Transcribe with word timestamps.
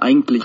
Eigentlich. 0.00 0.44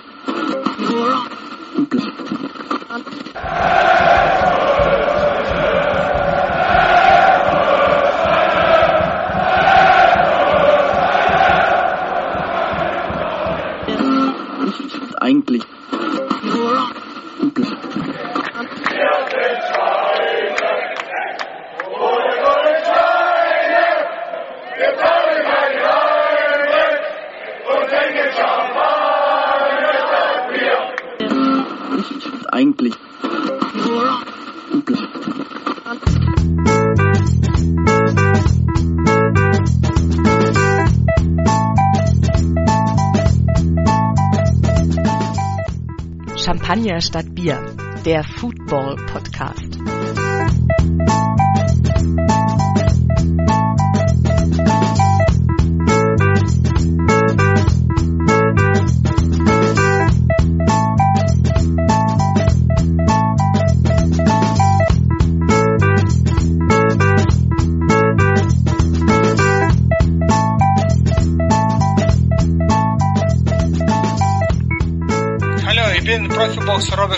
Champagner 46.67 46.99
statt 46.99 47.33
Bier, 47.33 47.63
der 48.05 48.25
Football 48.25 48.97
Podcast. 49.05 49.66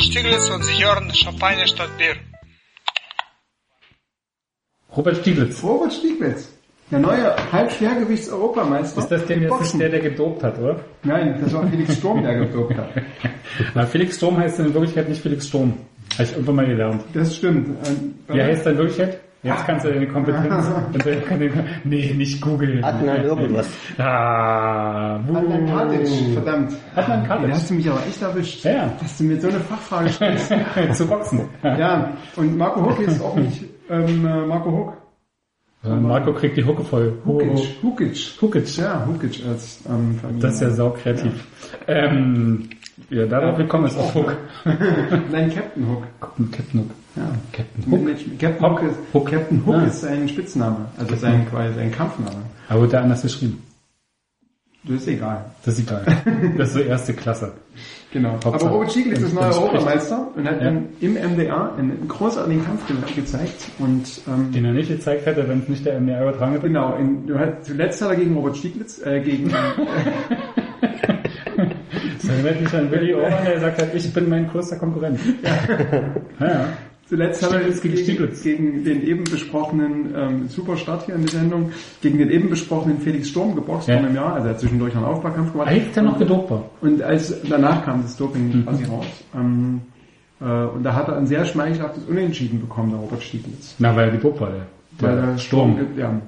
Stiglitz 0.09 0.49
und 0.49 0.63
Sie 0.63 0.83
hören 0.83 1.13
Champagner 1.13 1.67
statt 1.67 1.89
Bier. 1.99 2.15
Robert 4.97 5.17
Stieglitz. 5.17 5.61
Robert 5.61 5.93
Stieglitz, 5.93 6.51
der 6.89 6.97
neue 6.97 7.35
Halbschwergewichts-Europameister. 7.51 9.01
Ist 9.01 9.09
das 9.09 9.25
denn 9.27 9.43
jetzt 9.43 9.61
nicht 9.61 9.79
der, 9.79 9.89
der 9.89 9.99
gedopt 9.99 10.41
hat, 10.41 10.57
oder? 10.57 10.83
Nein, 11.03 11.39
das 11.39 11.53
war 11.53 11.67
Felix 11.67 11.95
Sturm, 11.95 12.23
der 12.23 12.39
gedopt 12.39 12.75
hat. 12.75 12.89
Na, 13.75 13.85
Felix 13.85 14.17
Sturm 14.17 14.37
heißt 14.37 14.59
in 14.59 14.73
Wirklichkeit 14.73 15.09
nicht 15.09 15.21
Felix 15.21 15.47
Sturm. 15.47 15.77
Habe 16.13 16.23
ich 16.23 16.31
irgendwann 16.31 16.55
mal 16.55 16.65
gelernt. 16.65 17.03
Das 17.13 17.35
stimmt. 17.35 17.67
Ähm, 17.87 18.15
Wie 18.29 18.41
heißt 18.41 18.65
er 18.65 18.71
in 18.71 18.77
Wirklichkeit? 18.79 19.19
Jetzt 19.41 19.65
kannst 19.65 19.85
du 19.85 19.89
deine 19.89 20.07
Kompetenz. 20.07 20.65
nee, 21.85 22.13
nicht 22.13 22.41
googeln. 22.41 22.83
Adnan 22.83 23.23
irgendwas. 23.23 23.69
Ah, 23.97 25.15
Adnan 25.15 25.65
Kadic, 25.65 26.09
verdammt. 26.33 26.73
Adnan 26.95 27.25
Kadic. 27.25 27.47
Da 27.47 27.55
hast 27.55 27.69
du 27.69 27.73
mich 27.75 27.89
aber 27.89 28.05
echt 28.05 28.21
erwischt. 28.21 28.65
Ja, 28.65 28.71
ja. 28.71 28.93
Dass 28.99 29.17
du 29.17 29.23
mir 29.23 29.39
so 29.39 29.47
eine 29.47 29.59
Fachfrage 29.61 30.09
stellst. 30.09 30.53
Zu 30.93 31.07
boxen. 31.07 31.41
ja, 31.63 32.11
und 32.35 32.57
Marco 32.57 32.85
Huck 32.85 32.99
ist 32.99 33.21
auch 33.21 33.35
nicht 33.35 33.63
ähm, 33.89 34.25
äh, 34.25 34.45
Marco 34.45 34.71
Huck. 34.71 34.93
Marco 35.83 36.33
kriegt 36.33 36.57
die 36.57 36.65
Hucke 36.65 36.83
voll. 36.83 37.17
Hukic. 37.25 37.81
Hukic. 37.81 38.41
Hukic. 38.41 38.77
Ja, 38.77 39.05
Hukic 39.07 39.41
als 39.47 39.81
ähm. 39.87 40.19
Das 40.41 40.55
ist 40.55 40.61
ja 40.61 40.69
sau 40.71 40.89
kreativ. 40.89 41.31
Ähm, 41.87 42.69
ja, 43.09 43.25
darauf 43.25 43.57
willkommen 43.57 43.85
ist 43.85 43.97
auch 43.97 44.13
Hook. 44.13 44.35
Nein, 45.31 45.49
Captain 45.53 45.87
Hook. 45.87 46.03
Captain 46.51 46.81
Hook. 46.81 46.91
Ja. 47.15 47.23
Captain 47.51 47.91
Hook. 47.91 48.01
mit- 48.05 48.39
Captain 48.39 48.65
Hook, 48.69 48.83
ist, 48.83 48.95
Hook. 49.13 49.29
Captain 49.31 49.63
Hook 49.65 49.75
Ah. 49.75 49.85
ist 49.85 50.01
sein 50.01 50.27
Spitzname, 50.29 50.85
also 50.97 51.15
sein 51.15 51.47
quasi 51.49 51.73
sein 51.73 51.91
Kampfname. 51.91 52.37
Aber 52.69 52.81
wird 52.81 52.93
der 52.93 53.01
anders 53.01 53.21
geschrieben? 53.23 53.61
Das 54.85 54.95
ist 55.01 55.07
egal. 55.09 55.43
Das 55.65 55.77
ist 55.77 55.87
egal. 55.91 56.03
Das 56.57 56.69
ist 56.69 56.73
so 56.75 56.79
erste 56.79 57.13
Klasse. 57.13 57.51
Genau. 58.13 58.31
Hauptsache, 58.33 58.55
Aber 58.55 58.69
Robert 58.69 58.91
Stieglitz 58.91 59.19
ist 59.19 59.33
neuer 59.33 59.47
das 59.47 59.55
spricht. 59.57 59.71
Europameister 59.73 60.27
und 60.35 60.45
hat 60.47 60.57
Ja. 60.59 60.63
dann 60.63 60.85
im 61.01 61.15
MDR 61.17 61.73
einen 61.77 62.07
großartigen 62.07 62.63
Kampf 62.65 62.87
ge 62.87 62.95
gezeigt. 63.15 63.69
Und 63.79 64.21
ähm, 64.27 64.51
Den 64.53 64.65
er 64.65 64.71
nicht 64.73 64.87
gezeigt 64.89 65.25
hätte, 65.25 65.47
wenn 65.49 65.59
es 65.63 65.67
nicht 65.67 65.85
der 65.85 65.99
MDR 65.99 66.21
übertragen 66.21 66.53
hätte. 66.53 66.67
genau, 66.67 66.95
in, 66.95 67.29
zuletzt 67.61 68.01
hat 68.01 68.09
er 68.11 68.15
gegen 68.15 68.35
Robert 68.35 68.55
Stieglitz, 68.57 69.05
äh, 69.05 69.19
gegen 69.19 69.49
Das 72.21 72.29
erinnert 72.29 72.61
mich 72.61 72.73
an 72.73 72.91
Willy 72.91 73.13
Orban, 73.15 73.43
der 73.45 73.53
gesagt 73.55 73.81
hat, 73.81 73.93
ich 73.95 74.13
bin 74.13 74.29
mein 74.29 74.47
größter 74.49 74.77
Konkurrent. 74.77 75.19
Ja. 76.39 76.47
ja. 76.47 76.65
Zuletzt 77.09 77.43
hat 77.43 77.51
er 77.53 77.59
Stieglitz 77.73 78.43
gegen 78.43 78.43
gegen, 78.43 78.83
gegen 78.83 78.83
den 78.83 79.03
eben 79.07 79.23
besprochenen 79.25 80.13
ähm, 80.15 80.47
Superstart 80.47 81.05
hier 81.07 81.15
in 81.15 81.21
der 81.21 81.31
Sendung, 81.31 81.71
gegen 82.01 82.17
den 82.19 82.29
eben 82.29 82.49
besprochenen 82.49 82.99
Felix 82.99 83.29
Sturm 83.29 83.55
geboxt 83.55 83.87
Ja. 83.87 83.97
vor 83.97 84.05
einem 84.05 84.15
Jahr. 84.15 84.33
Also 84.35 84.47
er 84.47 84.53
hat 84.53 84.59
zwischendurch 84.59 84.95
einen 84.95 85.05
Aufbaukampf 85.05 85.51
gemacht. 85.51 85.71
Ist 85.75 85.97
er 85.97 86.03
noch 86.03 86.17
gedopt 86.19 86.51
war. 86.51 86.63
Und 86.81 87.01
als 87.01 87.35
danach 87.49 87.83
kam 87.83 88.03
das 88.03 88.15
Doping 88.15 88.47
Mhm. 88.59 88.63
quasi 88.65 88.83
raus. 88.85 89.05
Ähm, 89.35 89.81
äh, 90.39 90.45
und 90.45 90.83
da 90.83 90.93
hat 90.95 91.07
er 91.09 91.17
ein 91.17 91.27
sehr 91.27 91.43
schmeichelhaftes 91.45 92.03
Unentschieden 92.05 92.61
bekommen, 92.61 92.91
der 92.91 92.99
Robert 92.99 93.23
Stieglitz. 93.23 93.75
Na, 93.79 93.95
weil 93.95 94.05
er 94.09 94.11
gedopt 94.11 94.39
war, 94.39 94.49
der. 94.51 94.65
Der 95.01 95.25
der 95.27 95.37
Sturm. 95.37 95.75
Sturm, 95.77 95.97
ja. 95.97 96.21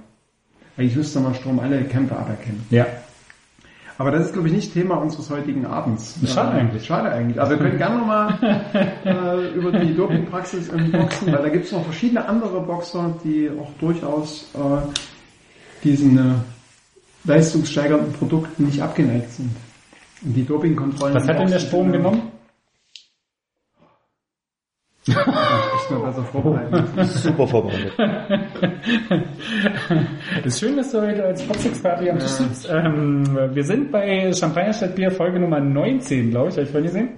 Eigentlich 0.78 0.96
müsste 0.96 1.20
man 1.20 1.36
Sturm 1.36 1.60
alle 1.60 1.84
Kämpfe 1.84 2.16
aberkennen. 2.18 2.64
Ja. 2.70 2.86
Aber 4.02 4.10
das 4.10 4.26
ist, 4.26 4.34
glaube 4.34 4.48
ich, 4.48 4.56
nicht 4.56 4.74
Thema 4.74 4.96
unseres 4.96 5.30
heutigen 5.30 5.64
Abends. 5.64 6.16
Schade 6.26 6.58
Äh, 6.58 6.62
eigentlich. 6.62 6.84
Schade 6.84 7.12
eigentlich. 7.12 7.40
Aber 7.40 7.52
wir 7.52 7.58
können 7.60 7.78
gerne 7.78 7.98
nochmal 8.00 8.34
äh, 9.06 9.50
über 9.56 9.72
die 9.74 9.94
Dopingpraxis 9.94 10.70
im 10.70 10.92
Boxen, 10.92 11.32
weil 11.32 11.44
da 11.44 11.50
gibt 11.50 11.66
es 11.66 11.72
noch 11.72 11.84
verschiedene 11.84 12.28
andere 12.28 12.62
Boxer, 12.62 13.14
die 13.24 13.52
auch 13.62 13.70
durchaus 13.80 14.50
äh, 14.56 15.84
diesen 15.84 16.18
äh, 16.18 16.34
leistungssteigernden 17.26 18.12
Produkten 18.14 18.66
nicht 18.66 18.82
abgeneigt 18.82 19.34
sind. 19.34 19.52
Und 20.24 20.34
die 20.34 20.48
Dopingkontrollen... 20.48 21.14
Was 21.14 21.28
hat 21.28 21.38
denn 21.38 21.50
der 21.50 21.62
äh, 21.62 21.92
genommen? 21.92 22.24
Echt 25.08 25.92
mal 25.92 26.00
besser 26.06 26.24
vorbereitet. 26.24 27.08
Super 27.08 27.48
vorbereitet. 27.48 27.94
ist 30.46 30.60
schön, 30.60 30.78
dass 30.78 30.92
du 30.92 31.02
heute 31.02 31.26
als 31.26 31.42
hier 31.42 32.12
am 32.12 32.20
Tisch 32.20 32.28
sitzt. 32.28 32.70
Ähm, 32.70 33.24
wir 33.52 33.64
sind 33.64 33.92
bei 33.92 34.32
Champagner 34.32 34.74
statt 34.74 34.94
Bier 34.94 35.10
Folge 35.10 35.40
Nummer 35.40 35.60
19, 35.60 36.30
glaube 36.30 36.50
ich. 36.50 36.54
Habe 36.54 36.64
ich 36.64 36.70
vorhin 36.70 36.86
gesehen. 36.86 37.10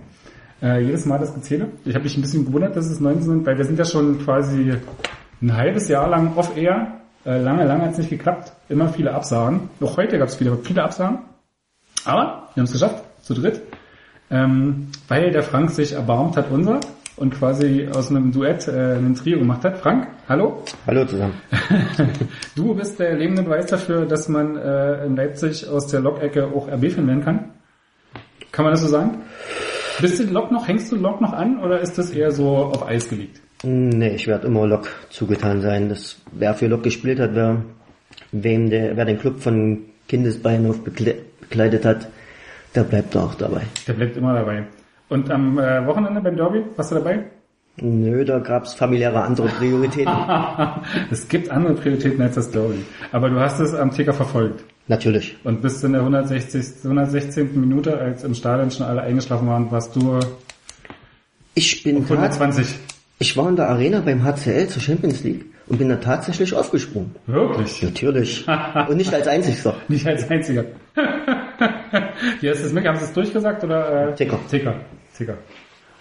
Äh, 0.62 0.80
jedes 0.86 1.06
Mal 1.06 1.20
das 1.20 1.34
Gezähle. 1.34 1.72
Ich 1.84 1.94
habe 1.94 2.06
mich 2.06 2.16
ein 2.16 2.22
bisschen 2.22 2.46
gewundert, 2.46 2.74
dass 2.78 2.86
es 2.86 3.02
19 3.02 3.22
sind, 3.22 3.46
weil 3.46 3.58
wir 3.58 3.66
sind 3.66 3.78
ja 3.78 3.84
schon 3.84 4.18
quasi 4.24 4.76
ein 5.42 5.58
halbes 5.58 5.90
Jahr 5.90 6.08
lang 6.08 6.38
off-air. 6.38 7.02
Äh, 7.26 7.40
lange, 7.40 7.66
lange 7.66 7.84
hat 7.84 7.92
es 7.92 7.98
nicht 7.98 8.10
geklappt. 8.10 8.54
Immer 8.70 8.88
viele 8.88 9.14
Absagen. 9.14 9.70
Auch 9.82 9.98
heute 9.98 10.18
gab 10.18 10.30
es 10.30 10.36
viele, 10.36 10.58
viele 10.58 10.84
Absagen. 10.84 11.20
Aber 12.06 12.48
wir 12.54 12.62
haben 12.62 12.66
es 12.66 12.72
geschafft, 12.72 13.04
zu 13.24 13.34
dritt. 13.34 13.62
Ähm, 14.32 14.88
weil 15.10 15.32
der 15.32 15.44
Frank 15.44 15.70
sich 15.72 15.92
erbarmt 15.92 16.38
hat 16.38 16.50
unser 16.50 16.80
und 17.16 17.34
quasi 17.34 17.88
aus 17.94 18.10
einem 18.10 18.32
Duett 18.32 18.68
äh, 18.68 18.96
ein 18.96 19.16
Trio 19.16 19.40
gemacht 19.40 19.64
hat. 19.64 19.78
Frank, 19.78 20.08
hallo. 20.28 20.64
Hallo 20.88 21.06
zusammen. 21.06 21.36
Du 22.56 22.74
bist 22.76 23.00
der 23.00 23.16
lebende 23.16 23.44
Beweis 23.44 23.68
dafür, 23.68 24.06
dass 24.06 24.30
man 24.30 24.58
äh, 24.58 25.06
in 25.06 25.16
Leipzig 25.16 25.68
aus 25.68 25.88
der 25.88 26.02
Lok-Ecke 26.02 26.46
auch 26.48 26.68
RB-Fan 26.68 27.08
werden 27.08 27.24
kann. 27.24 27.52
Kann 28.52 28.66
man 28.66 28.74
das 28.74 28.82
so 28.82 28.88
sagen? 28.88 29.22
Bist 30.00 30.20
du 30.20 30.24
Lok 30.26 30.52
noch, 30.52 30.68
hängst 30.68 30.92
du 30.92 30.96
Lok 30.96 31.22
noch 31.22 31.34
an 31.34 31.60
oder 31.60 31.80
ist 31.80 31.98
das 31.98 32.12
eher 32.12 32.32
so 32.32 32.50
auf 32.58 32.86
Eis 32.88 33.10
gelegt? 33.10 33.42
Nee, 33.64 34.16
ich 34.16 34.28
werde 34.28 34.48
immer 34.48 34.68
Lok 34.68 34.90
zugetan 35.10 35.62
sein. 35.62 35.90
Das, 35.90 36.22
wer 36.32 36.54
für 36.54 36.68
Lok 36.68 36.84
gespielt 36.84 37.20
hat, 37.20 37.32
wer, 37.34 37.64
wem 38.32 38.70
der, 38.70 38.98
wer 38.98 39.06
den 39.06 39.20
Club 39.20 39.40
von 39.40 39.86
Kindesbeinen 40.08 40.70
auf 40.70 40.84
bekle 40.84 41.16
bekleidet 41.40 41.86
hat, 41.86 42.08
der 42.76 42.84
bleibt 42.84 43.16
auch 43.16 43.36
dabei. 43.36 43.62
Der 43.88 43.94
bleibt 43.94 44.18
immer 44.18 44.34
dabei. 44.34 44.68
Und 45.14 45.30
am 45.30 45.60
äh, 45.60 45.86
Wochenende 45.86 46.22
beim 46.22 46.36
Derby, 46.36 46.64
warst 46.76 46.90
du 46.90 46.96
dabei? 46.96 47.26
Nö, 47.80 48.26
da 48.26 48.40
gab's 48.40 48.74
familiäre 48.74 49.22
andere 49.22 49.48
Prioritäten. 49.48 50.12
es 51.12 51.28
gibt 51.28 51.52
andere 51.52 51.76
Prioritäten 51.76 52.20
als 52.20 52.34
das 52.34 52.50
Derby. 52.50 52.84
Aber 53.12 53.30
du 53.30 53.40
hast 53.40 53.60
es 53.60 53.76
am 53.76 53.92
Ticker 53.92 54.14
verfolgt. 54.14 54.64
Natürlich. 54.88 55.38
Und 55.44 55.62
bis 55.62 55.84
in 55.84 55.92
der 55.92 56.02
160, 56.02 56.84
116. 56.84 57.62
Minute, 57.62 57.96
als 57.96 58.24
im 58.24 58.34
Stadion 58.34 58.72
schon 58.72 58.88
alle 58.88 59.04
eingeschlafen 59.04 59.48
waren, 59.48 59.70
warst 59.70 59.96
du 59.96 60.20
Ich 61.54 61.84
bin 61.84 61.98
auf 61.98 62.08
tat, 62.08 62.18
120. 62.18 62.76
ich 63.20 63.38
war 63.38 63.50
in 63.50 63.56
der 63.56 63.70
Arena 63.70 64.00
beim 64.00 64.24
HCL 64.24 64.66
zur 64.66 64.82
Champions 64.82 65.24
League 65.24 65.46
und 65.68 65.78
bin 65.78 65.90
da 65.90 65.98
tatsächlich 65.98 66.56
aufgesprungen. 66.56 67.14
Wirklich? 67.28 67.84
Natürlich. 67.84 68.48
Und 68.90 68.98
nicht 68.98 69.14
als 69.14 69.28
einzigster. 69.28 69.76
Nicht 69.88 70.08
als 70.08 70.30
einziger. 70.30 70.66
Wie 72.42 72.50
hast 72.50 72.62
du 72.62 72.66
es 72.66 72.74
mit? 72.74 72.86
Haben 72.86 72.98
sie 72.98 73.06
es 73.06 73.14
durchgesagt 73.14 73.64
oder? 73.64 74.10
Äh? 74.10 74.16
Ticker. 74.16 74.40
Ticker. 74.50 74.76
Ticker. 75.18 75.38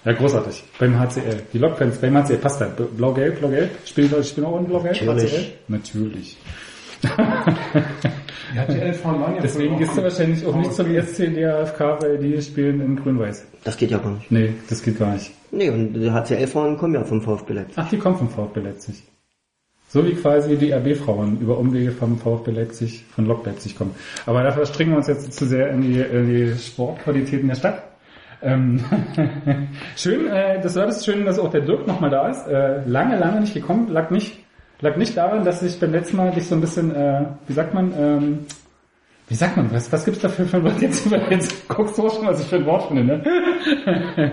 Ja, 0.04 0.12
großartig. 0.12 0.64
Beim 0.78 0.98
HCL. 0.98 1.42
Die 1.52 1.58
Lokfans 1.58 1.98
beim 1.98 2.16
HCL 2.16 2.38
passt 2.38 2.60
da. 2.60 2.66
Blau-Gelb, 2.66 3.38
Blau-Gelb. 3.38 3.70
Spielen 3.84 4.10
Leute 4.10 4.24
spielen 4.24 4.46
auch 4.46 4.58
in 4.58 4.66
Blau-Gelb? 4.66 5.00
Natürlich. 5.02 5.32
HCL? 5.32 5.52
Natürlich. 5.68 6.38
Die 7.02 8.58
HTL 8.58 8.92
fahren 8.94 9.20
waren 9.20 9.36
ja 9.36 9.42
Deswegen 9.42 9.78
gehst 9.78 9.96
du 9.96 10.02
wahrscheinlich 10.02 10.44
auch 10.44 10.54
nicht 10.54 10.72
zum 10.72 10.94
ESC 10.94 11.34
DRFK, 11.34 12.02
weil 12.02 12.18
die 12.18 12.40
spielen 12.42 12.80
in 12.80 12.96
Grün-Weiß. 12.96 13.46
Das 13.64 13.76
geht 13.76 13.90
ja 13.90 13.98
gar 13.98 14.12
nicht. 14.12 14.30
Nee, 14.30 14.54
das 14.68 14.82
geht 14.82 14.98
gar 14.98 15.12
nicht. 15.12 15.30
Nee, 15.50 15.70
und 15.70 15.94
die 15.94 16.10
HCL-Frauen 16.10 16.76
kommen 16.76 16.94
ja 16.94 17.04
vom 17.04 17.22
VfB 17.22 17.54
Leipzig. 17.54 17.78
Ach, 17.78 17.88
die 17.88 17.98
kommen 17.98 18.16
vom 18.16 18.28
VfB 18.28 18.60
Leipzig. 18.60 19.02
So 19.88 20.04
wie 20.06 20.14
quasi 20.14 20.56
die 20.56 20.72
RB-Frauen 20.72 21.38
über 21.40 21.58
Umwege 21.58 21.92
vom 21.92 22.18
VfB 22.18 22.50
Leipzig, 22.50 23.04
von 23.14 23.26
Lok 23.26 23.44
Leipzig 23.44 23.76
kommen. 23.76 23.94
Aber 24.26 24.42
dafür 24.42 24.64
stringen 24.66 24.92
wir 24.92 24.96
uns 24.98 25.06
jetzt 25.06 25.32
zu 25.32 25.44
sehr 25.44 25.70
in 25.70 25.82
die, 25.82 26.00
in 26.00 26.26
die 26.28 26.58
Sportqualitäten 26.58 27.48
der 27.48 27.56
Stadt. 27.56 27.91
Ähm, 28.42 28.84
schön, 29.96 30.26
äh, 30.26 30.60
das 30.60 30.74
war 30.74 30.86
das 30.86 31.04
Schöne, 31.04 31.24
dass 31.24 31.38
auch 31.38 31.50
der 31.50 31.60
Dirk 31.60 31.86
nochmal 31.86 32.10
da 32.10 32.28
ist. 32.28 32.46
Äh, 32.46 32.84
lange, 32.86 33.16
lange 33.18 33.40
nicht 33.40 33.54
gekommen. 33.54 33.88
Lag 33.88 34.10
nicht, 34.10 34.38
lag 34.80 34.96
nicht 34.96 35.16
daran, 35.16 35.44
dass 35.44 35.62
ich 35.62 35.78
beim 35.78 35.92
letzten 35.92 36.16
Mal 36.16 36.32
dich 36.32 36.46
so 36.46 36.54
ein 36.54 36.60
bisschen, 36.60 36.94
äh, 36.94 37.24
wie 37.46 37.52
sagt 37.52 37.72
man, 37.72 37.92
ähm, 37.98 38.38
wie 39.28 39.34
sagt 39.36 39.56
man, 39.56 39.72
was, 39.72 39.90
was 39.90 40.04
gibt's 40.04 40.20
dafür 40.20 40.44
für 40.44 40.58
ein 40.58 40.64
Wort? 40.64 40.82
Jetzt, 40.82 41.06
jetzt 41.30 41.68
guckst 41.68 41.96
du 41.96 42.06
auch 42.06 42.14
schon, 42.14 42.26
was 42.26 42.40
ich 42.40 42.46
für 42.48 42.56
ein 42.56 42.66
Wort 42.66 42.88
finde, 42.88 43.04
ne? 43.04 43.22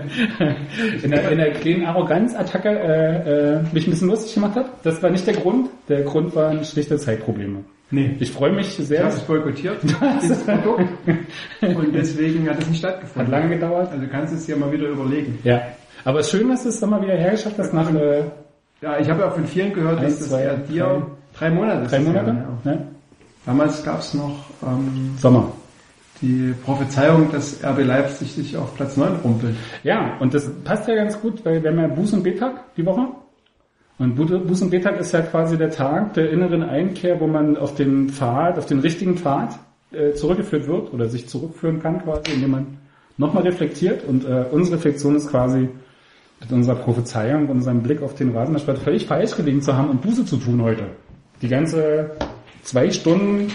in, 1.02 1.10
der, 1.10 1.30
in 1.30 1.38
der 1.38 1.52
kleinen 1.52 1.86
Arroganzattacke 1.86 2.68
äh, 2.68 3.54
äh, 3.54 3.62
mich 3.72 3.86
ein 3.86 3.90
bisschen 3.90 4.08
lustig 4.08 4.34
gemacht 4.34 4.56
hat. 4.56 4.66
Das 4.82 5.02
war 5.02 5.10
nicht 5.10 5.26
der 5.26 5.34
Grund. 5.34 5.70
Der 5.88 6.02
Grund 6.02 6.34
waren 6.34 6.64
schlichte 6.64 6.98
Zeitprobleme. 6.98 7.64
Nee. 7.92 8.16
Ich 8.20 8.30
freue 8.30 8.52
mich 8.52 8.78
Ich 8.78 8.86
sehr. 8.86 9.04
habe 9.04 9.12
es 9.14 9.20
boykottiert, 9.20 9.78
dieses 10.22 10.44
Produkt. 10.44 10.84
Und 11.60 11.92
deswegen 11.94 12.48
hat 12.48 12.60
es 12.62 12.68
nicht 12.68 12.84
Hat 12.84 12.92
stattgefunden. 12.92 13.30
lange 13.32 13.48
gedauert. 13.56 13.88
Also 13.90 14.04
du 14.04 14.08
kannst 14.10 14.32
es 14.32 14.46
dir 14.46 14.56
mal 14.56 14.70
wieder 14.70 14.88
überlegen. 14.88 15.38
Ja. 15.42 15.60
Aber 16.04 16.22
schön, 16.22 16.48
dass 16.48 16.62
du 16.62 16.68
es 16.68 16.78
dann 16.80 16.90
mal 16.90 17.02
wieder 17.02 17.14
hergeschafft 17.16 17.58
hast 17.58 17.74
nach 17.74 17.92
äh, 17.94 18.22
Ja, 18.80 18.98
ich 18.98 19.10
habe 19.10 19.20
ja 19.22 19.30
von 19.30 19.44
vielen 19.44 19.72
gehört, 19.72 20.02
dass 20.02 20.18
das 20.18 20.28
zwei, 20.28 20.44
ja 20.44 20.54
dir 20.54 21.06
drei 21.36 21.50
Monate 21.50 21.82
ist 21.82 21.90
drei 21.92 21.98
ja, 21.98 22.02
Monate. 22.04 22.30
ja. 22.64 22.72
Ne? 22.72 22.86
Damals 23.44 23.82
gab 23.84 24.00
es 24.00 24.14
noch 24.14 24.34
ähm, 24.66 25.14
Sommer. 25.18 25.50
die 26.22 26.54
Prophezeiung, 26.64 27.30
dass 27.32 27.62
RB 27.64 27.84
Leipzig 27.84 28.32
sich 28.34 28.56
auf 28.56 28.74
Platz 28.76 28.96
9 28.96 29.16
rumpelt. 29.24 29.56
Ja, 29.82 30.16
und 30.20 30.32
das 30.34 30.48
passt 30.64 30.86
ja 30.88 30.94
ganz 30.94 31.20
gut, 31.20 31.44
weil 31.44 31.62
wir 31.62 31.70
haben 31.70 31.78
ja 31.80 31.86
Buß- 31.86 32.14
und 32.14 32.22
B-Tag 32.22 32.74
die 32.76 32.84
Woche. 32.86 33.08
Und 34.00 34.16
Bu- 34.16 34.24
Buß- 34.24 34.62
und 34.62 34.70
B-Tag 34.70 34.98
ist 34.98 35.12
ja 35.12 35.20
quasi 35.20 35.58
der 35.58 35.68
Tag 35.70 36.14
der 36.14 36.30
inneren 36.30 36.62
Einkehr, 36.62 37.20
wo 37.20 37.26
man 37.26 37.58
auf 37.58 37.74
den 37.74 38.08
Pfad, 38.08 38.56
auf 38.58 38.64
den 38.64 38.80
richtigen 38.80 39.18
Pfad 39.18 39.58
äh, 39.92 40.14
zurückgeführt 40.14 40.66
wird 40.66 40.92
oder 40.94 41.06
sich 41.08 41.28
zurückführen 41.28 41.80
kann 41.82 42.02
quasi, 42.02 42.32
indem 42.32 42.50
man 42.50 42.66
nochmal 43.18 43.42
reflektiert. 43.42 44.02
Und 44.08 44.24
äh, 44.24 44.46
unsere 44.50 44.76
Reflexion 44.78 45.16
ist 45.16 45.28
quasi 45.30 45.68
mit 46.40 46.50
unserer 46.50 46.76
Prophezeiung, 46.76 47.48
unserem 47.50 47.82
Blick 47.82 48.00
auf 48.00 48.14
den 48.14 48.34
Rasenballsport 48.34 48.78
völlig 48.78 49.04
falsch 49.06 49.36
gelegen 49.36 49.60
zu 49.60 49.76
haben 49.76 49.90
und 49.90 50.00
Buße 50.00 50.24
zu 50.24 50.38
tun 50.38 50.62
heute. 50.62 50.84
Die 51.42 51.48
ganze 51.48 52.12
zwei 52.62 52.90
Stunden 52.90 53.52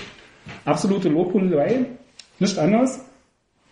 absolute 0.64 1.10
Lobhudelei, 1.10 1.88
nichts 2.38 2.60
anderes. 2.60 3.04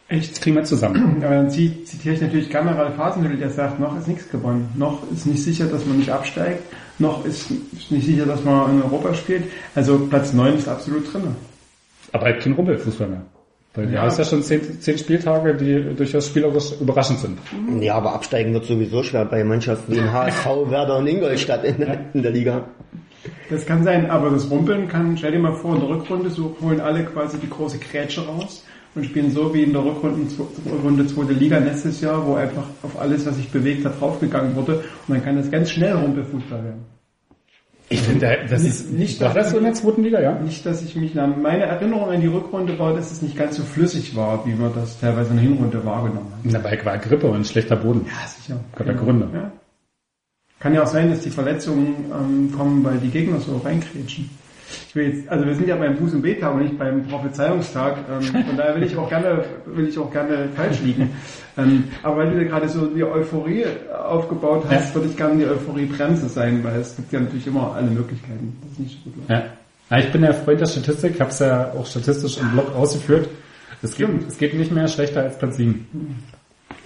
Echt, 0.09 0.31
das 0.31 0.41
kriegen 0.41 0.55
wir 0.55 0.63
zusammen. 0.63 1.23
Aber 1.23 1.35
dann 1.35 1.49
zi- 1.49 1.83
zitiere 1.85 2.15
ich 2.15 2.21
natürlich 2.21 2.49
gerne 2.49 2.77
Ralf 2.77 2.97
Hasenhüttl, 2.97 3.37
der 3.37 3.49
sagt, 3.49 3.79
noch 3.79 3.97
ist 3.97 4.07
nichts 4.07 4.29
gewonnen. 4.29 4.69
Noch 4.75 4.99
ist 5.11 5.25
nicht 5.25 5.43
sicher, 5.43 5.65
dass 5.65 5.85
man 5.85 5.97
nicht 5.97 6.09
absteigt. 6.11 6.61
Noch 6.99 7.25
ist, 7.25 7.49
nicht 7.89 8.05
sicher, 8.05 8.25
dass 8.25 8.43
man 8.43 8.75
in 8.75 8.81
Europa 8.83 9.13
spielt. 9.15 9.45
Also 9.73 9.97
Platz 10.09 10.33
9 10.33 10.55
ist 10.57 10.67
absolut 10.67 11.11
drin. 11.11 11.23
Aber 12.11 12.25
halt 12.25 12.41
kein 12.43 12.53
Rumpelfußball 12.53 13.07
mehr. 13.07 13.21
Weil 13.73 13.85
Ja. 13.87 13.93
ja. 13.95 14.01
hast 14.03 14.19
ja 14.19 14.25
schon 14.25 14.43
zehn, 14.43 14.61
zehn 14.81 14.97
Spieltage, 14.99 15.55
die 15.55 15.95
durchaus 15.95 16.27
spielerisch 16.27 16.73
überraschend 16.79 17.19
sind. 17.19 17.39
Ja, 17.81 17.95
aber 17.95 18.13
absteigen 18.13 18.53
wird 18.53 18.65
sowieso 18.65 19.01
schwer 19.01 19.25
bei 19.25 19.43
Mannschaften 19.43 19.93
wie 19.93 19.97
in 19.97 20.11
HSV, 20.13 20.45
Werder 20.69 20.97
und 20.99 21.07
Ingolstadt 21.07 21.63
in, 21.63 21.77
der- 21.77 22.01
in 22.13 22.21
der 22.21 22.31
Liga. 22.31 22.65
Das 23.49 23.65
kann 23.65 23.83
sein, 23.83 24.11
aber 24.11 24.29
das 24.29 24.51
Rumpeln 24.51 24.87
kann, 24.89 25.17
stell 25.17 25.31
dir 25.31 25.39
mal 25.39 25.53
vor, 25.55 25.73
in 25.73 25.79
der 25.81 25.89
Rückrunde 25.89 26.29
so 26.29 26.55
holen 26.61 26.79
alle 26.81 27.03
quasi 27.05 27.37
die 27.39 27.49
große 27.49 27.79
Grätsche 27.79 28.25
raus 28.27 28.63
und 28.95 29.05
spielen 29.05 29.31
so 29.31 29.53
wie 29.53 29.63
in 29.63 29.73
der 29.73 29.83
Rückrunde, 29.83 30.27
Runde 30.83 31.07
zweite 31.07 31.33
Liga 31.33 31.57
letztes 31.57 32.01
Jahr, 32.01 32.25
wo 32.25 32.35
einfach 32.35 32.65
auf 32.83 32.99
alles, 32.99 33.25
was 33.25 33.35
sich 33.37 33.49
bewegt 33.49 33.85
hat, 33.85 33.99
draufgegangen 33.99 34.55
wurde 34.55 34.75
und 35.07 35.15
dann 35.15 35.23
kann 35.23 35.35
das 35.37 35.49
ganz 35.49 35.71
schnell 35.71 35.93
Rumpelfußball 35.93 36.63
werden. 36.63 36.81
Ich 37.89 38.01
finde, 38.01 38.37
das 38.49 38.63
Nicht- 38.63 38.71
ist 38.73 38.91
nicht, 38.91 39.21
war 39.21 39.33
das 39.33 39.51
so 39.51 39.57
in 39.57 39.65
der 39.65 39.73
zweiten 39.73 40.03
Liga, 40.03 40.19
ja? 40.19 40.39
Nicht, 40.39 40.65
dass 40.65 40.81
ich 40.81 40.95
mich, 40.95 41.13
nach- 41.13 41.35
meine 41.35 41.63
Erinnerung 41.65 42.09
an 42.09 42.21
die 42.21 42.27
Rückrunde 42.27 42.79
war, 42.79 42.93
dass 42.93 43.11
es 43.11 43.21
nicht 43.21 43.37
ganz 43.37 43.57
so 43.57 43.63
flüssig 43.63 44.15
war, 44.15 44.45
wie 44.47 44.53
man 44.55 44.73
das 44.73 44.99
teilweise 44.99 45.31
in 45.31 45.35
der 45.37 45.43
Hinrunde 45.45 45.85
wahrgenommen 45.85 46.31
hat. 46.43 46.53
Dabei 46.53 46.79
war 46.85 46.97
Grippe 46.97 47.27
und 47.27 47.45
schlechter 47.45 47.75
Boden. 47.75 48.05
Ja, 48.07 48.27
sicher. 48.27 48.59
Gab 48.75 48.87
ja 48.87 48.93
Gründe. 48.93 49.27
Ja. 49.33 49.51
Kann 50.59 50.73
ja 50.73 50.81
auch 50.83 50.87
sein, 50.87 51.09
dass 51.11 51.19
die 51.21 51.29
Verletzungen 51.29 52.05
ähm, 52.11 52.51
kommen, 52.57 52.83
weil 52.83 52.97
die 52.97 53.09
Gegner 53.09 53.39
so 53.39 53.57
reinkrätschen. 53.57 54.29
Ich 54.89 54.95
will 54.95 55.07
jetzt, 55.07 55.29
also 55.29 55.45
wir 55.45 55.55
sind 55.55 55.67
ja 55.67 55.75
beim 55.75 55.95
Buß- 55.95 56.13
und 56.13 56.21
B-Tag 56.21 56.53
und 56.53 56.63
nicht 56.63 56.77
beim 56.77 57.07
Prophezeiungstag. 57.07 57.97
Ähm, 58.11 58.21
von 58.47 58.57
daher 58.57 58.75
will 58.75 58.83
ich 58.83 58.95
auch 58.97 59.09
gerne, 59.09 59.43
will 59.65 59.87
ich 59.87 59.97
auch 59.97 60.11
gerne 60.11 60.49
falsch 60.55 60.81
liegen. 60.81 61.09
Ähm, 61.57 61.85
aber 62.01 62.17
weil 62.17 62.31
du 62.31 62.39
dir 62.39 62.45
gerade 62.45 62.67
so 62.69 62.87
die 62.87 63.03
Euphorie 63.03 63.65
aufgebaut 64.07 64.65
hast, 64.69 64.89
Ja. 64.89 64.95
würde 64.95 65.09
ich 65.09 65.17
gerne 65.17 65.37
die 65.37 65.45
Euphorie-Bremse 65.45 66.27
sein, 66.29 66.63
weil 66.63 66.79
es 66.79 66.95
gibt 66.95 67.11
ja 67.13 67.19
natürlich 67.19 67.47
immer 67.47 67.73
alle 67.75 67.89
Möglichkeiten. 67.89 68.57
Das 68.61 68.71
ist 68.71 68.79
nicht 68.79 69.03
so 69.03 69.09
gut. 69.11 69.23
Ja. 69.29 69.43
ja 69.89 69.97
ich 69.97 70.11
bin 70.11 70.21
der 70.21 70.33
Freund 70.33 70.61
der 70.61 70.65
Statistik, 70.67 71.15
ich 71.15 71.21
habe 71.21 71.31
es 71.31 71.39
ja 71.39 71.71
auch 71.73 71.85
statistisch 71.85 72.37
im 72.39 72.51
Blog 72.51 72.75
ausgeführt. 72.75 73.29
Es 73.81 73.95
geht, 73.97 74.07
es 74.27 74.37
geht 74.37 74.53
nicht 74.53 74.71
mehr 74.71 74.87
schlechter 74.87 75.23
als 75.23 75.37
Platz 75.37 75.57
7. 75.57 75.85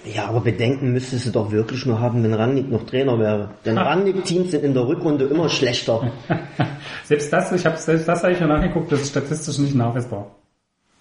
Ja, 0.04 0.28
aber 0.28 0.40
Bedenken 0.40 0.92
müsstest 0.92 1.26
du 1.26 1.30
doch 1.30 1.50
wirklich 1.50 1.84
nur 1.84 2.00
haben, 2.00 2.22
wenn 2.22 2.32
Rangnick 2.32 2.70
noch 2.70 2.86
Trainer 2.86 3.18
wäre. 3.18 3.50
Denn 3.64 3.76
Rangnick-Teams 3.76 4.52
sind 4.52 4.64
in 4.64 4.72
der 4.72 4.86
Rückrunde 4.86 5.26
immer 5.26 5.48
schlechter. 5.48 6.12
Selbst 7.04 7.32
das, 7.32 7.52
ich 7.52 7.66
habe 7.66 7.76
selbst 7.76 8.06
das 8.06 8.22
habe 8.22 8.32
ich 8.32 8.40
ja 8.40 8.46
nachgeguckt, 8.46 8.92
das 8.92 9.02
ist 9.02 9.10
statistisch 9.10 9.58
nicht 9.58 9.74
nachweisbar. 9.74 10.34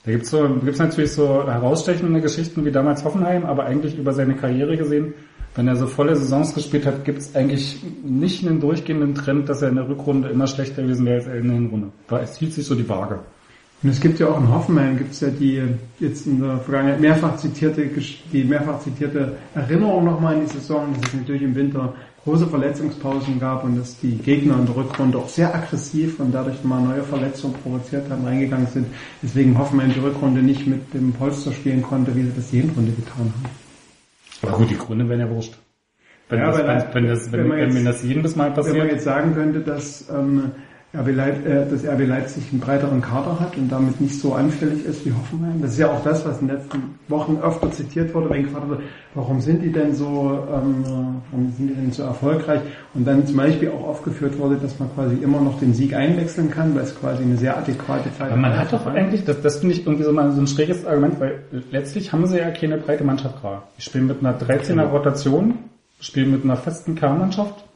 Da 0.03 0.11
gibt's 0.11 0.29
so, 0.29 0.47
gibt's 0.63 0.79
natürlich 0.79 1.11
so 1.11 1.45
herausstechende 1.45 2.21
Geschichten 2.21 2.63
wie 2.65 2.71
damals 2.71 3.03
Hoffenheim, 3.03 3.45
aber 3.45 3.65
eigentlich 3.65 3.97
über 3.97 4.13
seine 4.13 4.35
Karriere 4.35 4.77
gesehen, 4.77 5.13
wenn 5.55 5.67
er 5.67 5.75
so 5.75 5.87
volle 5.87 6.15
Saisons 6.15 6.53
gespielt 6.53 6.85
hat, 6.85 7.03
gibt's 7.03 7.35
eigentlich 7.35 7.81
nicht 8.03 8.47
einen 8.47 8.61
durchgehenden 8.61 9.15
Trend, 9.15 9.49
dass 9.49 9.61
er 9.61 9.69
in 9.69 9.75
der 9.75 9.89
Rückrunde 9.89 10.29
immer 10.29 10.47
schlechter 10.47 10.81
gewesen 10.81 11.05
wäre 11.05 11.17
als 11.17 11.27
er 11.27 11.35
in 11.35 11.47
der 11.47 11.55
Hinrunde. 11.55 11.87
Weil 12.07 12.23
es 12.23 12.37
hielt 12.37 12.53
sich 12.53 12.65
so 12.65 12.75
die 12.75 12.87
Waage. 12.87 13.19
Und 13.83 13.89
es 13.89 14.01
gibt 14.01 14.19
ja 14.19 14.27
auch 14.27 14.39
in 14.39 14.49
Hoffenheim 14.49 14.97
gibt's 14.97 15.19
ja 15.19 15.29
die 15.29 15.61
jetzt 15.99 16.25
in 16.25 16.41
der 16.41 16.57
Vergangenheit 16.57 16.99
mehrfach 16.99 17.37
zitierte 17.37 17.87
die 18.33 18.43
mehrfach 18.43 18.79
zitierte 18.79 19.37
Erinnerung 19.53 20.05
nochmal 20.05 20.35
an 20.35 20.41
die 20.41 20.51
Saison, 20.51 20.87
dass 20.93 21.13
es 21.13 21.19
natürlich 21.19 21.43
im 21.43 21.53
Winter 21.53 21.93
große 22.23 22.47
Verletzungspausen 22.47 23.39
gab 23.39 23.63
und 23.63 23.77
dass 23.77 23.99
die 23.99 24.17
Gegner 24.17 24.57
in 24.59 24.65
der 24.65 24.75
Rückrunde 24.75 25.17
auch 25.17 25.29
sehr 25.29 25.53
aggressiv 25.53 26.19
und 26.19 26.33
dadurch 26.33 26.61
mal 26.63 26.81
neue 26.81 27.03
Verletzungen 27.03 27.53
provoziert 27.63 28.09
haben, 28.09 28.25
reingegangen 28.25 28.67
sind. 28.67 28.87
Deswegen 29.23 29.57
Hoffenheim 29.57 29.93
die 29.93 29.99
Rückrunde 29.99 30.41
nicht 30.41 30.67
mit 30.67 30.93
dem 30.93 31.13
Polster 31.13 31.53
spielen 31.53 31.81
konnte, 31.81 32.13
wie 32.15 32.23
sie 32.23 32.33
das 32.35 32.49
die 32.49 32.61
Hinrunde 32.61 32.91
getan 32.91 33.31
haben. 33.33 33.45
Aber 34.41 34.57
gut, 34.57 34.69
die 34.69 34.77
Gründe 34.77 35.07
wären 35.07 35.21
ja 35.21 35.29
wurscht. 35.29 35.57
Wenn, 36.29 36.39
Ja, 36.39 36.51
das, 36.51 36.57
wenn, 36.57 36.93
wenn, 36.93 37.07
das, 37.07 37.31
wenn, 37.31 37.49
wenn 37.49 37.75
wenn, 37.75 37.85
das 37.85 38.03
jedes 38.03 38.35
Mal 38.35 38.49
Wenn 38.49 38.55
man 38.55 38.65
passiert, 38.65 38.91
jetzt 38.91 39.03
sagen 39.05 39.33
könnte, 39.33 39.61
dass 39.61 40.09
ähm, 40.09 40.51
RB 40.97 41.15
Leip 41.15 41.45
äh, 41.45 41.65
dass 41.69 41.85
RB 41.85 42.07
Leipzig 42.07 42.45
einen 42.51 42.59
breiteren 42.59 43.01
Kader 43.01 43.39
hat 43.39 43.55
und 43.57 43.71
damit 43.71 44.01
nicht 44.01 44.19
so 44.19 44.33
anfällig 44.33 44.85
ist 44.85 45.05
wie 45.05 45.13
Hoffenheim. 45.13 45.61
Das 45.61 45.71
ist 45.71 45.79
ja 45.79 45.91
auch 45.91 46.03
das, 46.03 46.25
was 46.25 46.41
in 46.41 46.47
den 46.47 46.57
letzten 46.57 46.95
Wochen 47.07 47.37
öfter 47.37 47.71
zitiert 47.71 48.13
wurde, 48.13 48.29
wenn 48.29 48.43
gefragt 48.43 48.67
wurde, 48.67 48.83
warum 49.13 49.39
sind 49.39 49.61
die 49.61 49.71
denn 49.71 49.93
so, 49.93 50.39
ähm, 50.53 50.83
warum 51.31 51.53
sind 51.55 51.69
die 51.69 51.75
denn 51.75 51.91
so 51.91 52.03
erfolgreich? 52.03 52.61
Und 52.93 53.05
dann 53.05 53.27
zum 53.27 53.37
Beispiel 53.37 53.69
auch 53.69 53.87
aufgeführt 53.87 54.39
wurde, 54.39 54.55
dass 54.55 54.79
man 54.79 54.89
quasi 54.95 55.15
immer 55.17 55.39
noch 55.39 55.59
den 55.59 55.73
Sieg 55.73 55.93
einwechseln 55.93 56.49
kann, 56.49 56.73
weil 56.73 56.83
es 56.83 56.99
quasi 56.99 57.23
eine 57.23 57.37
sehr 57.37 57.57
adäquate 57.57 58.11
Zeit 58.17 58.31
Aber 58.31 58.41
man 58.41 58.57
hat 58.57 58.73
doch 58.73 58.85
eigentlich, 58.87 59.23
das, 59.23 59.41
das 59.41 59.57
finde 59.57 59.75
ich 59.75 59.85
irgendwie 59.85 60.03
so 60.03 60.11
mal 60.11 60.31
so 60.31 60.41
ein 60.41 60.47
schräges 60.47 60.85
Argument, 60.85 61.19
weil 61.19 61.43
letztlich 61.71 62.11
haben 62.11 62.25
sie 62.25 62.37
ja 62.39 62.49
keine 62.49 62.77
breite 62.77 63.03
Mannschaft 63.03 63.39
gerade. 63.41 63.61
Die 63.77 63.81
spielen 63.83 64.07
mit 64.07 64.19
einer 64.21 64.37
13er 64.37 64.85
Rotation, 64.85 65.59
spielen 65.99 66.31
mit 66.31 66.43
einer 66.43 66.57
festen 66.57 66.95
Kernmannschaft. 66.95 67.66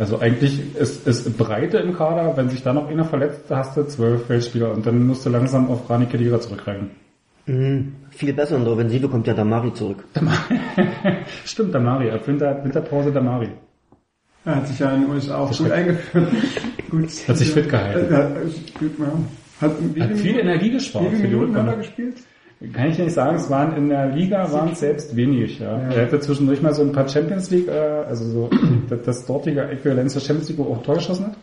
Also 0.00 0.18
eigentlich 0.18 0.74
ist, 0.76 1.06
ist 1.06 1.36
Breite 1.36 1.76
im 1.78 1.94
Kader, 1.94 2.34
wenn 2.36 2.48
sich 2.48 2.62
da 2.62 2.72
noch 2.72 2.88
einer 2.88 3.04
verletzt, 3.04 3.42
da 3.48 3.58
hast 3.58 3.76
du 3.76 3.84
zwölf 3.86 4.26
Feldspieler 4.26 4.72
und 4.72 4.86
dann 4.86 5.06
musst 5.06 5.26
du 5.26 5.30
langsam 5.30 5.68
auf 5.68 5.88
Rani 5.90 6.06
Kedira 6.06 6.40
zurückgreifen. 6.40 6.90
Mhm. 7.46 7.92
Viel 8.10 8.32
besser 8.32 8.56
in 8.56 8.64
der 8.64 8.72
Offensive 8.72 9.08
kommt 9.08 9.26
ja 9.26 9.34
Damari 9.34 9.74
zurück. 9.74 10.02
Stimmt, 11.44 11.74
Damari, 11.74 12.10
ab 12.10 12.26
Winter, 12.26 12.64
Winterpause 12.64 13.12
Damari. 13.12 13.50
Er 14.46 14.56
hat 14.56 14.68
sich 14.68 14.78
ja 14.78 14.90
in 14.94 15.02
den 15.02 15.10
USA 15.10 15.36
auch 15.38 15.56
gut 15.56 15.70
eingeführt. 15.70 16.28
gut, 16.90 17.08
Hat 17.28 17.36
sich 17.36 17.50
fit 17.50 17.68
gehalten. 17.68 18.14
Äh, 18.14 18.20
äh, 18.20 18.78
gut, 18.78 18.98
ja. 18.98 19.12
Hat, 19.60 19.72
wie 19.94 20.00
Hat 20.02 20.08
viele 20.08 20.16
viel 20.16 20.30
Minuten- 20.32 20.48
Energie 20.48 20.64
Wie 20.66 20.70
gespart 20.70 21.04
viele 21.08 21.16
für 21.18 21.28
die 21.28 21.34
Minuten 21.34 21.56
hat 21.56 21.66
er 21.66 21.76
gespielt? 21.76 22.14
Kann 22.74 22.90
ich 22.90 22.98
nicht 22.98 23.12
sagen, 23.12 23.36
es 23.36 23.48
waren 23.48 23.74
in 23.74 23.88
der 23.88 24.08
Liga 24.08 24.52
waren 24.52 24.72
es 24.72 24.80
selbst 24.80 25.16
wenig. 25.16 25.60
Ja. 25.60 25.78
Ja. 25.78 25.88
Er 25.92 26.02
hatte 26.02 26.20
zwischendurch 26.20 26.60
mal 26.60 26.74
so 26.74 26.82
ein 26.82 26.92
paar 26.92 27.08
Champions 27.08 27.50
League, 27.50 27.68
äh, 27.68 28.04
also 28.06 28.24
so 28.24 28.50
das, 29.04 29.24
dortige 29.24 29.62
Äquivalenz 29.62 30.12
der 30.12 30.20
Champions 30.20 30.50
League, 30.50 30.58
wo 30.58 30.74
auch 30.74 30.82
Tor 30.82 30.96
geschossen 30.96 31.26
hat. 31.26 31.36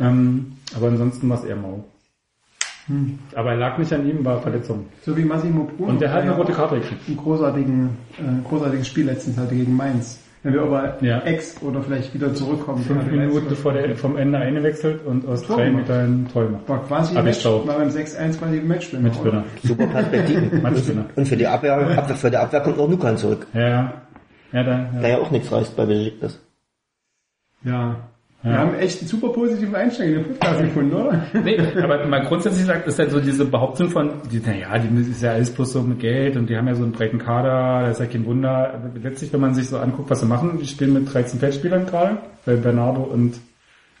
Ähm, 0.00 0.56
aber 0.74 0.88
ansonsten 0.88 1.28
war 1.28 1.38
es 1.38 1.44
eher 1.44 1.54
mau. 1.54 1.84
Hm. 2.88 3.20
Aber 3.34 3.50
er 3.50 3.56
lag 3.56 3.78
nicht 3.78 3.92
an 3.92 4.08
ihm, 4.08 4.24
war 4.24 4.40
Verletzung. 4.42 4.86
So 5.02 5.16
wie 5.16 5.24
Massimo 5.24 5.64
Bruno. 5.64 5.90
Und 5.90 6.00
der 6.00 6.12
hat 6.12 6.22
eine 6.22 6.32
rote 6.32 6.52
Karte 6.52 6.80
gekriegt. 6.80 7.08
Ein 7.08 7.16
großartigen, 7.16 7.90
äh, 8.18 8.48
großartiges 8.48 8.86
Spiel 8.88 9.06
letztens 9.06 9.38
hatte 9.38 9.54
gegen 9.54 9.76
Mainz. 9.76 10.20
Wenn 10.46 10.54
wir 10.54 10.62
aber 10.62 10.96
Ja. 11.00 11.18
Ex 11.22 11.60
oder 11.60 11.82
vielleicht 11.82 12.14
wieder 12.14 12.32
zurückkommen. 12.32 12.84
Fünf 12.84 13.10
Minuten 13.10 13.48
bevor 13.48 13.72
der 13.72 13.96
vom 13.96 14.16
Ende 14.16 14.38
eingewechselt 14.38 15.04
und 15.04 15.26
aus 15.26 15.42
Tor 15.42 15.56
drei. 15.56 15.70
Metern 15.72 16.28
toll 16.32 16.50
macht. 16.50 16.68
War 16.68 16.86
quasi 16.86 17.20
Match, 17.20 17.44
war 17.44 17.64
beim 17.64 17.88
6-1 17.88 18.38
quasi 18.38 18.60
Matchwinner. 18.60 19.02
Mitspinner. 19.02 19.44
Super 19.64 19.86
Perspektiven. 19.88 20.62
Matchwinner. 20.62 21.06
Und 21.16 21.26
für 21.26 21.36
die 21.36 21.48
Abwehr, 21.48 21.76
Abwehr, 21.98 22.14
für 22.14 22.30
die 22.30 22.36
Abwehr 22.36 22.60
kommt 22.60 22.76
noch 22.76 22.88
Lukan 22.88 23.16
zurück, 23.18 23.48
Ja, 23.54 23.68
ja. 23.68 23.92
Ja, 24.52 24.62
da, 24.62 24.90
der 25.00 25.10
ja. 25.10 25.16
ja 25.16 25.18
auch 25.24 25.32
nichts 25.32 25.50
reißt 25.50 25.76
bei 25.76 25.84
Besiktas. 25.84 26.40
Ja. 27.64 27.96
Wir 28.42 28.52
Ja. 28.52 28.58
haben 28.58 28.74
echt 28.76 29.00
einen 29.00 29.08
super 29.08 29.30
positiven 29.30 29.74
Einstieg 29.74 30.06
in 30.06 30.14
den 30.14 30.24
Podcast 30.24 30.60
gefunden, 30.60 30.94
oder? 30.94 31.22
Nee, 31.42 31.58
aber 31.82 32.06
mal 32.06 32.24
grundsätzlich 32.26 32.64
sagt, 32.64 32.86
ist 32.86 32.98
halt 32.98 33.10
so 33.10 33.18
diese 33.18 33.44
Behauptung 33.44 33.88
von, 33.90 34.10
die, 34.30 34.38
naja, 34.40 34.78
die 34.78 35.10
ist 35.10 35.22
ja 35.22 35.32
alles 35.32 35.50
bloß 35.50 35.72
so 35.72 35.82
mit 35.82 35.98
Geld 36.00 36.36
und 36.36 36.48
die 36.48 36.56
haben 36.56 36.68
ja 36.68 36.74
so 36.74 36.84
einen 36.84 36.92
breiten 36.92 37.18
Kader, 37.18 37.88
das 37.88 37.98
ist 37.98 38.06
ja 38.06 38.12
kein 38.12 38.24
Wunder. 38.26 38.72
Aber 38.74 38.90
Letztlich, 39.02 39.32
wenn 39.32 39.40
man 39.40 39.54
sich 39.54 39.68
so 39.68 39.78
anguckt, 39.78 40.10
was 40.10 40.20
sie 40.20 40.26
machen, 40.26 40.58
die 40.60 40.66
spielen 40.66 40.92
mit 40.92 41.12
13 41.12 41.40
Feldspielern 41.40 41.86
gerade, 41.86 42.18
weil 42.44 42.58
Bernardo 42.58 43.02
und 43.02 43.34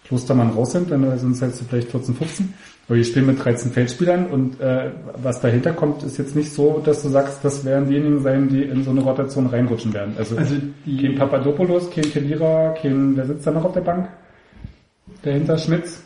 Klostermann 0.06 0.50
raus 0.50 0.70
sind, 0.72 0.90
dann 0.92 1.18
sind 1.18 1.32
es 1.32 1.42
halt 1.42 1.56
so 1.56 1.64
vielleicht 1.68 1.90
14, 1.90 2.14
15. 2.14 2.54
Aber 2.88 2.96
die 2.96 3.04
spielen 3.04 3.26
mit 3.26 3.44
13 3.44 3.72
Feldspielern 3.72 4.26
und 4.26 4.60
äh, 4.60 4.90
was 5.20 5.40
dahinter 5.40 5.72
kommt, 5.72 6.04
ist 6.04 6.18
jetzt 6.18 6.36
nicht 6.36 6.52
so, 6.52 6.80
dass 6.84 7.02
du 7.02 7.08
sagst, 7.08 7.44
das 7.44 7.64
werden 7.64 7.88
diejenigen 7.88 8.20
sein, 8.22 8.48
die 8.48 8.62
in 8.62 8.84
so 8.84 8.90
eine 8.92 9.00
Rotation 9.00 9.46
reinrutschen 9.46 9.92
werden. 9.92 10.14
Also, 10.16 10.36
Also 10.36 10.54
die- 10.84 11.02
kein 11.02 11.16
Papadopoulos, 11.16 11.90
kein 11.90 12.04
Kedira, 12.04 12.74
kein, 12.80 13.16
wer 13.16 13.24
sitzt 13.26 13.44
da 13.44 13.50
noch 13.50 13.64
auf 13.64 13.72
der 13.72 13.80
Bank? 13.80 14.06
Dahinter 15.26 15.58
Schmitz. 15.58 16.02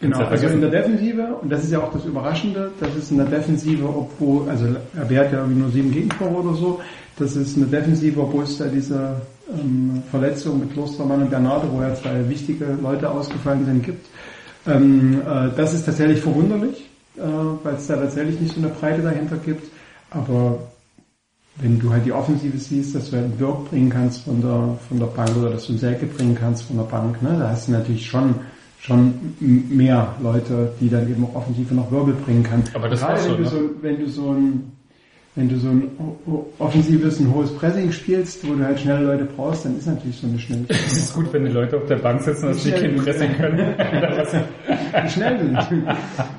Genau, 0.00 0.24
also 0.24 0.46
in 0.46 0.62
der 0.62 0.70
Defensive, 0.70 1.36
und 1.42 1.52
das 1.52 1.62
ist 1.62 1.72
ja 1.72 1.80
auch 1.80 1.92
das 1.92 2.06
Überraschende, 2.06 2.72
das 2.80 2.96
ist 2.96 3.10
in 3.10 3.18
der 3.18 3.26
Defensive, 3.26 3.86
obwohl, 3.86 4.48
also 4.48 4.64
er 4.96 5.10
wehrt 5.10 5.30
ja 5.30 5.40
irgendwie 5.40 5.60
nur 5.60 5.70
sieben 5.70 5.92
Gegentore 5.92 6.34
oder 6.34 6.54
so, 6.54 6.80
das 7.18 7.36
ist 7.36 7.56
eine 7.56 7.66
Defensive, 7.66 8.18
obwohl 8.18 8.44
es 8.44 8.56
da 8.56 8.64
diese 8.64 9.20
ähm, 9.52 10.02
Verletzung 10.10 10.60
mit 10.60 10.72
Klostermann 10.72 11.22
und 11.22 11.30
Bernardo, 11.30 11.70
wo 11.70 11.82
ja 11.82 11.94
zwei 11.94 12.26
wichtige 12.28 12.64
Leute 12.82 13.10
ausgefallen 13.10 13.66
sind, 13.66 13.84
gibt. 13.84 14.06
Ähm, 14.66 15.20
äh, 15.20 15.50
das 15.54 15.74
ist 15.74 15.84
tatsächlich 15.84 16.20
verwunderlich, 16.20 16.88
äh, 17.18 17.20
weil 17.62 17.74
es 17.74 17.86
da 17.86 17.96
tatsächlich 17.96 18.40
nicht 18.40 18.54
so 18.54 18.60
eine 18.60 18.70
Breite 18.70 19.02
dahinter 19.02 19.36
gibt, 19.36 19.70
aber 20.10 20.58
wenn 21.56 21.78
du 21.78 21.90
halt 21.92 22.06
die 22.06 22.12
Offensive 22.12 22.56
siehst, 22.56 22.94
dass 22.94 23.10
du 23.10 23.16
halt 23.16 23.26
einen 23.26 23.36
Birk 23.36 23.68
bringen 23.70 23.90
kannst 23.90 24.24
von 24.24 24.40
der, 24.40 24.78
von 24.88 24.98
der 24.98 25.06
Bank 25.06 25.36
oder 25.36 25.50
dass 25.50 25.66
du 25.66 25.72
einen 25.72 25.78
Selke 25.78 26.06
bringen 26.06 26.36
kannst 26.38 26.64
von 26.64 26.76
der 26.76 26.84
Bank, 26.84 27.22
ne, 27.22 27.36
da 27.38 27.50
hast 27.50 27.68
du 27.68 27.72
natürlich 27.72 28.06
schon, 28.06 28.34
schon 28.80 29.14
mehr 29.38 30.14
Leute, 30.22 30.72
die 30.80 30.88
dann 30.88 31.08
eben 31.10 31.24
auch 31.24 31.36
Offensive 31.36 31.74
noch 31.74 31.90
Wirbel 31.90 32.14
bringen 32.14 32.42
kann. 32.42 32.62
Aber 32.74 32.88
das 32.88 33.00
Gerade 33.00 33.24
wenn, 33.24 33.36
du 33.36 33.42
ne? 33.42 33.48
so, 33.48 33.70
wenn 33.82 33.98
du 33.98 34.08
so 34.08 34.30
ein, 34.32 34.72
wenn 35.34 35.48
du 35.48 35.58
so 35.58 35.68
ein 35.68 35.90
offensives, 36.58 37.20
ein 37.20 37.32
hohes 37.32 37.54
Pressing 37.54 37.92
spielst, 37.92 38.46
wo 38.46 38.54
du 38.54 38.64
halt 38.64 38.80
schnelle 38.80 39.06
Leute 39.06 39.24
brauchst, 39.24 39.64
dann 39.64 39.78
ist 39.78 39.86
natürlich 39.86 40.16
so 40.16 40.26
eine 40.26 40.38
schnelle 40.38 40.64
Es 40.68 40.92
ist 40.92 41.14
gut, 41.14 41.32
wenn 41.32 41.44
die 41.44 41.52
Leute 41.52 41.76
auf 41.76 41.86
der 41.86 41.96
Bank 41.96 42.22
sitzen, 42.22 42.46
dass 42.46 42.62
die 42.62 42.70
kein 42.70 42.96
Pressing 42.96 43.32
können. 43.36 43.74
die 45.04 45.10
schnell 45.10 45.38
sind. 45.38 45.56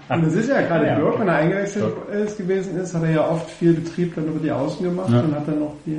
Und 0.09 0.25
das 0.25 0.33
ist 0.33 0.49
ja 0.49 0.61
gerade 0.61 0.87
Ja. 0.87 0.95
Björk, 0.95 1.19
wenn 1.19 1.27
er 1.27 1.35
eingewechselt 1.35 1.93
ist, 2.25 2.37
gewesen 2.37 2.77
ist, 2.79 2.93
hat 2.93 3.03
er 3.03 3.11
ja 3.11 3.27
oft 3.29 3.49
viel 3.49 3.73
Betrieb 3.73 4.15
dann 4.15 4.25
über 4.25 4.39
die 4.39 4.51
Außen 4.51 4.83
gemacht 4.85 5.11
Ja. 5.11 5.19
und 5.21 5.35
hat 5.35 5.47
dann 5.47 5.61
auch 5.63 5.75
die 5.85 5.97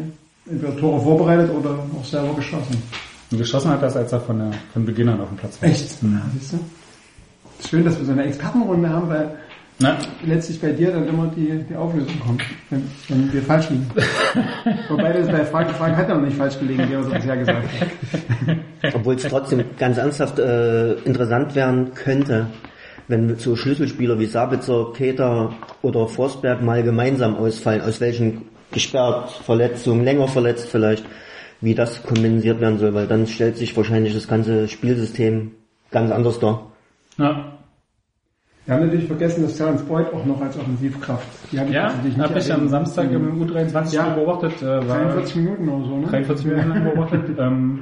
entweder 0.50 0.76
Tore 0.76 1.00
vorbereitet 1.00 1.50
oder 1.54 1.70
auch 1.98 2.04
selber 2.04 2.34
geschossen. 2.34 2.82
Und 3.30 3.38
geschossen 3.38 3.70
hat 3.70 3.82
das, 3.82 3.96
als 3.96 4.12
er 4.12 4.20
von, 4.20 4.38
der, 4.38 4.50
von 4.72 4.84
Beginn 4.84 5.08
an 5.08 5.20
auf 5.20 5.28
dem 5.28 5.36
Platz 5.38 5.60
war. 5.62 5.68
Echt? 5.68 6.02
Ja, 6.02 6.08
siehst 6.38 6.52
du? 6.52 6.58
Schön, 7.68 7.84
dass 7.84 7.98
wir 7.98 8.04
so 8.04 8.12
eine 8.12 8.24
Expertenrunde 8.24 8.88
haben, 8.90 9.08
weil 9.08 9.30
Na, 9.80 9.98
letztlich 10.24 10.60
bei 10.60 10.70
dir 10.70 10.92
dann 10.92 11.08
immer 11.08 11.26
die, 11.34 11.64
die 11.68 11.74
Auflösung 11.74 12.20
kommt, 12.20 12.42
wenn, 12.70 12.88
wenn 13.08 13.32
wir 13.32 13.42
falsch 13.42 13.70
liegen. 13.70 13.90
Wobei 14.88 15.12
das 15.12 15.26
bei 15.26 15.44
Frank, 15.44 15.70
Frank 15.70 15.96
hat 15.96 16.08
ja 16.08 16.14
noch 16.14 16.24
nicht 16.24 16.36
falsch 16.36 16.58
gelegen, 16.60 16.88
wie 16.88 16.94
er 16.94 17.02
so 17.02 17.10
bisher 17.10 17.36
gesagt 17.36 17.66
hat. 17.80 18.94
Obwohl 18.94 19.16
es 19.16 19.22
trotzdem 19.22 19.64
ganz 19.76 19.98
ernsthaft 19.98 20.38
äh, 20.38 20.92
interessant 21.00 21.56
werden 21.56 21.92
könnte, 21.92 22.46
wenn 23.08 23.36
so 23.36 23.56
Schlüsselspieler 23.56 24.18
wie 24.20 24.26
Sabitzer, 24.26 24.92
Keter 24.94 25.52
oder 25.82 26.06
Forsberg 26.06 26.62
mal 26.62 26.84
gemeinsam 26.84 27.34
ausfallen, 27.34 27.80
aus 27.80 28.00
welchen 28.00 28.42
gesperrt, 28.70 29.30
Verletzungen, 29.44 30.04
länger 30.04 30.28
verletzt 30.28 30.68
vielleicht, 30.68 31.04
wie 31.60 31.74
das 31.74 32.02
kompensiert 32.04 32.60
werden 32.60 32.78
soll, 32.78 32.94
weil 32.94 33.08
dann 33.08 33.26
stellt 33.26 33.56
sich 33.56 33.76
wahrscheinlich 33.76 34.14
das 34.14 34.28
ganze 34.28 34.68
Spielsystem 34.68 35.50
ganz 35.90 36.12
anders 36.12 36.38
dar. 36.38 36.70
ja. 37.18 37.58
Wir 38.66 38.74
haben 38.74 38.86
natürlich 38.86 39.06
vergessen, 39.06 39.42
dass 39.42 39.56
Terence 39.58 39.82
Boyd 39.82 40.06
auch 40.14 40.24
noch 40.24 40.40
als 40.40 40.56
Offensivkraft. 40.58 41.26
Die 41.52 41.56
ich 41.56 41.62
ja 41.70 41.92
nicht 42.02 42.18
habe 42.18 42.38
ich 42.38 42.52
am. 42.52 42.68
Samstag 42.68 43.10
im 43.10 43.42
U23 43.44 43.92
Ja. 43.94 44.08
beobachtet. 44.14 44.62
Äh, 44.62 44.88
war 44.88 44.98
43 45.00 45.36
Minuten 45.36 45.68
oder 45.68 45.84
so, 45.86 45.96
ne? 45.98 46.06
43 46.06 46.46
Minuten 46.46 46.84
beobachtet. 46.84 47.38
ähm, 47.38 47.80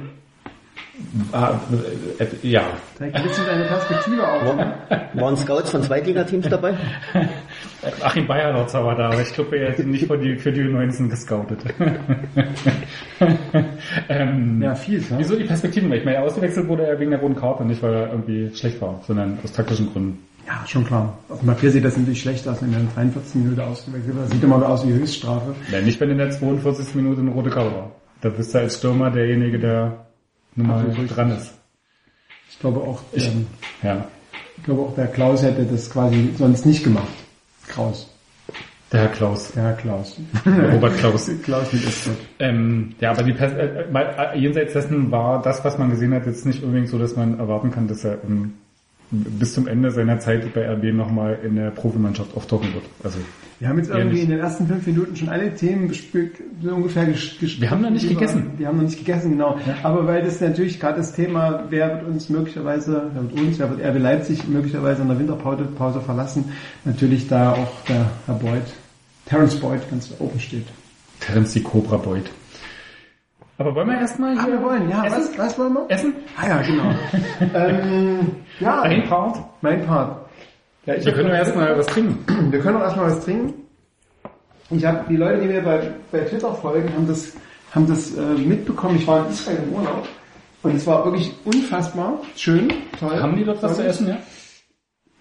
war, 1.31 1.59
äh, 2.19 2.23
äh, 2.23 2.27
ja, 2.41 2.63
Zeigt 2.97 3.15
ein 3.15 3.23
bisschen 3.23 3.45
deine 3.45 3.63
Perspektive 3.63 4.27
auf. 4.27 4.55
Ne? 4.57 4.73
Waren 5.13 5.37
Scouts 5.37 5.71
von 5.71 5.83
Zweitligateams 5.83 6.49
dabei? 6.49 6.73
Achim 8.03 8.27
Bayerlotzer 8.27 8.83
war 8.83 8.95
da, 8.95 9.07
aber 9.09 9.21
ich 9.21 9.33
glaube, 9.33 9.55
er 9.57 9.71
hätte 9.71 9.83
nicht 9.85 10.05
für 10.07 10.17
die, 10.17 10.35
für 10.35 10.51
die 10.51 10.61
U19 10.63 11.09
gescoutet. 11.09 11.59
ähm, 14.09 14.61
Ja, 14.61 14.75
viel, 14.75 14.99
ne? 14.99 15.05
Wieso 15.17 15.35
die 15.35 15.45
Perspektiven? 15.45 15.91
Ich 15.93 16.03
meine, 16.05 16.19
ausgewechselt 16.21 16.67
wurde 16.67 16.85
er 16.87 16.99
wegen 16.99 17.11
der 17.11 17.19
roten 17.21 17.35
Karte, 17.35 17.63
nicht 17.63 17.81
weil 17.81 17.93
er 17.93 18.09
irgendwie 18.11 18.53
schlecht 18.55 18.81
war, 18.81 19.01
sondern 19.07 19.37
aus 19.43 19.51
taktischen 19.53 19.91
Gründen. 19.91 20.19
Ja, 20.45 20.65
schon 20.67 20.85
klar. 20.85 21.17
Auf 21.29 21.39
dem 21.39 21.47
Papier 21.47 21.71
sieht 21.71 21.85
das 21.85 21.95
natürlich 21.97 22.21
schlecht 22.21 22.47
aus, 22.47 22.61
wenn 22.61 22.73
er 22.73 22.79
in 22.81 22.89
43 22.93 23.35
Minuten 23.35 23.61
ausgewechselt 23.61 24.13
wird. 24.15 24.25
Das 24.25 24.31
sieht 24.33 24.43
immer 24.43 24.59
so 24.59 24.65
aus 24.65 24.87
wie 24.87 24.91
Höchststrafe. 24.93 25.55
Ja, 25.71 25.81
nicht, 25.81 25.99
wenn 25.99 26.09
in 26.09 26.17
der 26.17 26.31
42. 26.31 26.95
Minute 26.95 27.21
eine 27.21 27.31
rote 27.31 27.49
Karte 27.49 27.73
war. 27.75 27.91
Da 28.21 28.29
bist 28.29 28.53
du 28.53 28.59
als 28.59 28.77
Stürmer 28.77 29.09
derjenige, 29.09 29.57
der 29.59 30.05
nun 30.55 30.67
mal 30.67 30.85
Absolut. 30.85 31.15
dran 31.15 31.31
ist. 31.31 31.53
Ich 32.49 32.59
glaube 32.59 32.81
auch, 32.81 33.01
Ich- 33.13 33.27
ähm, 33.27 33.47
Ja. 33.81 34.05
ich 34.57 34.63
glaube 34.63 34.81
auch 34.81 34.95
der 34.95 35.07
Klaus 35.07 35.43
hätte 35.43 35.63
das 35.65 35.89
quasi 35.89 36.33
sonst 36.37 36.65
nicht 36.65 36.83
gemacht. 36.83 37.07
Kraus. 37.67 38.09
Der 38.91 39.01
Herr 39.01 39.09
Klaus. 39.09 39.51
Der 39.53 39.63
Herr 39.63 39.73
Klaus. 39.73 40.17
Der 40.45 40.73
Robert 40.73 40.97
Klaus. 40.97 41.31
Klaus 41.43 41.73
mit 41.73 41.83
S. 41.83 42.09
Ähm, 42.39 42.93
ja, 42.99 43.11
aber 43.11 43.23
die 43.23 43.33
Pers 43.33 43.53
äh, 43.53 43.85
mal, 43.91 44.31
äh, 44.35 44.37
jenseits 44.39 44.73
dessen 44.73 45.09
war 45.09 45.41
das, 45.41 45.63
was 45.65 45.77
man 45.79 45.89
gesehen 45.89 46.13
hat, 46.13 46.27
jetzt 46.27 46.45
nicht 46.45 46.61
unbedingt 46.63 46.89
so, 46.89 46.99
dass 46.99 47.15
man 47.15 47.39
erwarten 47.39 47.71
kann, 47.71 47.87
dass 47.87 48.03
er 48.03 48.23
ähm, 48.23 48.53
bis 49.13 49.53
zum 49.53 49.67
Ende 49.67 49.91
seiner 49.91 50.19
Zeit 50.19 50.53
bei 50.53 50.67
RB 50.73 50.91
nochmal 50.93 51.37
in 51.45 51.55
der 51.55 51.69
Profimannschaft 51.71 52.35
auftauchen 52.35 52.73
wird. 52.73 52.83
Also 53.03 53.19
Wir 53.59 53.69
haben 53.69 53.77
jetzt 53.77 53.89
Ja, 53.89 53.97
irgendwie 53.97 54.15
nicht. 54.15 54.23
in 54.25 54.31
den 54.31 54.39
ersten 54.39 54.67
fünf 54.67 54.85
Minuten 54.87 55.15
schon 55.15 55.29
alle 55.29 55.53
Themen 55.53 55.91
ungefähr 56.63 57.05
ges 57.05 57.35
ges- 57.39 57.61
Wir 57.61 57.69
haben 57.69 57.81
noch 57.81 57.91
nicht 57.91 58.09
die 58.09 58.13
gegessen. 58.15 58.51
Wir, 58.57 58.67
haben 58.67 58.77
noch 58.77 58.83
nicht 58.83 58.97
gegessen, 58.97 59.31
genau. 59.31 59.57
Aber 59.83 60.07
weil 60.07 60.23
das 60.23 60.41
natürlich 60.41 60.79
gerade 60.79 60.97
das 60.97 61.13
Thema, 61.13 61.63
wer 61.69 61.89
wird 61.95 62.07
uns 62.07 62.29
möglicherweise, 62.29 63.11
wer 63.13 63.21
wird 63.23 63.33
uns, 63.39 63.59
wer 63.59 63.69
wird 63.69 63.81
RB 63.85 63.99
Leipzig 64.01 64.47
möglicherweise 64.47 65.03
in 65.03 65.07
der 65.09 65.19
Winterpause 65.19 65.63
Pause 65.77 66.01
verlassen, 66.01 66.45
natürlich 66.83 67.27
da 67.27 67.53
auch 67.53 67.71
der 67.87 68.09
Herr 68.25 68.35
Boyd, 68.35 68.63
Terence 69.27 69.55
Boyd 69.55 69.81
ganz 69.89 70.11
oben 70.19 70.39
steht. 70.39 70.65
Terence 71.19 71.53
die 71.53 71.61
Cobra 71.63 71.97
Boyd. 71.97 72.25
Aber 73.57 73.75
wollen 73.75 73.87
wir 73.89 73.99
erstmal 73.99 74.37
Ah, 74.37 74.43
hier 74.45 74.53
wir 74.53 74.61
wollen, 74.63 74.89
ja, 74.89 75.05
essen? 75.05 75.17
was, 75.17 75.37
was 75.37 75.59
wollen 75.59 75.73
wir? 75.73 75.85
Essen? 75.89 76.13
Ah 76.41 76.47
ja, 76.47 76.61
genau. 76.61 76.91
ähm, 77.53 78.19
ja, 78.59 78.81
Ein 78.81 79.03
Part? 79.07 79.37
mein 79.61 79.85
Part. 79.85 80.25
Ja, 80.85 80.95
ich 80.95 81.05
Wir 81.05 81.13
können 81.13 81.29
doch 81.29 81.35
erstmal 81.35 81.77
was 81.77 81.85
trinken. 81.87 82.17
Wir 82.51 82.59
können 82.59 82.77
auch 82.77 82.81
erstmal 82.81 83.05
was 83.07 83.23
trinken. 83.23 83.53
Ich 84.69 84.83
habe 84.85 85.01
die 85.07 85.15
Leute, 85.17 85.41
die 85.41 85.47
mir 85.47 85.61
bei, 85.61 85.91
bei 86.11 86.19
Twitter 86.21 86.53
folgen, 86.55 86.91
haben 86.93 87.07
das, 87.07 87.33
haben 87.71 87.87
das 87.87 88.15
äh, 88.17 88.21
mitbekommen. 88.21 88.95
Ich 88.95 89.05
war 89.07 89.25
in 89.25 89.31
Israel 89.31 89.59
im 89.67 89.73
Urlaub 89.75 90.07
und 90.63 90.75
es 90.75 90.87
war 90.87 91.05
wirklich 91.05 91.31
unfassbar 91.45 92.19
schön, 92.35 92.73
toll. 92.99 93.17
Haben 93.21 93.35
die 93.37 93.43
dort 93.45 93.61
was 93.61 93.75
zu 93.75 93.83
essen, 93.85 94.07
ja? 94.07 94.17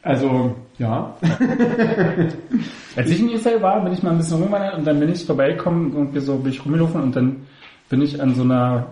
Also 0.03 0.55
ja. 0.79 1.15
Als 2.97 3.11
ich 3.11 3.21
in 3.21 3.31
Israel 3.31 3.62
war, 3.62 3.83
bin 3.85 3.93
ich 3.93 4.03
mal 4.03 4.11
ein 4.11 4.17
bisschen 4.19 4.39
rumgewandert 4.39 4.79
und 4.79 4.87
dann 4.87 4.99
bin 4.99 5.12
ich 5.12 5.25
vorbeigekommen, 5.25 5.93
irgendwie 5.95 6.21
so 6.21 6.37
bin 6.39 6.53
ich 6.53 6.65
rumgelaufen 6.65 7.03
und 7.03 7.15
dann 7.17 7.47
bin 7.93 8.01
ich 8.01 8.23
an 8.23 8.35
so 8.35 8.41
einer 8.41 8.87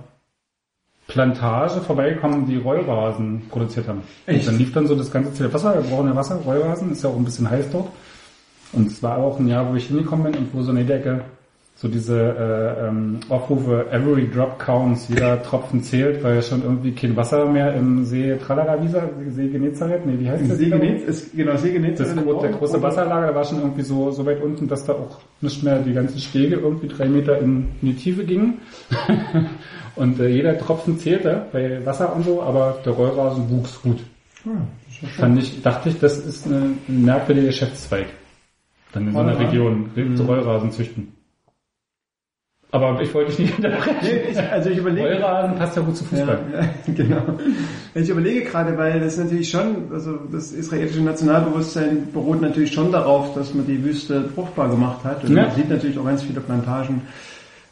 Plantage 1.07 1.81
vorbeigekommen, 1.81 2.45
die 2.45 2.59
Rollrasen 2.59 3.49
produziert 3.49 3.89
haben. 3.89 4.03
Echt? 4.27 4.41
Und 4.41 4.49
dann 4.49 4.59
lief 4.59 4.75
dann 4.75 4.87
so 4.87 4.95
das 4.95 5.11
ganze 5.11 5.33
Zelt 5.33 5.55
Wasser, 5.55 5.73
wir 5.73 5.91
brauchen 5.91 6.09
ja 6.09 6.15
Wasser, 6.15 6.35
Rollrasen, 6.35 6.93
ist 6.93 7.03
ja 7.03 7.09
auch 7.09 7.17
ein 7.17 7.25
bisschen 7.25 7.49
heiß 7.49 7.71
dort. 7.73 7.89
Und 8.75 8.89
es 8.89 9.03
war 9.03 9.17
auch 9.17 9.41
ein 9.41 9.49
Jahr, 9.49 9.71
wo 9.71 9.75
ich 9.75 9.87
hingekommen 9.87 10.31
bin 10.31 10.43
und 10.43 10.55
wo 10.55 10.61
so 10.61 10.71
eine 10.71 10.85
Decke 10.85 11.25
so 11.81 11.89
diese 11.89 12.15
äh, 12.15 12.89
ähm, 12.89 13.21
Aufrufe 13.31 13.87
Every 13.91 14.29
Drop 14.29 14.59
counts, 14.59 15.09
jeder 15.09 15.43
Tropfen 15.43 15.83
zählt, 15.83 16.23
weil 16.23 16.35
ja 16.35 16.43
schon 16.43 16.63
irgendwie 16.63 16.93
kein 16.93 17.17
Wasser 17.17 17.47
mehr 17.47 17.73
im 17.73 18.05
See 18.05 18.37
Tralalavisa, 18.37 19.09
See 19.31 19.49
Genezareth, 19.49 20.05
nee, 20.05 20.19
wie 20.19 20.29
heißt 20.29 20.45
das? 20.47 20.59
Seegenetz, 20.59 21.05
ist, 21.05 21.35
genau, 21.35 21.57
Seegenetz. 21.57 21.97
Das 21.97 22.15
gro 22.15 22.39
der 22.39 22.51
große 22.51 22.83
Wasserlager, 22.83 23.29
der 23.29 23.35
war 23.35 23.45
schon 23.45 23.61
irgendwie 23.61 23.81
so, 23.81 24.11
so 24.11 24.27
weit 24.27 24.43
unten, 24.43 24.69
dass 24.69 24.85
da 24.85 24.93
auch 24.93 25.21
nicht 25.41 25.63
mehr 25.63 25.79
die 25.79 25.95
ganzen 25.95 26.19
Stege 26.19 26.57
irgendwie 26.57 26.89
drei 26.89 27.09
Meter 27.09 27.39
in, 27.39 27.69
in 27.81 27.89
die 27.89 27.97
Tiefe 27.97 28.27
gingen. 28.27 28.59
und 29.97 30.21
äh, 30.21 30.29
jeder 30.29 30.59
Tropfen 30.59 30.99
zählte 30.99 31.47
bei 31.51 31.81
Wasser 31.87 32.15
und 32.15 32.27
so, 32.27 32.43
aber 32.43 32.77
der 32.85 32.93
Rollrasen 32.93 33.49
wuchs 33.49 33.81
gut. 33.81 34.01
Fand 35.17 35.39
ich, 35.39 35.63
dachte 35.63 35.89
ich, 35.89 35.99
das 35.99 36.19
ist 36.19 36.47
eine, 36.47 36.73
ein 36.91 37.05
merkwürdiger 37.07 37.47
Geschäftszweig. 37.47 38.09
Dann 38.93 39.07
in 39.07 39.13
so 39.15 39.19
einer? 39.21 39.39
Region, 39.39 39.91
Rollrasen 40.27 40.73
züchten. 40.73 41.20
Aber 42.73 43.01
ich 43.03 43.13
wollte 43.15 43.31
dich 43.33 43.39
nicht 43.41 43.59
Nee, 43.59 43.67
unterbrechen. 43.67 43.97
ich, 44.31 44.39
also 44.39 44.71
ich 44.71 44.79
überlege. 44.79 45.09
Wollrasen 45.09 45.57
passt 45.57 45.77
ja 45.77 45.83
gut 45.83 45.97
zu 45.97 46.05
Fußball. 46.05 46.39
Ja, 46.53 46.61
ja, 46.61 46.69
genau. 46.95 47.23
Ich 47.95 48.09
überlege 48.09 48.43
gerade, 48.45 48.79
weil 48.79 49.01
das 49.01 49.17
natürlich 49.19 49.51
schon, 49.51 49.89
also 49.93 50.19
das 50.31 50.53
israelische 50.53 51.01
Nationalbewusstsein 51.01 52.13
beruht 52.13 52.41
natürlich 52.41 52.73
schon 52.73 52.93
darauf, 52.93 53.35
dass 53.35 53.53
man 53.55 53.67
die 53.67 53.83
Wüste 53.85 54.29
fruchtbar 54.35 54.69
gemacht 54.69 55.03
hat. 55.05 55.25
Und 55.25 55.35
Ja. 55.37 55.47
man 55.47 55.53
sieht 55.57 55.69
natürlich 55.69 55.99
auch 55.99 56.05
ganz 56.05 56.23
viele 56.23 56.41
Plantagen, 56.41 57.03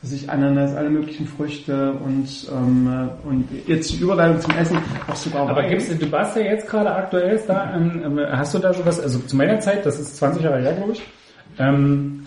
sich 0.02 0.30
Ananas, 0.30 0.74
alle 0.76 0.90
möglichen 0.90 1.26
Früchte 1.26 1.92
und, 1.92 2.28
ähm, 2.52 2.88
äh, 3.24 3.28
und 3.28 3.48
jetzt 3.66 3.92
die 3.92 3.98
Überleitung 4.02 4.40
zum 4.40 4.54
Essen, 4.56 4.78
auch 5.08 5.16
sogar 5.16 5.48
Aber 5.48 5.56
Wein. 5.62 5.70
gibt's, 5.70 5.88
du 5.96 6.12
warst 6.12 6.36
ja 6.36 6.42
jetzt 6.42 6.68
gerade 6.68 6.92
aktuell 6.94 7.40
da, 7.46 7.72
ähm, 7.76 8.18
hast 8.32 8.54
du 8.54 8.58
da 8.60 8.72
sowas, 8.72 9.00
also 9.00 9.18
zu 9.20 9.36
meiner 9.36 9.58
Zeit, 9.60 9.84
das 9.86 9.98
ist 9.98 10.16
20 10.16 10.42
Jahre 10.42 10.60
her, 10.60 10.72
glaube 10.74 10.92
ich, 10.92 11.02
ähm, 11.58 12.22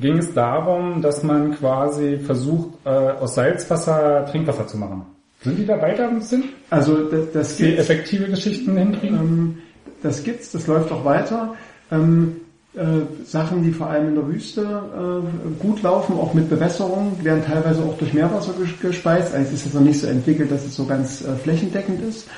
ging 0.00 0.18
es 0.18 0.32
darum, 0.34 1.00
dass 1.02 1.22
man 1.22 1.54
quasi 1.56 2.18
versucht, 2.18 2.70
äh, 2.84 2.88
aus 2.90 3.34
Salzwasser 3.34 4.26
Trinkwasser 4.26 4.66
zu 4.66 4.76
machen. 4.76 5.02
Sind 5.42 5.58
die 5.58 5.66
da 5.66 5.80
weiter 5.80 6.08
ein 6.08 6.18
bisschen? 6.18 6.44
Also 6.70 7.04
das, 7.08 7.32
das 7.32 7.56
Die 7.56 7.64
gibt's, 7.66 7.80
effektive 7.82 8.26
Geschichten 8.28 8.76
hinkriegen? 8.76 9.16
ähm, 9.18 9.58
das 10.02 10.22
gibt's, 10.24 10.52
das 10.52 10.66
läuft 10.66 10.90
auch 10.92 11.04
weiter. 11.04 11.54
Ähm, 11.90 12.36
äh, 12.74 13.24
Sachen, 13.24 13.62
die 13.64 13.70
vor 13.72 13.88
allem 13.88 14.08
in 14.08 14.14
der 14.16 14.28
Wüste 14.28 14.62
äh, 14.62 15.62
gut 15.62 15.82
laufen, 15.82 16.16
auch 16.18 16.34
mit 16.34 16.50
Bewässerung, 16.50 17.16
werden 17.22 17.42
teilweise 17.44 17.82
auch 17.82 17.96
durch 17.98 18.12
Meerwasser 18.12 18.52
ges- 18.52 18.80
gespeist. 18.80 19.32
Also 19.34 19.46
es 19.46 19.52
ist 19.54 19.64
jetzt 19.66 19.74
noch 19.74 19.80
nicht 19.80 20.00
so 20.00 20.06
entwickelt, 20.06 20.50
dass 20.52 20.64
es 20.66 20.76
so 20.76 20.84
ganz 20.84 21.22
äh, 21.24 21.34
flächendeckend 21.36 22.02
ist. 22.02 22.28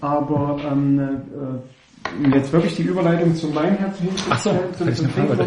Aber 0.00 0.58
ähm, 0.70 0.98
äh, 1.00 1.04
jetzt 2.34 2.52
wirklich 2.52 2.76
die 2.76 2.82
Überleitung 2.82 3.34
zum 3.34 3.54
Wein 3.54 3.76
herzustellen, 3.78 4.14
Ach 4.30 4.38
so, 4.38 4.50
zum, 4.76 4.88
ich 4.88 4.96
zum 4.96 5.06
oder 5.30 5.36
so. 5.36 5.44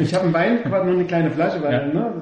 Ich 0.00 0.14
habe 0.14 0.24
einen 0.24 0.34
Wein, 0.34 0.62
gerade 0.64 0.86
nur 0.86 0.94
eine 0.94 1.04
kleine 1.04 1.30
Flasche, 1.30 1.62
weil 1.62 1.72
Ja. 1.72 1.86
ne, 1.86 2.12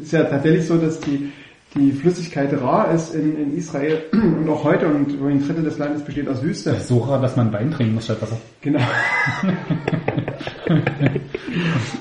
ist 0.00 0.12
ja 0.12 0.24
tatsächlich 0.24 0.66
so, 0.66 0.76
dass 0.76 1.00
die 1.00 1.30
die 1.74 1.92
Flüssigkeit 1.92 2.52
rar 2.60 2.92
ist 2.92 3.14
in, 3.14 3.36
in 3.36 3.56
Israel 3.56 4.02
und 4.12 4.48
auch 4.48 4.64
heute 4.64 4.88
und 4.88 5.12
über 5.12 5.28
ein 5.28 5.46
Drittel 5.46 5.62
des 5.62 5.78
Landes 5.78 6.02
besteht 6.02 6.28
aus 6.28 6.42
Wüste. 6.42 6.70
Das 6.70 6.80
ist 6.80 6.88
so 6.88 6.98
rar, 6.98 7.20
dass 7.20 7.36
man 7.36 7.52
Wein 7.52 7.70
trinken 7.70 7.94
muss 7.94 8.04
statt 8.04 8.20
Wasser. 8.20 8.36
Genau. 8.60 8.80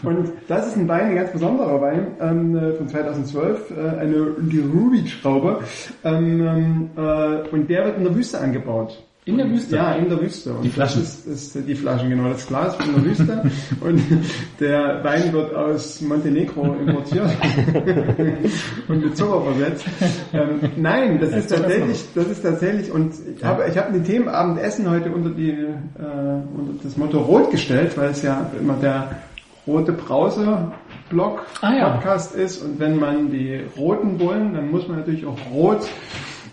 und 0.03 0.31
das 0.47 0.67
ist 0.67 0.77
ein 0.77 0.87
Wein, 0.87 1.11
ein 1.11 1.15
ganz 1.15 1.31
besonderer 1.31 1.81
Wein 1.81 2.07
ähm, 2.19 2.57
äh, 2.57 2.73
von 2.73 2.87
2012, 2.87 3.71
äh, 3.71 3.99
eine 3.99 4.27
die 4.39 4.59
Ruby-Schraube. 4.59 5.59
Ähm, 6.03 6.41
ähm, 6.41 6.89
äh, 6.97 7.47
und 7.49 7.69
der 7.69 7.85
wird 7.85 7.97
in 7.97 8.03
der 8.05 8.15
Wüste 8.15 8.39
angebaut. 8.39 9.03
In 9.29 9.37
der 9.37 9.49
Wüste? 9.49 9.75
Ja, 9.75 9.93
in 9.93 10.09
der 10.09 10.19
Wüste. 10.19 10.53
Und 10.53 10.63
Die 10.63 10.69
Flaschen? 10.69 11.01
Das 11.01 11.25
ist, 11.25 11.55
ist 11.55 11.67
die 11.67 11.75
Flaschen, 11.75 12.09
genau. 12.09 12.29
Das 12.29 12.47
Glas 12.47 12.75
in 12.83 12.95
der 12.95 13.05
Wüste. 13.05 13.43
und 13.81 14.01
der 14.59 15.03
Wein 15.03 15.31
wird 15.31 15.53
aus 15.53 16.01
Montenegro 16.01 16.73
importiert 16.73 17.29
und 18.87 19.03
mit 19.03 19.15
Zucker 19.15 19.41
versetzt. 19.41 19.85
Ähm, 20.33 20.59
nein, 20.77 21.19
das 21.19 21.29
ist 21.33 21.49
Zucker 21.49 21.61
ist 21.61 21.69
tatsächlich, 21.69 22.05
das 22.15 22.27
ist 22.27 22.41
tatsächlich, 22.41 22.91
und 22.91 23.13
ich 23.37 23.43
habe, 23.43 23.65
ich 23.69 23.77
habe 23.77 23.93
den 23.93 24.03
Themenabend 24.03 24.59
Essen 24.59 24.89
heute 24.89 25.11
unter 25.11 25.29
die, 25.29 25.51
äh, 25.51 25.67
unter 26.57 26.83
das 26.83 26.97
Motto 26.97 27.19
Rot 27.19 27.51
gestellt, 27.51 27.95
weil 27.97 28.09
es 28.09 28.23
ja 28.23 28.49
immer 28.59 28.77
der 28.81 29.11
rote 29.67 29.91
Brause 29.91 30.71
Blog 31.09 31.45
Ah, 31.61 31.73
ja. 31.73 31.89
Podcast 31.89 32.35
ist 32.35 32.63
und 32.63 32.79
wenn 32.79 32.97
man 32.97 33.31
die 33.31 33.61
roten 33.77 34.17
Bullen, 34.17 34.53
dann 34.55 34.71
muss 34.71 34.87
man 34.87 34.97
natürlich 34.97 35.25
auch 35.25 35.37
rot 35.51 35.87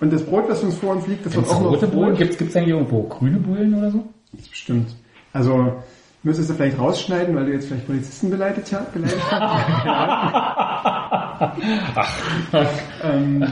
und 0.01 0.13
das 0.13 0.23
Brot, 0.25 0.45
das 0.49 0.63
uns 0.63 0.75
vor 0.77 0.95
uns 0.97 1.07
liegt, 1.07 1.25
das 1.27 1.35
wird 1.35 1.49
auch 1.49 1.61
noch 1.61 1.71
rote 1.73 1.87
Bullen? 1.89 2.11
rot. 2.11 2.19
Gibt's, 2.19 2.39
gibt's 2.39 2.57
eigentlich 2.57 2.71
irgendwo 2.71 3.03
grüne 3.05 3.39
Bullen 3.39 3.75
oder 3.75 3.91
so? 3.91 4.05
Das 4.33 4.49
bestimmt. 4.49 4.89
Also 5.33 5.73
müsstest 6.23 6.51
du 6.51 6.55
vielleicht 6.55 6.79
rausschneiden, 6.79 7.35
weil 7.37 7.47
du 7.47 7.53
jetzt 7.53 7.67
vielleicht 7.69 7.87
Polizisten 7.87 8.31
beleidigt, 8.31 8.73
ha- 8.73 8.87
beleidigt 8.93 9.23
hast. 11.95 12.13
ähm, 13.05 13.45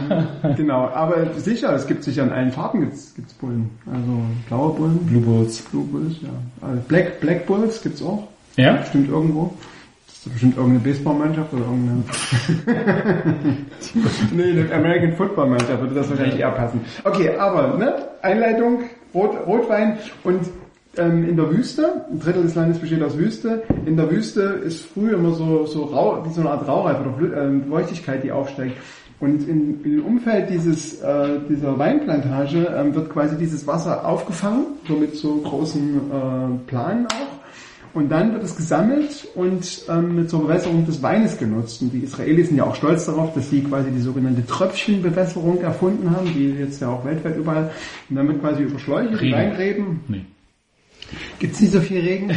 genau, 0.56 0.88
aber 0.88 1.32
sicher, 1.36 1.72
es 1.74 1.86
gibt 1.86 2.04
sicher 2.04 2.22
in 2.24 2.30
allen 2.30 2.50
Farben 2.52 2.80
gibt's, 2.80 3.14
gibt's 3.14 3.34
Bullen. 3.34 3.70
Also 3.86 4.22
blaue 4.48 4.74
Bullen, 4.74 4.98
Blue 5.06 5.20
Bulls. 5.20 5.60
Blue 5.62 5.84
Bulls, 5.84 6.16
ja. 6.22 6.28
Also 6.66 6.80
Black, 6.88 7.20
Black 7.20 7.46
Bulls 7.46 7.82
gibt's 7.82 8.02
auch. 8.02 8.24
Ja? 8.56 8.74
Bestimmt 8.74 9.08
irgendwo. 9.08 9.52
Das 10.25 10.33
ist 10.33 10.33
bestimmt 10.33 10.57
irgendeine 10.57 10.85
Baseballmannschaft 10.85 11.52
oder 11.52 11.64
irgendeine. 11.64 12.02
nee, 14.33 14.43
eine 14.52 14.75
American 14.75 15.13
Football 15.13 15.50
Mannschaft 15.50 15.80
würde 15.82 15.95
das 15.95 16.08
wahrscheinlich 16.08 16.41
eher 16.41 16.50
passen. 16.52 16.80
Okay, 17.04 17.37
aber 17.37 17.76
ne, 17.76 17.95
Einleitung, 18.23 18.84
Rot, 19.13 19.37
Rotwein 19.47 19.99
und 20.23 20.41
ähm, 20.97 21.28
in 21.28 21.37
der 21.37 21.50
Wüste, 21.50 22.06
ein 22.10 22.21
Drittel 22.21 22.43
des 22.43 22.54
Landes 22.54 22.78
besteht 22.78 23.02
aus 23.02 23.19
Wüste. 23.19 23.65
In 23.84 23.99
der 23.99 24.10
Wüste 24.10 24.41
ist 24.65 24.87
früh 24.87 25.13
immer 25.13 25.32
so, 25.32 25.67
so 25.67 25.84
rau, 25.84 26.25
wie 26.25 26.32
so 26.32 26.41
eine 26.41 26.52
Art 26.52 26.67
Raureif 26.67 27.00
oder 27.00 27.43
ähm, 27.43 27.65
Feuchtigkeit, 27.69 28.25
die 28.25 28.32
aufsteigt. 28.32 28.78
Und 29.21 29.47
in, 29.47 29.84
im 29.84 30.06
Umfeld 30.06 30.49
dieses, 30.49 31.02
äh, 31.02 31.39
dieser 31.50 31.78
Weinplantage 31.78 32.67
ähm, 32.75 32.95
wird 32.95 33.10
quasi 33.10 33.37
dieses 33.37 33.67
Wasser 33.67 34.06
aufgefangen, 34.06 34.69
so 34.89 34.95
mit 34.95 35.17
so 35.17 35.37
großen 35.37 35.97
äh, 35.97 36.67
Planen 36.67 37.06
auch. 37.08 37.44
Und 37.95 38.09
dann 38.09 38.33
wird 38.33 38.43
es 38.43 38.57
gesammelt 38.57 39.28
und 39.37 39.85
ähm, 39.89 40.26
zur 40.28 40.43
Bewässerung 40.43 40.85
des 40.85 41.00
Weines 41.00 41.39
genutzt. 41.39 41.80
Und 41.80 41.93
die 41.93 42.00
Israelis 42.00 42.49
sind 42.49 42.57
ja 42.57 42.65
auch 42.65 42.75
stolz 42.75 43.07
darauf, 43.07 43.33
dass 43.35 43.50
sie 43.50 43.63
quasi 43.63 43.91
die 43.93 44.00
sogenannte 44.00 44.45
Tröpfchenbewässerung 44.45 45.61
erfunden 45.63 46.11
haben, 46.11 46.26
die 46.35 46.50
jetzt 46.50 46.80
ja 46.80 46.89
auch 46.89 47.04
weltweit 47.04 47.37
überall. 47.37 47.71
Und 48.11 48.17
wird 48.17 48.41
quasi 48.41 48.65
über 48.65 48.80
Schläuche, 48.80 49.21
Regen. 49.21 49.37
Weinreben, 49.37 50.00
Nee. 50.09 50.25
gibt's 51.39 51.61
nicht 51.61 51.73
so 51.73 51.80
viel 51.80 52.00
Regen. 52.00 52.30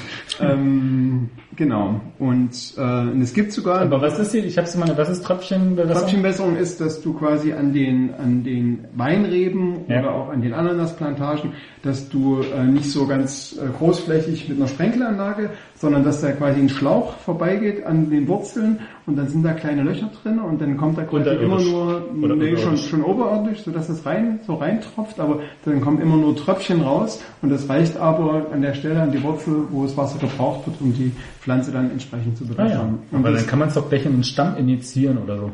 ähm, 0.40 1.28
genau. 1.56 2.00
Und, 2.18 2.74
äh, 2.76 2.80
und 2.80 3.20
es 3.22 3.32
gibt 3.34 3.52
sogar 3.52 3.80
Aber 3.80 4.00
was 4.00 4.18
ist 4.18 4.32
hier? 4.32 4.44
Ich 4.44 4.58
hab's 4.58 4.76
mal, 4.76 4.92
was 4.96 5.08
ist 5.08 5.24
Tröpfchen? 5.24 5.76
Tröpfchenbesserung 5.76 6.56
ist, 6.56 6.80
dass 6.80 7.02
du 7.02 7.14
quasi 7.14 7.52
an 7.52 7.72
den, 7.72 8.14
an 8.14 8.44
den 8.44 8.84
Weinreben 8.94 9.84
Ja. 9.88 10.00
oder 10.00 10.14
auch 10.14 10.28
an 10.30 10.42
den 10.42 10.54
Ananasplantagen, 10.54 11.52
dass 11.82 12.08
du 12.08 12.40
äh, 12.40 12.64
nicht 12.64 12.90
so 12.90 13.06
ganz 13.06 13.56
äh, 13.56 13.66
großflächig 13.78 14.48
mit 14.48 14.58
einer 14.58 14.68
Sprenkelanlage, 14.68 15.50
sondern 15.76 16.04
dass 16.04 16.20
da 16.22 16.32
quasi 16.32 16.60
ein 16.60 16.68
Schlauch 16.68 17.16
vorbeigeht 17.18 17.84
an 17.84 18.10
den 18.10 18.26
Wurzeln 18.28 18.80
und 19.06 19.16
dann 19.16 19.28
sind 19.28 19.42
da 19.42 19.52
kleine 19.52 19.82
Löcher 19.82 20.10
drin 20.22 20.38
und 20.38 20.60
dann 20.62 20.76
kommt 20.78 20.96
da 20.96 21.02
quasi 21.02 21.28
immer 21.30 21.60
nur, 21.60 22.02
Oder 22.22 22.36
nee, 22.36 22.56
schon, 22.56 22.76
schon 22.78 23.02
oberirdisch, 23.02 23.62
sodass 23.64 23.88
es 23.90 24.06
rein, 24.06 24.40
so 24.46 24.54
reintropft, 24.54 25.20
aber 25.20 25.40
dann 25.64 25.80
kommen 25.82 26.00
immer 26.00 26.16
nur 26.16 26.34
Tröpfchen 26.36 26.80
raus 26.80 27.22
und 27.42 27.50
das 27.50 27.68
reicht 27.68 27.98
aber 27.98 28.46
an 28.52 28.62
der 28.62 28.72
Stelle, 28.74 29.02
an 29.02 29.12
die 29.12 29.22
Wurzel, 29.22 29.64
wo 29.70 29.82
das 29.84 29.96
Wasser 29.96 30.18
gebraucht 30.18 30.66
wird, 30.66 30.80
um 30.80 30.94
die 30.94 31.12
Pflanze 31.44 31.70
dann 31.72 31.90
entsprechend 31.90 32.38
zu 32.38 32.44
Ah 32.44 32.48
ja. 32.48 32.54
bewässern. 32.64 32.98
Und 33.10 33.18
Aber 33.18 33.32
dann 33.32 33.46
kann 33.46 33.58
man 33.58 33.68
es 33.68 33.74
doch 33.74 33.88
gleich 33.90 34.06
in 34.06 34.12
den 34.12 34.24
Stamm 34.24 34.56
injizieren 34.56 35.18
oder 35.18 35.36
so. 35.36 35.50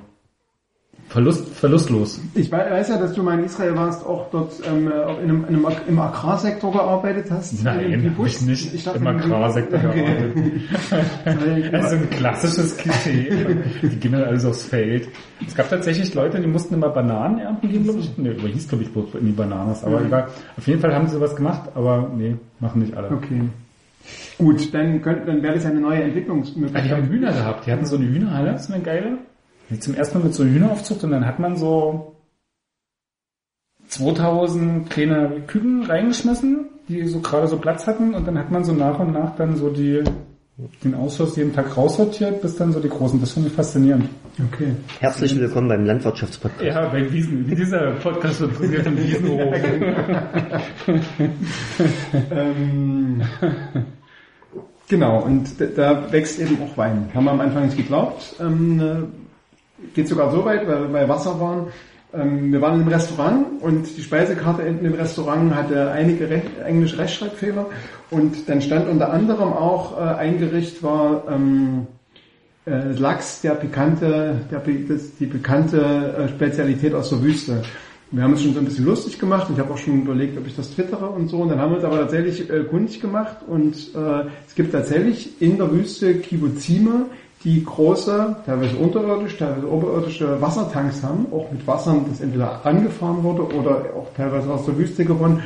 Verlust, 1.09 1.49
verlustlos. 1.57 2.21
Ich 2.37 2.53
wei- 2.53 2.71
weiß 2.71 2.91
ja, 2.91 2.97
dass 2.97 3.15
du 3.15 3.25
mal 3.25 3.37
in 3.37 3.45
Israel 3.45 3.75
warst, 3.75 4.07
auch 4.07 4.31
dort 4.31 4.53
ähm, 4.65 4.93
auch 4.93 5.19
in 5.19 5.25
einem, 5.25 5.45
in 5.49 5.57
einem, 5.57 5.67
im 5.89 5.99
Agrarsektor 5.99 6.71
gearbeitet 6.71 7.27
hast. 7.33 7.65
Nein, 7.65 8.15
hab 8.17 8.25
ich 8.27 8.41
nicht 8.43 8.73
Ich 8.73 8.85
dachte, 8.85 8.99
im 8.99 9.07
Agrarsektor 9.09 9.81
okay. 9.89 10.05
gearbeitet. 10.05 11.73
Also 11.75 11.97
ein 11.97 12.11
klassisches 12.11 12.77
Klischee. 12.77 13.29
Die 13.83 13.97
gehen 13.97 14.13
dann 14.13 14.23
alles 14.23 14.45
aufs 14.45 14.63
Feld. 14.63 15.09
Es 15.45 15.57
gab 15.57 15.69
tatsächlich 15.69 16.15
Leute, 16.15 16.41
die 16.41 16.47
mussten 16.47 16.75
immer 16.75 16.91
Bananen 16.91 17.41
ernten 17.41 17.69
gehen, 17.69 17.83
glaube 17.83 17.99
ich. 17.99 18.17
Nee, 18.17 18.31
oder 18.31 18.47
hieß, 18.47 18.69
glaube 18.69 18.85
ich, 18.85 19.15
in 19.21 19.27
die 19.27 19.33
Bananas. 19.33 19.83
Aber 19.83 20.05
egal. 20.05 20.29
Auf 20.57 20.67
jeden 20.69 20.81
Fall 20.81 20.95
haben 20.95 21.09
sie 21.09 21.21
was 21.21 21.35
gemacht, 21.35 21.71
aber 21.75 22.09
nee, 22.17 22.37
machen 22.61 22.83
nicht 22.83 22.95
alle. 22.95 23.11
Okay. 23.11 23.41
Gut, 24.39 24.73
dann, 24.73 25.03
könnt, 25.03 25.29
dann 25.29 25.43
wäre 25.43 25.55
das 25.55 25.65
ja 25.65 25.71
eine 25.71 25.81
neue 25.81 25.97
Ah, 25.97 26.01
die 26.01 26.05
Entwicklungsmöglichkeit. 26.09 26.91
haben 26.91 27.09
Hühner 27.09 27.33
gehabt. 27.33 27.67
Die 27.67 27.73
hatten 27.73 27.85
so 27.85 27.97
eine 27.97 28.07
Hühnerhalle, 28.07 28.53
das 28.53 28.65
ist 28.69 28.73
eine 28.73 28.83
geile. 28.83 29.19
Die 29.69 29.79
zum 29.79 29.95
ersten 29.95 30.19
Mal 30.19 30.25
mit 30.25 30.35
so 30.35 30.45
Hühneraufzucht 30.45 31.05
und 31.05 31.11
dann 31.13 31.27
hat 31.27 31.39
man 31.39 31.57
so 31.57 32.17
2000 33.89 34.89
kleine 34.89 35.43
Küken 35.47 35.85
reingeschmissen, 35.85 36.67
die 36.89 37.07
so 37.07 37.21
gerade 37.21 37.47
so 37.47 37.59
Platz 37.59 37.87
hatten 37.87 38.15
und 38.15 38.27
dann 38.27 38.39
hat 38.39 38.51
man 38.51 38.65
so 38.65 38.73
nach 38.73 38.99
und 38.99 39.13
nach 39.13 39.37
dann 39.37 39.57
so 39.57 39.71
die 39.71 40.03
den 40.85 40.95
Ausschuss 40.95 41.37
jeden 41.37 41.55
Tag 41.55 41.77
raussortiert, 41.77 42.43
bis 42.43 42.57
dann 42.57 42.73
so 42.73 42.81
die 42.81 42.89
großen. 42.89 43.21
Das 43.21 43.33
finde 43.33 43.49
ich 43.49 43.55
faszinierend. 43.55 44.09
Okay. 44.53 44.75
Herzlich 44.99 45.39
willkommen 45.39 45.69
beim 45.69 45.85
Landwirtschaftspodcast. 45.85 46.65
Ja, 46.65 46.89
bei 46.89 47.11
Wiesen, 47.11 47.49
wie 47.49 47.55
dieser 47.55 47.93
Podcast 47.93 48.41
wird 48.41 48.55
präsentiert 48.55 48.87
im 48.87 48.99
Wiesenhof. 48.99 49.55
Ähm, 52.31 53.23
genau, 54.91 55.23
und 55.23 55.49
da- 55.77 56.13
wächst 56.13 56.39
eben 56.39 56.59
auch 56.63 56.77
Wein. 56.77 57.09
Haben 57.15 57.25
wir 57.25 57.31
am 57.31 57.41
Anfang 57.41 57.65
nicht 57.65 57.79
geglaubt. 57.79 58.37
Ähm, 58.41 58.81
äh, 58.81 59.87
geht 59.95 60.09
sogar 60.09 60.31
so 60.31 60.45
weit, 60.45 60.69
weil 60.69 60.83
wir 60.83 60.89
bei 60.89 61.09
Wasser 61.09 61.41
waren. 61.41 61.69
Ähm, 62.13 62.53
wir 62.53 62.61
waren 62.61 62.75
in 62.75 62.81
einem 62.83 62.89
Restaurant 62.93 63.63
und 63.63 63.97
die 63.97 64.03
Speisekarte 64.03 64.63
in 64.63 64.83
dem 64.83 64.95
Restaurant 64.95 65.55
hatte 65.55 65.91
einige 65.93 66.29
Re 66.29 66.43
englische 66.67 66.99
Rechtschreibfehler 66.99 67.67
und 68.11 68.49
dann 68.49 68.61
stand 68.61 68.89
unter 68.89 69.13
anderem 69.13 69.53
auch 69.53 69.97
äh, 69.97 70.03
ein 70.17 70.39
Gericht 70.39 70.83
war 70.83 71.23
ähm, 71.31 71.87
äh, 72.67 72.93
Lachs, 72.99 73.41
der 73.43 73.53
pikante, 73.53 74.41
der, 74.51 74.61
das, 74.89 75.17
die 75.17 75.27
bekannte 75.27 75.79
äh, 76.19 76.29
Spezialität 76.29 76.95
aus 76.95 77.11
der 77.11 77.23
Wüste. 77.23 77.63
Wir 78.13 78.25
haben 78.25 78.33
uns 78.33 78.43
schon 78.43 78.55
so 78.55 78.59
ein 78.59 78.65
bisschen 78.65 78.87
lustig 78.87 79.21
gemacht. 79.21 79.49
Ich 79.53 79.59
habe 79.61 79.73
auch 79.73 79.79
schon 79.79 80.03
überlegt, 80.03 80.37
ob 80.37 80.45
ich 80.45 80.57
das 80.57 80.75
twittere 80.75 81.09
und 81.09 81.29
so. 81.29 81.39
Und 81.39 81.51
dann 81.51 81.61
haben 81.61 81.71
wir 81.71 81.77
uns 81.77 81.85
aber 81.85 82.01
tatsächlich 82.01 82.51
äh, 82.51 82.65
kundig 82.65 83.01
gemacht. 83.01 83.37
Und 83.47 83.77
äh, 83.95 84.25
es 84.49 84.55
gibt 84.57 84.73
tatsächlich 84.73 85.41
in 85.41 85.59
der 85.59 85.71
Wüste 85.71 86.17
Kibbuzime, 86.17 87.07
die 87.45 87.65
große, 87.65 88.37
teilweise 88.45 88.77
unterirdisch, 88.77 89.37
teilweise 89.39 89.71
oberirdische 89.71 90.41
Wassertanks 90.41 91.05
haben, 91.05 91.27
auch 91.33 91.53
mit 91.53 91.65
Wassern, 91.69 92.05
das 92.09 92.21
entweder 92.21 92.67
angefahren 92.67 93.23
wurde 93.23 93.43
oder 93.55 93.85
auch 93.97 94.09
teilweise 94.17 94.53
aus 94.53 94.67
der 94.67 94.77
Wüste 94.77 95.05
gewonnen, 95.05 95.43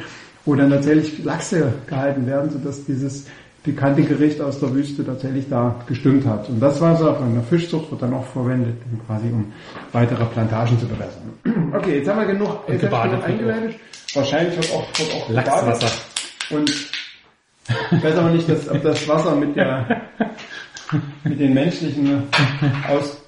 wo 0.47 0.55
dann 0.55 0.71
tatsächlich 0.71 1.23
Lachse 1.23 1.75
gehalten 1.87 2.27
werden, 2.27 2.51
sodass 2.51 2.85
dieses 2.87 3.27
pikante 3.65 4.03
Gericht 4.03 4.41
aus 4.41 4.61
der 4.61 4.73
Wüste 4.75 5.05
tatsächlich 5.05 5.49
da 5.49 5.75
gestimmt 5.87 6.27
hat. 6.27 6.49
Und 6.51 6.61
das 6.61 6.81
Wasser 6.81 7.15
von 7.15 7.33
der 7.35 7.43
Fischzucht 7.43 7.91
wird 7.91 8.03
dann 8.03 8.13
auch 8.13 8.27
verwendet, 8.27 8.77
quasi 9.07 9.27
um 9.29 9.53
weitere 9.91 10.25
Plantagen 10.27 10.79
zu 10.79 10.87
bewässern. 10.87 11.33
Okay, 11.75 11.99
jetzt 11.99 12.09
haben 12.09 12.21
wir 12.21 12.27
genug, 12.27 12.61
jetzt 12.69 12.83
gebadet 12.83 13.13
genug 13.13 13.25
eingeleitet. 13.25 13.81
Wahrscheinlich 14.15 14.57
wird 14.57 14.73
auch, 14.73 14.87
wird 14.99 15.13
auch. 15.13 15.29
Lachswasser. 15.31 15.91
Und 16.51 16.71
ich 16.71 18.05
weiß 18.05 18.17
aber 18.17 18.31
nicht, 18.31 18.49
dass, 18.49 18.69
ob 18.69 18.83
das 18.83 19.09
Wasser 19.09 19.35
mit 19.35 19.57
der 19.57 20.03
mit 21.25 21.41
den 21.41 21.55
menschlichen 21.55 22.23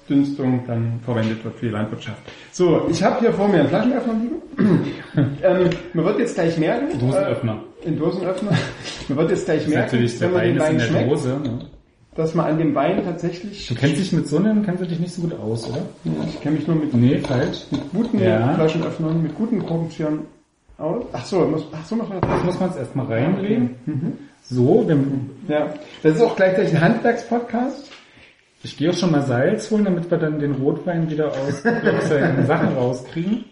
Ausdünstungen 0.07 0.61
dann 0.65 0.99
verwendet 1.03 1.43
wird 1.43 1.55
für 1.55 1.65
die 1.65 1.71
Landwirtschaft. 1.71 2.21
So, 2.53 2.87
ich 2.89 3.03
habe 3.03 3.19
hier 3.19 3.33
vor 3.33 3.47
mir 3.49 3.59
einen 3.59 3.67
Flaschenöffner 3.69 4.13
liegen. 4.13 4.81
ähm, 5.43 5.69
man 5.93 6.05
wird 6.05 6.19
jetzt 6.19 6.35
gleich 6.35 6.57
merken, 6.57 6.97
Dosenöffner. 6.97 7.59
äh, 7.83 7.87
ein 7.89 7.99
Dosenöffner, 7.99 8.51
man 9.09 9.17
wird 9.17 9.29
jetzt 9.31 9.45
gleich 9.45 9.63
Das 9.65 9.73
merken, 9.73 9.97
der 9.99 10.21
wenn 10.21 10.31
man 10.33 10.43
den 10.43 10.59
Wein 10.59 10.71
in 10.75 10.79
Wein 10.79 10.87
schmeckt, 10.87 11.11
Dose. 11.11 11.29
Ne? 11.43 11.59
dass 12.15 12.33
man 12.33 12.45
an 12.47 12.57
dem 12.57 12.73
Wein 12.73 13.03
tatsächlich, 13.03 13.67
Du 13.67 13.75
kennst 13.75 13.97
dich 13.97 14.11
mit 14.11 14.27
so 14.27 14.37
einem, 14.37 14.63
kennst 14.65 14.81
du 14.81 14.87
dich 14.87 14.99
nicht 14.99 15.13
so 15.13 15.21
gut 15.21 15.37
aus, 15.39 15.69
oder? 15.69 15.81
ich 16.27 16.41
kenne 16.41 16.55
mich 16.55 16.65
nur 16.67 16.77
mit 16.77 16.91
Nee, 16.93 17.19
falsch. 17.19 17.65
guten 17.93 18.19
Ja. 18.19 18.53
Flaschenöffnern, 18.55 19.21
mit 19.21 19.35
guten 19.35 19.63
Korkenzieher 19.63 20.13
aus. 20.79 21.03
Ach 21.13 21.25
so, 21.25 21.41
muss, 21.41 21.67
ach 21.71 21.85
so, 21.85 21.95
muss 21.95 22.09
man 22.09 22.21
das 22.21 22.29
Das 22.31 22.43
muss 22.43 22.59
man 22.59 22.69
jetzt 22.69 22.79
erstmal 22.79 23.05
reinlegen. 23.07 23.75
So, 24.41 24.87
wir, 24.87 24.97
Ja, 25.47 25.73
das 26.01 26.15
ist 26.15 26.21
auch 26.21 26.35
gleichzeitig 26.35 26.73
ein 26.75 26.81
Handwerkspodcast. 26.81 27.91
Ich 28.63 28.77
gehe 28.77 28.89
auch 28.89 28.95
schon 28.95 29.11
mal 29.11 29.21
Salz 29.21 29.69
holen, 29.71 29.85
damit 29.85 30.09
wir 30.09 30.17
dann 30.17 30.39
den 30.39 30.53
Rotwein 30.53 31.09
wieder 31.09 31.27
aus, 31.27 31.61
seinen 31.61 32.45
Sachen 32.47 32.73
rauskriegen. 32.75 33.45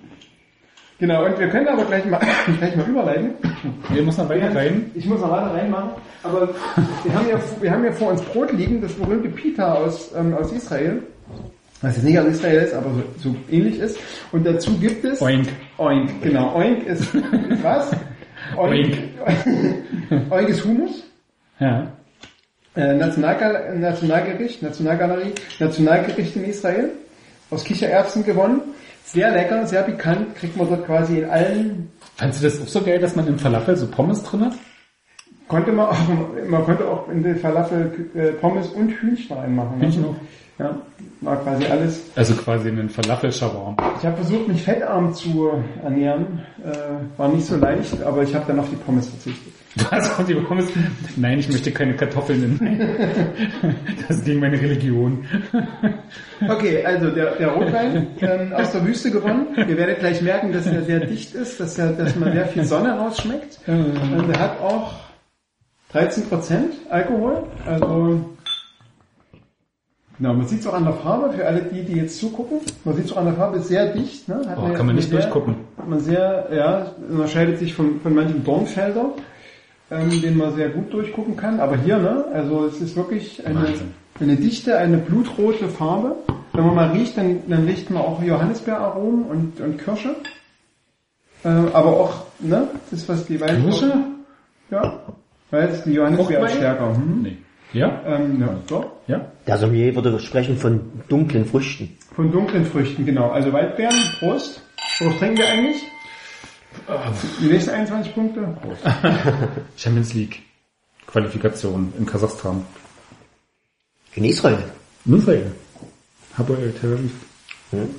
Genau, 0.97 1.25
und 1.25 1.37
wir 1.37 1.49
können 1.49 1.67
aber 1.67 1.83
gleich 1.85 2.05
mal, 2.05 2.21
gleich 2.57 2.75
mal 2.75 2.87
überleiten. 2.87 3.31
Wir 3.89 4.01
müssen 4.01 4.21
noch 4.21 4.29
weiter 4.29 4.55
rein. 4.55 4.91
Ich 4.93 5.05
muss 5.05 5.19
noch 5.19 5.29
weiter 5.29 5.53
reinmachen. 5.53 5.91
Aber 6.23 6.49
wir 7.03 7.13
haben 7.13 7.27
ja, 7.27 7.39
wir 7.61 7.71
haben 7.71 7.83
ja 7.83 7.91
vor 7.91 8.11
uns 8.11 8.21
Brot 8.21 8.53
liegen, 8.53 8.81
das 8.81 8.93
berühmte 8.93 9.29
Pita 9.29 9.73
aus, 9.73 10.11
ähm, 10.15 10.33
aus 10.33 10.51
Israel. 10.53 11.03
Was 11.81 11.97
jetzt 11.97 12.05
nicht 12.05 12.17
aus 12.17 12.27
Israel 12.27 12.61
ist, 12.61 12.73
aber 12.73 12.89
so, 13.17 13.29
so 13.29 13.35
ähnlich 13.51 13.79
ist. 13.79 13.99
Und 14.31 14.45
dazu 14.45 14.77
gibt 14.79 15.03
es... 15.03 15.21
Oink. 15.21 15.49
Oink, 15.77 16.21
genau. 16.21 16.55
Oink 16.55 16.87
ist, 16.87 17.13
ist 17.13 17.13
was? 17.63 17.91
Oink. 18.57 18.97
Oink 20.29 20.49
ist 20.49 20.63
Humus. 20.63 21.03
Ja. 21.59 21.91
Äh, 22.75 22.93
Nationalgal 22.95 23.77
Nationalgericht, 23.77 24.61
Nationalgalerie, 24.61 25.33
Nationalgericht 25.59 26.35
in 26.35 26.45
Israel. 26.45 26.89
Aus 27.51 27.63
Kichererbsen 27.63 28.25
gewonnen. 28.25 28.61
Sehr 29.03 29.31
lecker, 29.31 29.65
sehr 29.67 29.83
pikant. 29.83 30.35
Kriegt 30.35 30.57
man 30.57 30.67
dort 30.67 30.85
quasi 30.85 31.19
in 31.19 31.29
allen 31.29 31.91
Fandst 32.15 32.41
du 32.41 32.47
das 32.47 32.61
auch 32.61 32.67
so 32.67 32.81
geil, 32.81 32.99
dass 32.99 33.15
man 33.15 33.27
im 33.27 33.37
Falafel 33.37 33.75
so 33.75 33.87
Pommes 33.87 34.23
drin 34.23 34.45
hat? 34.45 34.53
Konnte 35.47 35.71
man 35.71 35.87
auch, 35.87 35.97
man 36.47 36.63
konnte 36.63 36.87
auch 36.87 37.09
in 37.09 37.21
den 37.21 37.35
Falafel 37.37 38.09
äh, 38.15 38.31
Pommes 38.31 38.69
und 38.69 38.89
Hühnchen 38.89 39.37
reinmachen. 39.37 39.79
Hühnchen 39.79 40.03
lassen. 40.03 40.15
auch. 40.15 40.21
Ja, 40.57 40.81
war 41.19 41.35
quasi 41.43 41.65
alles. 41.65 42.01
Also 42.15 42.33
quasi 42.35 42.69
einen 42.69 42.89
Falafel-Shawarma. 42.89 43.75
Ich 43.99 44.05
habe 44.05 44.15
versucht, 44.15 44.47
mich 44.47 44.63
fettarm 44.63 45.13
zu 45.13 45.51
ernähren. 45.83 46.39
Äh, 46.63 47.19
war 47.19 47.27
nicht 47.27 47.45
so 47.45 47.57
leicht, 47.57 48.01
aber 48.01 48.23
ich 48.23 48.33
habe 48.33 48.45
dann 48.47 48.59
auf 48.59 48.69
die 48.69 48.77
Pommes 48.77 49.07
verzichtet. 49.07 49.53
Was 49.91 50.13
kommt 50.13 50.29
die 50.29 50.35
Pommes? 50.35 50.67
Nein, 51.17 51.39
ich 51.39 51.49
möchte 51.49 51.71
keine 51.71 51.95
Kartoffeln. 51.95 52.59
Das 54.07 54.17
ist 54.17 54.25
gegen 54.25 54.39
meine 54.39 54.59
Religion. 54.59 55.25
Okay, 56.47 56.83
also 56.85 57.09
der, 57.11 57.35
der 57.35 57.49
Rotwein 57.49 58.07
ähm, 58.21 58.53
aus 58.53 58.71
der 58.71 58.85
Wüste 58.85 59.11
gewonnen. 59.11 59.47
Ihr 59.57 59.77
werdet 59.77 59.99
gleich 59.99 60.21
merken, 60.21 60.53
dass 60.53 60.65
er 60.67 60.83
sehr 60.83 61.01
dicht 61.01 61.33
ist, 61.35 61.59
dass, 61.59 61.77
er, 61.77 61.91
dass 61.91 62.15
man 62.15 62.31
sehr 62.31 62.47
viel 62.47 62.63
Sonne 62.63 62.97
rausschmeckt. 62.97 63.59
Und 63.67 64.29
er 64.33 64.39
hat 64.39 64.61
auch 64.61 64.93
13% 65.93 66.53
Alkohol. 66.89 67.43
Also 67.65 68.21
Genau, 70.17 70.33
man 70.33 70.47
sieht 70.47 70.61
es 70.61 70.67
auch 70.67 70.73
an 70.75 70.85
der 70.85 70.93
Farbe, 70.93 71.33
für 71.33 71.45
alle 71.45 71.61
die, 71.63 71.83
die 71.83 71.97
jetzt 71.97 72.17
zugucken, 72.21 72.59
man 72.85 72.95
sieht 72.95 73.07
es 73.07 73.11
auch 73.11 73.17
an 73.17 73.25
der 73.25 73.33
Farbe, 73.33 73.57
ist 73.57 73.67
sehr 73.67 73.91
dicht. 73.91 74.29
Ne? 74.29 74.35
Hat 74.47 74.57
Oh, 74.57 74.63
eine- 74.63 74.73
kann 74.73 74.85
man 74.85 74.95
nicht 74.95 75.09
sehr, 75.09 75.19
durchgucken. 75.19 75.55
Hat 75.77 75.89
man 75.89 75.99
sehr, 75.99 76.47
ja, 76.53 76.91
unterscheidet 77.11 77.59
sich 77.59 77.73
von, 77.73 77.99
von 77.99 78.15
manchen 78.15 78.41
Dornfelder, 78.45 79.09
ähm, 79.91 80.21
den 80.21 80.37
man 80.37 80.55
sehr 80.55 80.69
gut 80.69 80.91
durchgucken 80.93 81.35
kann. 81.37 81.59
Aber 81.59 81.77
hier, 81.77 81.97
ne, 81.97 82.25
also 82.33 82.65
es 82.65 82.81
ist 82.81 82.95
wirklich 82.95 83.45
eine, 83.45 83.67
eine 84.19 84.35
dichte, 84.35 84.77
eine 84.77 84.97
blutrote 84.97 85.67
Farbe. 85.67 86.15
Wenn 86.53 86.65
man 86.65 86.75
mal 86.75 86.91
riecht, 86.91 87.17
dann, 87.17 87.41
dann 87.47 87.65
riecht 87.65 87.89
man 87.89 88.01
auch 88.01 88.23
Johannisbeeraromen 88.23 89.25
und, 89.25 89.59
und 89.59 89.77
Kirsche. 89.77 90.15
Äh, 91.43 91.49
aber 91.49 91.99
auch, 91.99 92.25
ne, 92.39 92.67
das 92.91 93.07
was 93.09 93.25
die 93.25 93.39
Wein... 93.39 93.63
Kirsche? 93.63 93.93
Ja, 94.71 94.99
weil 95.51 95.67
das 95.67 95.83
die 95.83 95.93
Johannisbeere 95.93 96.49
stärker. 96.49 96.95
Hm? 96.95 97.21
Nee. 97.21 97.37
Ja? 97.73 98.01
Ähm, 98.07 98.39
ja, 98.39 98.55
doch. 98.67 98.85
Ja? 99.07 99.31
Der 99.45 99.57
Sommelier 99.57 99.93
würde 99.95 100.17
sprechen 100.19 100.57
von 100.57 100.79
dunklen 101.09 101.45
Früchten. 101.45 101.97
Von 102.15 102.31
dunklen 102.31 102.65
Früchten, 102.65 103.05
genau. 103.05 103.29
Also 103.29 103.51
Waldbeeren, 103.51 103.99
Prost. 104.19 104.61
Worauf 104.99 105.17
trinken 105.19 105.37
wir 105.37 105.49
eigentlich? 105.49 105.83
Die 107.39 107.47
nächsten 107.47 107.71
21 107.71 108.13
Punkte? 108.13 108.57
Champions 109.77 110.13
League. 110.13 110.43
Qualifikation 111.07 111.93
in 111.97 112.05
Kasachstan. 112.05 112.65
In 114.15 114.25
Israel. 114.25 114.63
In 115.05 115.17
Israel. 115.17 115.51
Hapoel 116.37 116.73
Tel 116.73 116.93
Aviv. 116.93 117.11
Hm? 117.71 117.95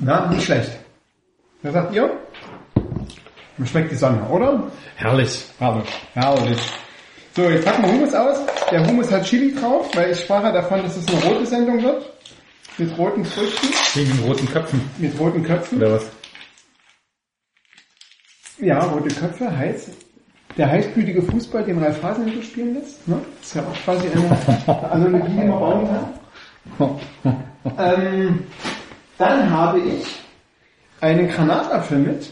Na, 0.00 0.26
nicht 0.26 0.44
schlecht. 0.44 0.72
Was 1.62 1.72
sagt 1.72 1.94
ihr? 1.94 2.10
Mir 3.56 3.66
schmeckt 3.66 3.92
die 3.92 3.96
Sonne, 3.96 4.28
oder? 4.28 4.70
Herrlich. 4.96 5.44
Herrlich. 5.58 5.88
Herrlich. 6.12 6.60
So, 7.34 7.42
jetzt 7.48 7.64
packen 7.64 7.84
wir 7.84 7.92
Hummus 7.92 8.14
aus. 8.14 8.38
Der 8.70 8.86
Hummus 8.86 9.10
hat 9.10 9.24
Chili 9.24 9.54
drauf, 9.54 9.88
weil 9.94 10.10
ich 10.12 10.20
sprach 10.20 10.42
ja 10.42 10.52
davon, 10.52 10.82
dass 10.82 10.96
es 10.96 11.08
eine 11.08 11.22
rote 11.24 11.46
Sendung 11.46 11.82
wird. 11.82 12.13
Mit 12.78 12.98
roten 12.98 13.24
Früchten, 13.24 13.68
Wegen 13.94 14.16
den 14.16 14.24
roten 14.24 14.48
Köpfen. 14.48 14.80
mit 14.98 15.18
roten 15.18 15.44
Köpfen. 15.44 15.78
Oder 15.78 15.92
was? 15.92 16.10
Ja, 18.58 18.80
rote 18.80 19.14
Köpfe 19.14 19.56
heißt 19.56 19.90
der 20.56 20.70
heißblütige 20.70 21.22
Fußball, 21.22 21.64
den 21.64 21.78
Ralf 21.82 22.02
Hasenhüttl 22.02 22.42
spielen 22.42 22.74
lässt. 22.74 23.06
Ne? 23.08 23.20
Das 23.40 23.48
ist 23.48 23.54
ja 23.56 23.62
auch 23.62 23.74
quasi 23.84 24.06
eine 24.08 24.90
Analogie, 24.90 25.28
die 25.30 25.36
man 25.48 25.48
bauen 25.50 25.88
kann. 26.78 27.00
ähm, 27.78 28.44
dann 29.18 29.50
habe 29.50 29.80
ich 29.80 30.06
einen 31.00 31.28
Granatapfel 31.28 31.98
mit. 31.98 32.30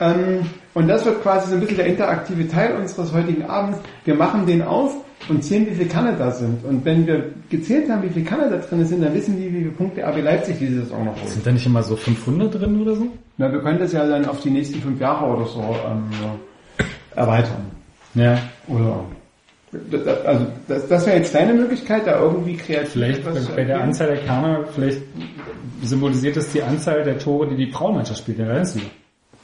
Ähm, 0.00 0.48
und 0.74 0.88
das 0.88 1.04
wird 1.04 1.22
quasi 1.22 1.48
so 1.48 1.54
ein 1.54 1.60
bisschen 1.60 1.76
der 1.76 1.86
interaktive 1.86 2.48
Teil 2.48 2.76
unseres 2.76 3.12
heutigen 3.12 3.44
Abends. 3.44 3.78
Wir 4.04 4.14
machen 4.14 4.46
den 4.46 4.62
auf 4.62 4.94
und 5.28 5.42
zählen, 5.42 5.66
wie 5.66 5.74
viele 5.74 5.88
Kanne 5.88 6.14
da 6.16 6.30
sind. 6.30 6.64
Und 6.64 6.84
wenn 6.84 7.06
wir 7.06 7.30
gezählt 7.50 7.90
haben, 7.90 8.02
wie 8.02 8.10
viele 8.10 8.24
Kanne 8.24 8.48
da 8.50 8.56
drin 8.56 8.84
sind, 8.86 9.02
dann 9.02 9.14
wissen 9.14 9.36
die, 9.36 9.52
wie 9.52 9.58
viele 9.58 9.70
Punkte 9.70 10.02
RB 10.02 10.22
Leipzig 10.22 10.58
diese 10.58 10.82
Saison 10.82 11.06
noch 11.06 11.16
holt. 11.20 11.28
Sind 11.28 11.46
da 11.46 11.50
nicht 11.50 11.66
immer 11.66 11.82
so 11.82 11.96
500 11.96 12.54
drin 12.54 12.80
oder 12.80 12.94
so? 12.94 13.06
Na, 13.36 13.50
wir 13.50 13.60
können 13.60 13.78
das 13.78 13.92
ja 13.92 14.06
dann 14.06 14.26
auf 14.26 14.40
die 14.40 14.50
nächsten 14.50 14.80
fünf 14.80 15.00
Jahre 15.00 15.26
oder 15.26 15.46
so 15.46 15.60
ähm, 15.60 16.04
erweitern. 17.14 17.66
Ja. 18.14 18.38
Oder 18.68 19.04
also 20.24 20.46
das, 20.66 20.88
das 20.88 21.06
wäre 21.06 21.18
jetzt 21.18 21.34
deine 21.34 21.52
Möglichkeit, 21.52 22.06
da 22.06 22.20
irgendwie 22.20 22.56
kreativ 22.56 22.92
Vielleicht 22.92 23.22
zu 23.22 23.52
bei 23.54 23.64
der. 23.64 23.82
Anzahl 23.82 24.08
der 24.08 24.18
Kerne, 24.18 24.64
vielleicht 24.74 25.02
symbolisiert 25.82 26.36
es 26.36 26.52
die 26.52 26.62
Anzahl 26.62 27.02
der 27.04 27.18
Tore, 27.18 27.48
die 27.48 27.66
die 27.66 27.70
Frauenmannschaft 27.70 28.20
spielt. 28.20 28.38
Ja, 28.38 28.48
weißt 28.48 28.76
du. 28.76 28.80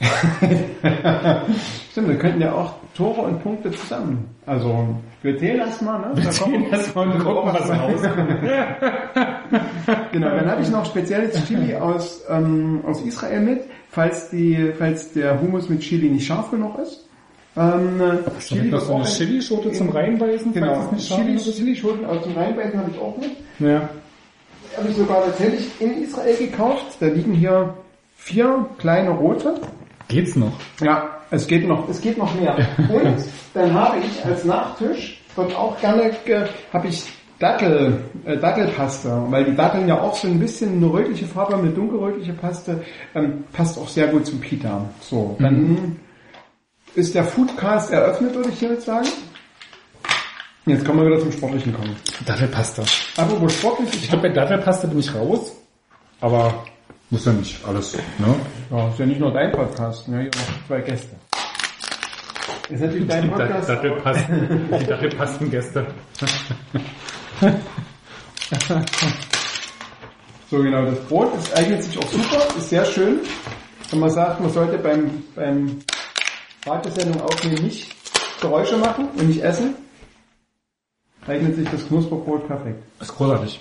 Stimmt, 1.90 2.08
wir 2.08 2.18
könnten 2.18 2.40
ja 2.40 2.52
auch 2.52 2.74
Tore 2.96 3.22
und 3.22 3.42
Punkte 3.42 3.70
zusammen. 3.72 4.28
Also 4.46 4.86
wir 5.22 5.38
zählen 5.38 5.58
erstmal, 5.58 6.00
ne? 6.00 6.10
Wir 6.14 6.24
Da 6.24 6.30
zählen 6.30 6.52
kommen- 6.52 6.72
erstmal 6.72 7.08
und 7.08 7.18
gucken, 7.24 7.52
was 7.52 7.70
rauskommt. 7.70 8.38
Genau, 10.12 10.30
dann 10.30 10.50
habe 10.50 10.62
ich 10.62 10.70
noch 10.70 10.84
spezielles 10.86 11.44
Chili 11.46 11.74
aus, 11.76 12.22
ähm, 12.28 12.80
aus 12.86 13.00
Israel 13.02 13.40
mit, 13.40 13.62
falls 13.90 14.30
die, 14.30 14.72
falls 14.78 15.12
der 15.12 15.40
Hummus 15.40 15.68
mit 15.68 15.80
Chili 15.80 16.08
nicht 16.08 16.26
scharf 16.26 16.50
genug 16.50 16.78
ist. 16.78 17.06
Ähm, 17.56 18.00
Chili 18.40 18.68
noch 18.70 18.80
so 18.80 18.94
eine 18.96 19.04
Chilischote 19.04 19.70
zum 19.72 19.90
Reinbeißen, 19.90 20.52
Genau, 20.52 20.88
scharf 20.98 21.20
Chili? 21.22 21.36
Chilischoten 21.38 22.04
aus 22.06 22.22
dem 22.24 22.32
Rheinbeißen 22.36 22.78
habe 22.78 22.90
ich 22.92 22.98
auch 23.00 23.16
mit. 23.18 23.30
Ja. 23.60 23.88
habe 24.76 24.88
ich 24.88 24.96
sogar 24.96 25.24
tatsächlich 25.26 25.68
in 25.80 26.02
Israel 26.02 26.36
gekauft. 26.36 26.96
Da 27.00 27.06
liegen 27.06 27.32
hier 27.34 27.74
vier 28.16 28.66
kleine 28.78 29.10
rote. 29.10 29.54
Geht's 30.08 30.36
noch? 30.36 30.52
Ja, 30.80 31.08
es 31.30 31.46
geht 31.46 31.66
noch, 31.66 31.88
es 31.88 32.00
geht 32.00 32.18
noch 32.18 32.34
mehr. 32.34 32.56
Und 32.90 33.16
dann 33.54 33.72
habe 33.74 33.96
ich 33.98 34.24
als 34.24 34.44
Nachtisch 34.44 35.20
dort 35.36 35.54
auch 35.56 35.78
gerne, 35.80 36.10
ge- 36.24 36.46
habe 36.72 36.88
ich 36.88 37.04
Dattel, 37.38 38.00
äh, 38.24 38.36
Dattelpaste, 38.36 39.22
weil 39.30 39.44
die 39.44 39.56
Datteln 39.56 39.88
ja 39.88 40.00
auch 40.00 40.14
so 40.16 40.28
ein 40.28 40.38
bisschen 40.38 40.76
eine 40.76 40.92
rötliche 40.92 41.26
Farbe 41.26 41.54
haben, 41.54 41.62
eine 41.64 41.72
dunkelrötliche 41.72 42.32
Paste, 42.32 42.82
ähm, 43.14 43.44
passt 43.52 43.76
auch 43.78 43.88
sehr 43.88 44.06
gut 44.08 44.26
zum 44.26 44.40
Pita. 44.40 44.88
So, 45.00 45.36
dann 45.40 45.96
ist 46.94 47.14
der 47.14 47.24
Foodcast 47.24 47.90
eröffnet, 47.92 48.34
würde 48.34 48.50
ich 48.50 48.58
hiermit 48.60 48.82
sagen. 48.82 49.08
Jetzt 50.66 50.84
kommen 50.86 51.00
wir 51.00 51.06
wieder 51.10 51.20
zum 51.20 51.32
Sportlichen 51.32 51.74
kommen. 51.74 51.94
Dattelpasta. 52.24 52.82
Apropos 53.20 53.52
sportlich, 53.54 53.94
Ich 53.94 54.08
glaube, 54.08 54.28
bei 54.28 54.34
Dattelpasta 54.34 54.86
bin 54.86 55.00
ich 55.00 55.14
raus. 55.14 55.52
Aber 56.20 56.64
muss 57.10 57.24
ja 57.24 57.32
nicht 57.32 57.64
alles, 57.66 57.94
ne? 58.18 58.34
Ja, 58.70 58.88
ist 58.88 58.98
ja 58.98 59.06
nicht 59.06 59.20
nur 59.20 59.32
dein 59.32 59.52
Podcast, 59.52 60.08
ne? 60.08 60.22
Hier 60.22 60.30
noch 60.30 60.66
zwei 60.66 60.80
Gäste. 60.80 61.16
Ist 62.70 62.80
natürlich 62.80 63.08
dein 63.08 63.22
Die 63.22 63.28
Podcast. 63.28 63.68
Dattelpasten, 63.68 64.68
die 64.80 64.86
Dattelpastengäste. 64.86 65.86
So 70.50 70.62
genau, 70.62 70.84
das 70.84 71.00
Brot 71.06 71.34
ist, 71.36 71.56
eignet 71.56 71.82
sich 71.82 71.98
auch 71.98 72.06
super, 72.06 72.46
ist 72.56 72.68
sehr 72.68 72.84
schön. 72.84 73.20
Wenn 73.90 73.98
man 74.00 74.10
sagt, 74.10 74.40
man 74.40 74.50
sollte 74.52 74.78
beim, 74.78 75.24
beim 75.34 75.80
Radiosendung 76.66 77.20
aufnehmen 77.22 77.64
nicht 77.64 77.90
Geräusche 78.40 78.76
machen 78.76 79.08
und 79.16 79.26
nicht 79.26 79.42
essen, 79.42 79.74
eignet 81.26 81.56
sich 81.56 81.68
das 81.70 81.86
Knusperbrot 81.88 82.46
perfekt. 82.46 82.82
Das 82.98 83.08
ist 83.08 83.16
großartig. 83.16 83.60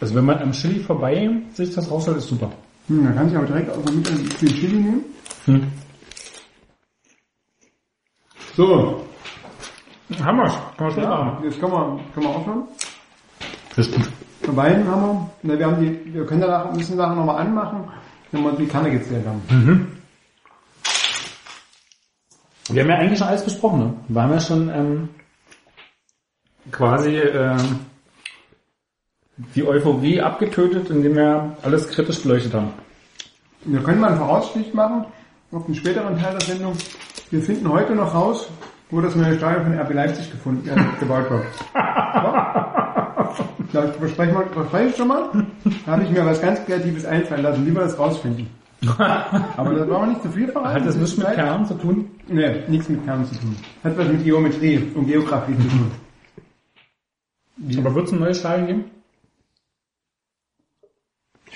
Also 0.00 0.14
wenn 0.14 0.24
man 0.24 0.38
am 0.38 0.52
Chili 0.52 0.80
vorbei 0.80 1.30
sich 1.52 1.74
das 1.74 1.90
raushält, 1.90 2.18
ist 2.18 2.28
super. 2.28 2.50
Hm, 2.88 3.04
dann 3.04 3.14
kann 3.14 3.28
ich 3.28 3.36
aber 3.36 3.46
direkt 3.46 3.70
auch 3.70 3.76
mit 3.76 4.10
ein 4.10 4.24
bisschen 4.24 4.48
Chili 4.48 4.76
nehmen. 4.76 5.04
Hm. 5.46 5.66
So, 8.56 9.02
Haben 10.20 10.38
wir's. 10.38 10.52
Kann 10.76 10.86
man 10.86 10.90
schon 10.92 11.02
ja, 11.02 11.08
machen. 11.08 11.44
jetzt 11.44 11.60
können 11.60 11.72
wir, 11.72 12.00
können 12.12 12.26
wir 12.26 12.36
aufhören. 12.36 12.62
Das 13.76 13.86
ist 13.86 13.94
gut. 13.94 14.10
Bei 14.46 14.52
beiden 14.52 14.86
haben 14.88 15.02
wir, 15.02 15.30
na, 15.42 15.58
wir 15.58 15.66
haben 15.66 15.80
die, 15.80 16.12
wir 16.14 16.26
können 16.26 16.40
danach, 16.40 16.72
müssen 16.72 16.96
nachher 16.96 17.14
nochmal 17.14 17.40
anmachen, 17.40 17.88
wenn 18.32 18.42
wir 18.42 18.52
die 18.52 18.66
Kanne 18.66 18.90
gezählt 18.90 19.24
haben. 19.26 19.40
Wir 22.68 22.82
haben 22.82 22.90
ja 22.90 22.96
eigentlich 22.96 23.18
schon 23.18 23.28
alles 23.28 23.44
besprochen, 23.44 23.78
ne? 23.78 23.94
Wir 24.08 24.22
haben 24.22 24.32
ja 24.32 24.40
schon 24.40 24.68
ähm, 24.68 25.08
quasi 26.70 27.16
ähm, 27.16 27.80
die 29.54 29.66
Euphorie 29.66 30.20
abgetötet, 30.20 30.90
indem 30.90 31.16
wir 31.16 31.56
alles 31.62 31.88
kritisch 31.88 32.22
beleuchtet 32.22 32.54
haben. 32.54 32.70
Wir 33.64 33.80
können 33.80 34.00
mal 34.00 34.08
einen 34.08 34.18
Vorausstich 34.18 34.74
machen 34.74 35.04
auf 35.52 35.66
den 35.66 35.74
späteren 35.74 36.18
Teil 36.18 36.32
der 36.32 36.40
Sendung. 36.40 36.74
Wir 37.30 37.42
finden 37.42 37.68
heute 37.68 37.94
noch 37.94 38.14
raus, 38.14 38.48
wo 38.90 39.00
das 39.00 39.14
neue 39.14 39.36
Stadion 39.36 39.64
von 39.64 39.78
RB 39.78 39.94
Leipzig 39.94 40.30
gefunden, 40.30 40.68
äh, 40.68 41.00
gebaut 41.00 41.30
wird. 41.30 41.44
Ja? 42.14 43.34
Da 43.72 43.88
verspreche 43.88 44.32
ich 44.32 44.52
verspreche 44.52 44.88
ich 44.90 44.96
schon 44.96 45.08
mal. 45.08 45.30
Da 45.86 45.92
habe 45.92 46.02
ich 46.02 46.10
mir 46.10 46.26
was 46.26 46.42
ganz 46.42 46.62
Kreatives 46.66 47.06
einfallen 47.06 47.42
lassen, 47.42 47.66
wie 47.66 47.74
wir 47.74 47.80
das 47.80 47.98
rausfinden. 47.98 48.46
Aber 49.56 49.74
das 49.74 49.88
wollen 49.88 50.00
wir 50.00 50.06
nicht 50.08 50.22
zu 50.22 50.30
viel 50.30 50.48
verraten. 50.48 50.74
Hat 50.74 50.86
das 50.86 50.96
nichts 50.96 51.16
mit? 51.16 51.32
Kern 51.32 51.64
zu 51.64 51.74
tun? 51.74 52.10
Nee, 52.28 52.64
nichts 52.68 52.88
mit 52.88 53.04
Kern 53.04 53.24
zu 53.24 53.34
tun. 53.36 53.56
Hat 53.82 53.96
was 53.96 54.08
mit 54.08 54.24
Geometrie 54.24 54.90
und 54.94 55.06
Geografie 55.06 55.56
zu 55.56 55.68
tun. 55.68 55.90
Aber 57.78 57.94
wird 57.94 58.06
es 58.06 58.12
ein 58.12 58.18
neues 58.18 58.40
Stadion 58.40 58.66
geben? 58.66 58.84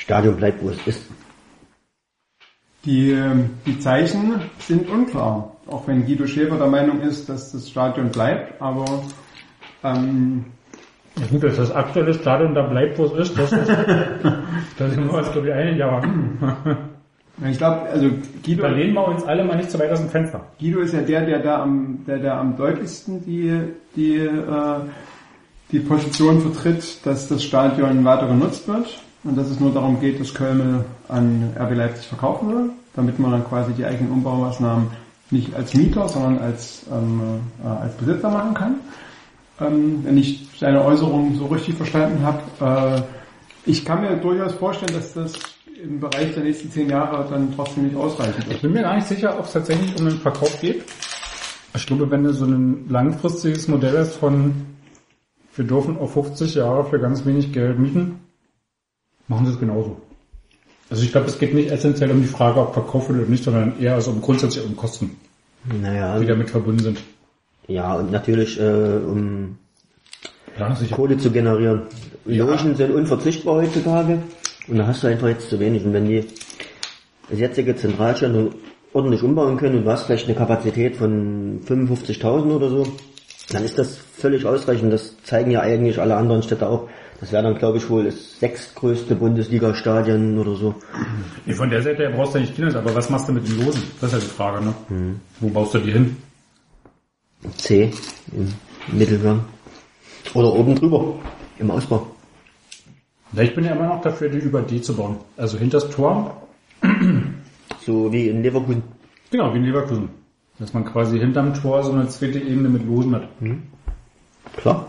Stadion 0.07 0.37
bleibt, 0.37 0.62
wo 0.62 0.71
es 0.71 0.87
ist. 0.87 1.03
Die, 2.85 3.11
ähm, 3.11 3.51
die 3.66 3.81
Zeichen 3.81 4.40
sind 4.61 4.88
unklar. 4.88 5.57
Auch 5.66 5.88
wenn 5.88 6.07
Guido 6.07 6.29
Schäfer 6.29 6.57
der 6.57 6.69
Meinung 6.69 7.01
ist, 7.01 7.29
dass 7.29 7.51
das 7.51 7.69
Stadion 7.69 8.11
bleibt, 8.11 8.62
aber 8.62 8.85
ähm, 9.83 10.45
Ja, 11.19 11.27
gut, 11.29 11.42
dass 11.42 11.57
das 11.57 11.73
aktuelle 11.73 12.14
Stadion 12.14 12.55
da 12.55 12.62
bleibt, 12.62 12.97
wo 12.99 13.07
es 13.07 13.31
ist, 13.31 13.37
das 13.37 13.51
ist, 13.51 13.69
da 14.79 14.88
sind 14.88 15.11
wir 15.11 15.12
uns, 15.12 15.33
glaube 15.33 15.49
ich, 15.49 15.55
einig, 15.55 15.83
aber 15.83 16.03
ich 17.51 17.59
glaube, 17.59 17.81
also 17.90 18.09
Guido, 18.45 18.62
da 18.62 18.69
lehnen 18.69 18.95
wir 18.95 19.09
uns 19.09 19.25
alle 19.25 19.42
mal 19.42 19.57
nicht 19.57 19.73
zu 19.73 19.79
weit 19.81 19.90
aus 19.90 19.99
dem 19.99 20.11
Fenster. 20.11 20.47
Guido 20.61 20.83
ist 20.83 20.95
ja 20.95 21.01
der, 21.01 21.27
der 21.27 21.40
da 21.40 21.62
am, 21.64 22.05
der, 22.07 22.19
der 22.19 22.35
am 22.35 22.57
deutlichsten 22.57 23.25
die, 23.25 23.61
die, 23.97 24.19
äh, 24.19 24.81
die 25.73 25.81
Position 25.81 26.42
vertritt, 26.42 27.05
dass 27.05 27.27
das 27.27 27.42
Stadion 27.42 28.05
weiter 28.05 28.29
genutzt 28.29 28.69
wird 28.69 29.03
und 29.27 29.37
dass 29.37 29.49
es 29.49 29.61
nur 29.61 29.73
darum 29.73 30.01
geht, 30.01 30.21
dass 30.21 30.35
Köln 30.35 30.85
an 31.09 31.53
RB 31.59 31.75
Leipzig 31.75 32.07
verkaufen 32.07 32.49
will, 32.49 32.71
damit 32.95 33.19
man 33.19 33.33
dann 33.33 33.45
quasi 33.45 33.73
die 33.73 33.85
eigenen 33.85 34.12
Umbaumaßnahmen 34.12 34.89
nicht 35.31 35.55
als 35.55 35.75
Mieter, 35.75 36.09
sondern 36.09 36.39
als, 36.39 36.87
ähm, 36.93 37.41
äh, 37.65 37.67
als 37.67 37.95
Besitzer 37.97 38.31
machen 38.31 38.55
kann. 38.55 38.75
Ähm, 39.61 40.05
wenn 40.05 40.17
ich 40.19 40.49
seine 40.59 40.85
Äußerungen 40.85 41.35
so 41.35 41.47
richtig 41.47 41.75
verstanden 41.75 42.23
habe, 42.23 42.97
äh, 42.97 43.03
ich 43.69 43.85
kann 43.85 44.03
mir 44.03 44.17
durchaus 44.17 44.53
vorstellen, 44.53 44.95
dass 44.95 45.15
das 45.15 45.33
im 45.83 46.01
Bereich 46.01 46.33
der 46.35 46.45
nächsten 46.45 46.71
zehn 46.71 46.89
Jahre 46.89 47.27
dann 47.29 47.53
trotzdem 47.55 47.85
nicht 47.85 47.97
ausreichen 47.97 48.39
wird. 48.39 48.53
Ich 48.53 48.62
bin 48.62 48.73
mir 48.73 48.83
gar 48.83 48.95
nicht 48.95 49.09
sicher, 49.09 49.37
ob 49.39 49.47
es 49.47 49.53
tatsächlich 49.53 49.99
um 49.99 50.09
den 50.09 50.19
Verkauf 50.19 50.61
geht. 50.61 50.85
Ich 51.75 51.87
glaube, 51.87 52.11
wenn 52.11 52.25
du 52.25 52.33
so 52.33 52.47
ein 52.47 52.89
langfristiges 52.89 53.69
Modell 53.69 53.99
hast 53.99 54.17
von, 54.17 54.55
wir 55.55 55.65
dürfen 55.65 55.99
auf 55.99 56.12
50 56.15 56.55
Jahre 56.55 56.85
für 56.85 56.99
ganz 56.99 57.27
wenig 57.27 57.53
Geld 57.53 57.79
mieten, 57.79 58.21
machen 59.29 59.47
sie 59.47 59.53
es 59.53 59.61
genauso. 59.61 59.97
Also 60.89 61.03
ich 61.03 61.11
glaube, 61.12 61.27
es 61.27 61.39
geht 61.39 61.53
nicht 61.55 61.71
essentiell 61.71 62.11
um 62.11 62.21
die 62.23 62.29
Frage, 62.29 62.61
ob 62.61 62.73
verkauft 62.75 63.09
wird 63.09 63.21
oder 63.21 63.29
nicht, 63.29 63.43
sondern 63.45 63.81
eher 63.81 63.95
also 63.95 64.12
um 64.12 64.21
grundsätzlich 64.21 64.65
um 64.65 64.77
Kosten, 64.77 65.17
Naja, 65.65 66.19
die 66.19 66.27
damit 66.27 66.51
verbunden 66.51 66.81
sind. 66.81 67.01
ja, 67.67 67.95
und 67.95 68.12
natürlich, 68.12 68.61
äh, 68.61 68.62
um 69.05 69.59
Ja. 70.59 70.75
Kohle 70.93 71.19
zu 71.19 71.31
generieren. 71.31 71.83
Logen 72.25 72.77
sind 72.77 72.91
unverzichtbar 72.93 73.57
heutzutage 73.57 74.23
und 74.69 74.79
da 74.79 74.87
hast 74.87 75.03
du 75.03 75.09
einfach 75.09 75.29
jetzt 75.29 75.51
zu 75.51 75.59
wenig. 75.61 75.85
Und 75.85 75.93
wenn 75.93 76.07
die 76.09 76.25
das 77.29 77.39
jetzige 77.41 77.75
Zentralstandort 77.77 78.55
ordentlich 78.93 79.23
umbauen 79.23 79.57
können 79.59 79.79
und 79.79 79.85
du 79.85 79.91
hast 79.91 80.05
vielleicht 80.05 80.27
eine 80.27 80.37
Kapazität 80.37 80.97
von 80.97 81.61
55.000 81.67 82.51
oder 82.55 82.71
so, 82.71 82.87
dann 83.51 83.65
ist 83.65 83.77
das 83.79 83.97
völlig 83.97 84.47
ausreichend. 84.47 84.93
Das 84.93 85.15
zeigen 85.25 85.51
ja 85.51 85.61
eigentlich 85.61 86.01
alle 86.01 86.17
anderen 86.17 86.43
Städte 86.43 86.69
auch. 86.69 86.89
Das 87.20 87.33
wäre 87.33 87.42
dann, 87.42 87.57
glaube 87.57 87.79
ich, 87.79 87.88
wohl 87.88 88.05
das 88.05 88.38
sechstgrößte 88.38 89.14
Bundesliga-Stadion 89.14 90.38
oder 90.38 90.55
so. 90.55 90.74
Nee, 91.46 91.55
von 91.55 91.70
der 91.70 91.83
Seite 91.83 92.02
her 92.02 92.11
brauchst 92.11 92.35
du 92.35 92.38
ja 92.38 92.44
nicht 92.44 92.55
Kinder, 92.55 92.79
aber 92.79 92.94
was 92.94 93.09
machst 93.09 93.29
du 93.29 93.33
mit 93.33 93.48
den 93.48 93.64
Losen? 93.64 93.83
Das 94.00 94.12
ist 94.12 94.18
ja 94.20 94.24
die 94.29 94.35
Frage, 94.35 94.64
ne? 94.64 94.74
Wo 95.40 95.48
baust 95.48 95.74
du 95.74 95.79
die 95.79 95.92
hin? 95.92 96.16
C 97.57 97.90
im 98.33 98.52
Mittelgang. 98.98 99.40
Oder 100.35 100.52
oben 100.52 100.74
drüber 100.74 101.14
im 101.59 101.70
Ausbau. 101.70 102.07
Ja, 103.33 103.42
ich 103.42 103.55
bin 103.55 103.64
ja 103.64 103.72
immer 103.72 103.87
noch 103.87 104.02
dafür, 104.02 104.29
die 104.29 104.38
über 104.38 104.61
D 104.62 104.81
zu 104.83 104.94
bauen. 104.94 105.16
Also 105.37 105.57
hinter 105.59 105.81
das 105.81 105.90
Tor, 105.90 106.42
So 107.85 108.12
wie 108.12 108.29
in 108.29 108.42
Leverkusen. 108.42 108.83
genau, 109.31 109.52
wie 109.55 109.59
in 109.59 109.64
Leverkusen. 109.64 110.09
Dass 110.59 110.72
man 110.74 110.85
quasi 110.85 111.18
hinterm 111.18 111.55
Tor 111.55 111.83
so 111.83 111.92
eine 111.92 112.09
zweite 112.09 112.38
Ebene 112.38 112.68
mit 112.68 112.87
Losen 112.87 113.14
hat. 113.14 113.29
Klar. 114.57 114.88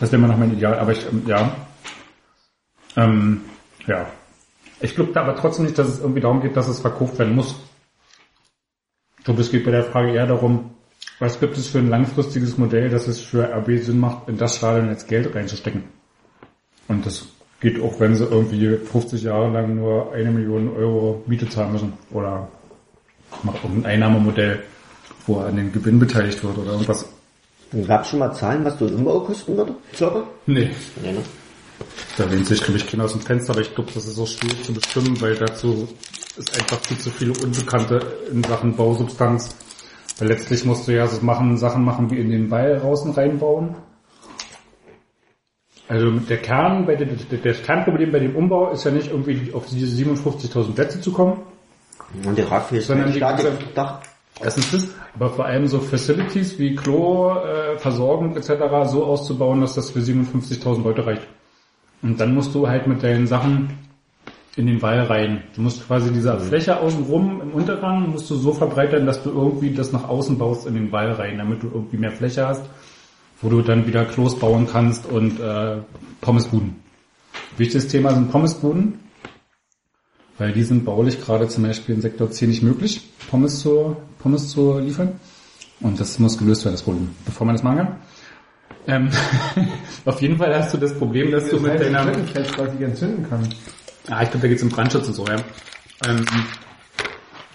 Das 0.00 0.10
wäre 0.10 0.20
immer 0.20 0.32
noch 0.32 0.38
mein 0.38 0.54
Ideal, 0.54 0.78
aber 0.78 0.92
ich, 0.92 1.06
ähm, 1.06 1.22
ja. 1.26 1.54
Ähm, 2.96 3.42
ja. 3.86 4.06
Ich 4.80 4.94
glaube 4.94 5.18
aber 5.20 5.36
trotzdem 5.36 5.66
nicht, 5.66 5.78
dass 5.78 5.88
es 5.88 6.00
irgendwie 6.00 6.22
darum 6.22 6.40
geht, 6.40 6.56
dass 6.56 6.68
es 6.68 6.80
verkauft 6.80 7.18
werden 7.18 7.36
muss. 7.36 7.54
Ich 9.18 9.24
glaube, 9.24 9.42
es 9.42 9.50
geht 9.50 9.64
bei 9.64 9.70
der 9.70 9.84
Frage 9.84 10.12
eher 10.12 10.26
darum, 10.26 10.70
was 11.18 11.38
gibt 11.38 11.58
es 11.58 11.68
für 11.68 11.78
ein 11.78 11.90
langfristiges 11.90 12.56
Modell, 12.56 12.88
dass 12.88 13.06
es 13.06 13.20
für 13.20 13.44
RB 13.44 13.78
Sinn 13.82 14.00
macht, 14.00 14.26
in 14.28 14.38
das 14.38 14.56
Stadion 14.56 14.88
jetzt 14.88 15.06
Geld 15.06 15.34
reinzustecken. 15.34 15.84
Und 16.88 17.04
das 17.04 17.26
geht 17.60 17.80
auch, 17.82 18.00
wenn 18.00 18.16
sie 18.16 18.24
irgendwie 18.24 18.78
50 18.78 19.22
Jahre 19.22 19.50
lang 19.50 19.76
nur 19.76 20.14
eine 20.14 20.30
Million 20.30 20.74
Euro 20.74 21.22
Miete 21.26 21.46
zahlen 21.46 21.72
müssen. 21.72 21.92
Oder 22.10 22.48
macht 23.42 23.62
irgendein 23.62 23.92
Einnahmemodell, 23.92 24.62
wo 25.26 25.40
er 25.40 25.48
an 25.48 25.56
den 25.56 25.72
Gewinn 25.72 25.98
beteiligt 25.98 26.42
wird 26.42 26.56
oder 26.56 26.72
irgendwas. 26.72 27.06
Gab 27.86 28.02
es 28.02 28.08
schon 28.08 28.18
mal 28.18 28.32
Zahlen, 28.32 28.64
was 28.64 28.78
so 28.78 28.86
ein 28.86 28.94
Umbau 28.94 29.20
kosten 29.20 29.56
würde? 29.56 29.74
Circa? 29.94 30.24
Nee, 30.46 30.70
Nee, 31.02 31.12
ne? 31.12 31.20
Da 32.18 32.24
lehnt 32.24 32.46
sich, 32.46 32.62
glaube 32.62 32.78
ich, 32.78 32.86
keiner 32.86 33.04
aus 33.04 33.12
dem 33.12 33.20
Fenster, 33.22 33.52
aber 33.52 33.60
ich 33.62 33.74
glaube, 33.74 33.90
das 33.94 34.04
ist 34.06 34.16
so 34.16 34.26
schwierig 34.26 34.62
zu 34.64 34.74
bestimmen, 34.74 35.18
weil 35.20 35.34
dazu 35.36 35.88
ist 36.36 36.58
einfach 36.58 36.78
viel 36.80 36.98
zu 36.98 37.10
viele 37.10 37.32
Unbekannte 37.42 38.00
in 38.30 38.42
Sachen 38.44 38.76
Bausubstanz. 38.76 39.54
Weil 40.18 40.28
letztlich 40.28 40.64
musst 40.66 40.86
du 40.88 40.92
ja 40.94 41.06
so 41.06 41.24
machen, 41.24 41.56
Sachen 41.56 41.84
machen 41.84 42.10
wie 42.10 42.18
in 42.18 42.30
den 42.30 42.48
Ball 42.50 42.78
draußen 42.78 43.12
reinbauen. 43.12 43.74
Also 45.88 46.10
der 46.10 46.38
Kern, 46.38 46.86
bei 46.86 46.94
der, 46.96 47.06
der, 47.06 47.38
der 47.38 47.54
Kernproblem 47.54 48.12
bei 48.12 48.18
dem 48.20 48.36
Umbau 48.36 48.70
ist 48.72 48.84
ja 48.84 48.90
nicht 48.90 49.08
irgendwie 49.10 49.52
auf 49.52 49.66
diese 49.66 49.86
57.000 50.04 50.72
Plätze 50.74 51.00
zu 51.00 51.12
kommen. 51.12 51.40
Und 52.24 52.36
die 52.36 52.42
Tragfähigkeit 52.42 52.86
Sondern 52.86 53.12
die 53.12 53.20
ganze- 53.20 53.52
Dach. 53.74 54.00
Erstens 54.42 54.70
das, 54.70 54.88
aber 55.14 55.30
vor 55.30 55.44
allem 55.44 55.66
so 55.66 55.80
Facilities 55.80 56.58
wie 56.58 56.74
Klo, 56.74 57.34
äh, 57.34 57.78
Versorgung 57.78 58.36
etc. 58.36 58.50
so 58.86 59.04
auszubauen, 59.04 59.60
dass 59.60 59.74
das 59.74 59.90
für 59.90 60.00
57.000 60.00 60.82
Leute 60.82 61.06
reicht. 61.06 61.26
Und 62.02 62.18
dann 62.18 62.34
musst 62.34 62.54
du 62.54 62.66
halt 62.66 62.86
mit 62.86 63.02
deinen 63.02 63.26
Sachen 63.26 63.70
in 64.56 64.66
den 64.66 64.80
Wall 64.82 65.00
rein. 65.02 65.42
Du 65.54 65.62
musst 65.62 65.86
quasi 65.86 66.10
diese 66.12 66.38
Fläche 66.38 66.80
außenrum 66.80 67.40
im 67.42 67.50
Untergang 67.52 68.10
musst 68.10 68.30
du 68.30 68.34
so 68.34 68.52
verbreitern, 68.52 69.06
dass 69.06 69.22
du 69.22 69.30
irgendwie 69.30 69.72
das 69.72 69.92
nach 69.92 70.08
außen 70.08 70.38
baust 70.38 70.66
in 70.66 70.74
den 70.74 70.90
Wall 70.90 71.12
rein, 71.12 71.38
damit 71.38 71.62
du 71.62 71.68
irgendwie 71.68 71.98
mehr 71.98 72.10
Fläche 72.10 72.46
hast, 72.46 72.62
wo 73.42 73.48
du 73.48 73.60
dann 73.60 73.86
wieder 73.86 74.04
Klos 74.06 74.38
bauen 74.38 74.66
kannst 74.70 75.06
und 75.06 75.38
äh, 75.38 75.76
Pommesbuden. 76.20 76.76
Wichtiges 77.58 77.88
Thema 77.88 78.12
sind 78.12 78.32
Pommesbuden, 78.32 79.00
weil 80.38 80.52
die 80.52 80.62
sind 80.62 80.84
baulich 80.84 81.20
gerade 81.20 81.46
zum 81.48 81.64
Beispiel 81.64 81.94
in 81.94 82.00
Sektor 82.00 82.30
10 82.30 82.48
nicht 82.48 82.62
möglich, 82.62 83.08
Pommes 83.30 83.60
zu, 83.60 83.96
Pommes 84.22 84.48
zu 84.48 84.78
liefern. 84.78 85.12
Und 85.80 85.98
das 85.98 86.18
muss 86.18 86.36
gelöst 86.36 86.64
werden, 86.64 86.74
das 86.74 86.82
Problem. 86.82 87.10
Bevor 87.24 87.46
man 87.46 87.56
das 87.56 87.62
machen 87.62 87.78
kann. 87.78 87.96
Ähm, 88.86 89.10
auf 90.04 90.20
jeden 90.20 90.36
Fall 90.36 90.54
hast 90.54 90.74
du 90.74 90.78
das 90.78 90.96
Problem, 90.96 91.30
dass 91.30 91.48
du 91.48 91.58
mit 91.60 91.80
deiner... 91.80 92.06
ich 92.12 92.80
entzünden 92.80 93.28
kann. 93.28 93.48
Ah, 94.08 94.22
ich 94.22 94.30
glaube, 94.30 94.42
da 94.42 94.48
geht's 94.48 94.62
um 94.62 94.68
Brandschutz 94.68 95.08
und 95.08 95.14
so, 95.14 95.26
ja. 95.26 95.36
Ähm, 96.06 96.24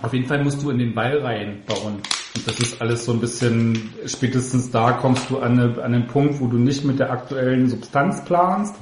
auf 0.02 0.14
jeden 0.14 0.26
Fall 0.26 0.44
musst 0.44 0.62
du 0.62 0.70
in 0.70 0.78
den 0.78 0.94
Ball 0.94 1.18
reinbauen. 1.20 1.96
Und 2.36 2.48
das 2.48 2.60
ist 2.60 2.82
alles 2.82 3.06
so 3.06 3.14
ein 3.14 3.20
bisschen, 3.20 3.94
spätestens 4.06 4.70
da 4.70 4.92
kommst 4.94 5.30
du 5.30 5.40
an, 5.40 5.60
eine, 5.60 5.82
an 5.82 5.94
einen 5.94 6.08
Punkt, 6.08 6.40
wo 6.40 6.48
du 6.48 6.58
nicht 6.58 6.84
mit 6.84 7.00
der 7.00 7.12
aktuellen 7.12 7.70
Substanz 7.70 8.24
planst, 8.26 8.76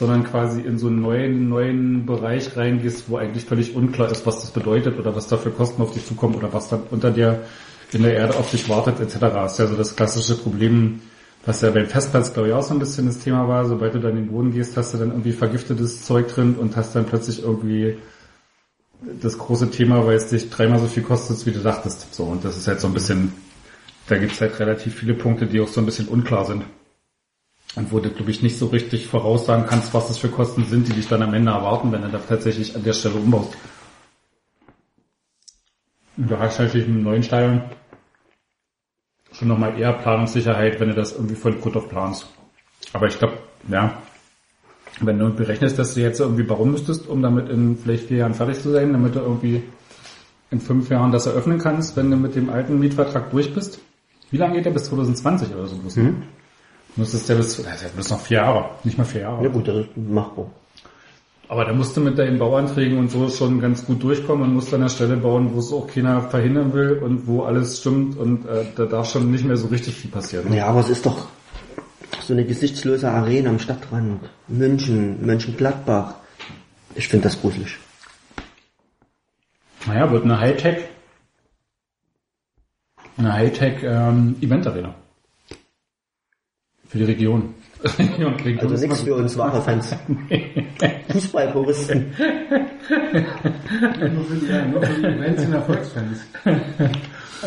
sondern 0.00 0.24
quasi 0.24 0.62
in 0.62 0.78
so 0.78 0.86
einen 0.86 1.02
neuen, 1.02 1.50
neuen 1.50 2.06
Bereich 2.06 2.56
reingehst, 2.56 3.10
wo 3.10 3.18
eigentlich 3.18 3.44
völlig 3.44 3.76
unklar 3.76 4.10
ist, 4.10 4.24
was 4.24 4.40
das 4.40 4.50
bedeutet 4.50 4.98
oder 4.98 5.14
was 5.14 5.28
da 5.28 5.36
für 5.36 5.50
Kosten 5.50 5.82
auf 5.82 5.92
dich 5.92 6.06
zukommen 6.06 6.36
oder 6.36 6.54
was 6.54 6.70
dann 6.70 6.84
unter 6.90 7.10
dir 7.10 7.42
in 7.92 8.02
der 8.04 8.14
Erde 8.14 8.34
auf 8.36 8.50
dich 8.50 8.66
wartet, 8.70 8.98
etc. 8.98 9.18
Das 9.20 9.52
ist 9.52 9.58
ja 9.58 9.66
so 9.66 9.76
das 9.76 9.94
klassische 9.94 10.36
Problem, 10.36 11.02
was 11.44 11.60
ja 11.60 11.70
beim 11.70 11.84
Festplatz, 11.84 12.32
glaube 12.32 12.48
ich, 12.48 12.54
auch 12.54 12.62
so 12.62 12.72
ein 12.72 12.78
bisschen 12.78 13.08
das 13.08 13.18
Thema 13.18 13.46
war. 13.46 13.66
Sobald 13.66 13.92
du 13.92 13.98
dann 13.98 14.12
in 14.12 14.24
den 14.24 14.32
Boden 14.32 14.52
gehst, 14.52 14.74
hast 14.78 14.94
du 14.94 14.98
dann 14.98 15.10
irgendwie 15.10 15.32
vergiftetes 15.32 16.02
Zeug 16.02 16.28
drin 16.28 16.54
und 16.54 16.76
hast 16.76 16.96
dann 16.96 17.04
plötzlich 17.04 17.42
irgendwie 17.42 17.98
das 19.20 19.36
große 19.36 19.70
Thema, 19.70 20.06
weil 20.06 20.16
es 20.16 20.28
dich 20.28 20.48
dreimal 20.48 20.78
so 20.78 20.86
viel 20.86 21.02
kostet, 21.02 21.44
wie 21.44 21.52
du 21.52 21.58
dachtest. 21.58 22.14
So, 22.14 22.24
und 22.24 22.42
das 22.42 22.56
ist 22.56 22.66
halt 22.66 22.80
so 22.80 22.86
ein 22.86 22.94
bisschen, 22.94 23.34
da 24.06 24.16
gibt's 24.16 24.40
halt 24.40 24.58
relativ 24.60 24.94
viele 24.94 25.12
Punkte, 25.12 25.44
die 25.44 25.60
auch 25.60 25.68
so 25.68 25.82
ein 25.82 25.84
bisschen 25.84 26.08
unklar 26.08 26.46
sind. 26.46 26.64
Und 27.76 27.92
wo 27.92 28.00
du, 28.00 28.10
glaube 28.10 28.30
ich, 28.30 28.42
nicht 28.42 28.58
so 28.58 28.66
richtig 28.66 29.06
voraussagen 29.06 29.66
kannst, 29.66 29.94
was 29.94 30.08
das 30.08 30.18
für 30.18 30.28
Kosten 30.28 30.64
sind, 30.64 30.88
die 30.88 30.92
dich 30.92 31.08
dann 31.08 31.22
am 31.22 31.34
Ende 31.34 31.52
erwarten, 31.52 31.92
wenn 31.92 32.02
du 32.02 32.08
da 32.08 32.18
tatsächlich 32.18 32.74
an 32.74 32.82
der 32.82 32.92
Stelle 32.92 33.14
umbaust. 33.14 33.56
Und 36.16 36.30
du 36.30 36.38
hast 36.38 36.58
natürlich 36.58 36.88
im 36.88 37.02
neuen 37.02 37.22
Stadion 37.22 37.62
schon 39.32 39.48
nochmal 39.48 39.78
eher 39.78 39.92
Planungssicherheit, 39.92 40.80
wenn 40.80 40.88
du 40.88 40.94
das 40.94 41.12
irgendwie 41.12 41.36
von 41.36 41.60
Grund 41.60 41.76
auf 41.76 41.88
planst. 41.88 42.26
Aber 42.92 43.06
ich 43.06 43.18
glaube, 43.18 43.38
ja, 43.68 43.96
wenn 45.00 45.18
du 45.18 45.26
irgendwie 45.26 45.44
rechnest, 45.44 45.78
dass 45.78 45.94
du 45.94 46.00
jetzt 46.00 46.20
irgendwie 46.20 46.42
bauen 46.42 46.72
müsstest, 46.72 47.06
um 47.06 47.22
damit 47.22 47.48
in 47.48 47.78
vielleicht 47.78 48.08
vier 48.08 48.18
Jahren 48.18 48.34
fertig 48.34 48.60
zu 48.60 48.70
sein, 48.70 48.92
damit 48.92 49.14
du 49.14 49.20
irgendwie 49.20 49.62
in 50.50 50.60
fünf 50.60 50.90
Jahren 50.90 51.12
das 51.12 51.26
eröffnen 51.26 51.58
kannst, 51.58 51.96
wenn 51.96 52.10
du 52.10 52.16
mit 52.16 52.34
dem 52.34 52.50
alten 52.50 52.78
Mietvertrag 52.80 53.30
durch 53.30 53.54
bist. 53.54 53.80
Wie 54.30 54.36
lange 54.36 54.54
geht 54.54 54.66
der 54.66 54.72
bis 54.72 54.84
2020 54.84 55.54
oder 55.54 55.66
so? 55.66 55.76
Mhm. 55.76 56.24
Müsstest 56.96 57.28
der 57.28 57.36
bis, 57.36 57.56
das 57.56 57.74
ist 57.74 57.82
ja 57.82 57.88
bloß 57.94 58.10
noch 58.10 58.20
vier 58.20 58.38
Jahre, 58.38 58.70
nicht 58.84 58.98
mal 58.98 59.04
vier 59.04 59.22
Jahre. 59.22 59.44
Ja 59.44 59.48
gut, 59.48 59.68
das 59.68 59.76
ist 59.78 59.96
machbar. 59.96 60.50
Aber 61.48 61.64
da 61.64 61.72
musst 61.72 61.96
du 61.96 62.00
mit 62.00 62.16
deinen 62.16 62.38
Bauanträgen 62.38 62.98
und 62.98 63.10
so 63.10 63.28
schon 63.28 63.60
ganz 63.60 63.84
gut 63.84 64.02
durchkommen 64.02 64.44
und 64.44 64.54
musst 64.54 64.72
an 64.72 64.82
der 64.82 64.88
Stelle 64.88 65.16
bauen, 65.16 65.52
wo 65.52 65.58
es 65.58 65.72
auch 65.72 65.88
keiner 65.88 66.22
verhindern 66.22 66.72
will 66.72 66.98
und 67.02 67.26
wo 67.26 67.42
alles 67.42 67.80
stimmt 67.80 68.16
und 68.16 68.46
äh, 68.46 68.66
da 68.76 68.86
darf 68.86 69.10
schon 69.10 69.32
nicht 69.32 69.44
mehr 69.44 69.56
so 69.56 69.66
richtig 69.66 69.96
viel 69.96 70.10
passieren. 70.10 70.52
Ja, 70.52 70.66
aber 70.66 70.80
es 70.80 70.90
ist 70.90 71.06
doch 71.06 71.26
so 72.22 72.34
eine 72.34 72.44
gesichtslose 72.44 73.10
Arena 73.10 73.50
am 73.50 73.58
Stadtrand. 73.58 74.20
München, 74.46 75.26
Mönchengladbach. 75.26 76.14
Ich 76.94 77.08
finde 77.08 77.24
das 77.24 77.40
gruselig. 77.40 77.78
Naja, 79.86 80.08
wird 80.12 80.24
eine 80.24 80.38
Hightech, 80.38 80.84
eine 83.16 83.32
Hightech 83.32 83.82
ähm, 83.82 84.36
Event 84.40 84.68
Arena. 84.68 84.94
Für 86.90 86.98
die 86.98 87.04
Region. 87.04 87.54
Region 87.98 88.36
klingt 88.36 88.60
Also 88.60 88.74
das 88.74 88.82
nichts 88.82 89.00
für 89.02 89.14
uns 89.14 89.38
wahre 89.38 89.62
Fans. 89.62 89.94
Fußballpuristen. 91.08 92.06
Nur 94.12 94.24
für 94.24 94.34
die, 94.34 94.46
ja, 94.46 94.66
nur 94.66 94.82
für 94.82 95.00
die 95.00 95.06
Events 95.06 95.44
und 95.44 95.52
Erfolgsfans. 95.52 96.18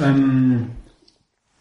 ähm, 0.02 0.68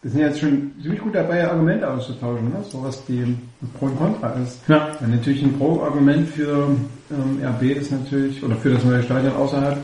wir 0.03 0.11
sind 0.11 0.21
jetzt 0.21 0.41
schon 0.41 0.73
ziemlich 0.81 1.01
gut 1.01 1.15
dabei, 1.15 1.49
Argumente 1.49 1.89
auszutauschen, 1.89 2.49
ne? 2.49 2.65
so 2.69 2.83
was 2.83 3.05
die 3.07 3.37
Pro 3.79 3.87
und 3.87 3.99
Contra 3.99 4.31
ist. 4.35 4.61
Ja. 4.69 4.97
Ja, 5.01 5.07
natürlich 5.07 5.43
ein 5.43 5.57
Pro-Argument 5.59 6.29
für 6.29 6.69
ähm, 7.11 7.41
RB 7.45 7.63
ist 7.77 7.93
natürlich, 7.93 8.43
oder 8.43 8.57
für 8.57 8.71
das 8.71 8.85
neue 8.85 9.03
Stadion 9.03 9.35
außerhalb, 9.35 9.79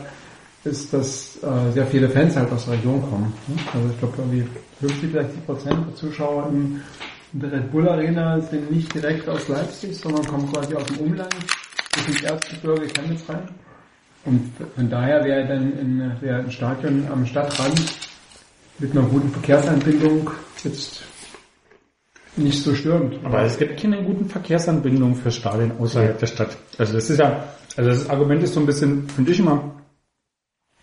ist, 0.65 0.93
dass 0.93 1.37
äh, 1.41 1.71
sehr 1.73 1.87
viele 1.87 2.09
Fans 2.09 2.35
halt 2.35 2.51
aus 2.51 2.65
der 2.65 2.73
Region 2.73 3.01
kommen. 3.01 3.33
Ne? 3.47 3.55
Also 3.73 3.89
ich 3.89 3.99
glaube 3.99 4.13
irgendwie 4.17 4.45
50, 4.81 5.11
60 5.11 5.45
Prozent 5.45 5.87
der 5.87 5.95
Zuschauer 5.95 6.49
im, 6.49 6.81
der 7.31 7.51
Red 7.51 7.71
Bull 7.71 7.87
Arena 7.87 8.39
sind 8.41 8.71
nicht 8.71 8.93
direkt 8.93 9.27
aus 9.29 9.47
Leipzig, 9.47 9.97
sondern 9.97 10.25
kommen 10.25 10.51
quasi 10.51 10.75
aus 10.75 10.85
dem 10.85 10.97
Umland, 10.97 11.35
bis 11.93 12.07
ins 12.07 12.23
Erzgebirge 12.23 12.87
Chemnitz 12.87 13.29
rein. 13.29 13.47
Und 14.25 14.51
von 14.75 14.89
daher 14.89 15.23
wäre 15.23 15.47
dann 15.47 15.77
in, 15.79 16.11
wäre 16.21 16.39
ein 16.39 16.51
Stadion 16.51 17.07
am 17.11 17.25
Stadtrand 17.25 17.81
mit 18.79 18.91
einer 18.91 19.07
guten 19.07 19.29
Verkehrsanbindung 19.29 20.29
jetzt 20.63 21.03
nicht 22.35 22.63
so 22.63 22.73
störend. 22.73 23.19
Aber 23.23 23.43
es 23.43 23.57
gibt 23.57 23.79
keine 23.79 24.03
guten 24.03 24.25
Verkehrsanbindungen 24.25 25.15
für 25.15 25.31
Stadien 25.31 25.71
außerhalb 25.77 26.17
der 26.17 26.27
Stadt. 26.27 26.57
Also 26.77 26.93
das 26.93 27.09
ist 27.09 27.19
ja, 27.19 27.43
also 27.75 27.89
das 27.89 28.09
Argument 28.09 28.43
ist 28.43 28.53
so 28.53 28.59
ein 28.59 28.65
bisschen, 28.65 29.07
finde 29.09 29.31
ich 29.31 29.39
immer, 29.39 29.75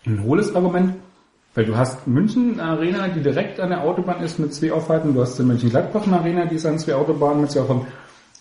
ein 0.05 0.23
hohles 0.23 0.55
Argument, 0.55 0.95
weil 1.57 1.65
du 1.65 1.75
hast 1.75 2.05
München 2.05 2.59
Arena, 2.59 3.07
die 3.07 3.19
direkt 3.19 3.59
an 3.59 3.69
der 3.69 3.81
Autobahn 3.81 4.21
ist 4.21 4.37
mit 4.37 4.53
zwei 4.53 4.71
Auffahrten, 4.71 5.15
du 5.15 5.21
hast 5.21 5.39
in 5.39 5.47
Mönchengladbach 5.47 6.05
eine 6.05 6.19
Arena, 6.19 6.45
die 6.45 6.53
ist 6.53 6.67
an 6.67 6.77
zwei 6.77 6.93
Autobahnen 6.93 7.41
mit 7.41 7.49
zwei 7.49 7.61
Auffahrten. 7.61 7.87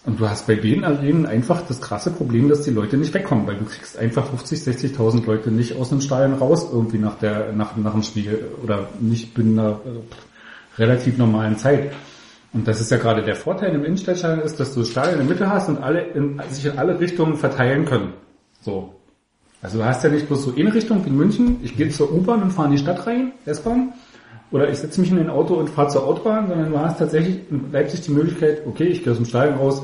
Und 0.05 0.21
du 0.21 0.29
hast 0.29 0.47
bei 0.47 0.57
den 0.57 0.85
Arenen 0.85 1.25
einfach 1.25 1.63
das 1.67 1.81
krasse 1.81 2.11
Problem, 2.11 2.51
dass 2.51 2.65
die 2.65 2.73
Leute 2.73 2.99
nicht 2.99 3.15
wegkommen, 3.15 3.47
weil 3.47 3.57
du 3.57 3.65
kriegst 3.65 3.97
einfach 3.97 4.27
50, 4.27 4.59
60.000 4.59 5.25
Leute 5.25 5.51
nicht 5.51 5.79
aus 5.79 5.93
einem 5.93 6.03
Stadion 6.03 6.39
raus 6.39 6.69
irgendwie 6.71 6.99
nach 6.99 7.19
der, 7.19 7.55
nach, 7.55 7.75
nach 7.79 7.93
dem 7.93 8.03
Spiel 8.03 8.51
oder 8.63 8.91
nicht 9.01 9.33
binnen 9.33 9.59
einer 9.59 9.81
äh, 9.87 10.77
relativ 10.77 11.17
normalen 11.17 11.57
Zeit. 11.57 11.93
Und 12.53 12.69
das 12.69 12.83
ist 12.83 12.91
ja 12.91 12.99
gerade 12.99 13.23
der 13.23 13.35
Vorteil 13.35 13.75
im 13.75 13.83
Innenstadtstadion 13.87 14.45
ist, 14.45 14.61
dass 14.61 14.75
du 14.75 14.81
das 14.81 14.91
Stadion 14.91 15.21
in 15.21 15.27
der 15.27 15.37
Mitte 15.37 15.49
hast 15.49 15.71
und 15.71 15.79
alle 15.79 16.03
in, 16.03 16.39
sich 16.51 16.67
in 16.67 16.79
alle 16.79 17.01
Richtungen 17.01 17.37
verteilen 17.37 17.87
können. 17.87 18.13
So. 18.61 18.96
Also 19.67 19.79
du 19.79 19.85
hast 19.85 20.05
ja 20.05 20.11
nicht 20.11 20.29
bloß 20.29 20.45
so 20.45 20.55
eine 20.57 20.73
Richtung 20.73 21.05
wie 21.05 21.09
in 21.09 21.17
München, 21.17 21.57
ich 21.61 21.77
gehe 21.77 21.89
zur 21.89 22.13
U-Bahn 22.13 22.41
und 22.41 22.53
fahre 22.53 22.69
in 22.69 22.75
die 22.75 22.79
Stadt 22.79 23.05
rein, 23.05 23.33
S-Bahn, 23.47 23.95
oder 24.53 24.71
ich 24.71 24.79
setze 24.79 25.01
mich 25.01 25.11
in 25.11 25.19
ein 25.19 25.29
Auto 25.29 25.55
und 25.55 25.69
fahre 25.69 25.89
zur 25.89 26.07
Autobahn, 26.07 26.47
sondern 26.47 26.71
du 26.71 26.79
hast 26.79 27.01
tatsächlich 27.01 27.41
in 27.51 27.73
Leipzig 27.73 28.03
die 28.03 28.13
Möglichkeit, 28.13 28.63
okay, 28.65 28.85
ich 28.85 29.03
gehe 29.03 29.11
aus 29.11 29.17
dem 29.17 29.27
Stadion 29.27 29.59
raus, 29.59 29.83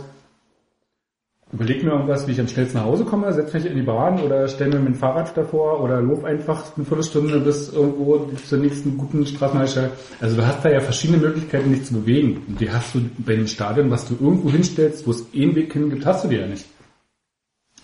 überleg 1.52 1.82
mir 1.82 1.90
irgendwas, 1.90 2.28
wie 2.28 2.30
ich 2.30 2.38
am 2.38 2.46
schnellsten 2.46 2.78
nach 2.78 2.84
Hause 2.84 3.04
komme, 3.04 3.32
setze 3.32 3.56
mich 3.56 3.66
in 3.66 3.74
die 3.74 3.82
Bahn 3.82 4.20
oder 4.20 4.46
stelle 4.46 4.78
mir 4.78 4.84
mein 4.84 4.94
Fahrrad 4.94 5.36
davor 5.36 5.82
oder 5.82 6.00
lob 6.00 6.22
einfach 6.22 6.64
eine 6.76 6.86
Viertelstunde 6.86 7.40
bis 7.40 7.72
irgendwo 7.72 8.30
zur 8.46 8.58
nächsten 8.58 8.96
guten 8.96 9.26
Straßenhaltestelle. 9.26 9.90
Also 10.20 10.36
du 10.36 10.46
hast 10.46 10.64
da 10.64 10.70
ja 10.70 10.78
verschiedene 10.78 11.18
Möglichkeiten, 11.18 11.72
dich 11.72 11.86
zu 11.86 11.94
bewegen. 11.94 12.40
Und 12.46 12.60
die 12.60 12.70
hast 12.70 12.94
du 12.94 13.00
bei 13.18 13.32
einem 13.34 13.48
Stadion, 13.48 13.90
was 13.90 14.06
du 14.06 14.14
irgendwo 14.14 14.48
hinstellst, 14.48 15.08
wo 15.08 15.10
es 15.10 15.26
einen 15.34 15.56
Weg 15.56 15.72
hin 15.72 15.90
gibt, 15.90 16.06
hast 16.06 16.22
du 16.22 16.28
die 16.28 16.36
ja 16.36 16.46
nicht. 16.46 16.66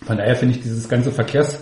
Von 0.01 0.15
daher 0.15 0.37
finde 0.37 0.55
ich 0.55 0.61
dieses 0.61 0.87
ganze 0.87 1.11
Verkehrs, 1.11 1.59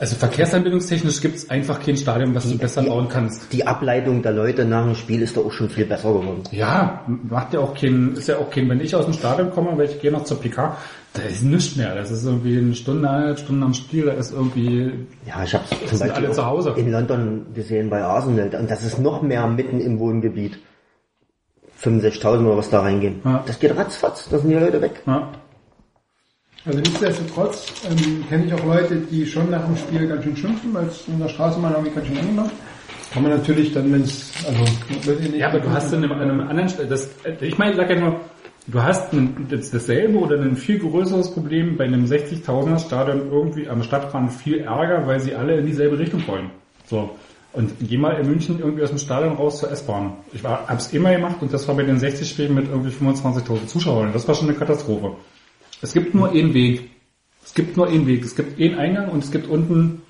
also 0.00 0.16
verkehrsanbindungstechnisch 0.16 1.20
gibt 1.20 1.36
es 1.36 1.50
einfach 1.50 1.78
kein 1.84 1.96
Stadion, 1.96 2.34
was 2.34 2.50
du 2.50 2.56
besser 2.56 2.82
bauen 2.82 3.08
kannst. 3.08 3.52
Die 3.52 3.66
Ableitung 3.66 4.22
der 4.22 4.32
Leute 4.32 4.64
nach 4.64 4.84
dem 4.86 4.94
Spiel 4.94 5.20
ist 5.20 5.36
doch 5.36 5.44
auch 5.44 5.52
schon 5.52 5.68
viel 5.68 5.84
besser 5.84 6.08
geworden. 6.14 6.42
Ja, 6.52 7.04
macht 7.28 7.52
ja 7.52 7.60
auch 7.60 7.74
keinen, 7.74 8.14
ist 8.14 8.26
ja 8.28 8.38
auch 8.38 8.50
kein, 8.50 8.66
wenn 8.70 8.80
ich 8.80 8.94
aus 8.96 9.04
dem 9.04 9.12
Stadion 9.12 9.50
komme, 9.50 9.76
weil 9.76 9.90
ich 9.90 10.00
gehe 10.00 10.10
noch 10.10 10.24
zur 10.24 10.40
PK, 10.40 10.76
da 11.12 11.22
ist 11.22 11.42
nichts 11.42 11.76
mehr. 11.76 11.94
Das 11.94 12.10
ist 12.10 12.24
irgendwie 12.24 12.56
eine 12.56 12.74
Stunde, 12.74 13.10
eineinhalb 13.10 13.38
Stunden 13.40 13.62
am 13.62 13.74
Spiel, 13.74 14.06
da 14.06 14.12
ist 14.12 14.32
irgendwie, 14.32 14.90
Ja, 15.26 15.44
ich 15.44 15.52
habe 15.54 15.64
zum 15.68 15.98
Beispiel 15.98 16.10
alle 16.10 16.32
zu 16.32 16.46
Hause. 16.46 16.72
in 16.76 16.90
London 16.90 17.46
gesehen 17.54 17.90
bei 17.90 18.02
Arsenal 18.02 18.48
und 18.58 18.70
das 18.70 18.82
ist 18.82 18.98
noch 18.98 19.20
mehr 19.20 19.46
mitten 19.48 19.80
im 19.80 19.98
Wohngebiet. 19.98 20.58
65.000 21.82 22.46
oder 22.46 22.56
was 22.56 22.70
da 22.70 22.80
reingehen. 22.80 23.20
Ja. 23.24 23.42
Das 23.46 23.58
geht 23.58 23.76
ratzfatz, 23.76 24.28
da 24.30 24.38
sind 24.38 24.50
die 24.50 24.56
Leute 24.56 24.80
weg. 24.80 25.02
ja, 25.06 25.30
Also 26.66 26.78
nichtsdestotrotz 26.78 27.66
ähm, 27.88 28.24
kenne 28.28 28.44
ich 28.46 28.52
auch 28.54 28.64
Leute, 28.64 28.96
die 29.10 29.24
schon 29.26 29.50
nach 29.50 29.64
dem 29.64 29.76
Spiel 29.76 30.06
ganz 30.06 30.24
schön 30.24 30.36
schimpfen, 30.36 30.74
weil 30.74 30.86
es 30.86 31.08
in 31.08 31.18
der 31.18 31.28
Straßenbahn 31.28 31.72
irgendwie 31.72 31.92
ganz 31.94 32.06
schön 32.06 32.18
eng 32.18 32.34
macht. 32.36 32.50
Kann 33.12 33.22
man 33.22 33.32
natürlich 33.32 33.72
dann, 33.72 33.92
wenn 33.92 34.02
es, 34.02 34.30
also, 34.46 35.10
ihr 35.12 35.18
nicht- 35.20 35.36
Ja, 35.36 35.48
aber 35.48 35.60
du 35.60 35.70
hast 35.70 35.92
in 35.92 36.04
einem, 36.04 36.12
einem 36.12 36.40
anderen, 36.40 36.68
St- 36.68 36.84
das, 36.84 37.08
ich 37.40 37.58
meine, 37.58 37.74
sag 37.76 37.88
ja 37.90 37.98
nur, 37.98 38.20
du 38.66 38.82
hast 38.82 39.12
ein, 39.12 39.46
das, 39.50 39.70
dasselbe 39.70 40.18
oder 40.18 40.40
ein 40.40 40.54
viel 40.56 40.78
größeres 40.78 41.32
Problem 41.32 41.76
bei 41.76 41.84
einem 41.84 42.04
60.000er 42.04 42.78
Stadion 42.78 43.22
irgendwie 43.32 43.66
am 43.68 43.82
Stadtrand 43.82 44.30
viel 44.32 44.58
Ärger, 44.60 45.06
weil 45.06 45.18
sie 45.18 45.34
alle 45.34 45.56
in 45.58 45.66
dieselbe 45.66 45.98
Richtung 45.98 46.22
wollen. 46.28 46.50
So. 46.86 47.10
Und 47.52 47.72
geh 47.80 47.96
mal 47.96 48.12
in 48.20 48.28
München 48.28 48.60
irgendwie 48.60 48.82
aus 48.84 48.90
dem 48.90 48.98
Stadion 48.98 49.32
raus 49.34 49.58
zur 49.58 49.72
S-Bahn. 49.72 50.12
Ich 50.32 50.44
war, 50.44 50.64
hab's 50.68 50.92
immer 50.92 51.10
gemacht 51.10 51.36
und 51.40 51.52
das 51.52 51.66
war 51.66 51.74
bei 51.74 51.82
den 51.82 51.98
60 51.98 52.28
Spielen 52.28 52.54
mit 52.54 52.68
irgendwie 52.68 52.90
25.000 52.90 53.66
Zuschauern. 53.66 54.10
Das 54.12 54.28
war 54.28 54.36
schon 54.36 54.48
eine 54.48 54.56
Katastrophe. 54.56 55.12
Es 55.82 55.92
gibt 55.92 56.14
nur 56.14 56.30
einen 56.30 56.54
Weg. 56.54 56.90
Es 57.44 57.54
gibt 57.54 57.76
nur 57.76 57.88
einen 57.88 58.06
Weg. 58.06 58.24
Es 58.24 58.36
gibt 58.36 58.60
einen 58.60 58.74
Eingang 58.74 59.08
und 59.08 59.24
es 59.24 59.30
gibt 59.30 59.48
unten 59.48 60.02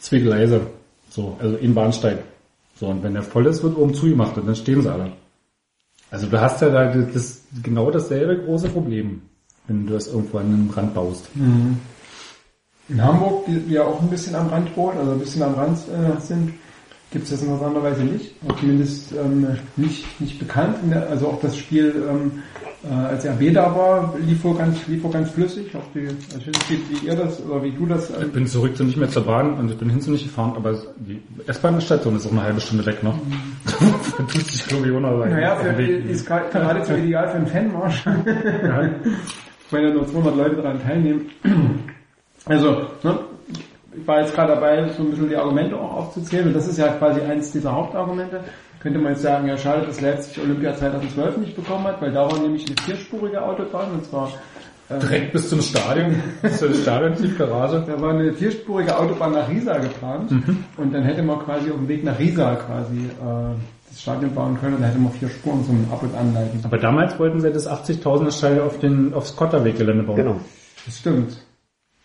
zwei 0.00 0.18
Gleise. 0.18 0.66
So, 1.10 1.36
also 1.40 1.56
einen 1.58 1.74
Bahnsteig. 1.74 2.18
So, 2.78 2.86
und 2.86 3.02
wenn 3.02 3.14
der 3.14 3.22
voll 3.22 3.46
ist, 3.46 3.62
wird 3.62 3.76
oben 3.76 3.92
zugemacht 3.94 4.38
und 4.38 4.46
dann 4.46 4.56
stehen 4.56 4.80
sie 4.80 4.90
alle. 4.90 5.12
Also 6.10 6.26
du 6.26 6.40
hast 6.40 6.60
ja 6.60 6.70
da 6.70 6.86
das, 6.86 7.42
genau 7.62 7.90
dasselbe 7.90 8.42
große 8.44 8.68
Problem, 8.68 9.22
wenn 9.66 9.86
du 9.86 9.92
das 9.92 10.08
irgendwo 10.08 10.38
an 10.38 10.46
einem 10.46 10.70
Rand 10.70 10.94
baust. 10.94 11.28
In 12.88 13.04
Hamburg, 13.04 13.46
die 13.46 13.68
wir 13.68 13.86
auch 13.86 14.00
ein 14.00 14.10
bisschen 14.10 14.34
am 14.34 14.48
Rand 14.48 14.76
wohnen, 14.76 14.98
also 14.98 15.12
ein 15.12 15.20
bisschen 15.20 15.42
am 15.42 15.54
Rand 15.54 15.78
äh, 15.78 16.20
sind, 16.20 16.54
gibt 17.12 17.24
es 17.24 17.30
das 17.30 17.42
interessanterweise 17.42 18.02
nicht. 18.02 18.34
Auch 18.48 18.58
zumindest 18.58 19.12
ähm, 19.12 19.46
nicht, 19.76 20.20
nicht 20.20 20.38
bekannt. 20.38 20.78
In 20.82 20.92
Also 20.94 21.28
auch 21.28 21.40
das 21.40 21.56
Spiel, 21.56 22.04
ähm, 22.08 22.42
äh, 22.82 22.92
als 22.92 23.26
RB 23.26 23.52
da 23.52 23.74
war, 23.74 24.14
lief 24.24 24.42
wohl 24.44 24.56
ganz, 24.56 24.86
lief 24.86 25.02
wohl 25.02 25.10
ganz 25.10 25.30
flüssig. 25.30 25.74
Auch 25.76 25.82
die, 25.94 26.06
also 26.08 26.38
ich 26.38 26.46
weiß 26.48 26.70
nicht, 26.70 27.02
wie 27.02 27.06
ihr 27.06 27.14
das 27.14 27.40
oder 27.44 27.62
wie 27.62 27.72
du 27.72 27.86
das. 27.86 28.10
Ich 28.10 28.16
Ähm, 28.16 28.30
bin 28.32 28.46
zurück 28.46 28.76
zu 28.76 28.84
nicht 28.84 28.96
mehr 28.96 29.08
zur 29.08 29.24
Bahn 29.24 29.54
und 29.54 29.70
ich 29.70 29.76
bin 29.76 29.90
hin 29.90 30.00
zu 30.00 30.10
nicht 30.10 30.24
gefahren, 30.24 30.54
aber 30.56 30.74
die 30.96 31.20
S-Bahn-Station 31.46 32.16
ist 32.16 32.26
auch 32.26 32.32
eine 32.32 32.42
halbe 32.42 32.60
Stunde 32.60 32.86
weg, 32.86 33.02
ne? 33.02 33.12
da 33.64 34.24
tut 34.32 34.46
sich 34.46 34.64
ich 34.66 34.72
noch 34.72 35.18
leid. 35.18 35.30
naja, 35.30 35.56
für, 35.56 35.82
ist 35.82 36.26
geradezu 36.26 36.94
ideal 36.94 37.28
für 37.28 37.36
einen 37.36 37.46
Fanmarsch. 37.46 38.04
Ja 38.06 38.90
nur 39.92 40.06
200 40.06 40.36
Leute 40.36 40.56
daran 40.56 40.82
teilnehmen. 40.82 41.26
Also, 42.46 42.86
ne, 43.02 43.18
ich 43.94 44.06
war 44.08 44.20
jetzt 44.22 44.34
gerade 44.34 44.54
dabei, 44.54 44.88
so 44.96 45.02
ein 45.02 45.10
bisschen 45.10 45.28
die 45.28 45.36
Argumente 45.36 45.76
auch 45.76 45.92
aufzuzählen. 45.92 46.46
Und 46.46 46.54
das 46.54 46.66
ist 46.66 46.78
ja 46.78 46.88
quasi 46.88 47.20
eins 47.20 47.52
dieser 47.52 47.70
Hauptargumente. 47.72 48.40
Könnte 48.80 48.98
man 48.98 49.12
jetzt 49.12 49.22
sagen, 49.22 49.46
ja 49.46 49.56
schade, 49.56 49.86
dass 49.86 50.00
Leipzig 50.00 50.42
Olympia 50.42 50.74
2012 50.74 51.36
nicht 51.36 51.56
bekommen 51.56 51.84
hat, 51.84 52.00
weil 52.00 52.12
da 52.12 52.30
war 52.30 52.38
nämlich 52.38 52.66
eine 52.66 52.76
vierspurige 52.82 53.42
Autobahn 53.42 53.92
und 53.92 54.04
zwar 54.04 54.32
Direkt 54.98 55.32
bis 55.32 55.48
zum 55.48 55.60
Stadion, 55.60 56.16
bis 56.42 56.58
zur 56.58 56.74
Stadion-Tiefgarage. 56.74 57.84
Da 57.86 58.00
war 58.00 58.10
eine 58.10 58.32
vierspurige 58.32 58.98
Autobahn 58.98 59.32
nach 59.32 59.48
Riesa 59.48 59.78
geplant 59.78 60.32
und 60.76 60.92
dann 60.92 61.04
hätte 61.04 61.22
man 61.22 61.38
quasi 61.38 61.70
auf 61.70 61.76
dem 61.76 61.86
Weg 61.86 62.02
nach 62.02 62.18
Riesa 62.18 62.56
quasi 62.56 62.98
äh, 62.98 63.54
das 63.88 64.02
Stadion 64.02 64.34
bauen 64.34 64.58
können 64.58 64.74
und 64.74 64.80
dann 64.80 64.90
hätte 64.90 65.00
man 65.00 65.12
vier 65.12 65.28
Spuren 65.28 65.64
zum 65.64 65.86
Ab- 65.92 66.02
und 66.02 66.14
Anleiten. 66.16 66.60
Aber 66.64 66.78
damals 66.78 67.16
wollten 67.20 67.40
sie 67.40 67.52
das 67.52 67.68
80.000er 67.68 68.32
Stadion 68.32 68.66
auf 68.66 68.80
den, 68.80 69.14
aufs 69.14 69.36
Kotterweggelände 69.36 70.02
bauen. 70.02 70.16
Genau. 70.16 70.40
Das 70.84 70.98
stimmt. 70.98 71.40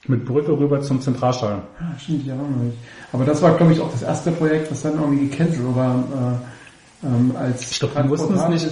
Mit 0.08 0.24
Brücke 0.24 0.52
rüber 0.52 0.80
zum 0.82 1.02
Zentralstadion. 1.02 1.62
Ah, 1.80 1.98
stimmt, 1.98 2.22
ich 2.22 2.28
erinnere 2.28 2.48
mich. 2.50 2.76
Aber 3.12 3.26
das 3.26 3.42
war, 3.42 3.58
glaube 3.58 3.74
ich, 3.74 3.80
auch 3.80 3.92
das 3.92 4.04
erste 4.04 4.30
Projekt, 4.30 4.70
was 4.70 4.84
dann 4.84 4.94
irgendwie 4.94 5.28
gecancelt 5.28 5.76
war. 5.76 5.96
Äh, 5.96 6.55
ähm, 7.06 7.36
als 7.38 7.72
Ich 7.72 7.80
glaube, 7.80 8.02
die 8.02 8.08
mussten 8.08 8.34
es 8.34 8.48
nicht, 8.48 8.66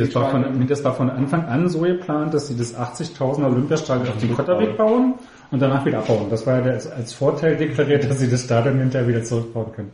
das 0.00 0.14
war, 0.14 0.30
von, 0.30 0.66
das 0.66 0.84
war 0.84 0.94
von 0.94 1.10
Anfang 1.10 1.44
an 1.46 1.68
so 1.68 1.80
geplant, 1.80 2.32
dass 2.32 2.46
sie 2.46 2.56
das 2.56 2.76
80.000er 2.76 3.46
Olympiastadion 3.46 4.08
auf 4.08 4.18
den 4.18 4.34
Kotterweg 4.34 4.76
bauen 4.76 5.14
und 5.50 5.60
danach 5.60 5.84
wieder 5.84 5.98
abbauen. 5.98 6.28
Das 6.30 6.46
war 6.46 6.58
ja 6.58 6.60
der, 6.62 6.74
als 6.74 7.12
Vorteil 7.12 7.56
deklariert, 7.56 8.08
dass 8.08 8.20
sie 8.20 8.30
das 8.30 8.44
Stadion 8.44 8.78
hinterher 8.78 9.08
wieder 9.08 9.24
zurückbauen 9.24 9.72
können. 9.72 9.90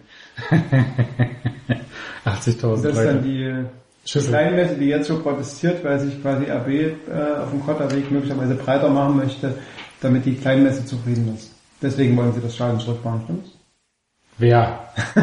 80.000 2.26 2.82
Das 2.82 2.84
ist 2.84 3.04
dann 3.04 3.22
die 3.22 3.64
Schüssel. 4.04 4.30
Kleinmesse, 4.30 4.74
die 4.74 4.86
jetzt 4.86 5.08
schon 5.08 5.22
protestiert, 5.22 5.82
weil 5.82 5.98
sich 5.98 6.20
quasi 6.20 6.44
RB 6.44 6.68
äh, 6.68 6.92
auf 7.42 7.50
dem 7.50 7.64
Kotterweg 7.64 8.10
möglicherweise 8.10 8.54
breiter 8.54 8.90
machen 8.90 9.16
möchte, 9.16 9.54
damit 10.00 10.26
die 10.26 10.34
Kleinmesse 10.34 10.84
zufrieden 10.84 11.32
ist. 11.34 11.52
Deswegen 11.80 12.16
wollen 12.16 12.32
sie 12.34 12.40
das 12.40 12.54
Stadion 12.54 12.80
zurückbauen, 12.80 13.22
stimmt's? 13.24 13.53
Wer? 14.39 14.80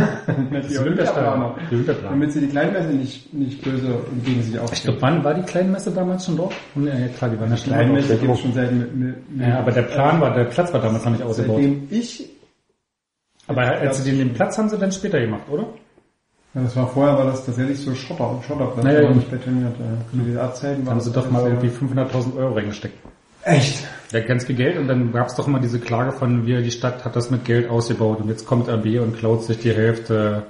Das 0.51 0.68
Das 0.68 0.78
Olympiastadion. 0.80 1.53
Die 1.70 1.76
Olympiaplaner. 1.76 2.09
Damit 2.12 2.32
sie 2.34 2.41
die 2.41 2.47
Kleinmesse 2.47 2.89
nicht, 2.89 3.34
nicht 3.34 3.62
böse 3.62 3.88
und 3.93 4.24
gegen 4.26 4.41
sich 4.43 4.53
Ich 4.53 4.59
aufstellen. 4.59 4.97
glaube, 4.97 5.01
wann 5.16 5.24
war 5.24 5.34
die 5.34 5.41
Kleinmesse 5.43 5.91
damals 5.91 6.26
schon 6.26 6.38
dort? 6.38 6.53
Und, 6.76 6.88
ja, 6.88 6.93
klar, 7.18 7.30
die 7.30 7.39
waren 7.39 7.49
ja 7.49 7.57
schon 7.57 7.74
Kleinmesse 7.74 8.18
gibt 8.18 8.34
es 8.34 8.39
schon 8.39 8.53
seit 8.53 8.72
mit, 8.72 8.95
mit, 8.95 9.16
Ja, 9.39 9.59
aber 9.59 9.72
der 9.72 9.82
Plan 9.84 10.22
war, 10.22 10.34
der 10.34 10.45
Platz 10.45 10.72
war 10.74 10.82
damals 10.82 11.03
noch 11.05 11.12
nicht 11.12 11.24
ausgebaut. 11.24 11.57
seitdem 11.57 11.88
ich, 11.89 12.30
Aber 13.47 13.62
als 13.62 14.03
sie 14.03 14.09
den, 14.12 14.20
den 14.20 14.34
Platz 14.34 14.57
haben 14.57 14.70
sie 14.70 14.78
dann 14.78 14.91
später 14.91 15.20
gemacht, 15.20 15.43
oder? 15.49 15.64
ja, 16.53 16.62
das 16.64 16.76
war 16.76 16.88
vorher, 16.88 17.18
war 17.18 17.26
das 17.26 17.45
tatsächlich 17.45 17.80
so 17.80 17.93
Schotter, 17.95 18.41
Schotterplatz, 18.45 18.84
Naja, 18.86 18.99
aber 18.99 19.09
ja. 19.09 19.16
nicht 19.16 19.32
betoniert. 19.32 19.74
Äh, 19.80 20.12
zu 20.18 20.18
dieser 20.24 20.53
Zeiten 20.53 20.86
Da 20.86 20.91
haben 20.91 21.01
sie 21.01 21.12
doch 21.12 21.30
mal 21.32 21.47
irgendwie 21.47 21.70
500.000 21.70 22.38
Euro 22.38 22.53
reingesteckt. 22.55 22.97
Echt? 23.43 23.83
Ja, 24.11 24.19
ganz 24.19 24.45
viel 24.45 24.55
Geld 24.55 24.77
und 24.77 24.87
dann 24.87 25.11
gab 25.13 25.27
es 25.27 25.35
doch 25.35 25.47
immer 25.47 25.59
diese 25.59 25.79
Klage 25.79 26.11
von, 26.11 26.45
wie 26.45 26.61
die 26.61 26.71
Stadt 26.71 27.05
hat 27.05 27.15
das 27.15 27.31
mit 27.31 27.45
Geld 27.45 27.69
ausgebaut 27.69 28.19
und 28.19 28.27
jetzt 28.29 28.45
kommt 28.45 28.67
RB 28.69 28.99
und 29.01 29.17
klaut 29.17 29.43
sich 29.45 29.57
die 29.59 29.71
Hälfte 29.73 30.43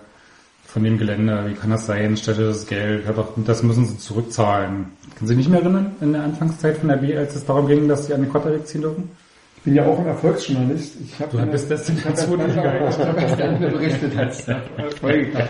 von 0.65 0.83
dem 0.83 0.97
Gelände. 0.97 1.43
Wie 1.47 1.53
kann 1.53 1.69
das 1.69 1.85
sein? 1.85 2.17
Städtisches 2.17 2.65
Geld, 2.65 3.05
hört 3.05 3.17
doch, 3.17 3.33
das 3.45 3.61
müssen 3.61 3.85
sie 3.85 3.97
zurückzahlen. 3.97 4.85
Können 5.15 5.27
Sie 5.27 5.27
sich 5.27 5.37
nicht 5.37 5.49
mehr 5.49 5.61
erinnern 5.61 5.95
in 6.01 6.13
der 6.13 6.23
Anfangszeit 6.23 6.77
von 6.77 6.89
RB, 6.89 7.15
als 7.17 7.35
es 7.35 7.45
darum 7.45 7.67
ging, 7.67 7.87
dass 7.87 8.07
sie 8.07 8.13
an 8.13 8.21
den 8.21 8.31
Kotterweg 8.31 8.65
ziehen 8.65 8.81
dürfen? 8.81 9.11
Ich 9.57 9.63
bin 9.63 9.75
ja 9.75 9.85
auch 9.85 9.99
ein 9.99 10.07
Erfolgsjournalist. 10.07 10.95
Ich 11.05 11.19
habe 11.19 11.37
Du 11.37 11.45
bist 11.45 11.69
das 11.69 11.87
ich 11.87 12.03
hab 12.03 12.11
erst 12.11 12.23
zweite 12.27 12.37
dann- 12.47 12.49
Liga. 12.49 12.89
ich 12.89 12.97
hab 12.97 13.21
erst 13.21 13.39
dann 13.39 13.59
berichtet, 13.59 14.17
als 14.17 14.45
der 14.45 14.61
Folge. 14.99 15.47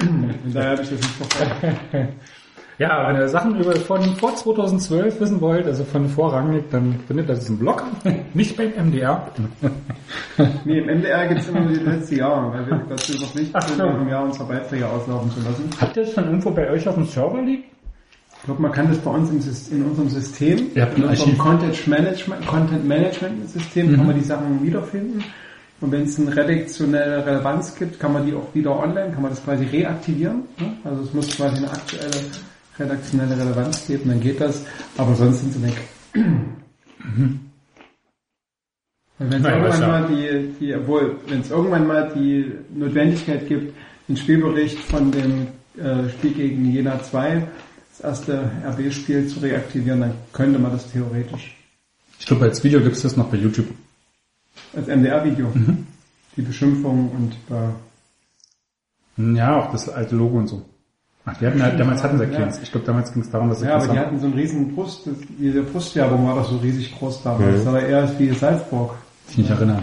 Und 0.00 0.54
daher 0.54 0.70
habe 0.72 0.82
ich 0.82 0.90
das 0.90 0.98
nicht 1.00 1.10
verfolgt. 1.14 1.58
Ja, 2.80 3.06
wenn 3.06 3.16
ihr 3.20 3.28
Sachen 3.28 3.60
über 3.60 3.76
von 3.76 4.02
vor 4.16 4.34
2012 4.34 5.20
wissen 5.20 5.40
wollt, 5.42 5.66
also 5.66 5.84
von 5.84 6.08
vorrangig, 6.08 6.64
dann 6.70 6.98
findet 7.06 7.28
ihr 7.28 7.34
das 7.34 7.46
im 7.50 7.58
Blog, 7.58 7.84
nicht 8.34 8.56
beim 8.56 8.70
MDR. 8.86 9.28
Nee, 10.64 10.78
im 10.78 10.86
MDR 11.00 11.28
gibt 11.28 11.42
es 11.42 11.48
immer 11.48 11.60
nur 11.60 11.72
die 11.72 11.84
letzte 11.84 12.14
Jahr, 12.16 12.50
weil 12.54 12.66
wir 12.66 12.82
dazu 12.88 13.12
verpflichtet 13.18 13.54
Ach 13.54 13.68
sind, 13.68 13.76
so. 13.76 13.82
einem 13.84 14.08
Jahr 14.08 14.24
unsere 14.24 14.44
Beiträge 14.46 14.88
auslaufen 14.88 15.30
zu 15.32 15.40
lassen. 15.40 15.68
Habt 15.78 15.94
ihr 15.98 16.04
das 16.04 16.14
schon 16.14 16.24
irgendwo 16.24 16.50
bei 16.52 16.70
euch 16.70 16.88
auf 16.88 16.94
dem 16.94 17.04
Server 17.06 17.42
liegen? 17.42 17.64
Ich 18.38 18.44
glaube, 18.46 18.62
man 18.62 18.72
kann 18.72 18.88
das 18.88 18.96
bei 18.98 19.10
uns 19.10 19.28
im, 19.28 19.40
Sys- 19.40 19.70
in 19.70 19.84
unserem 19.84 20.08
System, 20.08 20.70
habt 20.80 20.96
in 20.96 21.04
unserem. 21.04 21.36
Content 21.36 21.86
Management, 21.86 22.46
Content 22.46 22.88
Management 22.88 23.50
System, 23.50 23.94
kann 23.94 24.06
man 24.06 24.14
die 24.16 24.24
Sachen 24.24 24.62
wiederfinden. 24.62 25.22
Und 25.82 25.92
wenn 25.92 26.04
es 26.04 26.18
eine 26.18 26.34
redaktionelle 26.34 27.26
Relevanz 27.26 27.74
gibt, 27.76 28.00
kann 28.00 28.14
man 28.14 28.24
die 28.24 28.34
auch 28.34 28.54
wieder 28.54 28.78
online, 28.78 29.10
kann 29.12 29.20
man 29.22 29.30
das 29.32 29.44
quasi 29.44 29.64
reaktivieren. 29.66 30.44
ne? 30.58 30.72
Also 30.84 31.02
es 31.02 31.12
muss 31.12 31.36
quasi 31.36 31.58
eine 31.58 31.70
aktuelle 31.70 32.10
redaktionelle 32.80 33.36
Relevanz 33.36 33.86
geben, 33.86 34.10
dann 34.10 34.20
geht 34.20 34.40
das. 34.40 34.64
Aber 34.96 35.14
sonst 35.14 35.40
sind 35.40 35.52
sie 35.52 35.62
weg. 35.62 35.76
Wenn 39.18 39.44
es 39.44 39.46
irgendwann 39.46 39.80
mal 39.80 40.08
die, 40.08 40.54
die, 40.58 40.74
obwohl, 40.74 41.16
wenn 41.28 41.42
es 41.42 41.50
irgendwann 41.50 41.86
mal 41.86 42.10
die 42.14 42.52
Notwendigkeit 42.74 43.46
gibt, 43.46 43.74
den 44.08 44.16
Spielbericht 44.16 44.78
von 44.78 45.12
dem 45.12 45.48
äh, 45.76 46.08
Spiel 46.08 46.32
gegen 46.32 46.72
Jena 46.72 47.02
2, 47.02 47.46
das 47.90 48.00
erste 48.00 48.50
RB-Spiel 48.64 49.28
zu 49.28 49.40
reaktivieren, 49.40 50.00
dann 50.00 50.14
könnte 50.32 50.58
man 50.58 50.72
das 50.72 50.90
theoretisch. 50.90 51.54
Ich 52.18 52.26
glaube, 52.26 52.46
als 52.46 52.64
Video 52.64 52.80
gibt 52.80 52.96
es 52.96 53.02
das 53.02 53.16
noch 53.16 53.28
bei 53.28 53.36
YouTube. 53.36 53.68
Als 54.74 54.86
MDR-Video. 54.86 55.52
Die 56.36 56.42
Beschimpfung 56.42 57.10
und 57.10 57.34
äh, 57.54 59.36
Ja, 59.36 59.56
auch 59.58 59.72
das 59.72 59.88
alte 59.88 60.16
Logo 60.16 60.38
und 60.38 60.46
so. 60.46 60.64
Ach, 61.26 61.36
die 61.36 61.46
hatten 61.46 61.62
halt, 61.62 61.78
damals 61.78 62.02
hatten 62.02 62.18
sie 62.18 62.24
Ja. 62.24 62.48
Ich 62.62 62.72
glaube, 62.72 62.86
damals 62.86 63.12
ging 63.12 63.22
es 63.22 63.30
darum, 63.30 63.50
dass 63.50 63.60
sie 63.60 63.66
ja, 63.66 63.76
aber 63.76 63.88
die 63.88 63.98
hatten 63.98 64.18
so 64.18 64.26
einen 64.26 64.34
riesen 64.34 64.74
Brust, 64.74 65.06
das, 65.06 65.14
diese 65.38 65.62
Brustwerbung 65.62 66.26
war 66.26 66.36
doch 66.36 66.50
so 66.50 66.56
riesig 66.56 66.96
groß 66.98 67.22
damals. 67.22 67.64
Das 67.64 67.72
war 67.72 67.80
eher 67.80 68.18
wie 68.18 68.30
Salzburg. 68.30 68.94
Ich 69.28 69.38
nicht 69.38 69.50
erinnere. 69.50 69.82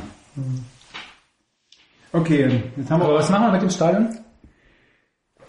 Okay, 2.12 2.64
jetzt 2.76 2.90
haben 2.90 3.02
wir 3.02 3.06
Aber 3.06 3.16
was 3.16 3.30
machen 3.30 3.48
wir 3.48 3.52
mit 3.54 3.62
dem 3.62 3.70
Stadion? 3.70 4.10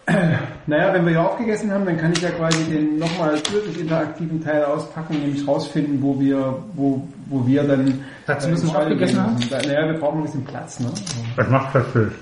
Naja, 0.66 0.93
wenn 0.93 1.07
wir 1.07 1.12
ja 1.14 1.26
aufgegessen 1.26 1.72
haben, 1.72 1.86
dann 1.86 1.97
kann 1.97 2.12
ich 2.12 2.20
ja 2.20 2.28
quasi 2.28 2.62
den 2.64 2.99
nochmal 2.99 3.43
zusätzlich 3.43 3.80
interaktiven 3.80 4.45
Teil 4.45 4.64
auspacken, 4.64 5.18
nämlich 5.18 5.49
rausfinden, 5.49 6.03
wo 6.03 6.20
wir, 6.20 6.62
wo, 6.74 7.09
wo 7.26 7.47
wir 7.47 7.62
dann. 7.64 8.05
Dazu 8.26 8.49
äh, 8.49 8.51
müssen 8.51 8.70
wir 8.70 8.78
aufgegessen 8.78 9.18
haben? 9.18 9.36
Naja, 9.51 9.86
wir 9.91 9.99
brauchen 9.99 10.18
ein 10.18 10.24
bisschen 10.24 10.45
Platz, 10.45 10.78
ne? 10.80 10.91
Was 11.36 11.49
macht 11.49 11.74
das 11.74 11.86
für 11.86 12.12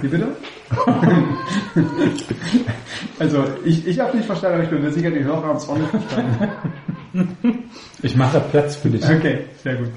Wie 0.00 0.08
bitte? 0.08 0.28
also, 3.18 3.44
ich, 3.64 3.86
ich 3.86 3.98
habe 3.98 4.16
nicht 4.16 4.26
verstanden, 4.26 4.56
aber 4.56 4.64
ich 4.64 4.70
bin 4.70 4.82
mir 4.82 4.92
sicher, 4.92 5.10
die 5.10 5.24
Hörer 5.24 5.44
haben 5.44 5.56
es 5.56 5.68
auch 5.68 5.78
nicht 5.78 5.90
verstanden. 5.90 6.48
Ich 8.02 8.14
mache 8.16 8.40
Platz 8.50 8.76
für 8.76 8.90
dich. 8.90 9.02
Okay, 9.04 9.44
sehr 9.62 9.76
gut. 9.76 9.88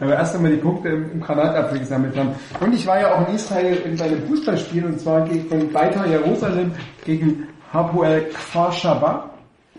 Aber 0.00 0.14
erst 0.14 0.34
einmal 0.34 0.50
die 0.50 0.58
Punkte 0.58 0.88
im, 0.88 1.12
im 1.12 1.20
Granatapfel 1.20 1.78
gesammelt 1.78 2.16
haben. 2.16 2.30
Und 2.60 2.74
ich 2.74 2.86
war 2.86 3.00
ja 3.00 3.14
auch 3.14 3.28
in 3.28 3.34
Israel 3.34 3.76
in 3.84 4.00
einem 4.00 4.26
Fußballspiel 4.26 4.84
und 4.84 5.00
zwar 5.00 5.26
gegen 5.28 5.48
von 5.48 5.72
Beitar 5.72 6.06
Jerusalem 6.06 6.72
gegen 7.04 7.44
Hapoel 7.72 8.22
Kfar 8.32 8.72
Shabbat. 8.72 9.30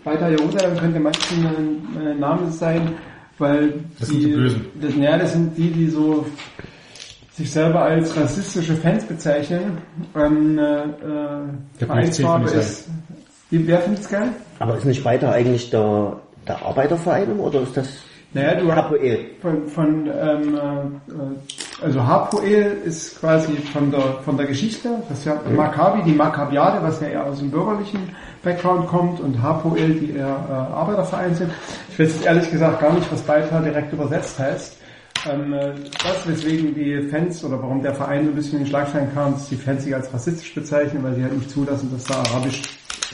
Beitar 0.02 0.30
Jerusalem 0.30 0.76
könnte 0.76 0.98
manchen 0.98 1.46
ein 1.46 2.06
äh, 2.06 2.14
Name 2.14 2.50
sein, 2.50 2.94
weil 3.38 3.74
Das 3.98 4.08
die, 4.08 4.22
sind 4.22 4.30
die 4.30 4.34
Bösen. 4.34 4.66
Das, 4.80 4.96
ja, 4.96 5.18
das 5.18 5.32
sind 5.32 5.56
die, 5.56 5.70
die 5.70 5.88
so 5.88 6.26
sich 7.38 7.52
selber 7.52 7.82
als 7.82 8.16
rassistische 8.16 8.74
Fans 8.74 9.04
bezeichnen. 9.04 9.78
Ähm, 10.16 10.58
äh, 10.58 10.62
äh, 10.62 10.86
Der 11.80 11.86
Vereinsfarbe 11.86 12.50
ist. 12.50 12.88
Wie, 13.50 13.66
wer 13.66 13.80
findet's 13.80 14.08
geil? 14.08 14.30
Aber 14.58 14.76
ist 14.76 14.84
nicht 14.84 15.04
weiter 15.04 15.32
eigentlich 15.32 15.70
der, 15.70 16.16
der 16.46 16.60
Arbeiterverein 16.66 17.38
oder 17.38 17.62
ist 17.62 17.76
das 17.76 17.88
Naja, 18.34 18.56
du 18.56 18.74
Hapoel? 18.74 19.18
von, 19.40 19.68
von 19.68 20.06
ähm, 20.20 20.54
äh, 21.08 21.84
also 21.84 22.04
Hapoel 22.04 22.76
ist 22.84 23.20
quasi 23.20 23.52
von 23.72 23.90
der 23.92 24.00
von 24.24 24.36
der 24.36 24.46
Geschichte, 24.46 24.88
das 25.08 25.20
ist 25.20 25.24
ja 25.26 25.40
Maccabi, 25.54 26.02
die 26.02 26.12
Maccabiade, 26.12 26.82
was 26.82 27.00
ja 27.00 27.06
eher 27.06 27.24
aus 27.24 27.38
dem 27.38 27.52
bürgerlichen 27.52 28.00
Background 28.42 28.88
kommt 28.88 29.20
und 29.20 29.40
Hapoel, 29.40 29.94
die 29.94 30.10
eher 30.16 30.26
äh, 30.50 30.74
Arbeiterverein 30.74 31.34
sind. 31.36 31.52
Ich 31.92 31.98
weiß 32.00 32.14
jetzt 32.14 32.26
ehrlich 32.26 32.50
gesagt 32.50 32.80
gar 32.80 32.92
nicht, 32.92 33.10
was 33.12 33.22
Beitar 33.22 33.62
direkt 33.62 33.92
übersetzt 33.92 34.38
heißt. 34.40 34.76
Ähm, 35.30 35.52
äh, 35.52 35.74
das, 36.02 36.26
weswegen 36.26 36.74
die 36.74 37.02
Fans 37.08 37.44
oder 37.44 37.60
warum 37.60 37.82
der 37.82 37.94
Verein 37.94 38.24
so 38.24 38.30
ein 38.30 38.34
bisschen 38.34 38.58
in 38.58 38.64
den 38.64 38.68
Schlagzeilen 38.68 39.12
kam, 39.14 39.34
dass 39.34 39.48
die 39.48 39.56
Fans 39.56 39.84
sich 39.84 39.94
als 39.94 40.12
rassistisch 40.12 40.54
bezeichnen, 40.54 41.02
weil 41.02 41.14
sie 41.14 41.22
halt 41.22 41.36
nicht 41.36 41.50
zulassen, 41.50 41.90
dass 41.92 42.04
da 42.04 42.14
arabisch 42.14 42.62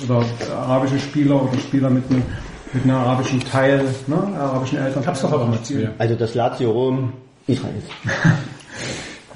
oder 0.03 0.21
äh, 0.21 0.53
arabische 0.53 0.99
Spieler 0.99 1.43
oder 1.43 1.59
Spieler 1.59 1.91
mit 1.91 2.05
einem 2.11 2.23
mit 2.73 2.83
einem 2.83 2.97
arabischen 2.97 3.41
Teil, 3.41 3.85
ne, 4.09 4.17
arabischen 4.37 4.79
Eltern. 4.79 5.07
Hab's 5.07 5.23
doch 5.23 5.33
aber 5.33 5.47
mal 5.47 5.59
mir. 5.71 5.93
Also 5.97 6.17
das 6.17 6.35
Lazio 6.35 6.71
Rom 6.71 7.13
Israels. 7.47 7.85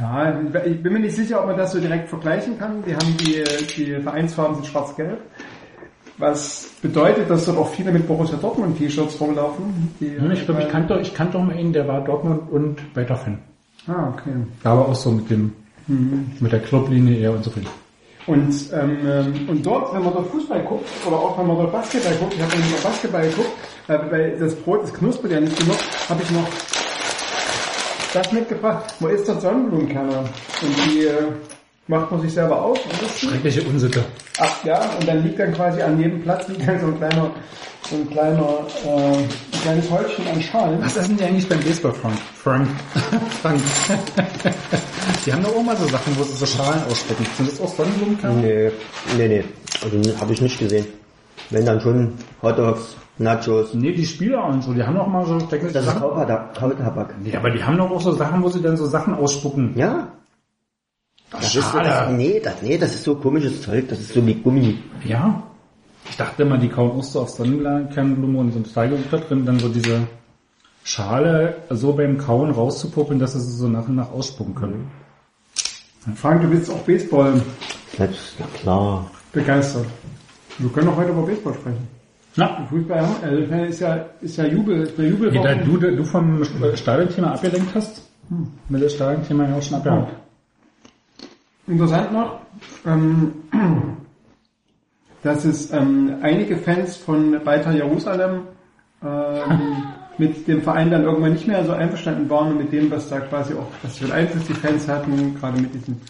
Ja, 0.01 0.33
ich 0.65 0.81
bin 0.81 0.93
mir 0.93 1.01
nicht 1.01 1.17
sicher, 1.17 1.41
ob 1.41 1.49
man 1.49 1.57
das 1.57 1.73
so 1.73 1.81
direkt 1.81 2.09
vergleichen 2.09 2.57
kann. 2.57 2.85
Die 2.87 2.95
haben 2.95 3.17
die, 3.17 3.43
die 3.77 4.01
Vereinsfarben 4.01 4.55
sind 4.55 4.67
schwarz-gelb. 4.69 5.19
Was 6.19 6.71
bedeutet, 6.83 7.31
dass 7.31 7.47
dort 7.47 7.59
auch 7.59 7.69
viele 7.69 7.93
mit 7.93 8.07
Borussia 8.07 8.37
Dortmund 8.37 8.77
T-Shirts 8.77 9.21
rumlaufen. 9.21 9.93
Ja, 10.01 10.31
Ich 10.33 10.45
glaube, 10.45 10.63
ich 10.63 10.69
kannte, 10.69 10.99
ich 11.01 11.15
kannte 11.15 11.39
auch 11.39 11.45
mal 11.45 11.57
einen, 11.57 11.73
der 11.73 11.87
war 11.87 12.03
Dortmund 12.03 12.51
und 12.51 12.97
weiter 12.97 13.17
Fan. 13.17 13.39
Ah, 13.87 14.09
okay. 14.13 14.31
Da 14.63 14.77
war 14.77 14.89
auch 14.89 14.95
so 14.95 15.13
mit 15.13 15.31
dem, 15.31 15.53
mit 16.41 16.53
der 16.53 16.61
Clublinie 16.61 17.19
eher 17.19 17.33
unzufrieden. 17.33 17.69
Und, 18.27 18.55
ähm, 18.75 18.99
ähm, 19.07 19.49
und 19.49 19.65
dort, 19.65 19.95
wenn 19.95 20.05
man 20.05 20.13
dort 20.13 20.27
Fußball 20.29 20.61
guckt, 20.65 20.87
oder 21.07 21.17
auch 21.17 21.39
wenn 21.39 21.47
man 21.47 21.57
dort 21.57 21.73
Basketball 21.73 22.15
guckt, 22.17 22.35
ich 22.35 22.43
habe 22.43 22.57
nicht 22.59 22.71
mal 22.73 22.91
Basketball 22.91 23.23
geguckt, 23.23 23.51
äh, 23.89 23.99
weil 24.11 24.39
das 24.39 24.55
Brot, 24.55 24.83
das 24.83 24.93
knuspert 24.93 25.33
ja 25.33 25.41
nicht 25.41 25.59
genug, 25.59 25.77
habe 26.11 26.23
ich 26.23 26.31
noch 26.33 26.47
das 28.13 28.33
mitgebracht. 28.33 28.95
Wo 29.01 29.07
ist 29.07 29.27
der 29.29 29.41
Sonnenblumenkerner? 29.41 30.19
Und 30.19 30.77
die 30.87 31.05
äh, 31.05 31.23
macht 31.89 32.11
man 32.11 32.21
sich 32.21 32.33
selber 32.33 32.63
auf 32.63 32.79
und 32.85 32.93
die. 33.01 33.27
Schreckliche 33.27 33.63
Unsitte. 33.63 34.05
Ach 34.39 34.65
ja, 34.65 34.81
und 34.99 35.09
dann 35.09 35.25
liegt 35.25 35.39
dann 35.39 35.53
quasi 35.53 35.83
an 35.83 35.99
jedem 35.99 36.23
Platz 36.23 36.47
liegt 36.49 36.67
dann 36.67 36.81
so 36.81 36.87
ein 36.87 36.97
kleiner, 36.99 37.31
so 37.91 37.97
ein 37.97 38.11
kleiner, 38.11 38.67
äh, 38.87 39.17
ein 39.17 39.29
kleines 39.63 39.91
Häufchen 39.91 40.29
an 40.29 40.43
Schalen. 40.43 40.83
Was 40.83 40.97
essen 40.97 41.17
die 41.17 41.25
eigentlich 41.25 41.49
beim 41.49 41.61
Baseball, 41.61 41.93
Frank? 41.93 42.19
Frank. 42.35 42.69
Frank. 43.43 43.61
die 45.27 45.33
haben 45.33 45.43
doch 45.43 45.57
auch 45.57 45.63
mal 45.63 45.77
so 45.77 45.87
Sachen, 45.87 46.17
wo 46.17 46.23
sie 46.23 46.37
so 46.37 46.47
Schalen 46.47 46.83
ausspucken. 46.85 47.27
Sind 47.37 47.51
das 47.51 47.61
auch 47.61 47.75
Sonnenblumenkerne? 47.75 48.41
Nee, 48.41 48.71
nee, 49.17 49.29
nee. 49.29 49.45
Also 49.83 50.21
habe 50.21 50.33
ich 50.33 50.41
nicht 50.41 50.59
gesehen. 50.59 50.87
Wenn 51.51 51.65
dann 51.65 51.81
schon 51.81 52.13
Hotdogs, 52.43 52.97
Nachos. 53.19 53.75
Nee, 53.75 53.93
die 53.93 54.07
Spieler 54.07 54.45
und 54.45 54.63
so, 54.63 54.73
die 54.75 54.83
haben 54.83 54.95
doch 54.95 55.07
mal 55.07 55.25
so 55.25 55.41
stecken 55.41 55.73
Das 55.73 55.83
ist 55.83 55.89
Sachen. 55.89 56.03
Kautabak. 56.03 56.55
Kautabak. 56.55 57.15
Ja, 57.25 57.39
aber 57.39 57.51
die 57.51 57.63
haben 57.63 57.79
doch 57.79 57.91
auch 57.91 58.01
so 58.01 58.13
Sachen, 58.13 58.43
wo 58.43 58.49
sie 58.49 58.63
dann 58.63 58.77
so 58.77 58.87
Sachen 58.87 59.15
ausspucken. 59.15 59.73
Ja. 59.77 60.13
Das 61.31 61.55
ist, 61.55 61.63
Schade. 61.63 61.89
das, 61.89 62.11
nee, 62.13 62.41
das, 62.43 62.63
nee, 62.63 62.79
das 62.79 62.95
ist 62.95 63.05
so 63.05 63.15
komisches 63.17 63.63
Zeug. 63.63 63.89
Das 63.89 64.01
ist 64.01 64.15
so 64.15 64.27
wie 64.27 64.35
Gummi. 64.35 64.79
Ja. 65.05 65.43
Ich 66.09 66.17
dachte 66.17 66.43
immer, 66.43 66.57
die 66.57 66.69
kauen 66.69 66.93
auch 66.93 67.03
so 67.03 67.21
auf 67.21 67.29
Sonnenblumenblume 67.31 68.39
und 68.39 68.53
so 68.53 68.59
ein 68.61 68.65
Steigerung 68.65 69.05
da 69.11 69.19
drin, 69.19 69.45
dann 69.45 69.59
so 69.59 69.69
diese 69.69 70.07
Schale 70.85 71.57
so 71.69 71.93
beim 71.93 72.17
Kauen 72.17 72.51
rauszupuppeln, 72.51 73.19
dass 73.19 73.35
sie 73.35 73.41
sie 73.41 73.57
so 73.57 73.69
nach 73.69 73.87
und 73.89 73.97
nach 73.97 74.11
ausspucken 74.11 74.55
können. 74.55 74.91
Frank, 76.15 76.41
du 76.41 76.49
bist 76.49 76.71
auch 76.71 76.79
Baseball 76.79 77.43
Das 77.99 78.11
ist 78.11 78.39
ja 78.39 78.47
klar. 78.55 79.11
begeistert. 79.33 79.85
Wir 80.57 80.71
können 80.71 80.89
auch 80.89 80.97
heute 80.97 81.11
über 81.11 81.27
Baseball 81.27 81.53
sprechen. 81.53 81.87
Na, 82.37 82.65
Fußball 82.71 83.07
meine, 83.21 83.67
ist 83.67 83.81
ja, 83.81 84.07
ist 84.23 84.37
ja 84.37 84.47
Jubel, 84.47 84.83
ist 84.83 84.97
der 84.97 85.09
Jubel. 85.09 85.33
wie 85.33 85.43
da 85.43 85.55
du, 85.55 85.77
du 85.77 86.05
vom 86.05 86.43
Stadionthema 86.75 87.33
abgelenkt 87.33 87.75
hast, 87.75 88.01
mit 88.69 88.81
dem 88.81 88.89
Stadionthema 88.89 89.49
ja 89.49 89.57
auch 89.57 89.63
schon 89.63 89.77
abgehakt. 89.77 90.13
Interessant 91.69 92.13
noch, 92.13 92.41
ähm, 92.87 93.33
dass 95.23 95.45
es 95.45 95.71
ähm, 95.71 96.17
einige 96.23 96.57
Fans 96.57 96.97
von 96.97 97.39
Beitar 97.45 97.75
Jerusalem 97.75 98.43
ähm, 99.05 99.83
mit 100.19 100.49
dem 100.49 100.63
Verein 100.63 100.91
dann 100.91 101.05
irgendwann 101.05 101.35
nicht 101.35 101.47
mehr 101.47 101.65
so 101.65 101.73
einverstanden 101.73 102.29
waren 102.31 102.53
und 102.53 102.59
mit 102.59 102.73
dem, 102.73 102.91
was 102.91 103.11
da 103.11 103.21
quasi 103.21 103.53
auch, 103.53 103.67
was 103.83 103.99
für 103.99 104.05
einen 104.05 104.15
Einfluss 104.15 104.47
die 104.47 104.55
Fans 104.55 104.89
hatten, 104.89 105.37
gerade 105.39 105.61
mit 105.61 105.75
diesem 105.75 106.01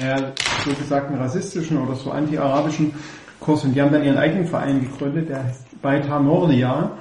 ja, 0.00 0.32
so 0.64 0.70
gesagten 0.70 1.18
rassistischen 1.18 1.78
oder 1.78 1.96
so 1.96 2.12
anti-arabischen 2.12 2.94
Kurs. 3.40 3.64
Und 3.64 3.74
die 3.74 3.82
haben 3.82 3.92
dann 3.92 4.04
ihren 4.04 4.18
eigenen 4.18 4.46
Verein 4.46 4.80
gegründet, 4.80 5.28
der 5.28 5.44
heißt 5.44 5.82
Beitar 5.82 6.20
Nordia. 6.20 6.92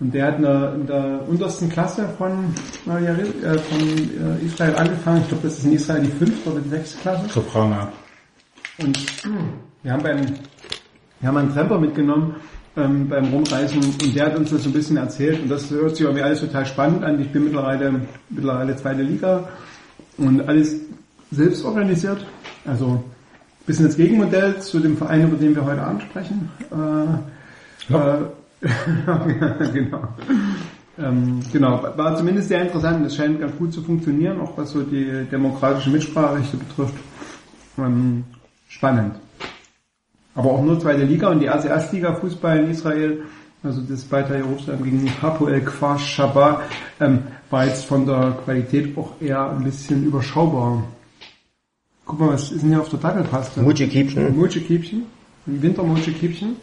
Und 0.00 0.14
der 0.14 0.26
hat 0.26 0.36
in 0.36 0.42
der, 0.42 0.74
in 0.74 0.86
der 0.86 1.28
untersten 1.28 1.68
Klasse 1.68 2.08
von, 2.16 2.54
äh, 2.86 3.58
von 3.58 3.80
äh, 3.80 4.44
Israel 4.46 4.76
angefangen. 4.76 5.22
Ich 5.22 5.28
glaube, 5.28 5.42
das 5.48 5.58
ist 5.58 5.64
in 5.64 5.72
Israel 5.72 6.02
die 6.02 6.10
fünfte 6.10 6.50
oder 6.52 6.60
die 6.60 6.68
sechste 6.68 6.98
Klasse. 6.98 7.28
So 7.28 7.40
Pranger. 7.40 7.92
Und 8.78 8.96
wir 9.82 9.92
haben 9.92 10.02
beim, 10.02 10.20
wir 11.20 11.28
haben 11.28 11.36
einen 11.36 11.52
Tremper 11.52 11.78
mitgenommen 11.80 12.36
ähm, 12.76 13.08
beim 13.08 13.24
Rumreisen 13.26 13.78
und 13.82 14.14
der 14.14 14.26
hat 14.26 14.36
uns 14.36 14.50
das 14.50 14.62
so 14.62 14.70
ein 14.70 14.72
bisschen 14.72 14.96
erzählt 14.98 15.40
und 15.42 15.48
das 15.50 15.68
hört 15.70 15.96
sich 15.96 16.02
irgendwie 16.04 16.22
alles 16.22 16.40
total 16.40 16.64
spannend 16.64 17.02
an. 17.02 17.20
Ich 17.20 17.32
bin 17.32 17.44
mittlerweile, 17.44 18.00
mittlerweile 18.30 18.76
zweite 18.76 19.02
Liga 19.02 19.48
und 20.16 20.48
alles 20.48 20.76
selbst 21.32 21.64
organisiert. 21.64 22.24
Also 22.64 22.86
ein 22.86 23.02
bisschen 23.66 23.86
das 23.86 23.96
Gegenmodell 23.96 24.60
zu 24.60 24.78
dem 24.78 24.96
Verein, 24.96 25.24
über 25.26 25.36
den 25.36 25.56
wir 25.56 25.64
heute 25.64 25.82
Abend 25.82 26.02
sprechen. 26.02 26.50
Äh, 26.70 27.92
Ja. 27.92 28.18
äh, 28.18 28.20
genau. 29.72 30.08
Ähm, 30.98 31.40
genau, 31.52 31.82
war 31.96 32.16
zumindest 32.16 32.48
sehr 32.48 32.62
interessant. 32.62 33.06
Es 33.06 33.14
scheint 33.14 33.40
ganz 33.40 33.56
gut 33.56 33.72
zu 33.72 33.82
funktionieren, 33.82 34.40
auch 34.40 34.56
was 34.58 34.72
so 34.72 34.82
die 34.82 35.24
demokratische 35.30 35.90
Mitspracherechte 35.90 36.56
betrifft. 36.56 36.94
Ähm, 37.78 38.24
spannend. 38.68 39.14
Aber 40.34 40.52
auch 40.52 40.62
nur 40.62 40.78
zweite 40.80 41.04
Liga 41.04 41.28
und 41.28 41.40
die 41.40 41.46
erste 41.46 41.68
Erstliga 41.68 42.14
Fußball 42.14 42.58
in 42.58 42.70
Israel, 42.70 43.22
also 43.62 43.80
das 43.82 44.04
Beitar 44.04 44.36
Jerusalem 44.36 44.84
gegen 44.84 45.22
Hapoel 45.22 45.60
Kfar 45.60 45.98
Shabbat, 45.98 46.62
ähm, 47.00 47.22
war 47.50 47.66
jetzt 47.66 47.84
von 47.84 48.06
der 48.06 48.36
Qualität 48.44 48.96
auch 48.96 49.12
eher 49.20 49.50
ein 49.50 49.64
bisschen 49.64 50.04
überschaubar. 50.04 50.84
Guck 52.04 52.20
mal, 52.20 52.30
was 52.30 52.50
ist 52.52 52.62
denn 52.62 52.70
hier 52.70 52.80
auf 52.80 52.88
der 52.88 52.98
Dackelpaste? 52.98 53.60
Mutschi-Kiebchen. 53.62 54.36
Mutschekiebchen, 54.36 55.02
ein 55.46 55.62
Wintermutschekiebchen, 55.62 56.56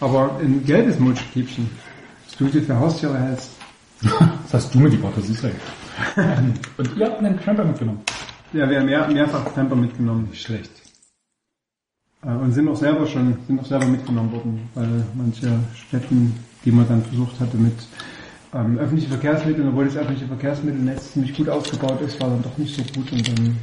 aber 0.00 0.38
ein 0.40 0.64
gelbes 0.64 0.98
Mutschekiebchen, 0.98 1.70
das 2.26 2.36
du 2.36 2.44
dir 2.46 2.62
für 2.62 2.78
Haustiere 2.78 3.18
hältst. 3.18 3.50
Das 4.02 4.52
hast 4.52 4.74
du 4.74 4.78
mitgebracht, 4.78 5.14
das 5.16 5.28
ist 5.28 5.42
ja. 5.42 5.50
Und 6.76 6.96
ihr 6.96 7.06
habt 7.06 7.18
einen 7.18 7.40
Camper 7.40 7.64
mitgenommen. 7.64 8.00
Ja, 8.52 8.68
wir 8.68 8.78
haben 8.78 8.86
mehr, 8.86 9.08
mehrfach 9.08 9.54
Camper 9.54 9.74
mitgenommen 9.76 10.28
Nicht 10.30 10.42
schlecht. 10.42 10.70
äh, 12.22 12.28
und 12.28 12.52
sind 12.52 12.68
auch 12.68 12.76
selber 12.76 13.06
schon, 13.06 13.36
sind 13.46 13.60
auch 13.60 13.66
selber 13.66 13.86
mitgenommen 13.86 14.32
worden, 14.32 14.68
weil 14.74 15.04
manche 15.14 15.58
Städten, 15.74 16.34
die 16.64 16.70
man 16.70 16.86
dann 16.88 17.02
versucht 17.02 17.40
hatte 17.40 17.56
mit 17.56 17.74
ähm, 18.54 18.78
öffentlichen 18.78 19.10
Verkehrsmitteln, 19.10 19.68
obwohl 19.68 19.86
das 19.86 19.96
öffentliche 19.96 20.26
Verkehrsmittelnetz 20.26 21.12
ziemlich 21.12 21.34
gut 21.36 21.48
ausgebaut 21.48 22.00
ist, 22.02 22.20
war 22.20 22.30
dann 22.30 22.42
doch 22.42 22.56
nicht 22.56 22.74
so 22.74 22.82
gut 22.94 23.10
und 23.12 23.26
dann 23.28 23.56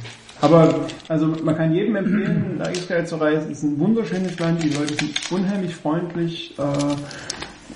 aber 0.44 0.74
also 1.08 1.26
man 1.42 1.56
kann 1.56 1.72
jedem 1.72 1.96
empfehlen, 1.96 2.58
nach 2.58 2.70
Israel 2.70 3.06
zu 3.06 3.16
reisen. 3.16 3.50
Es 3.50 3.58
ist 3.58 3.64
ein 3.64 3.78
wunderschönes 3.78 4.38
Land, 4.38 4.62
die 4.62 4.68
Leute 4.68 4.94
sind 4.94 5.32
unheimlich 5.32 5.74
freundlich. 5.74 6.54
Äh, 6.58 6.62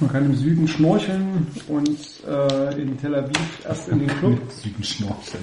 man 0.01 0.13
kann 0.13 0.27
im 0.27 0.35
Süden 0.35 0.69
schnorcheln 0.69 1.47
und 1.67 1.99
äh, 2.29 2.81
in 2.81 2.99
Tel 2.99 3.15
Aviv 3.15 3.65
erst 3.67 3.89
in 3.89 4.01
den 4.01 4.09
Club. 4.09 4.39
Süden 4.51 4.85
schnorcheln. 4.85 5.43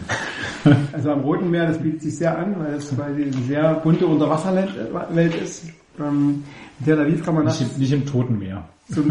Also 0.93 1.11
am 1.11 1.21
Roten 1.21 1.49
Meer, 1.49 1.67
das 1.67 1.79
bietet 1.79 2.03
sich 2.03 2.15
sehr 2.17 2.37
an, 2.37 2.55
weil 2.59 2.75
es 2.75 2.95
quasi 2.95 3.23
eine 3.23 3.33
sehr 3.47 3.73
bunte 3.75 4.05
Unterwasserwelt 4.05 5.35
ist. 5.35 5.65
Ähm, 5.99 6.43
in 6.79 6.85
Tel 6.85 6.99
Aviv 6.99 7.25
kann 7.25 7.35
man 7.35 7.45
Nicht, 7.45 7.77
nicht 7.77 7.91
im 7.91 8.05
Toten 8.05 8.37
Meer. 8.37 8.69
Zum, 8.91 9.09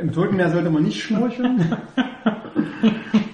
im 0.00 0.12
Toten 0.12 0.36
Meer 0.36 0.50
sollte 0.50 0.70
man 0.70 0.82
nicht 0.82 1.02
schnorcheln. 1.02 1.76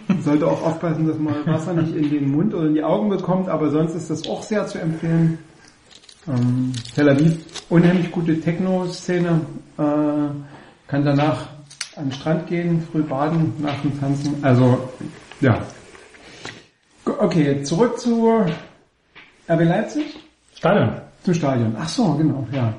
Man 0.09 0.21
sollte 0.23 0.47
auch 0.47 0.63
aufpassen, 0.63 1.07
dass 1.07 1.19
man 1.19 1.47
Wasser 1.47 1.73
nicht 1.75 1.97
in 1.97 2.11
den 2.11 2.31
Mund 2.31 2.55
oder 2.55 2.67
in 2.67 2.75
die 2.75 2.85
Augen 2.85 3.09
bekommt, 3.09 3.49
aber 3.49 3.71
sonst 3.71 3.95
ist 3.95 4.11
das 4.11 4.29
auch 4.29 4.43
sehr 4.43 4.67
zu 4.67 4.79
empfehlen. 4.79 5.39
Ähm, 6.29 6.73
Tel 6.95 7.09
Aviv, 7.09 7.39
unheimlich 7.69 8.13
gute 8.13 8.39
Techno-Szene, 8.41 9.41
äh, 9.79 9.83
kann 10.87 11.05
danach 11.05 11.49
an 11.97 12.05
den 12.05 12.13
Strand 12.13 12.47
gehen, 12.47 12.87
früh 12.91 13.03
baden, 13.03 13.55
nach 13.59 13.81
dem 13.81 13.99
Tanzen. 13.99 14.37
Also, 14.43 14.89
ja. 15.41 15.59
Okay, 17.05 17.63
zurück 17.63 17.99
zu 17.99 18.45
RB 19.49 19.65
Leipzig. 19.65 20.19
Stadion. 20.55 20.93
Zum 21.25 21.35
Stadion. 21.35 21.77
Ach 21.79 21.89
so, 21.89 22.15
genau, 22.15 22.47
ja. 22.53 22.73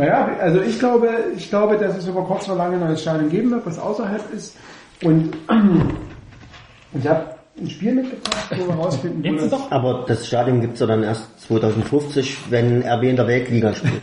Naja, 0.00 0.30
also 0.40 0.62
ich 0.62 0.78
glaube, 0.78 1.10
ich 1.36 1.50
glaube, 1.50 1.76
dass 1.76 1.94
es 1.98 2.06
über 2.06 2.22
kurz 2.24 2.48
oder 2.48 2.56
lange 2.56 2.76
ein 2.76 2.80
neues 2.80 3.02
Stadion 3.02 3.28
geben 3.28 3.50
wird, 3.50 3.66
was 3.66 3.78
außerhalb 3.78 4.32
ist. 4.32 4.56
Und 5.04 5.36
ich 6.94 7.06
habe 7.06 7.34
ein 7.60 7.68
Spiel 7.68 7.94
mitgebracht, 7.96 8.50
wo 8.56 8.66
wir 8.66 8.74
rausfinden, 8.76 9.22
wo 9.22 9.36
das, 9.36 9.50
doch. 9.50 9.70
Aber 9.70 10.06
das 10.08 10.26
Stadion 10.26 10.62
gibt's 10.62 10.80
ja 10.80 10.86
dann 10.86 11.02
erst 11.02 11.38
2050, 11.42 12.50
wenn 12.50 12.82
RB 12.82 13.02
in 13.04 13.16
der 13.16 13.26
Weltliga 13.26 13.74
spielt. 13.74 14.02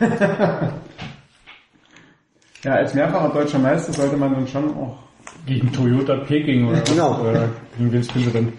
ja, 2.62 2.72
als 2.74 2.94
mehrfacher 2.94 3.30
deutscher 3.30 3.58
Meister 3.58 3.92
sollte 3.92 4.16
man 4.16 4.34
dann 4.34 4.46
schon 4.46 4.70
auch 4.76 4.98
Gegen 5.46 5.72
Toyota 5.72 6.14
Peking 6.18 6.68
oder, 6.68 6.80
Genau. 6.82 7.20
oder 7.22 7.48
gegen 7.76 7.90
wen 7.90 8.04
spielen 8.04 8.24
sie 8.26 8.30
denn? 8.30 8.52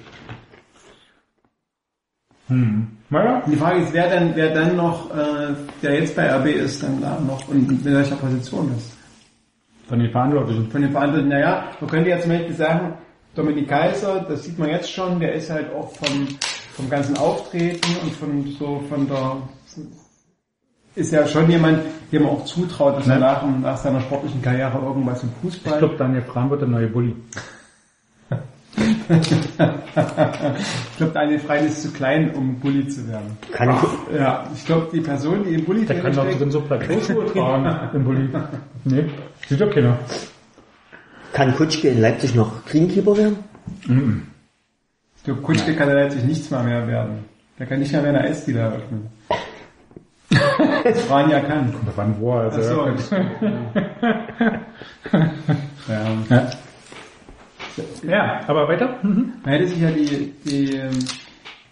Hm. 2.49 2.87
Naja, 3.11 3.41
Die 3.47 3.55
Frage 3.55 3.79
ist, 3.79 3.93
wer 3.93 4.09
denn, 4.09 4.31
wer 4.35 4.53
dann 4.53 4.75
noch, 4.75 5.09
äh, 5.11 5.53
der 5.81 5.99
jetzt 5.99 6.15
bei 6.15 6.29
RB 6.31 6.45
ist, 6.47 6.83
dann 6.83 7.01
da 7.01 7.17
noch 7.19 7.47
und 7.47 7.69
in 7.71 7.85
welcher 7.85 8.15
Position 8.17 8.71
ist. 8.77 8.95
von 9.87 9.97
den 9.99 10.11
Verantwortlichen. 10.11 10.69
Von 10.69 10.81
den 10.83 10.91
Verantwortlichen, 10.91 11.29
naja, 11.29 11.63
man 11.79 11.89
könnte 11.89 12.09
ja 12.11 12.19
zum 12.19 12.29
Beispiel 12.31 12.53
sagen, 12.55 12.93
Dominik 13.35 13.67
Kaiser, 13.67 14.25
das 14.27 14.43
sieht 14.43 14.59
man 14.59 14.69
jetzt 14.69 14.91
schon, 14.91 15.19
der 15.19 15.33
ist 15.33 15.49
halt 15.49 15.73
auch 15.73 15.91
vom, 15.95 16.27
vom 16.75 16.89
ganzen 16.89 17.17
Auftreten 17.17 17.87
und 18.03 18.11
von 18.13 18.45
so 18.59 18.83
von 18.89 19.07
der 19.07 19.37
ist 20.95 21.11
ja 21.11 21.25
schon 21.27 21.49
jemand, 21.49 21.79
dem 22.11 22.23
man 22.23 22.31
auch 22.33 22.45
zutraut, 22.45 22.97
dass 22.97 23.07
er 23.07 23.13
Ja. 23.15 23.19
nach, 23.19 23.43
nach 23.61 23.77
seiner 23.77 24.01
sportlichen 24.01 24.41
Karriere 24.41 24.77
irgendwas 24.79 25.23
im 25.23 25.29
Ich 25.29 25.41
Fußball. 25.55 25.79
glaube, 25.79 25.95
Daniel 25.97 26.23
Fram 26.23 26.49
wird 26.49 26.61
der 26.61 26.67
neue 26.67 26.87
Bulli. 26.87 27.15
Ich 28.79 29.57
glaube, 30.97 31.13
Daniel 31.13 31.39
Frein 31.39 31.65
ist 31.65 31.81
zu 31.81 31.91
klein, 31.91 32.31
um 32.31 32.59
Bulli 32.59 32.87
zu 32.87 33.07
werden. 33.07 33.37
Kann, 33.51 33.75
Ja, 34.15 34.47
ich 34.55 34.65
glaube, 34.65 34.87
die 34.93 35.01
Person, 35.01 35.43
die 35.43 35.55
im 35.55 35.65
Bulli 35.65 35.85
Der 35.85 35.99
kann 36.01 36.13
doch 36.13 36.25
drin 36.25 36.51
so 36.51 36.61
Plateauschuhe 36.61 37.25
tragen 37.27 37.95
im 37.95 38.03
Bulli. 38.03 38.29
Nee, 38.85 39.05
sieht 39.47 39.61
doch 39.61 39.73
keiner. 39.73 39.97
kann 41.33 41.55
Kutschke 41.55 41.89
in 41.89 42.01
Leipzig 42.01 42.35
noch 42.35 42.65
Greenkeeper 42.65 43.17
werden? 43.17 43.37
Ich 45.17 45.23
glaube, 45.23 45.41
Kutschke 45.41 45.75
kann 45.75 45.89
in 45.89 45.95
Leipzig 45.95 46.23
nichts 46.23 46.49
mehr 46.51 46.63
mehr 46.63 46.87
werden. 46.87 47.25
Der 47.57 47.65
kann 47.67 47.79
nicht 47.79 47.91
mehr 47.91 48.01
mehr 48.01 48.11
eine 48.11 48.21
Eisdiele 48.21 48.59
eröffnen. 48.59 49.07
Das 50.83 51.01
Fran 51.01 51.29
ja 51.29 51.39
kann. 51.39 51.73
Wann 51.95 52.15
wo 52.19 52.33
er? 52.37 52.51
Also, 52.51 52.85
Ach 52.87 52.99
so. 52.99 53.15
ja. 55.91 56.05
ja. 56.29 56.49
Ja, 58.07 58.41
aber 58.47 58.67
weiter. 58.67 58.97
Mhm. 59.03 59.33
Man 59.43 59.53
hätte 59.53 59.67
sich 59.67 59.79
ja 59.79 59.91
die, 59.91 60.33
die 60.45 60.75
ähm, 60.75 60.99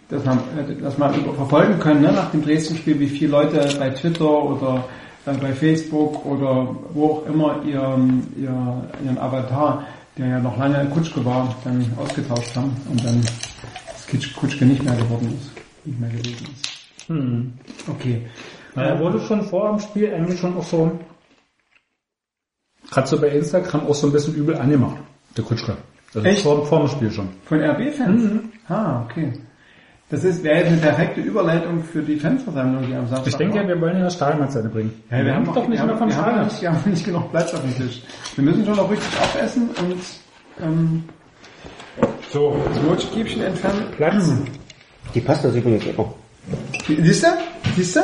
dass 0.08 0.24
man, 0.24 0.38
dass 0.80 0.98
man 0.98 1.14
verfolgen 1.34 1.78
können, 1.78 2.00
ne, 2.00 2.12
nach 2.12 2.30
dem 2.30 2.42
Dresden-Spiel, 2.42 2.98
wie 2.98 3.08
viele 3.08 3.30
Leute 3.32 3.76
bei 3.78 3.90
Twitter 3.90 4.42
oder 4.42 4.84
äh, 5.26 5.34
bei 5.34 5.52
Facebook 5.52 6.24
oder 6.24 6.74
wo 6.94 7.06
auch 7.08 7.26
immer 7.26 7.62
ihren, 7.64 8.26
ihr, 8.36 8.90
ihren 9.04 9.18
Avatar, 9.18 9.86
der 10.16 10.26
ja 10.26 10.38
noch 10.40 10.56
lange 10.56 10.88
Kutschke 10.90 11.24
war, 11.24 11.54
dann 11.64 11.84
ausgetauscht 11.98 12.56
haben 12.56 12.74
und 12.90 13.04
dann 13.04 13.20
das 13.20 14.32
Kutschke 14.34 14.64
nicht 14.64 14.82
mehr 14.82 14.96
geworden 14.96 15.38
ist, 15.38 15.52
nicht 15.84 16.00
mehr 16.00 16.10
gewesen 16.10 16.46
ist. 16.54 17.08
Hm. 17.08 17.52
Okay. 17.88 18.26
Er 18.74 18.98
wurde 19.00 19.20
schon 19.20 19.42
vor 19.42 19.70
dem 19.70 19.80
Spiel 19.80 20.12
eigentlich 20.14 20.40
schon 20.40 20.56
auch 20.56 20.62
so, 20.62 20.98
gerade 22.90 23.06
so 23.08 23.20
bei 23.20 23.28
Instagram 23.28 23.86
auch 23.86 23.94
so 23.94 24.06
ein 24.06 24.12
bisschen 24.12 24.34
übel 24.34 24.56
angemacht, 24.56 24.96
der 25.36 25.44
Kutschke. 25.44 25.76
Also 26.14 26.26
Echt? 26.26 26.42
vor, 26.42 26.64
vor 26.66 26.80
dem 26.80 26.88
Spiel 26.88 27.10
schon. 27.10 27.28
Von 27.44 27.60
RB-Fans? 27.62 28.22
Ah, 28.68 29.02
okay. 29.04 29.32
Das 30.10 30.24
ist, 30.24 30.42
wäre 30.42 30.60
jetzt 30.60 30.68
eine 30.68 30.78
perfekte 30.78 31.20
Überleitung 31.20 31.84
für 31.84 32.00
die 32.00 32.16
Fanversammlung, 32.16 32.86
die 32.86 32.94
am 32.94 33.06
Samstag 33.08 33.26
Ich 33.28 33.34
denke, 33.36 33.58
war. 33.58 33.68
wir 33.68 33.80
wollen 33.80 33.98
ja 33.98 34.04
das 34.04 34.14
Stadion 34.14 34.48
zu 34.48 34.58
Ende 34.58 34.70
bringen. 34.70 35.02
Ja, 35.10 35.22
wir 35.22 35.34
haben 35.34 35.44
doch 35.44 35.54
doch 35.54 35.68
nicht 35.68 35.80
wir 35.80 35.86
mehr 35.86 35.96
vom 35.98 36.08
wir 36.08 36.16
haben 36.16 36.22
Stadion. 36.24 36.44
nicht, 36.46 36.62
wir 36.62 36.72
haben 36.72 36.90
nicht 36.90 37.04
genug 37.04 37.30
Platz 37.30 37.52
auf 37.54 37.60
dem 37.60 37.76
Tisch. 37.76 38.02
Wir 38.34 38.44
müssen 38.44 38.64
schon 38.64 38.76
noch 38.76 38.90
richtig 38.90 39.20
aufessen 39.20 39.68
und 39.68 40.64
ähm, 40.64 41.04
So, 42.30 42.56
das 42.72 42.82
Wurststäbchen 42.84 43.42
entfernen. 43.42 43.82
Platz. 43.96 44.32
Die 45.14 45.20
Pasta 45.20 45.48
ist 45.48 45.56
übrigens 45.56 45.84
lecker. 45.84 46.14
Siehst 46.86 47.22
du? 47.24 47.26
Siehst 47.76 47.96
du? 47.96 48.00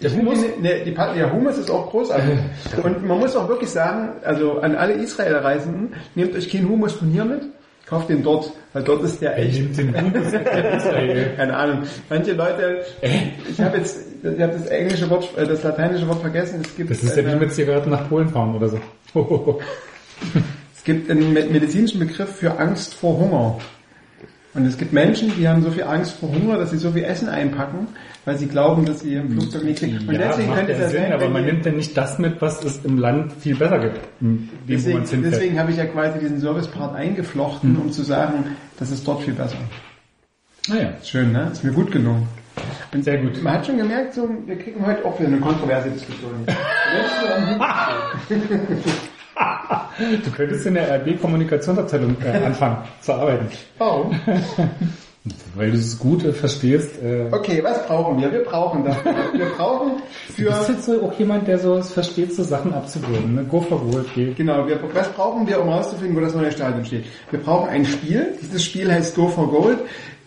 Der 0.00 0.12
Hummus? 0.12 0.38
Ne, 0.60 0.84
die, 0.84 0.94
der 0.94 1.32
Hummus 1.32 1.58
ist 1.58 1.70
auch 1.70 1.90
großartig. 1.90 2.38
Und 2.84 3.04
man 3.06 3.18
muss 3.18 3.34
auch 3.34 3.48
wirklich 3.48 3.70
sagen, 3.70 4.10
also 4.24 4.58
an 4.60 4.76
alle 4.76 4.92
Israel-Reisenden, 4.94 5.94
nehmt 6.14 6.34
euch 6.36 6.48
keinen 6.50 6.68
Hummus 6.68 6.92
von 6.92 7.08
hier 7.08 7.24
mit, 7.24 7.40
kauft 7.84 8.08
den 8.08 8.22
dort, 8.22 8.52
weil 8.72 8.84
dort 8.84 9.02
ist 9.02 9.20
der 9.20 9.36
echt 9.36 9.58
nimmt 9.76 9.76
den 10.14 10.22
Israel. 10.76 11.32
Keine 11.36 11.56
Ahnung. 11.56 11.82
Manche 12.08 12.32
Leute, 12.34 12.82
ich 13.50 13.60
habe 13.60 13.78
jetzt, 13.78 13.98
ich 14.22 14.40
habe 14.40 14.52
das 14.52 14.66
englische 14.66 15.10
Wort, 15.10 15.36
äh, 15.36 15.46
das 15.46 15.62
lateinische 15.64 16.06
Wort 16.06 16.20
vergessen. 16.20 16.60
Es 16.64 16.76
gibt, 16.76 16.90
Das 16.90 17.02
ist 17.02 17.16
ja 17.16 17.24
wie 17.24 17.30
eine- 17.30 17.40
mit 17.40 17.52
Zigaretten 17.52 17.90
nach 17.90 18.08
Polen 18.08 18.28
fahren 18.28 18.54
oder 18.54 18.68
so. 18.68 18.78
es 20.76 20.84
gibt 20.84 21.10
einen 21.10 21.32
me- 21.32 21.46
medizinischen 21.46 21.98
Begriff 21.98 22.36
für 22.36 22.56
Angst 22.58 22.94
vor 22.94 23.18
Hunger. 23.18 23.58
Und 24.54 24.64
es 24.64 24.78
gibt 24.78 24.92
Menschen, 24.92 25.30
die 25.36 25.46
haben 25.46 25.62
so 25.62 25.70
viel 25.70 25.84
Angst 25.84 26.12
vor 26.12 26.30
Hunger, 26.30 26.56
dass 26.58 26.70
sie 26.70 26.78
so 26.78 26.90
viel 26.90 27.04
Essen 27.04 27.28
einpacken, 27.28 27.88
weil 28.24 28.38
sie 28.38 28.46
glauben, 28.46 28.86
dass 28.86 29.00
sie 29.00 29.14
im 29.14 29.30
Flugzeug 29.32 29.64
nicht 29.64 29.78
kriegen. 29.78 29.98
Und 29.98 30.14
ja, 30.14 30.28
deswegen 30.28 30.54
könnte 30.54 30.72
es 30.72 30.80
ja 30.80 30.88
Sinn, 30.88 31.02
sein, 31.02 31.12
aber 31.12 31.28
man 31.28 31.44
nimmt 31.44 31.66
ja 31.66 31.72
nicht 31.72 31.96
das 31.96 32.18
mit, 32.18 32.40
was 32.40 32.64
es 32.64 32.84
im 32.84 32.98
Land 32.98 33.34
viel 33.34 33.56
besser 33.56 33.78
gibt. 33.78 34.00
Dem, 34.20 34.48
wo 34.60 34.72
deswegen, 34.72 35.22
deswegen 35.22 35.58
habe 35.58 35.70
ich 35.70 35.76
ja 35.76 35.84
quasi 35.84 36.18
diesen 36.18 36.40
Service-Part 36.40 36.96
eingeflochten, 36.96 37.76
um 37.76 37.92
zu 37.92 38.02
sagen, 38.02 38.56
das 38.78 38.90
ist 38.90 39.06
dort 39.06 39.22
viel 39.22 39.34
besser. 39.34 39.58
Naja, 40.68 40.94
Schön, 41.04 41.32
ne? 41.32 41.50
Ist 41.52 41.62
mir 41.62 41.72
gut 41.72 41.92
gelungen. 41.92 42.26
Und 42.92 43.04
sehr 43.04 43.18
gut. 43.18 43.42
Man 43.42 43.52
hat 43.54 43.66
schon 43.66 43.76
gemerkt, 43.76 44.14
so, 44.14 44.28
wir 44.46 44.58
kriegen 44.58 44.84
heute 44.84 45.04
auch 45.04 45.18
wieder 45.18 45.28
eine 45.28 45.40
kontroverse 45.40 45.90
Diskussion. 45.90 46.32
Du 50.24 50.30
könntest 50.30 50.64
in 50.66 50.74
der 50.74 51.00
RB-Kommunikationsabteilung 51.00 52.16
äh, 52.24 52.44
anfangen 52.46 52.78
zu 53.00 53.12
arbeiten. 53.12 53.46
Warum? 53.78 54.18
Weil 55.56 55.72
du 55.72 55.76
es 55.78 55.98
gut 55.98 56.24
äh, 56.24 56.32
verstehst. 56.32 57.02
Äh, 57.02 57.26
Okay, 57.30 57.62
was 57.62 57.84
brauchen 57.86 58.20
wir? 58.20 58.32
Wir 58.32 58.44
brauchen 58.44 58.84
das. 58.84 58.96
Wir 59.04 59.46
brauchen 59.56 59.92
Du 60.36 60.44
bist 60.44 60.64
für, 60.64 60.72
jetzt 60.72 60.84
so 60.86 61.02
auch 61.02 61.12
jemand, 61.18 61.48
der 61.48 61.58
so 61.58 61.74
es 61.76 61.92
versteht, 61.92 62.34
so 62.34 62.44
Sachen 62.44 62.72
abzuwürgen. 62.72 63.34
Ne? 63.34 63.44
Go 63.44 63.60
for 63.60 63.80
gold, 63.80 64.06
geh. 64.14 64.32
genau, 64.34 64.66
wir, 64.66 64.78
was 64.94 65.08
brauchen 65.10 65.46
wir, 65.46 65.60
um 65.60 65.68
rauszufinden, 65.68 66.16
wo 66.16 66.20
das 66.20 66.34
neue 66.34 66.52
Stadion 66.52 66.84
steht? 66.84 67.04
Wir 67.30 67.40
brauchen 67.40 67.68
ein 67.68 67.84
Spiel. 67.84 68.34
Dieses 68.40 68.64
Spiel 68.64 68.90
heißt 68.90 69.14
Go 69.16 69.28
for 69.28 69.50
Gold. 69.50 69.78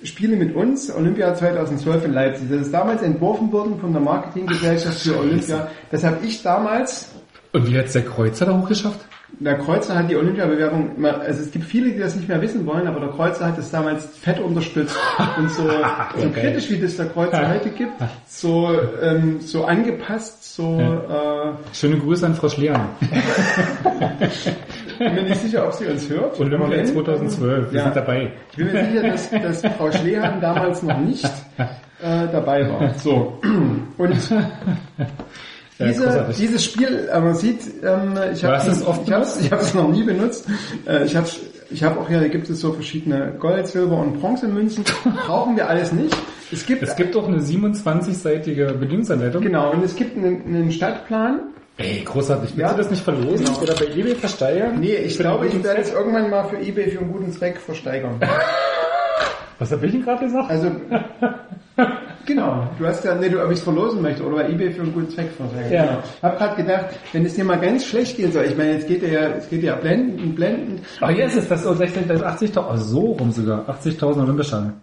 Spiele 0.03 0.35
mit 0.35 0.55
uns, 0.55 0.93
Olympia 0.93 1.33
2012 1.33 2.05
in 2.05 2.13
Leipzig. 2.13 2.47
Das 2.49 2.61
ist 2.61 2.73
damals 2.73 3.01
entworfen 3.03 3.51
worden 3.51 3.79
von 3.79 3.93
der 3.93 4.01
Marketinggesellschaft 4.01 4.99
für 4.99 5.17
Olympia. 5.19 5.67
Das 5.91 6.03
habe 6.03 6.25
ich 6.25 6.41
damals 6.41 7.11
Und 7.53 7.69
wie 7.69 7.77
hat's 7.77 7.93
der 7.93 8.03
Kreuzer 8.05 8.45
da 8.45 8.57
hochgeschafft? 8.57 8.99
Der 9.39 9.57
Kreuzer 9.57 9.95
hat 9.97 10.09
die 10.09 10.15
Olympiabewerbung, 10.17 10.95
immer- 10.97 11.19
also 11.21 11.41
es 11.41 11.51
gibt 11.51 11.63
viele, 11.65 11.91
die 11.91 11.99
das 11.99 12.15
nicht 12.15 12.27
mehr 12.27 12.41
wissen 12.41 12.65
wollen, 12.65 12.85
aber 12.85 12.99
der 12.99 13.09
Kreuzer 13.09 13.47
hat 13.47 13.57
das 13.57 13.71
damals 13.71 14.05
fett 14.17 14.39
unterstützt 14.39 14.95
und 15.37 15.49
so, 15.51 15.63
so 16.17 16.29
kritisch 16.29 16.69
wie 16.69 16.79
das 16.79 16.97
der 16.97 17.07
Kreuzer 17.07 17.49
heute 17.49 17.69
gibt, 17.69 17.93
so, 18.27 18.69
ähm, 19.01 19.39
so 19.39 19.63
angepasst, 19.65 20.53
so, 20.55 20.79
äh, 20.79 21.73
Schöne 21.75 21.97
Grüße 21.97 22.25
an 22.25 22.35
Frau 22.35 22.49
Schlehan. 22.49 22.87
bin 24.99 25.15
mir 25.15 25.23
nicht 25.23 25.41
sicher, 25.41 25.65
ob 25.65 25.73
sie 25.73 25.85
uns 25.87 26.09
hört. 26.09 26.39
Und 26.39 26.51
immer 26.53 26.69
Wenn, 26.69 26.85
2012, 26.85 27.71
wir 27.71 27.77
Ja. 27.79 27.83
sind 27.85 27.95
dabei. 27.95 28.31
Ich 28.51 28.57
bin 28.57 28.71
mir 28.71 28.83
sicher, 28.85 29.03
dass, 29.41 29.61
dass 29.61 29.73
Frau 29.77 29.91
Schlehan 29.91 30.41
damals 30.41 30.83
noch 30.83 30.99
nicht 30.99 31.25
äh, 31.25 32.27
dabei 32.31 32.69
war. 32.69 32.93
So. 32.95 33.39
Und 33.97 34.13
Ja, 35.81 35.87
Diese, 35.87 36.25
dieses 36.37 36.63
Spiel, 36.63 37.09
äh, 37.11 37.19
man 37.19 37.35
sieht, 37.35 37.59
ähm, 37.83 38.13
ich 38.33 38.43
habe 38.45 38.55
es 38.69 38.85
oft 38.85 39.07
ich 39.07 39.13
hab's, 39.13 39.39
ich 39.41 39.51
habe 39.51 39.61
es 39.61 39.73
noch 39.73 39.89
nie 39.89 40.03
benutzt. 40.03 40.45
Äh, 40.87 41.05
ich 41.05 41.15
habe 41.15 41.27
ich 41.69 41.83
hab 41.83 41.99
auch 41.99 42.07
hier, 42.07 42.27
gibt 42.29 42.49
es 42.49 42.59
so 42.59 42.73
verschiedene 42.73 43.33
Gold, 43.39 43.67
Silber 43.67 43.97
und 43.97 44.19
Bronzemünzen. 44.19 44.83
Brauchen 45.27 45.55
wir 45.55 45.69
alles 45.69 45.91
nicht. 45.91 46.15
Es 46.51 46.65
gibt, 46.65 46.83
Es 46.83 46.95
gibt 46.97 47.15
auch 47.15 47.27
eine 47.27 47.39
27-seitige 47.39 48.73
Bedienungsanleitung. 48.73 49.41
genau, 49.41 49.71
und 49.71 49.83
es 49.83 49.95
gibt 49.95 50.17
einen, 50.17 50.43
einen 50.45 50.71
Stadtplan. 50.71 51.39
Ey, 51.77 52.01
großartig. 52.03 52.49
Willst 52.51 52.59
Ja. 52.59 52.71
du 52.73 52.77
das 52.77 52.89
nicht 52.91 53.01
verlosen 53.03 53.45
Genau. 53.45 53.59
oder 53.61 53.73
bei 53.75 53.85
eBay 53.85 54.15
versteigern? 54.15 54.79
Nee, 54.79 54.95
ich 54.97 55.15
Für 55.15 55.23
glaube, 55.23 55.47
ich 55.47 55.63
werde 55.63 55.81
es 55.81 55.91
irgendwann 55.93 56.29
mal 56.29 56.43
für 56.43 56.57
Ebay 56.57 56.89
für 56.91 56.99
einen 56.99 57.11
guten 57.13 57.31
Zweck 57.31 57.57
versteigern. 57.57 58.19
Was 59.59 59.71
habe 59.71 59.85
ich 59.85 59.91
denn 59.93 60.03
gerade 60.03 60.25
gesagt? 60.25 60.49
Also, 60.49 60.71
genau, 62.25 62.67
du 62.77 62.85
hast 62.85 63.03
ja, 63.03 63.15
nee, 63.15 63.29
du, 63.29 63.43
ob 63.43 63.51
ich 63.51 63.57
es 63.57 63.63
verlosen 63.63 64.01
möchte 64.01 64.23
oder 64.23 64.37
bei 64.37 64.49
Ebay 64.49 64.71
für 64.71 64.81
einen 64.81 64.93
guten 64.93 65.09
Zweck 65.09 65.29
versteigern. 65.31 65.71
Ja. 65.71 65.85
Genau. 65.85 66.03
Hab 66.21 66.37
gerade 66.37 66.55
gedacht, 66.61 66.85
wenn 67.13 67.25
es 67.25 67.35
dir 67.35 67.43
mal 67.43 67.59
ganz 67.59 67.85
schlecht 67.85 68.17
gehen 68.17 68.31
soll, 68.31 68.45
ich 68.45 68.57
meine, 68.57 68.73
jetzt 68.73 68.87
geht 68.87 69.03
ja, 69.03 69.29
es 69.37 69.49
geht 69.49 69.63
ja 69.63 69.75
blendend, 69.75 70.35
blendend. 70.35 70.81
Ach, 70.99 71.09
hier 71.09 71.25
ist 71.25 71.37
es, 71.37 71.47
das 71.47 71.65
ist 71.65 71.77
60, 71.77 72.07
das 72.07 72.17
ist 72.19 72.55
80.000, 72.55 72.67
also 72.67 72.83
so 72.85 73.11
rum 73.13 73.31
sogar, 73.31 73.67
80.000 73.69 74.23
Olympiascheine. 74.23 74.73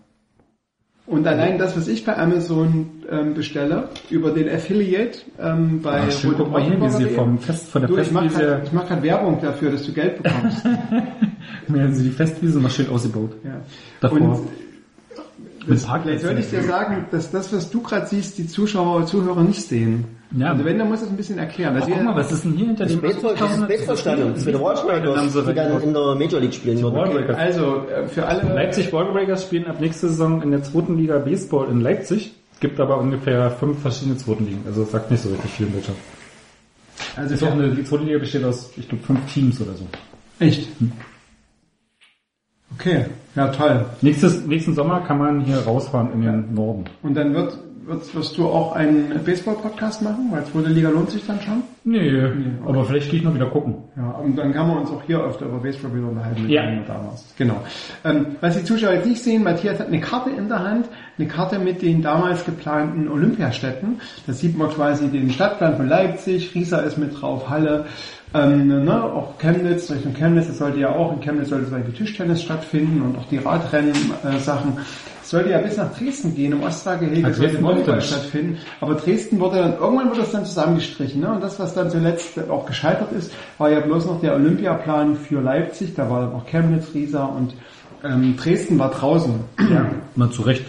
Und 1.08 1.26
allein 1.26 1.56
das, 1.56 1.74
was 1.74 1.88
ich 1.88 2.04
bei 2.04 2.18
Amazon 2.18 2.90
ähm, 3.10 3.32
bestelle, 3.32 3.88
über 4.10 4.30
den 4.30 4.46
Affiliate 4.50 5.20
ähm, 5.40 5.80
bei 5.80 6.02
Ach, 6.06 6.12
schön, 6.12 6.34
guck 6.36 6.52
mal 6.52 6.62
hier, 6.62 6.78
wie 6.78 6.90
sie 6.90 7.06
vom 7.06 7.38
Fest, 7.38 7.68
von 7.68 7.80
der 7.80 7.88
Du, 7.88 7.96
ich 7.96 8.12
mache 8.12 8.28
gerade 8.28 9.02
Werbung 9.02 9.40
dafür, 9.40 9.70
dass 9.70 9.84
du 9.84 9.92
Geld 9.92 10.22
bekommst. 10.22 10.64
wie 11.68 11.80
haben 11.80 11.94
sie 11.94 12.04
die 12.04 12.10
Festwiese 12.10 12.60
noch 12.60 12.70
schön 12.70 12.90
ausgebaut. 12.90 13.30
ja. 13.42 13.62
Davor. 14.00 14.20
Und 14.20 14.48
Mit 15.68 15.78
vielleicht 15.78 15.86
Parkplätzen. 15.86 16.26
sollte 16.26 16.40
ich 16.40 16.50
dir 16.50 16.62
sagen, 16.62 17.06
dass 17.10 17.30
das, 17.30 17.52
was 17.52 17.70
du 17.70 17.82
gerade 17.82 18.06
siehst, 18.06 18.38
die 18.38 18.46
Zuschauer, 18.46 19.06
Zuhörer 19.06 19.42
nicht 19.42 19.62
sehen. 19.62 20.04
Ja. 20.36 20.52
Also 20.52 20.64
wenn, 20.64 20.78
dann 20.78 20.88
muss 20.88 21.00
es 21.00 21.08
ein 21.08 21.16
bisschen 21.16 21.38
erklären. 21.38 21.74
Ach, 21.76 21.82
Also 21.82 21.94
guck 21.94 22.04
mal, 22.04 22.16
was 22.16 22.32
ist 22.32 22.44
denn 22.44 22.52
hier 22.52 22.66
hinter 22.66 22.84
dem 22.86 23.00
Baseball, 23.00 23.34
das 23.38 23.56
ist 23.56 23.68
Baseballstadion, 23.68 24.28
das 24.30 24.38
ist 24.40 24.46
wieder 24.46 24.60
Wallstrikers, 24.60 25.32
die 25.32 25.54
dann 25.54 25.82
in 25.82 25.94
der 25.94 26.14
Major 26.16 26.40
League 26.40 26.54
spielen. 26.54 26.84
Also 27.34 27.86
äh, 27.88 28.06
für 28.08 28.26
alle 28.26 28.54
Leipzig 28.54 28.92
Wallbreakers 28.92 29.44
spielen 29.44 29.66
ab 29.66 29.80
nächste 29.80 30.08
Saison 30.08 30.42
in 30.42 30.50
der 30.50 30.62
zweiten 30.62 30.96
Liga 30.98 31.18
Baseball 31.18 31.68
in 31.70 31.80
Leipzig. 31.80 32.34
Gibt 32.60 32.78
aber 32.80 32.98
ungefähr 32.98 33.50
fünf 33.52 33.78
verschiedene 33.80 34.16
zweiten 34.16 34.44
Ligen. 34.44 34.62
Also 34.66 34.82
das 34.82 34.90
sagt 34.90 35.10
nicht 35.10 35.22
so 35.22 35.30
wirklich 35.30 35.52
viel 35.52 35.66
in 35.66 35.74
Deutschland. 35.74 35.98
also 37.16 37.34
Ist 37.34 37.42
auch 37.42 37.46
für, 37.48 37.52
eine, 37.52 37.70
die 37.70 37.84
zweite 37.84 38.02
Liga 38.04 38.18
besteht 38.18 38.44
aus, 38.44 38.70
ich 38.76 38.88
glaube, 38.88 39.04
fünf 39.04 39.32
Teams 39.32 39.60
oder 39.60 39.72
so. 39.74 39.86
echt. 40.40 40.68
Okay, 42.78 43.06
ja 43.34 43.48
toll. 43.48 43.84
Nächstes, 44.02 44.46
nächsten 44.46 44.74
Sommer 44.74 45.00
kann 45.00 45.18
man 45.18 45.40
hier 45.40 45.58
rausfahren 45.58 46.12
in 46.12 46.22
den 46.22 46.54
Norden. 46.54 46.84
Und 47.02 47.16
dann 47.16 47.34
wird 47.34 47.58
wirst, 47.88 48.14
wirst 48.14 48.38
du 48.38 48.46
auch 48.46 48.72
einen 48.72 49.20
Baseball-Podcast 49.24 50.02
machen? 50.02 50.28
Weil 50.30 50.44
zweite 50.44 50.68
Liga 50.68 50.90
lohnt 50.90 51.10
sich 51.10 51.26
dann 51.26 51.40
schon. 51.40 51.62
Nee, 51.84 52.22
aber 52.66 52.84
vielleicht 52.84 53.10
gehe 53.10 53.18
ich 53.20 53.24
noch 53.24 53.34
wieder 53.34 53.46
gucken. 53.46 53.76
Ja, 53.96 54.10
und 54.22 54.36
dann 54.36 54.52
kann 54.52 54.68
man 54.68 54.78
uns 54.78 54.90
auch 54.90 55.02
hier 55.02 55.18
öfter 55.20 55.46
über 55.46 55.58
Baseball 55.58 55.94
wieder 55.94 56.08
unterhalten, 56.08 56.42
mit 56.42 56.50
Ja. 56.50 56.66
dem 56.66 56.80
du 56.80 56.84
da 56.86 57.00
warst. 57.04 57.36
Genau. 57.36 57.56
Ähm, 58.04 58.26
was 58.40 58.58
die 58.58 58.64
Zuschauer 58.64 58.92
jetzt 58.92 59.06
nicht 59.06 59.22
sehen, 59.22 59.42
Matthias 59.42 59.80
hat 59.80 59.88
eine 59.88 60.00
Karte 60.00 60.30
in 60.30 60.48
der 60.48 60.62
Hand, 60.62 60.86
eine 61.18 61.28
Karte 61.28 61.58
mit 61.58 61.80
den 61.82 62.02
damals 62.02 62.44
geplanten 62.44 63.08
Olympiastädten. 63.08 64.00
Da 64.26 64.32
sieht 64.34 64.56
man 64.56 64.68
quasi 64.68 65.08
den 65.08 65.30
Stadtplan 65.30 65.76
von 65.76 65.88
Leipzig, 65.88 66.54
Riesa 66.54 66.80
ist 66.80 66.98
mit 66.98 67.20
drauf, 67.20 67.48
Halle, 67.48 67.86
ähm, 68.34 68.84
ne, 68.84 69.02
auch 69.02 69.38
Chemnitz, 69.38 69.90
Richtung 69.90 70.14
Chemnitz, 70.14 70.48
das 70.48 70.58
sollte 70.58 70.78
ja 70.78 70.90
auch, 70.90 71.12
in 71.12 71.20
Chemnitz 71.20 71.48
sollte 71.48 71.66
zum 71.66 71.76
Beispiel 71.76 71.94
Tischtennis 71.94 72.42
stattfinden 72.42 73.02
und 73.02 73.16
auch 73.16 73.26
die 73.30 73.38
Radrennen-Sachen. 73.38 74.78
Es 75.22 75.30
sollte 75.30 75.50
ja 75.50 75.58
bis 75.58 75.76
nach 75.76 75.94
Dresden 75.94 76.34
gehen, 76.34 76.52
im 76.52 76.62
Ostfahrgehege 76.62 77.26
Also 77.26 77.42
sollte 77.42 77.62
Volleyball 77.62 78.00
stattfinden. 78.00 78.58
Aber 78.80 78.94
Dresden 78.94 79.38
wurde 79.40 79.58
dann, 79.58 79.74
irgendwann 79.74 80.10
wurde 80.10 80.20
das 80.20 80.32
dann 80.32 80.46
zusammengestrichen. 80.46 81.20
Ne? 81.20 81.30
Und 81.30 81.42
das, 81.42 81.58
was 81.58 81.74
dann 81.74 81.90
zuletzt 81.90 82.38
auch 82.48 82.64
gescheitert 82.64 83.12
ist, 83.12 83.32
war 83.58 83.70
ja 83.70 83.80
bloß 83.80 84.06
noch 84.06 84.20
der 84.20 84.34
Olympiaplan 84.34 85.16
für 85.16 85.42
Leipzig. 85.42 85.94
Da 85.94 86.08
war 86.08 86.22
dann 86.22 86.32
auch 86.32 86.46
Chemnitz, 86.46 86.94
Riesa 86.94 87.26
und 87.26 87.54
ähm, 88.04 88.36
Dresden 88.36 88.78
war 88.78 88.90
draußen. 88.90 89.34
Ja. 89.58 89.90
Mal 90.14 90.30
zurecht. 90.30 90.64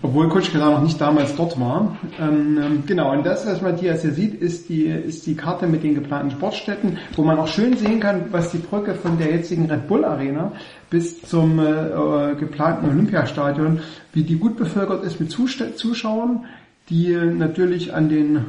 Obwohl 0.00 0.28
Kutschke 0.28 0.58
da 0.58 0.70
noch 0.70 0.82
nicht 0.82 1.00
damals 1.00 1.34
dort 1.34 1.58
war. 1.58 1.96
Ähm, 2.20 2.58
ähm, 2.62 2.82
genau, 2.86 3.12
und 3.12 3.26
das, 3.26 3.44
was 3.46 3.60
Matthias 3.60 4.02
hier 4.02 4.12
sieht, 4.12 4.40
ist 4.40 4.68
die, 4.68 4.84
ist 4.84 5.26
die 5.26 5.34
Karte 5.34 5.66
mit 5.66 5.82
den 5.82 5.94
geplanten 5.96 6.30
Sportstätten, 6.30 6.98
wo 7.16 7.24
man 7.24 7.38
auch 7.38 7.48
schön 7.48 7.76
sehen 7.76 7.98
kann, 7.98 8.26
was 8.30 8.52
die 8.52 8.58
Brücke 8.58 8.94
von 8.94 9.18
der 9.18 9.32
jetzigen 9.32 9.68
Red 9.68 9.88
Bull 9.88 10.04
Arena 10.04 10.52
bis 10.88 11.20
zum 11.22 11.58
äh, 11.58 11.62
äh, 11.62 12.36
geplanten 12.36 12.88
Olympiastadion, 12.88 13.80
wie 14.12 14.22
die 14.22 14.36
gut 14.36 14.56
bevölkert 14.56 15.02
ist 15.02 15.18
mit 15.18 15.32
Zuste 15.32 15.74
Zuschauern, 15.74 16.44
die 16.90 17.12
äh, 17.12 17.24
natürlich 17.24 17.92
an 17.92 18.08
den 18.08 18.44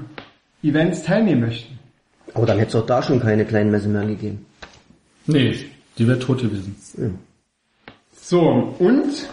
Events 0.62 1.04
teilnehmen 1.04 1.41
möchten. 1.41 1.80
Aber 2.36 2.45
dann 2.45 2.60
hätte 2.60 2.78
es 2.78 2.84
auch 2.84 2.86
da 2.86 3.02
schon 3.02 3.20
keine 3.20 3.43
Kleinmesse 3.43 3.88
mehr 3.88 4.06
gegeben. 4.06 4.45
Nee, 5.26 5.56
die 5.97 6.08
wäre 6.08 6.20
tot 6.20 6.41
gewesen. 6.41 6.76
So, 8.22 8.76
und 8.78 9.28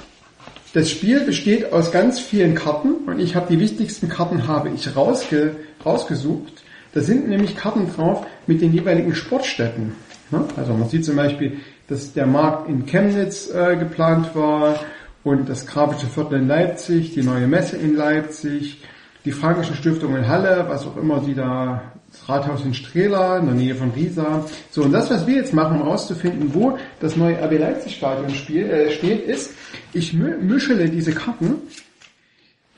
das 0.76 0.90
Spiel 0.90 1.20
besteht 1.20 1.72
aus 1.72 1.90
ganz 1.90 2.20
vielen 2.20 2.54
Karten 2.54 2.96
und 3.06 3.18
ich 3.18 3.34
habe 3.34 3.46
die 3.48 3.58
wichtigsten 3.58 4.10
Karten 4.10 4.46
habe 4.46 4.68
ich 4.68 4.94
rausge 4.94 5.56
rausgesucht. 5.82 6.52
Da 6.92 7.00
sind 7.00 7.30
nämlich 7.30 7.56
Karten 7.56 7.90
drauf 7.90 8.26
mit 8.46 8.60
den 8.60 8.74
jeweiligen 8.74 9.14
Sportstätten. 9.14 9.92
Ne? 10.30 10.44
Also 10.54 10.74
man 10.74 10.86
sieht 10.90 11.06
zum 11.06 11.16
Beispiel, 11.16 11.60
dass 11.88 12.12
der 12.12 12.26
Markt 12.26 12.68
in 12.68 12.84
Chemnitz 12.84 13.48
äh, 13.48 13.76
geplant 13.78 14.34
war 14.34 14.78
und 15.24 15.48
das 15.48 15.66
Grafische 15.66 16.08
Viertel 16.08 16.40
in 16.40 16.46
Leipzig, 16.46 17.14
die 17.14 17.22
neue 17.22 17.46
Messe 17.46 17.78
in 17.78 17.96
Leipzig, 17.96 18.82
die 19.24 19.32
Frankische 19.32 19.76
Stiftung 19.76 20.14
in 20.14 20.28
Halle, 20.28 20.66
was 20.68 20.86
auch 20.86 20.98
immer 20.98 21.20
die 21.20 21.34
da, 21.34 21.94
das 22.20 22.28
Rathaus 22.28 22.64
in 22.64 22.74
Strela, 22.74 23.38
in 23.38 23.46
der 23.46 23.54
Nähe 23.54 23.74
von 23.74 23.90
Riesa. 23.90 24.44
So, 24.70 24.82
und 24.82 24.92
das, 24.92 25.10
was 25.10 25.26
wir 25.26 25.36
jetzt 25.36 25.52
machen, 25.52 25.80
um 25.80 25.84
herauszufinden, 25.84 26.54
wo 26.54 26.78
das 27.00 27.16
neue 27.16 27.36
RB 27.42 27.58
Leipzig 27.58 27.96
Stadion 27.96 28.30
spiel, 28.34 28.68
äh, 28.68 28.90
steht, 28.90 29.26
ist, 29.26 29.52
ich 29.92 30.12
mischele 30.12 30.88
diese 30.88 31.12
Karten, 31.12 31.58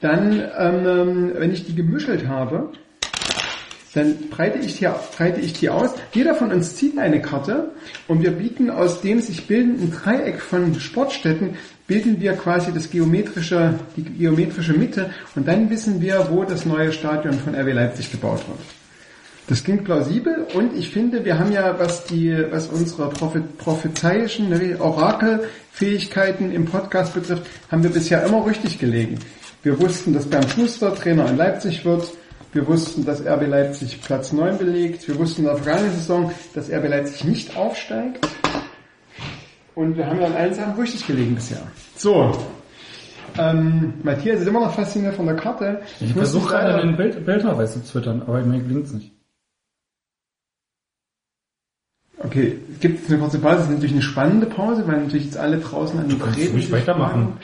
dann, 0.01 0.43
ähm, 0.59 1.33
wenn 1.37 1.53
ich 1.53 1.67
die 1.67 1.75
gemischelt 1.75 2.29
habe, 2.29 2.71
dann 3.95 4.29
breite 4.31 4.59
ich, 4.59 4.79
die, 4.79 4.89
breite 5.17 5.41
ich 5.41 5.55
die 5.55 5.71
aus. 5.71 5.91
Jeder 6.13 6.35
von 6.35 6.53
uns 6.53 6.77
zieht 6.77 6.99
eine 6.99 7.21
Karte 7.21 7.71
und 8.07 8.23
wir 8.23 8.31
bieten 8.31 8.71
aus 8.71 9.01
dem 9.01 9.21
sich 9.21 9.47
bildenden 9.47 9.91
Dreieck 9.91 10.41
von 10.41 10.79
Sportstätten, 10.79 11.57
bilden 11.87 12.21
wir 12.21 12.35
quasi 12.35 12.73
das 12.73 12.91
geometrische, 12.91 13.75
die 13.97 14.05
geometrische 14.05 14.75
Mitte 14.75 15.11
und 15.35 15.49
dann 15.49 15.71
wissen 15.71 16.01
wir, 16.01 16.29
wo 16.31 16.45
das 16.45 16.67
neue 16.67 16.93
Stadion 16.93 17.35
von 17.35 17.55
RW 17.55 17.73
Leipzig 17.73 18.13
gebaut 18.13 18.47
wird. 18.47 18.78
Das 19.49 19.65
klingt 19.65 19.85
plausibel 19.85 20.47
und 20.53 20.77
ich 20.77 20.91
finde, 20.91 21.25
wir 21.25 21.39
haben 21.39 21.51
ja, 21.53 21.79
was 21.79 22.05
die, 22.05 22.37
was 22.51 22.69
unsere 22.69 23.09
prophezeischen 23.09 24.51
ne, 24.51 24.79
Orakelfähigkeiten 24.79 26.53
im 26.53 26.67
Podcast 26.67 27.15
betrifft, 27.15 27.47
haben 27.71 27.83
wir 27.83 27.89
bisher 27.89 28.23
immer 28.27 28.47
richtig 28.47 28.79
gelegen. 28.79 29.19
Wir 29.63 29.81
wussten, 29.81 30.13
dass 30.13 30.27
Bernd 30.27 30.51
Schuster 30.51 30.95
Trainer 30.95 31.31
in 31.31 31.39
Leipzig 31.39 31.83
wird. 31.87 32.13
Wir 32.53 32.67
wussten, 32.67 33.07
dass 33.07 33.25
RB 33.27 33.47
Leipzig 33.47 34.03
Platz 34.03 34.33
9 34.33 34.59
belegt. 34.59 35.09
Wir 35.09 35.19
wussten 35.19 35.41
in 35.41 35.47
der 35.47 35.57
vergangenen 35.57 35.95
Saison, 35.95 36.31
dass 36.55 36.71
RB 36.71 36.87
Leipzig 36.87 37.25
nicht 37.25 37.57
aufsteigt. 37.57 38.29
Und 39.75 39.97
wir 39.97 40.07
haben 40.07 40.21
ja 40.21 40.27
in 40.27 40.35
allen 40.35 40.53
Sachen 40.53 40.79
richtig 40.79 41.07
gelegen 41.07 41.35
bisher. 41.35 41.63
So. 41.97 42.37
Ähm, 43.39 43.95
Matthias 44.03 44.41
ist 44.41 44.47
immer 44.47 44.61
noch 44.61 44.75
fasziniert 44.75 45.15
von 45.15 45.25
der 45.25 45.37
Karte. 45.37 45.81
Ich 46.01 46.15
muss 46.15 46.31
versuche 46.31 46.51
gerade 46.51 46.75
einen 46.75 46.97
Bild, 46.97 47.25
Bildnachweis 47.25 47.73
zu 47.73 47.81
twittern, 47.81 48.23
aber 48.27 48.43
mir 48.43 48.61
gelingt's 48.61 48.93
nicht. 48.93 49.18
Okay, 52.21 52.59
es 52.73 52.81
gibt 52.81 53.09
eine 53.09 53.19
kurze 53.19 53.39
Pause, 53.39 53.57
das 53.57 53.65
ist 53.65 53.71
natürlich 53.71 53.93
eine 53.93 54.03
spannende 54.03 54.47
Pause, 54.47 54.85
weil 54.87 55.01
natürlich 55.01 55.27
jetzt 55.27 55.37
alle 55.37 55.59
draußen 55.59 56.01
an 56.01 56.09
den 56.09 56.19
Geräten 56.19 56.53
ruhig 56.53 56.73
weitermachen. 56.73 57.35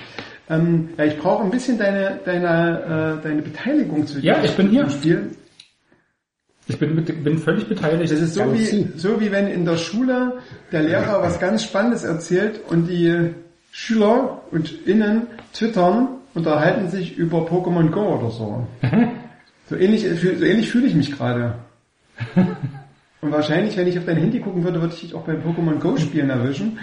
Ähm, 0.51 0.91
ja, 0.99 1.05
ich 1.05 1.17
brauche 1.19 1.45
ein 1.45 1.51
bisschen 1.51 1.79
deine, 1.79 2.21
deine, 2.25 3.19
äh, 3.21 3.23
deine 3.23 3.43
Beteiligung 3.43 4.07
zu 4.07 4.21
Ja, 4.21 4.43
ich 4.43 4.57
bin 4.57 4.69
hier. 4.69 4.91
Spiel. 4.91 5.31
Ich 6.67 6.79
bin, 6.79 6.95
mit, 6.95 7.25
bin 7.25 7.39
völlig 7.39 7.69
beteiligt. 7.69 8.11
Das 8.13 8.21
ist 8.21 8.35
so 8.35 8.41
Ganz 8.41 8.73
wie, 8.73 8.89
so 8.97 9.21
wie 9.21 9.31
wenn 9.31 9.49
in 9.49 9.65
der 9.65 9.77
Schule 9.77 10.39
der 10.73 10.83
Lehrer 10.83 11.23
was 11.23 11.39
ganz 11.39 11.63
Spannendes 11.63 12.05
erzählt 12.05 12.61
und 12.69 12.89
die 12.89 13.31
Schüler 13.71 14.43
und 14.51 14.87
Innen 14.87 15.27
twittern, 15.53 16.09
unterhalten 16.35 16.91
sich 16.91 17.17
über 17.17 17.39
Pokémon 17.41 17.91
Go 17.91 18.19
oder 18.19 18.31
so. 18.31 18.67
So 19.67 19.77
ähnlich, 19.77 20.05
so 20.21 20.45
ähnlich 20.45 20.69
fühle 20.69 20.87
ich 20.87 20.95
mich 20.95 21.17
gerade. 21.17 21.55
Und 23.25 23.33
wahrscheinlich, 23.33 23.75
wenn 23.79 23.87
ich 23.87 23.99
auf 23.99 24.05
dein 24.05 24.19
Handy 24.19 24.39
gucken 24.39 24.63
würde, 24.65 24.83
würde 24.83 24.93
ich 24.93 25.01
dich 25.01 25.15
auch 25.15 25.23
beim 25.23 25.41
Pokémon 25.41 25.79
Go 25.79 25.97
Spielen 25.97 26.29
erwischen. 26.29 26.79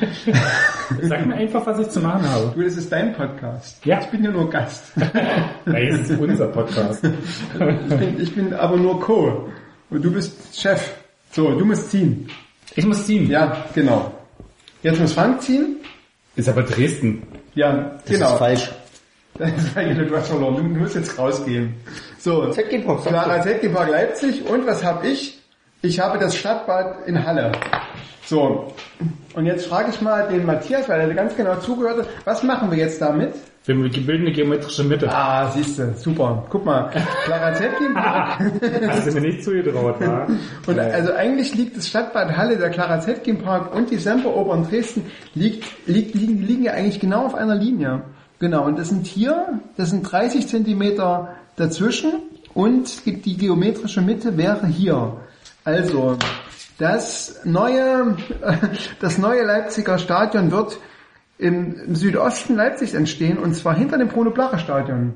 Sag 1.04 1.24
mir 1.28 1.36
einfach, 1.36 1.64
was 1.68 1.78
ich 1.78 1.90
zu 1.90 2.00
machen 2.00 2.28
habe. 2.28 2.52
Du, 2.56 2.64
das 2.64 2.78
ist 2.78 2.92
dein 2.92 3.14
Podcast. 3.14 3.86
Ja. 3.86 4.00
Ich 4.02 4.08
bin 4.08 4.24
ja 4.24 4.32
nur 4.32 4.50
Gast. 4.50 4.86
Nein, 5.66 5.88
es 5.90 6.10
ist 6.10 6.20
unser 6.20 6.48
Podcast. 6.48 7.04
Ich 7.04 7.60
bin, 7.96 8.20
ich 8.20 8.34
bin 8.34 8.54
aber 8.56 8.76
nur 8.78 9.00
Co. 9.00 9.50
Und 9.92 10.04
du 10.04 10.12
bist 10.12 10.60
Chef. 10.60 10.96
So, 11.32 11.52
du 11.52 11.64
musst 11.64 11.92
ziehen. 11.92 12.28
Ich 12.76 12.88
muss 12.88 13.06
ziehen. 13.06 13.30
Ja, 13.30 13.64
genau. 13.76 14.12
Jetzt 14.82 15.00
muss 15.00 15.14
Frank 15.14 15.44
ziehen. 15.44 15.76
Ist 16.36 16.50
aber 16.50 16.64
Dresden. 16.64 17.22
Ja, 17.54 18.00
Das 18.04 18.06
genau. 18.06 18.34
ist 18.34 18.40
falsch. 18.40 18.72
Das 19.38 19.50
ist 19.64 19.78
eigentlich 19.78 20.08
du 20.10 20.18
hast 20.18 20.28
verloren. 20.28 20.56
Du, 20.56 20.64
du 20.64 20.80
musst 20.80 20.96
jetzt 20.96 21.18
rausgehen. 21.20 21.76
So, 22.18 22.50
ZG 22.50 22.80
Park, 22.80 23.04
Clara. 23.06 23.42
ZG 23.44 23.70
Park 23.70 23.92
Leipzig. 23.92 24.44
Und 24.50 24.66
was 24.66 24.84
habe 24.84 25.08
ich? 25.08 25.41
Ich 25.84 26.00
habe 26.00 26.20
das 26.20 26.36
Stadtbad 26.36 27.08
in 27.08 27.26
Halle. 27.26 27.52
So, 28.26 28.72
und 29.34 29.46
jetzt 29.48 29.66
frage 29.66 29.90
ich 29.90 30.00
mal 30.00 30.28
den 30.28 30.46
Matthias, 30.46 30.88
weil 30.88 31.02
er 31.02 31.14
ganz 31.16 31.36
genau 31.36 31.56
zugehört 31.56 32.00
hat, 32.00 32.08
was 32.24 32.44
machen 32.44 32.70
wir 32.70 32.78
jetzt 32.78 33.02
damit? 33.02 33.34
Wir 33.66 33.76
bilden 33.76 34.26
eine 34.26 34.32
geometrische 34.32 34.84
Mitte. 34.84 35.10
Ah, 35.12 35.50
siehst 35.50 35.80
du, 35.80 35.94
super. 35.96 36.46
Guck 36.50 36.66
mal, 36.66 36.92
Clara 37.26 37.52
Park. 37.94 38.40
Hast 38.88 39.08
du 39.08 39.12
mir 39.14 39.22
nicht 39.22 39.44
zugetraut, 39.44 39.96
wa? 40.00 40.28
Und 40.68 40.80
also 40.80 41.14
eigentlich 41.14 41.56
liegt 41.56 41.78
das 41.78 41.88
Stadtbad 41.88 42.38
Halle, 42.38 42.58
der 42.58 42.70
Clara 42.70 43.00
Zetkin 43.00 43.42
Park 43.42 43.74
und 43.76 43.90
die 43.90 43.98
Semperoper 43.98 44.56
in 44.56 44.64
Dresden 44.64 45.06
liegt, 45.34 45.66
liegt, 45.88 46.14
liegen, 46.14 46.44
liegen 46.44 46.64
ja 46.64 46.74
eigentlich 46.74 47.00
genau 47.00 47.26
auf 47.26 47.34
einer 47.34 47.56
Linie. 47.56 48.04
Genau, 48.38 48.66
und 48.66 48.78
das 48.78 48.90
sind 48.90 49.08
hier, 49.08 49.60
das 49.78 49.90
sind 49.90 50.04
30 50.04 50.48
Zentimeter 50.48 51.36
dazwischen 51.56 52.14
und 52.54 53.06
die 53.06 53.38
geometrische 53.38 54.02
Mitte 54.02 54.38
wäre 54.38 54.68
hier. 54.68 55.18
Also, 55.64 56.18
das 56.78 57.42
neue, 57.44 58.18
das 59.00 59.18
neue 59.18 59.44
Leipziger 59.44 59.98
Stadion 59.98 60.52
wird 60.52 60.80
im, 61.38 61.96
Südosten 61.96 62.56
Leipzigs 62.56 62.94
entstehen 62.94 63.38
und 63.38 63.54
zwar 63.54 63.76
hinter 63.76 63.98
dem 63.98 64.08
Bruno-Blacher-Stadion. 64.08 65.14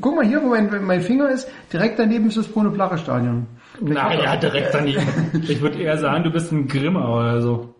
Guck 0.00 0.16
mal 0.16 0.24
hier, 0.24 0.42
wo 0.42 0.48
mein, 0.48 0.84
mein 0.84 1.00
Finger 1.00 1.30
ist, 1.30 1.48
direkt 1.72 1.98
daneben 1.98 2.28
ist 2.28 2.36
das 2.36 2.48
Bruno-Blacher-Stadion. 2.48 3.46
Naja, 3.80 4.36
direkt 4.36 4.74
daneben. 4.74 5.06
Ich 5.48 5.60
würde 5.60 5.78
eher 5.78 5.96
sagen, 5.96 6.24
du 6.24 6.30
bist 6.30 6.52
ein 6.52 6.68
Grimmer 6.68 7.08
oder 7.08 7.40
so. 7.40 7.74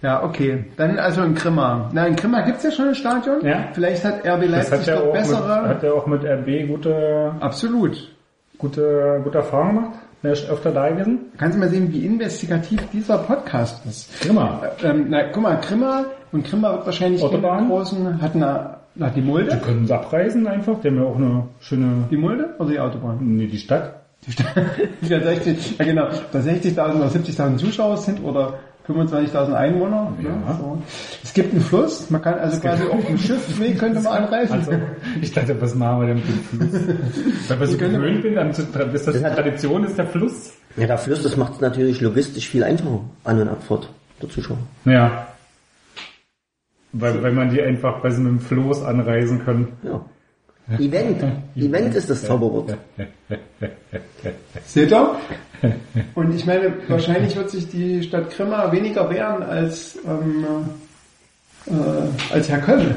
Ja, 0.00 0.22
okay. 0.22 0.66
Dann 0.76 0.98
also 0.98 1.22
in 1.22 1.34
Grimma. 1.34 1.90
Na, 1.92 2.06
in 2.06 2.14
Grimma 2.14 2.42
gibt's 2.42 2.62
ja 2.62 2.70
schon 2.70 2.88
ein 2.88 2.94
Stadion. 2.94 3.44
Ja. 3.44 3.68
Vielleicht 3.72 4.04
hat 4.04 4.24
RB 4.24 4.42
Das 4.42 4.70
Leipzig 4.70 4.72
hat 4.72 4.88
dort 4.88 4.98
auch 4.98 5.04
mit, 5.06 5.12
bessere. 5.14 5.68
hat 5.68 5.82
ja 5.82 5.92
auch 5.92 6.06
mit 6.06 6.24
RB 6.24 6.68
gute, 6.68 7.32
Absolut. 7.40 8.14
gute, 8.58 9.20
gute 9.24 9.38
Erfahrungen 9.38 9.74
gemacht. 9.74 9.98
Wer 10.22 10.32
ist 10.32 10.48
öfter 10.50 10.72
da 10.72 10.88
gewesen? 10.88 11.18
Kannst 11.36 11.56
du 11.56 11.60
mal 11.60 11.68
sehen, 11.68 11.92
wie 11.92 12.04
investigativ 12.04 12.80
dieser 12.92 13.18
Podcast 13.18 13.86
ist. 13.86 14.20
Grimmer. 14.20 14.62
Ähm, 14.82 15.06
na, 15.10 15.24
guck 15.32 15.42
mal, 15.44 15.60
Grimma 15.60 16.06
und 16.32 16.44
Grimma 16.44 16.72
wird 16.72 16.86
wahrscheinlich 16.86 17.22
Autobahn? 17.22 17.68
großen, 17.68 18.20
hat 18.20 18.34
eine, 18.34 18.78
na, 18.96 19.10
die 19.10 19.20
Mulde? 19.20 19.52
Wir 19.52 19.58
können 19.58 19.80
uns 19.80 19.90
abreisen 19.92 20.46
einfach. 20.48 20.82
Wir 20.82 20.90
haben 20.90 20.98
ja 20.98 21.04
auch 21.04 21.16
eine 21.16 21.44
schöne, 21.60 22.08
Die 22.10 22.16
Mulde 22.16 22.54
oder 22.58 22.70
die 22.70 22.80
Autobahn? 22.80 23.18
nee, 23.20 23.46
die 23.46 23.58
Stadt. 23.58 23.94
Die 24.26 24.32
Stadt, 24.32 24.46
die 25.00 25.08
da 25.08 25.20
60, 25.20 25.78
ja 25.78 25.84
genau, 25.84 26.08
da 26.32 26.38
60.000 26.40 26.96
oder 26.96 27.06
70.000 27.06 27.56
Zuschauer 27.58 27.96
sind 27.98 28.24
oder 28.24 28.54
25.000 28.88 29.52
Einwohner. 29.54 30.12
Ja. 30.22 30.56
So. 30.58 30.82
Es 31.22 31.34
gibt 31.34 31.52
einen 31.52 31.60
Fluss, 31.60 32.08
man 32.10 32.22
kann 32.22 32.34
also 32.38 32.58
quasi 32.60 32.84
auf 32.84 33.04
dem 33.06 33.18
Schiffsweg 33.18 33.78
könnte 33.78 34.00
man 34.00 34.24
anreisen. 34.24 34.52
Also, 34.54 34.72
Ich 35.20 35.32
dachte, 35.32 35.60
was 35.60 35.74
machen 35.74 36.00
wir 36.00 36.06
denn 36.08 36.16
mit 36.16 36.26
dem 36.28 36.70
Fluss? 36.70 37.48
Weil 37.50 37.60
wir 37.60 37.66
so 37.66 37.76
gewöhnt 37.78 38.22
bin, 38.22 38.38
an, 38.38 38.48
bis 38.48 39.04
das 39.04 39.14
Das 39.14 39.22
hat- 39.24 39.34
Tradition 39.36 39.84
ist, 39.84 39.98
der 39.98 40.06
Fluss. 40.06 40.52
Ja, 40.76 40.86
der 40.86 40.98
Fluss, 40.98 41.22
das 41.22 41.36
macht 41.36 41.54
es 41.54 41.60
natürlich 41.60 42.00
logistisch 42.00 42.48
viel 42.48 42.64
einfacher, 42.64 43.00
An- 43.24 43.40
und 43.40 43.48
Abfahrt 43.48 43.90
der 44.22 44.28
Zuschauer. 44.30 44.58
Ja. 44.84 45.26
Weil, 46.92 47.22
weil 47.22 47.32
man 47.32 47.50
die 47.50 47.60
einfach 47.60 48.00
bei 48.00 48.10
so 48.10 48.20
einem 48.20 48.40
Floß 48.40 48.82
anreisen 48.84 49.44
kann. 49.44 49.68
Ja. 49.82 50.00
Event. 50.78 51.24
Event 51.56 51.94
ist 51.94 52.10
das 52.10 52.22
Zauberwort. 52.22 52.76
Seht 54.66 54.90
ihr? 54.90 55.16
Und 56.14 56.34
ich 56.34 56.44
meine, 56.46 56.72
wahrscheinlich 56.88 57.34
wird 57.36 57.50
sich 57.50 57.68
die 57.68 58.02
Stadt 58.02 58.30
Grimma 58.30 58.70
weniger 58.70 59.08
wehren 59.10 59.42
als, 59.42 59.98
ähm, 60.06 60.44
äh, 61.66 62.32
als 62.34 62.48
Herr 62.48 62.60
Köln, 62.60 62.94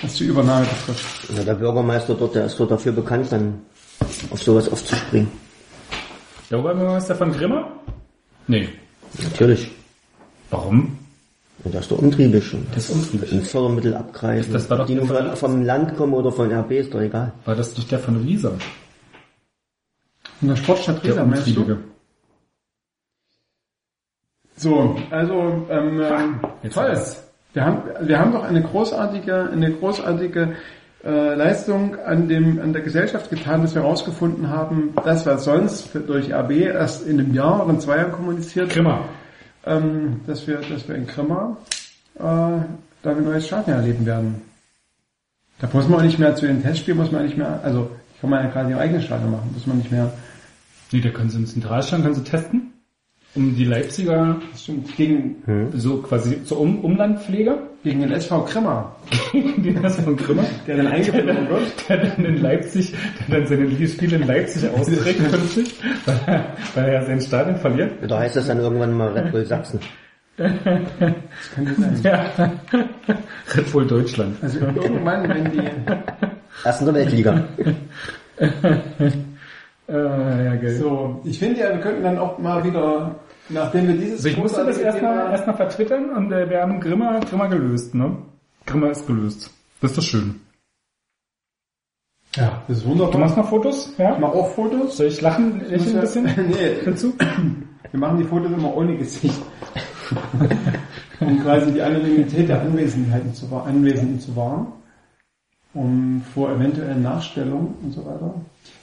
was 0.00 0.14
die 0.14 0.24
Übernahme 0.24 0.66
betrifft. 0.66 1.30
Ja, 1.36 1.44
der 1.44 1.54
Bürgermeister 1.54 2.14
dort, 2.14 2.34
der 2.34 2.46
ist 2.46 2.58
dort 2.58 2.70
dafür 2.70 2.92
bekannt, 2.92 3.30
dann 3.30 3.60
auf 4.30 4.42
sowas 4.42 4.68
aufzuspringen. 4.70 5.28
Der 6.50 6.58
Oberbürgermeister 6.60 7.14
von 7.14 7.32
Grimma? 7.32 7.72
Nee. 8.46 8.68
Natürlich. 9.22 9.70
Warum? 10.50 10.98
Und 11.64 11.74
das 11.74 11.82
ist 11.82 11.92
doch 11.92 11.98
umtriebig. 11.98 12.54
Und 12.54 12.66
Das 12.74 12.88
ist 12.88 12.94
unfriedlich. 12.96 13.32
ein 13.32 13.42
Fördermittel 13.42 13.94
abgreifen. 13.94 14.52
Das 14.52 14.68
war 14.68 14.78
doch 14.78 14.86
die 14.86 14.94
nur 14.96 15.06
der 15.06 15.36
von, 15.36 15.52
vom 15.52 15.62
Land 15.62 15.96
kommen 15.96 16.12
oder 16.14 16.32
von 16.32 16.52
RB, 16.52 16.72
ist 16.72 16.92
doch 16.92 17.00
egal. 17.00 17.32
War 17.44 17.54
das 17.54 17.76
nicht 17.76 17.90
der 17.90 17.98
von 18.00 18.16
Riesa? 18.16 18.52
In 20.40 20.48
der 20.48 20.56
Sportstadt 20.56 21.02
Der 21.04 21.12
Riesa, 21.12 21.24
meinst 21.24 21.46
du? 21.46 21.76
So, 24.56 24.96
also 25.10 25.66
ähm, 25.70 26.00
ähm, 26.00 26.40
Jetzt 26.62 26.74
toll. 26.74 26.84
alles. 26.84 27.22
Wir 27.52 27.64
haben, 27.64 27.82
wir 28.08 28.18
haben 28.18 28.32
doch 28.32 28.44
eine 28.44 28.62
großartige, 28.62 29.50
eine 29.52 29.72
großartige 29.72 30.56
äh, 31.04 31.34
Leistung 31.34 31.96
an 32.00 32.28
dem 32.28 32.60
an 32.60 32.72
der 32.72 32.82
Gesellschaft 32.82 33.28
getan, 33.30 33.62
dass 33.62 33.74
wir 33.74 33.82
herausgefunden 33.82 34.48
haben, 34.48 34.94
das 35.04 35.26
was 35.26 35.44
sonst 35.44 35.90
durch 36.06 36.34
AB 36.34 36.50
erst 36.52 37.06
in 37.06 37.18
einem 37.20 37.34
Jahr 37.34 37.62
oder 37.64 37.74
in 37.74 37.80
zwei 37.80 37.96
Jahren 37.98 38.12
kommuniziert, 38.12 38.70
Grimma. 38.70 39.04
Ähm, 39.66 40.20
dass 40.26 40.46
wir, 40.46 40.58
dass 40.58 40.88
wir 40.88 40.94
in 40.94 41.06
Grimma 41.06 41.56
äh, 42.16 42.20
da 42.20 43.10
ein 43.10 43.24
neues 43.24 43.46
Stadion 43.46 43.76
erleben 43.78 44.06
werden. 44.06 44.42
Da 45.60 45.68
muss 45.72 45.88
man 45.88 46.00
auch 46.00 46.04
nicht 46.04 46.18
mehr 46.18 46.34
zu 46.34 46.46
den 46.46 46.62
Testspielen, 46.62 46.98
muss 46.98 47.12
man 47.12 47.24
nicht 47.24 47.36
mehr, 47.36 47.60
also 47.62 47.90
kann 48.20 48.30
man 48.30 48.44
ja 48.44 48.50
gerade 48.50 48.72
im 48.72 48.78
eigenen 48.78 49.02
Stadion 49.02 49.30
machen, 49.30 49.50
muss 49.52 49.66
man 49.66 49.78
nicht 49.78 49.90
mehr, 49.90 50.12
Nee, 50.92 51.00
da 51.00 51.08
können 51.08 51.30
sie 51.30 51.38
im 51.38 51.46
Zentralstand 51.46 52.04
können 52.04 52.14
sie 52.14 52.22
testen. 52.22 52.71
Um 53.34 53.56
die 53.56 53.64
Leipziger 53.64 54.40
das 54.50 54.62
stimmt, 54.62 54.94
gegen, 54.94 55.70
so 55.74 56.02
quasi 56.02 56.44
zur 56.44 56.60
um 56.60 56.84
Umlandpflege, 56.84 57.56
gegen 57.82 58.00
den 58.00 58.12
SV 58.12 58.44
Grimma, 58.44 58.94
die 59.32 59.74
das 59.74 59.98
von 60.00 60.16
Grimma, 60.16 60.44
der 60.66 60.76
dann 60.76 60.88
eingebunden 60.88 61.48
wird. 61.48 61.88
der 61.88 61.96
dann 61.96 62.24
in 62.24 62.42
Leipzig, 62.42 62.94
der 63.28 63.38
dann 63.38 63.46
seine 63.48 63.88
Spiele 63.88 64.16
in 64.16 64.26
Leipzig 64.26 64.68
austrägt 64.68 65.18
künftig, 65.30 65.74
weil 66.04 66.20
er, 66.26 66.44
weil 66.74 66.84
er 66.84 66.92
ja 66.92 67.02
sein 67.06 67.20
Stadion 67.22 67.56
verliert. 67.56 67.92
Da 68.06 68.18
heißt 68.18 68.36
es 68.36 68.46
dann 68.48 68.58
irgendwann 68.58 68.96
mal 68.96 69.08
Red 69.12 69.32
Bull 69.32 69.46
Sachsen. 69.46 69.80
Könnte 70.36 71.74
sein. 71.78 72.00
Ja. 72.02 72.26
Red 73.56 73.72
Bull 73.72 73.86
Deutschland. 73.86 74.36
Also 74.42 74.60
irgendwann, 74.60 75.28
wenn 75.28 75.50
die, 75.52 75.62
Erst 76.64 76.80
in 76.80 76.86
der 76.86 76.94
Weltliga. 76.94 77.44
Äh, 79.92 80.44
ja, 80.46 80.54
geil. 80.56 80.76
so, 80.76 81.20
ich 81.24 81.38
finde 81.38 81.60
ja, 81.60 81.68
wir 81.70 81.80
könnten 81.80 82.02
dann 82.02 82.18
auch 82.18 82.38
mal 82.38 82.64
wieder, 82.64 83.16
nachdem 83.50 83.88
wir 83.88 83.94
dieses 83.94 84.14
Also 84.18 84.28
ich 84.28 84.36
musste 84.38 84.64
das 84.64 84.78
erstmal 84.78 85.30
erstmal 85.32 85.56
vertwittern 85.56 86.10
und 86.16 86.32
äh, 86.32 86.48
wir 86.48 86.62
haben 86.62 86.80
Grimma, 86.80 87.18
Grimma 87.20 87.46
gelöst, 87.48 87.94
ne? 87.94 88.16
Grimma 88.66 88.88
ist 88.88 89.06
gelöst. 89.06 89.50
Das 89.82 89.90
ist 89.90 89.98
doch 89.98 90.02
schön. 90.04 90.40
ja, 92.36 92.62
das 92.68 92.78
ist 92.78 92.86
Du 92.86 92.90
wunderbar. 92.90 93.20
machst 93.20 93.36
noch 93.36 93.48
Fotos? 93.48 93.90
Ich 93.92 93.98
Ja? 93.98 94.16
mache 94.18 94.32
auch 94.32 94.50
Fotos. 94.54 94.96
Soll 94.96 95.06
ich 95.08 95.20
lachen, 95.20 95.60
lächeln 95.68 95.96
ein 95.96 96.00
bisschen 96.00 96.24
nee, 96.48 96.76
dazu? 96.84 97.12
wir 97.90 98.00
machen 98.00 98.16
die 98.18 98.24
Fotos 98.24 98.50
immer 98.52 98.74
ohne 98.74 98.96
Gesicht. 98.96 99.42
um 101.20 101.42
quasi 101.42 101.72
die 101.72 101.82
Anonymität 101.82 102.48
der 102.48 102.62
Anwesenheiten 102.62 103.34
zu, 103.34 103.46
Anwesenden 103.54 104.20
zu 104.20 104.34
wahren. 104.36 104.68
Um 105.74 106.22
vor 106.34 106.50
eventuellen 106.50 107.02
Nachstellungen 107.02 107.74
und 107.82 107.92
so 107.92 108.04
weiter. 108.04 108.34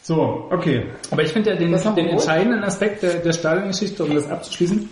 So, 0.02 0.48
okay. 0.50 0.86
Aber 1.12 1.22
ich 1.22 1.32
finde 1.32 1.52
ja 1.52 1.56
den, 1.56 1.72
den 1.96 2.08
entscheidenden 2.08 2.64
Aspekt 2.64 3.04
der, 3.04 3.16
der 3.16 3.32
Stadiongeschichte, 3.32 4.04
um 4.04 4.16
das 4.16 4.28
abzuschließen, 4.28 4.90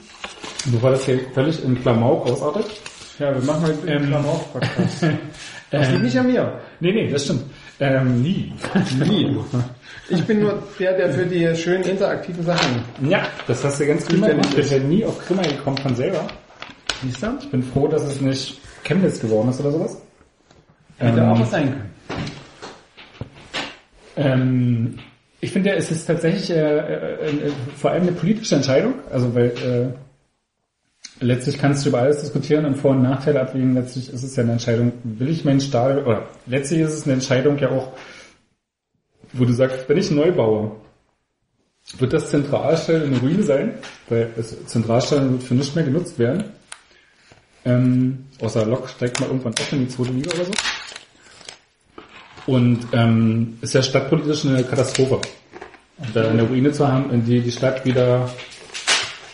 bevor 0.66 0.92
das 0.92 1.06
hier 1.06 1.20
völlig 1.34 1.64
in 1.64 1.82
Klamauk 1.82 2.28
ausartet. 2.28 2.66
Ja, 3.18 3.34
wir 3.34 3.42
machen 3.42 3.64
heute 3.64 3.88
Ähm, 3.88 3.98
einen 3.98 4.08
Klamauk-Podcast. 4.10 5.06
Das 5.70 5.90
liegt 5.92 6.04
nicht 6.04 6.18
an 6.18 6.28
mir. 6.28 6.62
Nee, 6.80 6.94
nee, 6.94 7.12
das 7.12 7.26
stimmt. 7.26 7.44
Ähm, 7.82 8.22
nie. 8.22 8.54
Nie. 9.06 9.38
Ich 10.08 10.24
bin 10.24 10.40
nur 10.40 10.64
der, 10.80 10.94
der 10.94 11.12
für 11.12 11.26
die 11.26 11.54
schönen 11.58 11.84
interaktiven 11.84 12.42
Sachen. 12.44 12.82
Ja, 13.02 13.28
das 13.48 13.66
hast 13.66 13.80
du 13.80 13.86
ganz 13.86 14.08
gut 14.08 14.26
gemacht. 14.26 14.48
Ich 14.54 14.60
ist. 14.60 14.72
wäre 14.72 14.82
nie 14.86 15.04
auf 15.04 15.20
Grimma 15.26 15.42
gekommen 15.42 15.78
von 15.78 15.94
selber. 15.94 16.26
Siehst 17.04 17.22
du? 17.22 17.38
Ich 17.42 17.52
bin 17.52 17.62
froh, 17.64 17.88
dass 17.90 18.04
es 18.04 18.22
nicht 18.22 18.62
Chemnitz 18.86 19.20
geworden 19.20 19.50
ist 19.50 19.60
oder 19.60 19.72
sowas. 19.72 20.02
Hätte 20.98 21.20
Ähm, 21.20 21.30
auch 21.30 21.40
was 21.40 21.52
sein 21.52 21.70
können. 21.70 21.94
Ähm, 24.16 25.00
ich 25.40 25.52
finde, 25.52 25.76
es 25.76 25.92
ist 25.92 26.06
tatsächlich 26.06 26.50
äh, 26.50 26.56
äh, 26.56 27.48
äh, 27.48 27.52
vor 27.76 27.92
allem 27.92 28.04
eine 28.04 28.12
politische 28.14 28.56
Entscheidung. 28.56 28.96
Also 29.12 29.34
weil 29.36 29.48
äh, 29.50 31.24
letztlich 31.24 31.60
kannst 31.60 31.86
du 31.86 31.90
über 31.90 32.00
alles 32.00 32.22
diskutieren 32.22 32.66
und 32.66 32.76
Vor- 32.76 32.92
und 32.92 33.04
Nachteile 33.04 33.42
abwägen. 33.42 33.76
Letztlich 33.76 34.12
ist 34.12 34.24
es 34.24 34.36
ja 34.36 34.44
eine 34.44 34.54
Entscheidung, 34.54 34.94
will 35.04 35.30
ich 35.30 35.46
meinen 35.46 35.62
Stadion, 35.62 36.06
oder 36.06 36.28
letztlich 36.48 36.82
ist 36.82 36.94
es 36.94 37.04
eine 37.04 37.14
Entscheidung 37.14 37.58
ja 37.60 37.70
auch, 37.70 37.94
wo 39.34 39.46
du 39.46 39.54
sagst, 39.54 39.88
wenn 39.88 39.98
ich 39.98 40.10
neu 40.10 40.32
baue, 40.32 40.72
wird 42.00 42.14
das 42.14 42.30
Zentralstellen 42.30 43.14
eine 43.14 43.20
Ruine 43.20 43.44
sein, 43.44 43.74
weil 44.10 44.30
das 44.36 44.66
Zentralstellen 44.66 45.34
wird 45.34 45.44
für 45.44 45.54
nichts 45.56 45.76
mehr 45.76 45.86
genutzt 45.86 46.20
werden. 46.20 46.46
Ähm, 47.66 48.26
außer 48.42 48.66
Lok 48.66 48.90
steigt 48.90 49.20
mal 49.20 49.28
irgendwann 49.28 49.54
auch 49.54 49.72
in 49.72 49.80
die 49.80 49.88
zweite 49.88 50.12
Liga 50.12 50.32
oder 50.34 50.46
so. 50.46 50.52
Und 52.48 52.80
ähm, 52.94 53.58
ist 53.62 53.74
ja 53.74 53.84
stadtpolitisch 53.84 54.46
eine 54.46 54.64
Katastrophe. 54.64 55.20
Da 56.14 56.30
eine 56.30 56.44
Ruine 56.44 56.72
zu 56.72 56.88
haben, 56.88 57.12
in 57.12 57.26
die 57.26 57.42
die 57.42 57.52
Stadt 57.52 57.86
wieder 57.86 58.30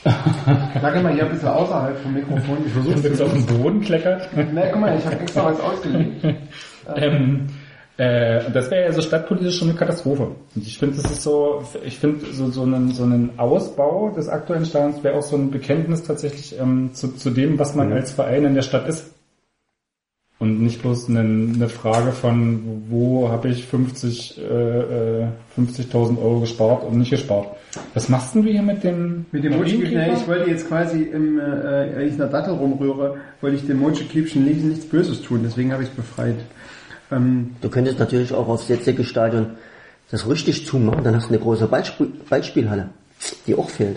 Sag 0.04 1.02
mal 1.02 1.14
hier 1.14 1.24
ein 1.24 1.32
bisschen 1.32 1.48
außerhalb 1.48 1.98
vom 2.00 2.14
Mikrofon. 2.14 2.58
Ich 2.66 2.74
versuche 2.74 3.08
jetzt 3.08 3.22
auf 3.22 3.32
den 3.32 3.46
Boden 3.46 3.82
kleckert. 3.82 4.30
Na, 4.54 4.68
guck 4.70 4.82
mal, 4.82 4.98
ich 4.98 5.06
habe 5.06 5.18
extra 5.20 5.46
was 5.46 5.60
ausgelegt. 5.60 6.26
ähm, 6.96 7.48
äh, 7.96 8.46
und 8.46 8.56
das 8.56 8.70
wäre 8.70 8.86
ja 8.86 8.92
so 8.92 9.02
stadtpolitisch 9.02 9.60
schon 9.60 9.70
eine 9.70 9.78
Katastrophe. 9.78 10.24
Und 10.56 10.68
ich 10.68 10.78
finde, 10.78 10.98
das 10.98 11.10
ist 11.10 11.24
so, 11.24 11.64
ich 11.86 12.00
finde 12.00 12.26
so, 12.34 12.50
so, 12.50 12.64
einen, 12.64 12.92
so 12.92 13.04
einen 13.04 13.38
Ausbau 13.38 14.10
des 14.10 14.28
aktuellen 14.28 14.66
Stadions 14.66 15.04
wäre 15.04 15.16
auch 15.16 15.24
so 15.24 15.38
ein 15.38 15.52
Bekenntnis 15.52 16.04
tatsächlich 16.04 16.60
ähm, 16.60 16.94
zu, 16.94 17.16
zu 17.16 17.30
dem, 17.30 17.58
was 17.58 17.76
man 17.76 17.94
als 17.94 18.12
Verein 18.12 18.44
in 18.46 18.56
der 18.56 18.64
Stadt 18.64 18.88
ist. 18.88 19.13
Und 20.44 20.62
nicht 20.62 20.82
bloß 20.82 21.08
eine, 21.08 21.22
eine 21.22 21.70
Frage 21.70 22.12
von, 22.12 22.84
wo 22.90 23.30
habe 23.30 23.48
ich 23.48 23.66
50, 23.66 24.42
äh, 24.42 25.22
äh, 25.22 25.28
50.000 25.58 26.22
Euro 26.22 26.42
gespart 26.42 26.84
und 26.84 26.98
nicht 26.98 27.12
gespart. 27.12 27.48
Was 27.94 28.10
machst 28.10 28.36
denn 28.36 28.44
du 28.44 28.52
hier 28.52 28.62
mit 28.62 28.84
dem 28.84 29.26
Mit 29.32 29.46
dem 29.46 29.58
Marienkäfer? 29.58 30.18
ich 30.18 30.28
wollte 30.28 30.50
jetzt 30.50 30.68
quasi 30.68 31.04
im, 31.04 31.40
äh, 31.40 31.96
wenn 31.96 32.08
ich 32.08 32.12
in 32.12 32.18
der 32.18 32.28
Dattel 32.28 32.56
rumrühre, 32.56 33.16
wollte 33.40 33.56
ich 33.56 33.66
dem 33.66 33.80
Mochi-Kiebchen 33.80 34.44
nicht, 34.44 34.66
nichts 34.66 34.86
Böses 34.86 35.22
tun, 35.22 35.40
deswegen 35.46 35.72
habe 35.72 35.84
ich 35.84 35.90
es 35.90 35.96
befreit. 35.96 36.36
Ähm, 37.10 37.52
Du 37.62 37.70
könntest 37.70 38.00
natürlich 38.00 38.34
auch 38.34 38.50
aufs 38.50 38.68
jetzige 38.68 39.06
Stadion 39.06 39.52
das 40.12 40.28
richtig 40.28 40.66
zumachen, 40.66 41.06
dann 41.06 41.16
hast 41.16 41.28
du 41.28 41.30
eine 41.30 41.40
große 41.40 41.68
Ballsp 41.68 42.04
Ballspielhalle, 42.30 42.90
die 43.48 43.56
auch 43.56 43.70
fehlt. 43.70 43.96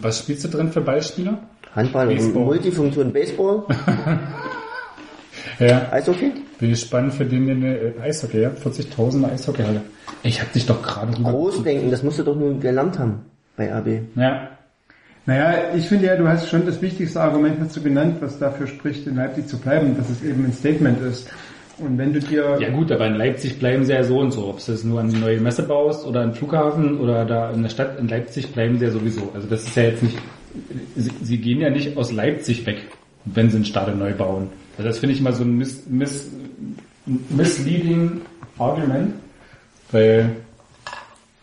Was 0.00 0.20
spielst 0.20 0.44
du 0.44 0.48
drin 0.48 0.70
für 0.70 0.80
Beispiele? 0.80 1.38
Handball 1.74 2.08
und 2.08 2.16
Baseball. 2.16 2.44
Multifunktion 2.44 3.12
Baseball, 3.12 3.64
Ja, 5.58 5.88
Eishockey. 5.92 6.32
bin 6.58 6.72
ich 6.72 6.80
spannend 6.80 7.14
für 7.14 7.24
den 7.24 7.60
der 7.60 7.96
äh, 7.96 8.00
Eishockey, 8.02 8.42
ja? 8.42 8.50
40.000 8.50 9.32
Eishockeyhalle. 9.32 9.82
Ich 10.22 10.40
hab 10.40 10.52
dich 10.52 10.66
doch 10.66 10.82
gerade 10.82 11.16
rüber. 11.16 11.30
Großdenken, 11.30 11.90
das 11.90 12.02
musst 12.02 12.18
du 12.18 12.22
doch 12.22 12.36
nur 12.36 12.58
gelernt 12.58 12.98
haben 12.98 13.20
bei 13.56 13.72
RB. 13.72 14.00
Ja, 14.16 14.48
naja, 15.26 15.74
ich 15.74 15.86
finde 15.86 16.06
ja, 16.06 16.16
du 16.16 16.28
hast 16.28 16.48
schon 16.50 16.66
das 16.66 16.82
wichtigste 16.82 17.20
Argument 17.20 17.74
du 17.74 17.80
genannt, 17.80 18.16
was 18.20 18.38
dafür 18.38 18.66
spricht, 18.66 19.06
in 19.06 19.16
Leipzig 19.16 19.48
zu 19.48 19.58
bleiben, 19.58 19.96
dass 19.96 20.10
es 20.10 20.22
eben 20.22 20.44
ein 20.44 20.52
Statement 20.52 21.00
ist. 21.00 21.30
Und 21.78 21.98
wenn 21.98 22.12
du 22.12 22.20
dir, 22.20 22.58
Ja 22.60 22.70
gut, 22.70 22.92
aber 22.92 23.06
in 23.06 23.14
Leipzig 23.14 23.58
bleiben 23.58 23.84
sie 23.84 23.92
ja 23.92 24.04
so 24.04 24.18
und 24.18 24.32
so. 24.32 24.48
Ob 24.48 24.64
du 24.64 24.70
das 24.70 24.84
nur 24.84 25.00
an 25.00 25.08
die 25.08 25.16
neue 25.16 25.40
Messe 25.40 25.62
baust 25.62 26.06
oder 26.06 26.20
an 26.20 26.34
Flughafen 26.34 27.00
oder 27.00 27.24
da 27.24 27.50
in 27.50 27.62
der 27.62 27.70
Stadt, 27.70 27.98
in 27.98 28.06
Leipzig 28.06 28.52
bleiben 28.52 28.78
sie 28.78 28.84
ja 28.84 28.90
sowieso. 28.90 29.32
Also 29.34 29.48
das 29.48 29.64
ist 29.64 29.76
ja 29.76 29.84
jetzt 29.84 30.02
nicht, 30.02 30.18
sie, 30.94 31.10
sie 31.22 31.38
gehen 31.38 31.60
ja 31.60 31.70
nicht 31.70 31.96
aus 31.96 32.12
Leipzig 32.12 32.64
weg, 32.66 32.82
wenn 33.24 33.50
sie 33.50 33.58
ein 33.58 33.64
Stadion 33.64 33.98
neu 33.98 34.12
bauen. 34.12 34.48
Also 34.76 34.88
das 34.88 34.98
finde 34.98 35.14
ich 35.14 35.20
mal 35.20 35.32
so 35.32 35.44
ein 35.44 35.56
miss, 35.56 35.84
miss, 35.88 36.30
misleading 37.06 38.22
Argument, 38.58 39.14
weil 39.90 40.36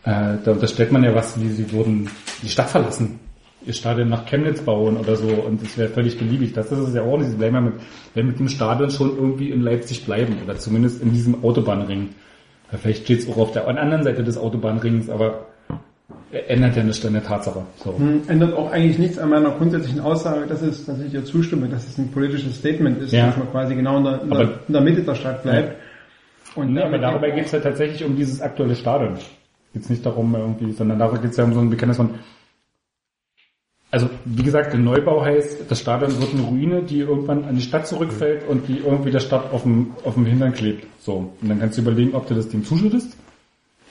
äh, 0.03 0.37
da 0.43 0.51
unterstellt 0.51 0.91
man 0.91 1.03
ja 1.03 1.13
was, 1.13 1.39
wie 1.39 1.49
sie 1.49 1.71
würden 1.71 2.09
die 2.41 2.49
Stadt 2.49 2.69
verlassen. 2.69 3.19
ihr 3.65 3.73
Stadion 3.73 4.09
nach 4.09 4.25
Chemnitz 4.25 4.61
bauen 4.61 4.97
oder 4.97 5.15
so 5.15 5.27
und 5.27 5.61
es 5.61 5.77
wäre 5.77 5.89
völlig 5.89 6.17
beliebig. 6.17 6.53
Das 6.53 6.71
ist 6.71 6.79
es 6.79 6.95
ja 6.95 7.03
auch 7.03 7.17
nicht. 7.17 7.29
Sie 7.29 7.37
bleiben 7.37 7.55
ja 7.55 7.61
mit, 7.61 7.73
werden 8.13 8.27
mit 8.27 8.39
dem 8.39 8.49
Stadion 8.49 8.89
schon 8.89 9.15
irgendwie 9.15 9.51
in 9.51 9.61
Leipzig 9.61 10.05
bleiben 10.05 10.37
oder 10.43 10.57
zumindest 10.57 11.01
in 11.01 11.13
diesem 11.13 11.43
Autobahnring. 11.43 12.09
Vielleicht 12.81 13.03
steht 13.03 13.19
es 13.19 13.29
auch 13.29 13.37
auf 13.37 13.51
der 13.51 13.67
anderen 13.67 14.03
Seite 14.03 14.23
des 14.23 14.37
Autobahnrings, 14.37 15.09
aber 15.09 15.47
ändert 16.31 16.75
ja 16.77 16.83
nichts 16.83 17.05
an 17.05 17.13
der 17.13 17.23
Tatsache. 17.23 17.63
So. 17.83 17.97
Hm, 17.97 18.23
Ändert 18.27 18.53
auch 18.53 18.71
eigentlich 18.71 18.97
nichts 18.99 19.17
an 19.17 19.29
meiner 19.29 19.51
grundsätzlichen 19.51 19.99
Aussage, 19.99 20.45
dass, 20.47 20.61
es, 20.61 20.85
dass 20.85 20.99
ich 20.99 21.13
ihr 21.13 21.25
zustimme, 21.25 21.67
dass 21.67 21.87
es 21.87 21.97
ein 21.97 22.11
politisches 22.11 22.57
Statement 22.57 22.99
ist, 23.01 23.11
Ja. 23.11 23.27
dass 23.27 23.37
man 23.37 23.49
quasi 23.51 23.75
genau 23.75 23.97
in 23.97 24.03
der, 24.05 24.21
in 24.21 24.29
der, 24.29 24.39
Aber- 24.39 24.59
in 24.67 24.73
der 24.73 24.81
Mitte 24.81 25.03
der 25.03 25.15
Stadt 25.15 25.43
bleibt. 25.43 25.75
Und 26.55 26.73
Nee, 26.73 26.81
aber 26.81 26.97
dabei 26.97 27.31
geht 27.31 27.45
es 27.45 27.51
ja 27.51 27.59
tatsächlich 27.59 28.03
um 28.03 28.15
dieses 28.15 28.41
aktuelle 28.41 28.75
Stadion. 28.75 29.15
Geht 29.73 29.89
nicht 29.89 30.05
darum 30.05 30.35
irgendwie, 30.35 30.71
sondern 30.73 30.99
darum 30.99 31.21
geht 31.21 31.31
es 31.31 31.37
ja 31.37 31.43
um 31.45 31.53
so 31.53 31.59
ein 31.61 31.69
Bekenntnis 31.69 31.97
von 31.97 32.09
also 33.93 34.09
wie 34.23 34.43
gesagt, 34.43 34.71
der 34.71 34.79
Neubau 34.79 35.21
heißt, 35.25 35.69
das 35.69 35.81
Stadion 35.81 36.17
wird 36.21 36.33
eine 36.33 36.43
Ruine, 36.43 36.81
die 36.83 36.99
irgendwann 36.99 37.43
an 37.43 37.55
die 37.55 37.61
Stadt 37.61 37.85
zurückfällt 37.87 38.47
und 38.47 38.69
die 38.69 38.77
irgendwie 38.77 39.11
der 39.11 39.19
Stadt 39.19 39.51
auf 39.51 39.63
dem, 39.63 39.91
auf 40.05 40.13
dem 40.13 40.25
Hintern 40.25 40.53
klebt. 40.53 40.87
So. 40.99 41.33
Und 41.41 41.49
dann 41.49 41.59
kannst 41.59 41.77
du 41.77 41.81
überlegen, 41.81 42.15
ob 42.15 42.25
du 42.27 42.33
das 42.33 42.47
Ding 42.47 42.63
zuschüttest. 42.63 43.17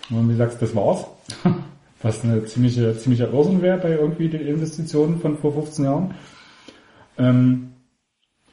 Und 0.08 0.28
du 0.28 0.34
sagst, 0.36 0.62
das 0.62 0.74
war's. 0.74 1.04
Was 2.02 2.24
eine 2.24 2.44
ziemliche, 2.44 2.96
ziemlicher 2.96 3.32
Irrsinn 3.32 3.62
wäre 3.62 3.78
bei 3.78 3.90
irgendwie 3.90 4.28
den 4.28 4.46
Investitionen 4.46 5.20
von 5.20 5.36
vor 5.36 5.52
15 5.52 5.84
Jahren. 5.84 6.14
Ähm, 7.18 7.70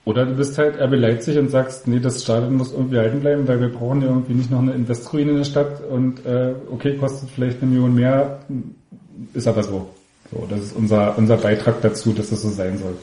oder 0.04 0.26
du 0.26 0.36
bist 0.36 0.58
halt 0.58 0.80
RB 0.80 0.94
Leipzig 0.94 1.38
und 1.38 1.50
sagst, 1.50 1.88
nee, 1.88 2.00
das 2.00 2.24
Stadion 2.24 2.56
muss 2.56 2.72
irgendwie 2.72 2.98
halten 2.98 3.20
bleiben, 3.20 3.48
weil 3.48 3.60
wir 3.60 3.70
brauchen 3.70 4.02
ja 4.02 4.08
irgendwie 4.08 4.36
nicht 4.36 4.50
noch 4.50 4.60
eine 4.62 4.74
Investroruine 4.74 5.32
in 5.32 5.38
der 5.38 5.44
Stadt 5.44 5.82
und 5.82 6.26
äh, 6.26 6.56
okay, 6.72 6.96
kostet 6.98 7.30
vielleicht 7.30 7.62
eine 7.62 7.72
Million 7.72 7.94
mehr, 7.94 8.40
ist 9.34 9.48
aber 9.48 9.64
so. 9.64 9.90
So, 10.32 10.46
das 10.50 10.62
ist 10.62 10.76
unser, 10.76 11.18
unser 11.18 11.38
Beitrag 11.38 11.82
dazu, 11.82 12.14
dass 12.14 12.30
das 12.30 12.42
so 12.42 12.50
sein 12.50 12.78
soll. 12.78 12.98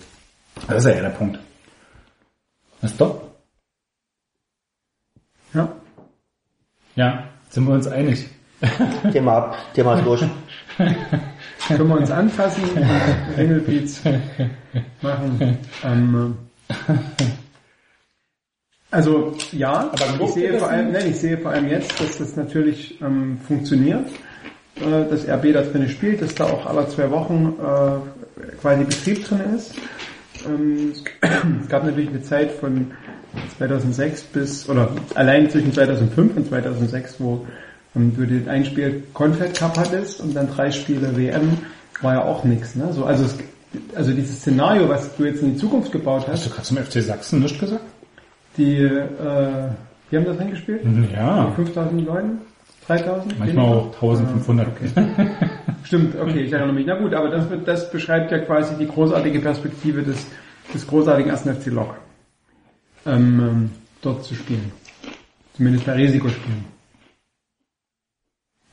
Das 0.67 0.85
ist 0.85 0.95
ja 0.95 1.01
der 1.01 1.11
Punkt. 1.11 1.39
Ist 2.83 3.01
doch? 3.01 3.21
Ja. 5.53 5.73
Ja, 6.97 7.29
sind 7.51 7.67
wir 7.67 7.75
uns 7.75 7.87
einig. 7.87 8.29
Thema 9.13 9.37
ab, 9.37 9.57
Thema 9.75 9.97
durch. 10.01 10.21
Können 11.69 11.89
wir 11.89 11.99
uns 11.99 12.11
anfassen, 12.11 12.63
Ringelpiez 13.37 14.03
machen. 15.01 15.59
Ähm, 15.85 16.37
also 18.91 19.35
ja, 19.53 19.91
Aber 19.93 20.25
ich 20.25 20.31
sehe, 20.35 20.59
vor 20.59 20.69
allem, 20.69 20.93
nein, 20.93 21.11
ich 21.11 21.17
sehe 21.17 21.39
vor 21.39 21.51
allem 21.53 21.69
jetzt, 21.69 22.01
dass 22.01 22.19
das 22.19 22.37
natürlich 22.37 23.01
ähm, 23.01 23.39
funktioniert, 23.47 24.07
äh, 24.77 25.09
dass 25.11 25.29
RB 25.29 25.53
da 25.53 25.63
drin 25.63 25.89
spielt, 25.89 26.23
dass 26.23 26.35
da 26.35 26.45
auch 26.45 26.67
alle 26.67 26.89
zwei 26.89 27.11
Wochen 27.11 27.55
äh, 27.61 28.51
quasi 28.61 28.85
Betrieb 28.85 29.27
drin 29.27 29.41
ist. 29.57 29.75
Ähm, 30.47 30.93
es 31.63 31.69
gab 31.69 31.85
natürlich 31.85 32.11
eine 32.11 32.23
Zeit 32.23 32.53
von 32.53 32.93
2006 33.59 34.23
bis, 34.25 34.69
oder 34.69 34.91
allein 35.15 35.51
zwischen 35.51 35.73
2005 35.73 36.37
und 36.37 36.49
2006, 36.49 37.17
wo 37.19 37.47
ähm, 37.97 38.15
du 38.17 38.27
den 38.27 38.49
ein 38.49 38.65
Spiel 38.65 39.03
Confed 39.13 39.57
Cup 39.57 39.79
hattest 39.79 40.21
und 40.21 40.35
dann 40.35 40.49
drei 40.49 40.71
Spiele 40.71 41.17
WM, 41.17 41.59
war 42.03 42.15
ja 42.15 42.25
auch 42.25 42.45
nichts. 42.45 42.75
Ne? 42.75 42.93
So, 42.93 43.05
also, 43.05 43.25
es, 43.25 43.39
also 43.95 44.13
dieses 44.13 44.39
Szenario, 44.41 44.89
was 44.89 45.15
du 45.17 45.25
jetzt 45.25 45.43
in 45.43 45.55
die 45.55 45.59
Zukunft 45.59 45.93
gebaut 45.93 46.23
Hast 46.23 46.33
hast, 46.33 46.47
du 46.47 46.51
gerade 46.51 46.63
zum 46.63 46.77
FC 46.79 47.03
Sachsen 47.03 47.41
nichts 47.41 47.59
gesagt? 47.59 47.85
die, 48.57 48.77
äh, 48.83 49.69
die 50.11 50.17
haben 50.17 50.25
da 50.25 50.33
drin 50.33 50.51
gespielt? 50.51 50.83
Ja, 51.13 51.51
5000 51.53 52.05
Leuten? 52.05 52.39
3000? 52.87 53.39
manchmal 53.39 53.65
auch 53.65 53.95
1500. 53.95 54.69
Stimmt, 55.85 56.17
okay, 56.17 56.43
ich 56.43 56.53
erinnere 56.53 56.75
mich. 56.75 56.87
Na 56.87 56.99
gut, 56.99 57.15
aber 57.15 57.31
das, 57.31 57.47
das 57.65 57.91
beschreibt 57.91 58.31
ja 58.31 58.39
quasi 58.41 58.75
die 58.77 58.87
großartige 58.87 59.41
Perspektive 59.41 60.03
des, 60.03 60.27
des 60.73 60.87
großartigen 60.87 61.31
1. 61.31 61.43
FC 61.43 61.67
Lok. 61.67 61.95
Ähm, 63.07 63.41
ähm, 63.41 63.71
dort 64.03 64.25
zu 64.25 64.35
spielen. 64.35 64.73
Zumindest 65.55 65.87
bei 65.87 65.93
Risikospielen. 65.93 66.74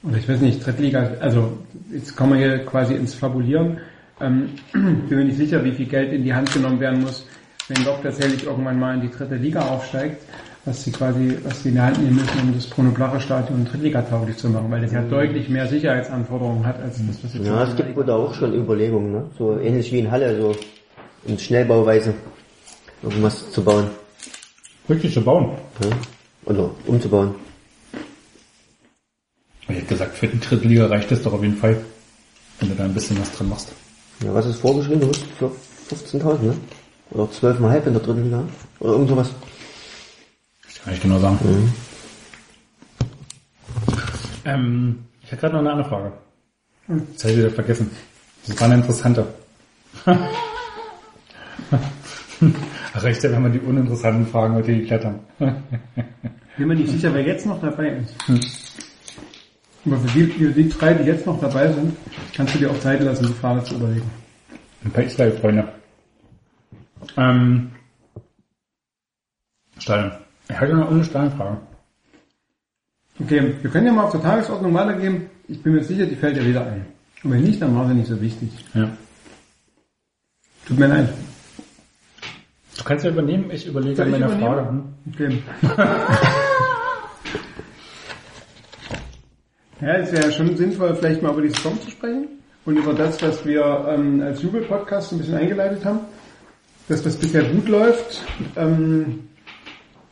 Und 0.03 0.17
ich 0.17 0.27
weiß 0.27 0.41
nicht, 0.41 0.65
Drittliga, 0.65 1.11
also 1.19 1.57
jetzt 1.91 2.15
kommen 2.15 2.33
wir 2.33 2.39
hier 2.39 2.65
quasi 2.65 2.95
ins 2.95 3.13
Fabulieren. 3.13 3.77
Ähm, 4.19 4.49
bin 4.73 5.07
mir 5.09 5.25
nicht 5.25 5.37
sicher, 5.37 5.63
wie 5.63 5.71
viel 5.71 5.85
Geld 5.85 6.11
in 6.11 6.23
die 6.23 6.33
Hand 6.33 6.51
genommen 6.53 6.79
werden 6.79 7.01
muss, 7.01 7.27
wenn 7.67 7.83
Lok 7.85 8.01
tatsächlich 8.01 8.45
irgendwann 8.45 8.79
mal 8.79 8.95
in 8.95 9.01
die 9.01 9.11
dritte 9.11 9.35
Liga 9.35 9.61
aufsteigt, 9.61 10.23
was 10.65 10.83
sie 10.83 10.91
quasi, 10.91 11.37
was 11.43 11.61
sie 11.61 11.69
in 11.69 11.75
die 11.75 11.81
Hand 11.81 12.01
nehmen 12.01 12.15
müssen, 12.15 12.41
um 12.41 12.53
das 12.53 12.67
Bruno-Blache-Stadion 12.67 13.65
Drittliga-tauglich 13.65 14.37
zu 14.37 14.49
machen, 14.49 14.71
weil 14.71 14.81
das 14.81 14.91
ja 14.91 15.01
deutlich 15.01 15.49
mehr 15.49 15.67
Sicherheitsanforderungen 15.67 16.65
hat 16.65 16.81
als 16.81 16.97
das, 16.97 17.23
was 17.23 17.33
jetzt 17.35 17.45
Ja, 17.45 17.63
es 17.63 17.75
gibt 17.75 17.95
wohl 17.95 18.05
da 18.05 18.15
auch 18.15 18.33
schon 18.33 18.53
Überlegungen, 18.55 19.11
ne? 19.11 19.25
So 19.37 19.59
ähnlich 19.59 19.91
wie 19.91 19.99
in 19.99 20.09
Halle, 20.09 20.39
so 20.39 20.55
in 21.25 21.37
Schnellbauweise 21.37 22.13
irgendwas 23.03 23.51
zu 23.51 23.63
bauen. 23.63 23.87
Wirklich 24.87 25.13
zu 25.13 25.21
bauen. 25.21 25.51
Ja? 25.83 25.89
Oder 26.45 26.71
umzubauen. 26.87 27.35
Ich 29.67 29.75
hätte 29.75 29.85
gesagt, 29.85 30.17
für 30.17 30.27
die 30.27 30.39
dritte 30.39 30.67
Liga 30.67 30.87
reicht 30.87 31.11
das 31.11 31.21
doch 31.21 31.33
auf 31.33 31.41
jeden 31.43 31.57
Fall, 31.57 31.77
wenn 32.59 32.69
du 32.69 32.75
da 32.75 32.83
ein 32.83 32.93
bisschen 32.93 33.19
was 33.19 33.31
drin 33.31 33.49
machst. 33.49 33.71
Ja, 34.23 34.33
was 34.33 34.45
ist 34.45 34.59
vorgeschrieben? 34.59 35.01
Du 35.01 35.07
musst 35.07 35.23
für 35.37 35.51
15.000, 35.89 36.41
ne? 36.41 36.55
Oder 37.11 37.23
12,5 37.23 37.87
in 37.87 37.93
der 37.93 38.01
dritten 38.01 38.23
Liga? 38.23 38.43
Oder 38.79 38.91
irgend 38.93 39.09
sowas. 39.09 39.29
Das 40.65 40.81
kann 40.83 40.93
ich 40.93 41.01
genau 41.01 41.19
sagen. 41.19 41.73
Ähm, 44.45 44.99
ich 45.21 45.31
hatte 45.31 45.41
gerade 45.41 45.53
noch 45.53 45.59
eine 45.61 45.71
andere 45.71 45.89
Frage. 45.89 46.13
Jetzt 46.87 47.23
habe 47.23 47.33
ich 47.33 47.39
wieder 47.39 47.51
vergessen. 47.51 47.91
Das 48.47 48.59
war 48.59 48.65
eine 48.65 48.75
interessante. 48.75 49.27
Ach, 52.93 53.03
reicht 53.03 53.23
ja, 53.23 53.31
wenn 53.31 53.43
wir 53.43 53.49
die 53.49 53.59
uninteressanten 53.59 54.25
Fragen 54.27 54.55
heute 54.55 54.75
geklärt 54.75 55.05
haben. 55.05 55.19
Bin 56.57 56.67
mir 56.67 56.75
nicht 56.75 56.89
sicher, 56.89 57.13
wer 57.13 57.21
jetzt 57.23 57.45
noch 57.45 57.61
dabei 57.61 57.97
ist. 57.97 58.15
Aber 59.85 59.97
für 59.97 60.19
die, 60.19 60.25
für 60.27 60.51
die 60.51 60.69
drei, 60.69 60.93
die 60.93 61.05
jetzt 61.05 61.25
noch 61.25 61.39
dabei 61.39 61.71
sind, 61.71 61.95
kannst 62.35 62.55
du 62.55 62.59
dir 62.59 62.71
auch 62.71 62.79
Zeit 62.79 63.01
lassen, 63.01 63.25
die 63.25 63.33
Frage 63.33 63.63
zu 63.63 63.75
überlegen. 63.75 64.09
Ein 64.83 64.91
paar 64.91 65.03
Israel-Freunde. 65.03 65.67
Ähm, 67.17 67.71
Stadion. 69.79 70.11
Ich 70.49 70.59
hatte 70.59 70.75
noch 70.75 70.91
eine 70.91 71.03
Stadionfrage. 71.03 71.57
Okay, 73.19 73.53
wir 73.61 73.71
können 73.71 73.87
ja 73.87 73.93
mal 73.93 74.05
auf 74.05 74.11
der 74.11 74.21
Tagesordnung 74.21 74.73
weitergehen. 74.73 75.29
Ich 75.47 75.61
bin 75.61 75.73
mir 75.73 75.83
sicher, 75.83 76.05
die 76.05 76.15
fällt 76.15 76.37
dir 76.37 76.45
wieder 76.45 76.65
ein. 76.65 76.85
Und 77.23 77.31
wenn 77.31 77.43
nicht, 77.43 77.61
dann 77.61 77.75
war 77.75 77.87
sie 77.87 77.93
nicht 77.93 78.07
so 78.07 78.19
wichtig. 78.19 78.49
Ja. 78.73 78.89
Tut 80.65 80.79
mir 80.79 80.87
leid. 80.87 81.09
Du 82.77 82.83
kannst 82.83 83.05
ja 83.05 83.11
übernehmen, 83.11 83.51
ich 83.51 83.67
überlege 83.67 83.95
Soll 83.95 84.07
übernehmen? 84.07 84.39
Frage. 84.39 84.69
Hm? 84.69 84.83
Okay. 85.13 85.43
ja, 89.81 89.93
es 89.97 90.11
wäre 90.11 90.31
schon 90.31 90.55
sinnvoll, 90.55 90.95
vielleicht 90.95 91.21
mal 91.21 91.31
über 91.33 91.41
die 91.41 91.49
Saison 91.49 91.79
zu 91.81 91.89
sprechen 91.91 92.27
und 92.65 92.77
über 92.77 92.93
das, 92.93 93.21
was 93.21 93.45
wir 93.45 93.85
ähm, 93.89 94.21
als 94.21 94.41
Jubel-Podcast 94.41 95.11
ein 95.11 95.17
bisschen 95.19 95.35
eingeleitet 95.35 95.83
haben. 95.85 95.99
Das, 96.87 97.05
was 97.05 97.15
bisher 97.17 97.43
gut 97.43 97.67
läuft. 97.69 98.21
Ähm, 98.55 99.21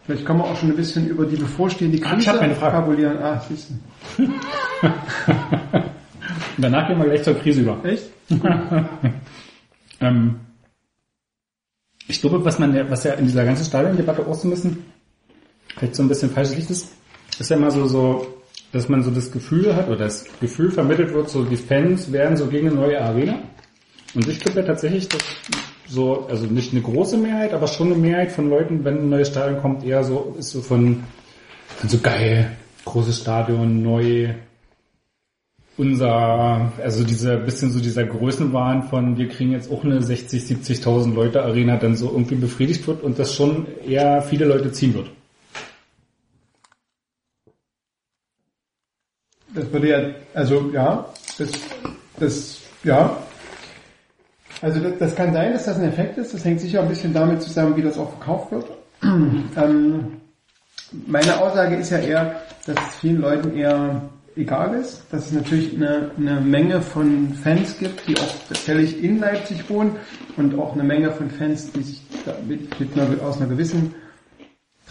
vielleicht 0.06 0.26
kann 0.26 0.38
man 0.38 0.48
auch 0.48 0.56
schon 0.56 0.70
ein 0.70 0.76
bisschen 0.78 1.08
über 1.10 1.26
die 1.26 1.36
bevorstehende 1.36 2.00
Ah, 2.06 2.14
Krise 2.14 2.32
Frage. 2.32 2.56
fabulieren. 2.56 3.18
Ah, 3.22 3.42
siehst 3.48 3.70
du. 4.18 4.30
Danach 6.58 6.88
gehen 6.88 6.98
wir 7.00 7.06
gleich 7.06 7.24
zur 7.24 7.36
Krise 7.36 7.62
über. 7.62 7.78
Echt? 7.84 8.10
Ähm, 10.02 10.40
ich 12.08 12.22
glaube, 12.22 12.46
was 12.46 12.58
man 12.58 12.74
ja, 12.74 12.90
was 12.90 13.04
ja 13.04 13.12
in 13.16 13.26
dieser 13.26 13.44
ganzen 13.44 13.66
Stadiondebatte 13.66 14.26
auch 14.26 14.34
so 14.34 14.48
ein 14.48 14.52
bisschen, 14.52 14.86
vielleicht 15.76 15.94
so 15.96 16.04
ein 16.04 16.08
bisschen 16.08 16.30
falsches 16.30 16.56
Licht 16.56 16.70
ist, 16.70 16.94
ist 17.38 17.50
ja 17.50 17.58
immer 17.58 17.70
so, 17.70 17.86
so, 17.86 18.26
dass 18.72 18.90
man 18.90 19.04
so 19.04 19.12
das 19.12 19.32
Gefühl 19.32 19.76
hat, 19.76 19.88
oder 19.88 19.98
das 19.98 20.26
Gefühl 20.40 20.72
vermittelt 20.72 21.14
wird, 21.14 21.30
so 21.30 21.44
die 21.44 21.58
Fans 21.58 22.12
werden 22.12 22.38
so 22.38 22.48
gegen 22.48 22.68
eine 22.68 22.76
neue 22.76 23.02
Arena. 23.02 23.40
Und 24.14 24.28
ich 24.28 24.40
glaube 24.40 24.62
ja 24.62 24.66
tatsächlich, 24.66 25.08
dass 25.10 25.22
so, 25.88 26.28
also 26.30 26.46
nicht 26.46 26.72
eine 26.72 26.82
große 26.82 27.18
Mehrheit, 27.18 27.54
aber 27.54 27.68
schon 27.68 27.88
eine 27.88 27.96
Mehrheit 27.96 28.32
von 28.32 28.50
Leuten, 28.50 28.84
wenn 28.84 29.00
ein 29.00 29.10
neues 29.10 29.30
Stadion 29.30 29.60
kommt, 29.60 29.84
eher 29.84 30.04
so, 30.04 30.36
ist 30.38 30.52
so 30.52 30.62
von, 30.62 31.04
von 31.78 31.90
so 31.90 31.98
geil, 31.98 32.52
großes 32.86 33.20
Stadion, 33.20 33.82
neu, 33.82 34.36
unser, 35.78 36.72
also 36.84 37.04
dieser 37.04 37.38
bisschen 37.38 37.72
so 37.72 37.80
dieser 37.80 38.04
Größenwahn 38.04 38.84
von 38.84 39.18
wir 39.18 39.30
kriegen 39.30 39.52
jetzt 39.52 39.72
auch 39.72 39.84
eine 39.84 40.02
60, 40.02 40.44
70.000 40.44 41.14
Leute 41.14 41.42
Arena 41.44 41.78
dann 41.78 41.96
so 41.96 42.12
irgendwie 42.12 42.36
befriedigt 42.36 42.86
wird 42.88 43.02
und 43.02 43.18
das 43.18 43.34
schon 43.34 43.66
eher 43.88 44.22
viele 44.22 44.46
Leute 44.46 44.72
ziehen 44.72 44.94
wird. 44.94 45.10
Das 49.54 49.72
würde 49.72 49.90
ja, 49.90 50.00
also 50.34 50.70
ja, 50.72 51.06
das, 51.38 51.50
das, 52.20 52.62
ja. 52.84 53.18
Also 54.62 54.80
das, 54.80 54.94
das 55.00 55.16
kann 55.16 55.34
sein, 55.34 55.54
dass 55.54 55.66
das 55.66 55.78
ein 55.78 55.90
Effekt 55.90 56.18
ist. 56.18 56.34
Das 56.34 56.44
hängt 56.46 56.60
sicher 56.60 56.82
ein 56.82 56.90
bisschen 56.90 57.14
damit 57.14 57.42
zusammen, 57.42 57.76
wie 57.76 57.82
das 57.82 57.98
auch 57.98 58.10
verkauft 58.18 58.52
wird. 58.52 58.66
ähm, 59.02 60.18
meine 61.08 61.40
Aussage 61.40 61.76
ist 61.76 61.92
ja 61.92 62.00
eher, 62.00 62.42
dass 62.66 62.76
es 62.76 62.96
vielen 62.96 63.22
Leuten 63.22 63.56
eher 63.56 64.02
egal 64.36 64.76
ist, 64.76 65.04
dass 65.12 65.28
es 65.28 65.32
natürlich 65.34 65.76
eine, 65.76 66.12
eine 66.18 66.40
Menge 66.42 66.82
von 66.82 67.34
Fans 67.34 67.78
gibt, 67.78 68.08
die 68.08 68.18
auch 68.18 68.34
tatsächlich 68.48 69.04
in 69.04 69.20
Leipzig 69.20 69.70
wohnen 69.70 69.98
und 70.38 70.58
auch 70.58 70.74
eine 70.74 70.84
Menge 70.84 71.12
von 71.12 71.30
Fans, 71.30 71.72
die 71.72 71.84
sich 71.84 72.02
mit, 72.48 72.80
mit 72.80 72.98
einer, 72.98 73.22
aus 73.24 73.38
einer 73.38 73.50
gewissen 73.50 73.94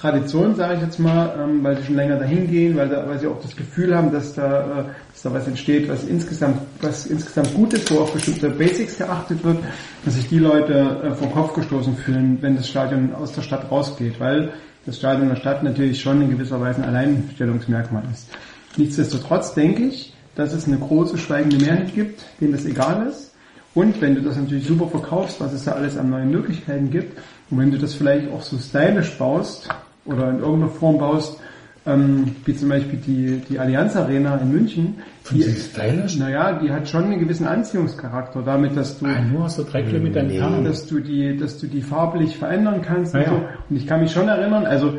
Tradition, 0.00 0.54
sage 0.54 0.74
ich 0.74 0.80
jetzt 0.82 1.00
mal, 1.00 1.34
ähm, 1.42 1.64
weil 1.64 1.76
sie 1.76 1.84
schon 1.84 1.96
länger 1.96 2.16
dahin 2.16 2.48
gehen, 2.48 2.76
weil, 2.76 2.88
da, 2.88 3.08
weil 3.08 3.18
sie 3.18 3.26
auch 3.26 3.40
das 3.42 3.56
Gefühl 3.56 3.96
haben, 3.96 4.12
dass 4.12 4.32
da, 4.32 4.60
äh, 4.60 4.84
dass 5.12 5.22
da 5.22 5.32
was 5.34 5.48
entsteht, 5.48 5.88
was 5.88 6.04
insgesamt, 6.04 6.60
was 6.80 7.06
insgesamt 7.06 7.52
gut 7.54 7.74
ist, 7.74 7.90
wo 7.90 8.00
auf 8.00 8.12
bestimmte 8.12 8.48
Basics 8.48 8.98
geachtet 8.98 9.42
wird, 9.42 9.58
dass 10.04 10.14
sich 10.14 10.28
die 10.28 10.38
Leute 10.38 11.02
äh, 11.02 11.10
vom 11.14 11.32
Kopf 11.32 11.54
gestoßen 11.54 11.96
fühlen, 11.96 12.38
wenn 12.40 12.54
das 12.54 12.68
Stadion 12.68 13.12
aus 13.12 13.32
der 13.32 13.42
Stadt 13.42 13.68
rausgeht, 13.70 14.20
weil 14.20 14.52
das 14.86 14.98
Stadion 14.98 15.30
der 15.30 15.36
Stadt 15.36 15.64
natürlich 15.64 16.00
schon 16.00 16.22
in 16.22 16.30
gewisser 16.30 16.60
Weise 16.60 16.80
ein 16.82 16.88
Alleinstellungsmerkmal 16.88 18.04
ist. 18.12 18.28
Nichtsdestotrotz 18.76 19.54
denke 19.54 19.82
ich, 19.82 20.14
dass 20.36 20.52
es 20.52 20.68
eine 20.68 20.78
große 20.78 21.18
schweigende 21.18 21.56
Mehrheit 21.56 21.92
gibt, 21.96 22.24
denen 22.40 22.52
das 22.52 22.64
egal 22.64 23.08
ist. 23.08 23.34
Und 23.74 24.00
wenn 24.00 24.14
du 24.14 24.22
das 24.22 24.36
natürlich 24.36 24.66
super 24.66 24.86
verkaufst, 24.86 25.40
was 25.40 25.52
es 25.52 25.64
da 25.64 25.72
alles 25.72 25.96
an 25.96 26.10
neuen 26.10 26.30
Möglichkeiten 26.30 26.90
gibt, 26.90 27.18
und 27.50 27.58
wenn 27.58 27.70
du 27.70 27.78
das 27.78 27.94
vielleicht 27.94 28.30
auch 28.30 28.42
so 28.42 28.58
stylisch 28.58 29.16
baust, 29.18 29.68
oder 30.08 30.30
in 30.30 30.38
irgendeiner 30.40 30.68
Form 30.72 30.98
baust, 30.98 31.38
ähm, 31.86 32.34
wie 32.44 32.54
zum 32.54 32.68
Beispiel 32.68 32.98
die, 32.98 33.40
die 33.48 33.58
Allianz 33.58 33.96
Arena 33.96 34.36
in 34.36 34.52
München, 34.52 34.96
die, 35.30 35.42
Sie 35.42 35.54
stylisch? 35.60 36.18
naja, 36.18 36.58
die 36.58 36.70
hat 36.70 36.88
schon 36.88 37.04
einen 37.04 37.18
gewissen 37.20 37.46
Anziehungscharakter, 37.46 38.42
damit, 38.42 38.76
dass 38.76 38.98
du, 38.98 39.06
Ah, 39.06 39.20
nur 39.22 39.48
so 39.48 39.64
drei 39.64 39.82
Kilometern 39.82 40.26
Entfernung. 40.28 40.64
dass 40.64 40.86
du 40.86 41.00
die, 41.00 41.36
dass 41.36 41.58
du 41.58 41.66
die 41.66 41.80
farblich 41.82 42.36
verändern 42.36 42.82
kannst 42.82 43.14
und 43.14 43.20
Ja, 43.20 43.26
ja. 43.26 43.32
so. 43.32 43.42
Und 43.70 43.76
ich 43.76 43.86
kann 43.86 44.00
mich 44.00 44.12
schon 44.12 44.28
erinnern, 44.28 44.66
also 44.66 44.98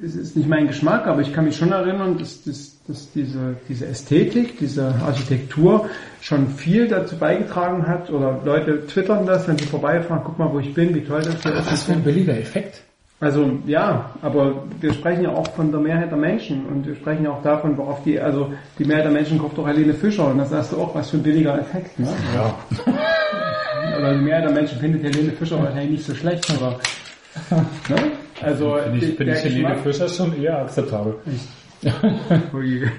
es 0.00 0.14
ist 0.14 0.36
nicht 0.36 0.48
mein 0.48 0.68
Geschmack, 0.68 1.08
aber 1.08 1.20
ich 1.20 1.32
kann 1.32 1.46
mich 1.46 1.56
schon 1.56 1.72
erinnern, 1.72 2.16
dass, 2.18 2.44
dass, 2.44 2.78
dass 2.86 3.10
diese, 3.10 3.56
diese 3.68 3.86
Ästhetik, 3.86 4.58
diese 4.60 4.94
Architektur 5.04 5.86
schon 6.20 6.46
viel 6.46 6.86
dazu 6.86 7.16
beigetragen 7.16 7.88
hat 7.88 8.08
oder 8.10 8.40
Leute 8.44 8.86
twittern 8.86 9.26
das, 9.26 9.48
wenn 9.48 9.58
sie 9.58 9.64
vorbeifahren, 9.66 10.22
guck 10.24 10.38
mal, 10.38 10.52
wo 10.52 10.60
ich 10.60 10.72
bin, 10.74 10.94
wie 10.94 11.00
toll 11.00 11.22
das 11.22 11.42
hier 11.42 11.54
ist. 11.54 11.72
Was 11.72 11.82
für 11.84 11.92
ein 11.94 12.04
billiger 12.04 12.38
Effekt. 12.38 12.83
Also 13.24 13.58
ja, 13.66 14.10
aber 14.20 14.64
wir 14.82 14.92
sprechen 14.92 15.22
ja 15.22 15.30
auch 15.30 15.48
von 15.52 15.70
der 15.70 15.80
Mehrheit 15.80 16.10
der 16.10 16.18
Menschen 16.18 16.66
und 16.66 16.86
wir 16.86 16.94
sprechen 16.94 17.24
ja 17.24 17.30
auch 17.30 17.42
davon, 17.42 17.74
worauf 17.78 18.02
die, 18.02 18.20
also 18.20 18.52
die 18.78 18.84
Mehrheit 18.84 19.06
der 19.06 19.12
Menschen 19.12 19.38
kauft 19.38 19.56
doch 19.56 19.66
Helene 19.66 19.94
Fischer 19.94 20.28
und 20.28 20.36
das 20.36 20.50
sagst 20.50 20.72
du 20.72 20.76
auch, 20.76 20.94
was 20.94 21.08
für 21.08 21.16
ein 21.16 21.22
billiger 21.22 21.58
Effekt, 21.58 21.98
ne? 21.98 22.06
Ja. 22.34 22.54
Oder 23.98 24.12
die 24.18 24.24
Mehrheit 24.24 24.44
der 24.44 24.52
Menschen 24.52 24.78
findet 24.78 25.04
Helene 25.04 25.32
Fischer 25.32 25.58
wahrscheinlich 25.58 25.90
nicht 25.92 26.04
so 26.04 26.14
schlecht, 26.14 26.50
aber 26.50 26.78
ne? 27.88 27.96
Also 28.42 28.76
Finde 28.76 28.98
ich, 28.98 29.16
der 29.16 29.16
finde 29.16 29.32
ich 29.32 29.42
Helene 29.42 29.76
Fischer 29.78 30.08
schon 30.10 30.42
eher 30.42 30.58
akzeptabel. 30.58 31.14
Ui. 32.52 32.82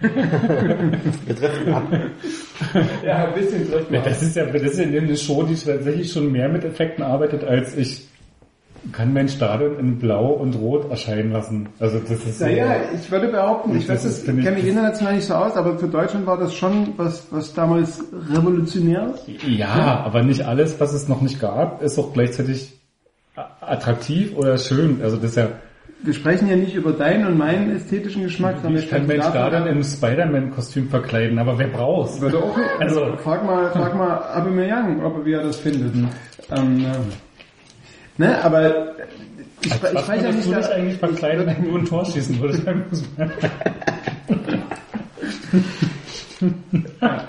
Wir 1.26 1.36
treffen 1.36 1.72
ab. 1.72 1.84
ja, 3.06 3.28
ein 3.28 3.34
bisschen 3.36 3.72
trifft 3.72 3.92
Ja, 3.92 4.02
das 4.02 4.24
ist 4.24 4.36
ja, 4.36 4.46
das 4.46 4.62
ist 4.64 4.80
ja 4.80 4.86
eine 4.86 5.18
Show, 5.18 5.44
die 5.44 5.54
tatsächlich 5.54 6.12
schon 6.12 6.32
mehr 6.32 6.50
mit 6.50 6.66
Effekten 6.66 7.04
arbeitet, 7.04 7.44
als 7.44 7.78
ich 7.78 8.08
kann 8.92 9.14
mein 9.14 9.28
Stadion 9.30 9.78
in 9.80 9.98
Blau 10.00 10.28
und 10.28 10.56
Rot 10.56 10.90
erscheinen 10.92 11.32
lassen. 11.32 11.68
Also 11.80 12.00
das 12.00 12.12
ist 12.12 12.40
so, 12.40 12.46
Naja, 12.46 12.76
ich 12.94 13.12
würde 13.12 13.28
behaupten, 13.30 13.76
ich 13.76 13.88
Das 13.88 13.98
weiß, 13.98 14.06
ist, 14.06 14.18
es 14.20 14.24
finde 14.24 14.40
ich, 14.42 14.46
kenne 14.46 14.58
mich 14.58 14.66
das- 14.66 14.74
international 14.76 15.16
nicht 15.16 15.26
so 15.28 15.34
aus, 15.34 15.56
aber 15.58 15.78
für 15.78 15.88
Deutschland 15.88 16.26
war 16.28 16.38
das 16.38 16.54
schon 16.54 16.94
was, 16.98 17.28
was 17.32 17.54
damals 17.54 18.04
revolutionär 18.32 19.14
ist. 19.16 19.44
ja, 19.48 20.04
aber 20.06 20.24
nicht 20.24 20.44
alles, 20.46 20.80
was 20.80 20.94
es 20.94 21.08
noch 21.08 21.22
nicht 21.22 21.40
gab, 21.42 21.82
ist 21.82 21.98
auch 22.00 22.14
gleichzeitig 22.14 22.80
attraktiv 23.62 24.36
oder 24.38 24.58
schön. 24.58 25.00
Also 25.04 25.18
das 25.18 25.32
ist 25.32 25.38
ja, 25.38 25.48
Wir 26.04 26.14
sprechen 26.14 26.48
ja 26.50 26.56
nicht 26.56 26.76
über 26.76 26.92
deinen 26.92 27.26
und 27.26 27.38
meinen 27.38 27.76
ästhetischen 27.76 28.24
Geschmack, 28.24 28.58
sondern 28.62 28.82
ich 28.84 28.90
kann 28.90 29.08
mein 29.08 29.22
Stadion 29.22 29.66
im 29.68 29.84
Spider-Man-Kostüm 29.84 30.90
verkleiden, 30.90 31.40
aber 31.40 31.58
wer 31.58 31.68
braucht's? 31.68 32.22
Würde 32.22 32.38
auch, 32.38 32.56
Also- 32.80 33.18
frag 33.24 33.44
mal, 33.46 33.72
frag 33.72 33.96
mal 33.96 34.18
Aubameyang, 34.36 35.04
ob 35.04 35.18
er 35.20 35.26
wie 35.26 35.34
er 35.34 35.44
das 35.44 35.58
findet. 35.58 35.94
Ähm, 35.96 36.86
äh, 36.86 36.90
ne, 38.18 38.44
aber 38.44 38.92
ich, 39.62 39.72
ich 39.74 39.84
Was 39.94 40.08
weiß 40.08 40.22
ja 40.24 40.32
nicht, 40.32 40.48
du 40.48 40.54
dich 40.56 40.66
eigentlich 40.70 40.98
verkleiden, 41.00 41.46
wenn 41.48 41.64
du 41.64 41.78
ein 41.78 41.86
Tor 41.86 42.06
schießen 42.06 42.40
würdest? 42.40 42.64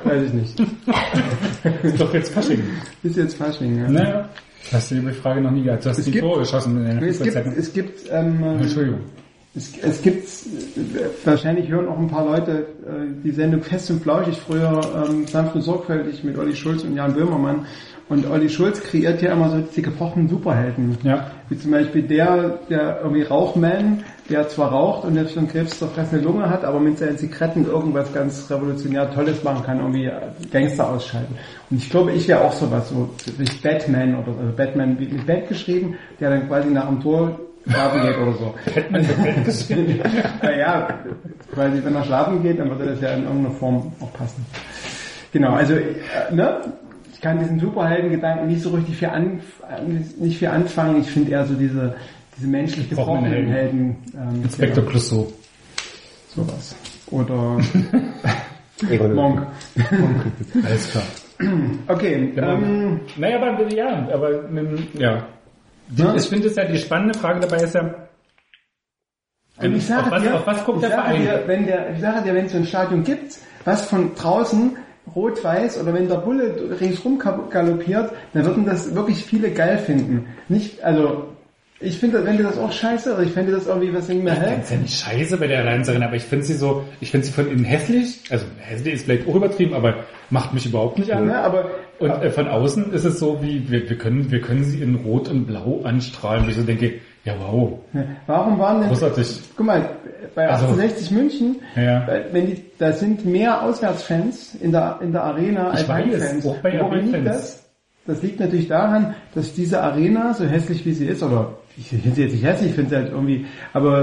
weiß 0.04 0.22
ich 0.26 0.32
nicht. 0.32 0.60
ist 1.82 2.00
doch 2.00 2.12
jetzt 2.14 2.32
Fasching. 2.32 2.62
Ist 3.02 3.16
jetzt 3.16 3.36
Fasching, 3.36 3.78
ja. 3.78 3.88
Naja, 3.88 4.28
hast 4.72 4.90
du 4.90 4.96
die 4.96 5.12
Frage 5.12 5.40
noch 5.40 5.50
nie 5.50 5.62
gehabt. 5.62 5.84
Du 5.84 5.90
hast 5.90 5.98
Es 5.98 6.04
die 6.04 6.10
gibt- 6.12 6.24
Tore 6.24 6.40
geschossen 6.40 6.76
in 6.86 6.98
der 7.00 7.08
Es 7.08 7.22
gibt, 7.22 7.36
es 7.36 7.72
gibt, 7.72 8.00
ähm, 8.10 8.42
äh, 8.42 8.56
Entschuldigung. 8.62 9.00
es, 9.54 9.72
es 9.78 10.02
gibt, 10.02 10.26
äh, 10.28 11.04
wahrscheinlich 11.24 11.68
hören 11.68 11.88
auch 11.88 11.98
ein 11.98 12.08
paar 12.08 12.24
Leute 12.26 12.66
äh, 12.86 13.06
die 13.24 13.30
Sendung 13.30 13.62
Fest 13.62 13.90
und 13.90 14.02
Flauschig 14.02 14.36
früher 14.38 15.06
ähm, 15.08 15.26
sanft 15.26 15.54
und 15.54 15.62
sorgfältig 15.62 16.24
mit 16.24 16.36
Olli 16.38 16.54
Schulz 16.54 16.82
und 16.82 16.94
Jan 16.96 17.14
Böhmermann. 17.14 17.66
Und 18.08 18.24
Olli 18.30 18.48
Schulz 18.48 18.80
kreiert 18.82 19.20
ja 19.20 19.32
immer 19.32 19.50
so 19.50 19.58
diese 19.58 19.82
gebrochenen 19.82 20.28
Superhelden. 20.28 20.96
Ja. 21.02 21.28
Wie 21.48 21.58
zum 21.58 21.72
Beispiel 21.72 22.02
der, 22.02 22.58
der 22.70 23.00
irgendwie 23.02 23.22
Rauchman, 23.22 24.04
der 24.30 24.48
zwar 24.48 24.70
raucht 24.70 25.04
und 25.04 25.16
jetzt 25.16 25.34
schon 25.34 25.48
Krebs 25.48 25.78
zerfressene 25.78 26.22
Lunge 26.22 26.48
hat, 26.48 26.64
aber 26.64 26.78
mit 26.78 26.98
seinen 26.98 27.18
Zigaretten 27.18 27.66
irgendwas 27.66 28.12
ganz 28.14 28.48
revolutionär 28.48 29.12
Tolles 29.12 29.42
machen 29.42 29.64
kann, 29.64 29.80
irgendwie 29.80 30.10
Gangster 30.52 30.88
ausschalten. 30.88 31.34
Und 31.68 31.78
ich 31.78 31.90
glaube, 31.90 32.12
ich 32.12 32.28
wäre 32.28 32.42
auch 32.42 32.52
sowas, 32.52 32.88
so 32.88 33.10
wie 33.38 33.44
Batman 33.60 34.14
oder 34.14 34.38
also 34.38 34.52
Batman 34.56 34.96
wie 35.00 35.08
mit 35.08 35.26
Bat 35.26 35.48
geschrieben, 35.48 35.96
der 36.20 36.30
dann 36.30 36.46
quasi 36.46 36.68
nach 36.68 36.86
dem 36.86 37.00
Tor 37.00 37.40
schlafen 37.68 38.02
geht 38.02 38.18
oder 38.18 38.32
so. 38.34 38.54
Batman 38.72 39.04
mit 39.24 39.44
geschrieben. 39.44 40.00
Naja, 40.42 40.88
quasi 41.52 41.82
wenn 41.82 41.94
er 41.94 42.04
schlafen 42.04 42.40
geht, 42.40 42.60
dann 42.60 42.70
würde 42.70 42.86
das 42.86 43.00
ja 43.00 43.10
in 43.10 43.24
irgendeiner 43.24 43.54
Form 43.56 43.92
auch 44.00 44.12
passen. 44.12 44.46
Genau, 45.32 45.54
also 45.54 45.74
äh, 45.74 45.94
ne? 46.32 46.60
Ich 47.16 47.22
kann 47.22 47.38
diesen 47.38 47.58
Superheldengedanken 47.58 48.46
nicht 48.46 48.60
so 48.60 48.68
richtig 48.70 48.96
viel 48.98 49.08
an, 49.08 49.40
nicht 50.18 50.38
viel 50.38 50.48
anfangen. 50.48 51.00
Ich 51.00 51.10
finde 51.10 51.30
eher 51.30 51.46
so 51.46 51.54
diese 51.54 51.94
diese 52.36 52.46
menschlich 52.46 52.90
Gebrochenen 52.90 53.24
gebrochenen 53.24 53.48
Helden, 53.50 53.96
ähm, 54.14 54.42
Inspektor 54.42 54.84
ja, 54.84 54.90
Clouseau. 54.90 55.32
sowas. 56.34 56.76
Oder. 57.10 57.58
Monk. 59.14 59.46
Alles 60.62 60.90
klar. 60.90 61.04
Okay, 61.88 62.32
Genau. 62.34 62.54
ähm, 62.54 63.00
Naja, 63.16 63.40
aber 63.40 63.68
ja, 63.72 64.08
aber 64.12 64.30
ja. 64.98 65.26
Die, 65.88 66.02
Ne? 66.02 66.14
Ich 66.16 66.28
finde 66.28 66.48
es 66.48 66.56
ja, 66.56 66.64
die 66.64 66.78
spannende 66.78 67.18
Frage 67.18 67.40
dabei 67.40 67.62
ist 67.62 67.74
ja, 67.74 67.94
Und 69.58 69.76
ich 69.76 69.86
sage 69.86 70.04
auf, 70.04 70.10
was, 70.10 70.22
dir, 70.22 70.34
auf 70.34 70.46
was 70.46 70.64
guckt 70.64 70.82
ich 70.82 70.88
der 70.88 70.90
sage 70.90 71.02
Verein? 71.08 71.22
dir, 71.22 71.42
wenn 71.46 71.66
der, 71.66 71.92
ich 71.94 72.00
sage 72.00 72.22
dir, 72.22 72.34
wenn 72.34 72.46
es 72.46 72.52
so 72.52 72.58
ein 72.58 72.66
Stadion 72.66 73.04
gibt, 73.04 73.38
was 73.64 73.86
von 73.86 74.14
draußen 74.14 74.76
rot-weiß 75.14 75.80
oder 75.80 75.94
wenn 75.94 76.08
der 76.08 76.16
Bulle 76.16 76.54
ringsrum 76.80 77.18
galoppiert, 77.18 78.10
dann 78.32 78.44
würden 78.44 78.66
das 78.66 78.94
wirklich 78.94 79.24
viele 79.24 79.50
geil 79.50 79.78
finden. 79.78 80.26
Nicht, 80.48 80.82
also, 80.82 81.28
ich 81.78 81.98
finde, 81.98 82.24
wenn 82.24 82.38
du 82.38 82.42
das 82.42 82.56
auch 82.58 82.72
scheiße, 82.72 83.12
oder 83.14 83.22
ich 83.22 83.32
fände 83.32 83.52
das 83.52 83.66
irgendwie, 83.66 83.92
was 83.92 84.08
irgendwie 84.08 84.32
Ich 84.32 84.38
hä? 84.38 84.44
finde 84.44 84.66
ja 84.70 84.76
nicht 84.78 84.98
scheiße 84.98 85.36
bei 85.36 85.46
der 85.46 85.58
Allianzerin, 85.60 86.02
aber 86.02 86.16
ich 86.16 86.22
finde 86.22 86.44
sie 86.44 86.54
so, 86.54 86.84
ich 87.00 87.10
finde 87.10 87.26
sie 87.26 87.32
von 87.32 87.48
innen 87.50 87.64
hässlich, 87.64 88.20
also 88.30 88.46
hässlich 88.58 88.94
ist 88.94 89.04
vielleicht 89.04 89.28
auch 89.28 89.34
übertrieben, 89.34 89.74
aber 89.74 90.04
macht 90.30 90.54
mich 90.54 90.64
überhaupt 90.66 90.98
nicht 90.98 91.12
an. 91.12 91.26
Ne, 91.26 91.38
aber, 91.38 91.70
Und 91.98 92.10
äh, 92.10 92.30
von 92.30 92.48
außen 92.48 92.92
ist 92.92 93.04
es 93.04 93.18
so, 93.18 93.42
wie 93.42 93.70
wir, 93.70 93.88
wir 93.88 93.98
können, 93.98 94.30
wir 94.30 94.40
können 94.40 94.64
sie 94.64 94.80
in 94.80 94.94
Rot 94.96 95.28
und 95.28 95.46
Blau 95.46 95.82
anstrahlen. 95.84 96.46
Wie 96.46 96.50
ich 96.50 96.56
so 96.56 96.62
denke, 96.62 96.94
ja 97.26 97.34
wow, 97.38 97.78
warum 98.26 98.58
waren 98.58 98.80
denn, 98.80 98.88
großartig. 98.88 99.40
guck 99.56 99.66
mal, 99.66 99.90
bei 100.34 100.48
Also- 100.48 100.64
1860 100.66 101.10
München, 101.10 101.56
Ja. 101.76 102.06
äh, 102.08 102.24
wenn 102.32 102.46
die, 102.46 102.62
da 102.78 102.92
sind 102.92 103.24
mehr 103.26 103.62
Auswärtsfans 103.62 104.54
in 104.54 104.72
der, 104.72 104.98
in 105.02 105.12
der 105.12 105.24
Arena 105.24 105.72
Ich 105.74 105.80
als 105.80 105.88
Heimfans. 105.88 106.46
auch 106.46 106.56
bei 106.58 106.80
Woran 106.80 107.04
liegt 107.12 107.26
das? 107.26 107.62
Das 108.06 108.22
liegt 108.22 108.38
natürlich 108.40 108.68
daran, 108.68 109.14
dass 109.34 109.52
diese 109.52 109.82
Arena, 109.82 110.32
so 110.32 110.44
hässlich 110.46 110.86
wie 110.86 110.92
sie 110.92 111.06
ist, 111.06 111.22
oder 111.22 111.54
ich 111.76 111.88
finde 111.88 112.12
sie 112.14 112.22
jetzt 112.22 112.32
nicht 112.32 112.44
hässlich, 112.44 112.70
ich 112.70 112.74
finde 112.76 112.90
sie 112.90 112.96
halt 112.96 113.10
irgendwie, 113.10 113.46
aber 113.72 114.00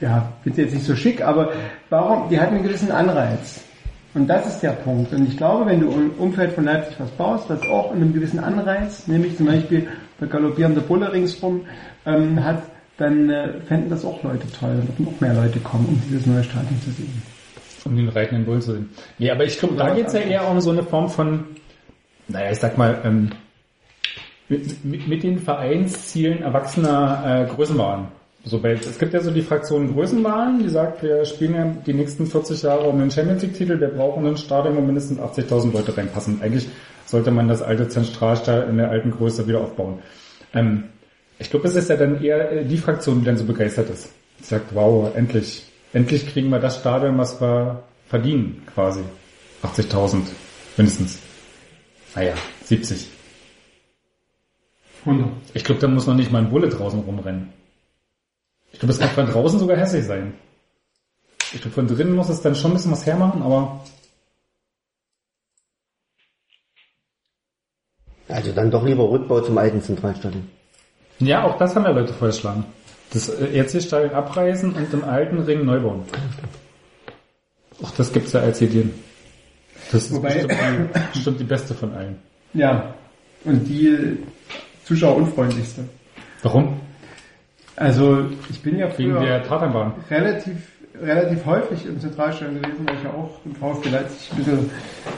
äh, 0.00 0.04
ja, 0.04 0.32
finde 0.42 0.56
sie 0.56 0.62
jetzt 0.62 0.74
nicht 0.74 0.84
so 0.86 0.96
schick, 0.96 1.24
aber 1.24 1.50
warum, 1.88 2.28
die 2.28 2.40
hat 2.40 2.48
einen 2.48 2.62
gewissen 2.64 2.90
Anreiz. 2.90 3.62
Und 4.14 4.26
das 4.28 4.46
ist 4.46 4.60
der 4.60 4.72
Punkt. 4.72 5.12
Und 5.14 5.26
ich 5.26 5.38
glaube, 5.38 5.64
wenn 5.70 5.80
du 5.80 5.90
im 5.90 6.10
Umfeld 6.18 6.52
von 6.52 6.64
Leipzig 6.64 6.96
was 6.98 7.10
baust, 7.12 7.48
das 7.48 7.62
auch 7.62 7.92
einen 7.94 8.12
gewissen 8.12 8.40
Anreiz, 8.40 9.06
nämlich 9.06 9.36
zum 9.38 9.46
Beispiel 9.46 9.86
der 10.20 10.28
galoppierende 10.28 10.80
Bulle 10.82 11.10
ringsrum, 11.12 11.62
ähm, 12.06 12.42
hat, 12.42 12.62
dann 12.98 13.30
äh, 13.30 13.60
fänden 13.60 13.90
das 13.90 14.04
auch 14.04 14.22
Leute 14.22 14.46
toll. 14.52 14.70
Dann 14.76 14.88
würden 14.88 15.08
auch 15.08 15.20
mehr 15.20 15.34
Leute 15.34 15.58
kommen, 15.60 15.86
um 15.86 16.02
dieses 16.08 16.26
neue 16.26 16.44
Stadion 16.44 16.80
zu 16.82 16.90
sehen. 16.90 17.22
Um 17.84 17.96
den 17.96 18.08
reitenden 18.08 18.44
Bull 18.44 18.60
zu 18.62 18.72
sehen. 18.72 18.90
Nee, 19.18 19.30
aber 19.30 19.44
ich 19.44 19.58
glaube, 19.58 19.74
da 19.76 19.94
geht 19.94 20.06
es 20.06 20.12
ja 20.12 20.20
eher 20.20 20.48
um 20.48 20.60
so 20.60 20.70
eine 20.70 20.84
Form 20.84 21.08
von, 21.08 21.44
naja, 22.28 22.50
ich 22.52 22.58
sag 22.58 22.78
mal, 22.78 23.00
ähm, 23.04 23.30
mit, 24.48 24.84
mit, 24.84 25.08
mit 25.08 25.22
den 25.22 25.38
Vereinszielen 25.38 26.42
erwachsener 26.42 27.46
äh, 27.48 27.54
Größenwahn. 27.54 28.08
So 28.44 28.58
bei, 28.58 28.72
es 28.72 28.98
gibt 28.98 29.14
ja 29.14 29.20
so 29.20 29.30
die 29.30 29.42
Fraktion 29.42 29.92
Größenwahn, 29.92 30.62
die 30.62 30.68
sagt, 30.68 31.02
wir 31.02 31.24
spielen 31.24 31.54
ja 31.54 31.64
die 31.86 31.94
nächsten 31.94 32.26
40 32.26 32.62
Jahre 32.62 32.88
um 32.88 32.98
den 32.98 33.10
Champions 33.10 33.42
League 33.42 33.54
Titel, 33.54 33.80
wir 33.80 33.88
brauchen 33.88 34.26
ein 34.26 34.36
Stadion, 34.36 34.76
wo 34.76 34.80
mindestens 34.80 35.20
80.000 35.20 35.72
Leute 35.72 35.96
reinpassen. 35.96 36.42
Eigentlich 36.42 36.68
sollte 37.06 37.30
man 37.30 37.46
das 37.46 37.62
alte 37.62 37.88
Zentralstadion 37.88 38.70
in 38.70 38.76
der 38.78 38.90
alten 38.90 39.12
Größe 39.12 39.46
wieder 39.46 39.60
aufbauen. 39.60 40.00
Ähm, 40.54 40.84
ich 41.42 41.50
glaube, 41.50 41.66
es 41.66 41.74
ist 41.74 41.90
ja 41.90 41.96
dann 41.96 42.22
eher 42.22 42.52
äh, 42.52 42.64
die 42.64 42.78
Fraktion, 42.78 43.18
die 43.18 43.26
dann 43.26 43.36
so 43.36 43.44
begeistert 43.44 43.90
ist. 43.90 44.10
Die 44.38 44.44
sagt, 44.44 44.74
wow, 44.74 45.14
endlich, 45.14 45.64
endlich 45.92 46.32
kriegen 46.32 46.48
wir 46.50 46.60
das 46.60 46.78
Stadion, 46.78 47.18
was 47.18 47.40
wir 47.40 47.82
verdienen, 48.06 48.62
quasi. 48.72 49.00
80.000, 49.62 50.22
mindestens. 50.76 51.18
Naja, 52.14 52.34
70. 52.64 53.08
100. 55.04 55.28
Ich 55.54 55.64
glaube, 55.64 55.80
da 55.80 55.88
muss 55.88 56.06
noch 56.06 56.14
nicht 56.14 56.30
mal 56.30 56.38
ein 56.38 56.50
Bulle 56.50 56.68
draußen 56.68 57.00
rumrennen. 57.00 57.52
Ich 58.72 58.78
glaube, 58.78 58.92
es 58.92 59.00
kann 59.00 59.10
von 59.10 59.26
draußen 59.26 59.58
sogar 59.58 59.76
hässlich 59.76 60.04
sein. 60.04 60.34
Ich 61.52 61.60
glaube, 61.60 61.74
von 61.74 61.88
drinnen 61.88 62.14
muss 62.14 62.28
es 62.28 62.40
dann 62.40 62.54
schon 62.54 62.70
ein 62.70 62.74
bisschen 62.74 62.92
was 62.92 63.04
hermachen, 63.04 63.42
aber 63.42 63.82
Also 68.28 68.52
dann 68.52 68.70
doch 68.70 68.84
lieber 68.84 69.10
Rückbau 69.10 69.42
zum 69.42 69.58
alten 69.58 69.82
Zentralstadion. 69.82 70.48
Ja, 71.26 71.44
auch 71.44 71.58
das 71.58 71.74
haben 71.76 71.84
ja 71.84 71.90
Leute 71.90 72.12
vorgeschlagen. 72.12 72.64
Das 73.12 73.28
äh, 73.28 73.56
ERC-Stadion 73.58 74.12
abreißen 74.14 74.72
und 74.72 74.92
im 74.92 75.04
alten 75.04 75.38
Ring 75.40 75.64
neu 75.64 75.80
bauen. 75.80 76.02
Auch 77.82 77.90
das 77.92 78.12
gibt's 78.12 78.32
ja 78.32 78.40
als 78.40 78.60
Ideen. 78.60 78.92
Das 79.90 80.04
ist 80.04 80.14
Wobei- 80.14 80.46
bestimmt, 80.46 80.52
die, 80.94 81.00
bestimmt 81.12 81.40
die 81.40 81.44
beste 81.44 81.74
von 81.74 81.92
allen. 81.94 82.18
Ja. 82.54 82.94
Und 83.44 83.66
die 83.66 84.18
zuschauerunfreundlichste. 84.84 85.84
Warum? 86.42 86.80
Also, 87.76 88.26
ich 88.50 88.60
bin 88.62 88.78
ja 88.78 88.86
Wegen 88.98 89.12
früher 89.14 89.20
der 89.24 89.42
Tatanbahn. 89.42 89.94
relativ, 90.10 90.56
relativ 91.02 91.44
häufig 91.46 91.86
im 91.86 92.00
Zentralstadion 92.00 92.62
gewesen, 92.62 92.86
weil 92.86 92.94
ich 92.96 93.02
ja 93.02 93.10
auch 93.10 93.30
im 93.44 93.54
VfB 93.54 93.90
Leipzig 93.90 94.30
ein 94.32 94.36
bisschen 94.38 94.70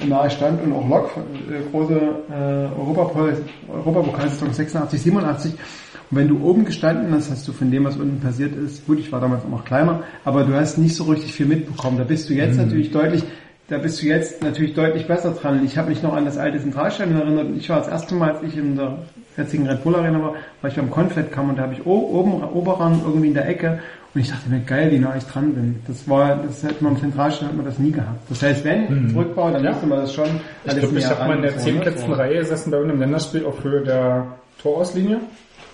nahe 0.09 0.31
stand 0.31 0.62
und 0.62 0.73
auch 0.73 0.89
Lok, 0.89 1.11
äh, 1.16 1.70
große 1.70 1.94
äh, 1.94 2.81
Europapol- 2.81 3.36
Europapokalsaison 3.73 4.52
86, 4.52 5.02
87. 5.02 5.52
Und 5.52 6.19
wenn 6.19 6.28
du 6.28 6.43
oben 6.43 6.65
gestanden 6.65 7.12
hast, 7.12 7.31
hast 7.31 7.47
du 7.48 7.52
von 7.52 7.70
dem, 7.70 7.85
was 7.85 7.97
unten 7.97 8.20
passiert 8.20 8.55
ist, 8.56 8.86
gut, 8.86 8.98
ich 8.98 9.11
war 9.12 9.20
damals 9.20 9.44
auch 9.44 9.48
noch 9.51 9.65
kleiner, 9.65 10.02
aber 10.24 10.44
du 10.44 10.55
hast 10.55 10.78
nicht 10.78 10.94
so 10.97 11.05
richtig 11.05 11.32
viel 11.32 11.47
mitbekommen. 11.47 11.98
Da 11.98 12.05
bist 12.05 12.28
du 12.28 12.35
jetzt 12.35 12.56
natürlich 12.56 12.90
deutlich, 12.90 13.24
da 13.69 13.78
bist 13.78 14.02
du 14.02 14.06
jetzt 14.06 14.43
natürlich 14.43 14.74
deutlich 14.74 15.06
besser 15.06 15.32
dran. 15.32 15.59
Und 15.61 15.65
Ich 15.65 15.78
habe 15.78 15.89
mich 15.89 16.02
noch 16.02 16.15
an 16.15 16.24
das 16.24 16.36
alte 16.39 16.61
Zentralstadion 16.61 17.20
erinnert. 17.20 17.47
Ich 17.56 17.69
war 17.70 17.78
das 17.78 17.89
erste 17.89 18.15
Mal, 18.15 18.32
als 18.32 18.43
ich 18.43 18.56
in 18.56 18.77
der 18.77 18.98
jetzigen 19.36 19.66
Red 19.66 19.82
Bull 19.82 19.97
Arena 19.97 20.20
war, 20.20 20.35
war 20.61 20.70
ich 20.70 20.77
beim 20.77 20.90
Confed 20.90 21.32
Kamm 21.32 21.51
und 21.51 21.59
da 21.59 21.62
habe 21.62 21.73
ich 21.74 21.85
oben 21.86 22.44
Oberrang 22.44 23.01
irgendwie 23.05 23.28
in 23.28 23.35
der 23.35 23.48
Ecke 23.48 23.81
und 24.15 24.20
ich 24.20 24.31
dachte 24.31 24.49
mir, 24.49 24.61
geil, 24.61 24.91
wie 24.93 24.99
nah 24.99 25.16
ich 25.16 25.24
dran 25.24 25.55
bin. 25.55 25.81
Das 25.89 26.09
war, 26.09 26.36
das 26.36 26.62
hätte 26.62 26.82
man 26.85 26.95
im 26.95 27.01
Zentralstadion 27.01 27.49
hat 27.51 27.57
man 27.57 27.66
das 27.66 27.78
nie 27.78 27.91
gehabt. 27.91 28.31
Das 28.31 28.43
heißt, 28.43 28.65
wenn 28.65 29.12
Rückbau, 29.16 29.51
dann 29.51 29.65
Ja. 29.65 29.70
müsste 29.70 29.86
man 29.86 29.99
das 29.99 30.15
schon 30.15 30.27
Ich 30.65 30.70
alles 30.70 30.81
glaube, 30.85 30.99
ich 31.01 31.07
habe 31.11 31.27
mal 31.28 31.36
in 31.36 31.43
der 31.43 31.59
So. 31.59 32.12
Reihe 32.12 32.39
gesessen 32.39 32.70
bei 32.70 32.77
irgendeinem 32.77 33.01
Länderspiel 33.01 33.45
auf 33.45 33.62
Höhe 33.65 33.82
der 33.82 34.27
Torauslinie 34.62 35.19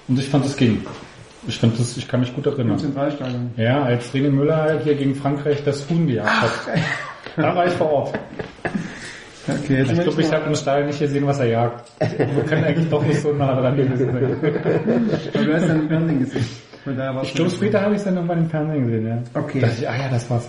und 0.09 0.19
ich 0.19 0.29
fand 0.29 0.45
das 0.45 0.57
ging. 0.57 0.83
Ich 1.47 1.59
fand 1.59 1.79
das, 1.79 1.97
ich 1.97 2.07
kann 2.09 2.21
mich 2.21 2.35
gut 2.35 2.47
Im 2.47 2.53
erinnern. 2.55 2.79
Zentralstadion. 2.79 3.51
Ja, 3.57 3.83
als 3.83 4.13
René 4.15 4.31
Müller 4.31 4.79
hier 4.85 4.95
gegen 4.95 5.15
Frankreich 5.15 5.63
das 5.65 5.89
Huhn 5.89 6.07
gejagt 6.07 6.31
hat. 6.31 6.51
Da 7.37 7.55
war 7.55 7.67
ich 7.67 7.73
vor 7.73 7.91
Ort. 7.93 8.19
Okay, 9.49 9.79
jetzt 9.79 9.93
Ich 9.93 10.01
glaube, 10.01 10.21
ich 10.21 10.33
habe 10.33 10.45
im 10.47 10.55
Stadion 10.55 10.89
nicht 10.89 10.99
gesehen, 10.99 11.27
was 11.27 11.39
er 11.41 11.47
jagt. 11.47 11.91
Wir 11.99 12.45
können 12.45 12.65
eigentlich 12.65 12.89
doch 12.91 13.05
nicht 13.05 13.21
so 13.21 13.33
nah 13.33 13.59
dran 13.59 13.77
gewesen 13.77 14.13
sein. 14.13 14.37
Aber 15.35 15.45
du 15.45 15.55
hast 15.55 15.69
dann 15.69 15.81
im 15.81 15.89
Fernsehen 15.89 16.19
gesehen. 16.21 16.45
Von 16.85 16.97
daher 16.97 17.15
war's 17.15 17.27
Ich 17.29 17.35
glaube, 17.35 17.51
später 17.51 17.83
habe 17.83 17.93
ich 17.95 17.99
es 17.99 18.05
dann 18.05 18.15
irgendwann 18.17 18.39
im 18.39 18.51
Fernsehen 18.51 18.87
gesehen, 18.87 19.07
ja. 19.09 19.19
Okay. 19.41 19.61
Da 19.61 19.67
dachte 19.67 19.83
ich, 19.83 19.89
ah 19.89 19.97
ja, 19.97 20.09
das 20.09 20.31
war's. 20.31 20.49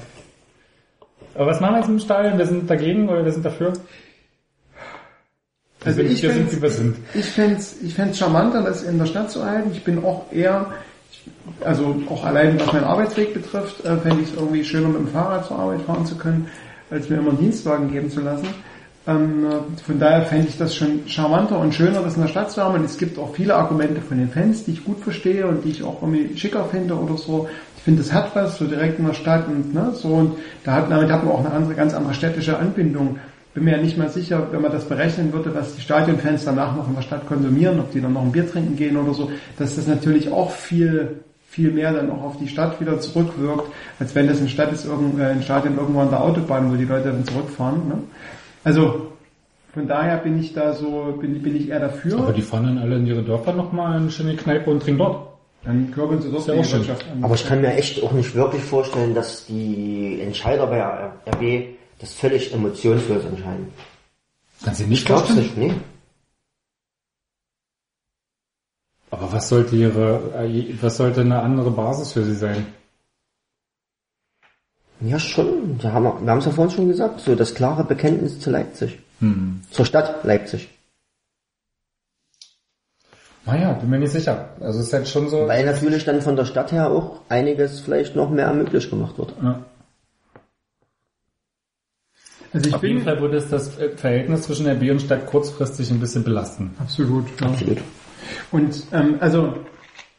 Aber 1.35 1.47
was 1.47 1.59
machen 1.59 1.73
wir 1.75 1.79
jetzt 1.79 1.89
im 1.89 1.99
Stadion? 1.99 2.37
Wir 2.37 2.45
sind 2.45 2.69
dagegen 2.69 3.09
oder 3.09 3.23
wir 3.25 3.31
sind 3.31 3.45
dafür? 3.45 3.73
Wir 3.73 5.87
Also 5.87 6.01
sind, 6.01 6.11
ich 6.11 6.21
find's- 6.21 6.61
wir 6.61 6.69
sind. 6.69 6.97
Ich 7.13 7.25
fände 7.25 7.55
es 7.55 7.81
ich 7.81 7.93
fänd's 7.93 8.19
charmanter, 8.19 8.61
das 8.63 8.83
in 8.83 8.97
der 8.99 9.05
Stadt 9.05 9.31
zu 9.31 9.43
halten. 9.45 9.71
Ich 9.71 9.83
bin 9.83 10.03
auch 10.03 10.31
eher, 10.31 10.67
also 11.61 11.95
auch 12.09 12.23
allein 12.25 12.59
was 12.59 12.71
meinen 12.71 12.83
Arbeitsweg 12.83 13.33
betrifft, 13.33 13.83
äh, 13.85 13.97
fände 13.97 14.21
ich 14.21 14.29
es 14.29 14.35
irgendwie 14.35 14.63
schöner 14.63 14.89
mit 14.89 14.99
dem 14.99 15.07
Fahrrad 15.07 15.45
zur 15.47 15.57
Arbeit 15.57 15.81
fahren 15.81 16.05
zu 16.05 16.15
können, 16.17 16.47
als 16.91 17.09
mir 17.09 17.17
immer 17.17 17.29
einen 17.29 17.39
Dienstwagen 17.39 17.91
geben 17.91 18.11
zu 18.11 18.21
lassen. 18.21 18.47
Ähm, 19.15 19.45
äh, 19.45 19.81
von 19.85 19.99
daher 19.99 20.23
fände 20.23 20.47
ich 20.47 20.57
das 20.57 20.75
schon 20.75 21.01
charmanter 21.07 21.59
und 21.59 21.73
schöner, 21.73 22.01
das 22.01 22.15
in 22.15 22.21
der 22.21 22.29
Stadt 22.29 22.51
zu 22.51 22.61
haben. 22.61 22.75
Und 22.75 22.85
es 22.85 22.97
gibt 22.97 23.17
auch 23.19 23.33
viele 23.33 23.55
Argumente 23.55 24.01
von 24.01 24.17
den 24.17 24.29
Fans, 24.29 24.63
die 24.65 24.71
ich 24.71 24.83
gut 24.83 24.99
verstehe 24.99 25.45
und 25.47 25.63
die 25.63 25.69
ich 25.69 25.83
auch 25.83 26.01
irgendwie 26.01 26.37
schicker 26.37 26.65
finde 26.65 26.95
oder 26.95 27.17
so. 27.17 27.47
Ich 27.77 27.83
finde, 27.83 28.01
es 28.01 28.13
hat 28.13 28.35
was, 28.35 28.57
so 28.57 28.65
direkt 28.65 28.99
in 28.99 29.05
der 29.05 29.13
Stadt 29.13 29.47
und 29.47 29.73
ne, 29.73 29.91
so. 29.93 30.09
Und 30.09 30.33
da 30.63 30.73
hat, 30.73 30.91
damit 30.91 31.11
hat 31.11 31.23
man 31.23 31.33
auch 31.33 31.39
eine 31.39 31.51
andere, 31.51 31.73
ganz 31.73 31.93
andere 31.93 32.13
städtische 32.13 32.57
Anbindung. 32.57 33.17
Bin 33.53 33.65
mir 33.65 33.77
ja 33.77 33.81
nicht 33.81 33.97
mal 33.97 34.09
sicher, 34.09 34.47
wenn 34.51 34.61
man 34.61 34.71
das 34.71 34.85
berechnen 34.85 35.33
würde, 35.33 35.53
was 35.53 35.75
die 35.75 35.81
Stadionfans 35.81 36.45
danach 36.45 36.75
noch 36.75 36.87
in 36.87 36.95
der 36.95 37.01
Stadt 37.01 37.27
konsumieren, 37.27 37.79
ob 37.79 37.91
die 37.91 37.99
dann 37.99 38.13
noch 38.13 38.21
ein 38.21 38.31
Bier 38.31 38.49
trinken 38.49 38.77
gehen 38.77 38.95
oder 38.95 39.13
so, 39.13 39.29
dass 39.57 39.75
das 39.75 39.87
natürlich 39.87 40.31
auch 40.31 40.51
viel 40.51 41.19
viel 41.49 41.71
mehr 41.71 41.91
dann 41.91 42.09
auch 42.11 42.23
auf 42.23 42.37
die 42.37 42.47
Stadt 42.47 42.79
wieder 42.79 42.97
zurückwirkt, 43.01 43.65
als 43.99 44.15
wenn 44.15 44.25
das 44.25 44.39
eine 44.39 44.47
Stadt 44.47 44.71
ist, 44.71 44.85
irgend- 44.85 45.19
äh, 45.19 45.25
ein 45.25 45.43
Stadion 45.43 45.77
irgendwo 45.77 45.99
an 45.99 46.09
der 46.09 46.23
Autobahn, 46.23 46.71
wo 46.71 46.77
die 46.77 46.85
Leute 46.85 47.09
dann 47.09 47.25
zurückfahren. 47.25 47.89
Ne? 47.89 47.95
Also 48.63 49.11
von 49.73 49.87
daher 49.87 50.17
bin 50.17 50.39
ich 50.39 50.53
da 50.53 50.73
so, 50.73 51.17
bin, 51.19 51.41
bin 51.41 51.55
ich 51.55 51.69
eher 51.69 51.79
dafür. 51.79 52.17
Aber 52.19 52.33
die 52.33 52.41
fahren 52.41 52.65
dann 52.65 52.77
alle 52.77 52.97
in 52.97 53.07
ihre 53.07 53.23
Dörfer 53.23 53.53
nochmal 53.53 53.95
in 53.95 54.01
eine 54.03 54.11
schöne 54.11 54.35
Kneipe 54.35 54.69
und 54.69 54.81
trinken 54.81 54.99
dort. 54.99 55.27
dann 55.63 55.91
kurbeln 55.93 56.21
sie 56.21 56.29
dort 56.31 56.45
die 56.47 56.63
schön. 56.63 56.79
Wirtschaft 56.79 57.05
an. 57.09 57.23
Aber 57.23 57.35
ich 57.35 57.45
kann 57.47 57.61
mir 57.61 57.73
echt 57.73 58.03
auch 58.03 58.11
nicht 58.11 58.35
wirklich 58.35 58.61
vorstellen, 58.63 59.13
dass 59.15 59.45
die 59.45 60.19
Entscheider 60.21 60.67
bei 60.67 60.81
RB 61.31 61.75
das 61.99 62.13
völlig 62.13 62.53
emotionslos 62.53 63.23
entscheiden. 63.25 63.67
Kannst 64.63 64.79
du 64.81 64.83
Ich 64.83 64.89
nicht 64.89 65.05
glaub's 65.05 65.21
vorstellen? 65.31 65.45
nicht, 65.45 65.57
nee. 65.57 65.73
Aber 69.09 69.31
was 69.31 69.49
sollte 69.49 69.75
ihre, 69.75 70.33
äh, 70.45 70.73
was 70.81 70.97
sollte 70.97 71.21
eine 71.21 71.41
andere 71.41 71.71
Basis 71.71 72.13
für 72.13 72.23
sie 72.23 72.35
sein? 72.35 72.65
Ja, 75.01 75.19
schon. 75.19 75.79
Da 75.81 75.91
haben 75.91 76.03
wir, 76.03 76.21
wir 76.21 76.31
haben 76.31 76.39
es 76.39 76.45
ja 76.45 76.51
vorhin 76.51 76.75
schon 76.75 76.87
gesagt, 76.87 77.21
so 77.21 77.35
das 77.35 77.55
klare 77.55 77.83
Bekenntnis 77.83 78.39
zu 78.39 78.49
Leipzig. 78.51 78.99
Hm. 79.19 79.61
Zur 79.71 79.85
Stadt 79.85 80.23
Leipzig. 80.23 80.69
Naja, 83.45 83.73
bin 83.73 83.89
mir 83.89 83.99
nicht 83.99 84.11
sicher. 84.11 84.49
Also 84.59 84.79
es 84.79 84.87
ist 84.87 84.93
halt 84.93 85.07
schon 85.07 85.27
so. 85.29 85.47
Weil 85.47 85.65
natürlich 85.65 86.05
dann 86.05 86.21
von 86.21 86.35
der 86.35 86.45
Stadt 86.45 86.71
her 86.71 86.91
auch 86.91 87.21
einiges 87.29 87.79
vielleicht 87.79 88.15
noch 88.15 88.29
mehr 88.29 88.53
möglich 88.53 88.89
gemacht 88.89 89.17
wird. 89.17 89.33
Ja. 89.41 89.65
Also 92.53 92.67
ich 92.67 92.75
Auf 92.75 92.83
jeden 92.83 92.97
bin 92.97 93.05
Fall 93.05 93.19
würde 93.21 93.37
es 93.37 93.49
das 93.49 93.77
äh, 93.79 93.89
Verhältnis 93.89 94.43
zwischen 94.43 94.67
RB 94.67 94.91
und 94.91 95.01
Stadt 95.01 95.25
kurzfristig 95.25 95.89
ein 95.89 95.99
bisschen 95.99 96.23
belasten. 96.23 96.75
absolut. 96.79 97.25
Ja. 97.39 97.47
Absolut. 97.47 97.77
Und 98.51 98.83
ähm, 98.91 99.15
also 99.21 99.55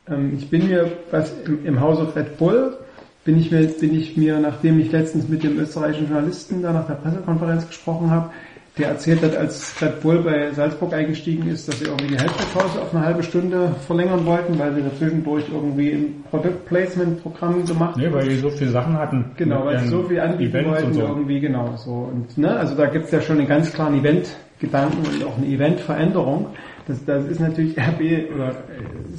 ähm, 0.08 0.34
ich 0.36 0.48
bin 0.50 0.66
mir 0.66 0.90
was 1.10 1.32
im, 1.44 1.64
im 1.64 1.80
Hause 1.80 2.10
Red 2.16 2.38
Bull 2.38 2.78
bin 3.24 3.38
ich 3.38 3.50
mir 3.50 3.66
bin 3.66 3.94
ich 3.94 4.16
mir 4.16 4.38
nachdem 4.40 4.80
ich 4.80 4.90
letztens 4.90 5.28
mit 5.28 5.42
dem 5.42 5.58
österreichischen 5.58 6.08
Journalisten 6.08 6.62
da 6.62 6.72
nach 6.72 6.86
der 6.86 6.94
Pressekonferenz 6.94 7.66
gesprochen 7.66 8.10
habe, 8.10 8.30
der 8.78 8.88
erzählt 8.88 9.22
hat, 9.22 9.36
als 9.36 9.74
Red 9.82 10.00
Bull 10.00 10.22
bei 10.22 10.50
Salzburg 10.52 10.94
eingestiegen 10.94 11.46
ist, 11.48 11.68
dass 11.68 11.78
sie 11.78 11.84
irgendwie 11.84 12.06
die 12.06 12.18
Halbzeitpause 12.18 12.80
auf 12.80 12.94
eine 12.94 13.04
halbe 13.04 13.22
Stunde 13.22 13.74
verlängern 13.86 14.24
wollten, 14.24 14.58
weil 14.58 14.74
sie 14.74 14.82
dazwischendurch 14.82 15.44
irgendwie 15.52 15.90
ein 15.90 16.24
Produktplacement-Programm 16.30 17.66
gemacht 17.66 17.98
Nee, 17.98 18.10
weil 18.10 18.28
die 18.28 18.36
so 18.36 18.48
viele 18.48 18.70
Sachen 18.70 18.94
hatten. 18.94 19.26
Genau, 19.36 19.66
weil 19.66 19.78
sie 19.80 19.88
so 19.88 20.02
viel 20.04 20.20
anbieten 20.20 20.56
Events 20.56 20.70
wollten, 20.70 20.94
so. 20.94 21.00
irgendwie 21.02 21.40
genau 21.40 21.76
so. 21.76 22.08
Und 22.12 22.38
ne, 22.38 22.56
also 22.56 22.74
da 22.74 22.86
gibt's 22.86 23.10
ja 23.10 23.20
schon 23.20 23.38
einen 23.38 23.48
ganz 23.48 23.70
klaren 23.70 23.98
Event-Gedanken 24.00 25.06
und 25.06 25.24
auch 25.24 25.36
eine 25.36 25.46
Event-Veränderung. 25.46 26.46
Das, 26.88 27.04
das 27.04 27.26
ist 27.26 27.40
natürlich 27.40 27.76
RB 27.78 28.34
oder 28.34 28.50
äh, 28.50 28.54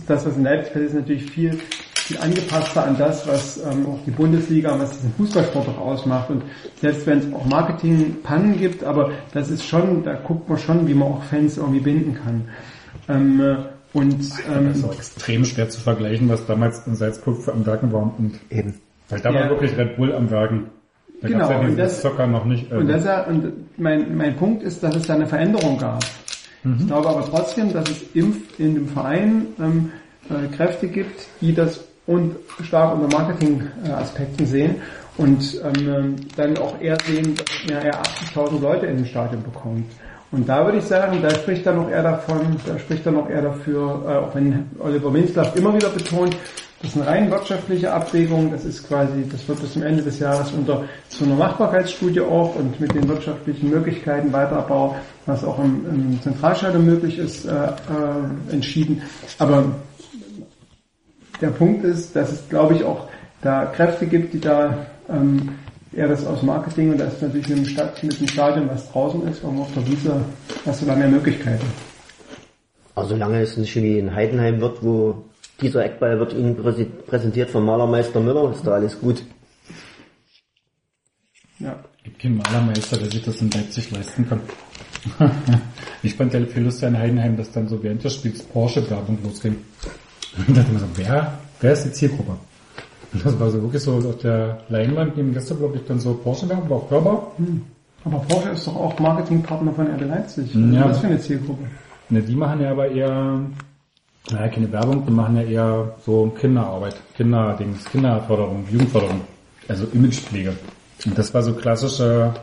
das, 0.08 0.26
was 0.26 0.36
in 0.36 0.44
Leipzig 0.44 0.74
passiert, 0.74 0.90
ist 0.90 0.96
natürlich 0.96 1.30
viel, 1.30 1.60
viel 2.06 2.18
angepasster 2.18 2.86
an 2.86 2.98
das, 2.98 3.28
was 3.28 3.58
ähm, 3.66 3.86
auch 3.88 4.00
die 4.06 4.12
Bundesliga, 4.12 4.78
was 4.80 4.92
diesen 4.92 5.14
Fußballsport 5.14 5.68
auch 5.70 5.78
ausmacht. 5.80 6.30
Und 6.30 6.44
selbst 6.82 7.06
wenn 7.08 7.20
es 7.20 7.34
auch 7.34 7.46
Marketing-Pannen 7.46 8.58
gibt, 8.58 8.84
aber 8.84 9.12
das 9.34 9.50
ist 9.50 9.66
schon, 9.66 10.04
da 10.04 10.14
guckt 10.16 10.50
man 10.50 10.58
schon, 10.58 10.88
wie 10.88 10.94
man 10.94 11.08
auch 11.10 11.24
Fans 11.24 11.58
irgendwie 11.58 11.80
binden 11.80 12.16
kann. 12.16 12.44
Ähm, 13.10 13.40
äh, 13.42 13.56
und 13.94 14.14
ähm, 14.54 14.68
Das 14.70 14.78
ist 14.78 14.84
auch 14.86 14.94
extrem 14.94 15.46
schwer 15.46 15.70
zu 15.70 15.80
vergleichen, 15.80 16.28
was 16.30 16.46
damals 16.46 16.86
in 16.88 16.96
Salzburg 16.96 17.42
für 17.42 17.54
am 17.54 17.66
Werken 17.66 17.92
war. 17.94 18.14
Und 18.18 18.40
Eben. 18.50 18.74
weil 19.10 19.20
da 19.20 19.30
Ja. 19.32 19.42
war 19.42 19.50
wirklich 19.52 19.78
Red 19.78 19.96
Bull 19.98 20.14
am 20.14 20.30
Werken. 20.32 20.66
Da 21.22 21.28
Genau, 21.30 21.50
ja 21.50 21.60
und 21.60 21.78
das- 21.78 22.02
Zucker 22.02 22.28
noch 22.28 22.44
nicht. 22.46 22.72
äh, 22.72 22.76
Und, 22.76 22.88
das, 22.88 23.06
ja- 23.06 23.24
und 23.24 23.54
mein, 23.78 24.18
mein 24.18 24.36
Punkt 24.36 24.62
ist, 24.64 24.84
dass 24.84 24.96
es 24.96 25.08
da 25.08 25.14
eine 25.14 25.28
Veränderung 25.28 25.78
gab. 25.78 26.04
Ich 26.80 26.88
glaube 26.88 27.10
aber 27.10 27.26
trotzdem, 27.30 27.74
dass 27.74 27.90
es 27.90 28.02
im, 28.14 28.38
in 28.58 28.76
dem 28.76 28.88
Verein 28.88 29.48
ähm, 29.60 29.92
äh, 30.30 30.48
Kräfte 30.56 30.88
gibt, 30.88 31.28
die 31.42 31.54
das 31.54 31.84
und 32.06 32.36
stark 32.64 32.96
unter 32.96 33.18
Marketing-Aspekten 33.18 34.46
sehen 34.46 34.76
und 35.18 35.62
ähm, 35.64 36.16
dann 36.36 36.58
auch 36.58 36.80
eher 36.82 36.98
sehen, 37.06 37.36
dass 37.36 37.48
ja, 37.70 37.80
er 37.80 38.02
80.000 38.02 38.62
Leute 38.62 38.86
in 38.88 38.98
den 38.98 39.06
Stadion 39.06 39.44
bekommt. 39.44 39.86
Und 40.32 40.50
da 40.50 40.66
würde 40.66 40.80
ich 40.80 40.86
sagen, 40.86 41.22
da 41.22 41.30
spricht 41.30 41.66
dann 41.66 41.76
noch 41.76 41.90
eher 41.90 42.02
davon, 42.02 42.58
da 42.66 42.80
spricht 42.80 43.06
dann 43.06 43.14
noch 43.14 43.30
eher 43.30 43.44
dafür, 43.44 44.04
äh, 44.08 44.16
auch 44.18 44.36
wenn 44.36 44.66
Oliver 44.80 45.12
Minzlaff 45.12 45.56
immer 45.56 45.74
wieder 45.76 45.90
betont, 45.90 46.36
das 46.82 46.90
ist 46.92 46.98
eine 46.98 47.08
rein 47.08 47.32
wirtschaftliche 47.32 47.94
Abwägung, 47.94 48.52
das 48.52 48.66
ist 48.66 48.86
quasi, 48.86 49.24
das 49.32 49.48
wird 49.48 49.62
bis 49.62 49.72
zum 49.72 49.84
Ende 49.84 50.04
des 50.04 50.20
Jahres 50.20 50.52
unter 50.52 50.84
so 51.08 51.24
einer 51.24 51.36
Machbarkeitsstudie 51.36 52.20
auch 52.20 52.56
und 52.58 52.78
mit 52.82 52.94
den 52.94 53.08
wirtschaftlichen 53.08 53.70
Möglichkeiten 53.70 54.34
Weiterbau, 54.34 54.96
was 55.26 55.46
auch 55.46 55.60
im, 55.60 55.86
im 55.90 56.22
Zentralstadion 56.22 56.86
möglich 56.86 57.20
ist, 57.20 57.46
äh, 57.46 57.52
äh, 57.52 58.52
entschieden. 58.52 59.02
Aber 59.40 59.64
der 61.44 61.50
Punkt 61.50 61.84
ist, 61.84 62.16
dass 62.16 62.32
es, 62.32 62.50
glaube 62.50 62.74
ich, 62.76 62.84
auch 62.84 63.08
da 63.42 63.66
Kräfte 63.66 64.08
gibt, 64.08 64.34
die 64.34 64.40
da 64.40 64.86
ähm, 65.10 65.50
eher 65.92 66.08
das 66.08 66.26
aus 66.26 66.42
Marketing 66.42 66.92
und 66.92 66.98
da 67.00 67.06
ist 67.06 67.22
natürlich 67.22 67.50
mit 67.50 67.58
dem, 67.58 67.66
Stadt, 67.66 68.02
mit 68.02 68.20
dem 68.20 68.28
Stadion, 68.28 68.70
was 68.70 68.90
draußen 68.92 69.28
ist, 69.28 69.44
irgendwo 69.44 69.64
auf 69.64 69.74
der 69.74 69.86
Wiese, 69.86 70.22
hast 70.66 70.82
du 70.82 70.86
da 70.86 70.96
mehr 70.96 71.10
Möglichkeiten. 71.10 71.66
Also 72.96 73.10
solange 73.10 73.42
es 73.42 73.58
nicht 73.58 73.76
wie 73.76 74.00
in 74.00 74.16
Heidenheim 74.16 74.62
wird, 74.62 74.82
wo 74.84 75.26
dieser 75.62 75.84
Eckball 75.84 76.18
wird 76.18 76.34
Ihnen 76.34 76.56
präsentiert 76.56 77.50
vom 77.50 77.66
Malermeister 77.66 78.22
Müller, 78.22 78.52
ist 78.52 78.66
da 78.66 78.72
alles 78.72 79.00
gut. 79.00 79.24
Ja. 81.60 81.76
gibt 82.04 82.20
keinen 82.20 82.38
Malermeister, 82.38 82.98
der 82.98 83.12
sich 83.12 83.24
das 83.24 83.42
in 83.42 83.52
Leipzig 83.52 83.92
leisten 83.92 84.28
kann. 84.28 84.42
ich 86.04 86.16
fand 86.16 86.34
der 86.34 86.48
viel 86.48 86.64
lustig 86.64 86.88
an 86.88 86.98
Heidenheim, 86.98 87.36
dass 87.36 87.52
dann 87.52 87.68
so 87.68 87.84
während 87.84 88.04
des 88.04 88.16
Spiels 88.16 88.44
Porsche-Werbung 88.44 89.20
losging. 89.24 89.58
Und 90.38 90.58
dachte 90.58 90.72
mir 90.72 90.80
so, 90.80 90.86
wer, 90.96 91.38
wer 91.62 91.74
ist 91.74 91.86
die 91.86 91.92
Zielgruppe? 91.92 92.38
Und 93.14 93.26
das 93.26 93.40
war 93.40 93.50
so 93.52 93.62
wirklich 93.62 93.84
so 93.84 93.94
auf 93.94 94.18
der 94.18 94.60
Leinwand 94.70 95.16
neben 95.16 95.34
Gästeblock 95.34 95.76
ich 95.76 95.86
dann 95.86 96.00
so 96.00 96.16
Porsche-Werbung, 96.16 96.70
war 96.70 96.78
auch 96.78 96.92
hörbar. 96.92 97.32
Aber 98.06 98.18
Porsche 98.20 98.50
ist 98.50 98.68
doch 98.68 98.76
auch 98.76 99.00
Marketingpartner 99.00 99.72
von 99.72 99.88
RB 99.88 100.02
Leipzig. 100.02 100.54
Ja. 100.54 100.90
Was 100.90 101.00
für 101.00 101.08
eine 101.08 101.20
Zielgruppe? 101.20 101.66
Ne, 102.10 102.22
die 102.22 102.36
machen 102.36 102.62
ja 102.62 102.72
aber 102.72 102.90
eher, 102.90 103.40
naja, 104.32 104.48
keine 104.50 104.72
Werbung, 104.72 105.06
die 105.06 105.12
machen 105.12 105.38
ja 105.38 105.44
eher 105.44 105.96
so 106.06 106.28
Kinderarbeit, 106.38 106.96
Kinderdings, 107.16 107.86
Kinderförderung, 107.86 108.66
Jugendförderung, 108.70 109.22
also 109.68 109.86
Imagepflege. 109.94 110.54
Und 111.06 111.18
das 111.18 111.34
war 111.34 111.44
so 111.44 111.54
klassische 111.54 112.34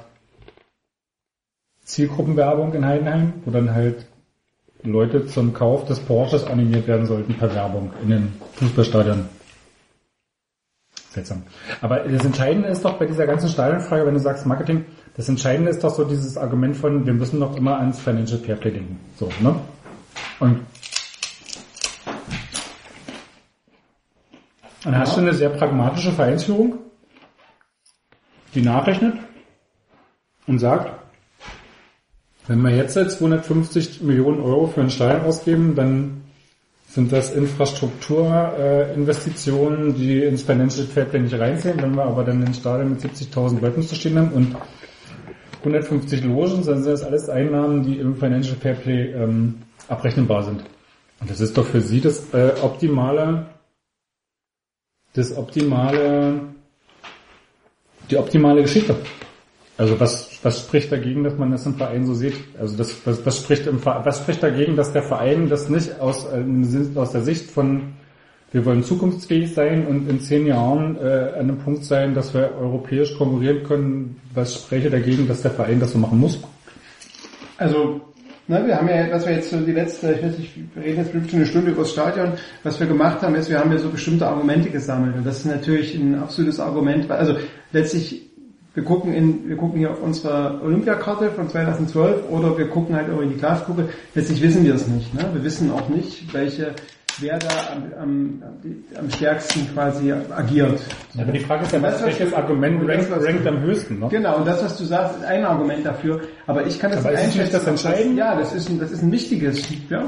Zielgruppenwerbung 1.85 2.73
in 2.75 2.87
Heidenheim, 2.87 3.33
wo 3.45 3.51
dann 3.51 3.75
halt 3.75 4.07
Leute 4.83 5.27
zum 5.27 5.53
Kauf 5.53 5.85
des 5.85 6.01
Porsches 6.01 6.45
animiert 6.45 6.87
werden 6.87 7.07
sollten 7.07 7.35
per 7.35 7.55
Werbung 7.55 7.93
in 8.03 8.11
den 8.11 8.33
Fußballstadien. 8.55 9.29
Seltsam. 11.11 11.43
Aber 11.81 12.01
das 12.01 12.25
Entscheidende 12.25 12.69
ist 12.69 12.85
doch 12.85 12.99
bei 12.99 13.07
dieser 13.07 13.27
ganzen 13.27 13.49
Stadionfrage, 13.49 14.07
wenn 14.07 14.15
du 14.15 14.21
sagst 14.21 14.47
Marketing, 14.47 14.85
das 15.17 15.29
Entscheidende 15.29 15.71
ist 15.71 15.83
doch 15.83 15.91
so 15.91 16.05
dieses 16.05 16.39
Argument 16.39 16.77
von, 16.77 17.05
wir 17.05 17.13
müssen 17.13 17.41
doch 17.41 17.57
immer 17.57 17.79
ans 17.79 17.99
Financial 17.99 18.39
Fairplay 18.39 18.71
denken. 18.71 19.01
So, 19.17 19.29
ne? 19.41 19.57
Und 20.39 20.61
dann 24.85 24.97
hast 24.97 25.17
du 25.17 25.21
eine 25.21 25.35
sehr 25.35 25.51
pragmatische 25.51 26.13
Vereinsführung, 26.13 26.79
die 28.55 28.63
nachrechnet 28.63 29.15
und 30.47 30.59
sagt, 30.59 31.00
wenn 32.51 32.61
wir 32.63 32.75
jetzt 32.75 32.95
250 32.95 34.03
Millionen 34.03 34.41
Euro 34.41 34.67
für 34.67 34.81
einen 34.81 34.91
Stadion 34.91 35.25
ausgeben, 35.25 35.77
dann 35.77 36.23
sind 36.89 37.13
das 37.13 37.33
Infrastrukturinvestitionen, 37.33 39.91
äh, 39.91 39.93
die 39.93 40.25
ins 40.25 40.43
Financial 40.43 40.85
Fairplay 40.85 41.21
nicht 41.21 41.39
reinzählen. 41.39 41.81
Wenn 41.81 41.95
wir 41.95 42.03
aber 42.03 42.25
dann 42.25 42.43
ein 42.43 42.53
Stadion 42.53 42.91
mit 42.91 43.03
70.000 43.03 43.61
Leuten 43.61 43.83
zu 43.83 43.95
stehen 43.95 44.19
haben 44.19 44.33
und 44.33 44.57
150 45.59 46.25
Logen, 46.25 46.67
dann 46.67 46.83
sind 46.83 46.93
das 46.93 47.05
alles 47.05 47.29
Einnahmen, 47.29 47.85
die 47.85 48.01
im 48.01 48.17
Financial 48.17 48.57
Fairplay 48.57 49.13
ähm, 49.13 49.63
abrechenbar 49.87 50.43
sind. 50.43 50.65
Und 51.21 51.31
das 51.31 51.39
ist 51.39 51.57
doch 51.57 51.67
für 51.67 51.81
Sie 51.81 52.01
das 52.01 52.35
äh, 52.35 52.55
optimale, 52.63 53.47
das 55.13 55.37
optimale, 55.37 56.41
die 58.11 58.17
optimale 58.17 58.63
Geschichte. 58.63 58.97
Also 59.77 60.01
was, 60.01 60.30
was 60.43 60.61
spricht 60.61 60.91
dagegen, 60.91 61.25
dass 61.25 61.37
man 61.37 61.51
das 61.51 61.67
im 61.67 61.75
Verein 61.75 62.07
so 62.07 62.15
sieht? 62.15 62.35
Also 62.59 62.77
das, 62.77 62.95
was, 63.05 63.25
was 63.27 63.39
spricht 63.39 63.67
im 63.67 63.85
was 63.85 64.19
spricht 64.19 64.43
dagegen, 64.43 64.77
dass 64.77 64.93
der 64.93 65.03
Verein 65.03 65.49
das 65.49 65.69
nicht 65.69 66.01
aus, 66.01 66.27
äh, 66.27 66.99
aus 66.99 67.13
der 67.13 67.23
Sicht 67.23 67.51
von 67.51 67.95
wir 68.53 68.65
wollen 68.65 68.83
zukunftsfähig 68.83 69.55
sein 69.55 69.87
und 69.87 70.11
in 70.11 70.21
zehn 70.21 70.45
Jahren 70.45 70.97
äh, 70.97 71.35
an 71.35 71.41
einem 71.41 71.59
Punkt 71.59 71.85
sein, 71.85 72.15
dass 72.15 72.35
wir 72.35 72.53
europäisch 72.61 73.17
konkurrieren 73.17 73.63
können. 73.63 74.21
Was 74.35 74.55
spräche 74.55 74.91
dagegen, 74.91 75.29
dass 75.29 75.43
der 75.43 75.53
Verein 75.53 75.79
das 75.79 75.93
so 75.93 75.99
machen 75.99 76.19
muss? 76.19 76.41
Also, 77.59 78.01
ne, 78.49 78.67
wir 78.67 78.77
haben 78.77 78.89
ja, 78.89 79.07
was 79.13 79.25
wir 79.25 79.35
jetzt 79.35 79.51
so 79.51 79.61
die 79.61 79.71
letzte, 79.71 80.15
ich 80.15 80.23
weiß 80.23 80.39
nicht, 80.39 80.51
wir 80.75 80.83
reden 80.83 80.99
jetzt 80.99 81.13
bestimmt 81.13 81.35
eine 81.35 81.47
Stunde 81.47 81.71
über 81.71 81.83
das 81.83 81.93
Stadion. 81.93 82.33
Was 82.65 82.81
wir 82.81 82.89
gemacht 82.89 83.23
haben, 83.23 83.37
ist, 83.37 83.49
wir 83.49 83.61
haben 83.61 83.71
ja 83.71 83.79
so 83.79 83.89
bestimmte 83.89 84.27
Argumente 84.27 84.69
gesammelt. 84.69 85.15
Und 85.15 85.25
das 85.25 85.39
ist 85.39 85.47
natürlich 85.47 85.95
ein 85.95 86.17
absolutes 86.17 86.59
Argument, 86.59 87.09
weil, 87.09 87.19
also 87.19 87.37
letztlich, 87.71 88.30
wir 88.75 88.85
gucken 88.85 89.13
in, 89.13 89.49
wir 89.49 89.57
gucken 89.57 89.79
hier 89.79 89.91
auf 89.91 90.03
unsere 90.03 90.61
Olympiakarte 90.63 91.31
von 91.33 91.49
2012 91.49 92.29
oder 92.31 92.57
wir 92.57 92.69
gucken 92.69 92.95
halt 92.95 93.11
auch 93.11 93.21
in 93.21 93.31
die 93.31 93.37
Glaskugel. 93.37 93.89
Letztlich 94.15 94.41
wissen 94.43 94.65
wir 94.65 94.75
es 94.75 94.87
nicht. 94.87 95.13
Ne? 95.15 95.27
Wir 95.33 95.43
wissen 95.43 95.73
auch 95.73 95.89
nicht, 95.89 96.33
welche, 96.33 96.73
wer 97.19 97.39
da 97.39 97.49
am, 97.73 97.83
am, 98.01 98.43
am 98.97 99.11
stärksten 99.11 99.67
quasi 99.75 100.13
agiert. 100.13 100.81
Aber 101.21 101.33
die 101.33 101.41
Frage 101.41 101.65
ist 101.65 101.73
ja, 101.73 101.81
Das, 101.81 102.05
welches 102.05 102.31
du- 102.31 102.37
Argument 102.37 102.81
das, 102.81 102.89
rankt, 102.97 103.11
du- 103.11 103.27
rankt 103.27 103.47
am 103.49 103.61
höchsten? 103.61 103.99
Ne? 103.99 104.07
Genau, 104.09 104.37
und 104.37 104.47
das, 104.47 104.63
was 104.63 104.77
du 104.79 104.85
sagst, 104.85 105.17
ist 105.19 105.25
ein 105.25 105.45
Argument 105.45 105.85
dafür. 105.85 106.21
Aber 106.47 106.65
ich 106.65 106.79
kann 106.79 106.93
das 106.93 107.01
Aber 107.05 107.13
ist 107.13 107.21
nicht 107.27 107.37
es 107.37 107.43
nicht 107.43 107.55
das 107.55 107.63
ob 107.63 107.69
Entscheidende? 107.71 108.19
ja, 108.19 108.37
das 108.39 108.55
ist 108.55 108.69
ein, 108.69 108.79
das 108.79 108.93
ist 108.93 109.03
ein 109.03 109.11
wichtiges, 109.11 109.69
ja. 109.91 110.05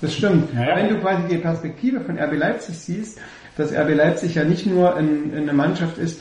Das 0.00 0.14
stimmt. 0.14 0.48
Ja, 0.54 0.70
ja. 0.70 0.76
Wenn 0.76 0.88
du 0.88 0.98
quasi 1.00 1.22
die 1.30 1.36
Perspektive 1.38 2.00
von 2.00 2.18
RB 2.18 2.36
Leipzig 2.36 2.76
siehst, 2.78 3.18
dass 3.56 3.70
RB 3.72 3.94
Leipzig 3.94 4.34
ja 4.34 4.42
nicht 4.44 4.66
nur 4.66 4.96
in, 4.98 5.32
in 5.32 5.42
eine 5.42 5.52
Mannschaft 5.52 5.98
ist, 5.98 6.20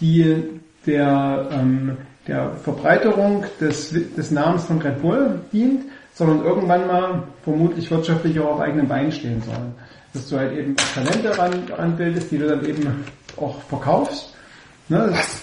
die 0.00 0.42
der, 0.88 1.48
ähm, 1.52 1.96
der 2.26 2.52
Verbreiterung 2.64 3.44
des, 3.60 3.90
des 3.90 4.30
Namens 4.30 4.64
von 4.64 4.80
Red 4.80 5.00
Bull 5.00 5.40
dient, 5.52 5.84
sondern 6.14 6.44
irgendwann 6.44 6.86
mal 6.86 7.22
vermutlich 7.44 7.90
wirtschaftlich 7.90 8.40
auch 8.40 8.54
auf 8.54 8.60
eigenen 8.60 8.88
Beinen 8.88 9.12
stehen 9.12 9.40
soll. 9.42 9.54
Dass 10.12 10.28
du 10.28 10.38
halt 10.38 10.58
eben 10.58 10.74
Talente 10.94 11.38
ran, 11.38 11.52
ranbildest, 11.70 12.30
die 12.32 12.38
du 12.38 12.48
dann 12.48 12.64
eben 12.64 13.04
auch 13.36 13.60
verkaufst. 13.62 14.34
Ne, 14.88 15.10
das, 15.10 15.42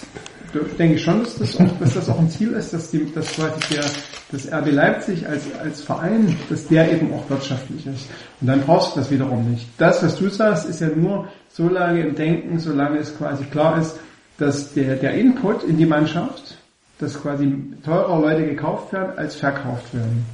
da 0.52 0.58
denke 0.76 0.96
ich 0.96 1.02
schon, 1.02 1.22
dass 1.22 1.38
das, 1.38 1.60
auch, 1.60 1.78
dass 1.78 1.94
das 1.94 2.08
auch 2.08 2.18
ein 2.18 2.28
Ziel 2.28 2.52
ist, 2.52 2.72
dass, 2.72 2.90
die, 2.90 3.10
dass 3.12 3.32
quasi 3.32 3.74
der, 3.74 3.84
das 4.32 4.52
RB 4.52 4.72
Leipzig 4.72 5.26
als, 5.26 5.44
als 5.62 5.82
Verein, 5.82 6.36
dass 6.50 6.66
der 6.66 6.92
eben 6.92 7.14
auch 7.14 7.30
wirtschaftlich 7.30 7.86
ist. 7.86 8.08
Und 8.40 8.48
dann 8.48 8.60
brauchst 8.62 8.96
du 8.96 9.00
das 9.00 9.10
wiederum 9.10 9.50
nicht. 9.50 9.68
Das, 9.78 10.02
was 10.02 10.18
du 10.18 10.28
sagst, 10.28 10.68
ist 10.68 10.80
ja 10.80 10.88
nur 10.88 11.28
so 11.48 11.68
lange 11.68 12.00
im 12.00 12.14
Denken, 12.14 12.58
solange 12.58 12.98
es 12.98 13.16
quasi 13.16 13.44
klar 13.44 13.78
ist, 13.78 13.96
dass 14.38 14.74
der, 14.74 14.96
der 14.96 15.14
Input 15.14 15.62
in 15.64 15.78
die 15.78 15.86
Mannschaft, 15.86 16.58
dass 16.98 17.20
quasi 17.20 17.54
teurer 17.84 18.20
Leute 18.20 18.46
gekauft 18.46 18.92
werden, 18.92 19.18
als 19.18 19.36
verkauft 19.36 19.94
werden. 19.94 20.24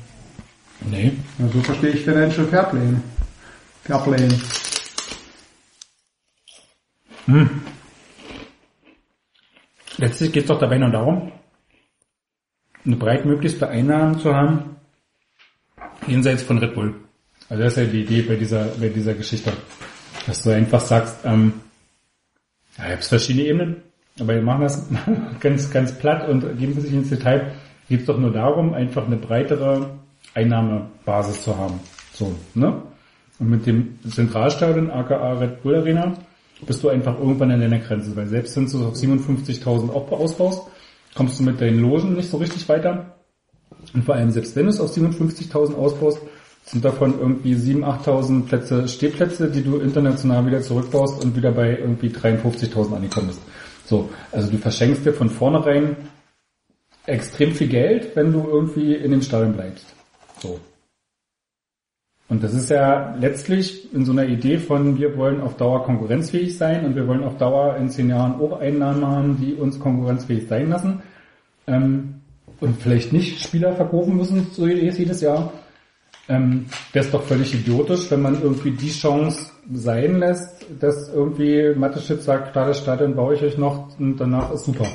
Nee. 0.91 1.13
Ja, 1.39 1.49
so 1.49 1.61
verstehe 1.61 1.91
ich 1.91 2.05
Financial 2.05 2.47
Fairplay. 2.47 2.95
Fairplay. 3.85 4.29
Letztlich 9.99 10.33
geht 10.33 10.45
es 10.45 10.49
doch 10.49 10.59
dabei 10.59 10.79
nur 10.79 10.91
darum, 10.91 11.33
eine 12.85 12.97
breitmöglichste 12.97 13.69
Einnahmen 13.69 14.19
zu 14.19 14.35
haben, 14.35 14.77
jenseits 16.07 16.43
von 16.43 16.59
Red 16.59 16.75
Bull. 16.75 16.95
Also 17.49 17.63
das 17.63 17.77
ist 17.77 17.79
ja 17.79 17.85
die 17.85 18.03
Idee 18.03 18.23
bei 18.23 18.37
dieser, 18.37 18.65
bei 18.65 18.89
dieser 18.89 19.15
Geschichte. 19.15 19.53
Dass 20.27 20.43
du 20.43 20.51
einfach 20.51 20.81
sagst, 20.81 21.19
ähm, 21.25 21.55
ja, 22.79 22.87
ihr 22.87 22.93
habt 22.95 23.05
verschiedene 23.05 23.47
Ebenen, 23.47 23.83
aber 24.21 24.35
wir 24.35 24.43
machen 24.43 24.63
das 24.63 24.89
ganz, 25.41 25.71
ganz 25.71 25.93
platt 25.99 26.29
und 26.29 26.59
gehen 26.59 26.79
sich 26.81 26.93
ins 26.93 27.11
Detail. 27.11 27.53
Geht 27.89 28.01
es 28.01 28.07
doch 28.07 28.19
nur 28.19 28.33
darum, 28.33 28.75
einfach 28.75 29.07
eine 29.07 29.17
breitere 29.17 29.91
Einnahmebasis 30.35 31.45
zu 31.45 31.57
haben. 31.57 31.81
So, 32.13 32.35
ne? 32.55 32.83
Und 33.39 33.51
mit 33.51 33.67
dem 33.67 33.99
Zentralstadion, 34.09 34.91
aka 34.91 35.33
Red 35.33 35.63
Bull 35.63 35.77
Arena, 35.77 36.15
bist 36.67 36.83
du 36.85 36.89
einfach 36.89 37.19
irgendwann 37.19 37.51
an 37.51 37.61
deiner 37.61 37.79
Grenze, 37.79 38.15
weil 38.15 38.29
selbst 38.29 38.57
wenn 38.57 38.67
du 38.67 38.87
auf 38.87 38.95
57.000 38.95 39.91
Opfer 39.91 40.17
ausbaust, 40.17 40.63
kommst 41.15 41.41
du 41.41 41.45
mit 41.45 41.61
deinen 41.61 41.81
Logen 41.81 42.15
nicht 42.15 42.31
so 42.31 42.37
richtig 42.37 42.69
weiter. 42.69 43.17
Und 43.95 44.05
vor 44.05 44.15
allem 44.15 44.31
selbst 44.31 44.55
wenn 44.55 44.67
du 44.67 44.71
es 44.71 44.81
auf 44.81 44.95
57.000 44.95 45.75
ausbaust, 45.75 46.21
sind 46.65 46.85
davon 46.85 47.19
irgendwie 47.19 47.55
7.000, 47.55 48.05
8.000 48.05 48.43
Plätze 48.47 48.89
Stehplätze, 48.89 49.51
die 49.51 49.65
du 49.65 49.79
international 49.79 50.47
wieder 50.47 50.63
zurückbaust 50.63 51.25
und 51.25 51.37
wieder 51.37 51.51
bei 51.51 51.77
irgendwie 51.79 52.09
53.000 52.09 52.95
angekommen 52.95 53.29
bist. 53.29 53.41
So, 53.93 54.09
also 54.33 54.51
du 54.51 54.57
verschenkst 54.57 55.05
dir 55.05 55.13
von 55.13 55.29
vornherein 55.29 55.97
extrem 57.05 57.53
viel 57.53 57.69
Geld, 57.69 58.17
wenn 58.17 58.33
du 58.33 58.49
irgendwie 58.49 58.95
in 58.95 59.11
dem 59.11 59.21
Stadion 59.21 59.53
bleibst. 59.53 59.85
So. 60.39 60.59
Und 62.31 62.43
das 62.43 62.55
ist 62.55 62.71
ja 62.71 63.15
letztlich 63.17 63.93
in 63.93 64.07
so 64.07 64.13
einer 64.13 64.25
Idee 64.25 64.57
von, 64.57 64.99
wir 64.99 65.15
wollen 65.19 65.43
auf 65.43 65.59
Dauer 65.59 65.85
konkurrenzfähig 65.85 66.57
sein 66.57 66.87
und 66.87 66.97
wir 66.97 67.07
wollen 67.07 67.23
auf 67.23 67.37
Dauer 67.37 67.77
in 67.77 67.91
zehn 67.91 68.09
Jahren 68.09 68.41
auch 68.41 68.61
Einnahmen 68.61 69.07
haben, 69.07 69.37
die 69.39 69.53
uns 69.53 69.79
konkurrenzfähig 69.79 70.49
sein 70.49 70.71
lassen. 70.71 71.03
Ähm, 71.67 72.23
und 72.61 72.81
vielleicht 72.81 73.13
nicht 73.13 73.43
Spieler 73.43 73.75
verkaufen 73.75 74.17
müssen, 74.17 74.47
so 74.53 74.67
jedes 74.67 75.21
Jahr. 75.21 75.53
Ähm, 76.29 76.67
Wäre 76.93 77.05
es 77.05 77.11
doch 77.11 77.23
völlig 77.25 77.53
idiotisch, 77.55 78.11
wenn 78.11 78.23
man 78.23 78.41
irgendwie 78.41 78.71
die 78.71 78.91
Chance 78.93 79.51
sein 79.73 80.19
lässt, 80.19 80.67
dass 80.81 81.09
irgendwie 81.09 81.75
Mateschitz 81.77 82.25
sagt, 82.25 82.55
das 82.55 82.79
Stadion 82.79 83.15
baue 83.17 83.35
ich 83.35 83.43
euch 83.43 83.59
noch 83.59 83.99
und 83.99 84.17
danach 84.19 84.53
ist 84.53 84.65
super. 84.65 84.87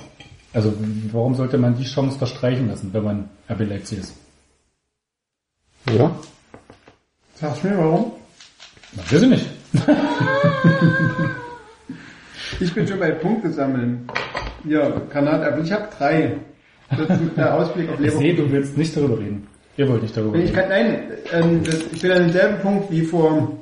Also 0.53 0.73
warum 1.11 1.35
sollte 1.35 1.57
man 1.57 1.77
die 1.77 1.83
Chance 1.83 2.17
verstreichen 2.17 2.69
lassen, 2.69 2.89
wenn 2.93 3.03
man 3.03 3.29
RB 3.49 3.67
Leipzig 3.67 3.99
ist? 3.99 4.13
Ja. 5.95 6.11
Sagst 7.35 7.63
du 7.63 7.67
mir 7.67 7.77
warum? 7.77 8.11
Na, 8.95 9.03
weiß 9.11 9.21
ich 9.21 9.29
nicht. 9.29 9.45
Ich 12.59 12.73
bin 12.73 12.87
schon 12.87 12.99
bei 12.99 13.11
Punkte 13.11 13.51
sammeln. 13.51 14.07
Ja, 14.63 14.89
Granatäpfel. 15.11 15.63
Ich 15.65 15.71
habe 15.71 15.87
drei. 15.95 16.37
Das 16.89 17.19
ist 17.19 17.37
der 17.37 17.53
Ausblick 17.53 17.89
auf 17.89 17.99
Ich 17.99 18.11
sehe, 18.11 18.31
Leverkusen. 18.31 18.47
du 18.47 18.51
willst 18.51 18.77
nicht 18.77 18.95
darüber 18.97 19.19
reden. 19.19 19.47
Ihr 19.77 19.87
wollt 19.87 20.01
nicht 20.01 20.17
darüber 20.17 20.37
Ich 20.37 20.45
reden. 20.45 20.55
kann, 20.55 20.69
nein, 20.69 21.11
ähm, 21.31 21.63
das, 21.63 21.81
ich 21.93 22.01
bin 22.01 22.11
an 22.11 22.23
demselben 22.23 22.59
Punkt 22.61 22.91
wie 22.91 23.03
vor 23.03 23.57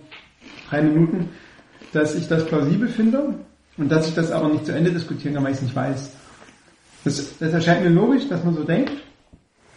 drei 0.70 0.82
Minuten, 0.82 1.30
dass 1.92 2.16
ich 2.16 2.28
das 2.28 2.46
plausibel 2.46 2.88
finde 2.88 3.36
und 3.78 3.92
dass 3.92 4.08
ich 4.08 4.16
das 4.16 4.32
aber 4.32 4.50
nicht 4.50 4.66
zu 4.66 4.72
Ende 4.72 4.92
diskutieren 4.92 5.36
kann, 5.36 5.44
weil 5.44 5.52
ich 5.52 5.58
es 5.58 5.64
nicht 5.64 5.76
weiß. 5.76 6.12
Das, 7.04 7.38
das 7.38 7.54
erscheint 7.54 7.84
mir 7.84 7.90
logisch, 7.90 8.28
dass 8.30 8.44
man 8.44 8.56
so 8.56 8.64
denkt 8.64 8.94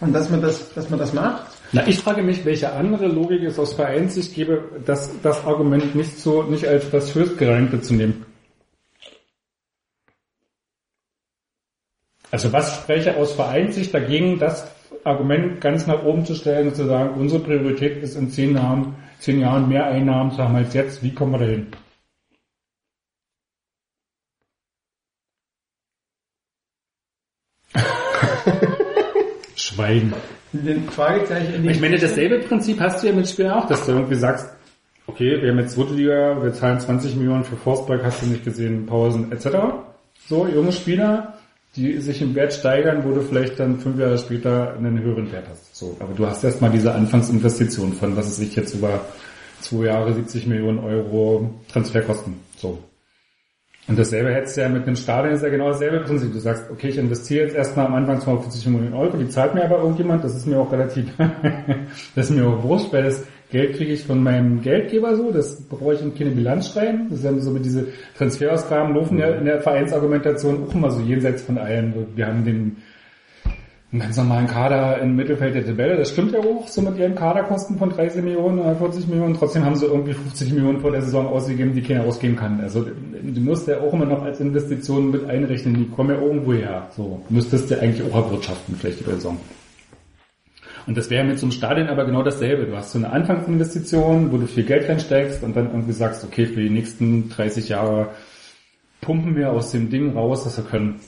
und 0.01 0.13
dass 0.13 0.31
man 0.31 0.41
das, 0.41 0.73
dass 0.75 0.89
man 0.89 0.99
das 0.99 1.13
macht. 1.13 1.53
Na, 1.73 1.87
ich 1.87 1.99
frage 1.99 2.23
mich, 2.23 2.45
welche 2.45 2.73
andere 2.73 3.09
Logik 3.09 3.43
es 3.43 3.59
aus 3.59 3.75
Vereinssicht 3.75 4.35
gäbe, 4.35 4.63
das, 4.87 5.11
das 5.23 5.45
Argument 5.45 5.95
nicht 5.95 6.19
so, 6.19 6.45
nicht 6.45 6.67
als 6.67 6.89
das 6.91 7.15
höchstgerankte 7.15 7.81
zu 7.83 7.95
nehmen. 7.95 8.25
Also 12.31 12.53
was 12.53 12.77
spreche 12.77 13.17
aus 13.17 13.33
Vereinssicht 13.33 13.93
dagegen, 13.93 14.39
das 14.39 14.67
Argument 15.05 15.61
ganz 15.61 15.87
nach 15.87 16.03
oben 16.05 16.25
zu 16.25 16.35
stellen 16.35 16.69
und 16.69 16.77
zu 16.77 16.87
sagen, 16.87 17.21
unsere 17.21 17.43
Priorität 17.43 18.03
ist 18.03 18.17
in 18.17 18.31
zehn 18.31 18.55
Jahren, 18.55 18.95
zehn 19.19 19.41
Jahren 19.41 19.69
mehr 19.69 19.87
Einnahmen 19.87 20.31
zu 20.33 20.39
haben 20.39 20.57
als 20.57 20.75
jetzt, 20.75 21.03
wie 21.03 21.15
kommen 21.15 21.33
wir 21.33 21.39
dahin? 21.39 21.67
Schweigen. 29.57 30.15
Ich 30.53 31.81
meine, 31.81 31.99
dasselbe 31.99 32.39
Prinzip 32.39 32.81
hast 32.81 33.03
du 33.03 33.09
ja 33.09 33.13
mit 33.13 33.29
Spielern 33.29 33.53
auch, 33.53 33.67
dass 33.67 33.85
du 33.85 33.93
irgendwie 33.93 34.15
sagst, 34.15 34.49
okay, 35.07 35.43
wir 35.43 35.51
haben 35.51 35.59
jetzt 35.59 35.75
zweite 35.75 35.95
Liga, 35.95 36.43
wir 36.43 36.53
zahlen 36.53 36.81
20 36.81 37.17
Millionen 37.17 37.45
für 37.45 37.57
Forsberg, 37.57 38.03
hast 38.05 38.23
du 38.23 38.27
nicht 38.27 38.45
gesehen, 38.45 38.87
Pausen 38.87 39.31
etc. 39.33 39.49
So, 40.27 40.47
junge 40.47 40.73
Spieler, 40.73 41.38
die 41.79 41.99
sich 41.99 42.21
im 42.21 42.35
Wert 42.35 42.53
steigern, 42.53 43.05
wo 43.05 43.15
du 43.15 43.23
vielleicht 43.23 43.61
dann 43.61 43.79
fünf 43.79 43.99
Jahre 43.99 44.19
später 44.19 44.75
einen 44.75 45.01
höheren 45.01 45.31
Wert 45.31 45.47
hast. 45.49 45.77
So, 45.77 45.97
aber 46.01 46.13
du 46.13 46.27
hast 46.27 46.43
erstmal 46.43 46.71
diese 46.71 46.93
Anfangsinvestition 46.93 47.93
von, 47.93 48.17
was 48.17 48.27
es 48.27 48.37
sich 48.37 48.57
jetzt 48.57 48.75
über 48.75 49.01
zwei 49.61 49.87
Jahre 49.87 50.13
70 50.13 50.47
Millionen 50.49 50.81
Euro 50.81 51.55
Transferkosten. 51.73 52.35
So. 52.57 52.83
Und 53.87 53.99
dasselbe 53.99 54.35
hättest 54.35 54.57
du 54.57 54.61
ja 54.61 54.69
mit 54.69 54.87
einem 54.87 54.97
Stadion, 54.97 55.35
ist 55.35 55.43
ja 55.43 55.49
genau 55.49 55.69
dasselbe 55.69 56.01
Prinzip. 56.01 56.33
Du 56.33 56.41
sagst, 56.41 56.65
okay, 56.71 56.89
ich 56.89 56.99
investiere 56.99 57.45
jetzt 57.45 57.57
erstmal 57.57 57.87
am 57.87 57.95
Anfang 57.95 58.21
250 58.21 58.67
Millionen 58.67 58.95
Euro, 58.95 59.17
die 59.17 59.29
zahlt 59.29 59.55
mir 59.55 59.65
aber 59.65 59.79
irgendjemand, 59.79 60.25
das 60.25 60.37
ist 60.37 60.47
mir 60.47 60.59
auch 60.59 60.71
relativ, 60.71 61.07
das 62.15 62.29
ist 62.29 62.37
mir 62.37 62.47
auch 62.47 62.63
wurscht, 62.63 62.93
weil 62.93 63.05
das 63.05 63.25
Geld 63.51 63.77
kriege 63.77 63.93
ich 63.93 64.05
von 64.05 64.23
meinem 64.23 64.61
Geldgeber 64.61 65.17
so, 65.17 65.31
das 65.31 65.63
brauche 65.69 65.95
ich 65.95 66.03
in 66.03 66.15
keine 66.15 66.31
Bilanz 66.31 66.69
schreiben. 66.69 67.07
Das 67.11 67.23
ja 67.23 67.33
so 67.39 67.51
mit 67.51 67.65
diese 67.65 67.87
Transferausgaben 68.17 68.95
laufen 68.95 69.19
ja 69.19 69.31
in 69.31 69.47
der 69.47 69.61
Vereinsargumentation 69.61 70.65
auch 70.65 70.75
immer 70.75 70.91
so 70.91 71.01
jenseits 71.01 71.43
von 71.43 71.57
allen. 71.57 71.95
Wir 72.15 72.27
haben 72.27 72.45
den 72.45 72.77
einen 73.91 74.03
ganz 74.03 74.19
normalen 74.19 74.47
Kader 74.47 75.01
im 75.01 75.17
Mittelfeld 75.17 75.55
der 75.55 75.65
Tabelle, 75.65 75.97
das 75.97 76.11
stimmt 76.11 76.33
ja 76.33 76.41
auch, 76.41 76.69
so 76.69 76.83
mit 76.83 76.99
ihren 76.99 77.15
Kaderkosten 77.15 77.79
von 77.79 77.89
30 77.89 78.23
Millionen 78.23 78.59
oder 78.59 78.77
40 78.77 79.09
Millionen, 79.09 79.33
trotzdem 79.33 79.65
haben 79.65 79.77
sie 79.77 79.87
irgendwie 79.87 80.13
50 80.13 80.53
Millionen 80.53 80.81
vor 80.81 80.91
der 80.91 81.01
Saison 81.01 81.27
ausgegeben, 81.27 81.73
die 81.73 81.81
keiner 81.81 82.05
ausgeben 82.05 82.37
kann. 82.37 82.61
Also 82.61 82.85
du 82.85 83.41
musst 83.41 83.67
ja 83.67 83.81
auch 83.81 83.95
immer 83.95 84.05
noch 84.05 84.23
als 84.23 84.41
Investitionen 84.41 85.11
mit 85.11 85.25
einrechnen, 85.25 85.75
die 85.75 85.89
kommen 85.89 86.11
ja 86.11 86.21
irgendwo 86.21 86.53
her. 86.53 86.87
So, 86.95 87.23
müsstest 87.31 87.71
du 87.71 87.81
eigentlich 87.81 88.13
auch 88.13 88.27
erwirtschaften, 88.27 88.77
vielleicht 88.79 89.01
über 89.01 89.13
die 89.13 89.17
Saison. 89.17 89.39
Und 90.89 90.97
das 90.97 91.11
wäre 91.11 91.23
mit 91.23 91.39
so 91.39 91.45
einem 91.45 91.53
Stadion 91.53 91.89
aber 91.89 92.07
genau 92.07 92.23
dasselbe. 92.23 92.65
Du 92.65 92.75
hast 92.75 92.93
so 92.93 92.99
eine 92.99 93.11
Anfangsinvestition, 93.13 94.33
wo 94.33 94.39
du 94.39 94.47
viel 94.47 94.65
Geld 94.65 94.89
reinsteckst 94.89 95.43
und 95.43 95.55
dann 95.55 95.67
irgendwie 95.67 95.93
sagst, 95.93 96.25
okay, 96.25 96.47
für 96.47 96.61
die 96.63 96.71
nächsten 96.71 97.29
30 97.29 97.69
Jahre 97.69 98.09
pumpen 99.03 99.37
wir 99.37 99.53
aus 99.53 99.71
dem 99.71 99.91
Ding 99.91 100.15
raus, 100.17 100.47
was 100.47 100.57
wir 100.57 100.65
können. 100.65 100.99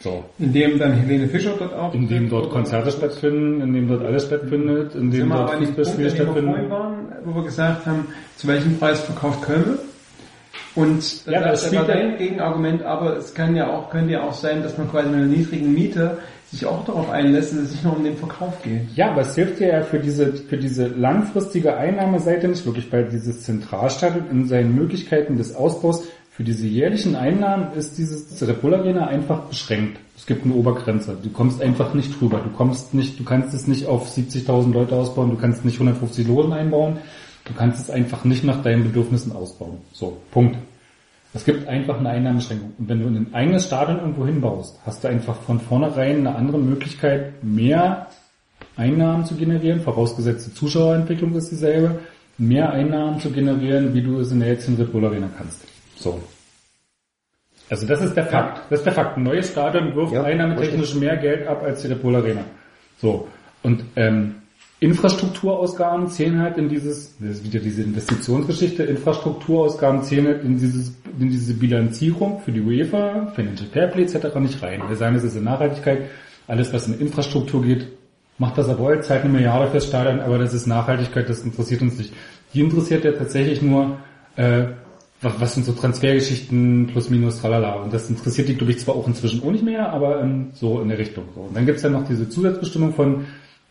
So. 0.00 0.24
in 0.38 0.52
dem 0.52 0.78
dann 0.78 0.92
Helene 0.92 1.26
Fischer 1.26 1.54
dort 1.58 1.72
auch. 1.74 1.92
In 1.94 2.06
dem 2.08 2.28
dort 2.28 2.50
Konzerte 2.50 2.90
stattfinden, 2.90 3.62
in 3.62 3.72
dem 3.72 3.88
dort 3.88 4.04
alles 4.04 4.26
stattfindet, 4.26 4.94
in 4.94 5.10
dem 5.10 5.30
dort 5.30 5.50
Fußballspiele 5.54 6.10
dem 6.10 6.18
wir 6.18 6.24
stattfinden. 6.24 6.70
waren, 6.70 6.94
wo 7.24 7.34
wir 7.34 7.44
gesagt 7.44 7.86
haben, 7.86 8.06
zu 8.36 8.46
welchem 8.46 8.78
Preis 8.78 9.00
verkauft 9.00 9.42
Köln? 9.42 9.78
Und 10.74 11.24
Ja, 11.26 11.40
das 11.40 11.50
das 11.50 11.62
ist 11.62 11.66
spielt 11.74 11.88
ja- 11.88 11.94
ein 11.94 12.18
Gegenargument, 12.18 12.82
aber 12.82 13.16
es 13.16 13.32
kann 13.34 13.56
ja 13.56 13.68
auch, 13.70 13.88
könnte 13.90 14.12
ja 14.12 14.22
auch 14.22 14.34
sein, 14.34 14.62
dass 14.62 14.76
man 14.76 14.90
quasi 14.90 15.08
mit 15.08 15.16
einer 15.16 15.26
niedrigen 15.26 15.72
Miete 15.72 16.18
sich 16.56 16.66
auch 16.66 16.84
darauf 16.84 17.10
einlässt, 17.10 17.52
dass 17.52 17.60
es 17.60 17.70
nicht 17.72 17.84
nur 17.84 17.96
um 17.96 18.04
den 18.04 18.16
Verkauf 18.16 18.62
geht. 18.62 18.82
Ja, 18.94 19.10
aber 19.10 19.22
es 19.22 19.34
hilft 19.34 19.60
dir 19.60 19.68
ja 19.68 19.82
für 19.82 19.98
diese, 19.98 20.32
für 20.32 20.56
diese 20.56 20.86
langfristige 20.88 21.76
Einnahmeseite 21.76 22.48
nicht 22.48 22.64
wirklich, 22.64 22.90
weil 22.92 23.04
dieses 23.08 23.42
Zentralstadion 23.42 24.30
in 24.30 24.48
seinen 24.48 24.74
Möglichkeiten 24.74 25.36
des 25.36 25.54
Ausbaus 25.54 26.04
für 26.30 26.44
diese 26.44 26.66
jährlichen 26.66 27.16
Einnahmen 27.16 27.72
ist 27.74 27.96
dieses 27.96 28.46
Red 28.46 28.60
Bull 28.60 28.74
Arena 28.74 29.06
einfach 29.06 29.40
beschränkt. 29.44 29.98
Es 30.16 30.26
gibt 30.26 30.44
eine 30.44 30.54
Obergrenze. 30.54 31.16
Du 31.22 31.30
kommst 31.30 31.62
einfach 31.62 31.94
nicht 31.94 32.20
drüber. 32.20 32.40
Du 32.40 32.50
kommst 32.50 32.94
nicht, 32.94 33.18
du 33.18 33.24
kannst 33.24 33.54
es 33.54 33.66
nicht 33.66 33.86
auf 33.86 34.10
70.000 34.10 34.72
Leute 34.72 34.96
ausbauen. 34.96 35.30
Du 35.30 35.36
kannst 35.36 35.64
nicht 35.64 35.76
150 35.76 36.26
Logen 36.26 36.52
einbauen. 36.52 36.98
Du 37.44 37.54
kannst 37.54 37.80
es 37.80 37.90
einfach 37.90 38.24
nicht 38.24 38.44
nach 38.44 38.62
deinen 38.62 38.84
Bedürfnissen 38.84 39.32
ausbauen. 39.32 39.78
So, 39.92 40.18
Punkt. 40.30 40.56
Es 41.36 41.44
gibt 41.44 41.68
einfach 41.68 41.98
eine 41.98 42.08
Einnahmeschränkung. 42.08 42.72
Und 42.78 42.88
wenn 42.88 43.00
du 43.00 43.08
ein 43.08 43.34
eigenes 43.34 43.66
Stadion 43.66 43.98
irgendwo 43.98 44.24
hinbaust, 44.24 44.80
hast 44.86 45.04
du 45.04 45.08
einfach 45.08 45.36
von 45.42 45.60
vornherein 45.60 46.26
eine 46.26 46.34
andere 46.34 46.58
Möglichkeit, 46.58 47.44
mehr 47.44 48.06
Einnahmen 48.74 49.26
zu 49.26 49.34
generieren, 49.34 49.80
vorausgesetzt 49.80 50.46
die 50.46 50.54
Zuschauerentwicklung 50.54 51.34
ist 51.34 51.50
dieselbe, 51.50 51.98
mehr 52.38 52.72
Einnahmen 52.72 53.20
zu 53.20 53.30
generieren, 53.30 53.92
wie 53.92 54.00
du 54.00 54.18
es 54.18 54.32
in 54.32 54.40
der 54.40 54.48
jetzigen 54.48 54.78
Red 54.78 54.92
Bull 54.92 55.04
Arena 55.04 55.28
kannst. 55.36 55.62
So. 55.96 56.18
Also 57.68 57.86
das 57.86 58.00
ist 58.00 58.14
der 58.14 58.24
Fakt. 58.24 58.70
Das 58.70 58.80
ist 58.80 58.86
der 58.86 58.94
Fakt. 58.94 59.18
Ein 59.18 59.24
neues 59.24 59.50
Stadion 59.50 59.94
wirft 59.94 60.14
Ja, 60.14 60.22
einnahmetechnisch 60.22 60.94
mehr 60.94 61.18
Geld 61.18 61.46
ab 61.46 61.62
als 61.62 61.82
die 61.82 61.88
Red 61.88 62.00
Bull 62.00 62.16
Arena. 62.16 62.44
So. 62.96 63.28
Und 63.62 63.84
ähm, 63.96 64.36
Infrastrukturausgaben 64.78 66.08
zählen 66.08 66.38
halt 66.38 66.58
in 66.58 66.68
dieses, 66.68 67.16
das 67.18 67.38
ist 67.38 67.44
wieder 67.44 67.60
diese 67.60 67.82
Investitionsgeschichte, 67.82 68.82
Infrastrukturausgaben 68.82 70.02
zählen 70.02 70.26
halt 70.26 70.44
in, 70.44 70.58
dieses, 70.58 70.92
in 71.18 71.30
diese 71.30 71.54
Bilanzierung 71.54 72.40
für 72.40 72.52
die 72.52 72.60
UEFA, 72.60 73.32
Financial 73.34 73.68
Fairplay 73.70 74.02
etc. 74.02 74.34
nicht 74.38 74.62
rein. 74.62 74.82
Wir 74.86 74.96
sagen, 74.96 75.16
es 75.16 75.24
ist 75.24 75.36
in 75.36 75.44
Nachhaltigkeit, 75.44 76.02
alles 76.46 76.74
was 76.74 76.88
in 76.88 77.00
Infrastruktur 77.00 77.62
geht, 77.62 77.86
macht 78.36 78.58
das 78.58 78.78
wollt, 78.78 79.04
zahlt 79.04 79.24
eine 79.24 79.32
Milliarde 79.32 79.70
fürs 79.70 79.86
Stadion, 79.86 80.20
aber 80.20 80.36
das 80.36 80.52
ist 80.52 80.66
Nachhaltigkeit, 80.66 81.26
das 81.26 81.40
interessiert 81.40 81.80
uns 81.80 81.96
nicht. 81.96 82.12
Die 82.52 82.60
interessiert 82.60 83.04
ja 83.04 83.12
tatsächlich 83.12 83.62
nur, 83.62 83.96
äh, 84.36 84.64
was, 85.22 85.40
was 85.40 85.54
sind 85.54 85.64
so 85.64 85.72
Transfergeschichten 85.72 86.88
plus 86.88 87.08
minus 87.08 87.40
tralala. 87.40 87.76
Und 87.76 87.94
das 87.94 88.10
interessiert 88.10 88.48
die, 88.48 88.56
glaube 88.56 88.72
ich, 88.72 88.78
zwar 88.80 88.96
auch 88.96 89.06
inzwischen 89.06 89.42
auch 89.42 89.50
nicht 89.50 89.64
mehr, 89.64 89.90
aber 89.90 90.20
ähm, 90.20 90.48
so 90.52 90.82
in 90.82 90.90
der 90.90 90.98
Richtung. 90.98 91.24
Und 91.34 91.56
dann 91.56 91.64
gibt's 91.64 91.82
ja 91.82 91.88
noch 91.88 92.06
diese 92.06 92.28
Zusatzbestimmung 92.28 92.92
von, 92.92 93.24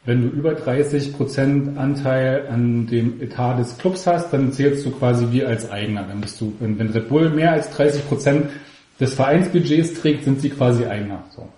wenn 0.06 0.22
du 0.22 0.28
über 0.28 0.52
30% 0.52 1.78
Anteil 1.78 2.48
an 2.50 2.86
dem 2.88 3.22
Etat 3.22 3.58
des 3.58 3.78
Clubs 3.78 4.06
hast, 4.06 4.32
dann 4.32 4.52
zählst 4.52 4.86
du 4.86 4.92
quasi 4.92 5.28
wie 5.32 5.44
als 5.44 5.72
Eigener. 5.72 6.04
Dann 6.08 6.22
bist 6.22 6.40
du, 6.40 6.54
wenn, 6.60 6.78
wenn 6.78 6.90
Red 6.92 7.10
Bull 7.10 7.30
mehr 7.32 7.54
als 7.54 7.72
30% 7.76 8.44
des 9.00 9.14
Vereinsbudgets 9.16 9.96
trägt, 9.96 10.24
sind 10.24 10.42
sie 10.42 10.50
quasi 10.50 10.86
Eigener. 10.86 11.24
So. 11.36 11.50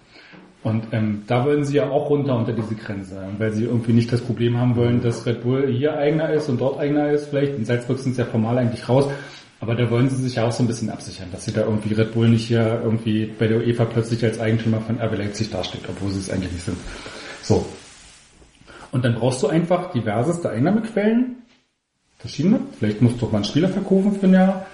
Und 0.63 0.87
ähm, 0.91 1.23
da 1.27 1.45
wollen 1.45 1.65
sie 1.65 1.77
ja 1.77 1.89
auch 1.89 2.09
runter 2.09 2.37
unter 2.37 2.53
diese 2.53 2.75
Grenze, 2.75 3.21
weil 3.37 3.51
sie 3.51 3.65
irgendwie 3.65 3.93
nicht 3.93 4.11
das 4.11 4.21
Problem 4.21 4.57
haben 4.57 4.75
wollen, 4.75 5.01
dass 5.01 5.25
Red 5.25 5.43
Bull 5.43 5.67
hier 5.67 5.97
Eigener 5.97 6.31
ist 6.31 6.49
und 6.49 6.59
dort 6.59 6.79
Eigener 6.79 7.11
ist. 7.11 7.27
Vielleicht 7.27 7.55
in 7.55 7.65
Salzburg 7.65 7.99
sind 7.99 8.15
sie 8.15 8.21
ja 8.21 8.27
formal 8.27 8.57
eigentlich 8.57 8.87
raus, 8.87 9.07
aber 9.59 9.75
da 9.75 9.89
wollen 9.91 10.09
sie 10.09 10.15
sich 10.15 10.35
ja 10.35 10.47
auch 10.47 10.51
so 10.51 10.63
ein 10.63 10.67
bisschen 10.67 10.89
absichern, 10.89 11.27
dass 11.31 11.45
sie 11.45 11.53
da 11.53 11.61
irgendwie 11.61 11.93
Red 11.93 12.13
Bull 12.13 12.29
nicht 12.29 12.47
hier 12.47 12.81
irgendwie 12.83 13.25
bei 13.25 13.47
der 13.47 13.59
UEFA 13.59 13.85
plötzlich 13.85 14.23
als 14.23 14.39
Eigentümer 14.39 14.81
von 14.81 14.99
RB 14.99 15.17
Leipzig 15.17 15.51
dasteht, 15.51 15.81
obwohl 15.87 16.11
sie 16.11 16.19
es 16.19 16.29
eigentlich 16.29 16.53
nicht 16.53 16.65
sind. 16.65 16.77
So. 17.43 17.65
Und 18.91 19.03
dann 19.03 19.15
brauchst 19.15 19.43
du 19.43 19.47
einfach 19.47 19.91
diverseste 19.91 20.49
Einnahmequellen, 20.49 21.37
verschiedene. 22.17 22.59
Vielleicht 22.77 23.01
musst 23.01 23.21
du 23.21 23.25
auch 23.25 23.31
mal 23.31 23.39
einen 23.39 23.45
Spieler 23.45 23.69
verkaufen 23.69 24.13
für 24.13 24.27
ein 24.27 24.33
Jahr. 24.33 24.65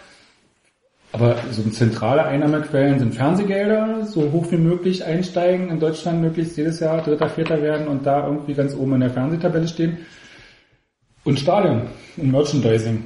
Aber 1.11 1.35
so 1.52 1.61
zentrale 1.69 2.26
Einnahmequellen 2.26 2.98
sind 2.98 3.14
Fernsehgelder, 3.14 4.06
so 4.06 4.31
hoch 4.31 4.48
wie 4.49 4.57
möglich 4.57 5.06
einsteigen, 5.06 5.69
in 5.69 5.80
Deutschland 5.80 6.22
möglichst 6.22 6.57
jedes 6.57 6.80
Jahr 6.80 7.03
Dritter, 7.03 7.30
Vierter 7.30 7.61
werden 7.61 7.88
und 7.88 8.03
da 8.06 8.26
irgendwie 8.26 8.56
ganz 8.56 8.73
oben 8.73 8.95
in 8.95 9.02
der 9.02 9.11
Fernsehtabelle 9.11 9.68
stehen. 9.68 9.99
Und 11.23 11.40
Stadion 11.40 11.84
und 12.18 12.31
Merchandising. 12.31 13.03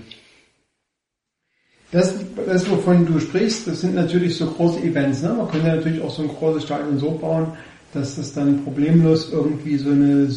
Das, 1.91 2.15
das, 2.45 2.69
wovon 2.69 3.05
du 3.05 3.19
sprichst, 3.19 3.67
das 3.67 3.81
sind 3.81 3.95
natürlich 3.95 4.37
so 4.37 4.47
große 4.47 4.79
Events. 4.81 5.21
Ne? 5.21 5.33
Man 5.33 5.49
könnte 5.49 5.67
natürlich 5.67 6.01
auch 6.01 6.09
so 6.09 6.23
ein 6.23 6.29
großes 6.29 6.63
Stadion 6.63 6.97
so 6.99 7.11
bauen, 7.11 7.53
dass 7.97 8.15
das 8.15 8.33
dann 8.33 8.63
problemlos 8.63 9.29
irgendwie 9.31 9.77
so 9.77 9.89
eine 9.89 10.27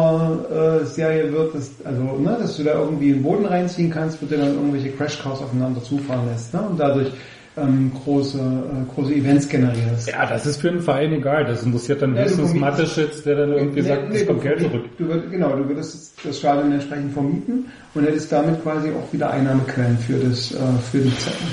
Supercar-Serie 0.00 1.32
wird, 1.32 1.54
dass, 1.54 1.70
also, 1.84 2.02
ne, 2.02 2.36
dass 2.40 2.56
du 2.56 2.64
da 2.64 2.74
irgendwie 2.74 3.12
den 3.12 3.22
Boden 3.22 3.44
reinziehen 3.46 3.90
kannst, 3.90 4.20
wo 4.22 4.26
du 4.26 4.36
dann 4.36 4.54
irgendwelche 4.54 4.90
Crashcars 4.90 5.40
aufeinander 5.42 5.82
zufahren 5.82 6.26
lässt 6.32 6.52
ne? 6.54 6.60
und 6.62 6.78
dadurch 6.78 7.08
ähm, 7.56 7.90
große, 8.04 8.38
äh, 8.38 8.94
große 8.94 9.12
Events 9.14 9.48
generierst. 9.48 10.08
Ja, 10.08 10.24
das 10.26 10.46
ist 10.46 10.60
für 10.60 10.68
einen 10.70 10.80
Verein 10.80 11.12
egal. 11.12 11.44
Das 11.44 11.62
interessiert 11.64 12.00
dann 12.00 12.14
Ja, 12.14 12.22
höchstens 12.22 12.54
Mateschitz, 12.54 13.22
der 13.24 13.34
dann 13.36 13.52
irgendwie 13.52 13.82
sagt, 13.82 14.14
es 14.14 14.26
kommt 14.26 14.38
du, 14.40 14.42
Geld 14.44 14.60
zurück. 14.60 14.84
Du, 14.98 15.04
würd- 15.04 15.28
genau, 15.30 15.56
du 15.56 15.68
würdest 15.68 16.14
das 16.24 16.38
Stadion 16.38 16.72
entsprechend 16.72 17.12
vermieten 17.12 17.66
und 17.94 18.04
hättest 18.04 18.30
damit 18.30 18.62
quasi 18.62 18.90
auch 18.90 19.12
wieder 19.12 19.30
Einnahmequellen 19.30 19.98
für 19.98 20.14
das, 20.14 20.52
äh, 20.52 20.56
für 20.90 20.98
die 20.98 21.16
Zeiten. 21.18 21.44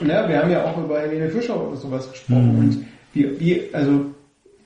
Ne, 0.00 0.24
wir 0.26 0.42
haben 0.42 0.50
ja 0.50 0.64
auch 0.64 0.78
über 0.78 1.00
Helene 1.00 1.30
Fischer 1.30 1.60
oder 1.60 1.76
sowas 1.76 2.10
gesprochen 2.10 2.56
und 2.58 2.86
wie, 3.12 3.40
wie, 3.40 3.62
also 3.72 4.06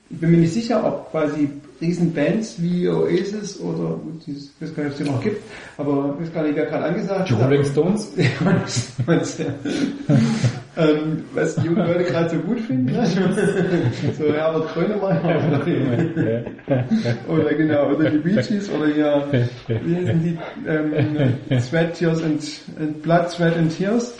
ich 0.09 0.19
bin 0.19 0.31
mir 0.31 0.37
nicht 0.37 0.53
sicher, 0.53 0.85
ob 0.85 1.11
quasi 1.11 1.49
Riesenbands 1.81 2.61
wie 2.61 2.87
Oasis 2.87 3.59
oder 3.59 3.99
ich 4.25 4.49
weiß 4.59 4.75
gar 4.75 4.83
nicht, 4.83 4.93
ob 4.93 4.99
es 4.99 5.05
die 5.05 5.11
noch 5.11 5.21
gibt, 5.21 5.41
aber 5.77 6.15
ich 6.15 6.25
weiß 6.25 6.33
gar 6.33 6.43
nicht, 6.43 6.55
wer 6.55 6.65
gerade 6.65 6.85
angesagt 6.85 7.31
hat. 7.31 7.41
Rolling 7.41 7.65
Stones? 7.65 8.13
was, 9.05 9.37
ja. 9.37 9.45
ähm, 10.77 11.23
was 11.33 11.55
die 11.55 11.65
jungen 11.65 11.85
Leute 11.85 12.03
gerade 12.05 12.29
so 12.29 12.37
gut 12.37 12.59
finden. 12.61 12.85
Ne? 12.85 13.05
so 14.17 14.33
Herbert 14.33 14.73
Grönemeyer 14.73 15.43
oder, 15.47 17.33
oder 17.33 17.53
genau, 17.53 17.91
oder 17.91 18.09
die 18.09 18.17
Bee 18.17 18.35
Gees 18.35 18.69
oder 18.69 18.87
hier, 18.87 19.47
wie 19.67 19.95
heißen 19.95 20.23
die, 20.23 20.37
ähm, 20.67 21.59
Sweat, 21.59 21.95
Tears 21.95 22.23
and, 22.23 22.41
and 22.79 23.01
Blood, 23.01 23.29
Sweat 23.29 23.57
and 23.57 23.75
Tears. 23.75 24.13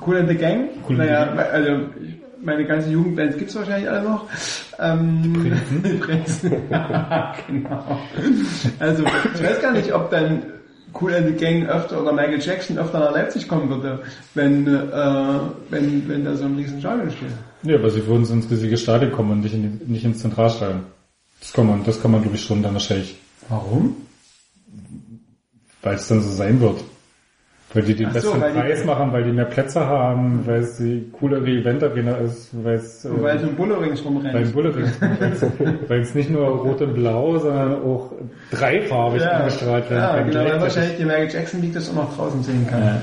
Cool 0.00 0.16
and 0.16 0.28
the 0.28 0.34
Gang. 0.34 0.68
Cool 0.88 0.96
naja, 0.96 1.32
also 1.52 1.88
meine 2.42 2.64
ganze 2.66 2.90
Jugendband 2.90 3.38
gibt's 3.38 3.54
wahrscheinlich 3.54 3.88
alle 3.88 4.02
noch. 4.02 4.26
Ähm, 4.78 5.56
Prinzen. 6.00 6.50
genau. 7.46 8.00
Also 8.78 9.04
ich 9.34 9.42
weiß 9.42 9.60
gar 9.62 9.72
nicht, 9.72 9.92
ob 9.92 10.10
dann 10.10 10.42
Cool 11.00 11.14
and 11.14 11.26
the 11.26 11.32
Gang 11.32 11.66
öfter 11.68 12.00
oder 12.00 12.12
Michael 12.12 12.40
Jackson 12.40 12.78
öfter 12.78 13.00
nach 13.00 13.12
Leipzig 13.12 13.48
kommen 13.48 13.68
würde, 13.68 14.00
wenn, 14.34 14.66
äh, 14.66 15.40
wenn, 15.70 16.08
wenn 16.08 16.24
da 16.24 16.36
so 16.36 16.44
ein 16.44 16.56
riesen 16.56 16.78
Stadion 16.78 17.10
steht. 17.10 17.28
Ja, 17.64 17.76
aber 17.76 17.90
sie 17.90 18.06
würden 18.06 18.28
ins 18.30 18.50
riesige 18.50 18.76
Stadion 18.76 19.10
kommen 19.10 19.32
und 19.32 19.40
nicht, 19.40 19.54
in 19.54 19.80
die, 19.80 19.92
nicht 19.92 20.04
ins 20.04 20.20
Zentralstadion. 20.20 20.84
Das 21.40 21.52
kann 21.52 21.66
man, 21.66 21.84
das 21.84 22.00
kann 22.00 22.12
man 22.12 22.22
glaube 22.22 22.36
ich 22.36 22.44
schon 22.44 22.62
dann 22.62 22.74
wahrscheinlich, 22.74 23.16
Warum? 23.48 23.96
weil 25.82 25.96
es 25.96 26.08
dann 26.08 26.22
so 26.22 26.30
sein 26.30 26.60
wird. 26.60 26.82
Weil 27.74 27.82
die 27.82 27.94
den 27.96 28.06
Ach 28.06 28.14
so, 28.14 28.30
besten 28.30 28.40
weil 28.40 28.52
die- 28.52 28.58
Preis 28.60 28.84
machen, 28.84 29.12
weil 29.12 29.24
die 29.24 29.32
mehr 29.32 29.44
Plätze 29.46 29.84
haben, 29.86 30.42
weil 30.46 30.60
es 30.60 30.76
die 30.76 31.10
coolere 31.18 31.44
Event-Arena 31.46 32.12
ist, 32.18 32.50
weil 32.64 32.76
es, 32.76 33.04
äh, 33.04 33.08
Und 33.08 33.22
weil 33.22 33.38
so 33.40 33.48
ein 33.48 33.56
Bulle 33.56 33.80
rings 33.80 34.04
rumrennt. 34.04 34.32
beim 34.32 34.52
Bullerin, 34.52 34.86
weil 35.88 36.00
es 36.00 36.14
nicht 36.14 36.30
nur 36.30 36.46
rot 36.46 36.80
und 36.82 36.94
blau, 36.94 37.36
sondern 37.38 37.82
auch 37.82 38.12
dreifarbig 38.52 39.22
ja, 39.22 39.30
angestrahlt 39.32 39.90
werden 39.90 40.02
ja, 40.02 40.16
kann. 40.16 40.30
genau, 40.30 40.44
weil 40.44 40.60
wahrscheinlich 40.60 40.96
die 40.98 41.04
Michael 41.04 41.28
Jackson 41.30 41.60
liegt 41.62 41.74
das 41.76 41.90
auch 41.90 41.94
noch 41.94 42.16
draußen 42.16 42.42
sehen 42.44 42.66
kann. 42.70 42.80
Ja. 42.82 43.02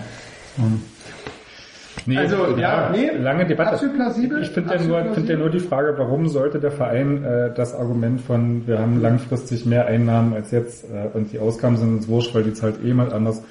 Nee, 2.07 2.17
Also, 2.17 2.57
ja, 2.57 2.89
nee, 2.91 3.11
lange 3.11 3.45
Debatte. 3.45 3.71
absolut 3.73 3.95
plausibel, 3.95 4.41
Ich 4.41 4.49
finde 4.49 4.73
ja, 4.73 4.81
nur- 4.81 5.13
finde 5.13 5.33
ja 5.33 5.37
nur 5.37 5.49
die 5.51 5.59
Frage, 5.59 5.93
warum 5.97 6.29
sollte 6.29 6.59
der 6.59 6.71
Verein 6.71 7.23
äh, 7.23 7.53
das 7.53 7.75
Argument 7.75 8.21
von, 8.21 8.65
wir 8.65 8.79
haben 8.79 9.01
langfristig 9.01 9.65
mehr 9.67 9.85
Einnahmen 9.85 10.33
als 10.33 10.49
jetzt 10.51 10.85
äh, 10.85 11.15
und 11.15 11.31
die 11.31 11.37
Ausgaben 11.39 11.77
sind 11.77 11.89
uns 11.97 12.07
wurscht, 12.07 12.33
weil 12.33 12.43
die 12.43 12.53
zahlt 12.53 12.77
eh 12.83 12.87
jemand 12.87 13.13
anders, 13.13 13.43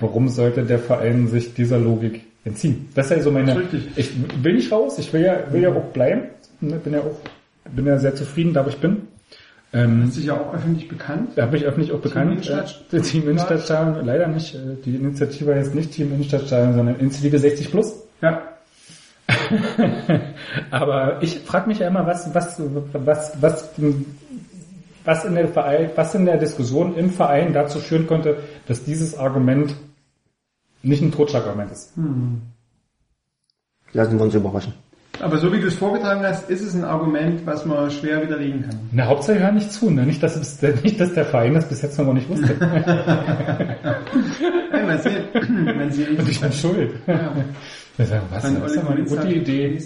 warum 0.00 0.28
sollte 0.28 0.62
der 0.64 0.78
Verein 0.78 1.28
sich 1.28 1.54
dieser 1.54 1.78
Logik 1.78 2.22
entziehen? 2.44 2.88
Das 2.94 3.10
ist 3.10 3.16
ja 3.18 3.22
so 3.22 3.30
meine, 3.30 3.62
ich 3.96 4.10
will 4.42 4.54
nicht 4.54 4.70
raus, 4.72 4.98
ich 4.98 5.12
will 5.12 5.22
ja, 5.22 5.36
will 5.50 5.62
ja 5.62 5.70
auch 5.70 5.84
bleiben, 5.92 6.22
ne, 6.60 6.76
bin 6.76 6.92
ja 6.94 7.00
auch, 7.00 7.16
bin 7.74 7.86
ja 7.86 7.98
sehr 7.98 8.14
zufrieden, 8.14 8.52
da 8.52 8.64
wo 8.64 8.68
ich 8.70 8.78
bin. 8.78 9.02
Ähm, 9.72 10.04
Das 10.06 10.16
ist 10.16 10.24
ja 10.24 10.34
auch 10.34 10.54
öffentlich 10.54 10.88
bekannt. 10.88 11.30
da 11.34 11.42
habe 11.42 11.56
ich 11.56 11.64
öffentlich 11.64 11.92
auch 11.92 11.98
bekannt. 12.00 12.32
Innenstadt- 12.32 12.84
Äh, 12.92 13.00
Team 13.00 13.24
Innenstadtstadion, 13.24 14.04
leider 14.06 14.28
nicht. 14.28 14.54
äh, 14.54 14.58
Die 14.84 14.94
Initiative 14.94 15.54
heißt 15.54 15.74
nicht 15.74 15.90
Team 15.92 16.12
Innenstadtstadion, 16.12 16.74
sondern 16.74 16.96
Initiative 17.00 17.38
60 17.38 17.70
Plus. 17.72 17.94
Ja. 18.22 18.42
Aber 20.70 21.18
ich 21.20 21.40
frage 21.40 21.68
mich 21.68 21.80
ja 21.80 21.88
immer, 21.88 22.06
was, 22.06 22.32
was, 22.34 22.60
was, 22.92 23.32
was, 23.40 23.70
was 25.04 25.24
in 25.24 25.34
der 25.34 25.48
Verein, 25.48 25.90
was 25.94 26.14
in 26.14 26.26
der 26.26 26.36
Diskussion 26.38 26.96
im 26.96 27.10
Verein 27.10 27.52
dazu 27.52 27.78
führen 27.80 28.06
konnte, 28.06 28.36
dass 28.68 28.84
dieses 28.84 29.16
Argument 29.16 29.74
nicht 30.86 31.02
ein 31.02 31.12
Totschlagargument 31.12 31.70
ist. 31.72 31.92
Lassen 33.92 34.18
wir 34.18 34.24
uns 34.24 34.34
überraschen. 34.34 34.72
Aber 35.20 35.38
so 35.38 35.50
wie 35.50 35.58
du 35.60 35.68
es 35.68 35.76
vorgetragen 35.76 36.22
hast, 36.24 36.50
ist 36.50 36.60
es 36.60 36.74
ein 36.74 36.84
Argument, 36.84 37.46
was 37.46 37.64
man 37.64 37.90
schwer 37.90 38.22
widerlegen 38.22 38.62
kann. 38.62 38.78
Der 38.92 39.06
Hauptsache 39.06 39.38
hör 39.38 39.50
nicht 39.50 39.72
zu, 39.72 39.90
ne? 39.90 40.02
Nicht, 40.04 40.22
dass, 40.22 40.36
es, 40.36 40.60
nicht, 40.82 41.00
dass 41.00 41.14
der 41.14 41.24
Verein 41.24 41.54
das 41.54 41.66
bis 41.68 41.80
jetzt 41.82 41.98
noch 41.98 42.12
nicht 42.12 42.28
wusste. 42.28 42.54
Hey, 44.70 44.84
man 44.86 44.98
sieht, 44.98 45.22
wenn 45.34 45.90
sie 45.90 46.04
Und 46.18 46.28
ich 46.28 46.40
bin 46.40 46.52
schuld. 46.52 46.94
Wir 47.96 48.04
sagen, 48.06 48.26
was, 48.30 48.42
das 48.42 48.52
ist 48.72 48.78
aber 48.78 48.90
eine 48.90 49.04
gute 49.04 49.28
Idee. 49.28 49.78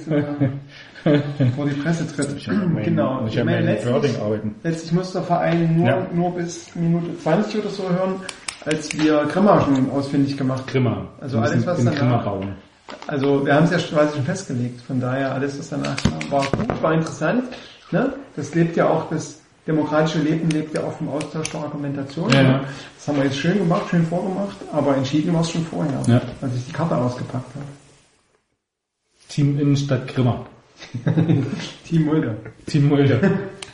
vor 1.55 1.67
die 1.67 1.75
Presse 1.75 2.07
tritt. 2.09 2.49
mein- 2.49 2.83
genau. 2.85 3.25
ich 3.27 3.39
hab 3.39 3.45
meine, 3.45 3.59
mein 3.67 3.75
letztlich, 3.77 4.19
letztlich 4.65 4.93
muss 4.93 5.13
der 5.13 5.23
Verein 5.23 5.77
nur, 5.77 5.87
Ja. 5.87 6.07
nur 6.13 6.35
bis 6.35 6.75
Minute 6.75 7.17
20 7.19 7.61
oder 7.61 7.71
so 7.71 7.89
hören, 7.89 8.15
als 8.65 8.93
wir 8.99 9.25
Grimma 9.27 9.61
schon 9.63 9.91
ausfindig 9.91 10.37
gemacht 10.37 10.61
haben. 10.61 10.71
Grimmer. 10.71 11.09
Also 11.21 11.39
Wir 11.39 11.43
alles, 11.45 11.67
was 11.67 11.85
danach- 11.85 12.25
bauen. 12.25 12.55
Also 13.07 13.47
wir 13.47 13.55
haben 13.55 13.65
es 13.65 13.71
ja 13.71 13.79
quasi 13.79 14.17
schon 14.17 14.25
festgelegt, 14.25 14.81
von 14.83 15.01
daher 15.01 15.33
alles, 15.33 15.59
was 15.59 15.69
danach 15.69 15.97
kam, 16.03 16.31
war 16.31 16.45
gut, 16.45 16.83
war 16.83 16.93
interessant. 16.95 17.45
Ne? 17.93 18.13
Das 18.35 18.53
lebt 18.55 18.77
ja 18.77 18.89
auch, 18.89 19.09
das 19.11 19.41
demokratische 19.67 20.19
Leben 20.19 20.51
lebt 20.51 20.75
ja 20.77 20.83
auch 20.83 20.93
vom 20.95 21.09
Austausch 21.09 21.49
der 21.51 21.61
Argumentation. 21.61 22.29
Ja, 22.31 22.43
ja. 22.43 22.61
Das 22.97 23.07
haben 23.09 23.19
wir 23.19 23.25
jetzt 23.25 23.37
schön 23.39 23.59
gemacht, 23.59 23.83
schön 23.91 24.05
vorgemacht, 24.07 24.57
aber 24.73 24.97
entschieden 24.97 25.33
war 25.33 25.43
es 25.43 25.51
schon 25.51 25.65
vorher, 25.65 26.03
Ja. 26.09 26.21
als 26.41 26.57
ich 26.57 26.67
die 26.67 26.73
Karte 26.73 26.97
ausgepackt 26.97 27.55
habe. 27.55 27.65
Team 29.29 29.59
Innenstadt 29.61 30.09
Grimmer. 30.09 30.47
Team 31.87 32.05
Mulder. 32.07 32.35
Team 32.67 32.89
Mulde. 32.89 33.21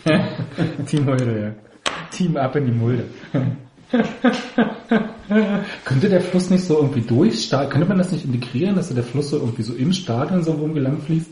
Team 0.86 1.04
Mulde, 1.06 1.40
ja. 1.40 1.92
Team 2.10 2.36
ab 2.36 2.54
in 2.56 2.66
die 2.66 2.72
Mulde. 2.72 3.04
Könnte 5.84 6.08
der 6.08 6.20
Fluss 6.20 6.50
nicht 6.50 6.64
so 6.64 6.76
irgendwie 6.76 7.02
Stadion, 7.32 7.70
könnte 7.70 7.88
man 7.88 7.98
das 7.98 8.12
nicht 8.12 8.24
integrieren, 8.24 8.76
dass 8.76 8.88
der 8.94 9.04
Fluss 9.04 9.30
so 9.30 9.38
irgendwie 9.38 9.62
so 9.62 9.74
im 9.74 9.92
Stadion 9.92 10.42
so 10.42 10.52
rumgelang 10.52 10.98
fließt? 11.00 11.30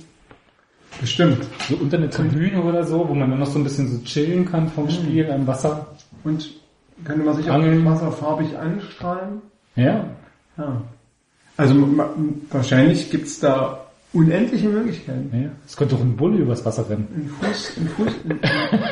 Bestimmt. 1.00 1.46
So 1.68 1.76
unter 1.76 1.96
eine 1.96 2.10
Tribüne 2.10 2.62
oder 2.62 2.84
so, 2.84 3.08
wo 3.08 3.14
man 3.14 3.30
dann 3.30 3.40
noch 3.40 3.46
so 3.46 3.58
ein 3.58 3.64
bisschen 3.64 3.88
so 3.90 3.98
chillen 4.04 4.44
kann 4.44 4.68
vom 4.68 4.88
Spiel 4.88 5.30
am 5.30 5.46
Wasser. 5.46 5.86
Und 6.22 6.50
könnte 7.04 7.24
man 7.24 7.34
sich 7.34 7.50
Angeln. 7.50 7.86
auch 7.86 7.92
wasserfarbig 7.92 8.56
anstrahlen? 8.56 9.42
Ja. 9.74 10.04
Ja. 10.56 10.82
Also 11.56 11.74
wahrscheinlich 12.50 13.10
gibt's 13.10 13.40
da 13.40 13.83
unendliche 14.14 14.68
Möglichkeiten. 14.68 15.30
ja. 15.32 15.50
Es 15.66 15.76
könnte 15.76 15.96
auch 15.96 16.00
ein 16.00 16.16
Bulle 16.16 16.38
übers 16.38 16.64
Wasser 16.64 16.88
rennen. 16.88 17.08
Ein 17.14 17.28
Fuß, 17.28 17.76
ein 17.76 17.88
Fuß, 17.88 18.12
ein, 18.28 18.40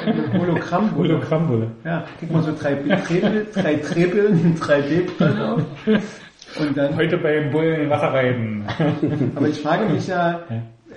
ein 0.07 0.41
Hologramm. 0.41 0.97
Hologrammbulle. 0.97 1.71
Ja, 1.85 2.05
kriegt 2.19 2.33
man 2.33 2.43
so 2.43 2.53
drei 2.53 2.75
Trebel, 2.75 3.47
drei 3.55 3.75
Trebeln, 3.77 4.57
drei 4.59 4.81
D-Brillen 4.83 5.41
auf. 5.41 5.63
Und 5.87 6.77
dann, 6.77 6.97
Heute 6.97 7.17
beim 7.19 7.51
Bullen 7.51 7.89
Wasser 7.89 8.13
reiten. 8.13 8.65
aber 9.35 9.49
ich 9.49 9.59
frage 9.61 9.89
mich 9.93 10.07
ja, 10.09 10.41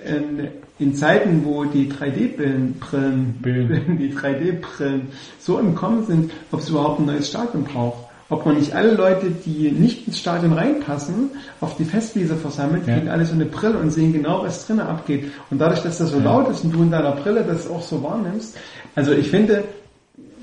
in, 0.04 0.48
in 0.78 0.94
Zeiten, 0.94 1.42
wo 1.44 1.64
die 1.64 1.90
3D-Brillen, 1.90 2.74
Brillen, 2.80 3.38
Brillen. 3.40 3.98
die 3.98 4.12
3D-Brillen 4.12 5.08
so 5.38 5.58
im 5.58 5.74
Kommen 5.74 6.04
sind, 6.04 6.32
ob 6.52 6.60
es 6.60 6.68
überhaupt 6.68 7.00
ein 7.00 7.06
neues 7.06 7.28
Stadion 7.30 7.64
braucht. 7.64 8.05
Ob 8.28 8.44
man 8.44 8.56
nicht 8.58 8.74
alle 8.74 8.94
Leute, 8.94 9.26
die 9.44 9.70
nicht 9.70 10.08
ins 10.08 10.18
Stadion 10.18 10.52
reinpassen, 10.52 11.30
auf 11.60 11.76
die 11.76 11.84
Festwiese 11.84 12.34
versammelt, 12.34 12.86
Ja. 12.86 12.94
kriegen 12.94 13.08
alle 13.08 13.24
so 13.24 13.34
eine 13.34 13.44
Brille 13.44 13.78
und 13.78 13.90
sehen 13.90 14.12
genau, 14.12 14.42
was 14.42 14.66
drinnen 14.66 14.80
abgeht. 14.80 15.30
Und 15.50 15.60
dadurch, 15.60 15.80
dass 15.82 15.98
das 15.98 16.10
so 16.10 16.18
laut 16.18 16.50
ist 16.50 16.64
und 16.64 16.74
du 16.74 16.82
in 16.82 16.90
deiner 16.90 17.12
Brille 17.12 17.44
das 17.46 17.70
auch 17.70 17.82
so 17.82 18.02
wahrnimmst, 18.02 18.56
also 18.96 19.12
ich 19.12 19.30
finde, 19.30 19.62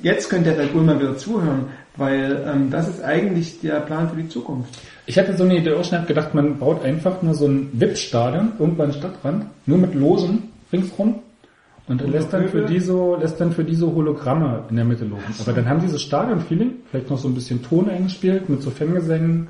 jetzt 0.01 0.29
könnte 0.29 0.51
der 0.51 0.59
Red 0.59 0.73
Bull 0.73 0.83
mal 0.83 0.99
wieder 0.99 1.17
zuhören, 1.17 1.65
weil 1.97 2.43
ähm, 2.47 2.69
das 2.71 2.87
ist 2.87 3.03
eigentlich 3.03 3.59
der 3.59 3.81
Plan 3.81 4.09
für 4.09 4.15
die 4.15 4.29
Zukunft. 4.29 4.73
Ich 5.05 5.19
hatte 5.19 5.35
so 5.35 5.43
eine 5.43 5.57
Idee 5.57 5.73
auch 5.73 5.83
schon 5.83 5.99
hab 5.99 6.07
gedacht, 6.07 6.33
man 6.33 6.57
baut 6.59 6.83
einfach 6.85 7.21
nur 7.21 7.33
so 7.33 7.47
ein 7.47 7.69
VIP-Stadion 7.73 8.53
irgendwann 8.59 8.91
am 8.91 8.95
Stadtrand, 8.97 9.45
nur 9.65 9.77
mit 9.77 9.93
Logen 9.93 10.51
ringsrum 10.71 11.15
und 11.87 12.01
lässt 12.09 12.31
dann 12.33 12.47
für 12.47 12.61
die 12.65 12.79
so, 12.79 13.15
lässt 13.19 13.39
dann 13.41 13.51
für 13.51 13.63
die 13.63 13.75
so 13.75 13.93
Hologramme 13.93 14.63
in 14.69 14.75
der 14.77 14.85
Mitte 14.85 15.05
logen. 15.05 15.23
Aber 15.41 15.53
dann 15.53 15.67
haben 15.67 15.81
die 15.81 15.87
so 15.87 15.97
Stadion-Feeling, 15.97 16.71
vielleicht 16.89 17.09
noch 17.09 17.17
so 17.17 17.27
ein 17.27 17.33
bisschen 17.33 17.61
Ton 17.61 17.89
eingespielt 17.89 18.47
mit 18.49 18.61
so 18.61 18.69
Fangesängen. 18.71 19.47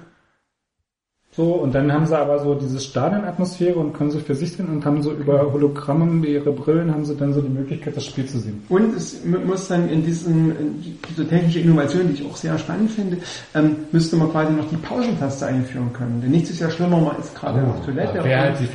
So, 1.36 1.54
und 1.54 1.74
dann 1.74 1.92
haben 1.92 2.06
sie 2.06 2.16
aber 2.16 2.38
so 2.38 2.54
diese 2.54 2.80
Stadionatmosphäre 2.80 3.80
und 3.80 3.94
können 3.94 4.12
so 4.12 4.20
für 4.20 4.36
sich 4.36 4.52
sehen 4.54 4.68
und 4.70 4.86
haben 4.86 5.02
so 5.02 5.12
über 5.14 5.52
Hologramme, 5.52 6.28
ihre 6.28 6.52
Brillen, 6.52 6.92
haben 6.94 7.06
sie 7.06 7.16
dann 7.16 7.34
so 7.34 7.42
die 7.42 7.50
Möglichkeit, 7.50 7.98
das 7.98 8.06
Spiel 8.06 8.28
zu 8.28 8.38
sehen. 8.38 8.62
Und 8.70 8.96
es 8.96 9.26
mu- 9.26 9.40
muss 9.40 9.68
dann 9.68 9.90
in 9.90 10.06
diesen, 10.06 10.52
in 10.60 10.76
diese 11.10 11.28
technische 11.28 11.60
Innovation, 11.62 12.08
die 12.08 12.22
ich 12.22 12.26
auch 12.30 12.36
sehr 12.36 12.56
spannend 12.60 12.92
finde, 12.92 13.18
ähm, 13.56 13.78
müsste 13.92 14.16
man 14.16 14.30
quasi 14.32 14.54
noch 14.54 14.70
die 14.70 14.78
Pausentaste 14.78 15.48
einführen 15.48 15.92
können. 15.92 16.22
Denn 16.22 16.30
nichts 16.30 16.52
ist 16.52 16.60
ja 16.60 16.70
schlimmer, 16.70 17.00
man 17.00 17.18
ist 17.18 17.34
gerade 17.34 17.64
Oh, 17.66 17.72
auf 17.72 17.84
Toilette 17.86 18.20
wer 18.24 18.42
hat 18.52 18.60
die 18.60 18.66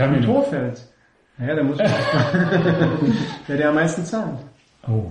Naja, 1.39 1.55
der 1.55 1.65
muss 1.65 1.79
der, 3.49 3.57
der 3.57 3.69
am 3.69 3.75
meisten 3.75 4.05
zahlt. 4.05 4.39
Oh, 4.87 5.03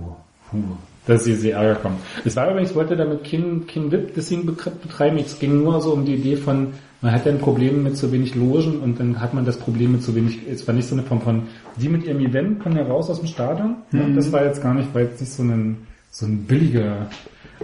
puh. 0.50 0.58
Dass 1.06 1.24
sie 1.24 1.34
sehr 1.34 1.56
Ärger 1.56 1.76
kommen. 1.76 1.96
Es 2.24 2.36
war 2.36 2.50
übrigens, 2.50 2.70
ich 2.70 2.76
wollte 2.76 2.94
damit 2.94 3.24
kein, 3.24 3.66
kein 3.66 3.90
VIP-Ding 3.90 4.44
betreiben. 4.44 5.16
Es 5.16 5.38
ging 5.38 5.62
nur 5.62 5.80
so 5.80 5.94
um 5.94 6.04
die 6.04 6.16
Idee 6.16 6.36
von, 6.36 6.74
man 7.00 7.12
hat 7.12 7.24
ja 7.24 7.32
ein 7.32 7.38
Problem 7.38 7.82
mit 7.82 7.96
zu 7.96 8.12
wenig 8.12 8.34
Logen 8.34 8.80
und 8.80 9.00
dann 9.00 9.18
hat 9.18 9.32
man 9.32 9.46
das 9.46 9.56
Problem 9.56 9.92
mit 9.92 10.02
zu 10.02 10.14
wenig, 10.14 10.40
es 10.50 10.66
war 10.66 10.74
nicht 10.74 10.86
so 10.86 10.94
eine 10.94 11.04
Form 11.04 11.22
von, 11.22 11.44
die 11.76 11.88
mit 11.88 12.04
ihrem 12.04 12.20
Event 12.20 12.60
kommen 12.62 12.76
ja 12.76 12.82
raus 12.82 13.08
aus 13.08 13.20
dem 13.20 13.26
Stadion. 13.28 13.76
Ja, 13.92 14.00
das 14.14 14.30
war 14.32 14.44
jetzt 14.44 14.62
gar 14.62 14.74
nicht, 14.74 14.92
weil 14.94 15.04
jetzt 15.06 15.20
nicht 15.20 15.32
so 15.32 15.42
ein, 15.44 15.86
so 16.10 16.26
ein 16.26 16.44
billiger, 16.44 17.06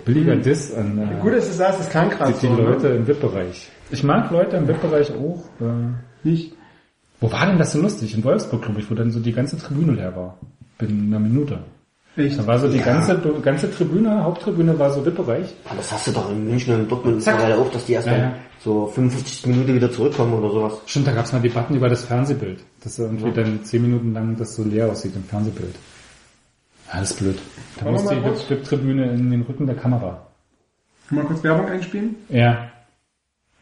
billiger 0.06 0.36
Diss 0.36 0.72
an 0.72 0.98
äh, 0.98 1.20
Gut, 1.20 1.34
dass 1.34 1.46
du 1.48 1.52
sagst, 1.52 1.80
es 1.80 1.90
klang 1.90 2.08
gerade 2.08 2.32
die, 2.32 2.46
die 2.46 2.54
so. 2.54 2.62
Leute 2.62 2.88
Ne? 2.88 2.94
im 2.96 3.06
VIP-Bereich. 3.06 3.68
Ich 3.90 4.02
mag 4.04 4.30
Leute 4.30 4.56
im 4.56 4.66
VIP-Bereich 4.68 5.10
auch. 5.12 5.44
Äh, 5.60 6.26
Nicht. 6.26 6.53
Wo 7.24 7.32
war 7.32 7.46
denn 7.46 7.56
das 7.56 7.72
so 7.72 7.80
lustig? 7.80 8.14
In 8.14 8.22
Wolfsburg, 8.22 8.60
glaube 8.60 8.80
ich, 8.80 8.90
wo 8.90 8.94
dann 8.94 9.10
so 9.10 9.18
die 9.18 9.32
ganze 9.32 9.56
Tribüne 9.56 9.92
leer 9.92 10.14
war. 10.14 10.36
Binnen 10.76 11.06
einer 11.06 11.18
Minute. 11.18 11.60
Echt? 12.18 12.38
Da 12.38 12.46
war 12.46 12.58
so 12.58 12.68
die 12.70 12.80
ganze, 12.80 13.18
ganze 13.42 13.70
Tribüne, 13.70 14.22
Haupttribüne 14.22 14.78
war 14.78 14.92
so 14.92 15.06
VIP-Bereich. 15.06 15.54
Aber 15.64 15.76
das 15.78 15.90
hast 15.90 16.06
du 16.06 16.12
doch 16.12 16.30
in 16.30 16.46
München 16.46 16.74
und 16.74 16.80
in 16.82 16.88
Dortmund 16.88 17.16
mittlerweile 17.16 17.56
auch, 17.56 17.72
dass 17.72 17.86
die 17.86 17.94
erst 17.94 18.08
Ja, 18.08 18.16
ja. 18.18 18.34
so 18.62 18.88
55 18.88 19.46
Minuten 19.46 19.74
wieder 19.74 19.90
zurückkommen 19.90 20.34
oder 20.34 20.50
sowas. 20.50 20.74
Stimmt, 20.84 21.06
da 21.06 21.12
gab 21.12 21.24
es 21.24 21.32
mal 21.32 21.40
Debatten 21.40 21.74
über 21.74 21.88
das 21.88 22.04
Fernsehbild. 22.04 22.58
Dass 22.82 22.98
irgendwie 22.98 23.32
dann 23.32 23.64
zehn 23.64 23.80
Minuten 23.80 24.12
lang 24.12 24.36
das 24.36 24.54
so 24.54 24.62
leer 24.62 24.92
aussieht 24.92 25.16
im 25.16 25.24
Fernsehbild. 25.24 25.76
Ja, 26.92 27.00
ist 27.00 27.18
blöd. 27.18 27.38
Da 27.80 27.90
muss 27.90 28.06
die 28.06 28.22
VIP-Tribüne 28.22 29.12
in 29.12 29.30
den 29.30 29.40
Rücken 29.40 29.64
der 29.64 29.76
Kamera. 29.76 30.26
Mal 31.08 31.24
kurz 31.24 31.42
Werbung 31.42 31.68
einspielen? 31.68 32.16
Ja. 32.28 32.68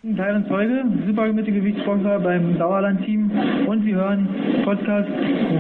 Teilen 0.03 0.45
Zeuge, 0.49 0.83
Supermittelgewichtsboxer 1.07 2.19
beim 2.19 2.59
Dauerland-Team 2.59 3.31
und 3.69 3.85
Sie 3.85 3.95
hören 3.95 4.29
Podcast 4.65 5.09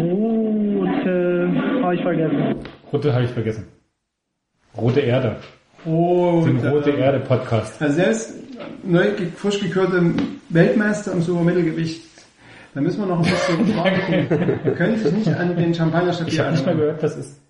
Rote, 0.00 1.48
habe 1.80 1.94
ich 1.94 2.02
vergessen. 2.02 2.56
Rote 2.92 3.14
habe 3.14 3.24
ich 3.24 3.30
vergessen. 3.30 3.68
Rote 4.76 4.98
Erde. 4.98 5.36
Oh, 5.86 6.42
Den 6.44 6.58
Rote 6.58 6.90
Erde 6.90 7.20
Podcast. 7.20 7.80
Also 7.80 8.00
er 8.00 8.10
ist 8.10 8.34
neu, 8.82 9.04
frisch 9.36 9.60
gekürter 9.60 10.02
Weltmeister 10.48 11.12
im 11.12 11.22
Supermittelgewicht. 11.22 12.02
Da 12.74 12.80
müssen 12.80 12.98
wir 13.00 13.06
noch 13.06 13.18
ein 13.18 13.30
bisschen 13.30 13.76
warten. 13.76 14.58
Er 14.64 14.72
könnte 14.72 14.98
sich 14.98 15.12
nicht 15.12 15.28
an 15.32 15.54
den 15.56 15.72
champagner 15.72 16.12
Ich 16.26 16.40
habe 16.40 16.50
nicht 16.50 16.66
mal 16.66 16.74
gehört, 16.74 17.00
was 17.00 17.16
ist. 17.16 17.40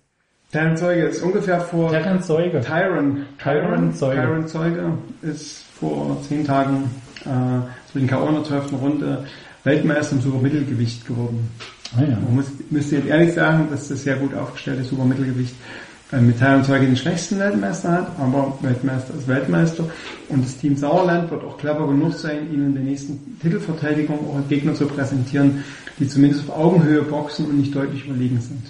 Terran 0.51 0.77
Zeuge 0.77 1.05
ist 1.05 1.23
ungefähr 1.23 1.59
vor 1.59 1.89
Terran 1.89 2.21
Zeuge. 2.21 2.61
Tyron. 2.61 3.25
Tyron 3.39 3.91
Zeuge. 3.93 4.21
Tyron 4.21 4.47
Zeuge 4.47 4.93
ist 5.23 5.65
vor 5.83 6.17
zehn 6.27 6.45
Tagen 6.45 6.89
äh, 7.25 7.59
so 7.91 7.99
in 7.99 8.07
K.O. 8.07 8.27
in 8.29 8.35
der 8.35 8.43
12. 8.45 8.73
Runde 8.73 9.25
Weltmeister 9.65 10.15
im 10.15 10.21
Supermittelgewicht 10.21 11.05
geworden. 11.05 11.49
Ah, 11.95 12.01
ja. 12.01 12.17
Man 12.19 12.35
muss, 12.35 12.45
müsste 12.69 12.97
jetzt 12.97 13.07
ehrlich 13.07 13.33
sagen, 13.33 13.67
dass 13.69 13.89
das 13.89 14.03
sehr 14.03 14.15
gut 14.15 14.33
aufgestellte 14.33 14.83
Supermittelgewicht 14.83 15.55
äh, 16.11 16.21
mit 16.21 16.39
Tyron 16.39 16.63
Zeuge 16.63 16.85
den 16.85 16.95
schwächsten 16.95 17.37
Weltmeister 17.37 17.91
hat, 17.91 18.11
aber 18.17 18.57
Weltmeister 18.61 19.13
ist 19.13 19.27
Weltmeister. 19.27 19.89
Und 20.29 20.45
das 20.45 20.57
Team 20.57 20.77
Sauerland 20.77 21.29
wird 21.31 21.43
auch 21.43 21.57
clever 21.57 21.85
genug 21.87 22.13
sein, 22.13 22.51
ihnen 22.51 22.67
in 22.67 22.73
der 22.75 22.83
nächsten 22.83 23.39
Titelverteidigung 23.41 24.19
auch 24.19 24.47
Gegner 24.47 24.73
zu 24.73 24.85
präsentieren, 24.87 25.63
die 25.99 26.07
zumindest 26.07 26.49
auf 26.49 26.57
Augenhöhe 26.57 27.03
boxen 27.03 27.45
und 27.47 27.57
nicht 27.57 27.75
deutlich 27.75 28.05
überlegen 28.05 28.39
sind. 28.39 28.63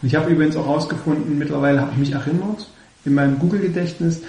Und 0.00 0.08
ich 0.08 0.14
habe 0.14 0.30
übrigens 0.30 0.56
auch 0.56 0.66
herausgefunden, 0.66 1.38
mittlerweile 1.38 1.80
habe 1.80 1.92
ich 1.92 1.98
mich 1.98 2.12
erinnert, 2.12 2.68
in 3.04 3.14
meinem 3.14 3.38
Google-Gedächtnis, 3.38 4.22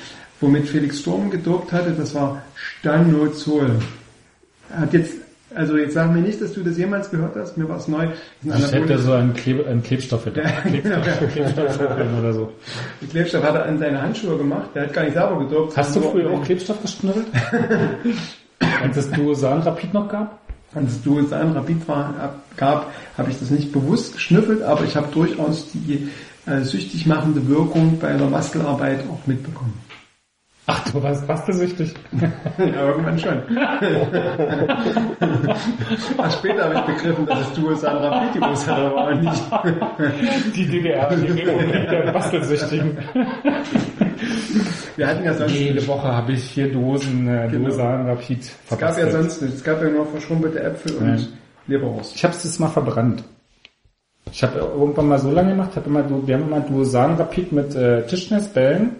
womit 0.44 0.68
Felix 0.70 1.00
Sturm 1.00 1.32
gedopt 1.32 1.72
hatte, 1.72 1.92
das 1.98 2.14
war 2.14 2.42
Stanozol. 2.56 3.72
Hat 4.72 4.94
jetzt, 4.94 5.14
also 5.56 5.78
jetzt 5.78 5.94
sag 5.94 6.12
mir 6.12 6.22
nicht, 6.22 6.42
dass 6.42 6.54
du 6.54 6.62
das 6.64 6.78
jemals 6.78 7.10
gehört 7.10 7.36
hast, 7.36 7.58
mir 7.58 7.68
war 7.70 7.78
es 7.78 7.88
neu. 7.88 8.08
Ich 8.44 8.72
hätte 8.72 8.98
so 9.00 9.14
einen, 9.14 9.34
Klebe, 9.34 9.66
einen 9.68 9.82
Klebstoff 9.84 10.26
hätte. 10.26 10.42
Klebstoff, 10.64 11.32
Klebstoff 11.34 11.80
oder 12.20 12.34
so. 12.34 12.52
Den 13.02 13.10
Klebstoff 13.10 13.44
hat 13.44 13.56
er 13.56 13.66
an 13.66 13.80
seine 13.80 14.02
Handschuhe 14.02 14.38
gemacht, 14.38 14.70
der 14.76 14.84
hat 14.84 14.94
gar 14.94 15.04
nicht 15.04 15.14
selber 15.14 15.40
gedopt. 15.40 15.78
Hast 15.78 15.96
du 15.96 16.02
früher 16.02 16.30
auch 16.32 16.44
Klebstoff 16.44 16.82
geschnüffelt? 16.82 17.28
Als 18.82 18.98
es 18.98 19.12
Duosan 19.12 19.62
Rapid 19.62 19.94
noch 19.94 20.08
gab? 20.10 20.40
Als 20.76 21.02
du 21.04 21.20
es 21.20 21.32
an 21.32 21.52
Rapid 21.54 21.88
war, 21.88 22.16
ab- 22.20 22.42
gab, 22.58 22.92
habe 23.18 23.30
ich 23.30 23.38
das 23.40 23.50
nicht 23.52 23.72
bewusst 23.72 24.14
geschnüffelt, 24.16 24.64
aber 24.64 24.84
ich 24.86 24.96
habe 24.96 25.08
durchaus 25.14 25.68
die 25.74 26.10
äh, 26.48 26.62
süchtig 26.62 27.06
machende 27.06 27.48
Wirkung 27.48 28.00
bei 28.00 28.12
der 28.14 28.28
Muskelarbeit 28.28 29.02
auch 29.10 29.26
mitbekommen. 29.28 29.74
Ach, 30.66 30.90
du 30.90 31.04
warst 31.04 31.28
bastelsüchtig. 31.28 31.94
Ja, 32.58 32.88
irgendwann 32.88 33.20
schon. 33.20 33.42
Ach, 36.18 36.32
später 36.32 36.64
habe 36.66 36.76
ich 36.76 36.82
begriffen, 36.96 37.26
dass 37.26 37.42
es 37.42 37.54
du 37.54 37.76
San 37.76 37.98
Rapidibus 37.98 38.68
hat, 38.68 38.78
aber 38.80 39.08
auch 39.08 39.16
nicht. 39.16 39.44
Die 40.56 40.68
DDR, 40.68 41.10
die 41.16 41.32
Republik 41.32 41.90
der 41.90 42.12
Bastelsüchtigen. 42.12 42.98
Wir 44.96 45.08
hatten 45.08 45.24
ja 45.24 45.34
sonst 45.34 45.54
Jede. 45.54 45.88
Woche 45.88 46.08
habe 46.08 46.34
ich 46.34 46.44
vier 46.44 46.72
Dosen 46.72 47.28
äh, 47.28 47.48
Genau. 47.50 47.76
Rapid 47.76 48.52
Es 48.70 48.78
gab 48.78 48.98
ja 48.98 49.10
sonst 49.10 49.42
nichts. 49.42 49.58
Es 49.58 49.64
gab 49.64 49.82
ja 49.82 49.90
nur 49.90 50.06
verschrumpelte 50.06 50.62
Äpfel 50.62 50.96
und 50.96 51.08
Nein. 51.08 51.28
Leberwurst. 51.68 52.16
Ich 52.16 52.24
habe 52.24 52.34
es 52.36 52.44
jetzt 52.44 52.60
mal 52.60 52.70
verbrannt. 52.70 53.24
Ich 54.32 54.44
habe 54.44 54.60
irgendwann 54.60 55.08
mal 55.10 55.20
so 55.20 55.32
lange 55.32 55.50
gemacht, 55.50 55.72
hab 55.76 55.86
immer, 55.86 56.04
wir 56.28 56.36
haben 56.36 56.48
immer 56.48 56.62
Duosan 56.62 57.16
Rapid 57.16 57.52
mit 57.52 57.76
äh, 57.76 58.06
Tischtennisbällen. 58.06 58.92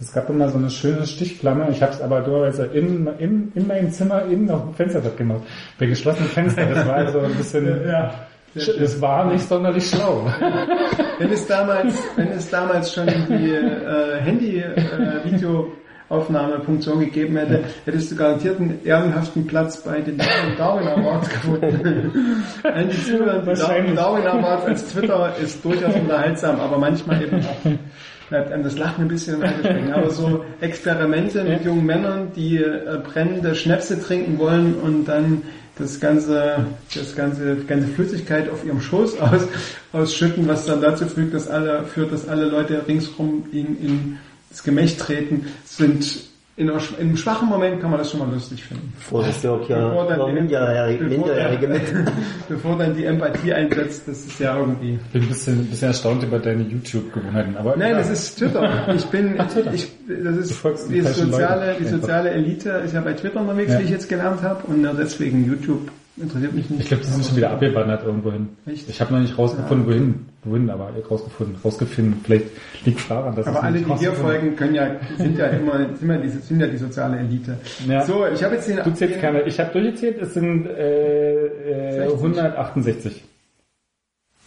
Es 0.00 0.12
gab 0.12 0.30
immer 0.30 0.48
so 0.48 0.58
eine 0.58 0.70
schöne 0.70 1.04
Stichflamme. 1.06 1.66
Ich 1.72 1.82
habe 1.82 1.92
es 1.92 2.00
aber 2.00 2.20
dummerweise 2.20 2.66
in, 2.66 3.08
in, 3.18 3.50
in 3.54 3.66
meinem 3.66 3.90
Zimmer 3.90 4.22
innen 4.30 4.48
auf 4.50 4.62
dem 4.62 4.74
Fenster 4.74 5.00
gemacht. 5.00 5.40
Bei 5.78 5.86
geschlossenen 5.86 6.28
Fenstern. 6.28 6.68
Das 6.72 6.86
war 6.86 6.94
also 6.94 7.18
ein 7.20 7.34
bisschen, 7.34 7.66
Ja. 7.88 8.14
es 8.54 9.00
war 9.00 9.24
nicht 9.26 9.48
sonderlich 9.48 9.88
schlau. 9.90 10.24
Wenn 11.18 11.32
es 11.32 11.46
damals, 11.48 11.94
wenn 12.16 12.28
es 12.28 12.48
damals 12.48 12.94
schon 12.94 13.06
die 13.28 13.50
äh, 13.50 14.20
Handy-Video-Aufnahmefunktion 14.20 17.00
gegeben 17.00 17.36
hätte, 17.36 17.64
hättest 17.84 18.12
du 18.12 18.16
garantiert 18.16 18.60
einen 18.60 18.78
ehrenhaften 18.84 19.44
Platz 19.46 19.82
bei 19.82 20.00
den 20.00 20.16
Darwin 20.56 20.86
Awards 20.86 21.28
gefunden. 21.28 22.44
An 22.62 22.88
die 22.88 23.04
Zuhörer. 23.04 23.40
Darwin 23.42 23.98
Awards 23.98 24.64
als 24.66 24.86
Twitter 24.92 25.34
ist 25.42 25.64
durchaus 25.64 25.94
unterhaltsam, 25.96 26.60
aber 26.60 26.78
manchmal 26.78 27.20
eben 27.22 27.40
auch 27.44 27.56
bleibt 28.28 28.52
einem 28.52 28.64
das 28.64 28.78
Lachen 28.78 29.04
ein 29.04 29.08
bisschen 29.08 29.42
stecken. 29.60 29.92
Aber 29.92 30.10
so 30.10 30.44
Experimente 30.60 31.44
mit 31.44 31.64
jungen 31.64 31.86
Männern, 31.86 32.32
die 32.34 32.58
äh, 32.58 32.98
brennende 33.02 33.54
Schnäpse 33.54 34.00
trinken 34.00 34.38
wollen 34.38 34.74
und 34.74 35.06
dann 35.06 35.42
das 35.78 36.00
ganze, 36.00 36.66
das 36.94 37.14
ganze, 37.14 37.56
die 37.56 37.66
ganze 37.66 37.88
Flüssigkeit 37.88 38.50
auf 38.50 38.64
ihrem 38.64 38.80
Schoß 38.80 39.20
aus, 39.20 39.48
ausschütten, 39.92 40.46
was 40.48 40.66
dann 40.66 40.80
dazu 40.80 41.06
führt, 41.06 41.32
dass 41.32 41.48
alle, 41.48 41.84
führt, 41.84 42.12
dass 42.12 42.28
alle 42.28 42.46
Leute 42.46 42.86
ringsrum 42.86 43.44
in, 43.52 43.80
in 43.80 44.18
das 44.50 44.62
Gemächt 44.62 44.98
treten, 44.98 45.46
sind 45.64 46.27
in, 46.58 46.68
einem 46.70 47.16
schwachen 47.16 47.48
Moment 47.48 47.80
kann 47.80 47.90
man 47.90 47.98
das 48.00 48.10
schon 48.10 48.18
mal 48.20 48.28
lustig 48.32 48.64
finden. 48.64 48.92
Hört 49.10 49.42
ja 49.68 49.88
Bevor 49.88 50.08
dann 50.08 50.26
die- 50.26 50.32
Minderjährige, 50.32 51.04
bevor 51.04 51.18
Minderjährige 51.26 51.68
mit. 51.68 51.82
dann, 51.94 52.12
bevor 52.48 52.76
dann 52.78 52.96
die 52.96 53.04
Empathie 53.04 53.52
einsetzt, 53.54 54.08
das 54.08 54.18
ist 54.26 54.40
ja 54.40 54.58
irgendwie. 54.58 54.94
Ich 54.94 55.12
bin 55.12 55.22
ein 55.22 55.28
bisschen, 55.28 55.60
ein 55.60 55.66
bisschen 55.66 55.88
erstaunt 55.88 56.22
über 56.24 56.38
deine 56.40 56.64
YouTube-Gewohnheiten. 56.64 57.56
Aber 57.56 57.76
Nein, 57.76 57.92
ja. 57.92 57.98
das 57.98 58.10
ist 58.10 58.38
Twitter. 58.38 58.92
Ich 58.94 59.04
bin, 59.06 59.36
Twitter. 59.52 59.72
ich, 59.72 59.88
das 60.08 60.36
ist 60.50 60.64
die 60.90 61.00
soziale, 61.02 61.76
die 61.78 61.84
soziale 61.84 62.30
Elite 62.30 62.70
ist 62.84 62.92
ja 62.92 63.00
bei 63.02 63.12
Twitter 63.12 63.40
unterwegs, 63.40 63.72
Ja. 63.72 63.78
wie 63.78 63.84
ich 63.84 63.90
jetzt 63.90 64.08
gelernt 64.08 64.42
habe, 64.42 64.66
und 64.66 64.82
deswegen 64.98 65.46
YouTube 65.46 65.90
interessiert 66.20 66.52
mich 66.52 66.70
nicht. 66.70 66.80
Ich 66.82 66.88
glaube, 66.88 67.02
die 67.02 67.08
sind 67.10 67.24
schon 67.24 67.36
wieder 67.36 67.50
abgewandert 67.50 68.04
irgendwohin. 68.04 68.48
Echt? 68.66 68.88
Ich 68.88 69.00
habe 69.00 69.14
noch 69.14 69.20
nicht 69.20 69.36
rausgefunden, 69.36 69.86
wohin. 69.86 70.26
Wohin, 70.44 70.70
aber 70.70 70.90
rausgefunden, 71.10 71.56
rausgefunden. 71.62 72.20
Vielleicht 72.24 72.46
liegt 72.84 73.00
es 73.00 73.08
daran, 73.08 73.34
dass 73.34 73.46
Aber 73.46 73.62
alle, 73.62 73.80
die 73.80 73.94
hier 73.94 74.12
folgen, 74.12 74.54
können 74.56 74.74
ja, 74.74 74.96
sind 75.16 75.36
ja 75.38 75.46
immer, 75.46 75.94
sind 75.96 76.08
ja 76.08 76.16
die, 76.18 76.28
sind 76.28 76.60
ja 76.60 76.66
die 76.66 76.76
soziale 76.76 77.18
Elite. 77.18 77.58
Ja. 77.86 78.04
So, 78.04 78.26
ich 78.26 78.42
habe 78.42 78.54
jetzt 78.54 78.68
den, 78.68 78.78
Du 78.84 78.92
zählst 78.92 79.20
keine. 79.20 79.42
Ich 79.42 79.58
habe 79.58 79.72
durchgezählt, 79.72 80.18
es 80.22 80.34
sind 80.34 80.66
äh, 80.66 81.46
äh, 81.46 82.08
60. 82.08 82.18
168. 82.18 83.24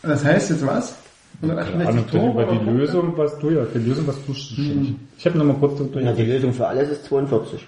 das 0.03 0.25
heißt 0.25 0.49
jetzt 0.51 0.65
was? 0.65 0.97
Keine 1.41 1.57
168 1.59 2.19
Ahnung, 2.19 2.31
über 2.33 2.45
die? 2.45 2.69
Lösung, 2.77 3.13
was 3.17 3.39
du 3.39 3.49
ja, 3.49 3.65
die 3.73 3.79
Lösung, 3.79 4.07
was 4.07 4.25
du 4.25 4.33
hm. 4.33 4.95
Ich 5.17 5.25
habe 5.25 5.37
noch 5.37 5.45
mal 5.45 5.55
kurz 5.55 5.79
Na, 5.79 5.85
durch. 5.85 6.15
die 6.15 6.25
Lösung 6.25 6.53
für 6.53 6.67
alles 6.67 6.89
ist 6.89 7.05
42. 7.05 7.67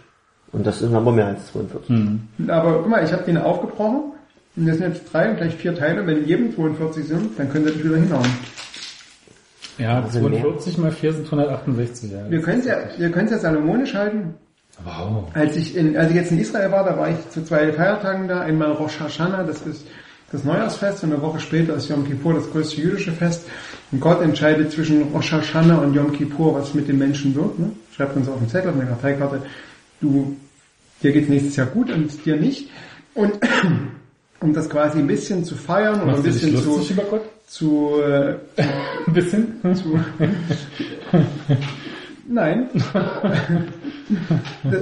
Und 0.53 0.65
das 0.65 0.79
sind 0.79 0.95
aber 0.95 1.11
mehr 1.11 1.27
als 1.27 1.51
42. 1.51 1.89
Hm. 1.89 2.21
Aber 2.47 2.79
guck 2.79 2.89
mal, 2.89 3.03
ich 3.03 3.11
habe 3.11 3.23
den 3.23 3.37
aufgebrochen. 3.37 4.13
Und 4.55 4.67
das 4.67 4.77
sind 4.77 4.93
jetzt 4.93 5.11
drei 5.11 5.31
und 5.31 5.37
gleich 5.37 5.55
vier 5.55 5.75
Teile. 5.75 6.05
Wenn 6.05 6.19
in 6.19 6.27
jedem 6.27 6.55
42 6.55 7.05
sind, 7.05 7.39
dann 7.39 7.49
könnt 7.49 7.65
ihr 7.65 7.73
das 7.73 7.83
wieder 7.83 7.97
hinhauen. 7.97 8.29
Ja, 9.79 10.01
mehr. 10.01 10.09
42 10.11 10.77
mal 10.77 10.91
4 10.91 11.13
sind 11.13 11.25
168. 11.25 12.11
Ja. 12.11 12.29
Wir 12.29 12.41
können 12.41 12.59
es 12.59 12.65
ja, 12.65 12.77
wir 12.97 13.11
können 13.11 13.25
es 13.25 13.31
ja 13.31 13.39
salomonisch 13.39 13.95
halten. 13.95 14.35
Wow. 14.83 15.25
Als 15.33 15.55
ich 15.55 15.75
in, 15.75 15.97
als 15.97 16.09
ich 16.09 16.15
jetzt 16.15 16.31
in 16.31 16.39
Israel 16.39 16.71
war, 16.71 16.83
da 16.83 16.97
war 16.97 17.09
ich 17.09 17.29
zu 17.29 17.43
zwei 17.43 17.71
Feiertagen 17.73 18.27
da. 18.27 18.41
Einmal 18.41 18.71
Rosh 18.73 18.99
Hashanah, 18.99 19.43
das 19.43 19.61
ist 19.61 19.87
das 20.31 20.43
Neujahrsfest, 20.43 21.03
und 21.03 21.13
eine 21.13 21.21
Woche 21.21 21.39
später 21.39 21.75
ist 21.75 21.89
Yom 21.89 22.07
Kippur, 22.07 22.33
das 22.33 22.49
größte 22.49 22.81
jüdische 22.81 23.11
Fest. 23.11 23.47
Und 23.91 23.99
Gott 23.99 24.21
entscheidet 24.21 24.71
zwischen 24.71 25.03
Rosh 25.13 25.31
Hashanah 25.31 25.77
und 25.77 25.93
Yom 25.93 26.11
Kippur, 26.11 26.55
was 26.55 26.73
mit 26.73 26.87
den 26.87 26.97
Menschen 26.97 27.35
wird. 27.35 27.59
Ne? 27.59 27.71
Schreibt 27.95 28.15
uns 28.15 28.27
auf 28.27 28.39
den 28.39 28.49
Zettel, 28.49 28.71
auf 28.71 28.75
eine 28.75 28.87
Karteikarte, 28.87 29.43
du, 30.01 30.35
dir 31.03 31.11
geht 31.11 31.29
nächstes 31.29 31.55
Jahr 31.55 31.67
gut 31.67 31.91
und 31.91 32.25
dir 32.25 32.37
nicht. 32.37 32.69
Und 33.13 33.33
um 34.39 34.53
das 34.53 34.69
quasi 34.69 34.99
ein 34.99 35.07
bisschen 35.07 35.45
zu 35.45 35.55
feiern 35.55 36.01
ein 36.01 36.07
Machst 36.07 36.25
du 36.25 36.31
dich 36.31 36.41
bisschen 36.41 36.57
zu, 36.57 36.81
zu, 37.47 38.01
äh, 38.01 38.35
Ein 39.07 39.13
bisschen? 39.13 39.61
zu 39.75 39.99
Nein. 42.25 42.69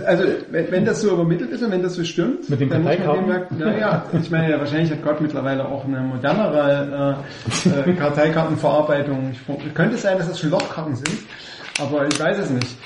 Also, 0.05 0.23
wenn, 0.51 0.85
das 0.85 1.01
so 1.01 1.13
übermittelt 1.13 1.51
ist 1.51 1.63
und 1.63 1.71
wenn 1.71 1.81
das 1.81 1.95
so 1.95 2.03
stimmt, 2.03 2.47
Mit 2.49 2.59
den 2.59 2.69
dann 2.69 2.83
muss 2.83 2.99
man 2.99 3.15
dem 3.17 3.29
ja, 3.29 3.65
naja, 3.65 4.05
ich 4.21 4.29
meine, 4.29 4.59
wahrscheinlich 4.59 4.91
hat 4.91 5.03
Gott 5.03 5.21
mittlerweile 5.21 5.67
auch 5.67 5.83
eine 5.85 6.01
modernere 6.01 7.17
äh, 7.65 7.91
äh, 7.91 7.93
Karteikartenverarbeitung. 7.95 9.31
Ich, 9.33 9.73
könnte 9.73 9.95
es 9.95 10.03
sein, 10.03 10.19
dass 10.19 10.27
das 10.27 10.39
schon 10.39 10.51
Lochkarten 10.51 10.95
sind. 10.95 11.17
Aber 11.79 12.07
ich 12.07 12.19
weiß 12.19 12.37
es 12.37 12.49
nicht. 12.51 12.77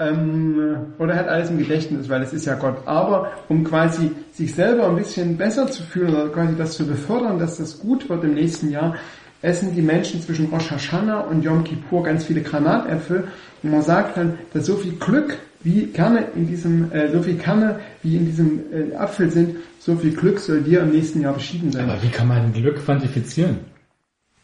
Ähm, 0.00 0.94
oder 0.98 1.14
er 1.14 1.20
hat 1.20 1.28
alles 1.28 1.50
im 1.50 1.58
Gedächtnis, 1.58 2.08
weil 2.08 2.22
es 2.22 2.32
ist 2.32 2.46
ja 2.46 2.54
Gott. 2.54 2.76
Aber 2.86 3.32
um 3.48 3.64
quasi 3.64 4.12
sich 4.32 4.54
selber 4.54 4.88
ein 4.88 4.96
bisschen 4.96 5.36
besser 5.36 5.66
zu 5.68 5.82
fühlen 5.82 6.14
oder 6.14 6.28
quasi 6.28 6.54
das 6.56 6.76
zu 6.76 6.86
befördern, 6.86 7.38
dass 7.38 7.56
das 7.56 7.80
gut 7.80 8.08
wird 8.08 8.22
im 8.22 8.34
nächsten 8.34 8.70
Jahr, 8.70 8.94
essen 9.42 9.74
die 9.74 9.82
Menschen 9.82 10.20
zwischen 10.20 10.46
Rosh 10.46 10.70
Hashanah 10.70 11.20
und 11.20 11.42
Yom 11.42 11.64
Kippur 11.64 12.02
ganz 12.04 12.24
viele 12.24 12.42
Granatäpfel. 12.42 13.24
Und 13.62 13.70
man 13.70 13.82
sagt 13.82 14.16
dann, 14.16 14.38
dass 14.52 14.66
so 14.66 14.76
viel 14.76 14.92
Glück 14.92 15.36
wie 15.62 15.88
Kerne 15.88 16.26
in 16.34 16.46
diesem, 16.46 16.92
äh, 16.92 17.10
so 17.10 17.22
viel 17.22 17.36
Kerne 17.36 17.80
wie 18.02 18.16
in 18.16 18.26
diesem 18.26 18.60
äh, 18.72 18.94
Apfel 18.94 19.30
sind, 19.30 19.56
so 19.80 19.96
viel 19.96 20.12
Glück 20.12 20.38
soll 20.38 20.62
dir 20.62 20.82
im 20.82 20.90
nächsten 20.90 21.20
Jahr 21.20 21.34
beschieden 21.34 21.72
sein. 21.72 21.90
Aber 21.90 22.02
wie 22.02 22.10
kann 22.10 22.28
man 22.28 22.52
Glück 22.52 22.84
quantifizieren? 22.84 23.58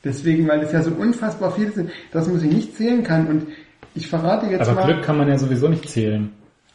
Deswegen, 0.02 0.46
weil 0.48 0.60
es 0.60 0.72
ja 0.72 0.82
so 0.82 0.90
unfassbar 0.90 1.52
viele 1.52 1.72
sind, 1.72 1.90
dass 2.12 2.28
man 2.28 2.38
sie 2.38 2.48
nicht 2.48 2.76
zählen 2.76 3.02
kann. 3.02 3.26
Und 3.26 3.46
ich 3.94 4.08
verrate 4.08 4.46
jetzt 4.46 4.68
Aber 4.68 4.80
mal, 4.80 4.86
Glück 4.92 5.02
kann 5.02 5.18
man 5.18 5.28
ja 5.28 5.38
sowieso 5.38 5.68
nicht 5.68 5.88
zählen. 5.88 6.30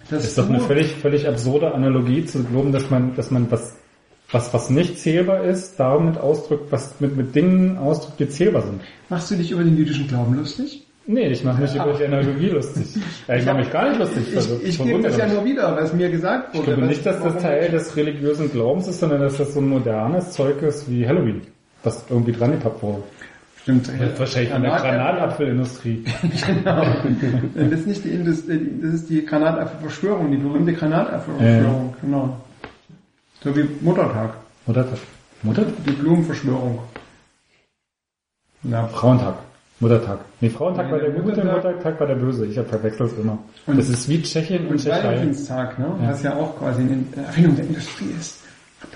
Das 0.10 0.24
ist 0.24 0.38
doch 0.38 0.50
eine 0.50 0.60
völlig, 0.60 0.94
völlig 0.96 1.28
absurde 1.28 1.74
Analogie 1.74 2.26
zu 2.26 2.44
glauben, 2.44 2.72
dass 2.72 2.90
man, 2.90 3.16
dass 3.16 3.30
man 3.32 3.52
was, 3.52 3.76
was, 4.32 4.54
was 4.54 4.70
nicht 4.70 4.98
zählbar 5.00 5.44
ist, 5.44 5.80
damit 5.80 6.18
ausdrückt, 6.18 6.72
was 6.72 7.00
mit, 7.00 7.16
mit 7.16 7.36
Dingen 7.36 7.78
ausdrückt, 7.78 8.20
die 8.20 8.30
zählbar 8.30 8.62
sind. 8.64 8.82
Machst 9.10 9.30
du 9.32 9.36
dich 9.36 9.52
über 9.52 9.64
den 9.64 9.78
jüdischen 9.78 10.08
Glauben 10.08 10.36
lustig? 10.36 10.86
Nee, 11.06 11.28
ich 11.30 11.44
mache 11.44 11.62
mich 11.64 11.74
über 11.74 11.94
die 11.94 12.06
Analogie 12.06 12.50
lustig. 12.50 12.86
Ja, 13.28 13.36
ich 13.36 13.46
mache 13.46 13.58
mich 13.58 13.72
gar 13.72 13.90
nicht 13.90 14.00
lustig. 14.00 14.24
Ich, 14.30 14.36
also, 14.36 14.60
ich 14.64 14.76
schon 14.76 14.88
gebe 14.88 15.02
das 15.02 15.18
ja 15.18 15.28
nur 15.28 15.44
wieder, 15.44 15.76
was 15.76 15.92
mir 15.94 16.10
gesagt 16.10 16.50
Ich 16.54 16.60
wurde. 16.60 16.66
glaube 16.68 16.82
was- 16.84 16.90
nicht, 16.90 17.06
dass 17.06 17.22
das 17.24 17.42
Teil 17.42 17.70
des 17.70 17.96
religiösen 17.96 18.52
Glaubens 18.52 18.88
ist, 18.88 19.00
sondern 19.00 19.22
dass 19.22 19.38
das 19.38 19.54
so 19.54 19.60
ein 19.60 19.68
modernes 19.70 20.32
Zeug 20.32 20.62
ist 20.62 20.90
wie 20.90 21.08
Halloween, 21.08 21.42
was 21.84 22.06
irgendwie 22.10 22.32
dran 22.32 22.52
gepackt 22.52 22.82
wurde. 22.84 23.02
Stimmt. 23.80 24.20
Wahrscheinlich 24.20 24.52
von 24.52 24.62
der 24.64 24.72
Granat- 24.72 24.82
Granatapfelindustrie. 24.82 26.04
Genau. 26.48 26.86
Das 27.56 27.80
ist 27.80 27.88
nicht 27.88 28.04
die 28.06 28.10
Industrie, 28.10 28.70
das 28.82 28.94
ist 28.96 29.10
die 29.10 29.26
Granatapfelverschwörung, 29.26 30.32
die 30.32 30.38
berühmte 30.38 30.74
Granatapfelverschwörung, 30.74 31.94
genau. 32.02 32.38
So 33.44 33.56
wie 33.56 33.66
Muttertag, 33.82 34.34
Muttertag. 34.66 34.98
Muttertag? 35.44 35.74
die 35.86 35.92
Blumenverschwörung. 35.92 36.80
Ja. 38.64 38.88
Frauentag. 38.88 39.36
Muttertag. 39.80 40.20
Nee, 40.42 40.50
Frauentag 40.50 40.88
Nee, 40.88 40.92
war 40.92 41.00
der 41.00 41.10
der 41.12 41.22
gute, 41.22 41.42
Muttertag- 41.46 42.00
war 42.00 42.08
der 42.08 42.16
böse. 42.16 42.46
Ich 42.48 42.56
verwechsel 42.56 43.06
es 43.06 43.14
immer. 43.14 43.38
Und- 43.66 43.78
das 43.80 43.88
ist 43.90 44.10
wie 44.10 44.22
Tschechien 44.22 44.66
und 44.66 44.72
Und 44.74 44.78
Tschechei. 44.82 45.04
Valentinstag, 45.04 45.80
ne? 45.80 45.86
Ja. 46.02 46.10
was 46.10 46.24
ja 46.24 46.36
auch 46.36 46.58
quasi 46.58 46.82
eine 46.82 47.04
Erfindung 47.26 47.56
der 47.56 47.66
Industrie 47.66 48.14
ist. 48.20 48.40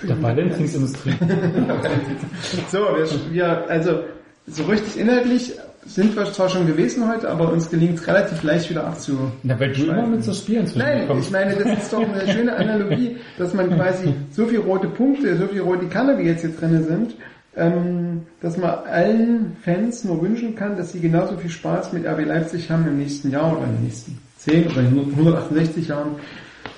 Der 0.02 0.20
Valentinsindustrie. 0.22 1.14
So, 2.70 2.78
wir, 2.78 3.32
wir, 3.32 3.70
also 3.70 4.00
so 4.46 4.64
richtig 4.64 4.98
inhaltlich 4.98 5.54
sind 5.86 6.16
wir 6.16 6.24
zwar 6.32 6.48
schon 6.48 6.66
gewesen 6.66 7.08
heute, 7.08 7.28
aber 7.28 7.52
uns 7.52 7.70
gelingt 7.70 7.98
es 7.98 8.06
relativ 8.06 8.42
leicht 8.42 8.70
wieder 8.70 8.86
abzu. 8.86 9.30
Na, 9.42 9.58
weil 9.60 9.72
du 9.72 9.84
immer 9.84 10.06
mit 10.06 10.24
so 10.24 10.32
Spielen 10.32 10.70
Nein, 10.74 11.02
ich 11.02 11.08
kommst. 11.08 11.30
meine, 11.30 11.54
das 11.54 11.78
ist 11.78 11.92
doch 11.92 12.00
eine 12.00 12.30
schöne 12.32 12.56
Analogie, 12.56 13.16
dass 13.38 13.52
man 13.52 13.74
quasi 13.74 14.14
so 14.30 14.46
viel 14.46 14.60
rote 14.60 14.88
Punkte, 14.88 15.36
so 15.36 15.46
viel 15.46 15.60
rote 15.60 15.86
Kerne, 15.86 16.18
wie 16.18 16.22
jetzt 16.22 16.40
hier 16.40 16.56
drinne 16.56 16.82
sind, 16.82 17.14
ähm, 17.56 18.22
dass 18.40 18.56
man 18.56 18.70
allen 18.86 19.56
Fans 19.62 20.04
nur 20.04 20.22
wünschen 20.22 20.54
kann, 20.54 20.76
dass 20.76 20.92
sie 20.92 21.00
genauso 21.00 21.36
viel 21.36 21.50
Spaß 21.50 21.92
mit 21.92 22.06
RB 22.06 22.24
Leipzig 22.26 22.70
haben 22.70 22.86
im 22.86 22.98
nächsten 22.98 23.30
Jahr 23.30 23.52
oder 23.52 23.64
in 23.66 23.76
den 23.76 23.84
nächsten 23.84 24.18
10 24.38 24.66
oder 24.68 24.80
in 24.80 24.98
168 24.98 25.88
Jahren, 25.88 26.16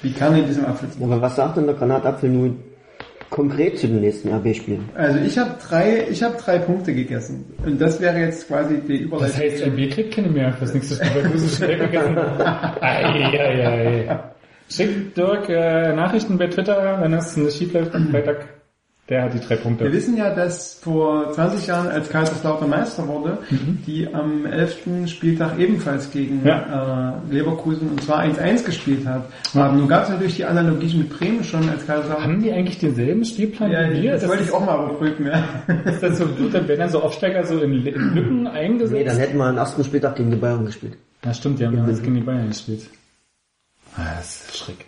wie 0.02 0.12
Kerne 0.12 0.40
in 0.40 0.46
diesem 0.46 0.66
Apfel 0.66 0.88
sind. 0.90 1.02
Aber 1.02 1.20
was 1.22 1.36
sagt 1.36 1.56
denn 1.56 1.66
der 1.66 1.76
Granatapfel 1.76 2.28
nun 2.28 2.56
konkret 3.30 3.78
zu 3.78 3.88
den 3.88 4.00
nächsten 4.00 4.32
RB-Spielen? 4.32 4.88
Also 4.94 5.20
ich 5.20 5.38
habe 5.38 5.56
drei, 5.60 6.06
ich 6.10 6.22
habe 6.22 6.36
drei 6.36 6.58
Punkte 6.58 6.94
gegessen 6.94 7.44
und 7.64 7.80
das 7.80 8.00
wäre 8.00 8.18
jetzt 8.18 8.48
quasi 8.48 8.80
die 8.80 8.98
Überleitung. 8.98 9.28
Das 9.28 9.38
heißt, 9.38 9.66
RB 9.66 9.90
kriegt 9.90 10.14
keine 10.14 10.28
mehr 10.28 10.52
fürs 10.52 10.74
nächste 10.74 10.96
Spiel, 10.96 11.22
weil 11.22 11.30
du 11.30 11.38
so 11.38 11.56
schnell 11.56 11.78
gegessen 11.78 12.16
hast. 12.16 12.80
Schickt 14.68 15.16
Dirk 15.16 15.48
äh, 15.48 15.94
Nachrichten 15.94 16.38
bei 16.38 16.48
Twitter, 16.48 17.00
wenn 17.00 17.12
es 17.12 17.36
nicht 17.36 17.56
schief 17.56 17.72
läuft 17.72 17.94
am 17.94 18.08
Freitag. 18.08 18.55
Der 19.08 19.22
hat 19.22 19.34
die 19.34 19.38
drei 19.38 19.50
Wir 19.50 19.56
Punkte. 19.58 19.92
wissen 19.92 20.16
ja, 20.16 20.34
dass 20.34 20.80
vor 20.82 21.30
20 21.32 21.68
Jahren, 21.68 21.86
als 21.86 22.08
Kaiserslautern 22.08 22.68
Meister 22.68 23.06
wurde, 23.06 23.38
die 23.86 24.12
am 24.12 24.44
11. 24.44 25.06
Spieltag 25.08 25.56
ebenfalls 25.60 26.10
gegen 26.10 26.44
Ja. 26.44 27.14
äh, 27.30 27.32
Leverkusen 27.32 27.88
und 27.90 28.02
zwar 28.02 28.22
1-1 28.24 28.64
gespielt 28.64 29.06
hat. 29.06 29.26
Aber 29.54 29.72
nun 29.72 29.86
gab 29.86 30.02
es 30.04 30.08
natürlich 30.08 30.34
die 30.34 30.44
Analogie 30.44 30.96
mit 30.98 31.10
Bremen 31.10 31.44
schon 31.44 31.68
als 31.68 31.86
Kaiserslautern. 31.86 32.24
Haben 32.24 32.42
die 32.42 32.50
eigentlich 32.52 32.78
denselben 32.80 33.24
Spielplan 33.24 33.70
Ja, 33.70 33.88
wie 33.92 34.02
wir? 34.02 34.12
das, 34.14 34.26
wollte 34.28 34.42
ich 34.42 34.50
auch 34.52 34.66
mal 34.66 34.84
überprüfen, 34.86 35.26
ja. 35.26 35.44
Ist 35.84 36.02
das 36.02 36.18
so 36.18 36.26
gut, 36.26 36.52
dann 36.52 36.66
werden 36.66 36.80
dann 36.80 36.88
so 36.90 37.00
Aufsteiger 37.00 37.44
so 37.46 37.60
in, 37.60 37.74
in 37.86 38.14
Lücken 38.14 38.38
Nee, 38.38 38.44
dann 38.44 38.46
eingesetzt? 38.48 39.18
hätten 39.20 39.38
wir 39.38 39.44
am 39.44 39.56
ersten 39.56 39.84
Spieltag 39.84 40.16
gegen 40.16 40.32
die 40.32 40.36
Bayern 40.36 40.66
gespielt. 40.66 40.96
Ja, 41.24 41.32
stimmt, 41.32 41.60
die 41.60 41.66
haben 41.66 41.76
ja 41.78 41.86
jetzt 41.86 42.02
gegen 42.02 42.16
die 42.16 42.22
Bayern 42.22 42.48
gespielt. 42.48 42.90
Ah, 43.96 44.16
das 44.18 44.46
ist 44.48 44.56
schräg. 44.56 44.84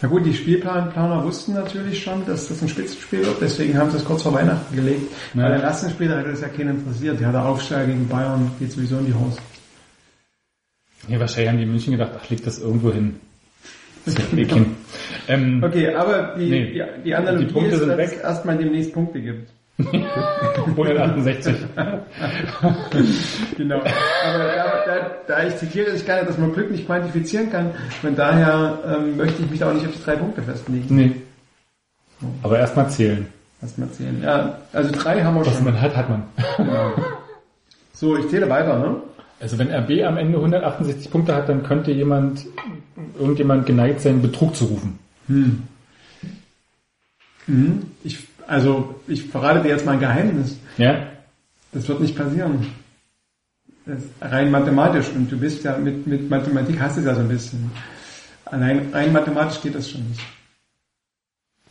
Na 0.00 0.08
gut, 0.08 0.24
die 0.24 0.34
Spielplanplaner 0.34 1.24
wussten 1.24 1.54
natürlich 1.54 2.02
schon, 2.02 2.24
dass 2.24 2.48
das 2.48 2.62
ein 2.62 2.68
Spitzenspiel 2.68 3.24
wird, 3.26 3.40
deswegen 3.40 3.76
haben 3.76 3.90
sie 3.90 3.96
es 3.96 4.04
kurz 4.04 4.22
vor 4.22 4.32
Weihnachten 4.32 4.74
gelegt. 4.76 5.10
Ja. 5.34 5.42
Bei 5.42 5.54
den 5.56 5.60
ersten 5.62 5.90
Spielern 5.90 6.18
hat 6.20 6.26
das 6.32 6.40
ja 6.40 6.48
keinen 6.48 6.78
interessiert. 6.78 7.20
Ja, 7.20 7.32
der 7.32 7.44
Aufsteiger 7.44 7.86
gegen 7.86 8.06
Bayern 8.08 8.50
geht 8.60 8.70
sowieso 8.72 8.98
in 8.98 9.06
die 9.06 9.14
Hose. 9.14 9.38
Nee, 11.08 11.18
wahrscheinlich 11.18 11.48
haben 11.50 11.58
die 11.58 11.66
München 11.66 11.92
gedacht, 11.92 12.12
ach, 12.16 12.28
leg 12.30 12.44
das 12.44 12.58
irgendwo 12.60 12.92
hin. 12.92 13.16
Das 14.04 14.14
ja 14.14 14.56
ähm, 15.28 15.62
Okay, 15.64 15.94
aber 15.94 16.34
die, 16.38 16.48
Nee. 16.48 16.72
die, 16.72 17.02
die 17.04 17.14
Analogie 17.14 17.46
Die 17.46 17.52
Punkte 17.52 17.72
ist, 17.72 17.78
sind 17.80 17.88
dass 17.88 17.98
weg. 17.98 18.10
es 18.14 18.20
erstmal 18.20 18.56
demnächst 18.56 18.92
Punkte 18.92 19.20
gibt. 19.20 19.50
168. 19.78 21.54
Genau. 23.56 23.76
Aber 23.78 24.44
da, 24.44 24.84
da, 24.86 25.10
da 25.26 25.46
ich 25.46 25.56
zitiere 25.56 25.90
ich 25.92 26.04
gerne, 26.04 26.26
dass 26.26 26.36
man 26.38 26.52
Glück 26.52 26.70
nicht 26.70 26.86
quantifizieren 26.86 27.50
kann, 27.50 27.70
von 28.00 28.16
daher 28.16 28.78
ähm, 28.86 29.16
möchte 29.16 29.42
ich 29.42 29.50
mich 29.50 29.60
da 29.60 29.70
auch 29.70 29.74
nicht 29.74 29.86
auf 29.86 29.92
die 29.92 30.02
drei 30.02 30.16
Punkte 30.16 30.42
festlegen. 30.42 30.86
Nee. 30.94 31.12
Aber 32.42 32.58
erstmal 32.58 32.90
zählen. 32.90 33.26
Lass 33.60 33.78
mal 33.78 33.90
zählen. 33.90 34.20
Ja, 34.22 34.58
also 34.72 34.90
drei 34.92 35.22
haben 35.22 35.34
wir 35.36 35.46
Was 35.46 35.54
schon. 35.54 35.64
man 35.64 35.80
hat, 35.80 35.96
hat 35.96 36.08
man. 36.08 36.22
So, 37.92 38.16
ich 38.16 38.28
zähle 38.28 38.48
weiter, 38.48 38.78
ne? 38.78 38.96
Also 39.40 39.58
wenn 39.58 39.72
RB 39.72 40.04
am 40.04 40.16
Ende 40.16 40.38
168 40.38 41.10
Punkte 41.10 41.34
hat, 41.34 41.48
dann 41.48 41.62
könnte 41.62 41.92
jemand, 41.92 42.46
irgendjemand 43.18 43.66
geneigt 43.66 44.00
sein, 44.00 44.22
Betrug 44.22 44.54
zu 44.56 44.66
rufen. 44.66 44.98
Mhm. 45.28 45.62
Ich, 48.04 48.27
also, 48.48 48.94
ich 49.06 49.24
verrate 49.24 49.60
dir 49.60 49.68
jetzt 49.68 49.84
mal 49.84 49.92
ein 49.92 50.00
Geheimnis. 50.00 50.56
Ja? 50.78 51.06
Das 51.72 51.86
wird 51.86 52.00
nicht 52.00 52.16
passieren. 52.16 52.66
Das 53.84 53.98
ist 53.98 54.10
rein 54.22 54.50
mathematisch. 54.50 55.10
Und 55.14 55.30
du 55.30 55.38
bist 55.38 55.64
ja 55.64 55.76
mit, 55.76 56.06
mit 56.06 56.30
Mathematik 56.30 56.80
hast 56.80 56.96
du 56.96 57.00
es 57.00 57.06
ja 57.06 57.14
so 57.14 57.20
ein 57.20 57.28
bisschen. 57.28 57.70
Allein 58.46 58.88
rein 58.90 59.12
mathematisch 59.12 59.60
geht 59.60 59.74
das 59.74 59.90
schon 59.90 60.08
nicht. 60.08 60.22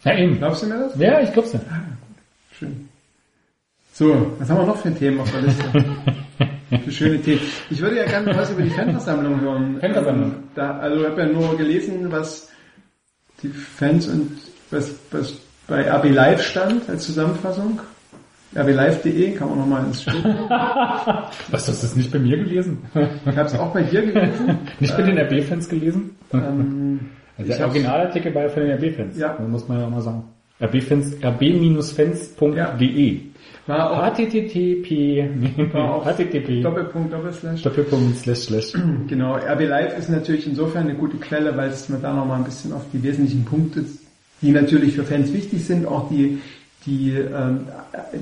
Ja, 0.03 0.15
eben. 0.19 0.37
Glaubst 0.37 0.61
du 0.61 0.67
mir 0.67 0.77
das? 0.77 0.99
Ja, 0.99 1.19
ich 1.19 1.33
glaub's 1.33 1.53
ja. 1.53 1.61
Schön. 2.59 2.87
So, 3.93 4.35
was 4.37 4.47
haben 4.47 4.59
wir 4.59 4.67
noch 4.67 4.77
für 4.77 4.93
Themen 4.93 5.19
auf 5.19 5.31
der 5.31 5.41
Liste? 5.41 5.63
für 6.83 6.91
schöne 6.91 7.19
Themen. 7.23 7.41
Ich 7.71 7.81
würde 7.81 7.97
ja 7.97 8.05
gerne 8.05 8.35
was 8.35 8.51
über 8.51 8.61
die 8.61 8.69
Fanversammlung 8.69 9.41
hören. 9.41 9.79
Fanversammlung. 9.81 10.31
Ähm, 10.31 10.43
Da, 10.53 10.77
also 10.77 11.01
ich 11.01 11.09
habe 11.09 11.21
ja 11.21 11.27
nur 11.27 11.57
gelesen, 11.57 12.11
was 12.11 12.51
die 13.41 13.49
Fans 13.49 14.07
und 14.07 14.37
was, 14.69 14.91
was 15.09 15.46
bei 15.67 15.89
RB 15.89 16.09
Live 16.11 16.41
stand 16.43 16.89
als 16.89 17.03
Zusammenfassung. 17.05 17.79
rblive.de 18.55 19.31
kann 19.33 19.49
man 19.49 19.59
nochmal 19.59 19.85
ins 19.85 20.01
Spiel. 20.01 20.23
Was, 21.51 21.65
du 21.65 21.71
hast 21.71 21.83
das 21.83 21.95
nicht 21.95 22.11
bei 22.11 22.19
mir 22.19 22.37
gelesen? 22.37 22.79
Ich 22.93 23.37
habe 23.37 23.47
es 23.47 23.55
auch 23.57 23.73
bei 23.73 23.83
dir 23.83 24.01
gelesen. 24.01 24.57
nicht 24.79 24.95
bei 24.95 25.03
den 25.03 25.17
RB-Fans 25.17 25.69
gelesen? 25.69 26.15
Ähm, 26.33 26.99
Also 27.37 27.53
der 27.53 27.67
Originalartikel 27.67 28.33
war 28.33 28.41
ja 28.43 28.49
von 28.49 28.63
den 28.63 28.71
RB-Fans. 28.77 29.15
Ja. 29.17 29.35
Das 29.37 29.47
muss 29.47 29.67
man 29.67 29.79
ja 29.79 29.85
auch 29.85 29.91
mal 29.91 30.01
sagen. 30.01 30.23
RB-Fans, 30.59 31.17
rb-fans.de. 31.23 33.21
war 33.67 33.91
auch 33.91 34.03
http, 34.07 35.71
War 35.71 35.95
auch 35.95 36.03
http, 36.07 36.63
Doppelpunkt, 36.63 37.13
Doppelslash. 37.13 37.61
Doppelpunkt, 37.61 38.17
slash, 38.17 38.39
slash. 38.39 38.73
Genau, 39.07 39.35
RB 39.35 39.67
Live 39.67 39.95
ist 39.99 40.09
natürlich 40.09 40.47
insofern 40.47 40.87
eine 40.87 40.95
gute 40.95 41.17
Quelle, 41.17 41.55
weil 41.55 41.69
es 41.69 41.87
man 41.89 42.01
da 42.01 42.11
nochmal 42.11 42.39
ein 42.39 42.45
bisschen 42.45 42.73
auf 42.73 42.81
die 42.91 43.03
wesentlichen 43.03 43.45
Punkte, 43.45 43.85
die 44.41 44.51
natürlich 44.51 44.95
für 44.95 45.03
Fans 45.03 45.33
wichtig 45.33 45.65
sind, 45.65 45.85
auch 45.85 46.09
die, 46.09 46.39
die, 46.85 47.11
ähm, 47.11 47.67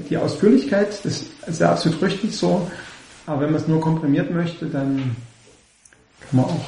die 0.09 0.17
Ausführlichkeit, 0.17 1.03
das 1.03 1.25
ist 1.47 1.59
ja 1.61 1.71
absolut 1.71 2.01
richtig 2.01 2.35
so. 2.35 2.69
Aber 3.27 3.41
wenn 3.41 3.51
man 3.51 3.61
es 3.61 3.67
nur 3.67 3.81
komprimiert 3.81 4.31
möchte, 4.31 4.67
dann 4.67 5.15
kann 6.21 6.37
man 6.39 6.45
auch 6.45 6.65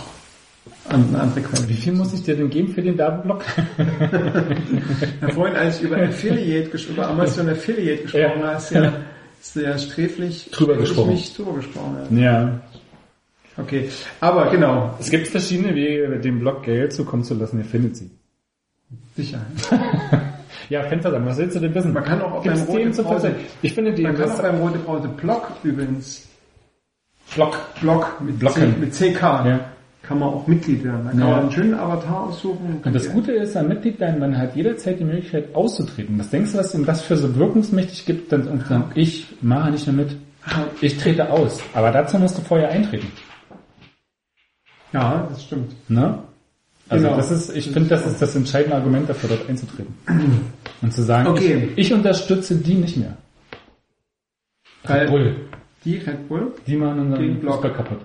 an 0.90 1.06
eine 1.10 1.20
andere 1.20 1.42
Quelle. 1.42 1.70
Wie 1.70 1.74
viel 1.76 1.94
muss 1.94 2.14
ich 2.14 2.24
dir 2.24 2.36
denn 2.36 2.50
geben 2.50 2.74
für 2.74 2.82
den 2.82 2.98
Werbeblock? 2.98 3.44
Ja, 5.22 5.30
vorhin, 5.30 5.56
als 5.56 5.78
ich 5.78 5.84
über 5.84 5.98
Affiliate, 5.98 6.78
über 6.90 7.08
Amazon 7.08 7.50
Affiliate 7.50 8.04
gesprochen 8.04 8.42
Ja. 8.42 8.54
hast, 8.54 8.72
ja 8.72 8.94
sehr 9.42 9.78
sträflich 9.78 10.50
Drüber 10.52 10.76
gesprochen. 10.78 11.12
mich 11.12 11.34
drüber 11.36 11.54
gesprochen. 11.54 12.18
Ja. 12.18 12.22
ja. 12.22 12.62
Okay, 13.58 13.90
aber 14.20 14.52
genau, 14.52 14.96
Es 15.00 15.10
gibt 15.10 15.28
verschiedene 15.28 15.74
Wege, 15.74 16.20
dem 16.20 16.40
Blog 16.40 16.64
Geld 16.64 16.94
zukommen 16.94 17.24
zu 17.24 17.34
lassen. 17.34 17.58
Ihr 17.58 17.66
findet 17.66 17.98
sie. 17.98 18.12
Sicherheit. 19.18 19.48
Ja, 20.70 20.84
Fanversammlung, 20.84 21.30
was 21.30 21.38
willst 21.38 21.56
du 21.56 21.60
denn 21.62 21.74
wissen? 21.76 21.94
Man 21.94 22.04
kann 22.04 22.22
auch 22.22 22.32
auf 22.34 22.44
Gibt's 22.44 22.62
einem 22.62 22.70
roten 22.70 22.94
Fanversammlung? 22.94 23.40
Ich 23.62 23.74
finde 23.74 23.94
die, 23.94 24.02
Man 24.04 24.18
kann 24.18 24.32
auch 24.32 24.42
beim 24.42 24.56
Rote 24.58 24.80
Pause 24.80 25.08
Blog 25.10 25.52
übrigens 25.64 26.28
Block. 27.36 27.58
Blog 27.80 28.20
mit, 28.22 28.40
Blocken. 28.40 28.74
C, 28.92 29.08
mit 29.08 29.16
CK. 29.16 29.22
Ja. 29.22 29.60
Kann 30.02 30.20
man 30.20 30.30
auch 30.30 30.48
Mitglied 30.48 30.84
werden. 30.84 31.02
Da 31.06 31.12
kann 31.12 31.20
Ja. 31.20 31.26
man 31.28 31.40
einen 31.42 31.52
schönen 31.52 31.74
Avatar 31.74 32.24
aussuchen. 32.28 32.82
Und 32.84 32.94
das 32.96 33.10
Gute 33.12 33.32
ist, 33.34 33.56
am 33.56 33.68
Mitglied 33.70 34.00
werden, 34.00 34.20
man 34.20 34.38
hat 34.38 34.56
jederzeit 34.58 35.00
die 35.00 35.06
Möglichkeit 35.06 35.54
auszutreten. 35.56 36.18
Was 36.20 36.30
denkst 36.32 36.52
du, 36.54 36.58
was 36.58 36.74
ihm 36.74 36.86
das 36.86 37.02
für 37.02 37.16
so 37.16 37.34
wirkungsmächtig 37.36 38.06
gibt? 38.06 38.32
Dann, 38.34 38.48
und 38.48 38.64
dann, 38.70 38.86
ich 38.96 39.36
mache 39.42 39.72
nicht 39.72 39.86
mehr 39.88 39.96
mit. 40.06 40.18
Ich 40.82 40.98
trete 40.98 41.30
aus. 41.30 41.62
Aber 41.74 41.92
dazu 41.92 42.18
musst 42.18 42.38
du 42.38 42.42
vorher 42.42 42.70
eintreten. 42.70 43.08
Ja, 44.94 45.28
das 45.30 45.44
stimmt. 45.44 45.74
Ne? 45.90 46.20
Also 46.90 47.06
Genau. 47.06 47.18
das 47.18 47.32
ist, 47.32 47.56
ich 47.56 47.70
finde, 47.72 47.90
das 47.90 48.06
ist 48.06 48.22
das 48.22 48.36
entscheidende 48.36 48.76
Argument 48.78 49.10
dafür, 49.10 49.30
dort 49.30 49.50
einzutreten. 49.50 49.94
Und 50.82 50.94
zu 50.94 51.04
sagen, 51.04 51.28
Okay. 51.28 51.70
ich, 51.76 51.88
ich 51.88 51.94
unterstütze 51.94 52.56
die 52.56 52.76
nicht 52.76 52.98
mehr. 52.98 53.18
Weil- 54.84 55.02
Red 55.02 55.10
Bull, 55.10 55.36
Die 55.84 55.98
Red 55.98 56.28
Bull. 56.30 56.54
die 56.66 56.76
machen 56.78 57.00
unseren. 57.00 57.42
Fußball 57.42 57.74
kaputt. 57.74 58.00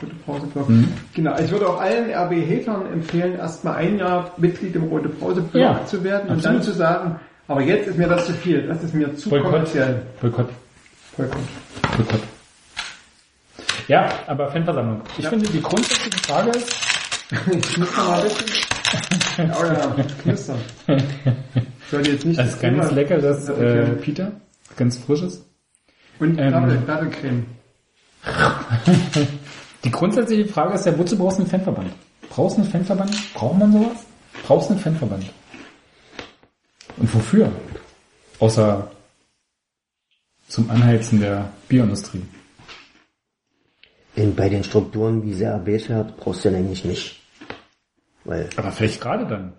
Rote 0.00 0.14
Brause 0.24 0.46
Blog. 0.46 0.68
Mhm. 0.68 0.88
Genau, 1.14 1.36
ich 1.40 1.50
würde 1.50 1.68
auch 1.68 1.80
allen 1.80 2.10
RB-Hatern 2.12 2.92
empfehlen, 2.92 3.34
erstmal 3.36 3.74
ein 3.76 3.98
Jahr 3.98 4.30
Mitglied 4.36 4.76
im 4.76 4.84
Rote 4.84 5.08
Brause 5.08 5.40
Blog 5.40 5.54
Ja, 5.60 5.84
zu 5.86 6.04
werden 6.04 6.28
und 6.30 6.36
absolut. 6.36 6.58
dann 6.58 6.62
zu 6.62 6.72
sagen, 6.72 7.20
aber 7.48 7.62
jetzt 7.62 7.88
ist 7.88 7.98
mir 7.98 8.06
das 8.06 8.26
zu 8.26 8.32
viel, 8.34 8.62
das 8.68 8.84
ist 8.84 8.94
mir 8.94 9.12
zu 9.16 9.28
Boykott. 9.30 9.46
kommerziell. 9.50 10.02
Boykott. 10.20 10.50
Boykott. 11.16 11.36
Boykott. 11.96 12.20
Ja, 13.88 14.08
aber 14.28 14.50
Fanversammlung. 14.52 15.00
Ich 15.16 15.24
Ja. 15.24 15.30
finde, 15.30 15.48
die 15.48 15.60
grundsätzliche 15.62 16.18
Frage 16.18 16.50
ist, 16.50 16.72
Ich 17.30 17.76
muss 17.78 17.90
noch 17.96 17.96
mal 18.08 18.22
ein 18.22 18.28
bisschen. 18.28 18.56
Oh 19.38 19.64
ja, 19.66 19.94
sollte 21.90 22.10
jetzt 22.10 22.24
nicht 22.24 22.38
das 22.40 22.48
ist 22.54 22.60
ganz 22.62 22.90
leckeres 22.90 23.48
äh. 23.50 23.84
Peter, 23.96 24.32
ganz 24.76 24.96
frisches. 24.96 25.44
Und 26.18 26.38
ähm, 26.38 26.50
Dattel- 26.52 26.82
Dattelcreme. 26.86 27.46
Die 29.84 29.90
grundsätzliche 29.90 30.46
Frage 30.48 30.74
ist 30.74 30.86
ja, 30.86 30.98
wozu 30.98 31.16
brauchst 31.18 31.38
du 31.38 31.42
einen 31.42 31.50
Fanverband? 31.50 31.92
Brauchst 32.30 32.56
du 32.56 32.62
einen 32.62 32.70
Fanverband? 32.70 33.34
Braucht 33.34 33.58
man 33.58 33.72
sowas? 33.72 33.98
Brauchst 34.46 34.70
du 34.70 34.72
einen 34.74 34.82
Fanverband? 34.82 35.24
Und 36.96 37.14
wofür? 37.14 37.52
Außer 38.40 38.90
zum 40.48 40.70
Anheizen 40.70 41.20
der 41.20 41.50
Bierindustrie. 41.68 42.22
In, 44.18 44.34
bei 44.34 44.48
den 44.48 44.64
Strukturen, 44.64 45.22
wie 45.22 45.32
sehr 45.34 45.54
RB 45.56 45.80
fährt, 45.80 46.16
brauchst 46.16 46.44
du 46.44 46.50
den 46.50 46.58
eigentlich 46.58 46.84
nicht. 46.84 47.20
Weil, 48.24 48.48
Aber 48.56 48.72
vielleicht 48.72 49.00
gerade 49.00 49.26
dann. 49.26 49.52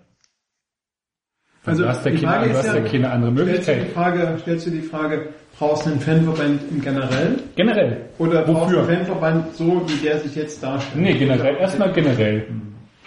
Also, 1.64 1.82
du 1.82 1.88
hast 1.88 2.04
ja 2.06 2.12
keine, 2.12 2.48
du 2.48 2.54
hast 2.58 2.66
ja 2.66 2.76
ja, 2.76 2.88
keine 2.88 3.10
andere 3.10 3.32
Stellst 3.32 3.68
du, 3.68 3.72
die 3.72 3.78
Möglichkeit. 3.78 3.92
Frage, 3.94 4.38
stellst 4.40 4.66
du 4.66 4.70
die 4.70 4.82
Frage, 4.82 5.28
brauchst 5.58 5.86
du 5.86 5.90
einen 5.90 6.00
Fanverband 6.00 6.62
im 6.70 6.80
Generell? 6.80 7.38
Generell. 7.56 8.08
Oder 8.18 8.42
brauchst 8.42 8.72
du 8.72 8.76
Wofür? 8.78 8.88
einen 8.88 9.06
Fanverband 9.06 9.56
so, 9.56 9.82
wie 9.88 9.96
der 10.04 10.20
sich 10.20 10.34
jetzt 10.34 10.62
darstellt? 10.62 11.02
Nee, 11.04 11.18
generell. 11.18 11.56
Erstmal 11.56 11.92
generell. 11.92 12.46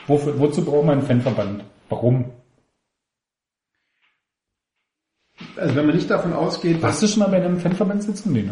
Wofür, 0.07 0.37
wozu 0.39 0.63
braucht 0.65 0.85
man 0.85 0.99
einen 0.99 1.07
Fanverband? 1.07 1.63
Warum? 1.89 2.25
Also 5.55 5.75
wenn 5.75 5.85
man 5.87 5.95
nicht 5.95 6.09
davon 6.09 6.33
ausgeht, 6.33 6.81
Warst 6.81 7.01
du 7.01 7.07
schon 7.07 7.19
mal 7.23 7.29
bei 7.29 7.37
einem 7.43 7.59
Fanverbandssitzung? 7.59 8.33
Nee, 8.33 8.43
ne? 8.43 8.51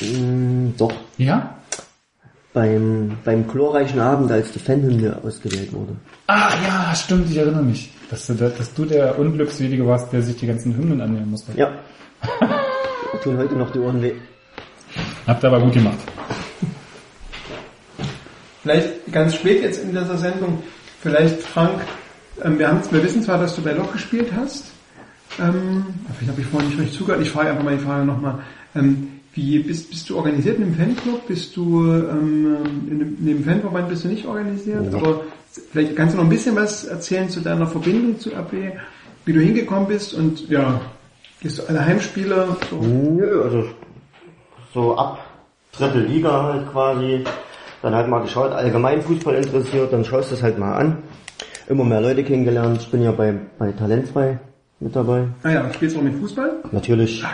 mh, 0.00 0.72
doch, 0.78 0.92
Ja? 1.18 1.58
Beim, 2.52 3.16
beim 3.24 3.46
glorreichen 3.48 4.00
Abend, 4.00 4.30
als 4.30 4.52
die 4.52 4.58
Fanhymne 4.58 5.18
ausgewählt 5.24 5.72
wurde. 5.72 5.96
Ah, 6.26 6.52
ja, 6.66 6.94
stimmt, 6.94 7.30
ich 7.30 7.36
erinnere 7.36 7.62
mich. 7.62 7.90
Dass 8.10 8.26
du, 8.26 8.34
dass 8.34 8.74
du 8.74 8.84
der 8.84 9.18
Unglücksselige 9.18 9.86
warst, 9.86 10.12
der 10.12 10.22
sich 10.22 10.36
die 10.36 10.46
ganzen 10.46 10.76
Hymnen 10.76 11.00
annehmen 11.00 11.30
musste. 11.30 11.52
Ja. 11.56 11.70
Tun 13.22 13.38
heute 13.38 13.54
noch 13.54 13.70
die 13.70 13.78
Ohren 13.78 14.02
weh. 14.02 14.12
Habt 15.26 15.42
ihr 15.42 15.48
aber 15.48 15.60
gut 15.60 15.72
gemacht. 15.72 15.98
Vielleicht 18.62 19.12
ganz 19.12 19.34
spät 19.34 19.62
jetzt 19.62 19.82
in 19.82 19.90
dieser 19.90 20.16
Sendung, 20.16 20.62
vielleicht 21.00 21.40
Frank, 21.42 21.80
ähm, 22.44 22.58
wir, 22.58 22.68
haben, 22.68 22.80
wir 22.90 23.02
wissen 23.02 23.22
zwar, 23.22 23.38
dass 23.38 23.56
du 23.56 23.62
bei 23.62 23.72
Lok 23.72 23.92
gespielt 23.92 24.30
hast, 24.36 24.66
ähm, 25.40 25.84
aber 26.04 26.14
vielleicht 26.14 26.32
habe 26.32 26.40
ich 26.40 26.46
vorhin 26.46 26.68
nicht 26.68 26.78
richtig 26.78 26.98
zugehört, 26.98 27.22
ich 27.22 27.30
frage 27.30 27.50
einfach 27.50 27.64
mal 27.64 27.76
die 27.76 27.82
Frage 27.82 28.04
nochmal. 28.04 28.38
Ähm, 28.76 29.20
wie 29.34 29.58
bist, 29.60 29.90
bist 29.90 30.10
du 30.10 30.16
organisiert 30.16 30.58
in 30.58 30.64
einem 30.64 30.74
Fanclub? 30.74 31.26
Bist 31.26 31.56
du 31.56 31.84
ähm, 31.84 32.56
in, 32.88 32.94
einem, 32.94 33.18
in 33.20 33.28
einem 33.28 33.44
Fanverband 33.44 33.88
bist 33.88 34.04
du 34.04 34.08
nicht 34.08 34.26
organisiert? 34.26 34.92
Ja. 34.92 34.98
Aber 34.98 35.22
vielleicht 35.70 35.96
kannst 35.96 36.14
du 36.14 36.18
noch 36.18 36.24
ein 36.24 36.30
bisschen 36.30 36.54
was 36.56 36.84
erzählen 36.84 37.28
zu 37.28 37.40
deiner 37.40 37.66
Verbindung 37.66 38.18
zu 38.18 38.34
AB, 38.34 38.52
wie 39.24 39.32
du 39.32 39.40
hingekommen 39.40 39.88
bist 39.88 40.14
und 40.14 40.48
ja, 40.50 40.80
gehst 41.40 41.58
du 41.58 41.62
alle 41.68 41.84
Heimspiele? 41.84 42.56
So? 42.68 42.76
Nö, 42.76 43.42
also 43.42 43.64
so 44.74 44.96
ab 44.96 45.24
Drittel 45.72 46.04
Liga 46.04 46.42
halt 46.42 46.70
quasi. 46.70 47.24
Dann 47.80 47.94
halt 47.94 48.08
mal 48.08 48.20
geschaut, 48.20 48.52
allgemein 48.52 49.02
Fußball 49.02 49.34
interessiert, 49.34 49.92
dann 49.92 50.04
schaust 50.04 50.30
du 50.30 50.36
es 50.36 50.42
halt 50.42 50.56
mal 50.56 50.74
an. 50.74 50.98
Immer 51.68 51.84
mehr 51.84 52.00
Leute 52.00 52.22
kennengelernt. 52.22 52.80
Ich 52.82 52.90
bin 52.90 53.02
ja 53.02 53.10
bei, 53.10 53.34
bei 53.58 53.72
Talentfrei 53.72 54.38
mit 54.78 54.94
dabei. 54.94 55.24
Ah 55.42 55.50
ja, 55.50 55.72
spielst 55.72 55.96
du 55.96 56.00
auch 56.00 56.04
mit 56.04 56.14
Fußball? 56.14 56.60
Natürlich 56.70 57.24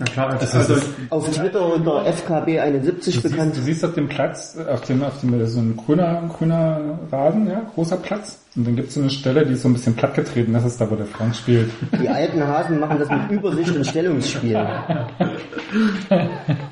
Na 0.00 0.04
klar, 0.06 0.36
Das 0.38 0.54
also, 0.54 0.74
ist- 0.74 0.86
auf 1.10 1.28
Twitter 1.30 1.74
unter 1.74 2.04
FKB71 2.06 3.16
Du 3.20 3.28
bekannt. 3.28 3.54
siehst, 3.54 3.56
du 3.56 3.62
siehst 3.72 3.84
auf 3.84 3.94
dem 3.94 4.08
Platz, 4.08 4.56
auf 4.70 4.82
dem, 4.82 5.02
auf 5.02 5.18
dem, 5.20 5.36
das 5.38 5.48
ist 5.48 5.54
so 5.56 5.60
ein 5.60 5.76
grüner, 5.76 6.22
grüner 6.38 6.80
Rasen, 7.10 7.48
ja, 7.48 7.62
großer 7.74 7.96
Platz. 7.96 8.38
Und 8.54 8.66
dann 8.66 8.76
gibt 8.76 8.88
es 8.88 8.94
so 8.94 9.00
eine 9.00 9.10
Stelle, 9.10 9.44
die 9.44 9.54
ist 9.54 9.62
so 9.62 9.68
ein 9.68 9.72
bisschen 9.72 9.94
plattgetreten, 9.96 10.52
das 10.52 10.64
ist 10.64 10.80
da, 10.80 10.88
wo 10.90 10.94
der 10.94 11.06
Frank 11.06 11.34
spielt. 11.34 11.70
Die 12.00 12.08
alten 12.08 12.46
Hasen 12.46 12.78
machen 12.78 12.98
das 13.00 13.08
mit 13.08 13.30
Übersicht 13.30 13.74
und 13.74 13.84
Stellungsspiel. 13.86 14.64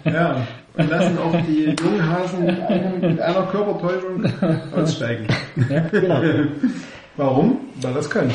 Ja, 0.05 0.36
und 0.77 0.90
lassen 0.90 1.19
auch 1.19 1.35
die 1.47 1.74
jungen 1.82 2.11
Hasen 2.11 2.47
mit, 2.47 2.61
einem, 2.62 3.01
mit 3.01 3.20
einer 3.20 3.43
Körpertäuschung 3.47 4.24
aussteigen. 4.74 5.27
Genau. 5.90 6.20
Warum? 7.16 7.59
Weil 7.82 7.94
das 7.94 8.09
können. 8.09 8.31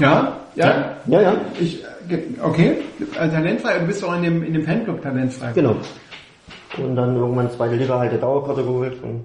Ja, 0.00 0.36
ja. 0.54 0.96
Ja, 1.06 1.20
ja, 1.22 1.36
Ich, 1.60 1.82
äh, 1.84 2.18
okay, 2.42 2.78
also 3.18 3.34
talentfrei, 3.34 3.78
du 3.78 3.86
bist 3.86 4.02
auch 4.04 4.14
in 4.16 4.22
dem, 4.22 4.42
in 4.42 4.52
dem 4.54 4.64
Fanclub 4.64 5.02
talentfrei. 5.02 5.52
genau. 5.52 5.76
Und 6.78 6.94
dann 6.96 7.16
irgendwann 7.16 7.50
zweite 7.50 7.74
Liga 7.74 7.98
halt 7.98 8.12
die 8.12 8.18
Dauerkarte 8.18 8.62
geholt. 8.62 9.02
Und 9.02 9.24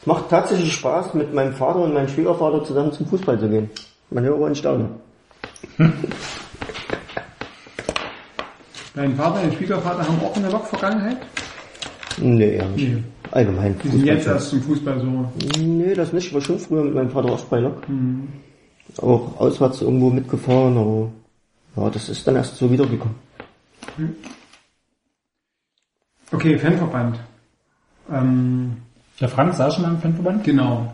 es 0.00 0.06
macht 0.06 0.28
tatsächlich 0.28 0.72
Spaß, 0.74 1.14
mit 1.14 1.32
meinem 1.32 1.54
Vater 1.54 1.80
und 1.80 1.94
meinem 1.94 2.08
Schwiegervater 2.08 2.62
zusammen 2.64 2.92
zum 2.92 3.06
Fußball 3.06 3.38
zu 3.40 3.48
gehen. 3.48 3.70
Man 4.10 4.24
höre 4.24 4.38
und 4.38 4.56
staune. 4.56 4.90
Dein 8.94 9.16
Vater 9.16 9.40
und 9.40 9.44
dein 9.50 9.52
Schwiegervater 9.56 10.06
haben 10.06 10.20
auch 10.22 10.36
eine 10.36 10.50
Lok-Vergangenheit? 10.50 11.16
Nee, 12.18 12.56
eher 12.56 12.68
nicht. 12.68 12.88
Nee. 12.88 13.02
Allgemein. 13.30 13.76
Die 13.82 13.88
sind 13.88 14.04
jetzt 14.04 14.26
erst 14.26 14.50
zum 14.50 14.62
Fußball 14.62 15.00
so. 15.00 15.32
Nee, 15.58 15.94
das 15.94 16.12
nicht. 16.12 16.28
Ich 16.28 16.34
war 16.34 16.40
schon 16.40 16.58
früher 16.58 16.84
mit 16.84 16.94
meinem 16.94 17.10
Vater 17.10 17.32
oft 17.32 17.48
bei 17.50 17.58
Lok. 17.58 17.82
Auch 18.98 19.38
auswärts 19.40 19.82
irgendwo 19.82 20.10
mitgefahren, 20.10 20.76
aber 20.78 21.10
ja, 21.76 21.90
das 21.90 22.08
ist 22.08 22.26
dann 22.26 22.36
erst 22.36 22.56
so 22.56 22.70
wiedergekommen. 22.70 23.16
Okay, 26.32 26.58
Fanverband. 26.58 27.18
Ähm, 28.12 28.76
Der 29.20 29.28
Frank 29.28 29.54
sah 29.54 29.70
schon 29.70 29.82
mal 29.82 29.90
im 29.92 30.00
Fanverband? 30.00 30.44
genau. 30.44 30.92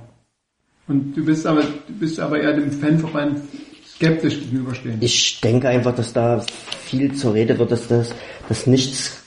Und 0.88 1.14
du 1.16 1.24
bist 1.24 1.46
aber, 1.46 1.62
du 1.62 1.92
bist 1.98 2.18
aber 2.18 2.40
eher 2.40 2.52
dem 2.54 2.72
Fanverband 2.72 3.40
skeptisch 3.86 4.40
gegenüberstehend. 4.40 5.02
Ich 5.02 5.40
denke 5.40 5.68
einfach, 5.68 5.94
dass 5.94 6.12
da 6.12 6.40
viel 6.40 7.14
zur 7.14 7.34
Rede 7.34 7.58
wird, 7.58 7.70
dass 7.70 7.86
das 7.88 8.14
dass 8.48 8.66
nichts 8.66 9.22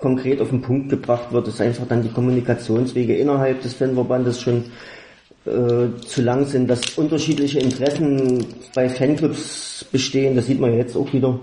konkret 0.00 0.40
auf 0.40 0.50
den 0.50 0.62
Punkt 0.62 0.88
gebracht 0.90 1.32
wird, 1.32 1.48
dass 1.48 1.60
einfach 1.60 1.86
dann 1.88 2.02
die 2.02 2.10
Kommunikationswege 2.10 3.16
innerhalb 3.16 3.62
des 3.62 3.74
Fanverbandes 3.74 4.40
schon 4.40 4.66
äh, 5.46 6.00
zu 6.00 6.22
lang 6.22 6.44
sind, 6.44 6.68
dass 6.68 6.98
unterschiedliche 6.98 7.60
Interessen 7.60 8.44
bei 8.74 8.88
Fanclubs 8.88 9.84
bestehen, 9.92 10.34
das 10.36 10.46
sieht 10.46 10.60
man 10.60 10.72
ja 10.72 10.78
jetzt 10.78 10.96
auch 10.96 11.12
wieder. 11.12 11.38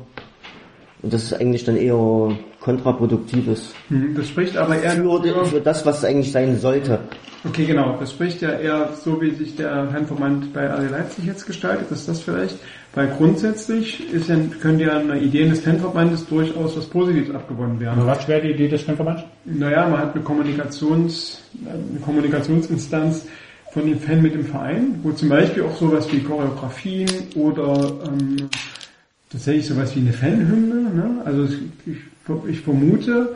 Und 1.02 1.14
das 1.14 1.24
ist 1.24 1.34
eigentlich 1.34 1.64
dann 1.66 1.78
eher 1.78 2.36
kontraproduktiv 2.62 3.48
ist. 3.48 3.76
Hm, 3.90 4.16
Das 4.16 4.28
spricht 4.28 4.56
aber 4.58 4.82
eher 4.82 4.92
Für, 4.92 5.46
für 5.46 5.62
das, 5.62 5.86
was 5.86 6.00
es 6.00 6.06
eigentlich 6.06 6.32
sein 6.32 6.58
sollte. 6.58 7.00
Okay, 7.46 7.66
genau. 7.66 7.98
Das 8.00 8.12
spricht 8.12 8.42
ja 8.42 8.52
eher 8.52 8.90
so, 9.04 9.22
wie 9.22 9.32
sich 9.32 9.58
der 9.58 9.88
Fanverband 9.90 10.54
bei 10.54 10.66
RB 10.66 10.92
Leipzig 10.92 11.26
jetzt 11.26 11.46
gestaltet, 11.46 11.92
ist 11.92 12.08
das 12.08 12.22
vielleicht. 12.22 12.58
Weil 12.96 13.08
grundsätzlich 13.18 14.14
ist 14.14 14.30
ja, 14.30 14.38
könnte 14.62 14.86
ja 14.86 14.98
eine 14.98 15.20
Idee 15.20 15.50
des 15.50 15.60
Fanverbandes 15.60 16.26
durchaus 16.28 16.78
was 16.78 16.86
Positives 16.86 17.36
abgewonnen 17.36 17.80
werden. 17.82 18.00
Aber 18.00 18.12
was 18.12 18.28
wäre 18.30 18.42
die 18.42 18.52
Idee 18.52 18.70
des 18.70 18.84
Fanverbands? 18.84 19.24
Naja, 19.44 19.90
man 19.90 20.00
hat 20.00 20.16
eine, 20.16 20.24
Kommunikations, 20.24 21.42
eine 21.66 22.00
Kommunikationsinstanz 22.00 23.26
von 23.74 23.88
dem 23.88 24.00
Fan 24.00 24.22
mit 24.22 24.36
dem 24.36 24.46
Verein, 24.46 25.00
wo 25.02 25.12
zum 25.12 25.30
Beispiel 25.30 25.64
auch 25.64 25.76
sowas 25.76 26.12
wie 26.12 26.20
Choreografien 26.20 27.10
oder 27.36 27.92
ähm, 28.06 28.50
tatsächlich 29.32 29.66
sowas 29.66 29.96
wie 29.96 30.02
eine 30.02 30.14
Fanhymne, 30.14 30.94
ne? 30.94 31.22
also 31.26 31.46
ich, 31.88 31.98
ich, 32.48 32.60
vermute 32.62 33.36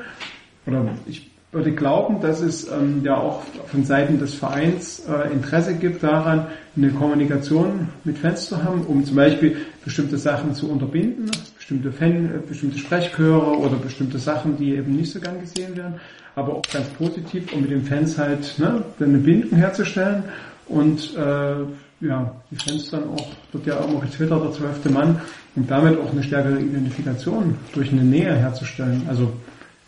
oder 0.68 0.86
ich 1.08 1.32
würde 1.52 1.72
glauben, 1.72 2.22
dass 2.22 2.42
es 2.42 2.70
ähm, 2.72 3.02
ja 3.04 3.18
auch 3.18 3.42
von 3.68 3.84
Seiten 3.84 4.20
des 4.20 4.36
Vereins 4.36 5.04
äh, 5.08 5.34
Interesse 5.34 5.74
gibt 5.74 6.04
daran, 6.04 6.46
eine 6.76 6.92
Kommunikation 6.92 7.88
mit 8.04 8.20
Fans 8.20 8.48
zu 8.48 8.64
haben, 8.64 8.82
um 8.82 9.04
zum 9.06 9.16
Beispiel 9.16 9.58
bestimmte 9.84 10.20
Sachen 10.20 10.54
zu 10.54 10.70
unterbinden, 10.70 11.32
bestimmte 11.58 11.92
Fan, 11.92 12.26
äh, 12.26 12.40
bestimmte 12.48 12.78
Sprechchöre 12.78 13.58
oder 13.58 13.78
bestimmte 13.78 14.20
Sachen, 14.20 14.56
die 14.58 14.76
eben 14.76 14.96
nicht 14.96 15.12
so 15.12 15.20
gern 15.20 15.40
gesehen 15.40 15.76
werden, 15.76 15.96
aber 16.38 16.54
auch 16.54 16.62
ganz 16.72 16.88
positiv, 16.90 17.52
um 17.52 17.62
mit 17.62 17.72
den 17.72 17.84
Fans 17.84 18.16
halt 18.18 18.60
ne, 18.60 18.84
eine 19.00 19.18
Bindung 19.18 19.58
herzustellen 19.58 20.24
und 20.68 21.16
äh, 21.16 21.56
ja, 22.00 22.36
die 22.52 22.56
Fans 22.56 22.92
dann 22.92 23.10
auch, 23.10 23.28
wird 23.52 23.66
ja 23.66 23.80
auch 23.80 24.00
getwittert, 24.02 24.44
der 24.44 24.52
zwölfte 24.52 24.90
Mann, 24.92 25.20
und 25.56 25.70
damit 25.70 26.00
auch 26.00 26.12
eine 26.12 26.22
stärkere 26.22 26.60
Identifikation 26.60 27.58
durch 27.74 27.92
eine 27.92 28.04
Nähe 28.04 28.36
herzustellen. 28.36 29.02
Also 29.08 29.34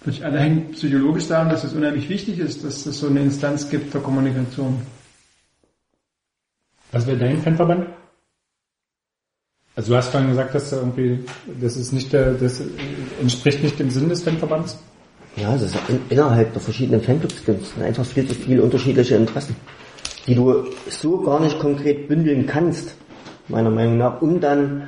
durch 0.04 0.26
alle 0.26 0.40
hängt 0.40 0.72
psychologisch 0.72 1.28
daran, 1.28 1.50
dass 1.50 1.64
es 1.64 1.74
unheimlich 1.74 2.10
wichtig 2.10 2.40
ist, 2.40 2.64
dass 2.64 2.84
es 2.84 3.00
so 3.00 3.08
eine 3.08 3.22
Instanz 3.22 3.70
gibt 3.70 3.94
der 3.94 4.02
Kommunikation. 4.02 4.82
Was 6.92 7.06
wäre 7.06 7.18
dein 7.18 7.44
Fanverband? 7.44 7.86
Also 9.76 9.92
du 9.92 9.98
hast 9.98 10.10
vorhin 10.10 10.30
gesagt, 10.32 10.56
dass 10.56 10.72
da 10.72 10.78
irgendwie, 10.78 11.24
das 11.62 11.78
ist 11.78 11.94
nicht 11.94 12.12
der, 12.12 12.34
das 12.34 12.60
entspricht 13.22 13.62
nicht 13.62 13.78
dem 13.78 13.92
Sinn 13.92 14.10
des 14.10 14.24
Fanverbands. 14.24 14.80
Ja, 15.40 15.53
das 15.53 15.64
ist 15.64 15.76
in, 15.88 16.02
innerhalb 16.10 16.52
der 16.53 16.61
verschiedenen 16.61 17.02
Fanclubs 17.02 17.45
gibt 17.45 17.64
es 17.64 17.82
einfach 17.82 18.06
viel 18.06 18.28
zu 18.28 18.36
viele 18.36 18.61
unterschiedliche 18.61 19.16
Interessen, 19.16 19.56
die 20.28 20.36
du 20.36 20.66
so 20.90 21.22
gar 21.22 21.40
nicht 21.40 21.60
konkret 21.60 22.07
bündeln 22.07 22.45
kannst, 22.45 22.95
meiner 23.48 23.70
Meinung 23.70 23.98
nach, 23.98 24.22
um 24.22 24.40
dann 24.40 24.88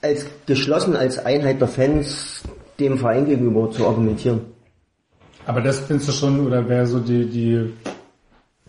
als 0.00 0.26
geschlossen 0.46 0.96
als 0.96 1.18
Einheit 1.18 1.60
der 1.60 1.68
Fans 1.68 2.42
dem 2.80 2.98
Verein 2.98 3.26
gegenüber 3.26 3.70
zu 3.70 3.86
argumentieren. 3.86 4.40
Aber 5.46 5.60
das 5.60 5.80
findest 5.80 6.08
du 6.08 6.12
schon, 6.12 6.46
oder 6.46 6.68
wäre 6.68 6.86
so 6.86 6.98
die, 6.98 7.26
die 7.26 7.72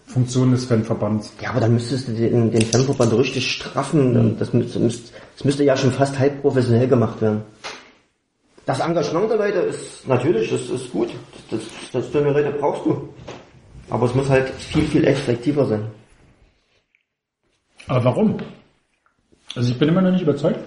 Funktion 0.05 0.51
des 0.51 0.65
Fanverbands? 0.65 1.31
Ja, 1.41 1.51
aber 1.51 1.61
dann 1.61 1.73
müsstest 1.73 2.07
du 2.07 2.11
den, 2.13 2.51
den 2.51 2.61
Fanverband 2.63 3.13
richtig 3.13 3.51
straffen. 3.51 4.35
Das, 4.37 4.53
müsste, 4.53 4.79
das 4.79 5.43
müsste 5.43 5.63
ja 5.63 5.77
schon 5.77 5.91
fast 5.91 6.19
halb 6.19 6.41
professionell 6.41 6.87
gemacht 6.87 7.21
werden. 7.21 7.41
Das 8.65 8.79
Engagement 8.79 9.29
der 9.29 9.37
Leute 9.37 9.59
ist 9.59 10.07
natürlich, 10.07 10.49
das 10.49 10.69
ist 10.69 10.91
gut. 10.91 11.09
Das, 11.49 11.61
das, 11.91 12.11
das 12.11 12.23
Leute 12.23 12.51
brauchst 12.51 12.85
du. 12.85 13.09
Aber 13.89 14.05
es 14.05 14.15
muss 14.15 14.29
halt 14.29 14.49
viel, 14.49 14.83
viel 14.87 15.03
effektiver 15.05 15.65
sein. 15.65 15.91
Aber 17.87 18.05
warum? 18.05 18.37
Also 19.55 19.69
ich 19.69 19.77
bin 19.77 19.89
immer 19.89 20.01
noch 20.01 20.11
nicht 20.11 20.21
überzeugt. 20.21 20.59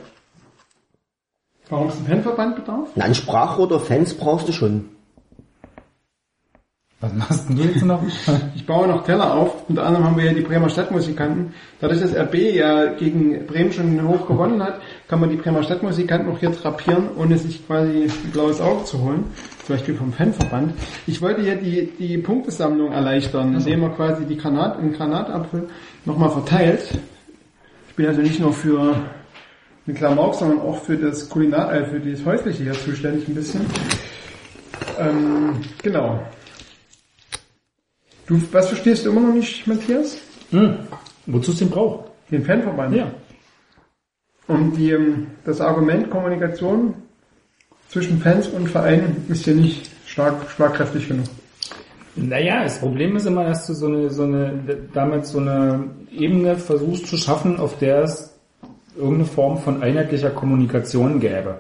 Warum 1.68 1.88
es 1.88 1.96
einen 1.96 2.06
Fanverband 2.06 2.56
bedarf? 2.56 2.88
Na, 2.94 3.04
ein 3.04 3.14
Sprachrohr 3.14 3.68
der 3.68 3.80
Fans 3.80 4.14
brauchst 4.14 4.46
du 4.46 4.52
schon. 4.52 4.95
Was 7.00 7.12
machst 7.12 7.48
denn 7.48 7.56
du 7.56 7.62
jetzt 7.62 7.84
noch? 7.84 8.02
Ich 8.54 8.64
baue 8.64 8.88
noch 8.88 9.04
Teller 9.04 9.34
auf. 9.34 9.68
Unter 9.68 9.84
anderem 9.84 10.06
haben 10.06 10.16
wir 10.16 10.24
ja 10.24 10.32
die 10.32 10.40
Bremer 10.40 10.70
Stadtmusikanten. 10.70 11.52
Dadurch, 11.78 12.00
dass 12.00 12.16
RB 12.16 12.34
ja 12.54 12.86
gegen 12.94 13.46
Bremen 13.46 13.70
schon 13.70 14.08
hoch 14.08 14.26
gewonnen 14.26 14.62
hat, 14.62 14.80
kann 15.06 15.20
man 15.20 15.28
die 15.28 15.36
Bremer 15.36 15.62
Stadtmusikanten 15.62 16.32
auch 16.32 16.38
hier 16.38 16.50
drapieren, 16.50 17.10
ohne 17.18 17.36
sich 17.36 17.66
quasi 17.66 18.04
ein 18.04 18.30
blaues 18.32 18.62
Auge 18.62 18.84
zu 18.84 19.02
holen. 19.02 19.24
Zum 19.66 19.76
Beispiel 19.76 19.94
vom 19.94 20.12
Fanverband. 20.12 20.72
Ich 21.06 21.20
wollte 21.20 21.42
ja 21.42 21.54
die, 21.54 21.92
die 21.98 22.16
Punktesammlung 22.16 22.92
erleichtern, 22.92 23.54
indem 23.54 23.80
man 23.80 23.94
quasi 23.94 24.24
die 24.24 24.38
Granat, 24.38 24.80
den 24.80 24.94
Granatapfel 24.94 25.68
nochmal 26.06 26.30
verteilt. 26.30 26.98
Ich 27.90 27.94
bin 27.94 28.06
also 28.06 28.22
nicht 28.22 28.40
nur 28.40 28.54
für 28.54 28.96
den 29.86 29.94
Klamauk, 29.94 30.34
sondern 30.34 30.60
auch 30.60 30.82
für 30.82 30.96
das 30.96 31.28
Kulinar, 31.28 31.74
äh, 31.74 31.84
für 31.84 32.00
das 32.00 32.24
Häusliche 32.24 32.62
hier 32.62 32.72
zuständig 32.72 33.28
ein 33.28 33.34
bisschen. 33.34 33.66
Ähm, 34.98 35.60
genau. 35.82 36.20
Du, 38.26 38.40
was 38.52 38.68
verstehst 38.68 39.04
du 39.04 39.10
immer 39.10 39.20
noch 39.20 39.34
nicht, 39.34 39.66
Matthias? 39.66 40.18
Hm. 40.50 40.78
Wozu 41.26 41.52
es 41.52 41.58
den 41.58 41.70
braucht? 41.70 42.10
Den 42.30 42.44
Fanverband? 42.44 42.94
Ja. 42.94 43.10
Und 44.48 44.76
die, 44.76 44.90
ähm, 44.90 45.28
das 45.44 45.60
Argument 45.60 46.10
Kommunikation 46.10 46.94
zwischen 47.88 48.20
Fans 48.20 48.48
und 48.48 48.68
Vereinen 48.68 49.24
ist 49.28 49.44
hier 49.44 49.54
nicht 49.54 49.90
stark, 50.06 50.50
schlagkräftig 50.50 51.08
genug. 51.08 51.26
Naja, 52.16 52.64
das 52.64 52.78
Problem 52.78 53.14
ist 53.16 53.26
immer, 53.26 53.44
dass 53.44 53.66
du 53.66 53.74
so 53.74 53.86
eine, 53.86 54.10
so 54.10 54.22
eine, 54.22 54.52
damit 54.92 55.26
so 55.26 55.38
eine 55.38 55.90
Ebene 56.10 56.56
versuchst 56.56 57.06
zu 57.06 57.16
schaffen, 57.16 57.58
auf 57.58 57.78
der 57.78 58.02
es 58.04 58.34
irgendeine 58.96 59.26
Form 59.26 59.58
von 59.58 59.82
einheitlicher 59.82 60.30
Kommunikation 60.30 61.20
gäbe. 61.20 61.58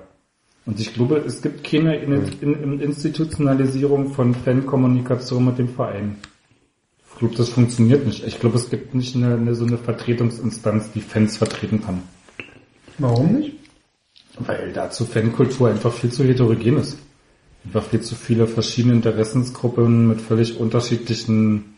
Und 0.64 0.80
ich 0.80 0.94
glaube, 0.94 1.22
es 1.24 1.42
gibt 1.42 1.62
keine 1.62 1.96
In 1.96 2.12
In 2.40 2.80
Institutionalisierung 2.80 4.14
von 4.14 4.34
Fankommunikation 4.34 5.44
mit 5.44 5.58
dem 5.58 5.68
Verein. 5.68 6.16
Ich 7.16 7.20
glaube, 7.20 7.34
das 7.34 7.48
funktioniert 7.48 8.04
nicht. 8.04 8.26
Ich 8.26 8.38
glaube, 8.40 8.56
es 8.56 8.68
gibt 8.68 8.94
nicht 8.94 9.16
eine, 9.16 9.36
eine, 9.36 9.54
so 9.54 9.64
eine 9.64 9.78
Vertretungsinstanz, 9.78 10.92
die 10.92 11.00
Fans 11.00 11.38
vertreten 11.38 11.82
kann. 11.82 12.02
Warum 12.98 13.36
nicht? 13.36 13.56
Weil 14.38 14.70
dazu 14.74 15.06
Fankultur 15.06 15.70
einfach 15.70 15.94
viel 15.94 16.12
zu 16.12 16.24
heterogen 16.24 16.76
ist. 16.76 16.98
Einfach 17.64 17.84
viel 17.84 18.02
zu 18.02 18.14
viele 18.14 18.46
verschiedene 18.46 18.92
Interessensgruppen 18.96 20.08
mit 20.08 20.20
völlig 20.20 20.60
unterschiedlichen 20.60 21.76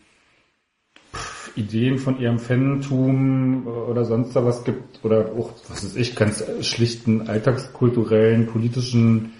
Ideen 1.55 1.99
von 1.99 2.19
ihrem 2.19 2.39
Fantum 2.39 3.65
oder 3.65 4.03
sonst 4.03 4.35
da 4.35 4.43
was 4.43 4.65
gibt 4.65 4.99
oder 5.05 5.31
auch, 5.37 5.51
was 5.69 5.85
weiß 5.85 5.95
ich, 5.95 6.17
ganz 6.17 6.43
schlichten 6.59 7.29
alltagskulturellen, 7.29 8.47
politischen, 8.47 9.31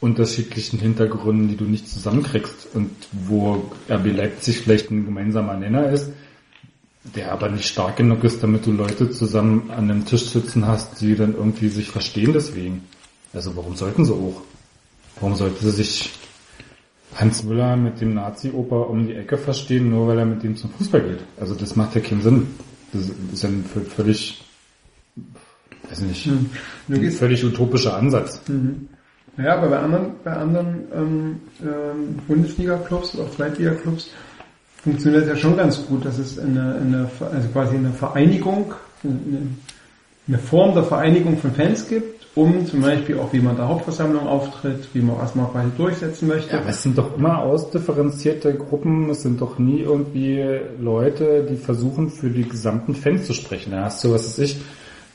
unterschiedlichen 0.00 0.78
Hintergründen, 0.78 1.48
die 1.48 1.56
du 1.56 1.64
nicht 1.64 1.88
zusammenkriegst 1.88 2.68
und 2.74 2.90
wo 3.12 3.70
RB 3.88 4.06
Leipzig 4.16 4.60
vielleicht 4.60 4.90
ein 4.90 5.04
gemeinsamer 5.04 5.56
Nenner 5.56 5.90
ist, 5.90 6.10
der 7.14 7.32
aber 7.32 7.48
nicht 7.48 7.66
stark 7.66 7.96
genug 7.96 8.24
ist, 8.24 8.42
damit 8.42 8.66
du 8.66 8.72
Leute 8.72 9.10
zusammen 9.10 9.70
an 9.70 9.90
einem 9.90 10.06
Tisch 10.06 10.24
sitzen 10.26 10.66
hast, 10.66 11.00
die 11.00 11.16
dann 11.16 11.34
irgendwie 11.34 11.68
sich 11.68 11.90
verstehen 11.90 12.32
deswegen. 12.32 12.84
Also 13.32 13.56
warum 13.56 13.76
sollten 13.76 14.04
sie 14.04 14.12
auch? 14.12 14.42
Warum 15.20 15.34
sollten 15.36 15.60
sie 15.60 15.70
sich 15.70 16.10
Hans 17.16 17.42
Müller 17.42 17.76
mit 17.76 18.00
dem 18.00 18.14
Nazi-Oper 18.14 18.88
um 18.88 19.06
die 19.06 19.14
Ecke 19.14 19.36
verstehen, 19.36 19.90
nur 19.90 20.08
weil 20.08 20.18
er 20.18 20.24
mit 20.24 20.42
dem 20.42 20.56
zum 20.56 20.70
Fußball 20.70 21.02
geht. 21.02 21.18
Also 21.38 21.54
das 21.54 21.76
macht 21.76 21.94
ja 21.94 22.00
keinen 22.00 22.22
Sinn. 22.22 22.46
Das 22.92 23.04
ist 23.32 23.44
ein 23.44 23.64
völlig, 23.64 24.42
weiß 25.88 26.00
nicht, 26.02 26.26
hm. 26.26 26.50
ein 26.88 27.10
völlig 27.10 27.44
utopischer 27.44 27.96
Ansatz. 27.96 28.40
Mhm. 28.48 28.88
Naja, 29.40 29.56
aber 29.56 29.68
bei 29.68 29.78
anderen, 29.78 30.06
bei 30.22 30.32
anderen 30.32 30.66
ähm, 30.94 31.40
ähm, 31.62 32.16
Bundesliga-Clubs 32.28 33.14
oder 33.14 33.24
auch 33.24 33.30
Zweitliga-Clubs 33.30 34.10
funktioniert 34.82 35.22
es 35.22 35.28
ja 35.30 35.36
schon 35.36 35.56
ganz 35.56 35.86
gut, 35.86 36.04
dass 36.04 36.18
es 36.18 36.38
eine, 36.38 36.74
eine 36.74 37.10
also 37.20 37.48
quasi 37.48 37.76
eine 37.76 37.90
Vereinigung, 37.90 38.74
eine, 39.02 39.48
eine 40.28 40.38
Form 40.38 40.74
der 40.74 40.82
Vereinigung 40.82 41.38
von 41.38 41.52
Fans 41.52 41.88
gibt, 41.88 42.26
um 42.34 42.66
zum 42.66 42.82
Beispiel 42.82 43.18
auch, 43.18 43.32
wie 43.32 43.40
man 43.40 43.56
der 43.56 43.66
Hauptversammlung 43.66 44.28
auftritt, 44.28 44.88
wie 44.92 45.00
man 45.00 45.16
erstmal 45.16 45.46
quasi 45.46 45.70
durchsetzen 45.74 46.28
möchte. 46.28 46.52
Ja, 46.52 46.60
aber 46.60 46.68
es 46.68 46.82
sind 46.82 46.98
doch 46.98 47.16
immer 47.16 47.38
ausdifferenzierte 47.38 48.52
Gruppen, 48.54 49.08
es 49.08 49.22
sind 49.22 49.40
doch 49.40 49.58
nie 49.58 49.80
irgendwie 49.80 50.60
Leute, 50.78 51.46
die 51.48 51.56
versuchen, 51.56 52.10
für 52.10 52.28
die 52.28 52.46
gesamten 52.46 52.94
Fans 52.94 53.26
zu 53.26 53.32
sprechen. 53.32 53.70
Da 53.70 53.84
hast 53.84 54.04
du, 54.04 54.12
was 54.12 54.26
weiß 54.26 54.38
ich, 54.40 54.60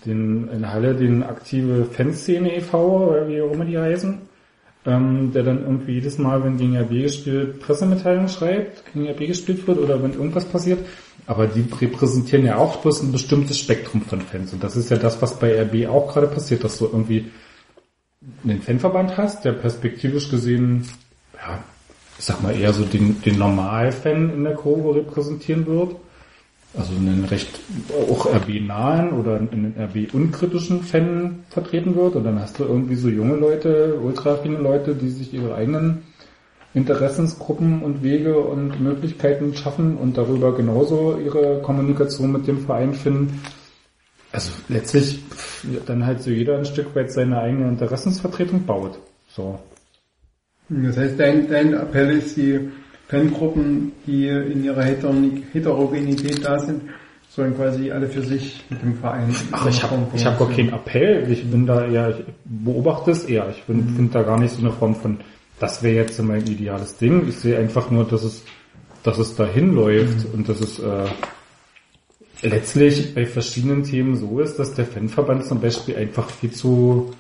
den, 0.06 0.50
in 0.50 0.72
Halle 0.72 0.96
den 0.96 1.24
aktive 1.24 1.86
Fanszene 1.86 2.56
e.V., 2.56 3.10
oder 3.10 3.28
wie 3.28 3.42
auch 3.42 3.52
immer 3.52 3.66
die 3.66 3.78
heißen, 3.78 4.20
ähm, 4.86 5.32
der 5.34 5.44
dann 5.44 5.64
irgendwie 5.64 5.94
jedes 5.94 6.18
Mal, 6.18 6.44
wenn 6.44 6.58
gegen 6.58 6.78
RB 6.78 6.90
gespielt, 7.04 7.60
Pressemitteilungen 7.60 8.30
schreibt, 8.30 8.84
gegen 8.94 9.10
RB 9.10 9.28
gespielt 9.28 9.68
wird 9.68 9.80
oder 9.80 10.02
wenn 10.02 10.14
irgendwas 10.14 10.46
passiert. 10.46 10.80
Aber 11.28 11.48
die 11.48 11.66
repräsentieren 11.82 12.46
ja 12.46 12.58
auch 12.58 12.78
bloß 12.78 13.02
ein 13.02 13.12
bestimmtes 13.12 13.60
Spektrum 13.60 14.02
von 14.02 14.22
Fans. 14.22 14.54
Und 14.54 14.64
das 14.64 14.76
ist 14.76 14.92
ja 14.92 14.98
das, 14.98 15.22
was 15.22 15.40
bei 15.40 15.60
RB 15.62 15.90
auch 15.90 16.14
gerade 16.14 16.28
passiert, 16.28 16.64
dass 16.64 16.78
du 16.78 16.86
irgendwie 16.86 17.32
einen 18.44 18.62
Fanverband 18.62 19.18
hast, 19.18 19.44
der 19.46 19.54
perspektivisch 19.54 20.30
gesehen, 20.30 20.88
ja, 21.36 21.64
ich 22.18 22.26
sag 22.26 22.42
mal 22.42 22.56
eher 22.56 22.74
so 22.74 22.86
den, 22.86 23.22
den 23.22 23.38
Normalfan 23.38 24.30
in 24.30 24.44
der 24.44 24.54
Kurve 24.54 24.96
repräsentieren 24.96 25.66
wird. 25.66 25.96
Also 26.78 26.94
einen 26.94 27.24
recht 27.26 27.60
auch 28.10 28.26
RB-nahen 28.26 29.14
oder 29.14 29.38
einen 29.38 29.76
RB-unkritischen 29.80 30.84
Fan 30.84 31.46
vertreten 31.50 31.96
wird. 31.96 32.16
Und 32.16 32.26
dann 32.26 32.40
hast 32.40 32.60
du 32.60 32.64
irgendwie 32.66 32.96
so 32.96 33.08
junge 33.08 33.36
Leute, 33.36 33.96
ultrafine 33.96 34.58
Leute, 34.58 34.94
die 34.94 35.10
sich 35.10 35.34
ihre 35.34 35.56
eigenen 35.56 36.04
Interessensgruppen 36.74 37.82
und 37.82 38.04
Wege 38.04 38.38
und 38.38 38.82
Möglichkeiten 38.82 39.56
schaffen 39.56 39.96
und 39.96 40.18
darüber 40.18 40.54
genauso 40.54 41.18
ihre 41.18 41.62
Kommunikation 41.62 42.34
mit 42.34 42.48
dem 42.48 42.60
Verein 42.60 42.94
finden. 42.94 43.42
Also 44.34 44.52
letztlich 44.68 45.22
dann 45.86 46.06
halt 46.06 46.22
so 46.22 46.30
jeder 46.30 46.58
ein 46.58 46.66
Stück 46.66 46.94
weit 46.94 47.10
seine 47.12 47.40
eigene 47.40 47.70
Interessensvertretung 47.70 48.66
baut. 48.66 49.00
So. 49.30 49.60
Das 50.68 50.98
heißt, 50.98 51.18
dein, 51.18 51.48
dein 51.50 51.74
Appell 51.74 52.18
ist, 52.18 52.36
die 52.36 52.70
Fangruppen, 53.08 53.92
die 54.08 54.28
in 54.28 54.64
ihrer 54.64 54.84
Heterogenität 54.84 56.44
da 56.44 56.60
sind, 56.60 56.82
sollen 57.30 57.56
quasi 57.56 57.92
alle 57.92 58.08
für 58.08 58.22
sich 58.22 58.64
mit 58.70 58.82
dem 58.82 58.96
Verein. 58.96 59.36
Ach, 59.52 59.68
ich 59.68 59.84
habe 59.84 60.08
ich 60.14 60.26
hab 60.26 60.40
gar 60.40 60.50
keinen 60.50 60.70
Appell. 60.70 61.30
Ich 61.30 61.44
bin 61.50 61.66
da 61.66 61.86
eher, 61.86 62.12
ich 62.12 62.26
beobachte 62.46 63.12
es 63.12 63.26
eher. 63.26 63.50
Ich 63.50 63.62
finde 63.64 63.84
mhm. 63.84 63.96
find 63.96 64.16
da 64.16 64.24
gar 64.24 64.40
nicht 64.40 64.56
so 64.56 64.62
eine 64.62 64.72
Form 64.72 64.96
von 64.96 65.20
das 65.60 65.84
wäre 65.84 65.96
jetzt 65.96 66.22
mein 66.22 66.46
ideales 66.46 66.98
Ding. 66.98 67.28
Ich 67.30 67.38
sehe 67.38 67.58
einfach 67.58 67.90
nur, 67.90 68.04
dass 68.06 68.24
es, 68.24 68.44
dass 69.04 69.18
es 69.18 69.36
dahin 69.36 69.74
läuft 69.74 70.28
mhm. 70.28 70.34
und 70.34 70.50
dass 70.50 70.60
es 70.60 70.80
äh, 70.80 71.06
letztlich 72.42 73.14
bei 73.14 73.26
verschiedenen 73.26 73.84
Themen 73.84 74.16
so 74.16 74.40
ist, 74.40 74.58
dass 74.58 74.74
der 74.74 74.86
Fanverband 74.86 75.46
zum 75.46 75.62
Beispiel 75.62 75.96
einfach 75.96 76.30
viel 76.30 76.52
zu 76.52 77.14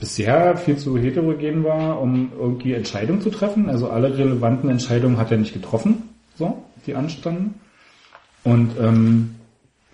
bisher 0.00 0.56
viel 0.56 0.76
zu 0.76 0.96
heterogen 0.98 1.64
war, 1.64 2.00
um 2.00 2.32
irgendwie 2.38 2.74
Entscheidungen 2.74 3.20
zu 3.20 3.30
treffen. 3.30 3.68
Also 3.68 3.88
alle 3.90 4.16
relevanten 4.16 4.70
Entscheidungen 4.70 5.16
hat 5.18 5.30
er 5.30 5.38
nicht 5.38 5.52
getroffen, 5.52 6.08
so, 6.36 6.62
die 6.86 6.94
anstanden. 6.94 7.54
Und 8.44 8.72
ähm, 8.80 9.34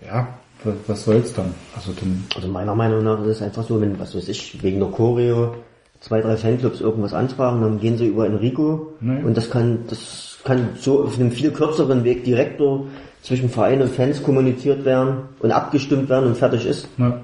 ja, 0.05 0.27
was, 0.63 0.75
was 0.87 1.03
soll's 1.05 1.33
dann? 1.33 1.53
Also 1.75 1.91
dann, 1.93 2.23
Also 2.35 2.47
meiner 2.47 2.75
Meinung 2.75 3.03
nach 3.03 3.21
ist 3.21 3.27
es 3.37 3.41
einfach 3.41 3.63
so, 3.63 3.79
wenn, 3.81 3.99
was 3.99 4.15
weiß 4.15 4.27
ich, 4.29 4.61
wegen 4.63 4.79
der 4.79 4.89
Choreo 4.89 5.55
zwei, 5.99 6.21
drei 6.21 6.37
Fanclubs 6.37 6.79
irgendwas 6.81 7.13
anfragen, 7.13 7.61
dann 7.61 7.79
gehen 7.79 7.97
sie 7.97 8.07
über 8.07 8.25
Enrico 8.25 8.93
Nee. 9.01 9.21
und 9.23 9.35
das 9.35 9.49
kann, 9.49 9.79
das 9.87 10.39
kann 10.43 10.69
so 10.79 11.03
auf 11.03 11.19
einem 11.19 11.31
viel 11.31 11.51
kürzeren 11.51 12.03
Weg 12.05 12.23
direkt 12.23 12.59
nur 12.59 12.87
zwischen 13.21 13.49
Verein 13.49 13.81
und 13.81 13.89
Fans 13.91 14.23
kommuniziert 14.23 14.85
werden 14.85 15.23
und 15.39 15.51
abgestimmt 15.51 16.07
werden 16.07 16.27
und 16.29 16.37
fertig 16.37 16.65
ist. 16.65 16.87
na, 16.97 17.19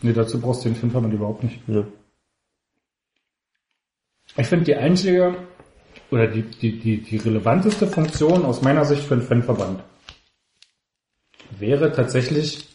nee, 0.00 0.14
dazu 0.14 0.40
brauchst 0.40 0.64
du 0.64 0.70
den 0.70 0.76
Fanverband 0.76 1.12
überhaupt 1.12 1.44
nicht. 1.44 1.60
Ja. 1.68 1.82
Ich 4.36 4.46
finde 4.46 4.66
die 4.66 4.76
einzige 4.76 5.34
oder 6.10 6.26
die, 6.26 6.42
die, 6.42 6.78
die, 6.78 7.02
die 7.02 7.16
relevanteste 7.16 7.86
Funktion 7.86 8.44
aus 8.44 8.62
meiner 8.62 8.84
Sicht 8.84 9.02
für 9.04 9.14
einen 9.14 9.22
Fanverband 9.22 9.82
wäre 11.58 11.92
tatsächlich 11.92 12.68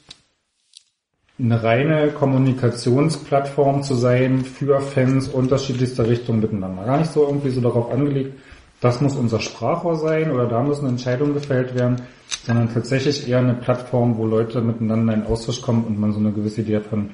eine 1.40 1.64
reine 1.64 2.10
Kommunikationsplattform 2.10 3.84
zu 3.84 3.96
sein 3.96 4.44
für 4.44 4.80
Fans 4.82 5.28
unterschiedlichster 5.28 6.08
Richtungen 6.08 6.42
miteinander. 6.42 6.84
Gar 6.84 7.00
nicht 7.00 7.12
so 7.12 7.26
irgendwie 7.26 7.50
so 7.50 7.62
darauf 7.62 7.92
angelegt, 7.92 8.40
das 8.80 9.00
muss 9.02 9.16
unser 9.16 9.40
Sprachrohr 9.40 9.96
sein 9.96 10.32
oder 10.32 10.48
da 10.48 10.64
müssen 10.64 10.88
Entscheidungen 10.88 11.34
gefällt 11.34 11.76
werden, 11.76 12.02
sondern 12.44 12.74
tatsächlich 12.74 13.30
eher 13.30 13.40
eine 13.40 13.54
Plattform, 13.54 14.18
wo 14.18 14.26
Leute 14.26 14.62
miteinander 14.62 15.14
in 15.14 15.24
Austausch 15.24 15.62
kommen 15.62 15.84
und 15.84 16.00
man 16.00 16.12
so 16.12 16.20
eine 16.20 16.32
gewisse 16.32 16.62
Idee 16.62 16.78
hat 16.78 16.88
von, 16.88 17.12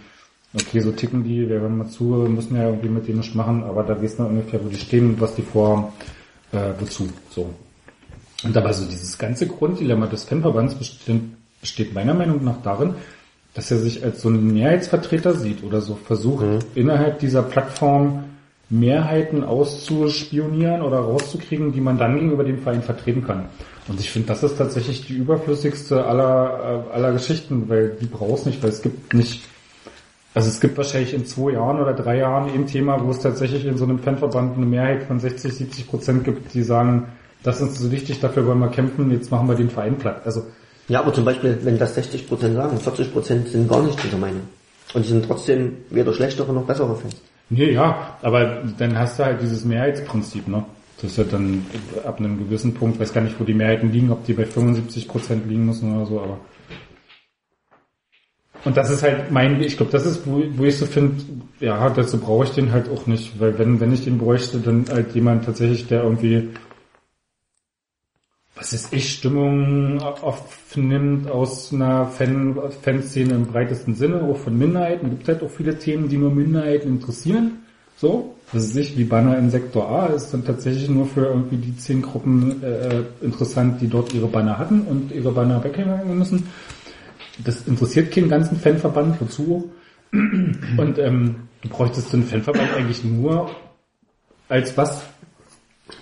okay, 0.53 0.79
so 0.79 0.91
ticken 0.91 1.23
die, 1.23 1.47
wir 1.47 1.59
hören 1.59 1.77
mal 1.77 1.87
zu, 1.87 2.03
müssen 2.03 2.55
ja 2.55 2.69
irgendwie 2.69 2.89
mit 2.89 3.07
denen 3.07 3.19
nicht 3.19 3.35
machen, 3.35 3.63
aber 3.63 3.83
da 3.83 4.01
weiß 4.01 4.19
man 4.19 4.27
ungefähr, 4.27 4.63
wo 4.63 4.69
die 4.69 4.77
stehen 4.77 5.09
und 5.09 5.21
was 5.21 5.35
die 5.35 5.41
vorhaben, 5.41 5.87
äh, 6.51 6.71
wozu, 6.79 7.09
so. 7.29 7.53
Und 8.43 8.55
dabei 8.55 8.71
so 8.73 8.85
dieses 8.85 9.17
ganze 9.17 9.47
Grunddilemma 9.47 10.07
des 10.07 10.23
Fanverbands 10.23 10.75
besteht, 10.75 11.21
besteht 11.59 11.93
meiner 11.93 12.13
Meinung 12.13 12.43
nach 12.43 12.61
darin, 12.61 12.93
dass 13.53 13.71
er 13.71 13.79
sich 13.79 14.03
als 14.03 14.21
so 14.21 14.29
ein 14.29 14.53
Mehrheitsvertreter 14.53 15.33
sieht 15.33 15.63
oder 15.63 15.81
so 15.81 15.95
versucht, 15.95 16.45
innerhalb 16.75 17.19
dieser 17.19 17.41
Plattform 17.41 18.25
Mehrheiten 18.69 19.43
auszuspionieren 19.43 20.81
oder 20.81 20.99
rauszukriegen, 20.99 21.71
die 21.71 21.81
man 21.81 21.97
dann 21.97 22.15
gegenüber 22.15 22.43
dem 22.43 22.59
Verein 22.59 22.83
vertreten 22.83 23.25
kann. 23.25 23.45
Und 23.87 23.99
ich 23.99 24.11
finde, 24.11 24.27
das 24.27 24.43
ist 24.43 24.57
tatsächlich 24.57 25.07
die 25.07 25.13
überflüssigste 25.13 26.05
aller, 26.05 26.85
äh, 26.91 26.93
aller 26.93 27.13
Geschichten, 27.13 27.69
weil 27.69 27.97
die 28.01 28.05
brauchst 28.05 28.45
nicht, 28.45 28.61
weil 28.61 28.71
es 28.71 28.81
gibt 28.81 29.13
nicht, 29.13 29.43
also 30.37 30.49
es 30.49 30.59
gibt 30.59 30.77
wahrscheinlich 30.77 31.15
in 31.15 31.25
zwei 31.25 31.53
Jahren 31.53 31.81
oder 31.81 31.93
drei 31.93 32.19
Jahren 32.19 32.51
ein 32.53 32.67
Thema, 32.67 33.03
wo 33.03 33.09
es 33.09 33.17
tatsächlich 33.17 33.65
in 33.65 33.75
so 33.75 33.85
einem 33.85 33.97
Fanverband 33.97 34.55
eine 34.55 34.67
Mehrheit 34.67 35.05
von 35.05 35.19
60, 35.19 35.51
70 35.51 35.87
Prozent 35.87 36.23
gibt, 36.25 36.53
die 36.53 36.61
sagen, 36.61 37.07
das 37.41 37.59
ist 37.59 37.79
so 37.79 37.91
wichtig, 37.91 38.19
dafür 38.19 38.45
wollen 38.45 38.59
wir 38.59 38.67
kämpfen, 38.67 39.09
jetzt 39.09 39.31
machen 39.31 39.47
wir 39.47 39.55
den 39.55 39.71
Verein 39.71 39.97
platt. 39.97 40.21
Also 40.25 40.43
Ja, 40.89 40.99
aber 40.99 41.11
zum 41.11 41.25
Beispiel, 41.25 41.57
wenn 41.63 41.79
das 41.79 41.97
60% 41.97 42.53
sagen, 42.53 42.77
40% 42.77 43.47
sind 43.47 43.67
gar 43.67 43.81
nicht 43.81 44.03
dieser 44.03 44.19
Meinung. 44.19 44.43
Und 44.93 45.05
die 45.05 45.09
sind 45.09 45.25
trotzdem 45.25 45.77
weder 45.89 46.13
schlechtere 46.13 46.53
noch 46.53 46.65
bessere 46.65 46.95
Fans. 46.95 47.19
Nee, 47.49 47.71
ja, 47.71 48.15
aber 48.21 48.61
dann 48.77 48.95
hast 48.95 49.17
du 49.17 49.25
halt 49.25 49.41
dieses 49.41 49.65
Mehrheitsprinzip, 49.65 50.47
ne? 50.47 50.63
Das 51.01 51.09
ist 51.11 51.17
ja 51.17 51.23
dann 51.23 51.65
ab 52.05 52.19
einem 52.19 52.37
gewissen 52.37 52.75
Punkt, 52.75 52.99
weiß 52.99 53.11
gar 53.11 53.21
nicht, 53.21 53.39
wo 53.39 53.43
die 53.43 53.55
Mehrheiten 53.55 53.91
liegen, 53.91 54.11
ob 54.11 54.23
die 54.25 54.33
bei 54.33 54.45
75 54.45 55.07
Prozent 55.07 55.49
liegen 55.49 55.65
müssen 55.65 55.95
oder 55.95 56.05
so, 56.05 56.19
aber. 56.19 56.37
Und 58.67 58.75
das 58.75 58.89
ist 58.89 59.01
halt 59.01 59.31
mein, 59.31 59.61
ich 59.61 59.77
glaube, 59.77 59.93
das 59.93 60.05
ist, 60.05 60.27
wo, 60.27 60.43
wo 60.57 60.65
ich 60.65 60.77
so 60.77 60.85
finde, 60.85 61.23
ja, 61.61 61.89
dazu 61.89 62.17
brauche 62.17 62.43
ich 62.43 62.49
den 62.49 62.73
halt 62.73 62.89
auch 62.89 63.07
nicht, 63.07 63.39
weil 63.39 63.57
wenn, 63.57 63.79
wenn 63.79 63.93
ich 63.93 64.03
den 64.03 64.17
bräuchte, 64.17 64.59
dann 64.59 64.83
halt 64.89 65.15
jemand 65.15 65.45
tatsächlich, 65.45 65.87
der 65.87 66.03
irgendwie, 66.03 66.49
was 68.55 68.73
ist 68.73 68.91
ich, 68.91 69.09
Stimmung 69.09 70.01
aufnimmt 70.01 71.31
aus 71.31 71.71
einer 71.71 72.07
Fan, 72.07 72.59
Fanszene 72.81 73.35
im 73.35 73.45
breitesten 73.45 73.95
Sinne, 73.95 74.21
auch 74.23 74.35
von 74.35 74.57
Minderheiten. 74.57 75.05
Es 75.05 75.11
gibt 75.11 75.27
halt 75.29 75.43
auch 75.43 75.49
viele 75.49 75.79
Themen, 75.79 76.09
die 76.09 76.17
nur 76.17 76.31
Minderheiten 76.31 76.89
interessieren. 76.89 77.59
So, 77.95 78.35
das 78.51 78.65
ist 78.65 78.75
nicht 78.75 78.97
wie 78.97 79.05
Banner 79.05 79.37
in 79.37 79.49
Sektor 79.49 79.89
A, 79.89 80.07
ist 80.07 80.33
dann 80.33 80.43
tatsächlich 80.43 80.89
nur 80.89 81.05
für 81.05 81.27
irgendwie 81.27 81.55
die 81.55 81.77
zehn 81.77 82.01
Gruppen 82.01 82.61
äh, 82.61 83.03
interessant, 83.21 83.79
die 83.79 83.87
dort 83.87 84.13
ihre 84.13 84.27
Banner 84.27 84.59
hatten 84.59 84.81
und 84.81 85.13
ihre 85.13 85.31
Banner 85.31 85.63
weghängen 85.63 86.17
müssen. 86.17 86.49
Das 87.39 87.67
interessiert 87.67 88.11
keinen 88.11 88.29
ganzen 88.29 88.59
Fanverband, 88.59 89.19
wozu. 89.21 89.71
Und 90.11 90.97
ähm, 90.97 91.47
du 91.61 91.69
bräuchtest 91.69 92.13
den 92.13 92.23
Fanverband 92.23 92.73
eigentlich 92.75 93.03
nur 93.03 93.51
als 94.49 94.77
was, 94.77 95.01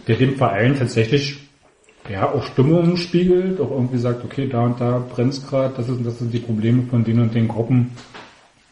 der 0.07 0.17
dem 0.17 0.35
Verein 0.35 0.77
tatsächlich 0.77 1.45
ja 2.09 2.29
auch 2.31 2.43
Stimmung 2.43 2.97
spiegelt, 2.97 3.59
auch 3.59 3.71
irgendwie 3.71 3.97
sagt, 3.97 4.23
okay, 4.23 4.47
da 4.47 4.61
und 4.61 4.79
da 4.79 4.99
brennt's 4.99 5.45
gerade, 5.47 5.73
das 5.75 5.89
ist 5.89 6.05
das 6.05 6.19
sind 6.19 6.33
die 6.33 6.39
Probleme 6.39 6.83
von 6.83 7.03
den 7.03 7.19
und 7.19 7.33
den 7.33 7.47
Gruppen. 7.47 7.91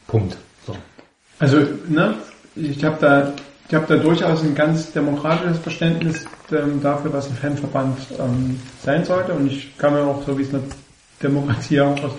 Punkt. 0.08 0.38
So. 0.66 0.76
Also, 1.40 1.58
ne, 1.88 2.16
ich 2.56 2.84
habe 2.84 2.98
da, 3.00 3.34
ich 3.68 3.74
habe 3.74 3.86
da 3.88 3.96
durchaus 3.96 4.44
ein 4.44 4.54
ganz 4.54 4.92
demokratisches 4.92 5.58
Verständnis 5.60 6.26
ähm, 6.52 6.82
dafür, 6.82 7.12
was 7.14 7.30
ein 7.30 7.36
Fanverband 7.36 7.98
ähm, 8.20 8.60
sein 8.84 9.04
sollte. 9.04 9.34
Und 9.34 9.48
ich 9.48 9.76
kann 9.78 9.94
mir 9.94 10.02
auch, 10.02 10.24
so 10.26 10.38
wie 10.38 10.44
es 10.44 10.54
eine 10.54 10.62
Demokratie 11.22 11.82
auch 11.82 11.98
ist, 11.98 12.16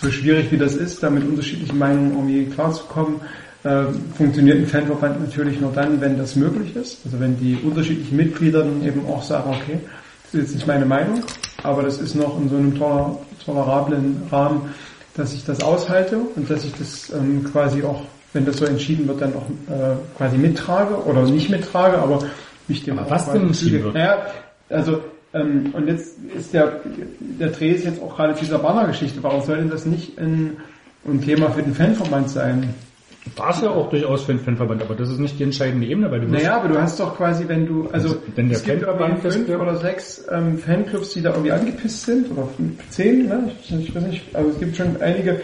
so 0.00 0.10
schwierig 0.10 0.50
wie 0.52 0.58
das 0.58 0.74
ist, 0.74 1.02
da 1.02 1.10
mit 1.10 1.24
unterschiedlichen 1.24 1.78
Meinungen 1.78 2.12
irgendwie 2.12 2.46
klarzukommen, 2.46 3.20
äh, 3.64 3.84
funktioniert 4.16 4.58
ein 4.58 4.66
Fanverband 4.66 5.20
natürlich 5.20 5.60
nur 5.60 5.72
dann, 5.72 6.00
wenn 6.00 6.18
das 6.18 6.36
möglich 6.36 6.76
ist. 6.76 6.98
Also 7.04 7.18
wenn 7.18 7.38
die 7.38 7.56
unterschiedlichen 7.64 8.16
Mitglieder 8.16 8.60
dann 8.60 8.84
eben 8.84 9.06
auch 9.06 9.22
sagen, 9.22 9.50
okay, 9.50 9.80
das 10.24 10.34
ist 10.34 10.40
jetzt 10.40 10.54
nicht 10.56 10.66
meine 10.66 10.84
Meinung, 10.84 11.22
aber 11.62 11.82
das 11.82 11.98
ist 11.98 12.14
noch 12.14 12.38
in 12.40 12.48
so 12.48 12.56
einem 12.56 12.74
toler- 12.76 13.18
tolerablen 13.44 14.22
Rahmen, 14.30 14.62
dass 15.14 15.32
ich 15.32 15.44
das 15.44 15.62
aushalte 15.62 16.18
und 16.18 16.50
dass 16.50 16.64
ich 16.64 16.72
das 16.78 17.10
ähm, 17.10 17.44
quasi 17.50 17.82
auch, 17.82 18.02
wenn 18.34 18.44
das 18.44 18.58
so 18.58 18.66
entschieden 18.66 19.08
wird, 19.08 19.22
dann 19.22 19.32
auch 19.34 19.48
äh, 19.72 19.96
quasi 20.18 20.36
mittrage 20.36 20.94
oder 21.04 21.22
nicht 21.22 21.48
mittrage, 21.48 21.96
aber 21.98 22.22
mich 22.68 22.84
dem 22.84 22.98
Aber 22.98 23.08
was 23.10 23.30
denn 23.32 23.46
entschieden 23.46 23.84
wird? 23.84 23.94
Naja, 23.94 24.18
also 24.68 25.00
ähm, 25.34 25.70
und 25.72 25.88
jetzt 25.88 26.18
ist 26.36 26.54
der 26.54 26.80
der 27.20 27.48
Dreh 27.48 27.72
ist 27.72 27.84
jetzt 27.84 28.02
auch 28.02 28.16
gerade 28.16 28.34
dieser 28.34 28.58
Banner-Geschichte. 28.58 29.22
Warum 29.22 29.42
soll 29.42 29.58
denn 29.58 29.70
das 29.70 29.86
nicht 29.86 30.18
ein, 30.18 30.56
ein 31.06 31.20
Thema 31.20 31.50
für 31.50 31.62
den 31.62 31.74
Fanverband 31.74 32.30
sein? 32.30 32.74
War 33.34 33.50
es 33.50 33.60
ja 33.60 33.70
auch 33.70 33.90
durchaus 33.90 34.22
für 34.22 34.32
den 34.32 34.40
Fanverband, 34.40 34.82
aber 34.82 34.94
das 34.94 35.10
ist 35.10 35.18
nicht 35.18 35.38
die 35.38 35.42
entscheidende 35.42 35.86
Ebene, 35.86 36.10
weil 36.10 36.20
du 36.20 36.28
Naja, 36.28 36.56
aber 36.56 36.68
du 36.68 36.80
hast 36.80 37.00
doch 37.00 37.16
quasi, 37.16 37.48
wenn 37.48 37.66
du, 37.66 37.88
also 37.90 38.16
wenn 38.36 38.48
der 38.48 38.58
es 38.58 38.64
gibt 38.64 38.82
Fanverband 38.82 39.18
fünf 39.18 39.48
oder 39.48 39.76
sechs 39.76 40.24
ähm, 40.30 40.58
Fanclubs, 40.58 41.12
die 41.14 41.22
da 41.22 41.30
irgendwie 41.30 41.50
angepisst 41.50 42.06
sind, 42.06 42.30
oder 42.30 42.46
fünf, 42.56 42.88
zehn, 42.90 43.26
ne? 43.26 43.50
ich, 43.62 43.74
ich 43.74 43.94
weiß 43.94 44.04
nicht, 44.04 44.34
also 44.34 44.50
es 44.50 44.60
gibt 44.60 44.76
schon 44.76 45.00
einige 45.00 45.40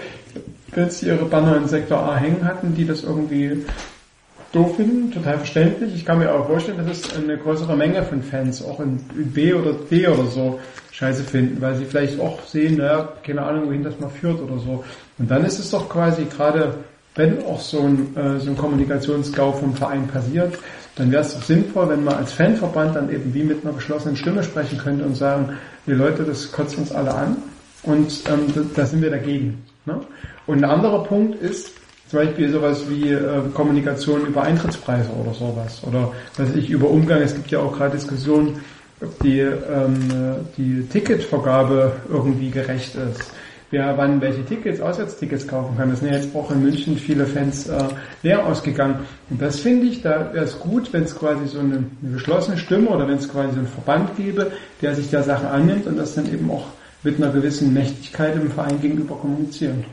die 0.75 1.07
ihre 1.07 1.25
Banner 1.27 1.57
in 1.57 1.69
Sektor 1.69 1.99
A 1.99 2.17
hängen 2.17 2.45
hatten, 2.45 2.75
die 2.75 2.87
das 2.87 3.05
irgendwie 3.05 3.65
doof 4.53 4.77
finden, 4.77 5.11
total 5.11 5.39
verständlich. 5.39 5.95
Ich 5.95 6.05
kann 6.05 6.19
mir 6.19 6.31
aber 6.31 6.45
vorstellen, 6.45 6.79
dass 6.87 6.99
es 6.99 7.17
eine 7.17 7.39
größere 7.39 7.77
Menge 7.77 8.03
von 8.03 8.23
Fans 8.23 8.65
auch 8.65 8.81
in 8.81 8.99
B 9.33 9.53
oder 9.55 9.73
D 9.91 10.07
oder 10.07 10.27
so 10.27 10.61
scheiße 10.93 11.25
finden, 11.25 11.61
weil 11.61 11.75
sie 11.75 11.87
vielleicht 11.87 12.21
auch 12.21 12.43
sehen, 12.45 12.77
naja, 12.77 13.09
keine 13.25 13.43
Ahnung, 13.43 13.69
wohin 13.69 13.83
das 13.83 13.99
mal 13.99 14.11
führt 14.11 14.41
oder 14.41 14.59
so. 14.59 14.85
Und 15.19 15.31
dann 15.31 15.45
ist 15.45 15.59
es 15.59 15.71
doch 15.71 15.89
quasi 15.89 16.27
gerade, 16.27 16.75
wenn 17.15 17.43
auch 17.45 17.61
so 17.61 17.81
ein, 17.81 18.15
äh, 18.17 18.39
so 18.39 18.51
ein 18.51 18.57
Kommunikationsgau 18.57 19.53
vom 19.53 19.75
Verein 19.75 20.07
passiert, 20.07 20.59
dann 20.97 21.11
wäre 21.11 21.23
es 21.23 21.35
doch 21.35 21.43
sinnvoll, 21.43 21.89
wenn 21.89 22.05
man 22.05 22.15
als 22.17 22.35
Fanverband 22.35 22.95
dann 22.95 23.11
eben 23.11 23.33
wie 23.33 23.43
mit 23.43 23.65
einer 23.65 23.75
geschlossenen 23.75 24.17
Stimme 24.17 24.43
sprechen 24.43 24.79
könnte 24.79 25.05
und 25.05 25.17
sagen, 25.17 25.57
die 25.87 25.93
Leute, 25.93 26.25
das 26.25 26.53
kotzt 26.53 26.77
uns 26.77 26.93
alle 26.93 27.15
an 27.15 27.37
und 27.83 28.23
ähm, 28.31 28.53
da, 28.55 28.61
da 28.75 28.87
sind 28.87 29.01
wir 29.03 29.11
dagegen. 29.11 29.63
Ne? 29.87 30.01
Und 30.47 30.59
ein 30.59 30.71
anderer 30.71 31.05
Punkt 31.05 31.41
ist, 31.41 31.73
zum 32.13 32.27
Beispiel 32.27 32.51
sowas 32.51 32.85
wie 32.91 33.09
äh, 33.09 33.41
Kommunikation 33.55 34.27
über 34.27 34.43
Eintrittspreise 34.43 35.09
oder 35.13 35.33
sowas. 35.33 35.81
Oder 35.87 36.13
was 36.37 36.55
ich, 36.55 36.69
über 36.69 36.91
Umgang. 36.91 37.23
Es 37.23 37.35
gibt 37.35 37.51
ja 37.51 37.61
auch 37.61 37.75
gerade 37.75 37.97
Diskussionen, 37.97 38.61
ob 39.01 39.19
die, 39.21 39.41
ähm, 39.41 40.11
äh, 40.11 40.35
die 40.59 40.87
Ticketvergabe 40.91 41.93
irgendwie 42.11 42.51
gerecht 42.51 42.97
ist. 42.97 43.33
Wer 43.71 43.97
wann 43.97 44.21
welche 44.21 44.45
Tickets, 44.45 44.83
Auswärtstickets 44.83 45.49
kaufen 45.49 45.75
kann. 45.79 45.89
Das 45.89 46.01
sind 46.01 46.11
ja 46.13 46.19
jetzt 46.19 46.37
auch 46.37 46.51
in 46.51 46.63
München 46.63 46.99
viele 46.99 47.25
Fans 47.25 47.67
äh, 47.69 47.79
leer 48.23 48.45
ausgegangen. 48.45 48.97
Und 49.31 49.41
das 49.41 49.61
finde 49.61 49.87
ich, 49.87 50.03
da 50.03 50.35
wäre 50.35 50.45
es 50.45 50.61
gut, 50.61 50.93
wenn 50.93 51.05
es 51.05 51.19
quasi 51.19 51.47
so 51.47 51.61
eine, 51.61 51.85
eine 52.03 52.13
geschlossene 52.13 52.59
Stimme 52.59 52.91
oder 52.91 53.09
wenn 53.09 53.17
es 53.17 53.29
quasi 53.31 53.53
so 53.55 53.61
einen 53.61 53.69
Verband 53.69 54.19
gäbe, 54.19 54.53
der 54.83 54.95
sich 54.95 55.09
der 55.09 55.23
Sache 55.23 55.49
annimmt 55.49 55.87
und 55.87 55.97
das 55.97 56.15
dann 56.15 56.31
eben 56.31 56.51
auch 56.51 56.67
mit 57.05 57.17
einer 57.17 57.33
gewissen 57.33 57.73
Mächtigkeit 57.73 58.37
im 58.37 58.51
Verein 58.51 58.83
gegenüber 58.83 59.17
kommunizieren. 59.17 59.87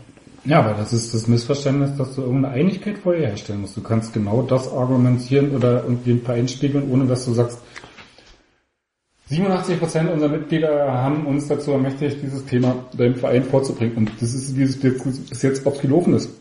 Ja, 0.46 0.60
aber 0.60 0.74
das 0.74 0.94
ist 0.94 1.14
das 1.14 1.28
Missverständnis, 1.28 1.98
dass 1.98 2.16
du 2.16 2.22
irgendeine 2.22 2.56
Einigkeit 2.56 2.98
vorher 2.98 3.28
herstellen 3.28 3.62
musst. 3.62 3.76
Du 3.78 3.82
kannst 3.82 4.14
genau 4.14 4.42
das 4.42 4.72
argumentieren 4.72 5.56
oder 5.56 5.84
irgendwie 5.84 6.14
den 6.14 6.22
Verein 6.22 6.48
spiegeln, 6.48 6.90
ohne 6.90 7.06
dass 7.06 7.26
du 7.26 7.34
sagst, 7.34 7.60
87% 9.30 10.12
unserer 10.12 10.30
Mitglieder 10.30 10.92
haben 10.92 11.28
uns 11.28 11.48
dazu 11.48 11.72
ermächtigt, 11.72 12.18
dieses 12.24 12.46
Thema 12.46 12.86
deinem 12.98 13.16
Verein 13.16 13.44
vorzubringen. 13.44 13.96
Und 13.98 14.12
das 14.20 14.34
ist, 14.34 14.58
wie 14.58 14.64
es 14.64 14.80
bis 14.80 15.42
jetzt 15.44 15.66
oft 15.68 15.82
gelaufen 15.82 16.16
ist. 16.16 16.32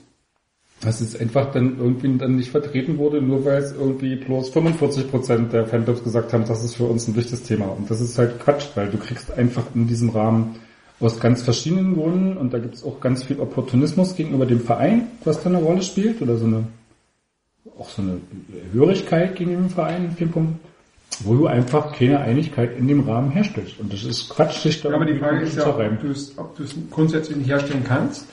dass 0.80 1.00
es 1.00 1.18
einfach 1.18 1.50
dann 1.52 1.78
irgendwie 1.78 2.16
dann 2.18 2.36
nicht 2.36 2.50
vertreten 2.50 2.98
wurde, 2.98 3.20
nur 3.20 3.44
weil 3.44 3.58
es 3.62 3.72
irgendwie 3.72 4.16
bloß 4.16 4.52
45% 4.52 5.48
der 5.48 5.66
Fanclubs 5.66 6.04
gesagt 6.04 6.32
haben, 6.32 6.44
das 6.46 6.62
ist 6.62 6.76
für 6.76 6.84
uns 6.84 7.08
ein 7.08 7.16
wichtiges 7.16 7.42
Thema. 7.42 7.66
Und 7.66 7.90
das 7.90 8.00
ist 8.00 8.16
halt 8.18 8.38
Quatsch, 8.40 8.68
weil 8.74 8.88
du 8.88 8.98
kriegst 8.98 9.36
einfach 9.36 9.64
in 9.74 9.88
diesem 9.88 10.10
Rahmen 10.10 10.56
aus 11.00 11.20
ganz 11.20 11.42
verschiedenen 11.42 11.94
Gründen 11.94 12.36
und 12.36 12.52
da 12.52 12.58
gibt 12.58 12.74
es 12.74 12.84
auch 12.84 13.00
ganz 13.00 13.22
viel 13.22 13.38
Opportunismus 13.40 14.16
gegenüber 14.16 14.46
dem 14.46 14.60
Verein, 14.60 15.08
was 15.24 15.42
da 15.42 15.48
eine 15.48 15.58
Rolle 15.58 15.82
spielt, 15.82 16.20
oder 16.22 16.36
so 16.36 16.46
eine 16.46 16.64
auch 17.78 17.88
so 17.88 18.02
eine 18.02 18.20
Hörigkeit 18.72 19.36
gegenüber 19.36 19.62
dem 19.62 19.70
Verein 19.70 20.04
in 20.06 20.10
vielen 20.12 20.30
Punkten, 20.30 20.60
wo 21.20 21.34
du 21.34 21.46
einfach 21.46 21.92
keine 21.92 22.20
Einigkeit 22.20 22.76
in 22.76 22.88
dem 22.88 23.00
Rahmen 23.00 23.30
herstellst. 23.30 23.78
Und 23.78 23.92
das 23.92 24.04
ist 24.04 24.30
Quatsch, 24.30 24.62
sich 24.62 24.80
da 24.80 24.92
Aber 24.92 25.04
die 25.04 25.18
Frage 25.18 25.44
ist 25.44 25.56
ja, 25.56 25.64
zu 25.64 25.70
ob 25.70 25.78
reiben. 25.78 25.98
du 26.00 26.08
es, 26.08 26.36
ob 26.36 26.56
du 26.56 26.64
es 26.64 26.74
grundsätzlich 26.90 27.36
nicht 27.36 27.48
herstellen 27.48 27.84
kannst 27.86 28.26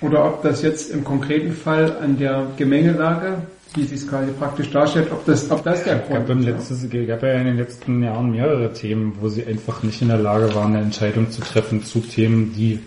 oder 0.00 0.24
ob 0.24 0.42
das 0.42 0.62
jetzt 0.62 0.90
im 0.90 1.04
konkreten 1.04 1.52
Fall 1.52 1.96
an 1.98 2.18
der 2.18 2.46
Gemengelage, 2.56 3.42
wie 3.74 3.84
sie 3.84 3.94
es 3.94 4.06
gerade 4.06 4.32
praktisch 4.32 4.70
darstellt, 4.70 5.10
ob 5.12 5.24
das, 5.24 5.50
ob 5.50 5.62
das 5.62 5.84
der 5.84 5.96
gab, 5.96 6.26
Grund 6.26 6.46
im 6.46 6.56
ist. 6.56 6.70
es 6.70 6.90
gab 6.90 7.22
ja 7.22 7.32
in 7.34 7.44
den 7.44 7.56
letzten 7.56 8.02
Jahren 8.02 8.30
mehrere 8.30 8.72
Themen, 8.72 9.16
wo 9.20 9.28
sie 9.28 9.44
einfach 9.44 9.82
nicht 9.82 10.00
in 10.02 10.08
der 10.08 10.18
Lage 10.18 10.54
waren, 10.54 10.74
eine 10.74 10.84
Entscheidung 10.84 11.30
zu 11.30 11.40
treffen 11.42 11.84
zu 11.84 12.00
Themen, 12.00 12.52
die 12.54 12.80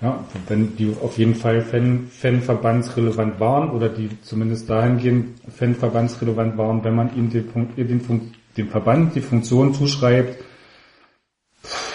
ja, 0.00 0.22
wenn 0.48 0.76
die 0.76 0.94
auf 1.00 1.16
jeden 1.16 1.34
Fall 1.34 1.62
Fan, 1.62 2.08
Fanverbandsrelevant 2.10 3.40
waren 3.40 3.70
oder 3.70 3.88
die 3.88 4.10
zumindest 4.20 4.68
dahingehend 4.68 5.40
Fanverbandsrelevant 5.48 6.58
waren, 6.58 6.84
wenn 6.84 6.94
man 6.94 7.16
ihnen 7.16 7.30
den, 7.30 7.46
Punkt, 7.46 7.78
den, 7.78 8.32
dem 8.56 8.68
Verband 8.68 9.14
die 9.14 9.22
Funktion 9.22 9.72
zuschreibt, 9.72 10.44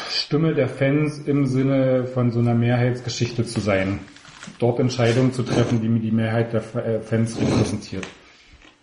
Stimme 0.09 0.55
der 0.55 0.69
Fans 0.69 1.19
im 1.19 1.45
Sinne 1.45 2.05
von 2.05 2.31
so 2.31 2.39
einer 2.39 2.55
Mehrheitsgeschichte 2.55 3.45
zu 3.45 3.59
sein. 3.59 3.99
Dort 4.57 4.79
Entscheidungen 4.79 5.33
zu 5.33 5.43
treffen, 5.43 5.81
die 5.81 5.99
die 5.99 6.11
Mehrheit 6.11 6.53
der 6.53 6.61
äh, 6.75 6.99
Fans 7.01 7.39
repräsentiert. 7.39 8.05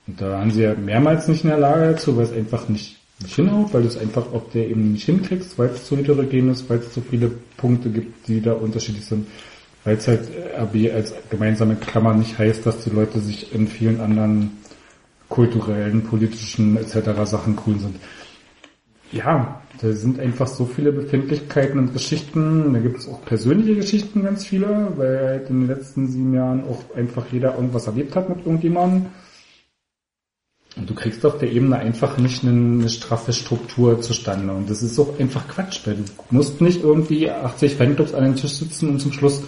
Und 0.07 0.21
da 0.21 0.31
waren 0.31 0.51
sie 0.51 0.63
ja 0.63 0.75
mehrmals 0.75 1.29
nicht 1.29 1.45
in 1.45 1.51
der 1.51 1.59
Lage 1.59 1.93
dazu, 1.93 2.17
weil 2.17 2.25
es 2.25 2.33
einfach 2.33 2.69
nicht, 2.69 2.99
nicht 3.21 3.35
hinhaut, 3.35 3.75
weil 3.75 3.83
du 3.83 3.89
es 3.89 3.99
einfach 3.99 4.33
auf 4.33 4.51
der 4.53 4.69
Ebene 4.69 4.87
nicht 4.87 5.05
hinkriegst, 5.05 5.59
weil 5.59 5.71
es 5.71 5.85
zu 5.87 5.97
heterogen 5.97 6.51
ist, 6.51 6.69
weil 6.71 6.79
es 6.79 6.93
zu 6.93 7.01
viele 7.01 7.31
Punkte 7.57 7.91
gibt, 7.91 8.29
die 8.29 8.41
da 8.41 8.53
unterschiedlich 8.53 9.05
sind. 9.05 9.27
Weil 9.85 9.97
es 9.97 10.07
halt 10.07 10.29
äh, 10.35 10.61
RB 10.61 10.95
als 10.95 11.15
gemeinsame 11.31 11.77
Klammer 11.77 12.15
nicht 12.15 12.39
heißt, 12.39 12.65
dass 12.65 12.85
die 12.85 12.91
Leute 12.91 13.21
sich 13.21 13.55
in 13.55 13.67
vielen 13.69 14.01
anderen 14.01 14.53
kulturellen, 15.29 16.03
politischen 16.03 16.77
etc. 16.77 17.25
Sachen 17.25 17.57
grün 17.57 17.81
sind. 17.81 17.97
Ja, 19.13 19.63
da 19.81 19.93
sind 19.93 20.19
einfach 20.21 20.47
so 20.47 20.65
viele 20.65 20.93
Befindlichkeiten 20.93 21.79
und 21.79 21.93
Geschichten. 21.93 22.73
Da 22.73 22.79
gibt 22.79 22.99
es 22.99 23.09
auch 23.09 23.25
persönliche 23.25 23.77
Geschichten, 23.77 24.23
ganz 24.23 24.47
viele, 24.47 24.93
weil 24.97 25.19
halt 25.19 25.51
in 25.51 25.61
den 25.61 25.69
letzten 25.69 26.09
sieben 26.09 26.35
Jahren 26.35 26.65
auch 26.65 26.97
einfach 26.97 27.27
jeder 27.31 27.55
irgendwas 27.55 27.87
erlebt 27.87 28.17
hat 28.17 28.29
mit 28.29 28.39
irgendjemandem. 28.39 29.07
Und 30.77 30.91
du 30.91 30.95
kriegst 30.95 31.25
auf 31.25 31.39
der 31.39 31.51
Ebene 31.51 31.77
einfach 31.77 32.19
nicht 32.19 32.45
eine, 32.45 32.89
straffe 32.91 33.33
Struktur 33.33 34.01
zustande. 34.03 34.53
Und 34.53 34.69
das 34.69 34.83
ist 34.83 34.99
auch 34.99 35.19
einfach 35.19 35.49
Quatsch, 35.49 35.87
weil 35.87 35.97
du 35.97 36.05
musst 36.31 36.61
nicht 36.61 36.83
irgendwie 36.83 37.31
80 37.31 37.77
Fanclubs 37.77 38.13
an 38.13 38.25
den 38.25 38.37
Tisch 38.37 38.53
sitzen 38.53 38.91
und 38.91 39.01
zum 39.01 39.13
Schluss 39.13 39.43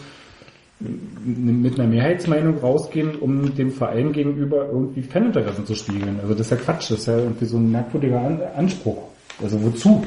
mit 0.80 1.78
einer 1.78 1.88
Mehrheitsmeinung 1.88 2.58
rausgehen, 2.58 3.16
um 3.16 3.54
dem 3.54 3.72
Verein 3.72 4.12
gegenüber 4.12 4.68
irgendwie 4.68 5.02
Faninteressen 5.02 5.66
zu 5.66 5.74
spiegeln. 5.74 6.20
Also 6.20 6.34
das 6.34 6.46
ist 6.46 6.50
ja 6.50 6.56
Quatsch, 6.56 6.90
das 6.90 7.00
ist 7.00 7.06
ja 7.06 7.18
irgendwie 7.18 7.46
so 7.46 7.56
ein 7.56 7.70
merkwürdiger 7.70 8.20
An 8.20 8.40
Anspruch. 8.56 9.07
Also 9.42 9.62
wozu? 9.62 10.04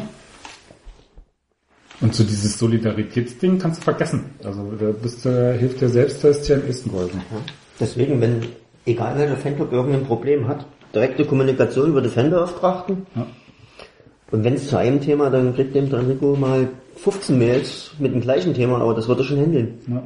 Und 2.02 2.16
so 2.16 2.24
dieses 2.24 2.58
Solidaritätsding 2.58 3.60
kannst 3.60 3.82
du 3.82 3.84
vergessen. 3.84 4.32
Also 4.44 4.72
da 4.80 4.91
bist 4.91 5.24
du, 5.24 5.53
hilft 5.53 5.82
dir 5.82 5.90
selbst, 5.90 6.24
da 6.24 6.30
ist 6.30 6.48
dir 6.48 6.56
am 6.56 6.66
ehesten 6.66 6.90
geholfen. 6.91 7.22
Deswegen, 7.80 8.20
wenn, 8.20 8.41
egal 8.86 9.18
welcher 9.18 9.38
Fanclub 9.38 9.72
irgendein 9.72 10.06
Problem 10.06 10.48
hat, 10.48 10.66
direkte 10.95 11.26
Kommunikation 11.26 11.90
über 11.90 12.02
die 12.02 12.10
Fanbeauftragten. 12.10 13.06
Ja. 13.16 13.28
Und 14.32 14.44
wenn 14.44 14.56
es 14.56 14.68
zu 14.68 14.78
einem 14.78 14.99
Thema, 15.02 15.30
dann 15.30 15.53
kriegt 15.53 15.76
dem 15.76 15.90
der 15.90 16.08
Rico 16.08 16.36
mal 16.36 16.70
15 16.98 17.38
Mails 17.38 17.91
mit 17.99 18.14
dem 18.14 18.22
gleichen 18.22 18.53
Thema, 18.53 18.82
aber 18.82 18.95
das 18.95 19.08
wird 19.08 19.20
er 19.20 19.26
schon 19.26 19.40
handeln. 19.40 19.80
Ja. 19.88 20.03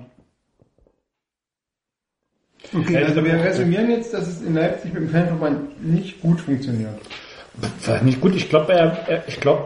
Okay, 2.73 2.97
also 2.97 3.23
wir 3.23 3.33
resümieren 3.33 3.89
jetzt, 3.91 4.13
dass 4.13 4.27
es 4.27 4.41
in 4.41 4.55
Leipzig 4.55 4.93
mit 4.93 5.03
dem 5.03 5.09
Fanverband 5.09 5.85
nicht 5.85 6.19
gut 6.19 6.41
funktioniert. 6.41 6.99
War 7.85 8.03
nicht 8.03 8.21
gut. 8.21 8.35
Ich 8.35 8.49
glaube, 8.49 8.73
er, 8.73 9.07
er, 9.07 9.27
ich 9.27 9.39
glaube, 9.39 9.63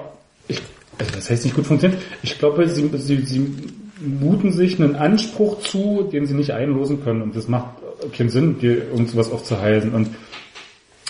ich, 0.48 0.62
also 0.98 1.12
das 1.16 1.30
heißt 1.30 1.46
nicht 1.46 1.56
gut 1.56 1.66
funktioniert. 1.66 2.02
Ich 2.24 2.38
glaube, 2.38 2.68
sie, 2.68 2.90
sie, 2.98 3.18
sie 3.26 3.54
muten 4.00 4.52
sich 4.52 4.80
einen 4.80 4.96
Anspruch 4.96 5.60
zu, 5.62 6.10
den 6.12 6.26
sie 6.26 6.34
nicht 6.34 6.52
einlosen 6.52 7.04
können. 7.04 7.22
Und 7.22 7.36
das 7.36 7.48
macht 7.48 7.68
keinen 8.16 8.30
Sinn, 8.30 8.60
dir 8.60 8.90
irgend 8.90 9.10
sowas 9.10 9.32
aufzuhalsen. 9.32 9.94
Und 9.94 10.10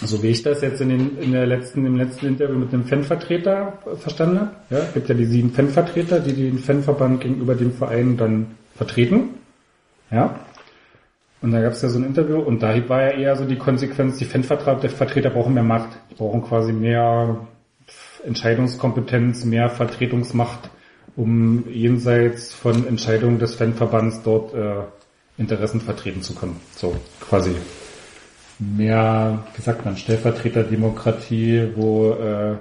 so 0.01 0.23
wie 0.23 0.27
ich 0.27 0.43
das 0.43 0.61
jetzt 0.61 0.80
in, 0.81 0.89
den, 0.89 1.18
in 1.19 1.31
der 1.34 1.45
letzten, 1.45 1.85
im 1.85 1.97
letzten 1.97 2.27
Interview 2.27 2.57
mit 2.57 2.72
dem 2.72 2.85
Fanvertreter 2.85 3.80
verstanden 3.99 4.39
habe, 4.39 4.51
ja, 4.69 4.88
gibt 4.93 5.10
ja 5.10 5.15
die 5.15 5.26
sieben 5.26 5.51
Fanvertreter, 5.51 6.19
die 6.19 6.34
den 6.34 6.60
Fanverband 6.60 7.22
gegenüber 7.22 7.56
dem 7.56 7.73
Verein 7.73 8.15
dann 8.15 8.47
vertreten. 8.76 9.31
Ja. 10.11 10.39
Und 11.41 11.51
da 11.51 11.61
gab 11.61 11.71
es 11.71 11.81
ja 11.81 11.89
so 11.89 11.99
ein 11.99 12.05
Interview 12.05 12.39
und 12.39 12.61
da 12.61 12.89
war 12.89 13.01
ja 13.01 13.11
eher 13.11 13.35
so 13.37 13.45
die 13.45 13.57
Konsequenz, 13.57 14.17
die 14.17 14.25
Fanvertreter 14.25 15.29
brauchen 15.29 15.53
mehr 15.53 15.63
Macht, 15.63 15.89
die 16.11 16.15
brauchen 16.15 16.43
quasi 16.43 16.73
mehr 16.73 17.47
Entscheidungskompetenz, 18.25 19.45
mehr 19.45 19.69
Vertretungsmacht, 19.69 20.69
um 21.15 21.63
jenseits 21.69 22.53
von 22.53 22.85
Entscheidungen 22.85 23.39
des 23.39 23.55
Fanverbands 23.55 24.21
dort 24.23 24.53
äh, 24.53 24.83
Interessen 25.37 25.79
vertreten 25.79 26.21
zu 26.21 26.35
können. 26.35 26.59
So 26.75 26.95
quasi 27.21 27.55
mehr, 28.59 29.45
wie 29.55 29.61
sagt 29.61 29.85
man, 29.85 29.95
Stellvertreterdemokratie, 29.95 31.69
wo 31.75 32.11
äh, 32.11 32.57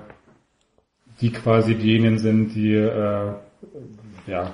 die 1.20 1.32
quasi 1.32 1.74
diejenigen 1.74 2.18
sind, 2.18 2.54
die 2.54 2.74
äh, 2.74 3.32
ja 4.28 4.52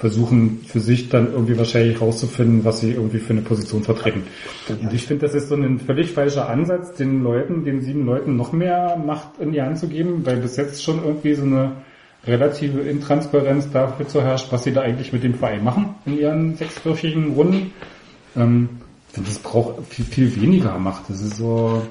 versuchen 0.00 0.62
für 0.66 0.80
sich 0.80 1.10
dann 1.10 1.30
irgendwie 1.30 1.58
wahrscheinlich 1.58 2.00
rauszufinden, 2.00 2.64
was 2.64 2.80
sie 2.80 2.92
irgendwie 2.92 3.18
für 3.18 3.34
eine 3.34 3.42
Position 3.42 3.82
vertreten. 3.82 4.22
Und 4.66 4.94
ich 4.94 5.06
finde, 5.06 5.26
das 5.26 5.34
ist 5.34 5.50
so 5.50 5.54
ein 5.56 5.78
völlig 5.78 6.12
falscher 6.12 6.48
Ansatz, 6.48 6.94
den 6.94 7.22
Leuten, 7.22 7.66
den 7.66 7.82
sieben 7.82 8.06
Leuten 8.06 8.34
noch 8.34 8.52
mehr 8.52 8.96
Macht 8.96 9.38
in 9.40 9.52
die 9.52 9.60
Hand 9.60 9.78
zu 9.78 9.88
geben, 9.88 10.24
weil 10.24 10.38
bis 10.38 10.56
jetzt 10.56 10.82
schon 10.82 11.04
irgendwie 11.04 11.34
so 11.34 11.42
eine 11.42 11.72
relative 12.26 12.80
Intransparenz 12.80 13.70
dafür 13.72 14.08
zu 14.08 14.22
herrscht, 14.22 14.50
was 14.50 14.64
sie 14.64 14.72
da 14.72 14.80
eigentlich 14.80 15.12
mit 15.12 15.22
dem 15.22 15.34
Verein 15.34 15.62
machen 15.62 15.94
in 16.06 16.18
ihren 16.18 16.56
sechswöchigen 16.56 17.34
Runden. 17.34 17.74
Ähm, 18.36 18.70
das 19.14 19.38
braucht 19.40 19.84
viel, 19.86 20.06
viel 20.06 20.40
weniger 20.40 20.78
Macht. 20.78 21.10
Das 21.10 21.20
ist 21.20 21.36
so, 21.36 21.82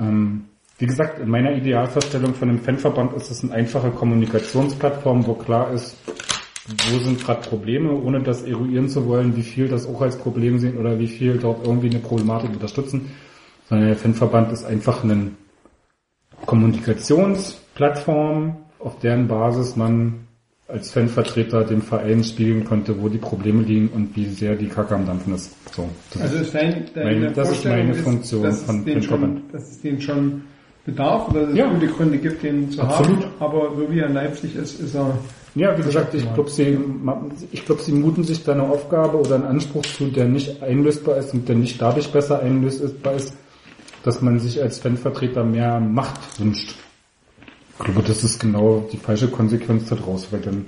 ähm, 0.00 0.46
wie 0.78 0.86
gesagt, 0.86 1.20
in 1.20 1.28
meiner 1.28 1.52
Idealvorstellung 1.52 2.34
von 2.34 2.48
einem 2.48 2.58
Fanverband 2.58 3.12
ist 3.12 3.30
es 3.30 3.44
eine 3.44 3.52
einfache 3.52 3.90
Kommunikationsplattform, 3.92 5.24
wo 5.24 5.34
klar 5.34 5.72
ist, 5.72 5.96
wo 6.66 6.98
sind 7.00 7.24
gerade 7.24 7.48
Probleme, 7.48 7.92
ohne 7.92 8.22
das 8.22 8.42
eruieren 8.42 8.88
zu 8.88 9.06
wollen, 9.06 9.36
wie 9.36 9.42
viel 9.42 9.68
das 9.68 9.86
auch 9.86 10.00
als 10.00 10.16
Problem 10.16 10.58
sehen 10.58 10.78
oder 10.78 10.98
wie 10.98 11.08
viel 11.08 11.38
dort 11.38 11.66
irgendwie 11.66 11.90
eine 11.90 11.98
Problematik 11.98 12.50
unterstützen, 12.50 13.10
sondern 13.68 13.88
der 13.88 13.96
Fanverband 13.96 14.52
ist 14.52 14.64
einfach 14.64 15.02
eine 15.02 15.32
Kommunikationsplattform, 16.46 18.56
auf 18.78 18.98
deren 19.00 19.28
Basis 19.28 19.76
man 19.76 20.26
als 20.68 20.90
Fanvertreter 20.90 21.64
dem 21.64 21.82
Verein 21.82 22.24
spiegeln 22.24 22.64
konnte, 22.64 23.00
wo 23.02 23.08
die 23.08 23.18
Probleme 23.18 23.62
liegen 23.62 23.88
und 23.88 24.16
wie 24.16 24.24
sehr 24.26 24.54
die 24.56 24.68
Kacke 24.68 24.94
am 24.94 25.04
Dampfen 25.06 25.34
ist. 25.34 25.54
So, 25.74 25.88
das 26.12 26.22
Also 26.22 26.36
ist 26.36 26.42
ist 26.42 26.54
dein, 26.54 26.84
Meine- 26.94 27.32
das 27.32 27.50
ist 27.52 27.64
meine 27.66 27.94
Funktion 27.94 28.44
es 28.46 28.62
von 28.62 28.84
Fanverband. 28.84 29.52
dass 29.52 29.70
es 29.70 29.80
den 29.82 30.00
schon 30.00 30.42
bedarf 30.86 31.28
oder 31.28 31.42
dass 31.42 31.50
es 31.50 31.56
Ja. 31.58 31.68
gute 31.72 31.88
Gründe 31.88 32.18
gibt, 32.18 32.42
den 32.42 32.70
zu 32.70 32.80
Absolut. 32.80 33.24
haben. 33.24 33.30
Aber 33.40 33.72
so 33.76 33.90
wie 33.90 33.98
er 33.98 34.06
in 34.06 34.14
Leipzig 34.14 34.56
ist, 34.56 34.80
ist 34.80 34.94
er 34.94 35.18
Ja, 35.54 35.76
wie 35.76 35.82
gesagt, 35.82 36.14
ich 36.14 36.32
glaube, 36.32 36.48
sie, 36.48 36.78
ich 37.50 37.64
glaube, 37.66 37.82
sie 37.82 37.92
muten 37.92 38.24
sich 38.24 38.42
da 38.42 38.52
eine 38.52 38.62
Aufgabe 38.62 39.18
oder 39.18 39.34
einen 39.34 39.44
Anspruch 39.44 39.82
zu, 39.82 40.06
der 40.06 40.24
nicht 40.24 40.62
einlösbar 40.62 41.18
ist 41.18 41.34
und 41.34 41.48
der 41.48 41.56
nicht 41.56 41.80
dadurch 41.80 42.10
besser 42.10 42.40
einlösbar 42.40 43.14
ist, 43.14 43.34
dass 44.02 44.22
man 44.22 44.40
sich 44.40 44.62
als 44.62 44.78
Fanvertreter 44.78 45.44
mehr 45.44 45.78
Macht 45.78 46.40
wünscht. 46.40 46.74
Ich 47.78 47.84
glaube, 47.84 48.02
das 48.02 48.24
ist 48.24 48.38
genau 48.40 48.88
die 48.92 48.96
falsche 48.96 49.28
Konsequenz 49.28 49.88
daraus, 49.88 50.28
weil 50.30 50.40
dann 50.40 50.66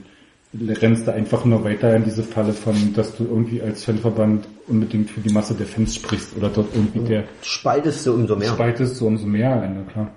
rennst 0.54 1.06
du 1.06 1.12
einfach 1.12 1.44
nur 1.44 1.64
weiter 1.64 1.94
in 1.96 2.04
diese 2.04 2.22
Falle 2.22 2.52
von, 2.52 2.92
dass 2.94 3.16
du 3.16 3.24
irgendwie 3.24 3.60
als 3.62 3.84
Fanverband 3.84 4.46
unbedingt 4.68 5.10
für 5.10 5.20
die 5.20 5.32
Masse 5.32 5.54
der 5.54 5.66
Fans 5.66 5.94
sprichst 5.94 6.36
oder 6.36 6.48
dort 6.48 6.74
irgendwie 6.74 7.00
der 7.00 7.24
Spaltest 7.42 8.06
du 8.06 8.14
umso 8.14 8.36
mehr. 8.36 8.48
spaltest 8.48 9.00
du 9.00 9.06
umso 9.06 9.26
mehr 9.26 9.72
na 9.74 9.82
klar. 9.90 10.10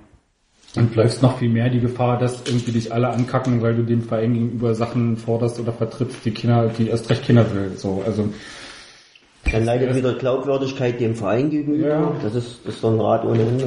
Und 0.78 0.96
läufst 0.96 1.24
noch 1.24 1.40
viel 1.40 1.50
mehr 1.50 1.70
die 1.70 1.80
Gefahr, 1.80 2.20
dass 2.20 2.44
irgendwie 2.46 2.72
dich 2.72 2.94
alle 2.94 3.10
ankacken, 3.10 3.62
weil 3.62 3.76
du 3.76 3.84
dem 3.84 4.02
Verein 4.04 4.34
gegenüber 4.34 4.76
Sachen 4.76 5.18
forderst 5.18 5.60
oder 5.60 5.74
vertrittst, 5.74 6.24
die 6.24 6.32
Kinder, 6.32 6.70
die 6.78 6.90
erst 6.90 7.10
recht 7.10 7.24
Kinder 7.24 7.46
will. 7.54 7.72
So, 7.76 8.04
also 8.06 8.30
Dann 9.52 9.66
leidet 9.66 9.96
wieder 9.96 10.14
Glaubwürdigkeit 10.14 11.00
dem 11.00 11.16
Verein 11.16 11.50
gegenüber. 11.50 11.88
Ja. 11.88 12.12
Das 12.22 12.36
ist, 12.36 12.60
das 12.64 12.76
ist 12.76 12.82
so 12.82 12.90
ein 12.90 13.00
Rad 13.00 13.26
ohne 13.26 13.42
Ende. 13.42 13.66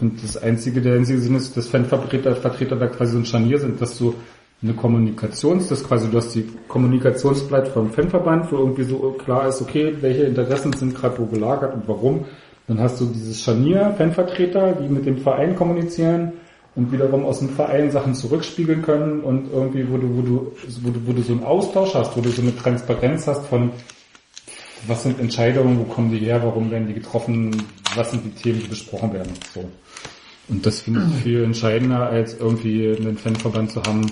und 0.00 0.22
das 0.22 0.36
einzige, 0.36 0.80
der 0.80 0.94
einzige 0.94 1.20
Sinn 1.20 1.36
ist, 1.36 1.56
dass 1.56 1.68
Fanvertreter 1.68 2.34
Vertreter 2.34 2.76
da 2.76 2.86
quasi 2.86 3.12
so 3.12 3.18
ein 3.18 3.26
Scharnier 3.26 3.58
sind, 3.58 3.80
dass 3.80 3.98
du 3.98 4.14
eine 4.62 4.74
Kommunikations, 4.74 5.68
das 5.68 5.82
quasi, 5.82 6.08
du 6.08 6.16
hast 6.16 6.34
die 6.34 6.48
Kommunikationsblatt 6.68 7.68
vom 7.68 7.90
Fanverband, 7.90 8.50
wo 8.52 8.58
irgendwie 8.58 8.84
so 8.84 8.96
klar 9.18 9.48
ist, 9.48 9.60
okay, 9.60 9.94
welche 10.00 10.22
Interessen 10.22 10.72
sind 10.72 10.94
gerade 10.94 11.18
wo 11.18 11.26
gelagert 11.26 11.74
und 11.74 11.88
warum. 11.88 12.24
Dann 12.72 12.80
hast 12.80 13.02
du 13.02 13.04
dieses 13.04 13.42
Scharnier, 13.42 13.94
Fanvertreter, 13.98 14.72
die 14.72 14.88
mit 14.88 15.04
dem 15.04 15.18
Verein 15.18 15.54
kommunizieren 15.56 16.32
und 16.74 16.90
wiederum 16.90 17.26
aus 17.26 17.40
dem 17.40 17.50
Verein 17.50 17.90
Sachen 17.90 18.14
zurückspiegeln 18.14 18.80
können 18.80 19.20
und 19.20 19.52
irgendwie, 19.52 19.86
wo 19.90 19.98
du, 19.98 20.16
wo 20.16 20.22
du, 20.22 20.52
wo 20.80 20.90
du, 20.90 21.06
wo 21.06 21.12
du 21.12 21.20
so 21.20 21.32
einen 21.34 21.44
Austausch 21.44 21.92
hast, 21.92 22.16
wo 22.16 22.22
du 22.22 22.30
so 22.30 22.40
eine 22.40 22.56
Transparenz 22.56 23.26
hast 23.26 23.44
von, 23.44 23.72
was 24.86 25.02
sind 25.02 25.20
Entscheidungen, 25.20 25.80
wo 25.80 25.84
kommen 25.84 26.10
die 26.10 26.20
her, 26.20 26.42
warum 26.42 26.70
werden 26.70 26.88
die 26.88 26.94
getroffen, 26.94 27.62
was 27.94 28.10
sind 28.10 28.24
die 28.24 28.30
Themen, 28.30 28.60
die 28.60 28.68
besprochen 28.68 29.12
werden, 29.12 29.32
so. 29.52 29.68
Und 30.48 30.64
das 30.64 30.80
finde 30.80 31.06
ich 31.10 31.22
viel 31.24 31.44
entscheidender, 31.44 32.08
als 32.08 32.38
irgendwie 32.38 32.96
einen 32.96 33.18
Fanverband 33.18 33.70
zu 33.70 33.82
haben, 33.82 34.10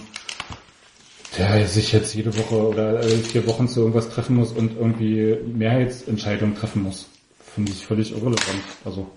der 1.39 1.67
sich 1.67 1.93
jetzt 1.93 2.15
jede 2.15 2.37
Woche 2.37 2.57
oder 2.57 2.89
alle 2.99 3.09
vier 3.09 3.47
Wochen 3.47 3.69
zu 3.69 3.81
irgendwas 3.81 4.11
treffen 4.11 4.37
muss 4.37 4.53
und 4.53 4.77
irgendwie 4.77 5.39
Mehrheitsentscheidungen 5.51 6.55
treffen 6.55 6.83
muss. 6.83 7.07
Finde 7.55 7.73
ich 7.73 7.87
völlig 7.87 8.13
irrelevant. 8.13 8.63
Also, 8.85 9.11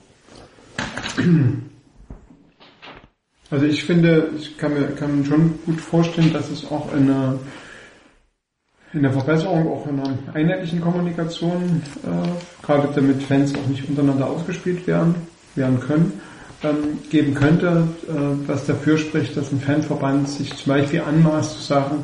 Also 3.54 3.68
ich 3.68 3.84
finde, 3.84 4.32
ich 4.40 4.58
kann 4.58 4.74
mir, 4.74 4.88
kann 4.88 5.24
schon 5.26 5.60
gut 5.64 5.80
vorstellen, 5.80 6.34
dass 6.34 6.50
es 6.50 6.66
auch 6.72 6.92
in 6.92 7.04
einer, 7.04 7.38
in 8.94 9.04
der 9.04 9.12
Verbesserung, 9.12 9.68
auch 9.68 9.86
in 9.86 10.00
einer 10.00 10.18
einheitlichen 10.34 10.82
Kommunikation, 10.82 11.84
äh, 12.04 12.66
gerade 12.66 12.90
damit 12.96 13.22
Fans 13.22 13.54
auch 13.54 13.68
nicht 13.68 13.88
untereinander 13.88 14.26
ausgespielt 14.26 14.88
werden, 14.88 15.14
werden 15.54 15.80
können, 15.80 16.20
ähm, 16.64 16.98
geben 17.12 17.36
könnte, 17.36 17.88
äh, 18.08 18.48
was 18.48 18.66
dafür 18.66 18.98
spricht, 18.98 19.38
dass 19.38 19.52
ein 19.52 19.62
Fanverband 19.62 20.28
sich 20.30 20.56
zum 20.56 20.74
Beispiel 20.74 21.02
anmaßt 21.02 21.58
zu 21.58 21.62
sagen, 21.62 22.04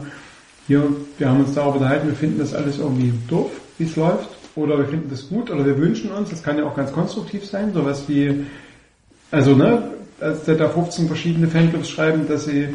hier, 0.67 0.83
wir 1.17 1.29
haben 1.29 1.39
uns 1.39 1.55
darüber 1.55 1.77
unterhalten, 1.77 2.09
wir 2.09 2.15
finden 2.15 2.37
das 2.37 2.53
alles 2.53 2.77
irgendwie 2.77 3.11
doof, 3.27 3.49
wie 3.79 3.85
es 3.85 3.95
läuft, 3.95 4.29
oder 4.55 4.77
wir 4.77 4.85
finden 4.85 5.09
das 5.09 5.29
gut, 5.29 5.49
oder 5.49 5.65
wir 5.65 5.77
wünschen 5.77 6.11
uns, 6.11 6.29
das 6.29 6.43
kann 6.43 6.57
ja 6.57 6.65
auch 6.65 6.75
ganz 6.75 6.91
konstruktiv 6.91 7.45
sein, 7.45 7.73
sowas 7.73 8.03
wie, 8.07 8.45
also 9.31 9.55
ne, 9.55 9.83
als 10.19 10.45
da 10.45 10.69
15 10.69 11.07
verschiedene 11.07 11.47
Fanclubs 11.47 11.89
schreiben, 11.89 12.27
dass 12.27 12.45
sie 12.45 12.67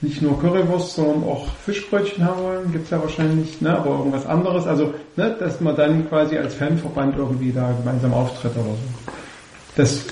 nicht 0.00 0.22
nur 0.22 0.40
Currywurst, 0.40 0.94
sondern 0.94 1.24
auch 1.24 1.48
Fischbrötchen 1.64 2.24
haben 2.24 2.42
wollen, 2.42 2.72
gibt's 2.72 2.90
ja 2.90 3.00
wahrscheinlich, 3.00 3.60
ne, 3.60 3.76
aber 3.76 3.90
irgendwas 3.90 4.26
anderes, 4.26 4.66
also 4.66 4.94
ne, 5.16 5.34
dass 5.38 5.60
man 5.60 5.74
dann 5.76 6.08
quasi 6.08 6.36
als 6.36 6.54
Fanverband 6.54 7.16
irgendwie 7.16 7.52
da 7.52 7.72
gemeinsam 7.72 8.14
auftritt 8.14 8.52
oder 8.52 8.64
so. 8.64 9.12
Das 9.76 10.04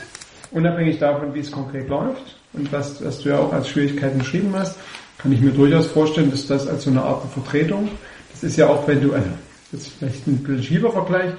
unabhängig 0.50 0.98
davon, 0.98 1.34
wie 1.34 1.40
es 1.40 1.50
konkret 1.50 1.88
läuft 1.88 2.36
und 2.52 2.72
was, 2.72 3.04
was 3.04 3.20
du 3.20 3.28
ja 3.30 3.38
auch 3.38 3.52
als 3.52 3.68
Schwierigkeiten 3.68 4.18
beschrieben 4.18 4.52
hast, 4.56 4.76
kann 5.18 5.32
ich 5.32 5.40
mir 5.40 5.50
durchaus 5.50 5.86
vorstellen, 5.86 6.30
dass 6.30 6.46
das 6.46 6.66
als 6.66 6.84
so 6.84 6.90
eine 6.90 7.02
Art 7.02 7.22
Vertretung, 7.32 7.88
das 8.32 8.42
ist 8.42 8.56
ja 8.56 8.68
auch, 8.68 8.86
wenn 8.86 9.00
du, 9.00 9.12
also 9.12 9.28
ist 9.76 9.88
vielleicht 9.88 10.26
ein 10.26 10.38
bisschen 10.38 10.62
schiefer 10.62 10.90
Vergleich, 10.90 11.32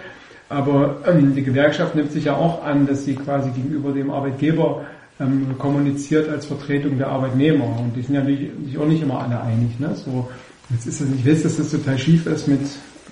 aber 0.49 1.01
ähm, 1.05 1.35
die 1.35 1.43
Gewerkschaft 1.43 1.95
nimmt 1.95 2.11
sich 2.11 2.26
ja 2.26 2.35
auch 2.35 2.64
an, 2.64 2.88
dass 2.88 3.05
sie 3.05 3.15
quasi 3.15 3.49
gegenüber 3.51 3.91
dem 3.91 4.11
Arbeitgeber 4.11 4.85
ähm, 5.19 5.57
kommuniziert 5.57 6.30
als 6.30 6.45
Vertretung 6.45 6.97
der 6.97 7.07
Arbeitnehmer. 7.07 7.80
Und 7.80 7.95
die 7.95 8.01
sind 8.01 8.15
ja 8.15 8.23
nicht, 8.23 8.77
auch 8.77 8.85
nicht 8.85 9.01
immer 9.01 9.22
alle 9.22 9.41
einig. 9.41 9.80
Ne? 9.80 9.93
So, 9.95 10.30
jetzt 10.69 10.85
ist 10.88 11.01
es, 11.01 11.07
ich 11.14 11.26
weiß, 11.26 11.43
dass 11.43 11.57
das 11.57 11.72
total 11.72 11.97
schief 11.97 12.26
ist 12.27 12.47
mit 12.47 12.61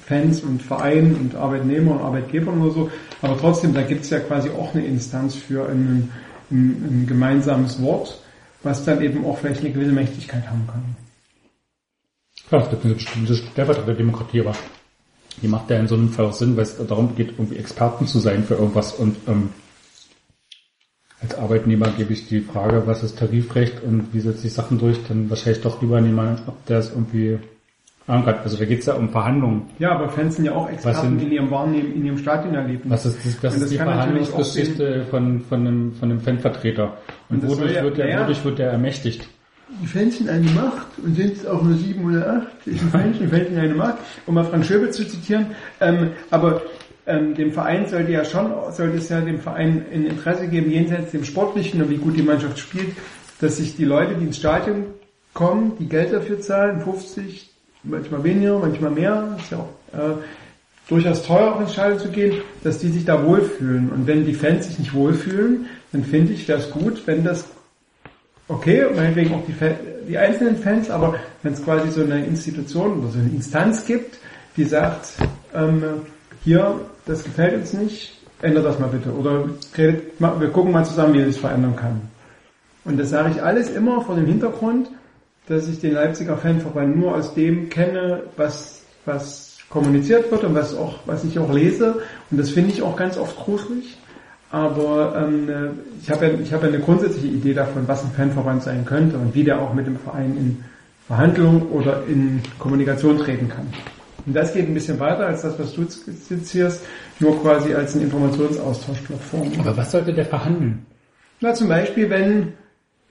Fans 0.05 0.41
und 0.41 0.61
Vereinen 0.61 1.15
und 1.15 1.35
Arbeitnehmern 1.35 1.97
und 1.97 2.03
Arbeitgebern 2.03 2.61
oder 2.61 2.71
so, 2.71 2.91
aber 3.21 3.37
trotzdem, 3.39 3.73
da 3.73 3.81
gibt 3.81 4.03
es 4.03 4.11
ja 4.11 4.19
quasi 4.19 4.49
auch 4.49 4.75
eine 4.75 4.85
Instanz 4.85 5.33
für 5.33 5.67
ein, 5.67 6.11
ein, 6.51 6.85
ein 6.89 7.05
gemeinsames 7.07 7.81
Wort, 7.81 8.21
was 8.61 8.85
dann 8.85 9.01
eben 9.01 9.25
auch 9.25 9.39
vielleicht 9.39 9.61
eine 9.61 9.71
gewisse 9.71 9.91
Mächtigkeit 9.91 10.47
haben 10.47 10.67
kann. 10.67 10.95
klar, 12.47 12.63
es 12.63 12.69
gibt 12.69 12.85
eine 12.85 12.93
bestimmte 12.93 13.35
Stellvertreterdemokratie, 13.35 14.41
aber 14.41 14.53
die 15.41 15.47
macht 15.47 15.69
ja 15.69 15.77
in 15.77 15.87
so 15.87 15.95
einem 15.95 16.09
Fall 16.09 16.25
auch 16.25 16.33
Sinn, 16.33 16.55
weil 16.55 16.63
es 16.63 16.77
darum 16.87 17.15
geht, 17.15 17.31
irgendwie 17.37 17.57
Experten 17.57 18.07
zu 18.07 18.19
sein 18.19 18.43
für 18.43 18.55
irgendwas 18.55 18.93
und 18.93 19.15
ähm, 19.27 19.49
als 21.21 21.35
Arbeitnehmer 21.37 21.89
gebe 21.97 22.13
ich 22.13 22.27
die 22.27 22.41
Frage, 22.41 22.83
was 22.85 23.01
ist 23.03 23.17
Tarifrecht 23.17 23.81
und 23.83 24.13
wie 24.13 24.19
setze 24.19 24.47
ich 24.47 24.53
Sachen 24.53 24.77
durch, 24.79 24.97
dann 25.07 25.29
wahrscheinlich 25.29 25.61
doch 25.61 25.81
lieber 25.81 25.97
an 25.97 26.05
jemanden, 26.05 26.41
der 26.67 26.79
es 26.79 26.91
irgendwie 26.91 27.39
ankert. 28.05 28.41
Also 28.43 28.57
da 28.57 28.65
geht 28.65 28.81
es 28.81 28.85
ja 28.85 28.93
um 28.93 29.09
Verhandlungen. 29.09 29.63
Ja, 29.79 29.93
aber 29.93 30.09
Fans 30.09 30.35
sind 30.35 30.45
ja 30.45 30.51
auch 30.53 30.69
Experten 30.69 31.01
sind- 31.19 31.21
in 31.23 31.31
ihrem 31.31 31.49
Wahrnehmen, 31.49 31.95
in 31.95 32.05
ihrem 32.05 32.17
Stadionerlebnis. 32.17 32.91
Was 32.91 33.05
ist, 33.07 33.25
das, 33.25 33.39
das 33.41 33.55
ist 33.61 33.71
die 33.71 33.77
Verhandlungsgeschichte 33.77 35.05
von, 35.09 35.41
von, 35.41 35.59
einem, 35.61 35.93
von 35.95 36.11
einem 36.11 36.19
Fanvertreter. 36.19 36.97
Und, 37.29 37.37
Und 37.37 37.43
das 37.43 37.51
wodurch, 37.57 37.73
ja- 37.75 37.83
wird 37.83 37.97
der, 37.97 38.09
ja. 38.09 38.21
wodurch 38.21 38.43
wird 38.45 38.59
der 38.59 38.71
ermächtigt? 38.71 39.27
Die 39.81 39.87
Fans 39.87 40.17
sind 40.17 40.29
eine 40.29 40.49
Macht 40.51 40.87
und 41.03 41.15
sind 41.15 41.37
es 41.37 41.45
auch 41.45 41.61
nur 41.61 41.75
sieben 41.75 42.05
oder 42.05 42.33
acht. 42.37 42.67
Ist 42.67 42.83
ein 42.83 42.89
Fans 42.89 43.17
sind 43.17 43.33
eine 43.33 43.73
Macht. 43.73 43.97
Um 44.27 44.35
mal 44.35 44.43
Frank 44.43 44.65
Schöbel 44.65 44.91
zu 44.91 45.07
zitieren. 45.07 45.47
Ähm, 45.81 46.11
aber 46.29 46.61
ähm, 47.07 47.35
dem 47.35 47.51
Verein 47.51 47.87
sollte 47.87 48.11
ja 48.11 48.23
schon, 48.25 48.51
sollte 48.71 48.97
es 48.97 49.09
ja 49.09 49.21
dem 49.21 49.39
Verein 49.39 49.85
ein 49.91 50.05
Interesse 50.05 50.47
geben, 50.47 50.71
jenseits 50.71 51.11
dem 51.11 51.23
Sportlichen 51.23 51.81
und 51.81 51.89
wie 51.89 51.97
gut 51.97 52.15
die 52.15 52.23
Mannschaft 52.23 52.59
spielt, 52.59 52.95
dass 53.41 53.57
sich 53.57 53.75
die 53.75 53.85
Leute, 53.85 54.15
die 54.15 54.25
ins 54.25 54.37
Stadion 54.37 54.85
kommen, 55.33 55.73
die 55.79 55.87
Geld 55.87 56.13
dafür 56.13 56.39
zahlen, 56.39 56.81
50, 56.81 57.51
manchmal 57.83 58.23
weniger, 58.23 58.59
manchmal 58.59 58.91
mehr, 58.91 59.37
ist 59.39 59.51
ja 59.51 59.57
auch 59.57 59.97
äh, 59.97 60.13
durchaus 60.87 61.23
teuer, 61.23 61.53
auch 61.55 61.61
ins 61.61 61.73
Stadion 61.73 61.99
zu 61.99 62.09
gehen, 62.09 62.41
dass 62.63 62.79
die 62.79 62.89
sich 62.89 63.05
da 63.05 63.23
wohlfühlen. 63.23 63.89
Und 63.89 64.07
wenn 64.07 64.25
die 64.25 64.33
Fans 64.33 64.67
sich 64.67 64.79
nicht 64.79 64.93
wohlfühlen, 64.93 65.67
dann 65.91 66.03
finde 66.03 66.33
ich 66.33 66.45
das 66.45 66.71
gut, 66.71 67.05
wenn 67.05 67.23
das 67.23 67.45
okay, 68.47 68.85
meinetwegen 68.95 69.33
auch 69.33 69.43
die, 69.45 69.53
die 70.07 70.17
einzelnen 70.17 70.57
Fans, 70.57 70.89
aber 70.89 71.15
wenn 71.43 71.53
es 71.53 71.63
quasi 71.63 71.89
so 71.89 72.01
eine 72.01 72.25
Institution 72.25 72.99
oder 72.99 73.09
so 73.09 73.19
eine 73.19 73.29
Instanz 73.29 73.85
gibt, 73.85 74.19
die 74.57 74.63
sagt, 74.63 75.13
ähm, 75.53 75.83
hier, 76.43 76.79
das 77.05 77.23
gefällt 77.23 77.55
uns 77.55 77.73
nicht, 77.73 78.13
ändert 78.41 78.65
das 78.65 78.79
mal 78.79 78.87
bitte. 78.87 79.11
Oder 79.11 79.49
redet, 79.77 80.19
wir 80.19 80.49
gucken 80.49 80.71
mal 80.71 80.85
zusammen, 80.85 81.13
wie 81.13 81.19
es 81.19 81.37
verändern 81.37 81.75
kann. 81.75 82.01
Und 82.83 82.99
das 82.99 83.09
sage 83.09 83.31
ich 83.31 83.41
alles 83.41 83.69
immer 83.71 84.01
vor 84.01 84.15
dem 84.15 84.27
Hintergrund, 84.27 84.89
dass 85.47 85.67
ich 85.67 85.79
den 85.79 85.93
Leipziger 85.93 86.37
Fanverband 86.37 86.95
nur 86.97 87.15
aus 87.15 87.33
dem 87.33 87.69
kenne, 87.69 88.23
was, 88.37 88.83
was 89.05 89.57
kommuniziert 89.69 90.31
wird 90.31 90.43
und 90.43 90.55
was 90.55 90.75
auch, 90.75 90.99
was 91.05 91.23
ich 91.23 91.37
auch 91.39 91.51
lese. 91.51 92.01
Und 92.31 92.39
das 92.39 92.51
finde 92.51 92.71
ich 92.71 92.81
auch 92.81 92.95
ganz 92.95 93.17
oft 93.17 93.35
gruselig. 93.37 93.97
Aber 94.55 95.13
ähm, 95.17 95.49
äh, 95.49 95.53
ich 96.01 96.09
habe 96.09 96.27
ja, 96.27 96.33
ich 96.41 96.53
habe 96.53 96.67
ja 96.67 96.73
eine 96.73 96.81
grundsätzliche 96.81 97.27
Idee 97.27 97.53
davon, 97.53 97.85
was 97.89 98.05
ein 98.05 98.11
Fanverband 98.11 98.63
sein 98.63 98.85
könnte 98.85 99.17
und 99.17 99.35
wie 99.35 99.43
der 99.43 99.59
auch 99.59 99.73
mit 99.73 99.85
dem 99.85 99.97
Verein 99.99 100.37
in 100.37 100.63
Verhandlung 101.07 101.63
oder 101.71 102.03
in 102.07 102.41
Kommunikation 102.57 103.17
treten 103.17 103.49
kann. 103.49 103.67
Und 104.25 104.33
das 104.33 104.53
geht 104.53 104.65
ein 104.69 104.73
bisschen 104.73 104.97
weiter 104.97 105.27
als 105.27 105.41
das, 105.41 105.59
was 105.59 105.73
du 105.73 105.85
skizzierst, 105.85 106.85
nur 107.19 107.41
quasi 107.41 107.73
als 107.73 107.95
eine 107.95 108.05
Informationsaustauschplattform. 108.05 109.51
Aber 109.59 109.75
was 109.75 109.91
sollte 109.91 110.13
der 110.13 110.23
verhandeln? 110.25 110.85
Na, 111.41 111.53
zum 111.53 111.67
Beispiel, 111.67 112.09
wenn, 112.09 112.53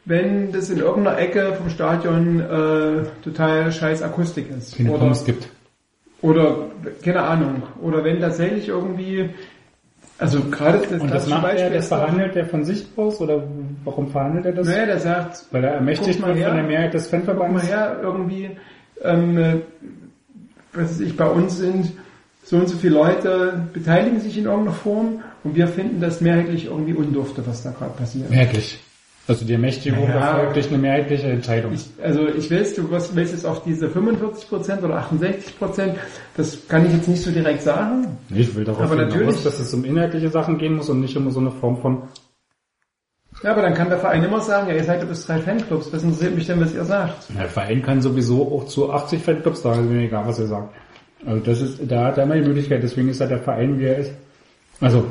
wenn 0.06 0.50
das 0.50 0.70
in 0.70 0.78
irgendeiner 0.78 1.18
Ecke 1.18 1.52
vom 1.58 1.68
Stadion 1.68 2.40
äh, 2.40 3.02
total 3.22 3.70
scheiß 3.70 4.00
Akustik 4.00 4.46
ist. 4.50 4.78
Keine 4.78 4.92
Oder, 4.92 5.00
Pommes 5.00 5.26
gibt. 5.26 5.50
oder, 6.22 6.70
keine 7.02 7.20
Ahnung. 7.20 7.64
Oder 7.82 8.02
wenn 8.02 8.18
tatsächlich 8.18 8.68
irgendwie, 8.68 9.28
also 10.18 10.40
gerade 10.50 10.78
das 10.88 11.00
Und 11.00 11.10
das 11.10 11.26
macht 11.28 11.44
er, 11.44 11.50
Beispiel 11.50 11.70
das 11.70 11.84
ist 11.84 11.92
doch- 11.92 11.98
verhandelt 11.98 12.36
er 12.36 12.46
von 12.46 12.64
sich 12.64 12.86
aus 12.96 13.20
oder 13.20 13.42
warum 13.84 14.08
verhandelt 14.08 14.46
er 14.46 14.52
das? 14.52 14.66
Naja, 14.68 14.86
der 14.86 14.98
sagt, 14.98 15.44
Weil 15.50 15.64
er 15.64 15.72
ermächtigt 15.74 16.18
wird 16.24 16.38
von 16.38 16.56
der 16.56 16.64
Mehrheit 16.64 16.94
des 16.94 17.10
guck 17.10 17.26
mal 17.26 17.34
Fanverbands? 17.34 17.68
her, 17.68 17.96
irgendwie, 18.02 18.50
ähm, 19.02 19.38
äh, 19.38 19.54
was 20.72 20.90
weiß 20.90 21.00
ich, 21.00 21.16
bei 21.16 21.26
uns 21.26 21.58
sind 21.58 21.92
so 22.44 22.56
und 22.56 22.68
so 22.68 22.76
viele 22.76 22.94
Leute 22.94 23.60
beteiligen 23.72 24.20
sich 24.20 24.36
in 24.38 24.44
irgendeiner 24.44 24.76
Form 24.76 25.22
und 25.44 25.54
wir 25.56 25.66
finden 25.68 26.00
das 26.00 26.20
mehrheitlich 26.20 26.66
irgendwie 26.66 26.92
undurfte, 26.94 27.46
was 27.46 27.62
da 27.62 27.70
gerade 27.70 27.92
passiert. 27.92 28.28
Mehrheitlich. 28.30 28.80
Also 29.26 29.46
die 29.46 29.54
Ermächtigung 29.54 30.02
Ja. 30.06 30.32
erfolgt 30.32 30.56
durch 30.56 30.68
eine 30.68 30.76
mehrheitliche 30.78 31.28
Entscheidung. 31.28 31.72
Ich, 31.72 31.86
also 32.02 32.28
ich 32.28 32.50
willst 32.50 32.76
du 32.76 32.90
willst 32.90 33.32
jetzt 33.32 33.46
auf 33.46 33.62
diese 33.64 33.88
45% 33.88 34.82
oder 34.82 34.98
68%, 34.98 35.94
das 36.36 36.68
kann 36.68 36.84
ich 36.84 36.92
jetzt 36.92 37.08
nicht 37.08 37.22
so 37.22 37.30
direkt 37.30 37.62
sagen. 37.62 38.18
ich 38.28 38.54
will 38.54 38.64
darauf 38.64 38.82
Aber 38.82 38.96
hinaus, 38.96 39.14
natürlich- 39.14 39.42
dass 39.42 39.58
es 39.60 39.72
um 39.72 39.84
inhaltliche 39.84 40.28
Sachen 40.28 40.58
gehen 40.58 40.74
muss 40.76 40.90
und 40.90 41.00
nicht 41.00 41.16
um 41.16 41.30
so 41.30 41.40
eine 41.40 41.50
Form 41.52 41.78
von 41.78 42.02
Ja, 43.42 43.52
aber 43.52 43.62
dann 43.62 43.74
kann 43.74 43.88
der 43.88 43.98
Verein 43.98 44.22
immer 44.24 44.40
sagen, 44.40 44.68
ja, 44.68 44.74
ihr 44.74 44.84
seid 44.84 45.00
ja 45.00 45.06
bis 45.06 45.26
drei 45.26 45.38
Fanclubs, 45.38 45.92
was 45.92 46.02
interessiert 46.02 46.34
mich 46.34 46.46
denn, 46.46 46.60
was 46.60 46.74
ihr 46.74 46.84
sagt? 46.84 47.24
Der 47.36 47.48
Verein 47.48 47.82
kann 47.82 48.00
sowieso 48.02 48.42
auch 48.52 48.66
zu 48.66 48.92
80 48.92 49.22
Fanclubs 49.22 49.62
sagen, 49.62 49.84
ist 49.84 49.90
mir 49.90 50.02
egal, 50.04 50.26
was 50.26 50.38
er 50.38 50.46
sagt. 50.46 50.74
Also 51.26 51.40
das 51.40 51.60
ist, 51.62 51.80
da 51.90 52.04
hat 52.06 52.18
er 52.18 52.24
immer 52.24 52.34
die 52.36 52.42
Möglichkeit, 52.46 52.82
deswegen 52.82 53.08
ist 53.08 53.20
ja 53.20 53.26
der 53.26 53.38
Verein, 53.40 53.78
wie 53.78 53.84
er 53.86 53.98
ist. 53.98 54.12
Also, 54.80 55.06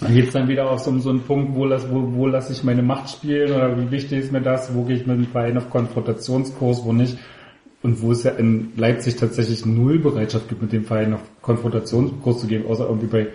dann 0.00 0.14
geht's 0.14 0.32
dann 0.32 0.48
wieder 0.48 0.70
auf 0.70 0.80
so, 0.80 0.96
so 0.98 1.10
einen 1.10 1.22
Punkt, 1.22 1.54
wo, 1.54 1.64
lass, 1.64 1.90
wo, 1.90 2.12
wo 2.14 2.26
lasse 2.26 2.52
ich 2.52 2.62
meine 2.62 2.82
Macht 2.82 3.10
spielen 3.10 3.52
oder 3.52 3.76
wie 3.76 3.90
wichtig 3.90 4.20
ist 4.20 4.32
mir 4.32 4.40
das, 4.40 4.74
wo 4.74 4.84
gehe 4.84 4.96
ich 4.96 5.06
mit 5.06 5.16
dem 5.16 5.26
Verein 5.26 5.56
auf 5.56 5.70
Konfrontationskurs, 5.70 6.84
wo 6.84 6.92
nicht. 6.92 7.18
Und 7.82 8.02
wo 8.02 8.10
es 8.10 8.24
ja 8.24 8.32
in 8.32 8.72
Leipzig 8.76 9.16
tatsächlich 9.16 9.64
null 9.64 9.98
Bereitschaft 10.00 10.48
gibt, 10.48 10.62
mit 10.62 10.72
dem 10.72 10.84
Verein 10.84 11.14
auf 11.14 11.20
Konfrontationskurs 11.42 12.40
zu 12.40 12.46
gehen, 12.46 12.66
außer 12.66 12.86
irgendwie 12.86 13.06
bei 13.06 13.26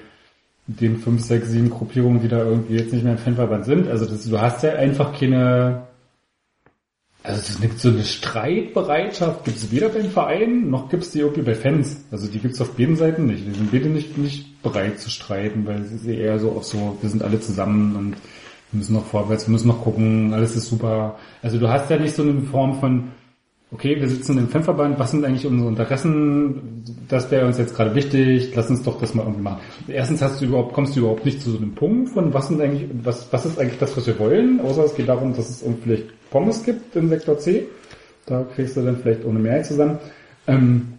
den 0.68 0.98
fünf, 0.98 1.22
sechs, 1.22 1.50
sieben 1.50 1.70
Gruppierungen, 1.70 2.22
die 2.22 2.28
da 2.28 2.44
irgendwie 2.44 2.76
jetzt 2.76 2.94
nicht 2.94 3.04
mehr 3.04 3.14
im 3.14 3.20
Fanverband 3.20 3.66
sind. 3.66 3.88
Also 3.88 4.06
das, 4.06 4.28
du 4.28 4.40
hast 4.40 4.64
ja 4.64 4.74
einfach 4.74 5.18
keine 5.18 5.84
Also 7.24 7.40
es 7.40 7.50
ist 7.52 7.80
so 7.80 7.88
eine 7.88 8.04
Streitbereitschaft 8.04 9.46
gibt 9.46 9.56
es 9.56 9.72
weder 9.72 9.88
beim 9.88 10.10
Verein, 10.10 10.70
noch 10.70 10.90
gibt 10.90 11.04
es 11.04 11.12
die 11.12 11.20
irgendwie 11.20 11.42
bei 11.42 11.56
Fans. 11.56 12.04
Also 12.12 12.28
die 12.28 12.40
gibt 12.40 12.56
es 12.56 12.62
auf 12.62 12.76
beiden 12.76 12.98
Seiten 12.98 13.28
nicht. 13.28 13.48
Die 13.48 13.52
sind 13.52 13.72
beide 13.72 13.88
nicht, 13.88 14.18
nicht 14.18 14.62
bereit 14.62 15.00
zu 15.00 15.10
streiten, 15.10 15.66
weil 15.66 15.82
es 15.82 15.94
ist 15.94 16.06
eher 16.06 16.38
so 16.38 16.52
auf 16.52 16.66
so, 16.66 16.98
wir 17.00 17.10
sind 17.10 17.24
alle 17.24 17.40
zusammen 17.40 17.96
und 17.96 18.16
wir 18.72 18.78
müssen 18.78 18.94
noch 18.94 19.06
vorwärts, 19.06 19.48
wir 19.48 19.54
müssen 19.54 19.70
noch 19.70 19.82
gucken, 19.82 20.34
alles 20.34 20.58
ist 20.58 20.68
super. 20.68 21.18
Also 21.42 21.60
du 21.60 21.70
hast 21.70 21.90
ja 21.90 21.98
nicht 21.98 22.14
so 22.14 22.24
eine 22.24 22.42
Form 22.42 22.80
von, 22.82 23.12
okay, 23.74 24.00
wir 24.00 24.08
sitzen 24.08 24.38
im 24.38 24.48
Fanverband, 24.50 25.00
was 25.00 25.12
sind 25.12 25.26
eigentlich 25.26 25.46
unsere 25.46 25.70
Interessen, 25.70 26.84
das 27.10 27.30
wäre 27.32 27.46
uns 27.46 27.58
jetzt 27.58 27.76
gerade 27.76 27.96
wichtig, 27.96 28.54
lass 28.56 28.70
uns 28.70 28.84
doch 28.84 29.00
das 29.00 29.14
mal 29.16 29.24
irgendwie 29.24 29.42
machen. 29.42 29.62
Erstens 29.88 30.22
hast 30.22 30.40
du 30.40 30.46
überhaupt, 30.46 30.74
kommst 30.74 30.96
du 30.96 31.02
überhaupt 31.02 31.26
nicht 31.26 31.42
zu 31.42 31.52
so 31.52 31.58
einem 31.58 31.74
Punkt 31.74 32.10
von, 32.10 32.34
was 32.34 32.48
sind 32.48 32.62
eigentlich, 32.62 32.90
was, 33.04 33.32
was 33.32 33.46
ist 33.46 33.60
eigentlich 33.60 33.80
das, 33.80 33.98
was 33.98 34.06
wir 34.06 34.20
wollen, 34.20 34.60
außer 34.62 34.86
es 34.86 34.96
geht 34.96 35.10
darum, 35.10 35.36
dass 35.36 35.50
es 35.50 35.66
vielleicht 35.84 36.06
Pommes 36.30 36.64
gibt 36.64 36.96
in 36.96 37.10
Sektor 37.10 37.38
C. 37.40 37.68
Da 38.26 38.46
kriegst 38.56 38.78
du 38.78 38.82
dann 38.82 38.98
vielleicht 38.98 39.26
ohne 39.26 39.40
Mehrheit 39.40 39.66
zusammen. 39.66 39.98
Ähm, 40.48 40.94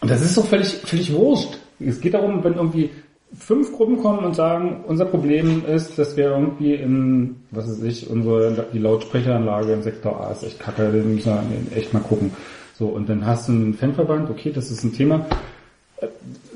und 0.00 0.10
das 0.10 0.22
ist 0.22 0.36
doch 0.36 0.46
völlig, 0.46 0.68
völlig 0.68 1.12
wurscht. 1.12 1.58
Es 1.78 2.00
geht 2.00 2.14
darum, 2.14 2.42
wenn 2.44 2.54
irgendwie 2.54 2.90
fünf 3.38 3.72
Gruppen 3.72 3.98
kommen 3.98 4.24
und 4.24 4.34
sagen, 4.34 4.84
unser 4.86 5.04
Problem 5.04 5.64
ist, 5.66 5.98
dass 5.98 6.16
wir 6.16 6.30
irgendwie 6.30 6.74
in, 6.74 7.36
was 7.50 7.68
weiß 7.68 7.82
ich, 7.82 8.10
unsere, 8.10 8.66
die 8.72 8.78
Lautsprecheranlage 8.78 9.72
im 9.72 9.82
Sektor 9.82 10.20
A 10.20 10.32
ist 10.32 10.42
echt 10.42 10.60
kacke, 10.60 10.84
da 10.84 10.90
müssen 10.90 11.32
wir 11.32 11.76
echt 11.76 11.92
mal 11.92 12.00
gucken. 12.00 12.32
So, 12.78 12.88
und 12.88 13.08
dann 13.08 13.26
hast 13.26 13.48
du 13.48 13.52
einen 13.52 13.74
Fanverband, 13.74 14.30
okay, 14.30 14.52
das 14.52 14.70
ist 14.70 14.84
ein 14.84 14.92
Thema. 14.92 15.26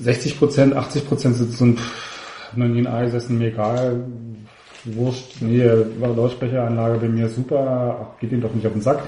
60 0.01 0.39
Prozent, 0.39 0.75
80 0.75 1.07
Prozent 1.09 1.37
ein, 1.61 1.77
pff, 1.77 2.57
noch 2.57 2.67
nie 2.67 2.81
ein 2.81 2.87
Ei 2.87 3.05
gesessen, 3.05 3.39
mir 3.39 3.49
egal, 3.49 4.05
wurscht, 4.85 5.41
nee, 5.41 5.65
Lautsprecheranlage 6.01 6.99
bei 6.99 7.09
mir 7.09 7.29
super, 7.29 7.99
ach, 8.03 8.21
geht 8.21 8.33
ihm 8.33 8.41
doch 8.41 8.55
nicht 8.55 8.67
auf 8.67 8.73
den 8.73 8.83
Sack. 8.83 9.03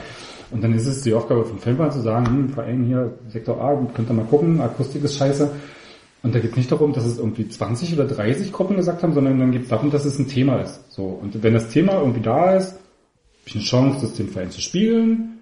Und 0.50 0.64
dann 0.64 0.72
ist 0.72 0.86
es 0.86 1.02
die 1.02 1.12
Aufgabe 1.12 1.44
vom 1.44 1.58
Fanverband 1.58 1.92
zu 1.92 2.00
sagen, 2.00 2.26
hm, 2.26 2.48
Verein 2.50 2.84
hier, 2.84 3.12
Sektor 3.28 3.60
A, 3.60 3.76
könnt 3.94 4.08
ihr 4.08 4.14
mal 4.14 4.24
gucken, 4.24 4.60
Akustik 4.60 5.04
ist 5.04 5.16
scheiße. 5.16 5.50
Und 6.22 6.34
da 6.34 6.40
geht 6.40 6.50
es 6.52 6.56
nicht 6.56 6.72
darum, 6.72 6.92
dass 6.92 7.04
es 7.04 7.18
irgendwie 7.18 7.48
20 7.48 7.94
oder 7.94 8.04
30 8.04 8.52
Gruppen 8.52 8.76
gesagt 8.76 9.02
haben, 9.02 9.14
sondern 9.14 9.38
dann 9.38 9.52
geht 9.52 9.62
es 9.62 9.68
darum, 9.68 9.90
dass 9.90 10.04
es 10.04 10.18
ein 10.18 10.28
Thema 10.28 10.60
ist. 10.60 10.90
So. 10.90 11.04
Und 11.04 11.42
wenn 11.42 11.54
das 11.54 11.68
Thema 11.68 12.00
irgendwie 12.00 12.20
da 12.20 12.56
ist, 12.56 12.72
habe 12.72 13.46
ich 13.46 13.54
eine 13.54 13.64
Chance, 13.64 13.98
das 14.02 14.14
dem 14.14 14.28
Verein 14.28 14.50
zu 14.50 14.60
spielen. 14.60 15.38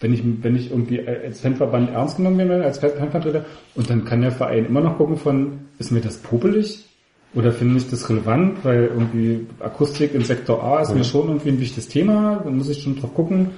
Wenn 0.00 0.12
ich, 0.12 0.22
wenn 0.42 0.56
ich 0.56 0.70
irgendwie 0.70 1.06
als 1.06 1.40
Fanverband 1.40 1.90
ernst 1.90 2.16
genommen 2.16 2.38
werde, 2.38 2.64
als 2.64 2.78
Fanvertreter, 2.78 3.46
und 3.74 3.88
dann 3.88 4.04
kann 4.04 4.20
der 4.20 4.32
Verein 4.32 4.66
immer 4.66 4.80
noch 4.80 4.98
gucken 4.98 5.16
von, 5.16 5.60
ist 5.78 5.90
mir 5.90 6.00
das 6.00 6.18
popelig? 6.18 6.84
Oder 7.34 7.52
finde 7.52 7.78
ich 7.78 7.88
das 7.88 8.08
relevant? 8.08 8.64
Weil 8.64 8.84
irgendwie 8.86 9.46
Akustik 9.60 10.14
im 10.14 10.22
Sektor 10.22 10.62
A 10.62 10.80
ist 10.80 10.94
mir 10.94 11.04
schon 11.04 11.28
irgendwie 11.28 11.50
ein 11.50 11.60
wichtiges 11.60 11.88
Thema, 11.88 12.40
dann 12.42 12.56
muss 12.56 12.68
ich 12.68 12.82
schon 12.82 12.96
drauf 12.96 13.14
gucken. 13.14 13.50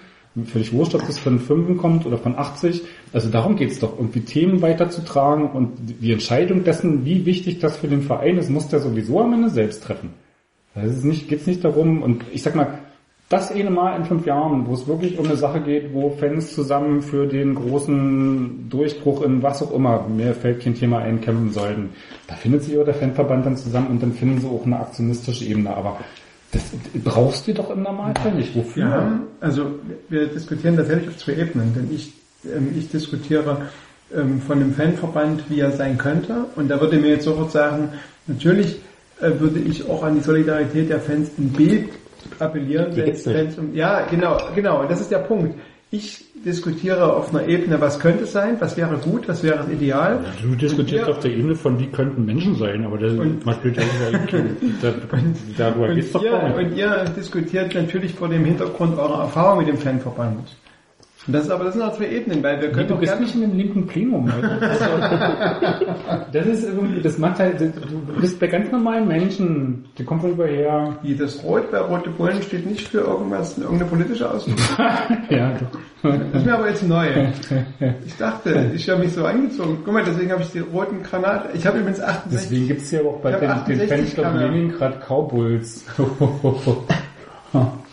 Völlig 0.47 0.73
wurscht, 0.73 0.95
ob 0.95 1.07
das 1.07 1.19
von 1.19 1.39
5 1.39 1.79
kommt 1.79 2.07
oder 2.07 2.19
von 2.19 2.39
80. 2.39 2.83
Also 3.13 3.29
darum 3.29 3.57
geht's 3.57 3.79
doch, 3.79 3.99
irgendwie 3.99 4.21
Themen 4.21 4.63
weiterzutragen 4.63 5.51
und 5.51 5.73
die 6.01 6.13
Entscheidung 6.13 6.65
dessen, 6.65 7.05
wie 7.05 7.27
wichtig 7.27 7.59
das 7.59 7.77
für 7.77 7.89
den 7.89 8.03
Verein 8.03 8.39
ist, 8.39 8.51
muss 8.51 8.69
der 8.69 8.81
sowieso 8.81 9.21
am 9.21 9.33
Ende 9.33 9.51
selbst 9.51 9.83
treffen. 9.83 10.11
Es 10.75 10.99
ist 10.99 11.05
nicht, 11.05 11.29
geht's 11.29 11.47
nicht 11.47 11.65
darum, 11.65 12.03
und 12.03 12.25
ich 12.33 12.43
sag 12.43 12.55
mal, 12.55 12.79
das 13.29 13.53
eine 13.53 13.71
Mal 13.71 13.97
in 13.97 14.07
fünf 14.07 14.25
Jahren, 14.25 14.67
wo 14.67 14.73
es 14.73 14.87
wirklich 14.87 15.19
um 15.19 15.27
eine 15.27 15.37
Sache 15.37 15.61
geht, 15.61 15.93
wo 15.93 16.11
Fans 16.11 16.55
zusammen 16.55 17.03
für 17.03 17.27
den 17.27 17.55
großen 17.55 18.71
Durchbruch 18.71 19.23
in 19.23 19.43
was 19.43 19.63
auch 19.63 19.73
immer, 19.73 20.07
mir 20.09 20.33
fällt 20.33 20.63
kein 20.63 20.75
Thema 20.75 20.99
ein, 20.99 21.21
kämpfen 21.21 21.51
sollten. 21.51 21.91
Da 22.27 22.37
findet 22.37 22.63
sich 22.63 22.79
auch 22.79 22.85
der 22.85 22.95
Fanverband 22.95 23.45
dann 23.45 23.57
zusammen 23.57 23.89
und 23.89 24.03
dann 24.03 24.13
finden 24.13 24.41
sie 24.41 24.47
auch 24.47 24.65
eine 24.65 24.81
aktionistische 24.81 25.45
Ebene. 25.45 25.77
Aber 25.77 25.99
das 26.53 26.63
brauchst 27.05 27.47
du 27.47 27.55
doch 27.55 27.71
im 27.71 27.83
Normalfall 27.83 28.33
nicht. 28.33 28.55
Wofür? 28.57 28.85
Ja, 28.85 29.21
also 29.41 29.79
wir 30.09 30.27
diskutieren 30.27 30.77
tatsächlich 30.77 31.09
auf 31.09 31.17
zwei 31.19 31.33
Ebenen, 31.33 31.75
denn 31.75 31.95
ich, 31.95 32.13
ähm, 32.45 32.75
ich 32.79 32.91
diskutiere 32.91 33.69
ähm, 34.15 34.41
von 34.41 34.59
dem 34.59 34.73
Fanverband, 34.75 35.45
wie 35.51 35.61
er 35.61 35.73
sein 35.73 35.99
könnte 35.99 36.47
und 36.57 36.69
da 36.69 36.81
würde 36.81 36.97
mir 36.97 37.11
jetzt 37.11 37.25
sofort 37.25 37.53
sagen, 37.53 37.91
natürlich 38.27 38.81
äh, 39.21 39.31
würde 39.39 39.59
ich 39.61 39.89
auch 39.89 40.03
an 40.03 40.15
die 40.15 40.21
Solidarität 40.21 40.89
der 40.89 41.01
Fans 41.01 41.31
in 41.37 41.53
B 41.53 41.85
appellieren. 42.39 42.95
Nicht. 42.95 43.27
wenn's 43.27 43.59
um, 43.59 43.75
ja, 43.75 44.07
genau, 44.11 44.39
genau, 44.55 44.83
und 44.83 44.91
das 44.91 45.01
ist 45.01 45.11
der 45.11 45.19
Punkt. 45.19 45.59
Ich 45.91 46.27
diskutiere 46.45 47.15
auf 47.17 47.31
einer 47.35 47.49
Ebene, 47.49 47.81
was 47.81 47.99
könnte 47.99 48.27
sein, 48.27 48.57
was 48.61 48.77
wäre 48.77 48.99
gut, 48.99 49.27
was 49.27 49.43
wäre 49.43 49.65
Ideal. 49.73 50.23
Du 50.43 50.55
diskutierst 50.55 51.07
Ja. 51.07 51.13
auf 51.15 51.21
der 51.21 51.31
Ebene 51.31 51.55
von, 51.55 51.79
wie 51.79 51.87
könnten 51.87 52.27
Menschen 52.27 52.57
sein, 52.57 52.85
aber 52.85 52.99
das 52.99 53.13
Und- 53.13 53.45
man 53.47 53.55
spielt 53.55 53.79
ja 53.79 53.83
da, 55.59 55.69
Und 55.69 56.15
doch 56.15 56.23
gar 56.23 56.51
ihr, 56.53 56.59
nicht. 56.59 56.71
und 56.73 56.77
ihr 56.77 57.05
diskutiert 57.17 57.75
natürlich 57.75 58.15
vor 58.15 58.29
dem 58.29 58.45
Hintergrund 58.45 58.99
eurer 58.99 59.23
Erfahrung 59.23 59.59
mit 59.61 59.69
dem 59.69 59.79
Fanverband. 59.79 60.47
Das 61.31 61.45
ist 61.45 61.51
aber 61.51 61.65
das 61.65 61.75
sind 61.75 61.83
auch 61.83 61.93
zwei 61.95 62.09
Ebenen, 62.09 62.43
weil 62.43 62.61
wir 62.61 62.69
Nee, 62.69 62.75
können 62.75 62.89
du 62.89 62.95
doch 62.95 63.01
bist 63.01 63.21
nicht 63.21 63.35
in 63.35 63.43
dem 63.43 63.57
linken 63.57 63.87
Plenum 63.87 64.33
heute. 64.33 64.49
Das 66.33 66.47
ist 66.47 66.65
irgendwie, 66.65 67.01
das 67.01 67.19
macht 67.19 67.39
halt, 67.39 67.61
du 67.61 68.21
bist 68.21 68.39
bei 68.41 68.47
ganz 68.47 68.71
normalen 68.71 69.07
Menschen, 69.09 69.85
die 69.97 70.05
kommen 70.05 70.21
von 70.21 70.31
überher. 70.33 70.97
Wie 71.03 71.15
das 71.15 71.43
Rot 71.43 71.71
bei 71.71 71.79
Rote 71.79 72.11
Bullen 72.11 72.43
steht 72.43 72.67
nicht 72.67 72.89
für 72.89 73.01
irgendwas, 73.01 73.57
irgendeine 73.59 73.91
politische 73.91 74.31
Ausdruck. 74.31 74.57
Ja, 75.31 75.53
doch. 75.59 75.79
Das 76.33 76.41
ist 76.41 76.47
mir 76.47 76.55
aber 76.55 76.69
jetzt 76.69 76.87
neu. 76.87 77.07
Ich 78.07 78.17
dachte, 78.17 78.71
ich 78.75 78.89
habe 78.89 79.01
mich 79.03 79.13
so 79.13 79.25
angezogen. 79.25 79.79
Guck 79.85 79.93
mal, 79.95 80.05
deswegen 80.05 80.31
habe 80.33 80.43
ich 80.43 80.51
die 80.53 80.61
roten 80.61 81.03
Granate. 81.03 81.49
Ich 81.55 81.67
habe 81.67 81.79
übrigens 81.79 82.01
68. 82.01 82.31
Deswegen 82.33 82.69
gibt's 82.69 82.91
ja 82.91 83.01
auch 83.01 83.21
bei 83.21 83.33
den, 83.33 83.41
den 83.41 83.51
68 83.51 83.89
Fanclub 83.91 84.25
Kamera. 84.25 84.45
Leningrad 84.47 85.01
Cowboys. 85.07 85.85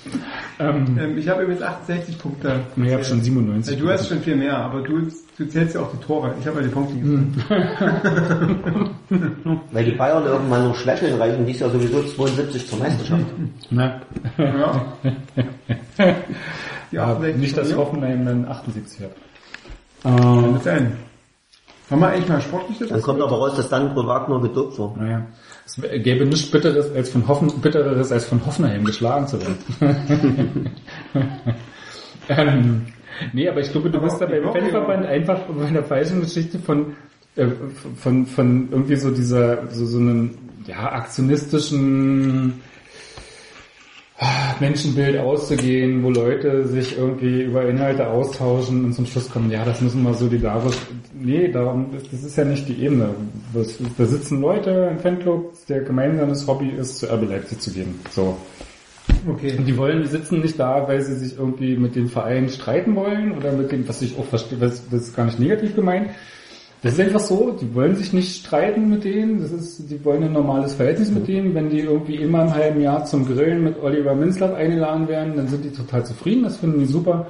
ähm, 0.59 0.97
Ähm, 0.99 1.17
ich 1.17 1.27
habe 1.29 1.43
übrigens 1.43 1.61
68 1.61 2.17
Punkte. 2.17 2.59
ich 2.75 2.93
habe 2.93 3.03
schon 3.03 3.17
Ja, 3.19 3.23
97. 3.23 3.77
du 3.79 3.89
hast 3.89 4.07
schon 4.07 4.19
viel 4.21 4.35
mehr, 4.35 4.57
aber 4.57 4.81
du, 4.81 4.99
du 5.37 5.45
zählst 5.47 5.75
ja 5.75 5.81
auch 5.81 5.91
die 5.91 5.97
Tore. 6.05 6.33
Ich 6.39 6.47
habe 6.47 6.61
ja 6.61 6.67
die 6.67 6.71
Punkte 6.73 6.95
Hm. 6.95 7.33
Weil 9.71 9.85
die 9.85 9.91
Bayern 9.91 10.25
irgendwann 10.25 10.67
noch 10.67 10.75
schwächeln, 10.75 11.19
reichen 11.19 11.45
dies 11.45 11.59
ja 11.59 11.69
sowieso 11.69 12.03
72 12.03 12.67
zur 12.67 12.79
Meisterschaft. 12.79 13.23
Na, 13.69 14.01
Ja. 14.37 14.85
Die 16.91 16.95
ja, 16.97 17.03
68 17.07 17.41
nicht, 17.41 17.57
dass. 17.57 17.75
Hoffenheim 17.75 18.25
dann 18.25 18.45
78 18.47 19.01
hat. 19.01 19.11
Kann 20.03 20.43
Ähm, 20.45 20.59
sein? 20.63 20.91
Haben 21.89 21.99
wir 22.01 22.07
eigentlich 22.09 22.29
mal 22.29 22.41
sportliches? 22.41 22.89
Dann 22.89 23.01
kommt 23.01 23.21
aber 23.21 23.37
raus, 23.37 23.55
dass 23.55 23.69
Sandro 23.69 24.05
Wagner 24.07 24.39
gedopt 24.39 24.77
war. 24.79 24.93
naja, 24.97 25.21
es 25.65 25.81
gäbe 26.03 26.25
nichts 26.25 26.51
Bitteres 26.51 26.93
als 26.93 27.09
von 27.09 27.27
Hoffen, 27.27 27.49
Bittereres 27.61 28.11
als 28.11 28.25
von 28.25 28.45
Hoffenheim 28.45 28.85
geschlagen 28.85 29.27
zu 29.27 29.39
werden. 29.41 29.57
ähm, 32.29 32.85
nee, 33.33 33.49
aber 33.49 33.61
ich 33.61 33.71
glaube, 33.71 33.89
du 33.89 33.97
Aber 33.97 34.07
bist 34.07 34.21
da 34.21 34.27
beim 34.27 34.43
Fanverband 34.43 35.05
einfach 35.07 35.39
bei 35.41 35.69
der 35.71 35.83
falschen 35.83 36.21
Geschichte 36.21 36.59
von, 36.59 36.95
äh, 37.35 37.47
von, 37.95 38.27
von 38.27 38.69
irgendwie 38.71 38.95
so 38.95 39.09
dieser, 39.09 39.67
so, 39.71 39.85
so 39.85 39.97
einem, 39.97 40.37
ja, 40.67 40.91
aktionistischen, 40.91 42.61
Menschenbild 44.59 45.17
auszugehen, 45.17 46.01
wo 46.03 46.09
Leute 46.09 46.65
sich 46.67 46.97
irgendwie 46.97 47.43
über 47.43 47.67
Inhalte 47.67 48.07
austauschen 48.07 48.85
und 48.85 48.93
zum 48.93 49.05
Schluss 49.05 49.29
kommen, 49.29 49.51
ja, 49.51 49.65
das 49.65 49.81
müssen 49.81 50.03
wir 50.03 50.13
solidarisch. 50.13 50.77
Nee, 51.25 51.47
darum, 51.47 51.87
das, 51.91 52.23
ist 52.23 52.37
ja 52.37 52.45
nicht 52.45 52.69
die 52.69 52.83
Ebene. 52.83 53.09
Da 53.97 54.05
sitzen 54.05 54.41
Leute 54.41 54.89
im 54.91 54.99
Fanclub, 54.99 55.53
der 55.67 55.81
gemeinsames 55.81 56.45
Hobby 56.45 56.69
ist, 56.69 56.99
zu 56.99 57.07
RB 57.07 57.27
Leipzig 57.27 57.59
zu 57.61 57.71
gehen. 57.71 57.99
So. 58.11 58.37
Okay. 59.27 59.55
Und 59.57 59.65
die 59.65 59.75
wollen, 59.75 60.03
die 60.03 60.07
sitzen 60.07 60.41
nicht 60.41 60.59
da, 60.59 60.87
weil 60.87 61.01
sie 61.01 61.15
sich 61.15 61.39
irgendwie 61.39 61.77
mit 61.77 61.95
dem 61.95 62.09
Verein 62.09 62.47
streiten 62.49 62.95
wollen 62.95 63.35
oder 63.35 63.53
mit 63.53 63.71
dem, 63.71 63.89
was 63.89 64.03
ich 64.03 64.19
auch 64.19 64.25
verstehe, 64.25 64.61
was, 64.61 64.87
das 64.89 65.01
ist 65.01 65.15
gar 65.15 65.25
nicht 65.25 65.39
negativ 65.39 65.75
gemeint. 65.75 66.11
Das 66.83 66.93
ist 66.93 66.99
einfach 66.99 67.21
so, 67.21 67.57
die 67.59 67.73
wollen 67.73 67.95
sich 67.95 68.13
nicht 68.13 68.45
streiten 68.45 68.87
mit 68.87 69.03
denen, 69.03 69.41
das 69.41 69.51
ist, 69.51 69.89
die 69.89 70.05
wollen 70.05 70.23
ein 70.25 70.33
normales 70.33 70.75
Verhältnis 70.75 71.09
mit 71.09 71.27
denen. 71.27 71.55
Wenn 71.55 71.71
die 71.71 71.79
irgendwie 71.79 72.17
immer 72.17 72.43
im 72.43 72.53
halben 72.53 72.81
Jahr 72.81 73.03
zum 73.05 73.25
Grillen 73.25 73.63
mit 73.63 73.81
Oliver 73.81 74.13
Minzlaff 74.13 74.53
eingeladen 74.53 75.07
werden, 75.07 75.35
dann 75.35 75.47
sind 75.47 75.65
die 75.65 75.71
total 75.71 76.05
zufrieden, 76.05 76.43
das 76.43 76.57
finden 76.57 76.77
die 76.77 76.85
super. 76.85 77.25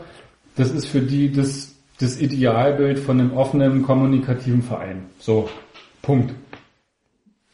Das 0.58 0.72
ist 0.72 0.88
für 0.88 1.00
die 1.00 1.32
das, 1.32 1.75
das 2.00 2.20
Idealbild 2.20 3.00
von 3.00 3.20
einem 3.20 3.34
offenen, 3.38 3.84
kommunikativen 3.84 4.62
Verein. 4.62 5.04
So. 5.20 5.50
Punkt. 6.02 6.34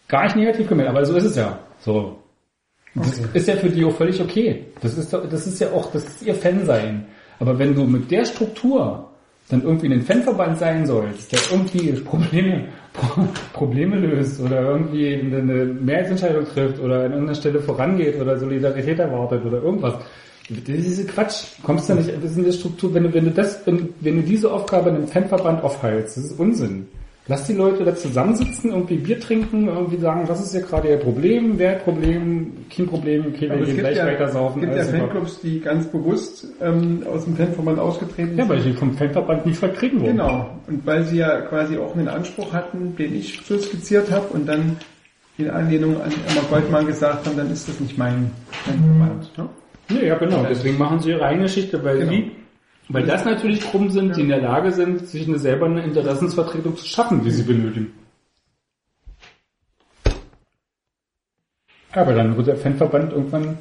Gar 0.08 0.24
nicht 0.26 0.36
negativ 0.36 0.68
gemeint, 0.68 0.90
aber 0.90 1.06
so 1.06 1.16
ist 1.16 1.26
es 1.26 1.36
ja. 1.36 1.58
So. 1.80 2.18
Das 2.96 3.20
ist 3.34 3.48
ja 3.48 3.56
für 3.56 3.70
die 3.70 3.86
auch 3.86 3.96
völlig 3.96 4.22
okay. 4.22 4.66
Das 4.82 4.98
ist, 4.98 5.14
das 5.14 5.48
ist 5.48 5.60
ja 5.62 5.72
auch, 5.72 5.92
das 5.92 6.04
ist 6.04 6.24
ihr 6.24 6.36
Fansein. 6.36 7.06
Aber 7.40 7.58
wenn 7.58 7.74
du 7.74 7.86
mit 7.86 8.12
der 8.12 8.26
Struktur 8.26 9.08
dann 9.50 9.64
irgendwie 9.64 9.86
in 9.88 9.92
den 9.94 10.02
Fanverband 10.02 10.58
sein 10.60 10.86
sollst, 10.86 11.32
der 11.32 11.40
irgendwie 11.52 11.92
Probleme, 12.02 12.68
Pro- 12.94 13.28
Probleme 13.54 13.98
löst 13.98 14.40
oder 14.42 14.62
irgendwie 14.62 15.14
eine 15.16 15.66
Mehrheitsentscheidung 15.66 16.46
trifft 16.46 16.80
oder 16.80 16.98
an 17.06 17.12
irgendeiner 17.12 17.36
Stelle 17.36 17.60
vorangeht 17.62 18.20
oder 18.20 18.38
Solidarität 18.38 19.00
erwartet 19.00 19.46
oder 19.46 19.62
irgendwas. 19.62 19.96
Das 20.52 20.76
ist 20.76 20.86
diese 20.86 21.06
Quatsch. 21.06 21.44
Du 21.58 21.64
kommst 21.64 21.90
da 21.90 21.96
nicht, 21.96 22.10
das 22.22 22.32
ist 22.32 22.38
eine 22.38 22.52
Struktur, 22.52 22.94
wenn 22.94 23.04
du, 23.04 23.14
wenn 23.14 23.26
du 23.26 23.32
das, 23.32 23.66
wenn, 23.66 23.90
wenn 24.02 24.18
du 24.18 24.24
diese 24.24 24.52
Aufgabe 24.52 24.90
in 24.90 24.96
einem 24.96 25.08
Fanverband 25.08 25.64
aufhalst, 25.64 26.18
das 26.18 26.26
ist 26.26 26.40
Unsinn. 26.40 26.88
Lass 27.28 27.46
die 27.46 27.54
Leute 27.54 27.86
da 27.86 27.96
zusammensitzen, 27.96 28.72
irgendwie 28.72 28.98
Bier 28.98 29.20
trinken, 29.20 29.68
irgendwie 29.68 29.98
sagen, 29.98 30.28
was 30.28 30.42
ist 30.42 30.52
hier 30.54 30.62
gerade 30.62 30.90
ihr 30.90 30.98
Problem, 30.98 31.54
wer 31.58 31.74
hat 31.74 31.84
Problem, 31.84 32.52
kein 32.76 32.88
Problem, 32.88 33.28
okay, 33.28 33.48
wir 33.48 33.62
es 33.62 33.68
gehen 33.68 33.78
gleich 33.78 33.96
ja, 33.98 34.08
weiter 34.08 34.28
saufen. 34.28 34.62
gibt 34.62 34.76
ja. 34.76 34.84
Fanclubs, 34.84 35.40
die 35.40 35.60
ganz 35.62 35.86
bewusst 35.86 36.48
ähm, 36.60 37.04
aus 37.10 37.26
dem 37.26 37.36
Fanverband 37.38 37.78
ausgetreten 37.80 38.38
Ja, 38.38 38.46
sind. 38.46 38.50
weil 38.50 38.62
sie 38.62 38.74
vom 38.74 38.94
Fanverband 38.96 39.46
nicht 39.46 39.58
verkriegen 39.60 40.02
wurden. 40.02 40.18
Genau. 40.18 40.50
Und 40.68 40.86
weil 40.86 41.04
sie 41.06 41.18
ja 41.18 41.42
quasi 41.42 41.78
auch 41.78 41.96
einen 41.96 42.08
Anspruch 42.08 42.52
hatten, 42.52 42.96
den 42.96 43.16
ich 43.16 43.40
so 43.48 43.58
skizziert 43.60 44.10
habe 44.10 44.28
und 44.34 44.48
dann 44.48 44.78
in 45.38 45.50
Anlehnung 45.50 46.02
an 46.02 46.12
Emma 46.12 46.42
Goldmann 46.50 46.88
gesagt 46.88 47.28
haben, 47.28 47.38
dann 47.38 47.52
ist 47.52 47.70
das 47.70 47.80
nicht 47.80 47.98
mein 48.00 48.32
Fanverband. 48.66 49.38
Ne? 49.38 49.50
Nee, 49.94 50.08
ja, 50.08 50.18
genau. 50.18 50.46
Deswegen 50.46 50.78
machen 50.78 51.00
sie 51.00 51.10
ihre 51.12 51.26
eigene 51.26 51.44
Geschichte, 51.44 51.84
weil 51.84 52.00
Genau. 52.00 52.12
die, 52.12 52.32
weil 52.90 53.06
das 53.06 53.26
natürlich 53.26 53.62
Gruppen 53.62 53.90
sind, 53.92 54.16
die 54.16 54.22
in 54.22 54.30
der 54.30 54.42
Lage 54.42 54.72
sind, 54.72 55.08
sich 55.08 55.28
eine 55.28 55.40
selber 55.40 55.66
eine 55.68 55.84
Interessensvertretung 55.84 56.76
zu 56.78 56.86
schaffen, 56.86 57.24
die 57.24 57.32
sie 57.32 57.44
benötigen. 57.44 57.94
Aber 61.94 62.14
dann 62.14 62.38
wird 62.38 62.48
der 62.48 62.56
Fanverband 62.58 63.12
irgendwann 63.12 63.58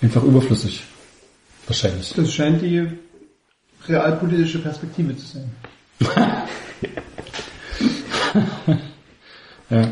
einfach 0.00 0.22
überflüssig. 0.22 0.84
Wahrscheinlich. 1.66 2.14
Das 2.14 2.32
scheint 2.32 2.62
die 2.62 2.86
realpolitische 3.86 4.58
Perspektive 4.60 5.16
zu 5.16 5.26
sein. 5.26 5.50
Ja. 9.70 9.82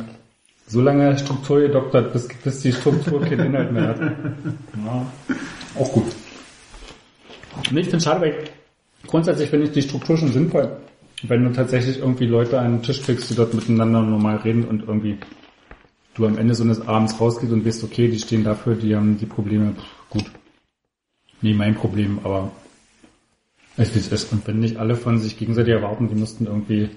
So 0.69 0.81
lange 0.81 1.17
Struktur 1.19 1.61
gedoktert, 1.61 2.13
bis, 2.13 2.29
bis 2.43 2.61
die 2.61 2.73
Struktur 2.73 3.21
keinen 3.21 3.47
Inhalt 3.47 3.73
mehr 3.73 3.89
hat. 3.89 4.01
Ja. 4.01 5.07
Auch 5.79 5.93
gut. 5.93 6.07
Und 7.71 7.77
ich 7.77 7.89
finde 7.89 8.05
schade, 8.05 8.21
weil 8.23 8.45
grundsätzlich 9.07 9.51
finde 9.51 9.67
ich 9.67 9.73
die 9.73 9.83
Struktur 9.83 10.17
schon 10.17 10.33
sinnvoll. 10.33 10.77
Wenn 11.23 11.45
du 11.45 11.53
tatsächlich 11.53 11.99
irgendwie 11.99 12.27
Leute 12.27 12.59
an 12.59 12.77
den 12.77 12.83
Tisch 12.83 13.03
kriegst, 13.03 13.31
die 13.31 13.35
dort 13.35 13.55
miteinander 13.55 14.03
normal 14.03 14.37
reden 14.39 14.65
und 14.65 14.87
irgendwie 14.87 15.19
du 16.15 16.27
am 16.27 16.37
Ende 16.39 16.55
so 16.55 16.65
eines 16.65 16.87
Abends 16.87 17.21
rausgehst 17.21 17.53
und 17.53 17.65
weißt, 17.65 17.85
okay, 17.85 18.09
die 18.09 18.19
stehen 18.19 18.45
dafür, 18.45 18.75
die 18.75 18.97
haben 18.97 19.19
die 19.19 19.27
Probleme, 19.27 19.73
pff, 19.73 20.11
gut. 20.11 20.25
Nee, 21.43 21.55
mein 21.55 21.75
Problem, 21.75 22.19
aber 22.25 22.51
es 23.77 23.95
ist. 23.95 24.33
Und 24.33 24.47
wenn 24.47 24.59
nicht 24.59 24.79
alle 24.79 24.97
von 24.97 25.19
sich 25.19 25.39
gegenseitig 25.39 25.75
erwarten, 25.75 26.09
die 26.09 26.15
müssten 26.15 26.47
irgendwie 26.47 26.89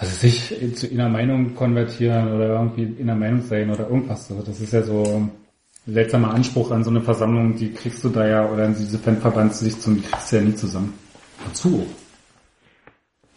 also 0.00 0.14
sich 0.14 0.54
zu 0.76 0.90
einer 0.90 1.10
Meinung 1.10 1.54
konvertieren 1.54 2.32
oder 2.32 2.48
irgendwie 2.48 2.84
in 2.84 3.06
der 3.06 3.16
Meinung 3.16 3.42
sein 3.42 3.70
oder 3.70 3.86
irgendwas. 3.86 4.30
Also 4.30 4.42
das 4.42 4.58
ist 4.58 4.72
ja 4.72 4.82
so 4.82 5.02
ein 5.04 5.30
seltsamer 5.86 6.32
Anspruch 6.32 6.70
an 6.70 6.82
so 6.82 6.88
eine 6.88 7.02
Versammlung, 7.02 7.54
die 7.54 7.70
kriegst 7.70 8.02
du 8.02 8.08
da 8.08 8.26
ja, 8.26 8.48
oder 8.48 8.64
an 8.64 8.74
diese 8.78 8.98
Fanverbandssitzung, 8.98 9.96
die 9.96 10.00
kriegst 10.00 10.32
du 10.32 10.36
ja 10.36 10.42
nie 10.42 10.54
zusammen. 10.54 10.94
Wozu? 11.46 11.86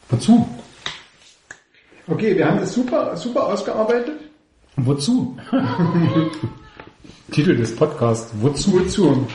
Wozu? 0.10 0.48
Okay, 2.08 2.38
wir 2.38 2.48
haben 2.48 2.60
das 2.60 2.74
super, 2.74 3.18
super 3.18 3.46
ausgearbeitet. 3.48 4.22
Wozu? 4.78 5.38
Titel 7.32 7.58
des 7.58 7.76
Podcasts, 7.76 8.32
wozu? 8.40 8.72
Wozu? 8.80 9.28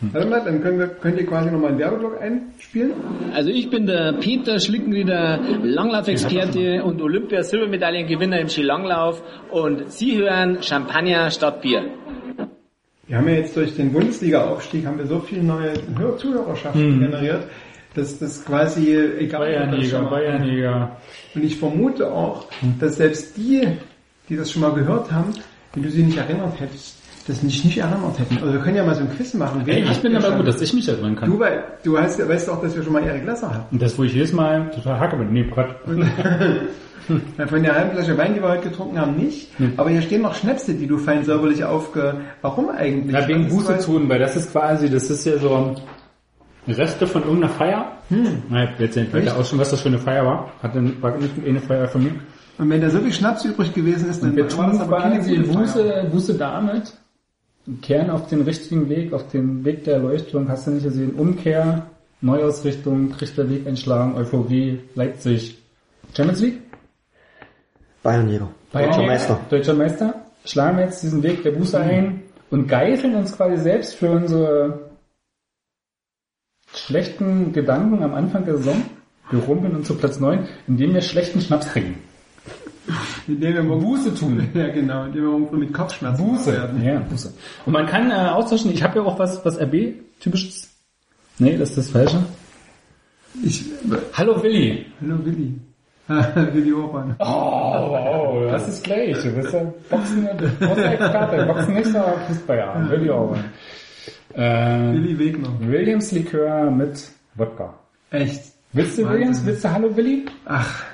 Warte 0.00 0.28
mal, 0.28 0.42
dann 0.44 0.60
können 0.60 0.78
wir, 0.78 0.88
könnt 0.88 1.18
ihr 1.18 1.26
quasi 1.26 1.50
nochmal 1.50 1.70
einen 1.70 1.78
Werbeblock 1.78 2.20
einspielen. 2.20 2.92
Also 3.32 3.50
ich 3.50 3.70
bin 3.70 3.86
der 3.86 4.14
Peter 4.14 4.58
Schlickenrieder, 4.58 5.40
Langlaufexperte 5.62 6.82
und 6.84 7.00
Olympia-Silbermedaillengewinner 7.00 8.40
im 8.40 8.48
Skilanglauf 8.48 9.22
und 9.50 9.90
Sie 9.90 10.18
hören 10.18 10.62
Champagner 10.62 11.30
statt 11.30 11.62
Bier. 11.62 11.90
Wir 13.06 13.18
haben 13.18 13.28
ja 13.28 13.34
jetzt 13.34 13.56
durch 13.56 13.76
den 13.76 13.92
Bundesliga-Aufstieg 13.92 14.86
haben 14.86 14.98
wir 14.98 15.06
so 15.06 15.20
viele 15.20 15.42
neue 15.42 15.74
Hör 15.98 16.16
Zuhörerschaften 16.16 17.00
generiert, 17.00 17.44
dass 17.94 18.18
das 18.18 18.44
quasi 18.44 18.96
egal 18.96 19.78
ist, 19.78 19.92
Bayernjäger. 19.92 20.96
Und 21.34 21.44
ich 21.44 21.56
vermute 21.56 22.10
auch, 22.10 22.46
dass 22.80 22.96
selbst 22.96 23.36
die, 23.36 23.68
die 24.28 24.36
das 24.36 24.50
schon 24.50 24.62
mal 24.62 24.72
gehört 24.72 25.12
haben, 25.12 25.32
wenn 25.74 25.82
du 25.82 25.90
sie 25.90 26.02
nicht 26.02 26.16
erinnert 26.16 26.58
hättest, 26.58 27.03
das 27.26 27.42
nicht, 27.42 27.64
nicht 27.64 27.78
erinnert 27.78 28.18
hätten. 28.18 28.38
Also 28.38 28.52
wir 28.52 28.60
können 28.60 28.76
ja 28.76 28.84
mal 28.84 28.94
so 28.94 29.02
ein 29.02 29.10
Quiz 29.10 29.34
machen. 29.34 29.62
Ey, 29.66 29.82
ich 29.82 30.00
bin 30.00 30.16
aber 30.16 30.32
gut, 30.32 30.46
dass 30.46 30.60
ich 30.60 30.72
mich 30.74 30.88
erinnern 30.88 31.16
kann. 31.16 31.30
Du, 31.30 31.38
weil, 31.38 31.64
du 31.82 31.94
weißt, 31.94 32.28
weißt 32.28 32.50
auch, 32.50 32.60
dass 32.60 32.76
wir 32.76 32.82
schon 32.82 32.92
mal 32.92 33.02
Erik 33.02 33.24
Lesser 33.24 33.52
hatten. 33.52 33.74
Und 33.74 33.82
das, 33.82 33.98
wo 33.98 34.04
ich 34.04 34.12
jedes 34.12 34.32
Mal 34.32 34.70
total 34.70 35.00
hacke 35.00 35.16
mit, 35.16 35.30
nee, 35.30 35.44
Quatsch. 35.44 35.74
Ja, 37.36 37.46
Von 37.46 37.62
der 37.62 37.74
halben 37.74 37.90
Flasche 37.90 38.16
Wein, 38.16 38.34
die 38.34 38.40
wir 38.40 38.48
heute 38.48 38.70
getrunken 38.70 38.98
haben, 38.98 39.14
nicht. 39.16 39.50
Aber 39.76 39.90
hier 39.90 40.00
stehen 40.00 40.22
noch 40.22 40.34
Schnäpse, 40.34 40.72
die 40.72 40.86
du 40.86 40.96
fein 40.96 41.22
säuberlich 41.22 41.62
aufge... 41.62 42.14
Warum 42.40 42.70
eigentlich? 42.70 43.12
Ja, 43.12 43.28
wegen 43.28 43.46
Buße 43.46 43.78
tun, 43.84 44.08
weil 44.08 44.18
das 44.18 44.36
ist 44.36 44.52
quasi, 44.52 44.88
das 44.88 45.10
ist 45.10 45.26
ja 45.26 45.36
so 45.36 45.74
Reste 46.66 47.06
von 47.06 47.22
irgendeiner 47.22 47.52
Feier. 47.52 47.92
Hm. 48.08 48.42
Na, 48.48 48.68
jetzt 48.78 48.96
nicht 48.96 49.12
weiter 49.12 49.36
aus 49.36 49.50
schon, 49.50 49.58
was 49.58 49.70
das 49.70 49.80
für 49.80 49.88
eine 49.88 49.98
Feier 49.98 50.24
war. 50.24 50.52
Hat 50.62 50.74
dann, 50.74 51.00
war 51.02 51.16
nicht 51.18 51.32
eine 51.46 51.60
Feier 51.60 51.88
von 51.88 52.04
mir. 52.04 52.12
Und 52.56 52.70
wenn 52.70 52.80
da 52.80 52.88
so 52.88 53.00
viel 53.00 53.12
Schnaps 53.12 53.44
übrig 53.44 53.74
gewesen 53.74 54.08
ist, 54.08 54.22
dann 54.22 54.34
Wir 54.34 54.44
war 54.44 54.50
tun 54.50 54.70
das 54.70 54.80
aber 54.80 55.00
keine. 55.00 55.20
Buße, 55.20 56.08
Buße 56.10 56.34
damit, 56.34 56.94
kehren 57.82 58.10
auf 58.10 58.28
den 58.28 58.42
richtigen 58.42 58.88
Weg, 58.88 59.12
auf 59.12 59.28
den 59.28 59.64
Weg 59.64 59.84
der 59.84 59.94
Erleuchtung, 59.94 60.48
hast 60.48 60.66
du 60.66 60.72
nicht 60.72 60.84
gesehen, 60.84 61.14
Umkehr, 61.14 61.86
Neuausrichtung, 62.20 63.12
Trichterweg 63.12 63.66
einschlagen, 63.66 64.14
Euphorie, 64.16 64.80
Leipzig, 64.94 65.58
Champions 66.14 66.40
League? 66.40 66.60
Bayernjäger. 68.02 68.48
Deutscher 68.72 68.88
Bayern- 68.88 69.06
Meister. 69.06 69.40
Deutscher 69.50 69.74
Meister. 69.74 70.14
Schlagen 70.44 70.76
wir 70.76 70.84
jetzt 70.84 71.02
diesen 71.02 71.22
Weg 71.22 71.42
der 71.42 71.52
Buße 71.52 71.78
ein 71.80 72.22
und 72.50 72.66
geißeln 72.68 73.14
uns 73.14 73.34
quasi 73.36 73.62
selbst 73.62 73.94
für 73.94 74.10
unsere 74.10 74.90
schlechten 76.74 77.52
Gedanken 77.52 78.02
am 78.02 78.14
Anfang 78.14 78.44
der 78.44 78.58
Saison. 78.58 78.82
Wir 79.30 79.40
rumpeln 79.40 79.74
uns 79.74 79.86
zu 79.86 79.96
Platz 79.96 80.20
9, 80.20 80.46
indem 80.68 80.92
wir 80.92 81.00
schlechten 81.00 81.40
Schnaps 81.40 81.72
trinken. 81.72 81.98
Indem 83.26 83.54
wir 83.54 83.62
morgen 83.62 83.82
Buße 83.82 84.14
tun. 84.14 84.48
Ja, 84.54 84.68
genau, 84.68 85.04
indem 85.04 85.22
wir 85.22 85.38
morgen 85.38 85.58
mit 85.58 85.72
Kopfschmerzen 85.72 86.24
Buße. 86.26 86.52
werden. 86.52 86.82
Ja, 86.84 86.98
Buße. 87.00 87.32
Und 87.64 87.72
man 87.72 87.86
kann 87.86 88.10
äh, 88.10 88.14
austauschen, 88.14 88.70
ich 88.72 88.82
habe 88.82 88.98
ja 88.98 89.04
auch 89.04 89.18
was, 89.18 89.44
was 89.44 89.58
RB-typisches. 89.60 90.70
Nee, 91.38 91.56
das 91.56 91.70
ist 91.70 91.78
das 91.78 91.90
Falsche. 91.90 92.18
Ich, 93.42 93.64
Hallo 94.12 94.40
Willi. 94.42 94.86
hallo 95.00 95.18
Willi. 95.24 95.54
Willi 96.52 96.72
Orban. 96.72 97.16
Oh, 97.18 97.24
wow, 97.24 98.50
das 98.52 98.68
ist 98.68 98.84
gleich. 98.84 99.20
Du 99.22 99.30
bist 99.32 99.52
ja 99.54 99.72
Boxen, 99.88 100.28
großer 100.60 100.92
Experte, 100.92 101.46
Boxen 101.46 101.74
nicht 101.74 101.86
so 101.86 101.98
Fußballer. 102.28 102.86
Willi 102.90 103.08
Orban. 103.10 103.44
Äh, 104.34 104.92
Willi 104.92 105.18
Wegner. 105.18 105.48
Williams 105.60 106.12
Likör 106.12 106.70
mit 106.70 107.08
Wodka. 107.36 107.74
Echt. 108.10 108.42
Willst 108.74 108.98
du. 108.98 109.08
Williams? 109.08 109.44
Willst 109.46 109.64
du 109.64 109.72
Hallo 109.72 109.96
Willi? 109.96 110.26
Ach, 110.44 110.84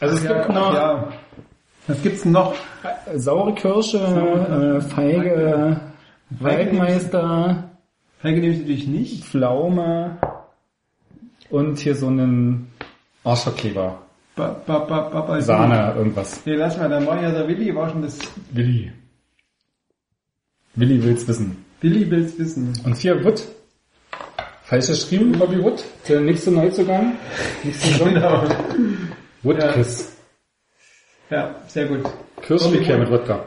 Also 0.00 0.16
es 0.16 0.24
ja, 0.24 0.34
gibt 0.34 0.48
noch 0.48 0.74
ja. 0.74 1.08
Was 1.86 2.02
gibt's 2.02 2.24
noch? 2.24 2.54
saure 3.14 3.54
Kirsche, 3.54 3.98
äh, 3.98 4.80
Feige, 4.82 5.80
Waldmeister, 6.30 7.70
Helge 8.20 8.40
nehme 8.40 8.52
ich 8.52 8.60
natürlich 8.60 8.86
nicht. 8.86 9.24
Pflaume 9.24 10.18
und 11.50 11.78
hier 11.78 11.94
so 11.94 12.08
einen 12.08 12.68
Arschverkleber. 13.24 14.02
Ba, 14.36 14.56
ba, 14.66 14.78
ba, 14.80 15.00
ba, 15.08 15.20
ba, 15.22 15.40
Sahne, 15.40 15.94
irgendwas. 15.96 16.44
Nee, 16.44 16.54
lass 16.54 16.76
mal, 16.76 16.88
dann 16.88 17.06
war 17.06 17.20
ja 17.20 17.30
der 17.30 17.48
Willi, 17.48 17.74
war 17.74 17.88
schon 17.88 18.02
das... 18.02 18.18
Willi. 18.52 18.92
Willi 20.74 21.02
will's 21.02 21.26
wissen. 21.26 21.64
Willi 21.80 22.08
will's 22.10 22.38
wissen. 22.38 22.72
Und 22.84 22.96
hier 22.96 23.24
Wood. 23.24 23.42
Falsch 24.62 24.86
geschrieben, 24.86 25.32
Bobby 25.32 25.62
Wood. 25.62 25.82
Der 26.08 26.20
nächste 26.20 26.50
Neuzugang. 26.50 27.14
Nächste 27.64 27.88
Saison. 27.88 28.08
Genau. 28.14 28.44
Woodkiss. 29.48 30.12
Ja, 31.30 31.54
sehr 31.66 31.86
gut. 31.86 32.04
Kirschlikör 32.42 32.98
mit 32.98 33.10
Wodka. 33.10 33.46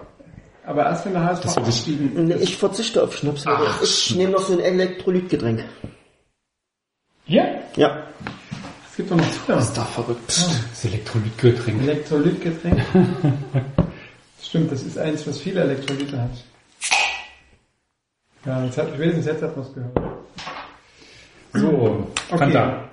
Aber 0.65 0.85
erst 0.85 1.05
wenn 1.05 1.13
der 1.13 1.23
HSV 1.23 1.43
Das 1.43 1.55
wird 1.55 1.67
ausgestiegen 1.67 2.27
Nee, 2.27 2.35
ich 2.35 2.57
verzichte 2.57 3.03
auf 3.03 3.15
Schnaps. 3.15 3.43
Ach, 3.45 3.81
ich 3.81 4.15
nehme 4.15 4.31
noch 4.31 4.41
so 4.41 4.53
ein 4.53 4.59
Elektrolytgetränk. 4.59 5.63
Hier? 7.25 7.61
Ja. 7.75 8.07
Es 8.89 8.97
gibt 8.97 9.11
doch 9.11 9.15
noch 9.15 9.31
Zucker. 9.31 9.57
ist 9.57 9.77
doch 9.77 9.87
verrückt. 9.87 10.27
Psst, 10.27 10.49
das 10.71 10.85
Elektrolytgetränk. 10.85 11.81
Elektrolytgetränk. 11.81 12.81
Stimmt, 14.41 14.71
das 14.71 14.83
ist 14.83 14.97
eins, 14.97 15.25
was 15.25 15.39
viele 15.39 15.61
Elektrolyte 15.61 16.21
hat. 16.21 16.31
Ja, 18.45 18.65
jetzt 18.65 18.77
hat, 18.77 18.99
wenigstens 18.99 19.27
jetzt 19.27 19.43
hat 19.43 19.55
man 19.55 19.65
es 19.65 19.73
gehört. 19.73 19.99
So, 21.53 22.07
Fanta. 22.29 22.90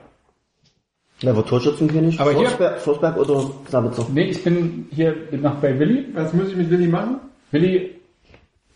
Wer 1.21 1.35
wird 1.37 1.49
Torschützenkönig? 1.49 2.21
Aber 2.21 2.31
hier- 2.33 2.47
Forsberg, 2.49 2.79
Forsberg 2.81 3.17
oder 3.19 3.51
Sabitzer? 3.69 4.07
Nee, 4.13 4.25
ich 4.31 4.43
bin 4.45 4.87
hier 4.91 5.13
bin 5.31 5.41
noch 5.43 5.57
bei 5.57 5.77
Willi. 5.79 6.07
Was 6.15 6.33
muss 6.33 6.49
ich 6.51 6.57
mit 6.57 6.71
Willi 6.71 6.87
machen? 6.87 7.17
Willi, 7.51 7.97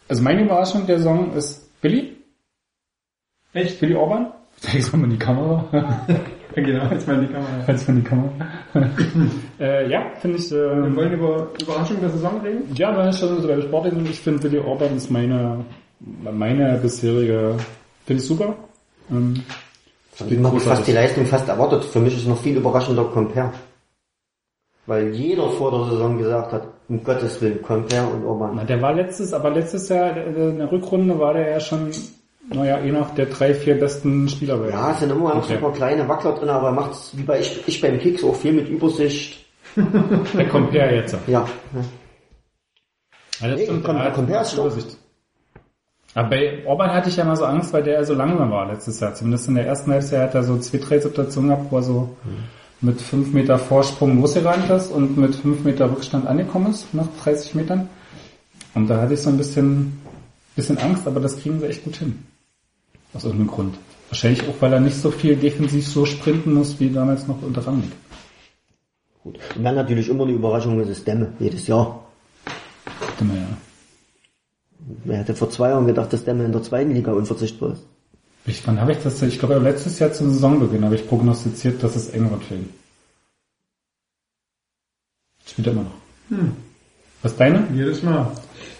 also 0.08 0.22
meine 0.22 0.42
Überraschung 0.42 0.86
der 0.86 0.98
Saison 0.98 1.32
ist 1.34 1.70
Willi. 1.82 2.16
Echt? 3.52 3.80
Willi 3.80 3.94
Orban. 3.94 4.28
Zeig 4.56 4.80
es 4.80 4.92
mal 4.92 5.04
in 5.04 5.10
die 5.10 5.18
Kamera. 5.18 5.64
Ja, 5.72 6.06
genau, 6.62 6.90
jetzt 6.90 7.06
mal 7.06 7.14
in 7.14 7.26
die 7.28 7.32
Kamera. 7.32 7.62
Falls 7.64 7.86
man 7.88 7.96
die 7.96 8.02
Kamera. 8.02 8.30
äh, 9.60 9.90
ja, 9.90 10.10
finde 10.20 10.38
ich. 10.38 10.50
Wir 10.50 10.72
Äh, 10.72 10.96
wollen 10.96 11.12
über 11.12 11.48
Überraschung 11.60 12.00
der 12.00 12.10
Saison 12.10 12.40
reden. 12.42 12.62
ja, 12.74 12.96
wenn 12.96 13.08
ich 13.10 13.16
schon 13.18 13.40
so 13.40 13.48
bei 13.48 13.60
Sport 13.60 13.90
bin, 13.90 14.04
ich 14.06 14.20
finde 14.20 14.42
Willi 14.42 14.58
Orban 14.58 14.96
ist 14.96 15.10
meine 15.10 15.64
meine 16.00 16.78
bisherige. 16.82 17.56
Finde 18.06 18.20
ich 18.22 18.26
super. 18.28 18.54
Ähm, 19.10 19.34
Ich 20.28 20.38
habe 20.44 20.60
fast 20.60 20.86
die 20.86 20.92
Leistung 20.92 21.26
fast 21.26 21.48
erwartet. 21.48 21.84
Für 21.84 22.00
mich 22.00 22.16
ist 22.16 22.26
noch 22.26 22.38
viel 22.38 22.56
überraschender 22.56 23.04
Compare. 23.04 23.52
Weil 24.86 25.10
jeder 25.14 25.48
vor 25.50 25.70
der 25.70 25.84
Saison 25.90 26.18
gesagt 26.18 26.52
hat, 26.52 26.66
um 26.88 27.02
Gottes 27.04 27.40
Willen, 27.40 27.60
her 27.90 28.08
und 28.12 28.24
Orban. 28.26 28.52
Na, 28.56 28.64
der 28.64 28.82
war 28.82 28.92
letztes, 28.92 29.32
aber 29.32 29.50
letztes 29.50 29.88
Jahr 29.88 30.16
äh, 30.16 30.48
in 30.50 30.58
der 30.58 30.70
Rückrunde 30.72 31.18
war 31.18 31.34
der 31.34 31.50
ja 31.50 31.60
schon, 31.60 31.90
naja, 32.52 32.78
eh 32.80 32.90
noch 32.90 33.14
der 33.14 33.26
drei, 33.26 33.54
vier 33.54 33.78
besten 33.78 34.28
Spieler. 34.28 34.58
bei- 34.58 34.70
Ja, 34.70 34.90
es 34.92 34.98
sind 35.00 35.10
immer 35.12 35.34
noch 35.34 35.48
ein 35.48 35.60
paar 35.60 35.72
kleine 35.72 36.08
Wackler 36.08 36.32
drin, 36.32 36.48
aber 36.48 36.68
er 36.68 36.72
macht's 36.72 37.12
wie 37.16 37.22
bei 37.22 37.38
ich, 37.40 37.62
ich 37.68 37.80
beim 37.80 37.98
Kicks 38.00 38.24
auch 38.24 38.34
viel 38.34 38.52
mit 38.52 38.68
Übersicht. 38.68 39.46
Der 39.76 40.46
her 40.70 40.94
jetzt. 40.96 41.16
Ja? 41.28 41.46
Ja, 43.40 43.48
das 43.48 43.56
Nee, 43.58 43.66
er 43.66 44.26
her, 44.26 44.40
ist 44.42 44.54
Übersicht. 44.54 44.98
Aber 46.14 46.28
bei 46.28 46.66
Orban 46.66 46.92
hatte 46.92 47.08
ich 47.08 47.16
ja 47.16 47.24
mal 47.24 47.36
so 47.36 47.44
Angst, 47.44 47.72
weil 47.72 47.82
der 47.82 48.04
so 48.04 48.14
langsam 48.14 48.50
war 48.50 48.66
letztes 48.66 49.00
Jahr. 49.00 49.14
Zumindest 49.14 49.48
in 49.48 49.54
der 49.54 49.66
ersten 49.66 49.90
Halbzeit 49.90 50.20
hat 50.20 50.34
er 50.34 50.42
so 50.44 50.58
zwei, 50.58 50.78
drei 50.78 50.98
Situationen 50.98 51.50
gehabt, 51.50 51.72
wo 51.72 51.76
er 51.76 51.82
so 51.82 52.16
mit 52.82 53.00
fünf 53.00 53.32
Meter 53.32 53.58
Vorsprung 53.58 54.20
losgerannt 54.20 54.68
ist 54.68 54.90
und 54.90 55.16
mit 55.16 55.34
fünf 55.34 55.64
Meter 55.64 55.90
Rückstand 55.90 56.26
angekommen 56.26 56.70
ist, 56.70 56.92
nach 56.92 57.06
30 57.22 57.54
Metern. 57.54 57.88
Und 58.74 58.88
da 58.88 59.00
hatte 59.00 59.14
ich 59.14 59.22
so 59.22 59.30
ein 59.30 59.38
bisschen, 59.38 60.00
bisschen 60.56 60.78
Angst, 60.78 61.06
aber 61.06 61.20
das 61.20 61.38
kriegen 61.38 61.60
sie 61.60 61.66
echt 61.66 61.84
gut 61.84 61.96
hin. 61.96 62.24
Aus 63.14 63.24
irgendeinem 63.24 63.50
Grund. 63.50 63.78
Wahrscheinlich 64.08 64.42
auch, 64.48 64.54
weil 64.60 64.72
er 64.72 64.80
nicht 64.80 64.96
so 64.96 65.10
viel 65.10 65.36
defensiv 65.36 65.86
so 65.86 66.04
sprinten 66.04 66.52
muss, 66.52 66.80
wie 66.80 66.90
damals 66.90 67.26
noch 67.26 67.40
unter 67.42 67.66
Rangnick. 67.66 67.92
gut. 69.22 69.38
Und 69.56 69.64
dann 69.64 69.76
natürlich 69.76 70.08
immer 70.08 70.24
eine 70.24 70.32
Überraschung, 70.32 70.78
das 70.78 70.88
ist 70.88 71.06
Demme, 71.06 71.32
jedes 71.38 71.66
Jahr. 71.66 72.04
Immer, 73.20 73.34
ja. 73.34 73.46
Wer 75.04 75.18
hätte 75.18 75.34
vor 75.34 75.50
zwei 75.50 75.70
Jahren 75.70 75.86
gedacht, 75.86 76.12
dass 76.12 76.24
Demme 76.24 76.44
in 76.44 76.52
der 76.52 76.62
zweiten 76.62 76.92
Liga 76.92 77.12
unverzichtbar 77.12 77.72
ist? 77.72 77.82
Ich, 78.44 78.66
wann 78.66 78.80
habe 78.80 78.92
ich 78.92 78.98
das? 78.98 79.22
Ich 79.22 79.38
glaube, 79.38 79.58
letztes 79.58 79.98
Jahr 79.98 80.12
zum 80.12 80.32
Saisonbeginn 80.32 80.84
habe 80.84 80.96
ich 80.96 81.08
prognostiziert, 81.08 81.82
dass 81.82 81.94
es 81.94 82.10
eng 82.10 82.30
wird 82.30 82.42
für 82.42 82.54
ihn. 82.54 82.68
Spielt 85.46 85.68
er 85.68 85.72
immer 85.74 85.82
noch. 85.82 85.92
Hm. 86.30 86.56
Was 87.22 87.32
ist 87.32 87.40
deine? 87.40 87.66
Jedes 87.72 88.02
Mal. 88.02 88.32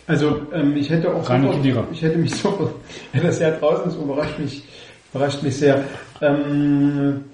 Also 0.07 0.47
ähm, 0.53 0.77
ich 0.77 0.91
hätte 0.91 1.15
auch 1.15 1.29
Rani 1.29 1.47
sofort, 1.47 1.93
ich 1.93 2.03
hätte 2.03 2.19
mich 2.19 2.33
ja, 3.13 3.21
das 3.23 3.39
ja 3.39 3.53
draußen, 3.53 3.85
das 3.85 3.95
überrascht 3.95 4.39
mich, 4.39 4.65
überrascht 5.13 5.43
mich 5.45 5.57
sehr. 5.57 5.85
Ähm, 6.21 7.25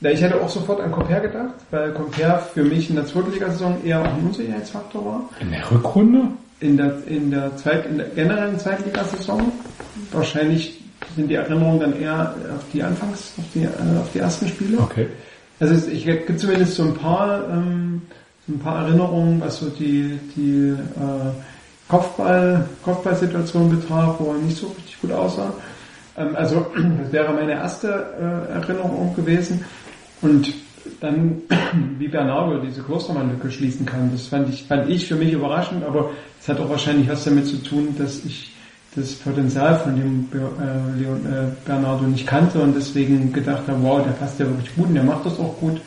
ja, 0.00 0.10
ich 0.10 0.22
hätte 0.22 0.40
auch 0.40 0.48
sofort 0.48 0.80
an 0.80 0.92
Compare 0.92 1.22
gedacht, 1.22 1.54
weil 1.72 1.92
Compare 1.92 2.40
für 2.54 2.62
mich 2.62 2.88
in 2.88 2.96
der 2.96 3.06
zweiten 3.06 3.32
Ligasaison 3.32 3.84
eher 3.84 4.00
auch 4.00 4.06
ein 4.06 4.26
Unsicherheitsfaktor 4.26 5.04
war. 5.04 5.28
In 5.40 5.50
der 5.50 5.68
Rückrunde? 5.68 6.28
In 6.60 6.76
der, 6.76 7.06
in 7.06 7.30
der, 7.30 7.56
Zweit, 7.56 7.86
in 7.86 7.98
der 7.98 8.08
generellen 8.08 8.58
Zweitligasaison 8.58 9.52
wahrscheinlich 10.12 10.80
sind 11.14 11.28
die 11.28 11.34
Erinnerungen 11.34 11.80
dann 11.80 12.00
eher 12.00 12.34
auf 12.56 12.64
die 12.72 12.82
Anfangs, 12.82 13.32
auf 13.38 13.44
die, 13.54 13.64
äh, 13.64 14.00
auf 14.00 14.10
die 14.12 14.18
ersten 14.18 14.48
Spiele. 14.48 14.78
Okay. 14.78 15.06
Also 15.60 15.74
es, 15.74 15.86
ich 15.88 16.04
gibt 16.04 16.38
zumindest 16.38 16.74
so 16.76 16.84
ein 16.84 16.94
paar, 16.94 17.48
ähm, 17.50 18.02
so 18.46 18.54
ein 18.54 18.58
paar 18.58 18.86
Erinnerungen, 18.86 19.40
was 19.40 19.60
so 19.60 19.68
die, 19.68 20.18
die 20.36 20.70
äh, 20.70 21.30
Kopfball, 21.88 22.68
Kopfballsituation 22.84 23.70
betraf, 23.70 24.16
wo 24.18 24.32
er 24.32 24.38
nicht 24.38 24.56
so 24.56 24.68
richtig 24.68 25.00
gut 25.00 25.12
aussah. 25.12 25.52
Ähm, 26.16 26.36
also 26.36 26.66
das 27.02 27.12
wäre 27.12 27.32
meine 27.32 27.52
erste 27.52 27.88
äh, 28.48 28.52
Erinnerung 28.54 29.14
gewesen. 29.16 29.64
Und 30.20 30.52
dann, 31.00 31.42
wie 31.98 32.08
Bernardo 32.08 32.58
diese 32.58 32.82
Klostermann-Lücke 32.82 33.50
schließen 33.50 33.86
kann, 33.86 34.10
das 34.12 34.26
fand 34.26 34.48
ich, 34.48 34.64
fand 34.64 34.88
ich 34.88 35.06
für 35.06 35.16
mich 35.16 35.32
überraschend, 35.32 35.84
aber 35.84 36.10
es 36.40 36.48
hat 36.48 36.60
auch 36.60 36.70
wahrscheinlich 36.70 37.08
was 37.08 37.24
damit 37.24 37.46
zu 37.46 37.62
tun, 37.62 37.94
dass 37.98 38.24
ich 38.24 38.52
das 38.94 39.12
Potenzial 39.14 39.78
von 39.78 39.96
dem 39.96 40.28
äh, 40.32 41.02
äh, 41.02 41.48
Bernardo 41.64 42.04
nicht 42.04 42.26
kannte 42.26 42.58
und 42.60 42.74
deswegen 42.74 43.32
gedacht 43.32 43.62
habe, 43.68 43.82
wow, 43.82 44.02
der 44.02 44.12
passt 44.12 44.38
ja 44.40 44.46
wirklich 44.46 44.74
gut 44.74 44.88
und 44.88 44.94
der 44.94 45.04
macht 45.04 45.26
das 45.26 45.38
auch 45.38 45.56
gut. 45.58 45.80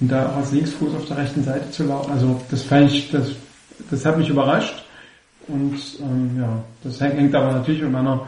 Und 0.00 0.10
da 0.10 0.26
als 0.34 0.52
Linksfuß 0.52 0.94
auf 0.94 1.06
der 1.06 1.18
rechten 1.18 1.44
Seite 1.44 1.70
zu 1.70 1.84
laufen, 1.84 2.12
also 2.12 2.40
das 2.50 2.62
fand 2.62 2.90
ich, 2.90 3.10
das, 3.10 3.28
das 3.90 4.04
hat 4.04 4.18
mich 4.18 4.28
überrascht. 4.28 4.84
Und 5.46 5.76
ähm, 6.00 6.40
ja, 6.40 6.64
das 6.82 7.00
hängt 7.00 7.34
aber 7.34 7.52
natürlich 7.52 7.82
mit 7.82 7.92
meiner 7.92 8.26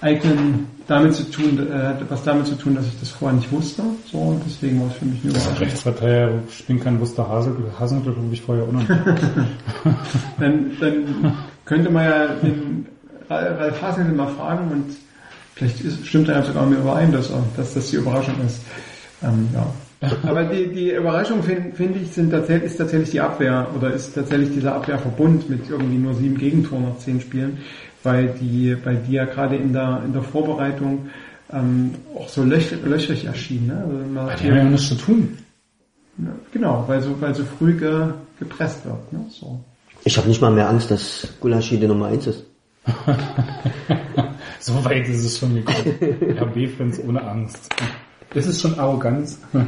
eigenen 0.00 0.66
damit 0.86 1.14
zu 1.14 1.30
tun, 1.30 1.66
äh, 1.70 1.86
hat 1.86 2.10
was 2.10 2.22
damit 2.24 2.46
zu 2.46 2.56
tun, 2.56 2.74
dass 2.74 2.86
ich 2.86 2.98
das 3.00 3.10
vorher 3.10 3.36
nicht 3.36 3.50
wusste. 3.50 3.82
So, 4.10 4.18
und 4.18 4.42
deswegen 4.46 4.80
war 4.80 4.88
es 4.88 4.94
für 4.94 5.04
mich 5.06 5.22
eine 5.22 5.32
er 5.32 5.36
Überraschung. 5.36 5.58
Rechtsverteidiger 5.58 6.30
spielen 6.50 6.80
kann, 6.80 7.00
wusste 7.00 7.26
Hasenglück, 7.26 8.16
habe 8.16 8.28
ich 8.32 8.42
vorher 8.42 8.64
auch 8.64 8.72
noch. 8.72 8.84
Dann, 10.38 10.72
dann 10.80 11.34
könnte 11.64 11.90
man 11.90 12.04
ja 12.04 12.26
den 12.42 12.86
Ralf 13.30 13.80
Hasenhüttl 13.80 14.16
mal 14.16 14.28
fragen 14.28 14.70
und 14.70 14.84
vielleicht 15.54 15.80
ist, 15.80 16.06
stimmt 16.06 16.28
er 16.28 16.36
ja 16.36 16.42
sogar 16.42 16.66
mit 16.66 16.78
überein, 16.78 17.12
dass, 17.12 17.32
dass 17.56 17.74
das 17.74 17.90
die 17.90 17.96
Überraschung 17.96 18.34
ist. 18.44 18.60
Ähm, 19.22 19.48
ja. 19.54 19.66
Aber 20.24 20.44
die, 20.44 20.68
die 20.68 20.90
Überraschung 20.92 21.42
finde 21.42 21.74
find 21.74 21.96
ich 21.96 22.10
sind 22.10 22.30
tatsächlich, 22.30 22.70
ist 22.70 22.76
tatsächlich 22.76 23.10
die 23.10 23.20
Abwehr 23.20 23.68
oder 23.74 23.92
ist 23.92 24.14
tatsächlich 24.14 24.52
dieser 24.52 24.74
Abwehrverbund 24.74 25.48
mit 25.48 25.70
irgendwie 25.70 25.96
nur 25.96 26.14
sieben 26.14 26.36
Gegentoren 26.36 26.84
nach 26.84 26.98
zehn 26.98 27.20
Spielen, 27.20 27.58
weil 28.04 28.28
die, 28.40 28.76
weil 28.84 28.96
die 28.96 29.12
ja 29.12 29.24
gerade 29.24 29.56
in 29.56 29.72
der, 29.72 30.02
in 30.04 30.12
der 30.12 30.22
Vorbereitung 30.22 31.08
ähm, 31.52 31.94
auch 32.14 32.28
so 32.28 32.42
löch, 32.42 32.70
löchrig 32.84 33.24
erschienen. 33.24 33.66
Ne? 33.68 33.84
Also 33.84 33.96
man 34.12 34.30
hat 34.30 34.40
Die 34.40 34.44
haben 34.44 34.56
ja 34.56 34.62
hier, 34.62 34.70
nichts 34.70 34.88
zu 34.88 34.94
tun. 34.94 35.38
ja, 36.18 36.32
genau, 36.52 36.84
weil 36.86 37.02
so, 37.02 37.20
weil 37.20 37.34
so 37.34 37.44
früh 37.44 37.74
ge, 37.74 38.08
gepresst 38.38 38.84
wird. 38.84 39.12
Ne? 39.12 39.24
So. 39.30 39.60
Ich 40.04 40.16
habe 40.16 40.28
nicht 40.28 40.40
mal 40.40 40.50
mehr 40.50 40.68
Angst, 40.68 40.90
dass 40.90 41.28
Gulaschi 41.40 41.78
die 41.78 41.86
Nummer 41.86 42.06
eins 42.06 42.26
ist. 42.26 42.44
So 44.64 44.82
weit 44.82 45.06
ist 45.06 45.22
es 45.22 45.38
schon 45.38 45.56
gekommen. 45.56 46.38
RB-Fans 46.40 46.98
ohne 47.06 47.22
Angst. 47.22 47.68
Ist 48.32 48.46
es 48.46 48.62
schon 48.62 48.78
Arroganz? 48.78 49.38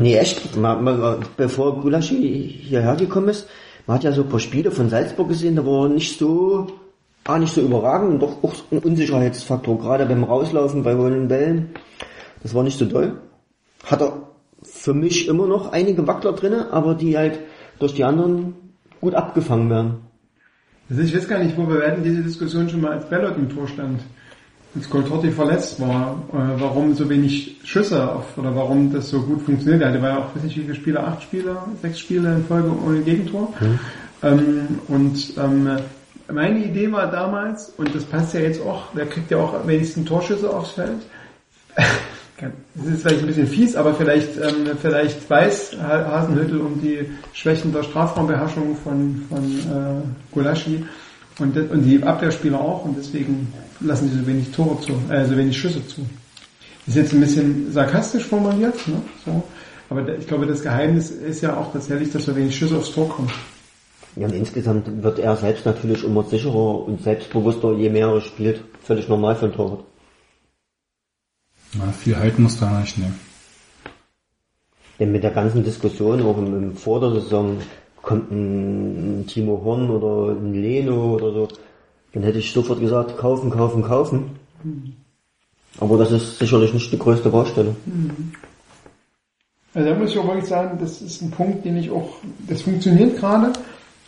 Nee, 0.00 0.16
echt. 0.16 0.56
Man, 0.56 0.84
man, 0.84 1.18
bevor 1.36 1.80
Gulaschi 1.80 2.60
hierher 2.62 2.94
gekommen 2.94 3.30
ist, 3.30 3.48
man 3.88 3.96
hat 3.96 4.04
ja 4.04 4.12
so 4.12 4.22
ein 4.22 4.28
paar 4.28 4.38
Spiele 4.38 4.70
von 4.70 4.88
Salzburg 4.88 5.30
gesehen, 5.30 5.56
da 5.56 5.66
war 5.66 5.88
nicht 5.88 6.16
so, 6.16 6.68
ah, 7.28 7.38
nicht 7.38 7.54
so 7.54 7.60
überragend 7.60 8.14
und 8.14 8.20
doch 8.20 8.42
auch 8.42 8.54
ein 8.72 8.78
Unsicherheitsfaktor, 8.78 9.78
gerade 9.78 10.06
beim 10.06 10.24
Rauslaufen 10.24 10.82
bei 10.82 10.96
hohen 10.96 11.28
Bällen. 11.28 11.70
Das 12.42 12.54
war 12.54 12.62
nicht 12.62 12.78
so 12.78 12.86
doll. 12.86 13.18
Hat 13.84 14.00
er 14.00 14.28
für 14.62 14.94
mich 14.94 15.28
immer 15.28 15.46
noch 15.46 15.72
einige 15.72 16.06
Wackler 16.06 16.32
drinne, 16.32 16.72
aber 16.72 16.94
die 16.94 17.16
halt 17.16 17.38
durch 17.78 17.94
die 17.94 18.04
anderen 18.04 18.54
gut 19.00 19.14
abgefangen 19.14 19.70
werden. 19.70 19.94
Also 20.90 21.02
ich 21.02 21.14
weiß 21.14 21.28
gar 21.28 21.38
nicht, 21.38 21.56
wo 21.56 21.68
wir 21.68 21.80
werden 21.80 22.02
diese 22.02 22.22
Diskussion 22.22 22.68
schon 22.68 22.80
mal 22.80 22.92
als 22.92 23.08
Bellot 23.08 23.36
im 23.36 23.48
Tor 23.50 23.68
stand. 23.68 24.00
Als 24.74 24.88
Coltorti 24.88 25.30
verletzt 25.30 25.80
war, 25.80 26.22
äh, 26.32 26.60
warum 26.60 26.94
so 26.94 27.08
wenig 27.08 27.56
Schüsse 27.64 28.10
auf, 28.10 28.36
oder 28.36 28.54
warum 28.54 28.92
das 28.92 29.08
so 29.08 29.20
gut 29.20 29.42
funktioniert. 29.42 29.82
Er 29.82 29.88
hatte 29.88 30.02
war 30.02 30.10
ja 30.10 30.18
auch, 30.18 30.34
weiß 30.34 30.44
nicht 30.44 30.56
wie 30.56 30.62
viele 30.62 30.74
Spiele, 30.74 31.00
acht 31.00 31.22
Spiele, 31.22 31.56
sechs 31.82 31.98
Spiele 31.98 32.34
in 32.34 32.44
Folge 32.44 32.70
ohne 32.86 33.00
Gegentor. 33.00 33.52
Ähm, 34.22 34.80
und 34.88 35.34
ähm, 35.38 35.78
meine 36.32 36.58
Idee 36.64 36.90
war 36.92 37.10
damals, 37.10 37.70
und 37.76 37.94
das 37.94 38.04
passt 38.04 38.34
ja 38.34 38.40
jetzt 38.40 38.60
auch, 38.60 38.92
der 38.94 39.06
kriegt 39.06 39.30
ja 39.30 39.38
auch 39.38 39.66
wenigstens 39.66 40.08
Torschüsse 40.08 40.48
aufs 40.50 40.72
Feld. 40.72 40.98
Das 42.76 42.86
ist 42.86 43.02
vielleicht 43.02 43.20
ein 43.22 43.26
bisschen 43.26 43.48
fies, 43.48 43.74
aber 43.74 43.94
vielleicht, 43.94 44.36
ähm, 44.36 44.68
vielleicht 44.80 45.28
weiß 45.28 45.72
Ha- 45.82 46.06
Hasenhüttel 46.06 46.60
um 46.60 46.80
die 46.80 47.00
Schwächen 47.32 47.72
der 47.72 47.82
Strafraumbeherrschung 47.82 48.76
von, 48.76 49.24
von 49.28 49.44
äh, 49.44 50.02
Gulaschi 50.32 50.84
und, 51.40 51.56
und 51.56 51.82
die 51.82 52.00
Abwehrspieler 52.00 52.60
auch 52.60 52.84
und 52.84 52.96
deswegen 52.96 53.52
lassen 53.80 54.08
sie 54.12 54.20
so 54.20 54.26
wenig 54.28 54.52
Tore 54.52 54.80
zu, 54.80 54.92
äh, 55.12 55.24
so 55.24 55.36
wenig 55.36 55.58
Schüsse 55.58 55.84
zu. 55.88 56.02
Ist 56.86 56.94
jetzt 56.96 57.12
ein 57.12 57.18
bisschen 57.20 57.72
sarkastisch 57.72 58.22
formuliert, 58.24 58.86
ne? 58.86 59.02
so. 59.24 59.42
aber 59.90 60.16
ich 60.16 60.28
glaube, 60.28 60.46
das 60.46 60.62
Geheimnis 60.62 61.10
ist 61.10 61.40
ja 61.42 61.56
auch 61.56 61.72
tatsächlich, 61.72 62.12
dass 62.12 62.24
so 62.24 62.36
wenig 62.36 62.56
Schüsse 62.56 62.76
aufs 62.76 62.92
Tor 62.92 63.08
kommen. 63.08 63.32
Ja, 64.18 64.26
und 64.26 64.34
insgesamt 64.34 65.02
wird 65.04 65.20
er 65.20 65.36
selbst 65.36 65.64
natürlich 65.64 66.02
immer 66.02 66.24
sicherer 66.24 66.84
und 66.84 67.02
selbstbewusster, 67.02 67.74
je 67.74 67.88
mehr 67.88 68.08
er 68.08 68.20
spielt. 68.20 68.64
Völlig 68.82 69.08
normal 69.08 69.36
für 69.36 69.46
ein 69.46 69.52
Torwart. 69.52 69.84
Na, 71.74 71.92
viel 71.92 72.16
halten 72.16 72.42
muss 72.42 72.58
da 72.58 72.80
nicht, 72.80 72.98
ne. 72.98 73.12
Denn 74.98 75.12
mit 75.12 75.22
der 75.22 75.30
ganzen 75.30 75.62
Diskussion, 75.62 76.20
auch 76.22 76.36
im, 76.36 76.46
im 76.46 76.76
vor 76.76 76.98
der 76.98 77.12
Saison, 77.12 77.58
kommt 78.02 78.32
ein, 78.32 79.20
ein 79.20 79.26
Timo 79.28 79.62
Horn 79.64 79.88
oder 79.88 80.32
ein 80.32 80.52
Leno 80.52 81.14
oder 81.14 81.32
so, 81.32 81.48
dann 82.12 82.24
hätte 82.24 82.40
ich 82.40 82.52
sofort 82.52 82.80
gesagt, 82.80 83.18
kaufen, 83.18 83.50
kaufen, 83.50 83.82
kaufen. 83.84 84.30
Aber 85.78 85.96
das 85.96 86.10
ist 86.10 86.38
sicherlich 86.40 86.74
nicht 86.74 86.90
die 86.90 86.98
größte 86.98 87.28
Baustelle. 87.28 87.76
Also 89.74 89.88
da 89.88 89.94
muss 89.94 90.10
ich 90.10 90.18
auch 90.18 90.26
wirklich 90.26 90.46
sagen, 90.46 90.76
das 90.80 91.02
ist 91.02 91.22
ein 91.22 91.30
Punkt, 91.30 91.64
den 91.64 91.76
ich 91.76 91.88
auch, 91.88 92.16
das 92.48 92.62
funktioniert 92.62 93.16
gerade, 93.18 93.52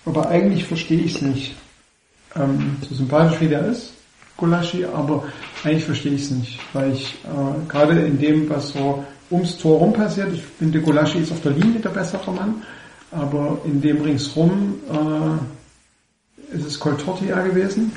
aber 0.04 0.28
eigentlich 0.28 0.64
verstehe 0.64 1.00
ich 1.00 1.16
es 1.16 1.22
nicht. 1.22 1.54
Ähm, 2.36 2.76
so 2.88 2.94
sympathisch 2.94 3.40
wie 3.40 3.48
der 3.48 3.66
ist, 3.66 3.92
Gulaschi, 4.36 4.84
aber 4.84 5.24
eigentlich 5.64 5.84
verstehe 5.84 6.12
ich 6.12 6.22
es 6.22 6.30
nicht, 6.30 6.58
weil 6.72 6.92
ich 6.92 7.18
äh, 7.24 7.68
gerade 7.68 8.00
in 8.00 8.18
dem, 8.18 8.48
was 8.48 8.70
so 8.70 9.04
ums 9.30 9.58
Tor 9.58 9.78
rum 9.78 9.92
passiert, 9.92 10.32
ich 10.32 10.42
finde 10.42 10.80
Gulaschi 10.80 11.18
ist 11.18 11.32
auf 11.32 11.42
der 11.42 11.52
Linie 11.52 11.80
der 11.80 11.90
bessere 11.90 12.32
Mann, 12.32 12.62
aber 13.10 13.58
in 13.64 13.80
dem 13.80 14.00
ringsrum 14.00 14.76
äh, 14.88 16.56
ist 16.56 16.66
es 16.66 16.80
Coltorti 16.80 17.26
ja 17.28 17.42
gewesen, 17.42 17.92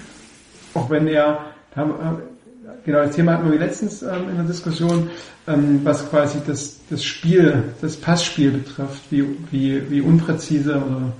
auch 0.73 0.90
wenn 0.90 1.07
er, 1.07 1.45
da, 1.75 1.83
äh, 1.83 2.73
genau, 2.85 3.03
das 3.03 3.15
Thema 3.15 3.33
hatten 3.33 3.51
wir 3.51 3.59
letztens 3.59 4.01
ähm, 4.01 4.30
in 4.30 4.35
der 4.35 4.45
Diskussion, 4.45 5.09
ähm, 5.48 5.82
was 5.83 6.09
quasi 6.09 6.40
das, 6.45 6.80
das 6.90 7.03
Spiel, 7.03 7.64
das 7.82 7.95
Passspiel 7.95 8.51
betrifft, 8.51 9.03
wie, 9.11 9.25
wie, 9.51 9.90
wie 9.91 10.01
unpräzise 10.01 10.75
oder 10.75 11.14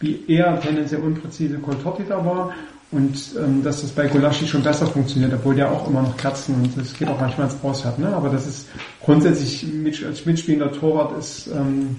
wie 0.00 0.24
eher 0.28 0.60
tendenziell 0.60 1.00
unpräzise 1.00 1.58
Coltorti 1.58 2.04
da 2.08 2.24
war 2.24 2.54
und 2.90 3.16
ähm, 3.38 3.62
dass 3.62 3.82
das 3.82 3.90
bei 3.90 4.06
Golaschi 4.06 4.46
schon 4.46 4.62
besser 4.62 4.86
funktioniert, 4.86 5.32
obwohl 5.34 5.54
der 5.54 5.70
auch 5.70 5.88
immer 5.88 6.02
noch 6.02 6.16
kratzen 6.16 6.54
und 6.54 6.76
das 6.76 6.94
geht 6.94 7.08
auch 7.08 7.20
manchmal 7.20 7.48
ins 7.48 7.56
Aus 7.62 7.84
hat. 7.84 7.98
Ne? 7.98 8.08
Aber 8.08 8.30
das 8.30 8.46
ist 8.46 8.68
grundsätzlich 9.02 9.66
mit, 9.66 10.02
als 10.04 10.24
mitspielender 10.24 10.72
Torwart 10.72 11.18
ist 11.18 11.48
ähm, 11.48 11.96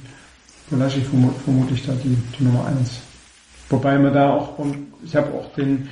Golaschi 0.69 1.01
vermu 1.01 1.31
vermutlich 1.43 1.85
da 1.85 1.93
die, 1.93 2.17
die 2.37 2.43
Nummer 2.43 2.65
eins. 2.67 3.01
Wobei 3.69 3.99
man 3.99 4.13
da 4.13 4.31
auch, 4.31 4.57
ich 5.03 5.15
habe 5.15 5.31
auch 5.33 5.53
den, 5.53 5.89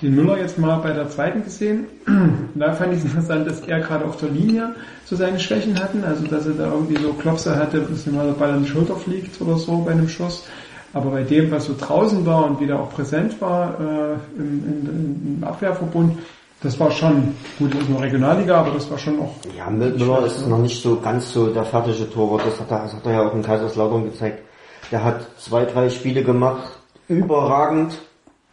den 0.00 0.14
Müller 0.14 0.38
jetzt 0.38 0.58
mal 0.58 0.76
bei 0.76 0.92
der 0.92 1.08
zweiten 1.10 1.42
gesehen. 1.42 1.86
da 2.54 2.72
fand 2.72 2.92
ich 2.92 3.00
es 3.00 3.04
interessant, 3.06 3.48
dass 3.48 3.60
er 3.62 3.80
gerade 3.80 4.04
auf 4.04 4.16
der 4.16 4.28
Linie 4.28 4.76
so 5.06 5.16
seine 5.16 5.40
Schwächen 5.40 5.78
hatten, 5.80 6.04
also 6.04 6.24
dass 6.26 6.46
er 6.46 6.52
da 6.52 6.72
irgendwie 6.72 7.02
so 7.02 7.12
Klopse 7.14 7.56
hatte, 7.56 7.80
dass 7.80 8.06
ihm 8.06 8.14
mal 8.14 8.26
der 8.26 8.34
Ball 8.34 8.52
an 8.52 8.62
die 8.62 8.68
Schulter 8.68 8.94
fliegt 8.94 9.40
oder 9.40 9.56
so 9.56 9.78
bei 9.78 9.90
einem 9.90 10.08
Schuss. 10.08 10.44
Aber 10.92 11.10
bei 11.10 11.22
dem, 11.22 11.50
was 11.50 11.66
so 11.66 11.74
draußen 11.78 12.24
war 12.26 12.46
und 12.46 12.60
wieder 12.60 12.80
auch 12.80 12.90
präsent 12.90 13.40
war 13.40 13.78
äh, 13.78 14.14
im, 14.36 14.64
im, 14.64 15.36
im 15.36 15.44
Abwehrverbund, 15.44 16.18
das 16.62 16.78
war 16.78 16.90
schon, 16.90 17.34
gut, 17.58 17.74
ist 17.74 17.88
nur 17.88 18.02
Regionalliga, 18.02 18.60
aber 18.60 18.72
das 18.72 18.90
war 18.90 18.98
schon 18.98 19.18
auch... 19.20 19.34
Ja, 19.56 19.70
Müller 19.70 20.26
ist 20.26 20.46
noch 20.46 20.58
nicht 20.58 20.82
so 20.82 21.00
ganz 21.00 21.32
so 21.32 21.46
der 21.46 21.64
fertige 21.64 22.10
Torwart, 22.10 22.42
das 22.46 22.60
hat 22.60 22.70
er, 22.70 22.82
das 22.82 22.92
hat 22.92 23.06
er 23.06 23.12
ja 23.12 23.28
auch 23.28 23.34
in 23.34 23.42
Kaiserslautern 23.42 24.04
gezeigt. 24.04 24.42
Der 24.90 25.02
hat 25.02 25.26
zwei, 25.38 25.64
drei 25.64 25.88
Spiele 25.88 26.22
gemacht, 26.22 26.68
überragend. 27.08 27.98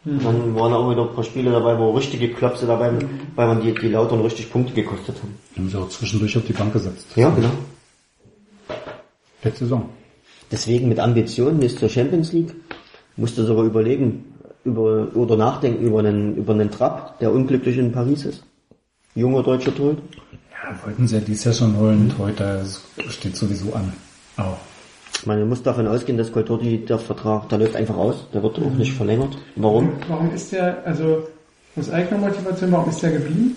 Mhm. 0.04 0.20
Dann 0.22 0.54
waren 0.54 0.72
auch 0.72 0.90
wieder 0.90 1.02
ein 1.02 1.14
paar 1.14 1.24
Spiele 1.24 1.50
dabei, 1.50 1.78
wo 1.78 1.90
richtige 1.90 2.30
Klopse 2.30 2.66
dabei 2.66 2.86
waren, 2.86 2.98
mhm. 2.98 3.20
weil 3.34 3.46
man 3.48 3.60
die, 3.60 3.74
die 3.74 3.88
Lautern 3.88 4.22
richtig 4.22 4.50
Punkte 4.50 4.72
gekostet 4.72 5.16
haben. 5.20 5.34
Haben 5.56 5.68
sie 5.68 5.76
auch 5.76 5.88
zwischendurch 5.88 6.36
auf 6.38 6.44
die 6.44 6.52
Bank 6.52 6.72
gesetzt. 6.72 7.08
Ja, 7.14 7.28
genau. 7.28 7.50
Letzte 9.42 9.64
Saison. 9.64 9.88
Deswegen 10.50 10.88
mit 10.88 10.98
Ambitionen 10.98 11.60
bis 11.60 11.76
zur 11.76 11.88
Champions 11.88 12.32
League 12.32 12.54
musste 13.16 13.44
sogar 13.44 13.64
überlegen 13.64 14.24
über, 14.64 15.08
oder 15.14 15.36
nachdenken 15.36 15.84
über 15.84 16.00
einen, 16.00 16.36
über 16.36 16.54
einen 16.54 16.70
Trapp, 16.70 17.18
der 17.18 17.32
unglücklich 17.32 17.76
in 17.76 17.92
Paris 17.92 18.24
ist. 18.24 18.44
Junger 19.14 19.42
deutscher 19.42 19.74
Torhüter. 19.74 20.02
Ja, 20.52 20.78
wollten 20.84 21.06
sie 21.06 21.16
ja 21.16 21.20
dieses 21.20 21.44
Jahr 21.44 21.54
schon 21.54 21.76
holen. 21.76 22.06
Mhm. 22.06 22.18
Heute 22.18 22.64
steht 23.08 23.36
sowieso 23.36 23.72
an. 23.72 23.92
Auch. 24.36 24.56
Ich 25.14 25.26
meine, 25.26 25.40
man 25.40 25.48
muss 25.48 25.62
davon 25.62 25.88
ausgehen, 25.88 26.16
dass 26.16 26.30
Coltorti, 26.30 26.84
der 26.84 26.98
Vertrag, 26.98 27.48
der 27.48 27.58
läuft 27.58 27.74
einfach 27.74 27.96
aus, 27.96 28.26
der 28.32 28.42
wird 28.42 28.58
auch 28.58 28.70
nicht 28.70 28.92
verlängert. 28.92 29.36
Warum? 29.56 29.92
Warum 30.06 30.32
ist 30.32 30.52
der, 30.52 30.86
also 30.86 31.26
aus 31.76 31.90
eigener 31.90 32.18
Motivation, 32.18 32.70
warum 32.70 32.88
ist 32.90 33.02
der 33.02 33.12
geblieben? 33.12 33.56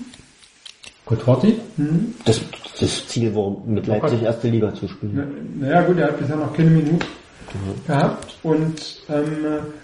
Coltorti? 1.17 1.59
Mhm. 1.77 2.15
Das, 2.25 2.41
das 2.80 3.07
Ziel 3.07 3.35
war, 3.35 3.56
mit 3.65 3.88
Leipzig 3.88 4.23
erste 4.23 4.48
Liga 4.48 4.73
zu 4.73 4.88
spielen. 4.88 5.59
Naja 5.59 5.81
gut, 5.81 5.98
er 5.98 6.07
hat 6.07 6.19
bisher 6.19 6.38
noch 6.38 6.53
keine 6.53 6.69
Minute 6.69 7.06
mhm. 7.06 7.88
gehabt 7.88 8.38
und 8.43 9.01
ähm, 9.09 9.25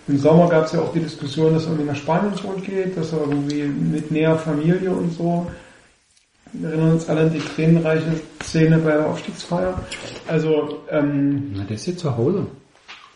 im 0.07 0.17
Sommer 0.17 0.47
gab 0.49 0.65
es 0.65 0.71
ja 0.71 0.81
auch 0.81 0.93
die 0.93 1.01
Diskussion, 1.01 1.53
dass 1.53 1.63
er 1.63 1.71
irgendwie 1.71 1.89
nach 1.89 1.97
Spanien 1.97 2.35
zurückgeht, 2.35 2.97
dass 2.97 3.11
er 3.11 3.19
irgendwie 3.19 3.63
mit 3.63 4.11
näher 4.11 4.37
Familie 4.37 4.91
und 4.91 5.13
so 5.13 5.47
wir 6.53 6.69
erinnern 6.69 6.93
uns 6.93 7.09
alle 7.09 7.21
an 7.21 7.33
die 7.33 7.39
tränenreiche 7.39 8.21
Szene 8.41 8.77
bei 8.77 8.91
der 8.91 9.07
Aufstiegsfeier. 9.07 9.79
Also, 10.27 10.79
ähm, 10.89 11.53
Na, 11.55 11.63
der 11.63 11.75
ist 11.75 11.85
hier 11.85 11.97
zu 11.97 12.15
Hause. 12.15 12.47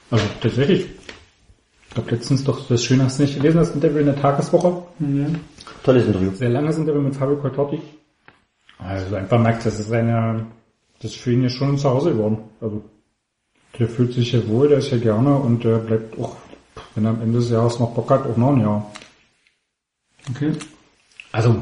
Also, 0.10 0.26
tatsächlich. 0.42 0.88
Ich 1.90 1.98
habe 1.98 2.12
letztens 2.12 2.44
doch 2.44 2.68
das 2.68 2.84
Schöne, 2.84 3.04
hast 3.04 3.20
du 3.20 3.24
nicht 3.24 3.36
gelesen, 3.36 3.58
das 3.58 3.72
Interview 3.72 4.00
in 4.00 4.06
der 4.06 4.16
Tageswoche? 4.16 4.84
Mhm. 5.00 5.36
Tolles 5.84 6.06
Interview. 6.06 6.32
Sehr 6.34 6.50
langes 6.50 6.78
Interview 6.78 7.02
mit 7.02 7.16
Fabio 7.16 7.36
Cortotti. 7.38 7.82
Also 8.84 9.16
einfach 9.16 9.40
merkt, 9.40 9.66
das 9.66 9.80
ist 9.80 9.92
eine, 9.92 10.48
das 11.02 11.12
ist 11.12 11.20
für 11.20 11.32
ihn 11.32 11.44
ja 11.44 11.50
schon 11.50 11.78
zu 11.78 11.90
Hause 11.90 12.12
geworden. 12.12 12.40
Also, 12.60 12.84
der 13.78 13.88
fühlt 13.88 14.14
sich 14.14 14.32
hier 14.32 14.48
wohl, 14.48 14.70
der 14.70 14.80
ist 14.80 14.90
hier 14.90 15.00
gerne 15.00 15.36
und 15.36 15.64
der 15.64 15.78
bleibt 15.78 16.20
auch, 16.20 16.36
wenn 16.96 17.06
er 17.06 17.12
am 17.12 17.22
Ende 17.22 17.40
des 17.40 17.50
Jahres 17.50 17.80
noch 17.80 17.94
Bock 17.94 18.10
hat, 18.10 18.26
auch 18.26 18.38
noch 18.38 18.52
ein 18.52 18.62
Jahr. 18.62 18.92
Okay. 20.30 20.54
Also, 21.32 21.62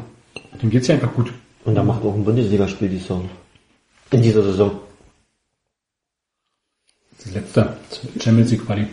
dem 0.62 0.70
geht's 0.70 0.88
ja 0.88 0.96
einfach 0.96 1.14
gut. 1.14 1.32
Und 1.66 1.76
er 1.76 1.84
macht 1.84 2.04
auch 2.04 2.16
ein 2.16 2.24
Bundesligaspiel 2.24 2.90
die 2.90 2.98
Saison. 2.98 3.30
In 4.12 4.22
dieser 4.22 4.42
Saison. 4.42 4.80
Das 7.18 7.34
letzte. 7.34 7.78
Champions 8.20 8.52
League 8.52 8.66
Quali. 8.66 8.88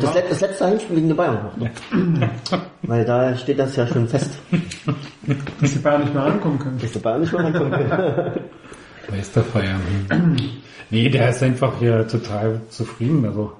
Das, 0.00 0.14
das 0.14 0.40
letzte 0.40 0.66
Heimspiel 0.66 0.96
gegen 0.96 1.08
die 1.08 1.14
Bayern. 1.14 1.50
Weil 2.82 3.04
da 3.04 3.36
steht 3.36 3.58
das 3.58 3.76
ja 3.76 3.86
schon 3.86 4.08
fest. 4.08 4.30
Dass 5.60 5.72
die 5.72 5.78
Bayern 5.78 6.02
nicht 6.02 6.14
mehr 6.14 6.24
ankommen 6.24 6.58
können. 6.58 6.78
Dass 6.78 6.92
die 6.92 6.98
Bayern 6.98 7.20
nicht 7.20 7.32
mehr 7.32 7.44
ankommen 7.44 7.70
können. 7.70 8.32
Meisterfeier. 9.10 9.78
nee, 10.90 11.08
der 11.08 11.30
ist 11.30 11.42
einfach 11.42 11.78
hier 11.78 12.06
total 12.08 12.60
zufrieden. 12.70 13.24
Also, 13.26 13.52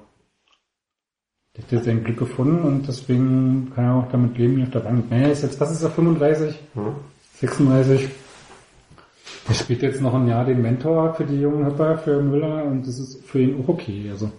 der 1.55 1.63
hat 1.63 1.71
jetzt 1.71 1.85
sein 1.85 2.03
Glück 2.03 2.17
gefunden 2.17 2.63
und 2.63 2.87
deswegen 2.87 3.71
kann 3.75 3.85
er 3.85 3.95
auch 3.95 4.11
damit 4.11 4.37
leben, 4.37 4.55
hier 4.55 4.65
auf 4.65 4.71
der 4.71 4.79
Bank. 4.79 5.11
Naja, 5.11 5.27
ist 5.27 5.43
jetzt, 5.43 5.59
was 5.59 5.71
ist 5.71 5.83
er, 5.83 5.91
35? 5.91 6.59
Hm. 6.73 6.95
36. 7.35 8.09
Der 9.47 9.53
spielt 9.53 9.81
jetzt 9.83 10.01
noch 10.01 10.13
ein 10.13 10.27
Jahr 10.27 10.45
den 10.45 10.61
Mentor 10.61 11.13
für 11.13 11.25
die 11.25 11.39
jungen 11.39 11.65
Hüpper, 11.65 11.97
für 11.97 12.21
Müller 12.21 12.63
und 12.63 12.87
das 12.87 12.97
ist 12.97 13.25
für 13.25 13.41
ihn 13.41 13.61
auch 13.61 13.67
okay. 13.67 14.07
Also. 14.09 14.31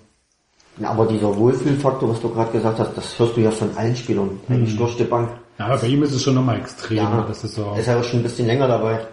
Aber 0.83 1.07
dieser 1.07 1.37
Wohlfühlfaktor, 1.37 2.11
was 2.11 2.21
du 2.21 2.31
gerade 2.31 2.51
gesagt 2.51 2.81
hast, 2.81 2.97
das 2.97 3.19
hörst 3.19 3.37
du 3.37 3.41
ja 3.41 3.51
von 3.51 3.77
allen 3.77 3.95
Spielern, 3.95 4.41
eigentlich 4.49 4.73
hm. 4.73 4.79
durch 4.79 4.97
die 4.97 5.05
Bank. 5.05 5.31
Ja, 5.59 5.67
aber 5.67 5.79
bei 5.79 5.87
ihm 5.87 6.03
ist 6.03 6.13
es 6.13 6.23
schon 6.23 6.35
nochmal 6.35 6.59
extrem. 6.59 6.97
Ja, 6.97 7.25
das 7.29 7.45
ist, 7.45 7.55
so, 7.55 7.75
ist 7.79 7.87
ja 7.87 7.99
auch 7.99 8.05
schon 8.05 8.21
ein 8.21 8.25
bisschen 8.25 8.47
länger 8.47 8.67
dabei. 8.67 9.07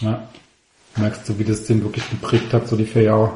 Ja. 0.00 0.26
Merkst 0.96 1.28
du, 1.28 1.38
wie 1.38 1.44
das 1.44 1.64
den 1.64 1.82
wirklich 1.82 2.08
geprägt 2.08 2.54
hat, 2.54 2.66
so 2.66 2.76
die 2.76 2.86
vier 2.86 3.02
Jahre. 3.02 3.32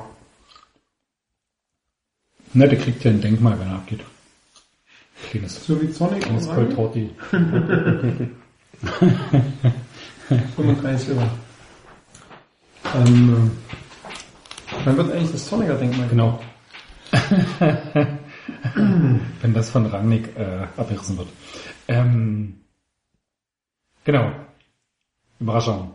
Ne, 2.55 2.66
der 2.66 2.78
kriegt 2.78 3.05
ja 3.05 3.10
ein 3.10 3.20
Denkmal, 3.20 3.60
wenn 3.60 3.68
er 3.68 3.74
abgeht. 3.74 4.00
Kleines, 5.30 5.66
so 5.66 5.80
wie 5.80 5.92
Sonic 5.92 6.22
kleines 6.22 6.48
Coltorti. 6.48 7.10
35 8.80 11.10
Euro. 11.10 11.22
Ähm, 12.97 13.50
wann 14.84 14.97
wird 14.97 15.12
eigentlich 15.12 15.32
das 15.32 15.47
Zorniger 15.47 15.74
Denkmal? 15.74 16.08
Genau. 16.08 16.40
Wenn 19.42 19.55
das 19.55 19.70
von 19.70 19.86
Rangnick 19.86 20.36
äh, 20.36 20.66
abgerissen 20.76 21.18
wird. 21.18 21.28
Ähm, 21.89 22.60
genau. 24.05 24.30
Überraschung. 25.40 25.92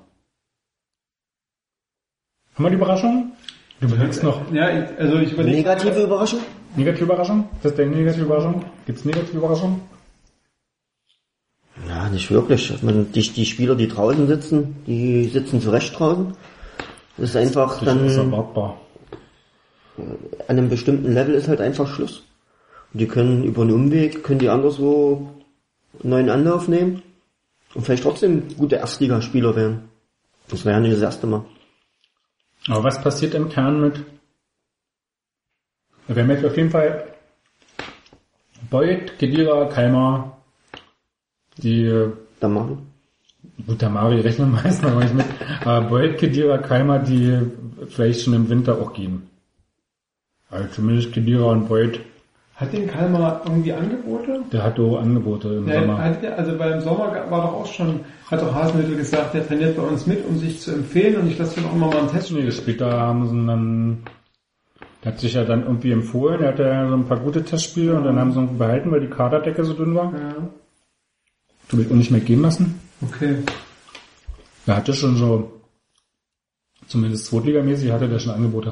Haben 2.56 2.66
wir 2.66 2.70
die 2.70 2.76
Überraschung? 2.76 3.32
Du 3.80 3.88
überlegst 3.88 4.24
noch. 4.24 4.52
Ja, 4.52 4.68
also 4.98 5.18
ich 5.20 5.34
überlege. 5.34 5.58
Negative 5.58 6.04
Überraschung? 6.04 6.40
Negative 6.76 7.04
Überraschung? 7.04 7.50
Das 7.62 7.72
ist 7.72 7.80
deine 7.80 7.92
negative 7.92 8.24
Überraschung? 8.26 8.66
Gibt 8.86 9.00
es 9.00 9.06
negative 9.06 9.38
Überraschung? 9.38 9.82
Ja, 11.88 12.10
nicht 12.10 12.32
wirklich. 12.32 12.74
Ich 12.74 12.84
meine, 12.84 13.04
die, 13.04 13.22
die 13.22 13.46
Spieler, 13.46 13.76
die 13.76 13.88
draußen 13.88 14.28
sitzen, 14.28 14.84
die 14.88 15.26
sitzen 15.26 15.60
zurecht 15.62 16.00
draußen. 16.00 16.34
Das 17.18 17.30
ist 17.30 17.36
einfach 17.36 17.76
das 17.80 17.86
dann... 17.86 18.06
Ist 18.06 18.18
erwartbar. 18.18 18.80
An 19.98 20.58
einem 20.58 20.70
bestimmten 20.70 21.14
Level 21.14 21.36
ist 21.36 21.48
halt 21.48 21.62
einfach 21.62 21.88
Schluss. 21.88 22.24
Und 22.94 23.00
die 23.02 23.08
können 23.08 23.44
über 23.44 23.62
einen 23.62 23.72
Umweg, 23.72 24.24
können 24.24 24.40
die 24.40 24.50
anderswo 24.50 25.30
einen 26.02 26.10
neuen 26.10 26.30
Anlauf 26.30 26.68
nehmen 26.68 27.02
und 27.74 27.86
vielleicht 27.86 28.04
trotzdem 28.04 28.56
gute 28.58 28.76
Erstligaspieler 28.76 29.56
werden. 29.56 29.90
Das 30.50 30.66
wäre 30.66 30.76
ja 30.76 30.82
nicht 30.82 30.96
das 30.96 31.02
erste 31.02 31.28
Mal. 31.28 31.46
Aber 32.68 32.84
was 32.84 33.02
passiert 33.02 33.34
im 33.34 33.50
Kern 33.50 33.82
mit? 33.82 34.04
Wir 36.08 36.22
haben 36.22 36.30
jetzt 36.30 36.46
auf 36.46 36.58
jeden 36.58 36.70
Fall 36.70 37.16
Beuth, 38.70 39.18
Kedira, 39.18 39.66
Keimer, 39.66 40.38
die 41.58 42.12
Damari. 42.40 42.78
Gut, 43.66 43.82
Damari 43.82 44.22
rechnen 44.22 44.52
meistens 44.52 44.82
noch 44.82 45.00
nicht 45.00 45.14
mit. 45.14 45.26
Aber 45.64 45.88
Boyd, 45.88 46.18
Kedira, 46.18 46.58
Keimer, 46.58 47.00
die 47.00 47.40
vielleicht 47.88 48.22
schon 48.22 48.34
im 48.34 48.50
Winter 48.50 48.80
auch 48.80 48.94
gehen. 48.94 49.30
Also 50.56 50.70
zumindest 50.70 51.12
Kedira 51.14 51.52
und 51.52 51.68
Boyd. 51.68 52.00
Hat 52.56 52.72
den 52.72 52.88
Kalmar 52.88 53.42
irgendwie 53.46 53.74
Angebote? 53.74 54.42
Der 54.54 54.64
hat 54.64 54.80
auch 54.80 54.98
Angebote 55.00 55.56
im 55.56 55.68
ja, 55.68 55.82
Sommer. 55.82 55.98
Hat 55.98 56.24
der, 56.24 56.40
also 56.40 56.58
beim 56.58 56.80
Sommer 56.80 57.30
war 57.30 57.42
doch 57.42 57.54
auch 57.54 57.66
schon, 57.66 58.00
hat 58.32 58.42
doch 58.42 58.54
Hasenhüttl 58.54 58.96
gesagt, 58.96 59.34
der 59.34 59.46
trainiert 59.46 59.76
bei 59.76 59.84
uns 59.84 60.08
mit, 60.08 60.26
um 60.26 60.38
sich 60.38 60.62
zu 60.62 60.72
empfehlen 60.72 61.18
und 61.18 61.28
ich 61.30 61.38
lasse 61.38 61.56
den 61.56 61.66
auch 61.66 61.74
immer 61.74 61.88
mal 61.88 61.98
einen 61.98 62.12
Test 62.12 62.32
Nee, 62.32 62.50
später 62.52 62.90
haben 62.90 63.28
sie 63.28 63.46
dann, 63.46 64.04
der 65.04 65.12
hat 65.12 65.20
sich 65.20 65.34
ja 65.34 65.44
dann 65.44 65.64
irgendwie 65.64 65.92
empfohlen, 65.92 66.40
der 66.40 66.50
hatte 66.50 66.64
ja 66.64 66.88
so 66.88 66.96
ein 66.96 67.06
paar 67.06 67.20
gute 67.20 67.44
Testspiele 67.44 67.94
und 67.94 68.06
dann 68.06 68.18
haben 68.18 68.32
sie 68.32 68.40
ihn 68.40 68.58
behalten, 68.58 68.90
weil 68.90 69.02
die 69.02 69.10
Kaderdecke 69.10 69.66
so 69.66 69.74
dünn 69.74 69.94
war. 69.94 70.14
Ja. 70.14 70.36
Du 71.68 71.78
willst 71.78 71.92
auch 71.92 71.96
nicht 71.96 72.12
mehr 72.12 72.22
gehen 72.22 72.42
lassen? 72.42 72.80
Okay. 73.02 73.36
Er 74.66 74.78
hatte 74.78 74.94
schon 74.94 75.18
so, 75.18 75.52
zumindest 76.88 77.26
zweitligamäßig 77.26 77.92
hatte 77.92 78.08
der 78.08 78.20
schon 78.20 78.34
Angebote. 78.34 78.72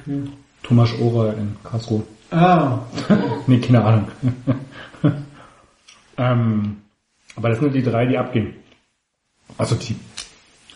Okay. 0.00 0.22
Thomas 0.64 0.90
Ohrer 0.98 1.34
in 1.34 1.56
Karlsruhe. 1.62 2.02
Ah. 2.32 2.80
nee, 3.46 3.60
keine 3.60 3.84
Ahnung. 3.84 4.08
ähm, 6.18 6.76
aber 7.36 7.50
das 7.50 7.60
sind 7.60 7.74
die 7.74 7.82
drei, 7.82 8.06
die 8.06 8.18
abgehen. 8.18 8.54
Also 9.56 9.76
die 9.76 9.94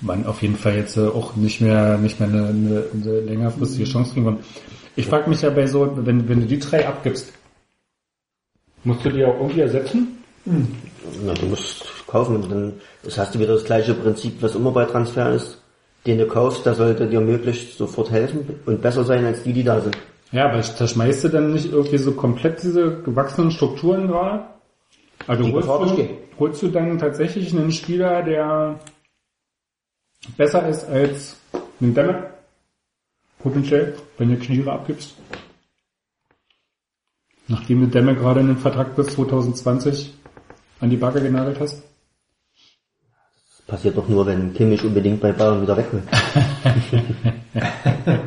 man 0.00 0.26
auf 0.26 0.42
jeden 0.42 0.56
Fall 0.56 0.76
jetzt 0.76 0.96
äh, 0.96 1.08
auch 1.08 1.34
nicht 1.34 1.60
mehr 1.60 1.98
nicht 1.98 2.20
mehr 2.20 2.28
eine, 2.28 2.48
eine, 2.48 2.84
eine 2.92 3.20
längerfristige 3.20 3.84
Chance 3.84 4.12
kriegen 4.12 4.26
wollen. 4.26 4.38
Ich 4.94 5.06
frage 5.06 5.28
mich 5.28 5.42
ja 5.42 5.50
bei 5.50 5.66
so, 5.66 5.90
wenn, 6.06 6.28
wenn 6.28 6.40
du 6.40 6.46
die 6.46 6.58
drei 6.58 6.86
abgibst, 6.86 7.32
musst 8.84 9.04
du 9.04 9.10
die 9.10 9.24
auch 9.24 9.40
irgendwie 9.40 9.60
ersetzen? 9.60 10.18
Na, 10.44 11.34
du 11.34 11.46
musst 11.46 11.84
kaufen 12.06 12.36
und 12.36 12.50
dann 12.50 12.72
hast 13.16 13.34
du 13.34 13.38
wieder 13.38 13.54
das 13.54 13.64
gleiche 13.64 13.94
Prinzip, 13.94 14.40
was 14.40 14.54
immer 14.54 14.70
bei 14.70 14.84
Transfer 14.84 15.32
ist. 15.34 15.57
Den 16.08 16.16
du 16.16 16.26
kaufst, 16.26 16.64
der 16.64 16.74
sollte 16.74 17.06
dir 17.06 17.20
möglichst 17.20 17.76
sofort 17.76 18.10
helfen 18.10 18.60
und 18.64 18.80
besser 18.80 19.04
sein 19.04 19.26
als 19.26 19.42
die, 19.42 19.52
die 19.52 19.62
da 19.62 19.78
sind. 19.82 19.98
Ja, 20.32 20.48
aber 20.48 20.62
da 20.62 20.86
schmeißt 20.88 21.24
du 21.24 21.28
dann 21.28 21.52
nicht 21.52 21.70
irgendwie 21.70 21.98
so 21.98 22.12
komplett 22.12 22.62
diese 22.62 23.02
gewachsenen 23.02 23.50
Strukturen 23.50 24.08
gerade? 24.08 24.46
Also 25.26 25.44
Die 25.44 25.52
holst 25.52 25.68
du, 25.68 26.08
holst 26.38 26.62
du 26.62 26.68
dann 26.68 26.98
tatsächlich 26.98 27.54
einen 27.54 27.70
Spieler, 27.72 28.22
der 28.22 28.80
besser 30.38 30.66
ist 30.66 30.88
als 30.88 31.36
ein 31.78 31.92
Demme? 31.92 32.30
Potenziell, 33.40 33.94
wenn 34.16 34.30
du 34.30 34.36
Kniere 34.38 34.72
abgibst? 34.72 35.14
Nachdem 37.48 37.82
du 37.82 37.86
Demme 37.88 38.14
gerade 38.14 38.40
in 38.40 38.46
den 38.46 38.56
Vertrag 38.56 38.96
bis 38.96 39.08
2020 39.08 40.14
an 40.80 40.88
die 40.88 40.96
Backe 40.96 41.20
genagelt 41.20 41.60
hast? 41.60 41.82
Das 43.68 43.76
passiert 43.76 43.98
doch 43.98 44.08
nur, 44.08 44.26
wenn 44.26 44.54
Kimmich 44.54 44.82
unbedingt 44.82 45.20
bei 45.20 45.30
Bayern 45.30 45.60
wieder 45.60 45.76
weg 45.76 45.92
will. 45.92 46.02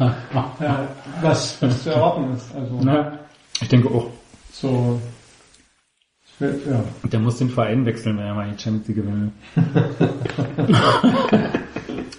Ja, 0.00 0.88
was, 1.20 1.60
was 1.60 1.82
zu 1.82 1.90
erwarten 1.90 2.32
ist. 2.34 2.54
Also 2.54 2.80
Na, 2.82 3.18
ich 3.60 3.68
denke 3.68 3.90
auch. 3.90 4.06
so. 4.50 4.98
Ja. 6.38 6.48
Der 7.04 7.20
muss 7.20 7.36
den 7.36 7.50
Verein 7.50 7.84
wechseln, 7.84 8.16
wenn 8.16 8.24
er 8.24 8.34
mal 8.34 8.50
die 8.50 8.58
Champions 8.58 8.88
League 8.88 8.96
gewinnen 8.96 9.32
will. 9.54 9.64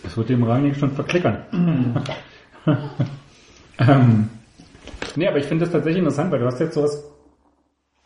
das 0.04 0.16
wird 0.16 0.30
dem 0.30 0.44
Rangnick 0.44 0.76
schon 0.76 0.92
verklickern. 0.92 2.04
ähm, 3.80 4.30
nee, 5.16 5.28
aber 5.28 5.40
ich 5.40 5.46
finde 5.46 5.66
das 5.66 5.74
tatsächlich 5.74 6.00
interessant, 6.00 6.32
weil 6.32 6.40
du 6.40 6.46
hast 6.46 6.60
jetzt 6.60 6.76
sowas. 6.76 7.04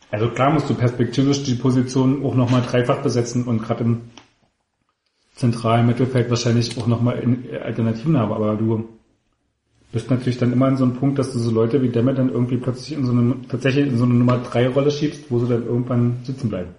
Also 0.10 0.30
klar 0.30 0.52
musst 0.52 0.70
du 0.70 0.74
perspektivisch 0.74 1.44
die 1.44 1.56
Position 1.56 2.26
auch 2.26 2.36
nochmal 2.36 2.62
dreifach 2.62 3.02
besetzen 3.02 3.44
und 3.44 3.62
gerade 3.62 3.84
im 3.84 4.02
zentralen 5.36 5.86
Mittelfeld 5.86 6.30
wahrscheinlich 6.30 6.78
auch 6.78 6.88
nochmal 6.88 7.22
Alternativen 7.64 8.18
haben, 8.18 8.32
aber 8.32 8.56
du 8.56 8.88
bist 9.92 10.10
natürlich 10.10 10.38
dann 10.38 10.52
immer 10.52 10.68
an 10.68 10.78
so 10.78 10.84
einem 10.84 10.96
Punkt, 10.96 11.20
dass 11.20 11.32
du 11.32 11.40
so 11.40 11.52
Leute 11.52 11.82
wie 11.82 11.90
Demme 11.90 12.14
dann 12.14 12.30
irgendwie 12.30 12.58
plötzlich 12.58 12.98
in 12.98 13.06
so 13.06 13.12
eine, 13.12 13.36
tatsächlich 13.48 13.88
in 13.88 13.98
so 13.98 14.06
eine 14.06 14.14
Nummer 14.14 14.40
3 14.40 14.70
Rolle 14.70 14.92
schiebst, 14.92 15.26
wo 15.30 15.40
sie 15.40 15.48
dann 15.48 15.66
irgendwann 15.66 16.18
sitzen 16.24 16.50
bleiben. 16.50 16.76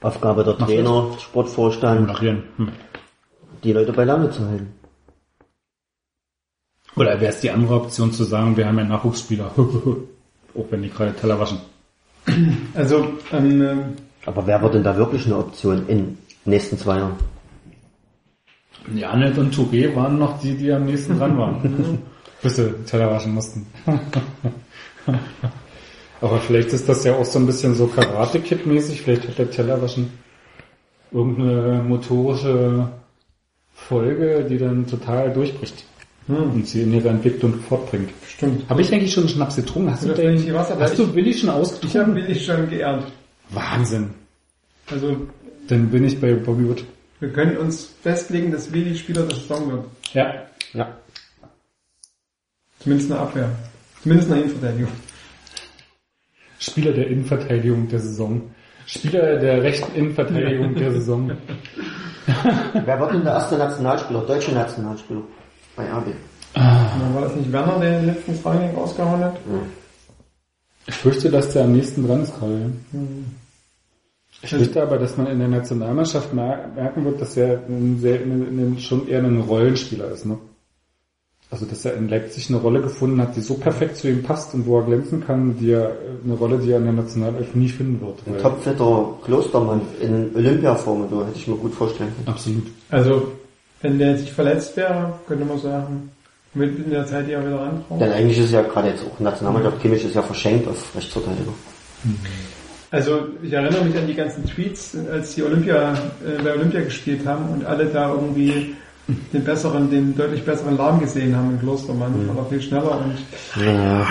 Aufgabe 0.00 0.44
der 0.44 0.54
Machst 0.54 0.70
du 0.70 0.74
Trainer, 0.74 1.18
Sportvorstand, 1.18 2.08
Moderieren. 2.08 2.42
Hm. 2.56 2.68
die 3.62 3.72
Leute 3.72 3.92
bei 3.92 4.04
Laune 4.04 4.30
zu 4.30 4.46
halten. 4.46 4.72
Oder 6.96 7.20
wäre 7.20 7.32
es 7.32 7.40
die 7.40 7.50
andere 7.50 7.74
Option 7.74 8.12
zu 8.12 8.24
sagen, 8.24 8.56
wir 8.56 8.66
haben 8.66 8.78
ja 8.78 8.84
Nachwuchsspieler, 8.84 9.52
auch 9.56 10.66
wenn 10.70 10.82
die 10.82 10.90
gerade 10.90 11.14
Teller 11.14 11.38
waschen. 11.38 11.58
Also, 12.74 13.14
ähm, 13.32 13.62
ähm, 13.62 13.82
Aber 14.26 14.46
wer 14.46 14.60
wird 14.62 14.74
denn 14.74 14.82
da 14.84 14.96
wirklich 14.96 15.26
eine 15.26 15.38
Option 15.38 15.86
in 15.88 16.18
den 16.44 16.50
nächsten 16.50 16.78
zwei 16.78 16.98
Jahren? 16.98 17.16
Janet 18.94 19.36
und 19.38 19.54
Touré 19.54 19.94
waren 19.94 20.18
noch 20.18 20.40
die, 20.40 20.54
die 20.56 20.72
am 20.72 20.86
nächsten 20.86 21.18
dran 21.18 21.36
waren. 21.38 21.98
Bis 22.42 22.56
sie 22.56 22.72
Teller 22.86 23.10
waschen 23.10 23.34
mussten. 23.34 23.66
Aber 26.22 26.38
vielleicht 26.40 26.72
ist 26.72 26.88
das 26.88 27.04
ja 27.04 27.14
auch 27.14 27.24
so 27.24 27.38
ein 27.38 27.46
bisschen 27.46 27.74
so 27.74 27.86
Karate-Kid-mäßig. 27.86 29.02
Vielleicht 29.02 29.26
hat 29.28 29.38
der 29.38 29.50
Tellerwaschen 29.50 30.10
irgendeine 31.12 31.82
motorische 31.82 32.88
Folge, 33.74 34.46
die 34.48 34.58
dann 34.58 34.86
total 34.86 35.32
durchbricht. 35.32 35.84
Und 36.28 36.66
sie 36.66 36.82
in 36.82 36.92
ihre 36.94 37.08
Entwicklung 37.08 37.54
fortbringt. 37.54 38.10
stimmt. 38.28 38.68
Habe 38.70 38.82
ich 38.82 38.92
eigentlich 38.92 39.12
schon 39.12 39.24
einen 39.24 39.32
Schnaps 39.32 39.56
getrunken? 39.56 39.90
Hast 39.90 40.04
du, 40.04 40.08
Ja, 40.08 40.14
den, 40.14 40.36
ich 40.36 40.52
Wasser, 40.54 40.76
hast 40.78 40.92
ich- 40.92 40.98
du 41.06 41.14
Willi 41.14 41.34
schon 41.34 41.48
Ich 41.48 41.54
habe 41.54 41.60
ausgetrunken? 41.62 42.14
Willi 42.16 42.34
schon 42.38 42.68
geehrt. 42.70 43.04
Wahnsinn. 43.50 44.10
Also, 44.90 45.16
Dann 45.70 45.88
bin 45.88 46.04
ich 46.04 46.20
bei 46.20 46.34
Bobby 46.34 46.68
Wood. 46.68 46.84
wir 47.20 47.32
können 47.32 47.56
uns 47.56 47.94
festlegen, 48.02 48.50
dass 48.50 48.72
Willi 48.72 48.96
Spieler 48.96 49.22
der 49.22 49.36
Saison 49.36 49.70
wird. 49.70 49.84
Ja. 50.12 50.46
Ja. 50.72 50.96
Zumindest 52.80 53.12
eine 53.12 53.20
Abwehr. 53.20 53.50
Zumindest 54.02 54.32
eine 54.32 54.40
Innenverteidigung. 54.40 54.92
Spieler 56.58 56.92
der 56.92 57.06
Innenverteidigung 57.06 57.88
der 57.88 58.00
Saison. 58.00 58.50
Spieler 58.84 59.38
der 59.38 59.62
rechten 59.62 59.94
Innenverteidigung 59.94 60.74
der 60.74 60.92
Saison. 60.92 61.30
Wer 62.72 63.00
wird 63.00 63.12
denn 63.12 63.22
der 63.24 63.34
erste 63.34 63.56
Nationalspieler, 63.56 64.22
deutsche 64.22 64.52
Nationalspieler 64.52 65.22
bei 65.76 65.84
RB? 65.84 66.06
Na, 66.54 67.14
war 67.14 67.22
das 67.22 67.36
nicht 67.36 67.52
Werner, 67.52 67.78
der 67.78 68.00
den 68.00 68.06
letzten 68.06 68.34
Freiling 68.34 68.74
rausgehauen 68.74 69.22
hat? 69.22 69.38
Ich 70.88 70.94
fürchte, 70.96 71.30
dass 71.30 71.52
der 71.52 71.64
am 71.64 71.74
nächsten 71.74 72.04
dran 72.06 72.22
ist 72.22 72.36
gerade. 72.36 72.72
Ich 74.42 74.50
fürchte 74.50 74.82
aber, 74.82 74.96
dass 74.98 75.16
man 75.16 75.26
in 75.26 75.38
der 75.38 75.48
Nationalmannschaft 75.48 76.32
mer- 76.32 76.68
merken 76.74 77.04
wird, 77.04 77.20
dass 77.20 77.36
er 77.36 77.60
ein 77.68 77.98
sehr, 78.00 78.20
ein, 78.20 78.74
ein, 78.74 78.78
schon 78.78 79.06
eher 79.06 79.22
ein 79.22 79.40
Rollenspieler 79.40 80.10
ist. 80.12 80.24
Ne? 80.24 80.38
Also, 81.50 81.66
dass 81.66 81.84
er 81.84 81.94
in 81.94 82.08
Leipzig 82.08 82.48
eine 82.48 82.58
Rolle 82.58 82.80
gefunden 82.80 83.20
hat, 83.20 83.34
die 83.36 83.40
so 83.40 83.54
perfekt 83.54 83.96
zu 83.96 84.08
ihm 84.08 84.22
passt 84.22 84.54
und 84.54 84.66
wo 84.66 84.78
er 84.78 84.84
glänzen 84.84 85.26
kann, 85.26 85.58
die 85.58 85.72
er, 85.72 85.92
eine 86.24 86.34
Rolle, 86.34 86.58
die 86.58 86.70
er 86.70 86.78
in 86.78 86.84
der 86.84 86.92
Nationalelf 86.92 87.54
nie 87.54 87.68
finden 87.68 88.00
wird. 88.00 88.18
Ein 88.26 88.40
topfitter 88.40 89.18
Klostermann 89.24 89.80
in 90.00 90.30
Olympiaform, 90.34 91.08
so 91.10 91.26
hätte 91.26 91.36
ich 91.36 91.48
mir 91.48 91.56
gut 91.56 91.74
vorstellen 91.74 92.10
können. 92.14 92.28
Absolut. 92.28 92.66
Also, 92.88 93.32
wenn 93.82 93.98
der 93.98 94.16
sich 94.16 94.32
verletzt 94.32 94.76
wäre, 94.76 95.12
könnte 95.26 95.44
man 95.44 95.58
sagen, 95.58 96.10
mit 96.54 96.78
in 96.78 96.90
der 96.90 97.04
Zeit, 97.06 97.26
die 97.26 97.32
er 97.32 97.44
wieder 97.44 97.60
rankommt. 97.60 98.00
Denn 98.00 98.12
eigentlich 98.12 98.38
ist 98.38 98.52
ja 98.52 98.62
gerade 98.62 98.88
jetzt 98.88 99.04
auch 99.04 99.18
Nationalmannschaft 99.20 99.80
Kimmich 99.80 100.04
ist 100.04 100.14
ja 100.14 100.22
verschenkt 100.22 100.68
auf 100.68 100.94
Rechtsverteidiger. 100.94 101.52
Also 102.92 103.28
ich 103.42 103.52
erinnere 103.52 103.84
mich 103.84 103.96
an 103.96 104.06
die 104.06 104.14
ganzen 104.14 104.44
Tweets, 104.46 104.96
als 105.12 105.34
die 105.36 105.42
Olympia 105.44 105.92
äh, 106.26 106.42
bei 106.42 106.52
Olympia 106.54 106.80
gespielt 106.80 107.24
haben 107.26 107.48
und 107.50 107.64
alle 107.64 107.86
da 107.86 108.10
irgendwie 108.10 108.74
den 109.32 109.44
besseren, 109.44 109.90
den 109.90 110.16
deutlich 110.16 110.44
besseren 110.44 110.76
Lahm 110.76 111.00
gesehen 111.00 111.34
haben 111.36 111.50
im 111.52 111.60
Klostermann. 111.60 112.28
War 112.28 112.34
doch 112.36 112.48
viel 112.48 112.60
schneller 112.62 113.00
und 113.04 113.64
Ja. 113.64 114.06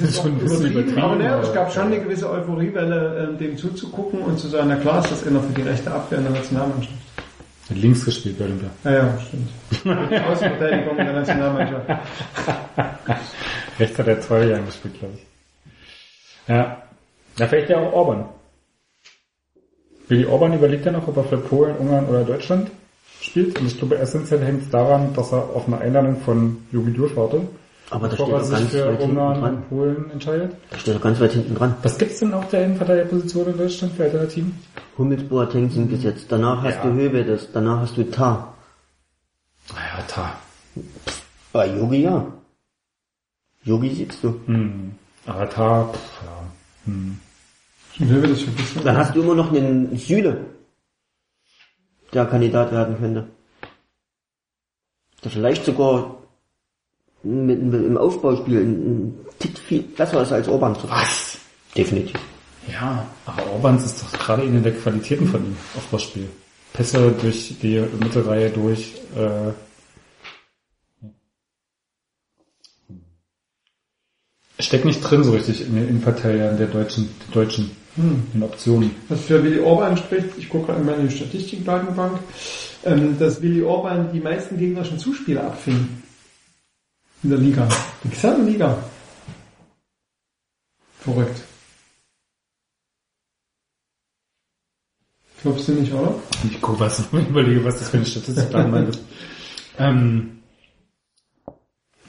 das 0.00 0.10
ist 0.10 0.22
schon 0.22 0.38
übertrieben, 0.40 0.98
Aber 1.02 1.16
ne, 1.16 1.26
es 1.40 1.48
aber- 1.48 1.54
gab 1.54 1.72
schon 1.72 1.84
eine 1.84 2.00
gewisse 2.00 2.30
Euphoriewelle, 2.30 3.28
ähm, 3.30 3.38
dem 3.38 3.56
zuzugucken 3.56 4.20
und 4.20 4.38
zu 4.38 4.48
sagen, 4.48 4.68
na 4.68 4.76
klar 4.76 5.00
ist 5.04 5.10
das 5.12 5.26
einer 5.26 5.40
für 5.40 5.52
die 5.52 5.62
rechte 5.62 5.90
Abwehr 5.90 6.18
in 6.18 6.24
der 6.24 6.32
Nationalmannschaft. 6.34 6.94
Hat 7.70 7.76
links 7.78 8.04
gespielt 8.04 8.38
bei 8.38 8.44
Olympia. 8.44 8.68
Ja, 8.84 8.92
ja, 8.92 9.18
stimmt. 9.26 9.48
Außenverteidigung 10.30 10.96
der 10.96 11.12
Nationalmannschaft. 11.12 11.86
Rechts 13.78 13.98
hat 13.98 14.06
er 14.08 14.20
zwei 14.20 14.44
Jahre 14.44 14.62
gespielt, 14.62 14.98
glaube 14.98 15.14
ich. 15.16 16.48
Ja. 16.48 16.76
Da 17.36 17.46
vielleicht 17.48 17.70
ja 17.70 17.78
auch 17.80 17.92
Orban. 17.92 18.24
Willi 20.08 20.26
Orban 20.26 20.52
überlegt 20.52 20.84
ja 20.86 20.92
noch, 20.92 21.08
ob 21.08 21.16
er 21.16 21.24
für 21.24 21.38
Polen, 21.38 21.76
Ungarn 21.76 22.06
oder 22.06 22.24
Deutschland 22.24 22.70
spielt. 23.20 23.58
Und 23.58 23.66
ich 23.66 23.78
glaube, 23.78 23.96
essentiell 23.98 24.40
hängt 24.44 24.62
es 24.64 24.70
daran, 24.70 25.14
dass 25.14 25.32
er 25.32 25.38
auf 25.54 25.66
eine 25.66 25.78
Einladung 25.78 26.20
von 26.20 26.58
Jogi 26.70 26.90
Löw 26.90 27.16
wartet, 27.16 27.42
Aber 27.90 28.08
da 28.08 28.14
steht 28.16 28.28
er 28.28 28.44
sich 28.44 28.58
ganz 28.58 28.70
für 28.70 28.86
weit 28.86 29.00
hinten 29.00 29.10
Ungarn 29.16 29.40
dran. 29.40 29.54
und 29.56 29.68
Polen 29.70 30.10
entscheidet. 30.10 30.52
Da 30.70 30.78
steht 30.78 30.94
er 30.94 31.00
ganz 31.00 31.20
weit 31.20 31.32
hinten 31.32 31.54
dran. 31.54 31.74
Was 31.82 31.96
gibt's 31.98 32.18
denn 32.20 32.34
auf 32.34 32.48
der 32.50 32.64
Innenverteidigerposition 32.66 33.46
in 33.48 33.58
Deutschland 33.58 33.94
für 33.94 34.04
Alternativen? 34.04 34.58
Hummels, 34.98 35.24
Boateng 35.24 35.70
sind 35.70 35.88
gesetzt. 35.88 36.26
Danach 36.28 36.62
hast 36.62 36.76
Ja. 36.76 36.82
du 36.84 36.92
Höwedes, 36.92 37.48
danach 37.52 37.80
hast 37.80 37.96
du 37.96 38.04
Tar. 38.10 38.54
Naja, 39.70 40.04
ta. 40.06 40.36
Bei 41.52 41.66
Yogi 41.66 42.02
ja. 42.02 42.26
Yogi 43.62 43.94
siehst 43.94 44.22
du. 44.22 44.34
Hm. 44.46 44.92
Aber 45.26 45.48
ta, 45.48 45.84
pff, 45.90 46.22
ja. 46.22 46.92
Hm. 46.92 47.18
Das 47.98 48.42
vergessen. 48.42 48.80
Dann 48.84 48.96
hast 48.96 49.14
du 49.14 49.22
immer 49.22 49.34
noch 49.34 49.52
einen 49.52 49.96
Süle, 49.96 50.44
der 52.12 52.26
Kandidat 52.26 52.72
werden 52.72 52.98
könnte. 52.98 53.28
Der 55.22 55.30
vielleicht 55.30 55.64
sogar 55.64 56.16
mit, 57.22 57.62
mit, 57.62 57.84
im 57.84 57.96
Aufbauspiel 57.96 58.60
ein, 58.60 58.72
ein 58.72 59.26
Tick 59.38 59.58
viel 59.58 59.82
besser 59.82 60.22
ist 60.22 60.32
als 60.32 60.48
Orban. 60.48 60.76
Was? 60.88 61.38
Definitiv. 61.76 62.20
Ja, 62.70 63.06
aber 63.26 63.46
Orbans 63.52 63.84
ist 63.84 64.02
doch 64.02 64.12
gerade 64.12 64.42
eine 64.42 64.60
der 64.60 64.74
Qualitäten 64.74 65.26
von 65.26 65.44
ihm, 65.44 65.56
Aufbauspiel. 65.76 66.28
Pässe 66.72 67.12
durch 67.12 67.56
die 67.60 67.80
Mittelreihe 68.00 68.50
durch, 68.50 68.94
äh, 69.16 69.52
steckt 74.58 74.84
nicht 74.84 75.00
drin 75.00 75.24
so 75.24 75.32
richtig 75.32 75.66
in 75.66 75.74
den 75.74 75.88
Innenverteidigern 75.88 76.56
der 76.56 76.66
deutschen, 76.66 77.08
der 77.20 77.42
deutschen, 77.42 77.70
in 77.96 78.42
Optionen. 78.42 78.90
Was 79.08 79.20
für 79.20 79.42
Willi 79.42 79.60
Orban 79.60 79.96
spricht, 79.96 80.36
ich 80.36 80.48
gucke 80.48 80.66
gerade 80.66 80.80
in 80.80 80.86
meine 80.86 81.10
Statistikdatenbank, 81.10 82.18
ähm, 82.84 83.18
dass 83.18 83.40
Willi 83.40 83.62
Orban 83.62 84.12
die 84.12 84.20
meisten 84.20 84.58
gegnerischen 84.58 84.98
Zuspieler 84.98 85.44
abfing. 85.44 85.88
In 87.22 87.30
der 87.30 87.38
Liga. 87.38 87.68
Die 88.02 88.10
gesamte 88.10 88.42
Liga. 88.50 88.76
Verrückt. 91.00 91.40
Glaubst 95.42 95.68
du 95.68 95.72
nicht, 95.72 95.92
oder? 95.92 96.14
Ich 96.50 96.60
gucke, 96.60 96.80
was, 96.80 97.00
ich 97.00 97.12
überlege, 97.12 97.62
was 97.64 97.78
das 97.78 97.90
für 97.90 97.98
eine 97.98 98.06
Statistik 98.06 98.50
damals 98.50 98.96
ist. 98.96 99.04
Ähm, 99.76 100.38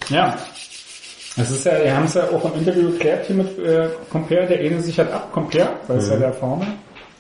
ja. 0.09 0.37
Es 1.37 1.51
ist 1.51 1.65
ja, 1.65 1.83
wir 1.83 1.95
haben 1.95 2.05
es 2.05 2.13
ja 2.13 2.23
auch 2.29 2.45
im 2.45 2.59
Interview 2.59 2.91
geklärt 2.91 3.25
hier 3.25 3.35
mit 3.35 3.59
äh, 3.59 3.89
Compare, 4.09 4.47
der 4.47 4.61
ähnelt 4.61 4.83
sich 4.83 4.97
halt 4.97 5.11
ab, 5.11 5.33
Compare, 5.33 5.69
weil 5.87 5.97
es 5.97 6.09
ja 6.09 6.15
der 6.15 6.31
Farmer. 6.33 6.67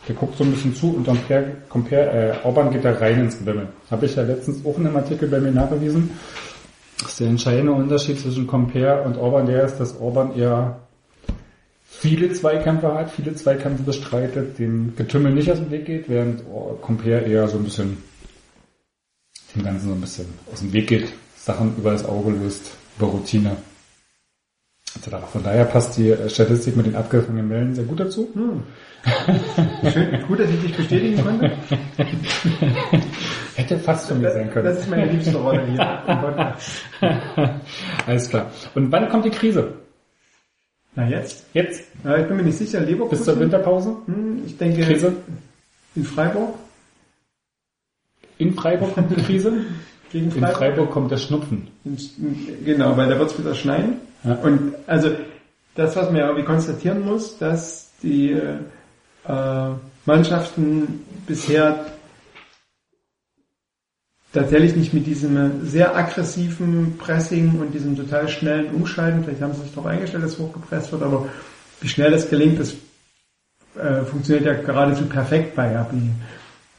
Der 0.07 0.15
guckt 0.15 0.37
so 0.37 0.43
ein 0.43 0.51
bisschen 0.51 0.73
zu 0.73 0.95
und 0.95 1.07
dann 1.07 1.17
Compare, 1.17 1.57
Compare 1.67 2.39
äh, 2.41 2.45
Orban 2.45 2.71
geht 2.71 2.85
da 2.85 2.93
rein 2.93 3.21
ins 3.21 3.39
Gewimmel. 3.39 3.67
Habe 3.91 4.05
ich 4.05 4.15
ja 4.15 4.23
letztens 4.23 4.65
auch 4.65 4.77
in 4.77 4.87
einem 4.87 4.95
Artikel 4.95 5.27
bei 5.27 5.39
mir 5.39 5.51
nachgewiesen. 5.51 6.11
dass 7.01 7.17
der 7.17 7.27
entscheidende 7.27 7.73
Unterschied 7.73 8.19
zwischen 8.19 8.47
Compare 8.47 9.01
und 9.03 9.17
Orban 9.17 9.47
der 9.47 9.65
ist, 9.65 9.77
dass 9.77 9.99
Orban 9.99 10.37
eher 10.37 10.79
viele 11.83 12.31
Zweikämpfe 12.31 12.93
hat, 12.93 13.11
viele 13.11 13.35
Zweikämpfe 13.35 13.83
bestreitet, 13.83 14.59
dem 14.59 14.95
Getümmel 14.95 15.33
nicht 15.33 15.51
aus 15.51 15.57
dem 15.57 15.71
Weg 15.71 15.85
geht, 15.85 16.07
während 16.07 16.43
Compare 16.81 17.21
eher 17.21 17.49
so 17.49 17.57
ein 17.57 17.65
bisschen 17.65 17.97
dem 19.53 19.63
Ganzen 19.63 19.89
so 19.89 19.93
ein 19.93 20.01
bisschen 20.01 20.25
aus 20.53 20.59
dem 20.61 20.71
Weg 20.71 20.87
geht, 20.87 21.11
Sachen 21.35 21.75
über 21.77 21.91
das 21.91 22.05
Auge 22.05 22.31
löst, 22.31 22.71
über 22.97 23.07
Routine 23.07 23.57
etc. 24.95 25.15
Von 25.31 25.43
daher 25.43 25.65
passt 25.65 25.97
die 25.97 26.09
äh, 26.09 26.29
Statistik 26.29 26.75
mit 26.75 26.85
den 26.85 26.95
abgefangenen 26.95 27.49
Wellen 27.49 27.75
sehr 27.75 27.83
gut 27.85 27.99
dazu. 27.99 28.29
Schön, 29.91 30.23
gut, 30.27 30.39
dass 30.39 30.49
ich 30.49 30.61
dich 30.61 30.75
bestätigen 30.77 31.23
konnte. 31.23 31.51
Hätte 33.55 33.77
fast 33.79 34.07
von 34.07 34.19
mir 34.19 34.31
sein 34.31 34.49
können. 34.51 34.65
Das 34.65 34.79
ist 34.79 34.89
meine 34.89 35.05
liebste 35.11 35.37
Rolle 35.37 35.63
hier. 35.67 36.55
Alles 38.07 38.29
klar. 38.29 38.51
Und 38.73 38.91
wann 38.91 39.07
kommt 39.09 39.25
die 39.25 39.29
Krise? 39.29 39.73
Na 40.95 41.07
jetzt? 41.07 41.45
Jetzt? 41.53 41.83
Ja, 42.03 42.17
ich 42.17 42.27
bin 42.27 42.37
mir 42.37 42.43
nicht 42.43 42.57
sicher. 42.57 42.79
Leverkusen? 42.79 43.09
Bis 43.09 43.23
zur 43.25 43.39
Winterpause? 43.39 43.95
Hm, 44.07 44.41
Ich 44.45 44.57
denke, 44.57 44.81
Krise? 44.81 45.13
in 45.95 46.03
Freiburg? 46.03 46.55
In 48.37 48.53
Freiburg 48.53 48.93
kommt 48.95 49.11
die 49.11 49.21
Krise? 49.21 49.53
Gegen 50.15 50.27
In 50.27 50.31
Freiburg? 50.31 50.57
Freiburg 50.57 50.91
kommt 50.91 51.11
der 51.11 51.17
Schnupfen. 51.17 51.67
Genau, 52.63 52.95
weil 52.95 53.09
da 53.09 53.19
wird 53.19 53.31
es 53.31 53.37
wieder 53.37 53.53
schneien. 53.53 53.95
Ja. 54.23 54.35
Und 54.35 54.73
also 54.87 55.09
das, 55.75 55.93
was 55.97 56.05
man 56.05 56.15
ja 56.15 56.27
irgendwie 56.27 56.45
konstatieren 56.45 57.03
muss, 57.03 57.37
dass 57.37 57.91
die 58.01 58.31
äh, 58.31 59.69
Mannschaften 60.05 61.03
bisher 61.27 61.87
tatsächlich 64.31 64.77
nicht 64.77 64.93
mit 64.93 65.05
diesem 65.05 65.65
sehr 65.65 65.97
aggressiven 65.97 66.97
Pressing 66.97 67.59
und 67.59 67.73
diesem 67.73 67.97
total 67.97 68.29
schnellen 68.29 68.73
Umschalten, 68.73 69.25
vielleicht 69.25 69.41
haben 69.41 69.53
sie 69.53 69.63
sich 69.63 69.71
darauf 69.71 69.87
eingestellt, 69.87 70.23
dass 70.23 70.39
hochgepresst 70.39 70.93
wird, 70.93 71.03
aber 71.03 71.27
wie 71.81 71.89
schnell 71.89 72.11
das 72.11 72.29
gelingt, 72.29 72.57
das 72.57 72.73
äh, 73.77 74.05
funktioniert 74.05 74.45
ja 74.45 74.53
geradezu 74.53 75.07
perfekt 75.07 75.55
bei 75.55 75.77
RB. 75.77 75.91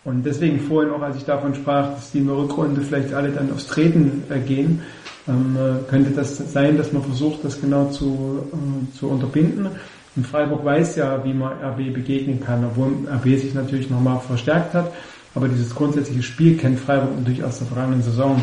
Und 0.06 0.24
deswegen 0.24 0.60
vorhin 0.60 0.92
auch, 0.92 1.02
als 1.02 1.16
ich 1.16 1.24
davon 1.24 1.52
sprach, 1.52 1.94
dass 1.94 2.12
die 2.12 2.18
in 2.18 2.28
der 2.28 2.36
Rückrunde 2.36 2.80
vielleicht 2.80 3.12
alle 3.12 3.30
dann 3.30 3.52
aufs 3.52 3.66
Treten 3.66 4.22
äh, 4.30 4.38
gehen, 4.38 4.80
ähm, 5.26 5.56
äh, 5.56 5.90
könnte 5.90 6.12
das 6.12 6.36
sein, 6.52 6.78
dass 6.78 6.92
man 6.92 7.02
versucht, 7.02 7.42
das 7.42 7.60
genau 7.60 7.86
zu, 7.90 8.48
äh, 8.52 8.96
zu 8.96 9.08
unterbinden. 9.08 9.66
Und 10.14 10.24
Freiburg 10.24 10.64
weiß 10.64 10.94
ja, 10.94 11.24
wie 11.24 11.34
man 11.34 11.54
RB 11.54 11.92
begegnen 11.92 12.40
kann, 12.40 12.64
obwohl 12.64 12.92
RB 13.12 13.24
sich 13.36 13.52
natürlich 13.52 13.90
nochmal 13.90 14.20
verstärkt 14.20 14.74
hat. 14.74 14.92
Aber 15.34 15.48
dieses 15.48 15.74
grundsätzliche 15.74 16.22
Spiel 16.22 16.56
kennt 16.56 16.78
Freiburg 16.78 17.18
natürlich 17.18 17.42
aus 17.42 17.58
der 17.58 17.66
vergangenen 17.66 18.02
Saison. 18.02 18.40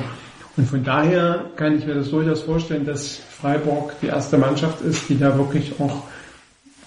Und 0.57 0.67
von 0.67 0.83
daher 0.83 1.45
kann 1.55 1.77
ich 1.77 1.87
mir 1.87 1.95
das 1.95 2.09
durchaus 2.09 2.41
vorstellen, 2.41 2.85
dass 2.85 3.15
Freiburg 3.15 3.93
die 4.01 4.07
erste 4.07 4.37
Mannschaft 4.37 4.81
ist, 4.81 5.07
die 5.07 5.17
da 5.17 5.37
wirklich 5.37 5.79
auch 5.79 6.03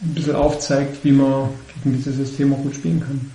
ein 0.03 0.13
bisschen 0.15 0.37
aufzeigt, 0.37 1.03
wie 1.03 1.13
man 1.13 1.49
gegen 1.83 1.97
dieses 1.97 2.17
System 2.17 2.53
auch 2.53 2.59
gut 2.59 2.75
spielen 2.75 3.01
kann. 3.01 3.33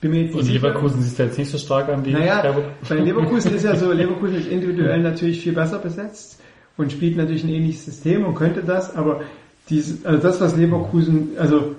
Bin 0.00 0.12
mir 0.12 0.22
jetzt 0.22 0.34
nicht 0.34 0.46
Und 0.46 0.52
Leverkusen 0.52 1.02
sieht 1.02 1.18
jetzt 1.18 1.38
nicht 1.38 1.50
so 1.50 1.58
stark 1.58 1.88
an 1.90 2.04
wie 2.04 2.12
naja, 2.12 2.42
bei 2.88 2.94
Leverkusen 2.96 3.54
ist 3.54 3.64
ja 3.64 3.76
so, 3.76 3.92
Leverkusen 3.92 4.36
ist 4.36 4.48
individuell 4.48 5.02
natürlich 5.02 5.42
viel 5.42 5.52
besser 5.52 5.78
besetzt 5.78 6.40
und 6.78 6.90
spielt 6.90 7.16
natürlich 7.16 7.44
ein 7.44 7.50
ähnliches 7.50 7.84
System 7.84 8.24
und 8.24 8.34
könnte 8.34 8.62
das, 8.62 8.96
aber 8.96 9.22
diese, 9.68 10.06
also 10.08 10.22
das, 10.22 10.40
was 10.40 10.56
Leverkusen, 10.56 11.32
also, 11.38 11.76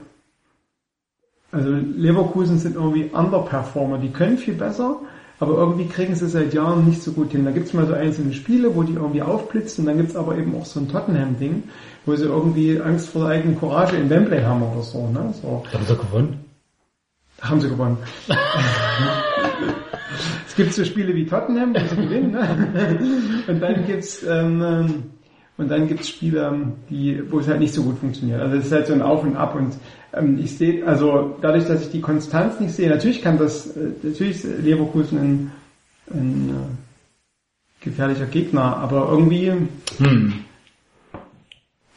also 1.51 1.72
Leverkusen 1.72 2.59
sind 2.59 2.75
irgendwie 2.75 3.09
Underperformer, 3.11 3.98
die 3.98 4.09
können 4.09 4.38
viel 4.38 4.53
besser, 4.53 5.00
aber 5.40 5.58
irgendwie 5.58 5.88
kriegen 5.88 6.14
sie 6.14 6.27
seit 6.27 6.53
Jahren 6.53 6.85
nicht 6.85 7.01
so 7.01 7.14
gut 7.14 7.32
hin. 7.32 7.43
Da 7.43 7.50
gibt's 7.50 7.74
mal 7.74 7.88
so 7.88 7.93
einzelne 7.93 8.33
Spiele, 8.33 8.75
wo 8.75 8.83
die 8.83 8.93
irgendwie 8.93 9.24
aufblitzen 9.24 9.82
und 9.82 9.88
dann 9.88 9.98
gibt's 9.98 10.16
aber 10.16 10.38
eben 10.38 10.56
auch 10.56 10.66
so 10.67 10.80
ein 10.80 10.88
Tottenham-Ding, 10.88 11.64
wo 12.06 12.16
sie 12.16 12.25
irgendwie 12.25 12.80
Angst 12.80 13.09
vor 13.09 13.24
der 13.24 13.32
eigenen 13.32 13.59
Courage 13.59 13.95
in 13.95 14.11
Wembley 14.11 14.43
haben 14.43 14.61
oder 14.61 14.83
so, 14.83 15.08
ne? 15.08 15.33
So. 15.41 15.64
Haben 15.74 15.85
sie 15.88 15.95
gewonnen? 15.95 16.50
Haben 17.41 17.59
sie 17.61 17.69
gewonnen. 17.69 17.97
es 20.47 20.55
gibt 20.55 20.73
so 20.73 20.83
Spiele 20.85 21.13
wie 21.15 21.25
Tottenham, 21.25 21.73
wo 21.73 21.79
sie 21.79 21.95
gewinnen, 21.95 22.31
ne? 22.31 23.43
Und 23.47 23.59
dann 23.61 23.85
gibt's 23.85 24.23
ähm, 24.23 24.61
ähm, 24.61 25.03
und 25.57 25.69
dann 25.69 25.87
gibt's 25.87 26.09
Spiele, 26.09 26.47
ähm, 26.47 26.73
die, 26.89 27.21
wo 27.31 27.39
es 27.39 27.47
halt 27.47 27.59
nicht 27.59 27.73
so 27.73 27.83
gut 27.83 27.97
funktioniert. 27.99 28.41
Also 28.41 28.57
es 28.57 28.65
ist 28.65 28.71
halt 28.71 28.87
so 28.87 28.93
ein 28.93 29.01
Auf 29.01 29.23
und 29.23 29.35
Ab 29.35 29.55
und 29.55 29.73
ähm, 30.13 30.39
ich 30.43 30.57
sehe, 30.57 30.85
also 30.85 31.37
dadurch, 31.41 31.65
dass 31.65 31.81
ich 31.81 31.91
die 31.91 32.01
Konstanz 32.01 32.59
nicht 32.59 32.73
sehe, 32.75 32.89
natürlich 32.89 33.21
kann 33.21 33.37
das, 33.37 33.67
äh, 33.75 33.89
natürlich 34.03 34.43
ist 34.43 34.63
Leverkusen 34.63 35.17
ein, 35.19 35.51
ein 36.13 36.49
äh, 36.49 37.83
gefährlicher 37.85 38.25
Gegner, 38.25 38.77
aber 38.77 39.07
irgendwie 39.09 39.51
Hm. 39.97 40.33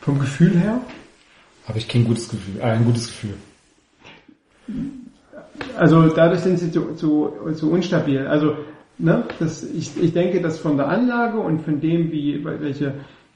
vom 0.00 0.18
Gefühl 0.18 0.58
her, 0.58 0.80
Habe 1.68 1.78
ich 1.78 1.88
kein 1.88 2.04
gutes 2.04 2.28
Gefühl. 2.28 2.60
Äh, 2.60 2.64
ein 2.64 2.84
gutes 2.84 3.06
Gefühl. 3.08 3.34
Also 5.76 6.08
dadurch 6.08 6.40
sind 6.40 6.58
sie 6.58 6.70
zu, 6.70 6.94
zu, 6.94 7.32
zu 7.54 7.70
unstabil. 7.70 8.26
Also 8.26 8.56
ne, 8.98 9.24
das, 9.38 9.62
ich, 9.62 9.90
ich 10.00 10.12
denke, 10.12 10.40
dass 10.40 10.58
von 10.58 10.76
der 10.76 10.88
Anlage 10.88 11.38
und 11.38 11.62
von 11.62 11.80
dem, 11.80 12.10
wie 12.10 12.44
welche, 12.44 12.94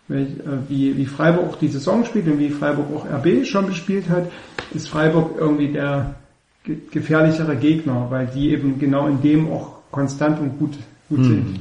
welche 0.09 0.33
äh, 0.33 0.69
wie, 0.69 0.97
wie 0.97 1.07
Freiburg 1.07 1.51
auch 1.51 1.57
die 1.57 1.69
Saison 1.69 2.05
spielt 2.05 2.27
und 2.27 2.39
wie 2.39 2.51
Freiburg 2.51 2.87
auch 2.95 3.07
RB 3.07 3.47
schon 3.47 3.67
gespielt 3.67 4.09
hat, 4.09 4.31
ist 4.75 4.89
Freiburg 4.89 5.37
irgendwie 5.39 5.69
der 5.69 6.17
ge 6.65 6.77
gefährlichere 6.91 7.57
Gegner, 7.57 8.07
weil 8.11 8.27
die 8.27 8.51
eben 8.51 8.79
genau 8.79 9.07
in 9.07 9.23
dem 9.23 9.51
auch 9.51 9.79
konstant 9.91 10.41
und 10.41 10.59
gut, 10.59 10.75
gut 11.09 11.25
sind. 11.25 11.61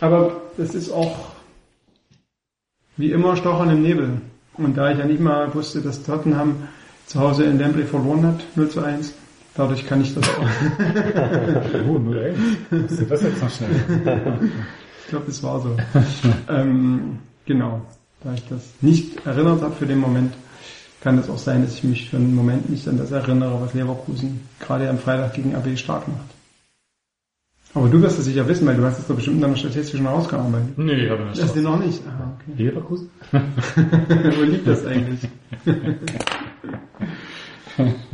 Aber 0.00 0.40
das 0.56 0.74
ist 0.74 0.90
auch 0.90 1.34
wie 2.96 3.10
immer 3.10 3.36
Stochern 3.36 3.70
im 3.70 3.82
Nebel. 3.82 4.20
Und 4.56 4.76
da 4.76 4.92
ich 4.92 4.98
ja 4.98 5.04
nicht 5.04 5.20
mal 5.20 5.52
wusste, 5.54 5.80
dass 5.80 6.04
Tottenham 6.04 6.68
zu 7.06 7.20
Hause 7.20 7.44
in 7.44 7.58
Wembley 7.58 7.84
verloren 7.84 8.24
hat, 8.26 8.40
0 8.56 8.68
zu 8.68 8.80
1, 8.80 9.14
dadurch 9.56 9.86
kann 9.86 10.00
ich 10.00 10.14
das 10.14 10.24
auch. 10.28 10.46
Oh, 11.88 11.98
0 11.98 12.34
Was 12.70 12.92
ist 12.92 13.10
das 13.10 13.22
jetzt 13.22 13.42
noch 13.42 13.50
schnell? 13.50 13.70
ich 15.02 15.08
glaube, 15.08 15.24
das 15.26 15.42
war 15.42 15.60
so. 15.60 15.76
ähm, 16.48 17.18
genau. 17.46 17.82
Da 18.22 18.32
ich 18.34 18.46
das 18.48 18.70
nicht 18.80 19.24
erinnert 19.26 19.60
habe 19.62 19.74
für 19.74 19.86
den 19.86 19.98
Moment, 19.98 20.32
kann 21.02 21.18
es 21.18 21.28
auch 21.28 21.36
sein, 21.38 21.62
dass 21.62 21.74
ich 21.74 21.84
mich 21.84 22.08
für 22.08 22.16
einen 22.16 22.34
Moment 22.34 22.70
nicht 22.70 22.88
an 22.88 22.96
das 22.96 23.10
erinnere, 23.12 23.60
was 23.60 23.74
Leverkusen 23.74 24.40
gerade 24.60 24.88
am 24.88 24.98
Freitag 24.98 25.34
gegen 25.34 25.54
RB 25.54 25.76
stark 25.78 26.08
macht. 26.08 26.20
Aber 27.74 27.88
du 27.88 28.00
wirst 28.00 28.18
es 28.20 28.24
sicher 28.26 28.46
wissen, 28.48 28.66
weil 28.68 28.76
du 28.76 28.84
hast 28.84 29.00
es 29.00 29.06
doch 29.08 29.16
bestimmt 29.16 29.36
in 29.36 29.42
deiner 29.42 29.56
Statistik 29.56 29.98
schon 29.98 30.06
ausgearbeitet. 30.06 30.78
Nee, 30.78 31.10
habe 31.10 31.24
ich 31.32 31.38
Das 31.40 31.48
nicht. 31.48 31.56
ist 31.56 31.62
noch 31.64 31.78
nicht. 31.78 32.00
Aha, 32.06 32.32
okay. 32.40 32.62
Leverkusen? 32.62 33.10
Wo 33.32 34.42
liegt 34.42 34.66
das 34.66 34.86
eigentlich? 34.86 35.28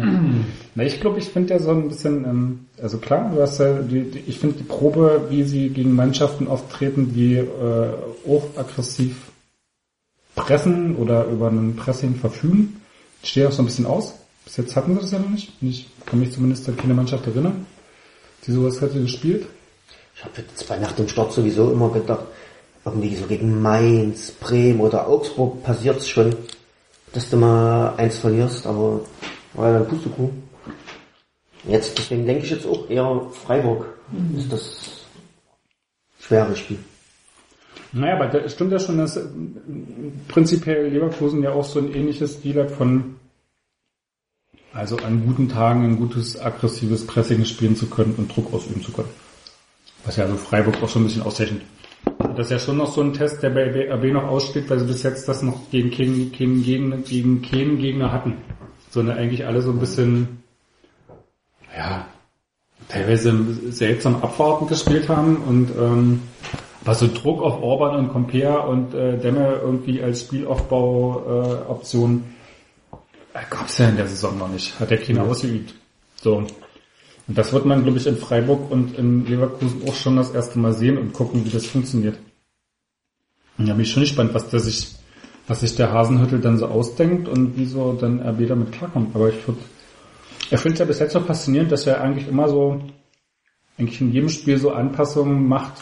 Na, 0.75 0.85
ich 0.85 1.01
glaube, 1.01 1.19
ich 1.19 1.27
finde 1.27 1.55
ja 1.55 1.61
so 1.61 1.71
ein 1.71 1.89
bisschen, 1.89 2.25
ähm, 2.25 2.67
also 2.81 2.99
klar, 2.99 3.31
du 3.35 3.43
hast 3.43 3.59
ja, 3.59 3.81
die, 3.81 4.11
die, 4.11 4.19
ich 4.27 4.39
finde 4.39 4.57
die 4.57 4.65
Probe, 4.65 5.27
wie 5.29 5.43
sie 5.43 5.69
gegen 5.69 5.95
Mannschaften 5.95 6.49
auftreten, 6.49 7.13
die 7.15 7.37
äh, 7.37 7.93
auch 8.29 8.45
aggressiv 8.57 9.31
pressen 10.35 10.97
oder 10.97 11.27
über 11.27 11.49
ein 11.49 11.77
Pressing 11.77 12.15
verfügen, 12.15 12.81
steht 13.23 13.47
auch 13.47 13.53
so 13.53 13.63
ein 13.63 13.67
bisschen 13.67 13.87
aus. 13.87 14.15
Bis 14.45 14.57
jetzt 14.57 14.75
hatten 14.77 14.95
wir 14.95 15.03
das 15.03 15.11
ja 15.11 15.19
noch 15.19 15.31
nicht. 15.31 15.53
Ich 15.61 15.89
kann 16.07 16.21
mich 16.21 16.33
zumindest 16.33 16.69
an 16.69 16.77
keine 16.77 16.95
Mannschaft 16.95 17.27
erinnern, 17.27 17.67
die 18.47 18.53
sowas 18.53 18.81
hätte 18.81 19.01
gespielt. 19.01 19.47
Ich 20.17 20.25
habe 20.25 20.35
jetzt 20.39 20.69
bei 20.69 20.79
nach 20.79 20.93
dem 20.93 21.09
Start 21.09 21.33
sowieso 21.33 21.71
immer 21.73 21.91
gedacht, 21.91 22.25
irgendwie 22.85 23.15
so 23.15 23.27
gegen 23.27 23.61
Mainz, 23.61 24.31
Bremen 24.33 24.81
oder 24.81 25.07
Augsburg 25.07 25.63
passiert's 25.63 26.09
schon, 26.09 26.35
dass 27.13 27.29
du 27.31 27.37
mal 27.37 27.95
eins 27.97 28.19
verlierst, 28.19 28.67
aber 28.67 29.01
war 29.55 29.73
ja 29.73 29.79
dann 29.79 29.89
Pustekuchen. 29.89 30.43
Jetzt, 31.65 31.99
deswegen 31.99 32.27
denke 32.27 32.45
ich 32.45 32.51
jetzt 32.51 32.67
auch 32.67 32.89
eher 32.89 33.27
Freiburg 33.33 33.87
ist 34.37 34.53
das 34.53 35.07
schwere 36.19 36.57
Spiel. 36.57 36.79
Naja, 37.93 38.15
aber 38.15 38.27
da 38.27 38.49
stimmt 38.49 38.73
ja 38.73 38.79
schon, 38.79 38.99
dass 38.99 39.17
äh, 39.17 39.25
prinzipiell 40.29 40.89
Leverkusen 40.89 41.43
ja 41.43 41.53
auch 41.53 41.65
so 41.65 41.81
ein 41.81 41.93
ähnliches 41.93 42.35
Stil 42.35 42.61
hat 42.61 42.71
von, 42.71 43.17
also 44.73 44.97
an 44.99 45.27
guten 45.27 45.49
Tagen 45.49 45.85
ein 45.85 45.97
gutes 45.97 46.41
aggressives 46.41 47.07
Pressing 47.07 47.45
spielen 47.45 47.75
zu 47.75 47.89
können 47.89 48.15
und 48.17 48.35
Druck 48.35 48.53
ausüben 48.55 48.83
zu 48.83 48.93
können. 48.93 49.09
Was 50.05 50.17
ja 50.17 50.29
so 50.29 50.37
Freiburg 50.37 50.83
auch 50.83 50.89
schon 50.89 51.03
ein 51.03 51.07
bisschen 51.07 51.23
auszeichnet. 51.23 51.63
Das 52.37 52.47
ist 52.47 52.51
ja 52.51 52.59
schon 52.59 52.77
noch 52.77 52.93
so 52.93 53.03
ein 53.03 53.13
Test, 53.13 53.43
der 53.43 53.51
bei 53.51 53.93
RB 53.93 54.13
noch 54.13 54.25
aussteht, 54.25 54.71
weil 54.71 54.79
sie 54.79 54.87
bis 54.87 55.03
jetzt 55.03 55.29
das 55.29 55.43
noch 55.43 55.69
gegen 55.71 55.91
keinen, 55.91 56.33
keinen, 56.33 56.63
Gegner, 56.63 56.97
gegen 56.99 57.43
keinen 57.43 57.79
Gegner 57.79 58.13
hatten. 58.13 58.39
Sondern 58.91 59.19
eigentlich 59.19 59.47
alle 59.47 59.63
so 59.63 59.71
ein 59.71 59.79
bisschen, 59.79 60.43
ja, 61.77 62.07
teilweise 62.89 63.33
seltsam 63.71 64.17
abwartend 64.17 64.69
gespielt 64.71 65.09
haben 65.09 65.37
und 65.37 65.71
ähm, 65.79 66.23
aber 66.83 66.95
so 66.95 67.09
Druck 67.09 67.43
auf 67.43 67.63
Orban 67.63 67.97
und 67.97 68.09
Compare 68.09 68.63
und 68.63 68.95
äh, 68.95 69.19
Demme 69.19 69.61
irgendwie 69.63 70.03
als 70.03 70.23
Spielaufbau 70.23 71.23
äh, 71.27 71.71
Option 71.71 72.25
äh, 73.35 73.39
gab's 73.49 73.79
ja 73.79 73.89
in 73.89 73.97
der 73.97 74.07
Saison 74.07 74.39
noch 74.39 74.49
nicht. 74.49 74.79
Hat 74.81 74.91
der 74.91 74.99
keiner 74.99 75.25
ausgeübt. 75.25 75.75
So. 76.17 76.37
Und 76.37 76.53
das 77.39 77.53
wird 77.53 77.65
man, 77.65 77.83
glaube 77.85 77.99
ich, 77.99 78.07
in 78.07 78.17
Freiburg 78.17 78.71
und 78.71 78.99
in 78.99 79.27
Leverkusen 79.27 79.83
auch 79.89 79.95
schon 79.95 80.17
das 80.17 80.31
erste 80.31 80.59
Mal 80.59 80.73
sehen 80.73 80.99
und 80.99 81.13
gucken, 81.13 81.45
wie 81.45 81.51
das 81.51 81.67
funktioniert. 81.67 82.19
Und 83.57 83.69
da 83.69 83.75
bin 83.75 83.83
ich 83.83 83.91
schon 83.91 84.03
gespannt, 84.03 84.35
was 84.35 84.49
der 84.49 84.61
sich, 84.61 84.95
was 85.51 85.61
sich 85.61 85.75
der 85.75 85.93
Hasenhüttel 85.93 86.41
dann 86.41 86.59
so 86.59 86.67
ausdenkt 86.67 87.29
und 87.29 87.57
wie 87.57 87.67
so 87.67 87.93
dann 87.95 88.21
RB 88.21 88.47
damit 88.47 88.71
klarkommt. 88.71 89.17
Aber 89.17 89.31
ich 89.31 89.35
er 90.49 90.59
findet 90.59 90.79
ja 90.79 90.85
bis 90.85 91.01
jetzt 91.01 91.13
so 91.13 91.19
faszinierend, 91.19 91.73
dass 91.73 91.89
er 91.89 92.01
eigentlich 92.01 92.29
immer 92.29 92.49
so, 92.49 92.81
eigentlich 93.77 94.01
in 94.01 94.13
jedem 94.13 94.29
Spiel 94.29 94.59
so 94.59 94.71
Anpassungen 94.71 95.49
macht, 95.49 95.73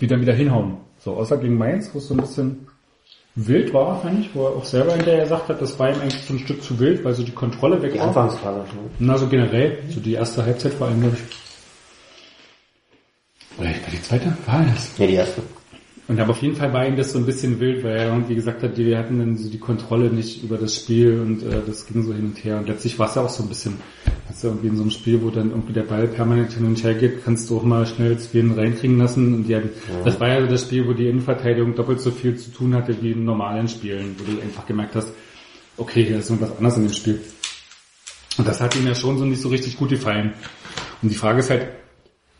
die 0.00 0.06
dann 0.06 0.22
wieder 0.22 0.32
hinhauen. 0.32 0.78
So, 0.98 1.16
außer 1.16 1.36
gegen 1.36 1.58
Mainz, 1.58 1.90
wo 1.92 1.98
es 1.98 2.08
so 2.08 2.14
ein 2.14 2.20
bisschen 2.20 2.66
wild 3.34 3.74
war, 3.74 4.00
fand 4.00 4.20
ich, 4.20 4.34
wo 4.34 4.46
er 4.46 4.56
auch 4.56 4.64
selber 4.64 4.94
hinterher 4.94 5.24
gesagt 5.24 5.50
hat, 5.50 5.60
das 5.60 5.78
war 5.78 5.90
ihm 5.90 6.00
eigentlich 6.00 6.22
so 6.22 6.32
ein 6.32 6.38
Stück 6.38 6.62
zu 6.62 6.78
wild, 6.78 7.04
weil 7.04 7.12
so 7.12 7.24
die 7.24 7.32
Kontrolle 7.32 7.82
weg 7.82 7.92
Die 7.92 7.98
war. 7.98 8.08
Anfangsphase. 8.08 8.60
Ne? 8.60 8.90
Na, 9.00 9.18
so 9.18 9.28
generell, 9.28 9.82
so 9.90 10.00
die 10.00 10.14
erste 10.14 10.46
Halbzeit 10.46 10.72
vor 10.72 10.86
allem, 10.86 11.02
glaube 11.02 11.16
ich. 11.16 11.24
Oder 13.58 13.68
war 13.68 13.90
die 13.92 14.02
zweite? 14.02 14.34
War 14.46 14.64
das? 14.64 14.96
Ja, 14.96 15.06
die 15.06 15.14
erste. 15.14 15.42
Und 16.06 16.20
aber 16.20 16.32
auf 16.32 16.42
jeden 16.42 16.54
Fall 16.54 16.70
war 16.72 16.86
ihm 16.86 16.96
das 16.96 17.12
so 17.12 17.18
ein 17.18 17.24
bisschen 17.24 17.60
wild, 17.60 17.82
weil 17.82 17.96
er 17.96 18.08
irgendwie 18.08 18.34
gesagt 18.34 18.62
hat, 18.62 18.76
wir 18.76 18.98
hatten 18.98 19.18
dann 19.18 19.38
so 19.38 19.48
die 19.48 19.58
Kontrolle 19.58 20.10
nicht 20.10 20.42
über 20.42 20.58
das 20.58 20.76
Spiel 20.76 21.18
und 21.18 21.42
äh, 21.42 21.62
das 21.66 21.86
ging 21.86 22.02
so 22.02 22.12
hin 22.12 22.26
und 22.26 22.44
her. 22.44 22.58
Und 22.58 22.68
letztlich 22.68 22.98
war 22.98 23.08
es 23.08 23.14
ja 23.14 23.22
auch 23.22 23.30
so 23.30 23.42
ein 23.42 23.48
bisschen, 23.48 23.78
hast 24.28 24.44
du 24.44 24.48
irgendwie 24.48 24.68
in 24.68 24.76
so 24.76 24.82
einem 24.82 24.90
Spiel, 24.90 25.22
wo 25.22 25.30
dann 25.30 25.50
irgendwie 25.50 25.72
der 25.72 25.84
Ball 25.84 26.06
permanent 26.06 26.52
hin 26.52 26.66
und 26.66 26.82
her 26.84 26.92
geht, 26.92 27.24
kannst 27.24 27.48
du 27.48 27.56
auch 27.56 27.62
mal 27.62 27.86
schnell 27.86 28.18
Zween 28.18 28.52
reinkriegen 28.52 28.98
lassen. 28.98 29.32
Und 29.32 29.44
die 29.44 29.56
hatten, 29.56 29.70
das 30.04 30.20
war 30.20 30.28
ja 30.28 30.42
so 30.42 30.46
das 30.46 30.62
Spiel, 30.62 30.86
wo 30.86 30.92
die 30.92 31.08
Innenverteidigung 31.08 31.74
doppelt 31.74 32.00
so 32.00 32.10
viel 32.10 32.36
zu 32.36 32.50
tun 32.50 32.74
hatte 32.74 33.00
wie 33.00 33.12
in 33.12 33.24
normalen 33.24 33.68
Spielen, 33.68 34.14
wo 34.18 34.30
du 34.30 34.42
einfach 34.42 34.66
gemerkt 34.66 34.96
hast, 34.96 35.10
okay, 35.78 36.04
hier 36.04 36.18
ist 36.18 36.28
irgendwas 36.28 36.54
anderes 36.54 36.76
in 36.76 36.82
dem 36.82 36.92
Spiel. 36.92 37.20
Und 38.36 38.46
das 38.46 38.60
hat 38.60 38.76
ihm 38.76 38.86
ja 38.86 38.94
schon 38.94 39.16
so 39.16 39.24
nicht 39.24 39.40
so 39.40 39.48
richtig 39.48 39.78
gut 39.78 39.88
gefallen. 39.88 40.34
Und 41.00 41.08
die 41.08 41.16
Frage 41.16 41.38
ist 41.38 41.48
halt, 41.48 41.66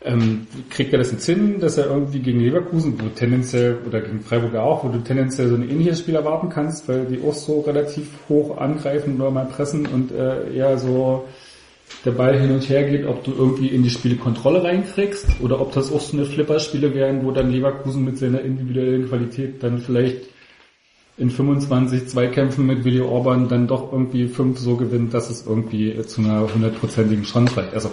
ähm, 0.05 0.47
kriegt 0.71 0.93
er 0.93 0.99
das 0.99 1.13
jetzt 1.13 1.25
hin, 1.25 1.61
dass 1.61 1.79
er 1.79 1.87
irgendwie 1.87 2.21
gegen 2.21 2.41
Leverkusen, 2.41 3.01
wo 3.01 3.09
tendenziell, 3.09 3.79
oder 3.87 4.03
gegen 4.03 4.21
Freiburg 4.21 4.55
auch, 4.57 4.85
wo 4.85 4.89
du 4.89 4.99
tendenziell 4.99 5.49
so 5.49 5.55
ein 5.55 5.69
ähnliches 5.69 6.01
Spiel 6.01 6.15
erwarten 6.15 6.51
kannst, 6.51 6.89
weil 6.89 7.07
die 7.07 7.21
auch 7.27 7.33
so 7.33 7.61
relativ 7.61 8.09
hoch 8.29 8.59
angreifen 8.59 9.21
oder 9.21 9.31
mal 9.31 9.47
pressen 9.47 9.87
und 9.87 10.13
äh, 10.13 10.55
eher 10.55 10.79
so 10.79 11.25
der 12.05 12.13
Ball 12.13 12.39
hin 12.39 12.51
und 12.51 12.69
her 12.69 12.85
geht, 12.85 13.07
ob 13.07 13.25
du 13.25 13.33
irgendwie 13.33 13.69
in 13.69 13.83
die 13.83 13.91
Spiele 13.91 14.17
Kontrolle 14.17 14.63
reinkriegst 14.63 15.27
oder 15.41 15.61
ob 15.61 15.73
das 15.73 15.91
auch 15.91 16.01
so 16.01 16.17
eine 16.17 16.27
Flipperspiele 16.27 16.95
wären, 16.95 17.25
wo 17.25 17.31
dann 17.31 17.51
Leverkusen 17.51 18.05
mit 18.05 18.19
seiner 18.19 18.43
individuellen 18.43 19.09
Qualität 19.09 19.63
dann 19.63 19.79
vielleicht 19.79 20.29
in 21.17 21.31
25 21.31 22.09
Zweikämpfen 22.09 22.67
mit 22.67 22.85
Willi 22.85 23.01
Orban 23.01 23.49
dann 23.49 23.69
doch 23.69 23.93
irgendwie 23.93 24.27
fünf 24.27 24.59
so 24.59 24.77
gewinnt, 24.77 25.15
dass 25.15 25.31
es 25.31 25.47
irgendwie 25.47 25.97
zu 26.03 26.21
einer 26.21 26.53
hundertprozentigen 26.53 27.25
Chance 27.25 27.57
reicht. 27.57 27.75
Also 27.75 27.91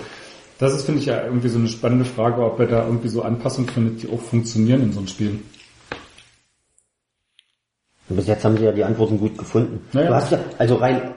das 0.61 0.73
ist, 0.73 0.85
finde 0.85 1.01
ich, 1.01 1.07
ja 1.07 1.25
irgendwie 1.25 1.49
so 1.49 1.57
eine 1.57 1.67
spannende 1.67 2.05
Frage, 2.05 2.43
ob 2.43 2.59
er 2.59 2.67
da 2.67 2.85
irgendwie 2.85 3.07
so 3.07 3.23
Anpassungen 3.23 3.69
findet, 3.69 4.03
die 4.03 4.09
auch 4.09 4.21
funktionieren 4.21 4.83
in 4.83 4.93
so 4.93 4.99
einem 4.99 5.07
Spiel. 5.07 5.39
Bis 8.07 8.27
jetzt 8.27 8.45
haben 8.45 8.57
sie 8.57 8.65
ja 8.65 8.71
die 8.71 8.83
Antworten 8.83 9.17
gut 9.17 9.37
gefunden. 9.37 9.83
Naja. 9.93 10.09
Du 10.09 10.15
hast 10.15 10.31
ja, 10.31 10.39
also 10.57 10.75
rein 10.75 11.13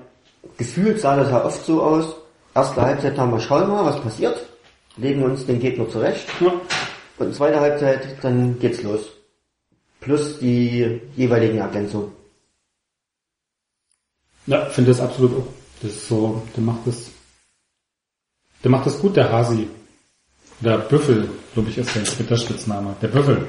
gefühlt 0.57 1.01
sah 1.01 1.17
das 1.17 1.31
ja 1.31 1.45
oft 1.45 1.65
so 1.65 1.83
aus. 1.83 2.15
Erste 2.55 2.81
Halbzeit 2.81 3.19
haben 3.19 3.33
wir, 3.33 3.41
schauen 3.41 3.69
mal, 3.69 3.85
was 3.85 4.01
passiert. 4.01 4.41
Legen 4.97 5.23
uns 5.25 5.45
den 5.45 5.61
Gegner 5.61 5.89
zurecht. 5.91 6.27
Ja. 6.41 6.53
Und 7.19 7.35
zweite 7.35 7.61
Halbzeit, 7.61 8.17
dann 8.23 8.59
geht's 8.61 8.83
los. 8.83 9.01
Plus 10.01 10.39
die 10.39 11.01
jeweiligen 11.17 11.59
Ergänzungen. 11.59 12.13
Ja, 14.47 14.65
finde 14.67 14.93
das 14.93 15.01
absolut 15.01 15.37
auch. 15.37 15.47
Das 15.83 15.91
ist 15.91 16.09
so, 16.09 16.43
der 16.57 16.63
macht 16.63 16.87
das, 16.87 17.11
der 18.65 18.71
macht 18.71 18.87
das 18.87 18.99
gut, 18.99 19.15
der 19.17 19.31
Hasi. 19.31 19.69
Der 20.61 20.79
Büffel, 20.79 21.29
glaube 21.53 21.69
ich, 21.69 21.77
ist 21.77 21.93
sein 21.93 22.05
Twitter-Spitzname. 22.05 22.97
Der 23.03 23.09
Büffel. 23.09 23.47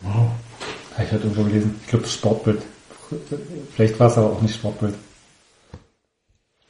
Wow. 0.00 0.30
Habe 0.94 1.04
ich 1.04 1.12
heute 1.12 1.24
irgendwo 1.24 1.44
gelesen. 1.44 1.78
Ich 1.82 1.88
glaube, 1.88 2.06
Sportbild. 2.06 2.62
Vielleicht 3.74 4.00
war 4.00 4.06
es 4.06 4.16
aber 4.16 4.30
auch 4.30 4.40
nicht 4.40 4.54
Sportbild. 4.54 4.94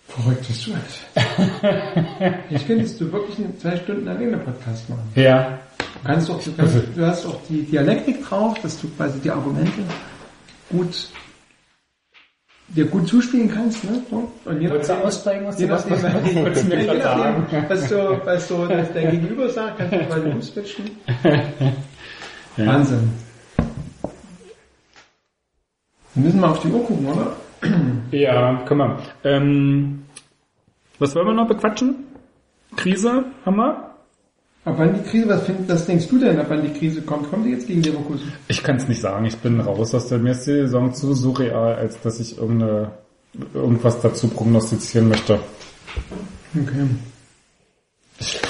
Verrückt 0.08 0.46
bist 0.46 0.66
du 0.66 0.72
alt. 0.74 2.34
Ich 2.50 2.66
könntest 2.66 3.00
du 3.00 3.10
wirklich 3.12 3.38
einen 3.38 3.58
zwei 3.58 3.76
Stunden 3.76 4.08
alleine 4.08 4.38
Podcast 4.38 4.90
machen. 4.90 5.08
Ja. 5.14 5.58
Du 5.78 6.08
kannst 6.08 6.28
doch, 6.28 6.42
du, 6.42 6.52
kannst, 6.52 6.76
du 6.94 7.06
hast 7.06 7.26
auch 7.26 7.40
die 7.48 7.62
Dialektik 7.62 8.26
drauf, 8.26 8.58
dass 8.60 8.80
du 8.80 8.88
quasi 8.88 9.20
die 9.20 9.30
Argumente 9.30 9.82
gut 10.68 11.08
dir 12.74 12.86
gut 12.86 13.06
zuspielen 13.08 13.50
kannst, 13.50 13.84
ne? 13.84 14.02
So. 14.08 14.30
Und 14.44 14.60
je 14.60 14.70
Wolltest 14.70 14.90
du 14.90 14.94
aussteigen, 14.94 15.46
was 15.46 15.56
du 15.56 15.68
was 15.68 15.90
Wolltest 15.90 16.64
du 16.64 16.68
mir 16.68 16.82
je 16.82 16.98
nachdem, 16.98 17.68
was 17.68 17.88
du, 17.88 18.20
was 18.24 18.48
du, 18.48 18.68
was 18.68 18.92
dein 18.92 19.10
Gegenüber 19.10 19.48
sagt, 19.48 19.78
kannst 19.78 19.92
du 19.92 19.98
quasi 20.06 20.28
umswitchen. 20.28 20.90
Wahnsinn. 22.56 23.10
Wir 26.14 26.24
müssen 26.24 26.40
mal 26.40 26.50
auf 26.50 26.60
die 26.60 26.68
Uhr 26.68 26.84
gucken, 26.84 27.06
oder? 27.06 27.36
Ja, 28.10 28.62
komm 28.66 28.78
mal. 28.78 28.98
Ähm, 29.24 30.04
was 30.98 31.14
wollen 31.14 31.28
wir 31.28 31.34
noch 31.34 31.48
bequatschen? 31.48 31.94
Krise 32.76 33.24
haben 33.44 33.56
wir? 33.56 33.91
Ab 34.64 34.74
wann 34.78 34.94
die 34.94 35.02
Krise, 35.02 35.28
was, 35.28 35.42
find, 35.42 35.68
was 35.68 35.86
denkst 35.86 36.06
du 36.08 36.18
denn, 36.18 36.38
ab 36.38 36.46
wann 36.48 36.62
die 36.62 36.72
Krise 36.72 37.02
kommt? 37.02 37.28
Kommt 37.28 37.46
die 37.46 37.50
jetzt 37.50 37.66
gegen 37.66 37.82
Leverkusen? 37.82 38.32
Ich 38.46 38.62
kann 38.62 38.76
es 38.76 38.86
nicht 38.86 39.00
sagen. 39.00 39.24
Ich 39.24 39.36
bin 39.38 39.58
raus 39.60 39.92
aus 39.92 40.06
der 40.08 40.18
mir 40.18 40.30
ist 40.30 40.46
die 40.46 40.52
Saison 40.52 40.94
zu 40.94 41.14
surreal, 41.14 41.74
als 41.74 42.00
dass 42.00 42.20
ich 42.20 42.38
irgendeine, 42.38 42.92
irgendwas 43.54 44.00
dazu 44.00 44.28
prognostizieren 44.28 45.08
möchte. 45.08 45.40
Okay. 46.54 46.86
Ich 48.20 48.40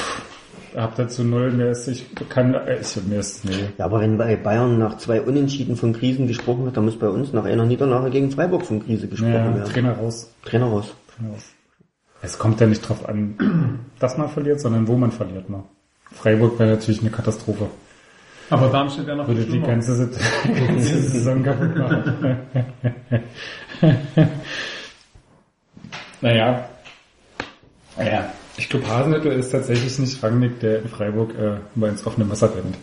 hab 0.76 0.96
dazu 0.96 1.24
null, 1.24 1.50
mir 1.52 1.70
ist, 1.70 1.88
ich 1.88 2.06
kann, 2.28 2.54
äh, 2.54 2.80
ich, 2.80 2.96
mir 3.06 3.20
ist, 3.20 3.44
nee. 3.46 3.68
Ja, 3.78 3.86
aber 3.86 4.00
wenn 4.00 4.18
bei 4.18 4.36
Bayern 4.36 4.78
nach 4.78 4.98
zwei 4.98 5.22
Unentschieden 5.22 5.76
von 5.76 5.94
Krisen 5.94 6.26
gesprochen 6.26 6.64
wird, 6.64 6.76
dann 6.76 6.84
muss 6.84 6.98
bei 6.98 7.08
uns 7.08 7.32
nach 7.32 7.44
einer 7.44 7.64
Niederlage 7.64 8.10
gegen 8.10 8.30
Freiburg 8.30 8.66
von 8.66 8.84
Krise 8.84 9.08
gesprochen 9.08 9.32
Ja, 9.32 9.54
werden. 9.54 9.64
Trainer 9.64 9.92
raus. 9.92 10.30
Trainer 10.44 10.66
raus. 10.66 10.94
Trainer 11.14 11.32
raus. 11.32 11.44
Es 12.20 12.38
kommt 12.38 12.60
ja 12.60 12.66
nicht 12.66 12.86
drauf 12.86 13.08
an, 13.08 13.80
dass 13.98 14.18
man 14.18 14.28
verliert, 14.28 14.60
sondern 14.60 14.86
wo 14.88 14.96
man 14.96 15.10
verliert. 15.10 15.48
Ne? 15.48 15.62
Freiburg 16.14 16.58
wäre 16.58 16.70
natürlich 16.70 17.00
eine 17.00 17.10
Katastrophe. 17.10 17.68
Aber 18.50 18.68
Darmstadt 18.68 19.06
wäre 19.06 19.16
noch 19.16 19.28
Würde 19.28 19.44
die 19.44 19.60
ganze, 19.60 19.94
Saison 20.78 21.42
kaputt 21.42 21.76
machen. 21.76 22.38
naja. 26.20 26.68
Naja. 27.96 28.32
Ich 28.58 28.68
glaube, 28.68 28.86
Hasenhüttl 28.86 29.28
ist 29.28 29.50
tatsächlich 29.50 29.98
nicht 29.98 30.22
Rangnick, 30.22 30.60
der 30.60 30.82
in 30.82 30.88
Freiburg 30.88 31.34
äh, 31.38 31.56
mal 31.74 31.88
ins 31.88 32.06
offene 32.06 32.26
Messer 32.26 32.54
rennt. 32.54 32.76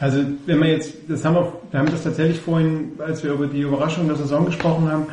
Also 0.00 0.24
wenn 0.46 0.60
wir 0.60 0.68
jetzt, 0.68 0.94
das 1.08 1.24
haben 1.24 1.34
wir, 1.34 1.52
wir 1.70 1.80
haben 1.80 1.90
das 1.90 2.04
tatsächlich 2.04 2.40
vorhin, 2.40 2.92
als 2.98 3.24
wir 3.24 3.32
über 3.32 3.46
die 3.46 3.62
Überraschung 3.62 4.06
der 4.06 4.16
Saison 4.16 4.46
gesprochen 4.46 4.90
haben, 4.90 5.06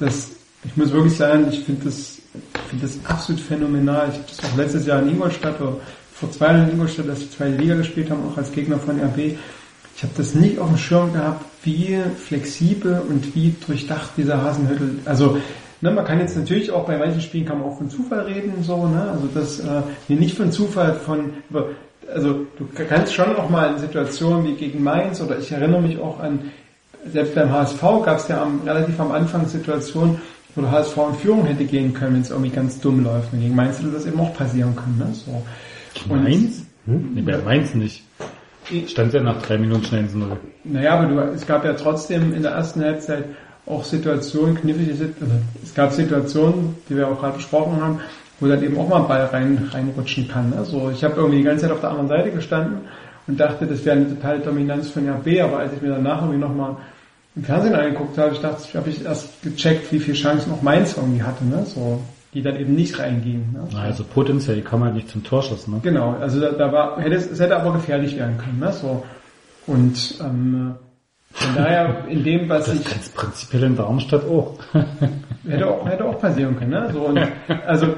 das, 0.00 0.32
ich 0.64 0.76
muss 0.76 0.92
wirklich 0.92 1.16
sagen, 1.16 1.46
ich 1.50 1.64
finde 1.64 1.86
das, 1.86 2.17
finde 2.68 2.86
das 2.86 2.98
absolut 3.04 3.40
phänomenal. 3.40 4.08
Ich 4.10 4.14
habe 4.14 4.24
das 4.28 4.44
auch 4.44 4.56
letztes 4.56 4.86
Jahr 4.86 5.02
in 5.02 5.10
Ingolstadt 5.10 5.60
oder 5.60 5.76
vor 6.12 6.30
zwei 6.30 6.46
Jahren 6.46 6.64
in 6.64 6.72
Ingolstadt, 6.72 7.08
als 7.08 7.20
die 7.20 7.30
zweite 7.30 7.56
Liga 7.56 7.76
gespielt 7.76 8.10
haben, 8.10 8.20
auch 8.30 8.36
als 8.36 8.52
Gegner 8.52 8.78
von 8.78 9.00
RB. 9.00 9.36
Ich 9.96 10.02
habe 10.02 10.12
das 10.16 10.34
nicht 10.34 10.58
auf 10.58 10.68
dem 10.68 10.78
Schirm 10.78 11.12
gehabt, 11.12 11.44
wie 11.64 11.98
flexibel 12.16 13.02
und 13.08 13.34
wie 13.34 13.54
durchdacht 13.66 14.10
dieser 14.16 14.42
Hasenhüttel, 14.42 14.98
also 15.04 15.38
Ne, 15.80 15.92
man 15.92 16.04
kann 16.04 16.18
jetzt 16.18 16.36
natürlich 16.36 16.72
auch 16.72 16.86
bei 16.86 16.98
manchen 16.98 17.20
Spielen 17.20 17.44
kann 17.44 17.60
man 17.60 17.68
auch 17.68 17.78
von 17.78 17.88
Zufall 17.88 18.22
reden, 18.22 18.64
so, 18.64 18.88
ne? 18.88 19.12
Also 19.12 19.28
das 19.32 19.60
äh, 19.60 19.82
nee, 20.08 20.16
nicht 20.16 20.36
von 20.36 20.50
Zufall, 20.50 20.94
von 20.94 21.34
also 22.12 22.46
du 22.58 22.68
kannst 22.88 23.14
schon 23.14 23.36
auch 23.36 23.48
mal 23.48 23.74
in 23.74 23.78
Situationen 23.78 24.44
wie 24.44 24.54
gegen 24.54 24.82
Mainz 24.82 25.20
oder 25.20 25.38
ich 25.38 25.52
erinnere 25.52 25.82
mich 25.82 26.00
auch 26.00 26.18
an 26.18 26.50
selbst 27.12 27.36
beim 27.36 27.52
HSV 27.52 27.80
gab 27.80 28.18
es 28.18 28.26
ja 28.26 28.42
am, 28.42 28.62
relativ 28.66 28.98
am 28.98 29.12
Anfang 29.12 29.46
Situationen, 29.46 30.20
wo 30.58 30.62
der 30.62 30.72
HSV 30.72 30.96
in 30.96 31.14
Führung 31.14 31.46
hätte 31.46 31.64
gehen 31.64 31.94
können, 31.94 32.14
wenn 32.14 32.22
es 32.22 32.30
irgendwie 32.30 32.50
ganz 32.50 32.80
dumm 32.80 33.04
läuft. 33.04 33.32
Und 33.32 33.40
gegen 33.40 33.54
Mainz 33.54 33.78
hätte 33.78 33.90
das 33.90 34.06
eben 34.06 34.18
auch 34.20 34.34
passieren 34.34 34.74
können. 34.74 34.98
Ne? 34.98 35.14
So. 35.14 35.42
Und- 36.12 36.24
Mainz? 36.24 36.64
Nee, 36.86 37.22
bei 37.22 37.38
Mainz 37.38 37.74
nicht. 37.74 38.02
Stand 38.86 39.14
ja 39.14 39.22
nach 39.22 39.40
drei 39.42 39.56
Minuten 39.56 39.84
schnell 39.84 40.02
ins 40.02 40.14
Null. 40.14 40.36
Naja, 40.64 40.98
aber 40.98 41.06
du, 41.06 41.18
es 41.32 41.46
gab 41.46 41.64
ja 41.64 41.72
trotzdem 41.74 42.34
in 42.34 42.42
der 42.42 42.52
ersten 42.52 42.82
Halbzeit 42.82 43.24
auch 43.66 43.84
Situationen, 43.84 44.56
knifflige 44.56 44.94
Situationen, 44.94 45.32
also 45.32 45.44
es 45.62 45.74
gab 45.74 45.92
Situationen, 45.92 46.74
die 46.88 46.96
wir 46.96 47.08
auch 47.08 47.18
gerade 47.20 47.36
besprochen 47.36 47.80
haben, 47.80 48.00
wo 48.40 48.46
dann 48.46 48.62
eben 48.62 48.76
auch 48.78 48.88
mal 48.88 49.02
ein 49.02 49.08
Ball 49.08 49.24
rein, 49.26 49.68
reinrutschen 49.72 50.28
kann. 50.28 50.52
Also 50.56 50.90
ich 50.90 51.04
habe 51.04 51.14
irgendwie 51.16 51.38
die 51.38 51.44
ganze 51.44 51.62
Zeit 51.62 51.72
auf 51.72 51.80
der 51.80 51.90
anderen 51.90 52.08
Seite 52.08 52.30
gestanden 52.30 52.78
und 53.26 53.38
dachte, 53.38 53.66
das 53.66 53.84
wäre 53.84 53.96
eine 53.96 54.08
totale 54.08 54.40
Dominanz 54.40 54.90
von 54.90 55.08
RB, 55.08 55.40
aber 55.42 55.58
als 55.60 55.72
ich 55.74 55.82
mir 55.82 55.90
danach 55.90 56.22
irgendwie 56.22 56.40
nochmal 56.40 56.76
im 57.38 57.44
Fernsehen 57.44 57.74
angeguckt 57.74 58.18
habe, 58.18 58.34
ich 58.34 58.40
dachte, 58.40 58.64
ich 58.68 58.74
habe 58.74 58.90
ich 58.90 59.04
erst 59.04 59.42
gecheckt, 59.42 59.92
wie 59.92 60.00
viele 60.00 60.16
Chancen 60.16 60.52
auch 60.52 60.62
Mainz 60.62 60.96
irgendwie 60.96 61.22
hatte, 61.22 61.44
ne? 61.44 61.64
So, 61.66 62.00
die 62.34 62.42
dann 62.42 62.56
eben 62.56 62.74
nicht 62.74 62.98
reingingen. 62.98 63.52
Ne? 63.52 63.80
Also 63.80 64.02
potenziell, 64.02 64.56
die 64.56 64.62
kann 64.62 64.80
man 64.80 64.92
nicht 64.94 65.08
zum 65.08 65.22
Torschuss, 65.22 65.68
ne? 65.68 65.78
Genau, 65.82 66.16
also 66.20 66.40
da, 66.40 66.50
da 66.50 66.72
war, 66.72 67.00
hätte 67.00 67.14
es, 67.14 67.30
es 67.30 67.38
hätte 67.38 67.56
aber 67.56 67.72
gefährlich 67.74 68.16
werden 68.16 68.38
können, 68.38 68.58
ne? 68.58 68.72
So. 68.72 69.04
Und 69.68 70.18
ähm, 70.20 70.74
von 71.30 71.54
daher, 71.54 72.06
in 72.08 72.24
dem, 72.24 72.48
was 72.48 72.66
Das 72.66 72.74
ich 72.74 72.84
kannst 72.84 73.14
prinzipiell 73.14 73.62
in 73.62 73.76
Darmstadt 73.76 74.24
auch. 74.24 74.58
hätte 75.48 75.66
auch, 75.68 75.88
hätte 75.88 76.04
auch 76.06 76.20
passieren 76.20 76.58
können, 76.58 76.70
ne? 76.70 76.90
So, 76.92 77.02
und, 77.02 77.20
also 77.66 77.94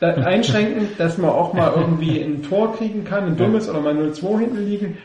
da, 0.00 0.12
einschränkend, 0.12 1.00
dass 1.00 1.16
man 1.16 1.30
auch 1.30 1.54
mal 1.54 1.72
irgendwie 1.74 2.20
ein 2.20 2.42
Tor 2.42 2.76
kriegen 2.76 3.04
kann, 3.04 3.24
ein 3.24 3.36
dummes 3.38 3.70
oder 3.70 3.80
mal 3.80 3.94
0-2 3.94 4.38
hinten 4.40 4.66
liegen 4.66 4.98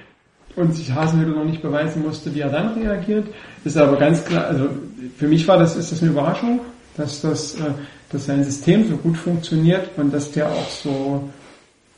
und 0.55 0.75
sich 0.75 0.93
Hasenhüttl 0.93 1.31
noch 1.31 1.45
nicht 1.45 1.61
beweisen 1.61 2.03
musste, 2.03 2.33
wie 2.33 2.41
er 2.41 2.49
dann 2.49 2.73
reagiert, 2.73 3.27
ist 3.63 3.77
aber 3.77 3.97
ganz 3.97 4.23
klar, 4.25 4.45
also 4.47 4.69
für 5.17 5.27
mich 5.27 5.47
war 5.47 5.57
das, 5.57 5.75
ist 5.75 5.91
das 5.91 6.01
eine 6.01 6.11
Überraschung, 6.11 6.59
dass 6.97 7.21
das, 7.21 7.55
äh, 7.55 7.71
dass 8.11 8.25
sein 8.25 8.43
System 8.43 8.87
so 8.87 8.97
gut 8.97 9.17
funktioniert 9.17 9.89
und 9.97 10.13
dass 10.13 10.31
der 10.31 10.49
auch 10.49 10.69
so, 10.69 11.29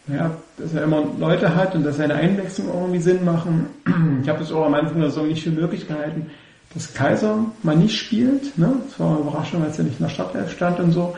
ja, 0.07 0.31
dass 0.57 0.73
er 0.73 0.83
immer 0.83 1.03
Leute 1.19 1.55
hat 1.55 1.75
und 1.75 1.83
dass 1.83 1.97
seine 1.97 2.15
Einwechslungen 2.15 2.73
irgendwie 2.73 2.99
Sinn 2.99 3.25
machen. 3.25 3.67
Ich 4.21 4.29
habe 4.29 4.39
das 4.39 4.51
auch 4.51 4.65
am 4.65 4.73
Anfang 4.73 5.01
der 5.01 5.09
Saison 5.09 5.27
nicht 5.27 5.43
für 5.43 5.49
möglich 5.49 5.87
gehalten, 5.87 6.27
dass 6.73 6.93
Kaiser 6.93 7.45
mal 7.61 7.75
nicht 7.75 7.97
spielt. 7.97 8.57
Ne? 8.57 8.73
Das 8.87 8.99
war 8.99 9.11
eine 9.11 9.19
Überraschung, 9.19 9.63
als 9.63 9.77
er 9.77 9.85
nicht 9.85 9.99
in 9.99 10.05
der 10.05 10.13
Startelf 10.13 10.51
stand 10.51 10.79
und 10.79 10.91
so. 10.91 11.13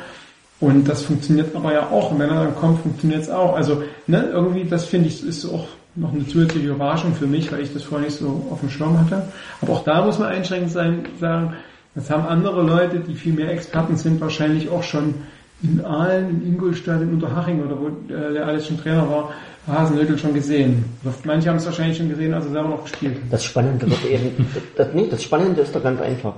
Und 0.60 0.88
das 0.88 1.04
funktioniert 1.04 1.56
aber 1.56 1.74
ja 1.74 1.90
auch. 1.90 2.12
Und 2.12 2.20
wenn 2.20 2.30
er 2.30 2.46
dann 2.46 2.56
kommt, 2.56 2.82
funktioniert 2.82 3.24
es 3.24 3.30
auch. 3.30 3.56
Also 3.56 3.84
ne, 4.08 4.30
irgendwie, 4.32 4.64
das 4.64 4.86
finde 4.86 5.10
ich, 5.10 5.26
ist 5.26 5.46
auch 5.46 5.68
noch 5.96 6.14
eine 6.14 6.28
zusätzliche 6.28 6.68
Überraschung 6.68 7.14
für 7.14 7.28
mich, 7.28 7.52
weil 7.52 7.62
ich 7.62 7.74
das 7.74 7.84
vorher 7.84 8.08
nicht 8.08 8.20
so 8.20 8.48
auf 8.52 8.60
dem 8.60 8.70
Schirm 8.70 9.00
hatte. 9.00 9.24
Aber 9.62 9.74
auch 9.74 9.84
da 9.84 10.06
muss 10.06 10.20
man 10.20 10.30
einschränkend 10.30 10.72
sein, 10.72 11.06
sagen, 11.20 11.54
das 11.96 12.10
haben 12.10 12.26
andere 12.28 12.62
Leute, 12.62 13.00
die 13.00 13.16
viel 13.16 13.34
mehr 13.34 13.50
Experten 13.52 13.96
sind, 13.96 14.20
wahrscheinlich 14.20 14.70
auch 14.70 14.84
schon 14.84 15.16
in 15.64 15.84
Aalen, 15.84 16.30
in 16.30 16.54
Ingolstadt, 16.54 17.02
in 17.02 17.14
Unterhaching 17.14 17.64
oder 17.64 17.80
wo 17.80 17.88
äh, 18.14 18.34
der 18.34 18.46
alles 18.46 18.68
schon 18.68 18.78
Trainer 18.78 19.10
war, 19.10 19.32
Hasenhüttel 19.68 20.18
schon 20.18 20.34
gesehen. 20.34 20.84
Also 21.06 21.20
manche 21.24 21.50
haben 21.50 21.58
es 21.58 21.66
wahrscheinlich 21.66 21.98
schon 21.98 22.10
gesehen, 22.10 22.34
als 22.34 22.46
er 22.46 22.52
selber 22.52 22.70
noch 22.70 22.84
gespielt. 22.84 23.18
Das 23.32 23.44
Spannende 23.44 23.90
wird 23.90 24.06
eben, 24.06 24.46
das, 24.76 24.88
nee, 24.94 25.08
das 25.10 25.24
Spannende 25.24 25.62
ist 25.62 25.74
doch 25.74 25.82
ganz 25.82 26.02
einfach. 26.02 26.36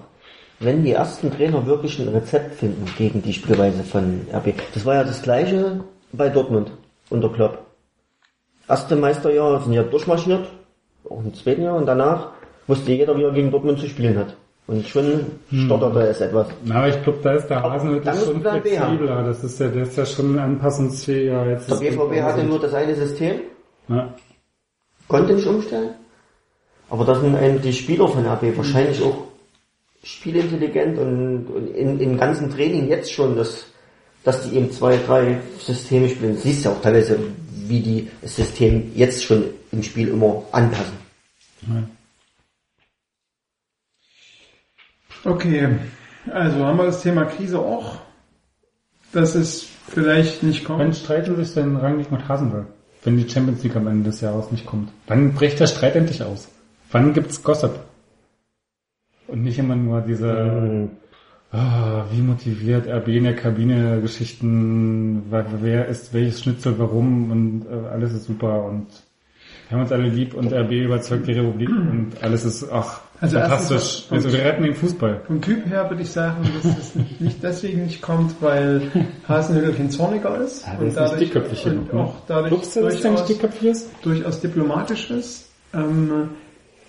Wenn 0.59 0.83
die 0.83 0.91
ersten 0.91 1.31
Trainer 1.31 1.65
wirklich 1.65 1.99
ein 1.99 2.07
Rezept 2.09 2.55
finden 2.55 2.85
gegen 2.97 3.21
die 3.21 3.33
Spielweise 3.33 3.83
von 3.83 4.21
RB. 4.33 4.53
Das 4.73 4.85
war 4.85 4.95
ja 4.95 5.03
das 5.03 5.21
gleiche 5.21 5.81
bei 6.13 6.29
Dortmund 6.29 6.71
unter 7.09 7.29
Klopp. 7.29 7.66
Erste 8.69 8.95
Meisterjahr 8.95 9.61
sind 9.63 9.73
ja 9.73 9.83
durchmarschiert, 9.83 10.47
auch 11.09 11.23
im 11.23 11.33
zweiten 11.33 11.63
Jahr 11.63 11.75
und 11.77 11.85
danach 11.85 12.31
wusste 12.67 12.91
jeder, 12.91 13.17
wie 13.17 13.23
er 13.23 13.31
gegen 13.31 13.49
Dortmund 13.51 13.79
zu 13.79 13.87
spielen 13.87 14.17
hat. 14.17 14.35
Und 14.67 14.85
schon 14.85 15.21
stotterte 15.65 16.01
es 16.07 16.19
etwas. 16.19 16.47
Na, 16.65 16.79
aber 16.79 16.89
ich 16.89 17.01
glaube, 17.01 17.19
da 17.23 17.33
ist 17.35 17.47
der 17.47 17.61
dann 17.61 17.71
musst 18.15 18.25
schon 18.25 18.43
du 18.43 18.51
haben. 18.51 18.61
flexibler. 18.61 19.23
Das 19.23 19.41
ist 19.41 19.59
ja, 19.61 19.67
der 19.69 19.83
ist 19.83 19.97
ja 19.97 20.05
schon 20.05 20.37
anpassungsfähiger. 20.37 21.45
Jetzt 21.51 21.71
Der 21.71 21.75
BVB 21.75 22.21
hatte 22.21 22.43
nur 22.43 22.59
das 22.59 22.73
eine 22.73 22.93
System, 22.93 23.39
Ja. 23.87 24.13
konnte 25.07 25.33
nicht 25.35 25.47
umstellen. 25.47 25.91
Aber 26.89 27.05
da 27.05 27.15
sind 27.15 27.41
eben 27.41 27.61
die 27.61 27.71
Spieler 27.71 28.09
von 28.09 28.25
RB 28.25 28.57
wahrscheinlich 28.57 29.01
auch 29.01 29.15
spielintelligent 30.03 30.97
und, 30.97 31.47
und 31.47 31.67
in, 31.75 31.99
im 32.01 32.17
ganzen 32.17 32.49
Training 32.49 32.87
jetzt 32.89 33.11
schon, 33.11 33.35
dass, 33.37 33.67
dass 34.25 34.49
die 34.49 34.57
eben 34.57 34.69
zwei, 34.71 34.97
drei 35.05 35.37
Systeme 35.59 36.09
spielen. 36.09 36.35
Du 36.35 36.41
siehst 36.41 36.65
ja 36.65 36.71
auch 36.71 36.81
teilweise, 36.81 37.17
wie 37.69 37.81
die 37.81 38.09
das 38.21 38.35
System 38.35 38.91
jetzt 38.95 39.23
schon 39.23 39.45
im 39.71 39.83
Spiel 39.83 40.09
immer 40.09 40.43
anpassen. 40.51 40.97
Okay, 45.23 45.67
also 46.31 46.65
haben 46.65 46.77
wir 46.77 46.85
das 46.85 47.01
Thema 47.01 47.25
Krise 47.25 47.59
auch, 47.59 47.97
dass 49.11 49.35
es 49.35 49.67
vielleicht 49.87 50.43
nicht 50.43 50.67
Wann 50.69 50.77
kommt. 50.79 50.95
streiten 50.95 51.35
sich 51.35 51.53
denn 51.53 51.75
Rangnick 51.75 52.11
mit 52.11 52.27
Hasenhüttl? 52.27 52.67
Wenn 53.03 53.17
die 53.17 53.29
Champions 53.29 53.63
League 53.63 53.75
am 53.75 53.87
Ende 53.87 54.09
des 54.09 54.21
Jahres 54.21 54.51
nicht 54.51 54.65
kommt. 54.65 54.89
Wann 55.07 55.33
bricht 55.33 55.59
der 55.59 55.67
Streit 55.67 55.95
endlich 55.95 56.21
aus? 56.23 56.49
Wann 56.91 57.13
gibt's 57.13 57.43
Gossip? 57.43 57.79
Und 59.27 59.43
nicht 59.43 59.59
immer 59.59 59.75
nur 59.75 60.01
diese, 60.01 60.89
ah, 61.51 62.03
wie 62.11 62.21
motiviert 62.21 62.87
RB 62.87 63.07
in 63.09 63.23
der 63.25 63.35
Kabine 63.35 64.01
Geschichten, 64.01 65.23
wer, 65.29 65.45
wer 65.61 65.87
ist 65.87 66.13
welches 66.13 66.41
Schnitzel 66.41 66.75
warum 66.77 67.31
und 67.31 67.65
äh, 67.71 67.87
alles 67.89 68.13
ist 68.13 68.25
super 68.25 68.63
und 68.65 68.87
wir 69.69 69.75
haben 69.75 69.83
uns 69.83 69.91
alle 69.91 70.07
lieb 70.07 70.33
und 70.33 70.53
RB 70.53 70.71
überzeugt 70.71 71.27
die 71.27 71.33
Republik 71.33 71.67
und 71.69 72.11
alles 72.21 72.45
ist, 72.45 72.71
ach, 72.71 73.01
Also 73.19 73.37
fantastisch. 73.37 73.75
erstens- 73.75 74.11
Also 74.25 74.31
wir 74.31 74.45
retten 74.45 74.63
den 74.63 74.73
Fußball. 74.75 75.21
Vom 75.27 75.41
Typ 75.41 75.65
her 75.69 75.89
würde 75.89 76.03
ich 76.03 76.09
sagen, 76.09 76.37
dass 76.63 76.77
es 76.77 76.91
nicht 77.19 77.43
deswegen 77.43 77.83
nicht 77.83 78.01
kommt, 78.01 78.35
weil 78.41 78.81
Hasenhüttl 79.27 79.73
kein 79.73 79.89
Zorniger 79.91 80.37
ist 80.39 80.65
Ja, 80.65 80.75
der 80.75 80.87
ist 80.87 80.97
nicht 80.99 81.19
dickköpfig 81.33 81.65
und 81.65 81.71
genug, 81.89 81.93
ne? 81.93 81.99
auch 81.99 82.15
dadurch 82.27 82.49
Glaubst 82.51 82.75
du, 82.77 82.81
dass 82.81 83.01
der 83.01 83.11
nicht 83.11 83.27
durchaus, 83.43 83.89
durchaus 84.03 84.39
diplomatisch 84.39 85.11
ist. 85.11 85.49
Ähm, 85.73 86.29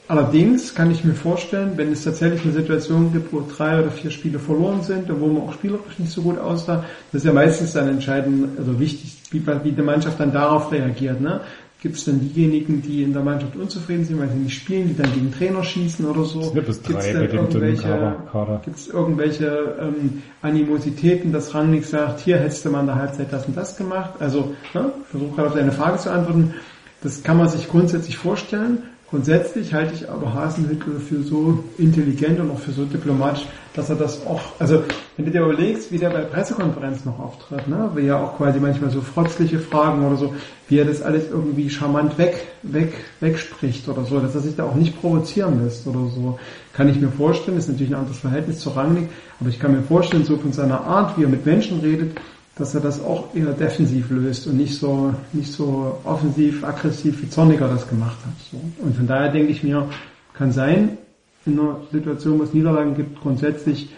allerdings 0.08 0.74
kann 0.74 0.90
ich 0.90 1.04
mir 1.04 1.14
vorstellen, 1.14 1.72
wenn 1.76 1.92
es 1.92 2.04
tatsächlich 2.04 2.42
eine 2.42 2.52
Situation 2.52 3.12
gibt, 3.12 3.32
wo 3.32 3.42
drei 3.42 3.80
oder 3.80 3.90
vier 3.90 4.10
Spiele 4.10 4.38
verloren 4.38 4.82
sind 4.82 5.10
und 5.10 5.20
wo 5.20 5.26
man 5.26 5.42
auch 5.42 5.52
spielerisch 5.52 5.98
nicht 5.98 6.10
so 6.10 6.22
gut 6.22 6.38
aussah, 6.38 6.84
das 7.12 7.22
ist 7.22 7.26
ja 7.26 7.32
meistens 7.32 7.72
dann 7.74 7.88
entscheidend, 7.88 8.58
also 8.58 8.80
wichtig, 8.80 9.16
wie, 9.30 9.42
wie 9.62 9.72
die 9.72 9.82
Mannschaft 9.82 10.18
dann 10.18 10.32
darauf 10.32 10.72
reagiert. 10.72 11.20
Ne? 11.20 11.40
Gibt 11.80 11.94
es 11.94 12.06
dann 12.06 12.18
diejenigen, 12.18 12.82
die 12.82 13.04
in 13.04 13.12
der 13.12 13.22
Mannschaft 13.22 13.54
unzufrieden 13.54 14.04
sind, 14.04 14.18
weil 14.18 14.28
sie 14.30 14.38
nicht 14.38 14.56
spielen, 14.56 14.88
die 14.88 14.96
dann 14.96 15.12
gegen 15.14 15.30
Trainer 15.30 15.62
schießen 15.62 16.04
oder 16.06 16.24
so? 16.24 16.40
Es 16.40 16.50
sind 16.50 16.66
bis 16.66 16.82
Gibt's 16.82 17.06
drei 17.06 17.12
dünnen 17.12 17.30
irgendwelche-. 17.30 18.16
Gibt 18.64 18.76
es 18.76 18.88
irgendwelche 18.88 19.76
ähm, 19.80 20.22
Animositäten, 20.42 21.30
dass 21.30 21.54
Rangnick 21.54 21.84
sagt, 21.84 22.18
hier 22.18 22.38
hättest 22.38 22.64
du 22.64 22.70
mal 22.70 22.80
in 22.80 22.86
der 22.86 22.96
Halbzeit 22.96 23.32
das 23.32 23.46
und 23.46 23.56
das 23.56 23.76
gemacht? 23.76 24.14
Also, 24.18 24.56
ne, 24.74 24.90
ich 25.02 25.06
versuche 25.08 25.36
gerade 25.36 25.48
auf 25.48 25.54
deine 25.54 25.70
Frage 25.70 25.98
zu 25.98 26.10
antworten. 26.10 26.54
Das 27.00 27.22
kann 27.22 27.36
man 27.36 27.48
sich 27.48 27.68
grundsätzlich 27.68 28.16
vorstellen. 28.16 28.82
Grundsätzlich 29.10 29.72
halte 29.72 29.94
ich 29.94 30.10
aber 30.10 30.34
Hasenhüttl 30.34 31.00
für 31.00 31.22
so 31.22 31.64
intelligent 31.78 32.40
und 32.40 32.50
auch 32.50 32.58
für 32.58 32.72
so 32.72 32.84
diplomatisch, 32.84 33.46
dass 33.72 33.88
er 33.88 33.96
das 33.96 34.26
auch, 34.26 34.40
also 34.58 34.82
wenn 35.16 35.24
du 35.24 35.30
dir 35.30 35.40
überlegst, 35.40 35.90
wie 35.90 35.96
der 35.96 36.10
bei 36.10 36.20
Pressekonferenzen 36.20 37.10
noch 37.10 37.18
auftritt, 37.18 37.66
ne, 37.68 37.90
wie 37.94 38.06
er 38.06 38.22
auch 38.22 38.36
quasi 38.36 38.60
manchmal 38.60 38.90
so 38.90 39.00
frotzliche 39.00 39.60
Fragen 39.60 40.06
oder 40.06 40.16
so, 40.16 40.34
wie 40.68 40.78
er 40.78 40.84
das 40.84 41.00
alles 41.00 41.30
irgendwie 41.30 41.70
charmant 41.70 42.18
weg, 42.18 42.48
weg, 42.62 42.92
wegspricht 43.20 43.88
oder 43.88 44.04
so, 44.04 44.20
dass 44.20 44.34
er 44.34 44.42
sich 44.42 44.56
da 44.56 44.64
auch 44.64 44.74
nicht 44.74 45.00
provozieren 45.00 45.64
lässt 45.64 45.86
oder 45.86 46.10
so, 46.14 46.38
kann 46.74 46.90
ich 46.90 47.00
mir 47.00 47.08
vorstellen, 47.08 47.56
ist 47.56 47.68
natürlich 47.68 47.94
ein 47.94 48.00
anderes 48.00 48.18
Verhältnis 48.18 48.60
zu 48.60 48.68
Rangnick, 48.70 49.08
aber 49.40 49.48
ich 49.48 49.58
kann 49.58 49.72
mir 49.72 49.82
vorstellen, 49.82 50.24
so 50.24 50.36
von 50.36 50.52
seiner 50.52 50.82
Art, 50.82 51.16
wie 51.16 51.22
er 51.22 51.30
mit 51.30 51.46
Menschen 51.46 51.80
redet, 51.80 52.18
dass 52.58 52.74
er 52.74 52.80
das 52.80 53.00
auch 53.00 53.34
eher 53.34 53.52
defensiv 53.52 54.10
löst 54.10 54.46
und 54.46 54.56
nicht 54.56 54.74
so, 54.74 55.14
nicht 55.32 55.52
so 55.52 55.98
offensiv, 56.04 56.64
aggressiv 56.64 57.22
wie 57.22 57.30
Zorniger 57.30 57.68
das 57.68 57.88
gemacht 57.88 58.18
hat. 58.26 58.34
So. 58.50 58.60
Und 58.84 58.96
von 58.96 59.06
daher 59.06 59.30
denke 59.30 59.52
ich 59.52 59.62
mir, 59.62 59.88
kann 60.34 60.52
sein, 60.52 60.98
in 61.46 61.58
einer 61.58 61.80
Situation, 61.90 62.38
wo 62.38 62.42
es 62.42 62.52
Niederlagen 62.52 62.94
gibt, 62.94 63.20
grundsätzlich 63.20 63.90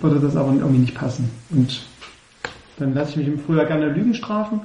würde 0.00 0.20
das 0.20 0.36
aber 0.36 0.52
irgendwie 0.52 0.78
nicht 0.78 0.94
passen. 0.94 1.30
Und 1.50 1.82
dann 2.78 2.94
lasse 2.94 3.10
ich 3.10 3.16
mich 3.16 3.26
im 3.26 3.38
Frühjahr 3.38 3.66
gerne 3.66 3.90
Lügen 3.90 4.14
strafen, 4.14 4.60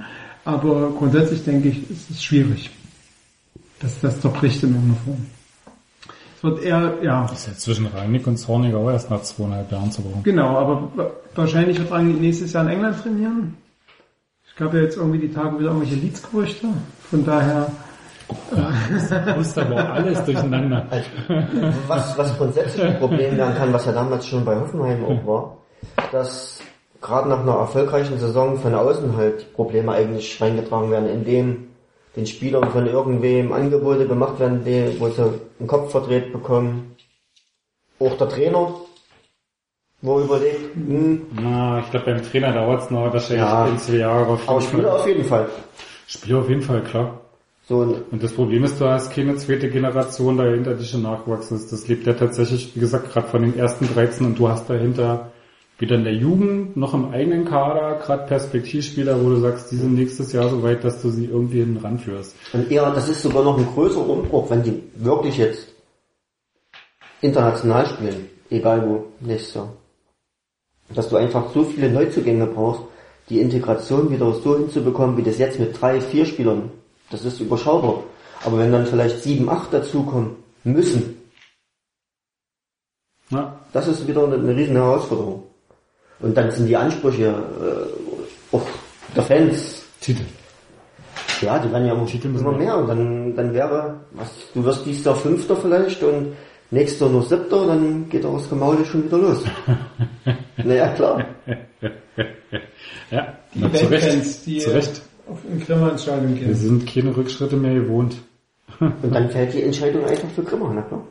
aber 0.45 0.91
grundsätzlich 0.91 1.43
denke 1.43 1.69
ich, 1.69 1.89
es 1.89 2.09
ist 2.09 2.23
schwierig. 2.23 2.69
Das, 3.79 3.99
das 3.99 4.19
zerbricht 4.21 4.63
in 4.63 4.69
irgendeiner 4.69 4.99
Form. 5.05 5.25
Wird 6.41 6.61
eher, 6.63 6.93
ja, 7.01 7.23
Das 7.29 7.39
ist 7.39 7.47
ja 7.47 7.53
zwischen 7.53 7.87
Rangnick 7.87 8.25
und 8.27 8.37
Zorniger 8.37 8.77
auch 8.77 8.89
erst 8.91 9.09
nach 9.09 9.21
zweieinhalb 9.21 9.71
Jahren 9.71 9.91
zu 9.91 10.01
brauchen. 10.01 10.23
Genau, 10.23 10.57
aber 10.57 10.89
wa- 10.95 11.11
wahrscheinlich 11.35 11.77
wird 11.79 11.91
Rangnick 11.91 12.21
nächstes 12.21 12.53
Jahr 12.53 12.63
in 12.63 12.69
England 12.69 13.01
trainieren. 13.01 13.57
Ich 14.47 14.55
gab 14.55 14.73
ja 14.73 14.81
jetzt 14.81 14.97
irgendwie 14.97 15.19
die 15.19 15.31
Tage 15.33 15.59
wieder 15.59 15.69
irgendwelche 15.69 15.95
Leeds-Gerüchte. 15.95 16.67
Von 17.09 17.25
daher, 17.25 17.67
Du 18.51 19.35
musst 19.37 19.57
aber 19.57 19.75
auch 19.75 19.89
alles 19.89 20.23
durcheinander. 20.23 20.85
Was, 21.87 22.15
was 22.17 22.37
grundsätzlich 22.37 22.83
ein 22.85 22.99
Problem 22.99 23.35
werden 23.37 23.55
kann, 23.55 23.73
was 23.73 23.85
ja 23.87 23.91
damals 23.91 24.27
schon 24.27 24.45
bei 24.45 24.55
Hoffenheim 24.55 25.03
auch 25.03 25.25
war, 25.25 25.57
dass 26.11 26.61
gerade 27.01 27.27
nach 27.29 27.39
einer 27.39 27.53
erfolgreichen 27.55 28.19
Saison 28.19 28.57
von 28.57 28.75
außen 28.75 29.17
halt 29.17 29.51
Probleme 29.53 29.93
eigentlich 29.93 30.39
reingetragen 30.39 30.91
werden, 30.91 31.09
indem 31.09 31.68
den 32.19 32.27
Spielern 32.27 32.69
von 32.71 32.85
irgendwem 32.85 33.51
Angebote 33.51 34.05
gemacht 34.07 34.39
werden, 34.39 34.63
die, 34.65 34.99
wo 34.99 35.09
sie 35.09 35.23
einen 35.59 35.67
Kopf 35.67 35.91
verdreht 35.91 36.31
bekommen. 36.33 36.95
Auch 37.99 38.17
der 38.17 38.29
Trainer, 38.29 38.73
wo 40.01 40.19
er 40.19 40.25
überlegt, 40.25 40.75
hm, 40.75 41.21
Na, 41.41 41.79
ich 41.79 41.89
glaube 41.91 42.05
beim 42.13 42.23
Trainer 42.23 42.53
dauert 42.53 42.83
es 42.83 42.89
noch 42.91 43.11
wahrscheinlich 43.13 43.37
Ja. 43.45 43.63
ein, 43.63 43.77
zwei 43.79 43.95
Jahre. 43.95 44.33
Auf 44.33 44.49
aber 44.49 44.61
Spieler 44.61 44.95
auf 44.95 45.07
jeden 45.07 45.23
Fall. 45.23 45.49
Spieler 46.07 46.39
auf 46.39 46.49
jeden 46.49 46.61
Fall, 46.61 46.81
klar. 46.81 47.21
So, 47.67 47.77
und 48.11 48.23
das 48.23 48.33
Problem 48.33 48.63
ist, 48.63 48.81
du 48.81 48.85
hast 48.85 49.11
keine 49.13 49.35
zweite 49.35 49.69
Generation 49.69 50.37
dahinter, 50.37 50.73
die 50.73 50.85
schon 50.85 51.03
nachwachsen 51.03 51.55
ist. 51.57 51.71
Das 51.71 51.87
lebt 51.87 52.07
ja 52.07 52.13
tatsächlich, 52.13 52.75
wie 52.75 52.79
gesagt, 52.79 53.11
gerade 53.13 53.27
von 53.27 53.43
den 53.43 53.57
ersten 53.59 53.87
13 53.93 54.25
und 54.25 54.39
du 54.39 54.49
hast 54.49 54.69
dahinter 54.69 55.31
weder 55.79 55.95
in 55.95 56.03
der 56.03 56.13
Jugend 56.13 56.75
noch 56.75 56.93
im 56.93 57.11
eigenen 57.11 57.45
Kader 57.45 57.99
gerade 57.99 58.27
Perspektivspieler, 58.27 59.23
wo 59.23 59.29
du 59.29 59.37
sagst, 59.37 59.71
die 59.71 59.77
sind 59.77 59.95
nächstes 59.95 60.33
Jahr 60.33 60.49
so 60.49 60.61
weit, 60.61 60.83
dass 60.83 61.01
du 61.01 61.09
sie 61.09 61.25
irgendwie 61.25 61.59
hin 61.59 61.77
ranführst. 61.77 62.35
Und 62.53 62.69
eher, 62.69 62.91
das 62.91 63.07
ist 63.07 63.23
sogar 63.23 63.43
noch 63.43 63.57
ein 63.57 63.65
größerer 63.65 64.07
Umbruch, 64.07 64.49
wenn 64.49 64.61
die 64.61 64.83
wirklich 64.95 65.37
jetzt 65.37 65.69
international 67.21 67.85
spielen, 67.87 68.27
egal 68.49 68.87
wo, 68.87 69.05
nächstes 69.21 69.55
Jahr. 69.55 69.73
Dass 70.93 71.09
du 71.09 71.15
einfach 71.15 71.51
so 71.53 71.63
viele 71.63 71.89
Neuzugänge 71.89 72.45
brauchst, 72.47 72.81
die 73.29 73.39
Integration 73.39 74.11
wieder 74.11 74.33
so 74.33 74.57
hinzubekommen, 74.57 75.15
wie 75.15 75.23
das 75.23 75.37
jetzt 75.37 75.59
mit 75.59 75.79
drei, 75.79 76.01
vier 76.01 76.25
Spielern, 76.25 76.71
das 77.09 77.23
ist 77.23 77.39
überschaubar. 77.39 78.03
Aber 78.43 78.57
wenn 78.57 78.71
dann 78.71 78.85
vielleicht 78.85 79.21
sieben, 79.21 79.49
acht 79.49 79.73
dazukommen 79.73 80.35
müssen, 80.63 81.15
Ja. 83.29 83.59
das 83.71 83.87
ist 83.87 84.07
wieder 84.07 84.23
eine, 84.23 84.35
eine 84.35 84.55
riesen 84.55 84.75
Herausforderung. 84.75 85.48
Und 86.21 86.35
dann 86.35 86.51
sind 86.51 86.67
die 86.67 86.75
Ansprüche 86.75 87.27
äh, 87.27 88.55
auch 88.55 88.65
der 89.15 89.23
Fans, 89.23 89.83
Titel. 90.01 90.23
ja, 91.41 91.57
die 91.59 91.71
werden 91.71 91.87
ja 91.87 91.93
immer, 91.93 92.05
Titel 92.05 92.27
müssen 92.29 92.45
immer 92.45 92.57
wir- 92.59 92.65
mehr. 92.65 92.77
Und 92.77 92.87
dann, 92.87 93.35
dann 93.35 93.53
wäre, 93.53 93.95
was, 94.11 94.29
du 94.53 94.63
wirst 94.63 94.85
dieses 94.85 95.05
Jahr 95.05 95.15
Fünfter 95.15 95.55
vielleicht 95.55 96.03
und 96.03 96.33
nächstes 96.71 96.99
Jahr 96.99 97.09
nur 97.09 97.23
Siebter, 97.23 97.67
dann 97.67 98.09
geht 98.09 98.25
auch 98.25 98.37
das 98.37 98.49
Gemaule 98.49 98.85
schon 98.85 99.05
wieder 99.05 99.17
los. 99.17 99.43
naja, 100.57 100.89
klar. 100.93 101.25
Ja, 103.11 103.33
Die 103.53 103.71
zu 103.73 103.85
Recht. 103.89 104.45
Die 104.45 104.57
Zu 104.59 104.71
Recht. 104.73 105.01
auf 105.27 105.37
in 105.51 105.59
Grimmer 105.65 105.91
ins 105.91 106.03
Stadion 106.03 106.35
Wir 106.35 106.45
gehen. 106.47 106.55
sind 106.55 106.85
keine 106.87 107.15
Rückschritte 107.15 107.55
mehr 107.55 107.73
gewohnt. 107.75 108.17
Und 108.79 109.13
dann 109.13 109.29
fällt 109.29 109.53
die 109.53 109.63
Entscheidung 109.63 110.05
einfach 110.05 110.29
für 110.35 110.43
Grimmer, 110.43 110.71
na 110.75 110.81
klar. 110.83 111.01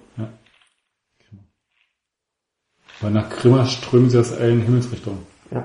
Weil 3.00 3.12
nach 3.12 3.30
Grimma 3.30 3.64
strömen 3.66 4.10
sie 4.10 4.18
aus 4.18 4.32
allen 4.32 4.60
Himmelsrichtungen. 4.60 5.20
Ja. 5.50 5.64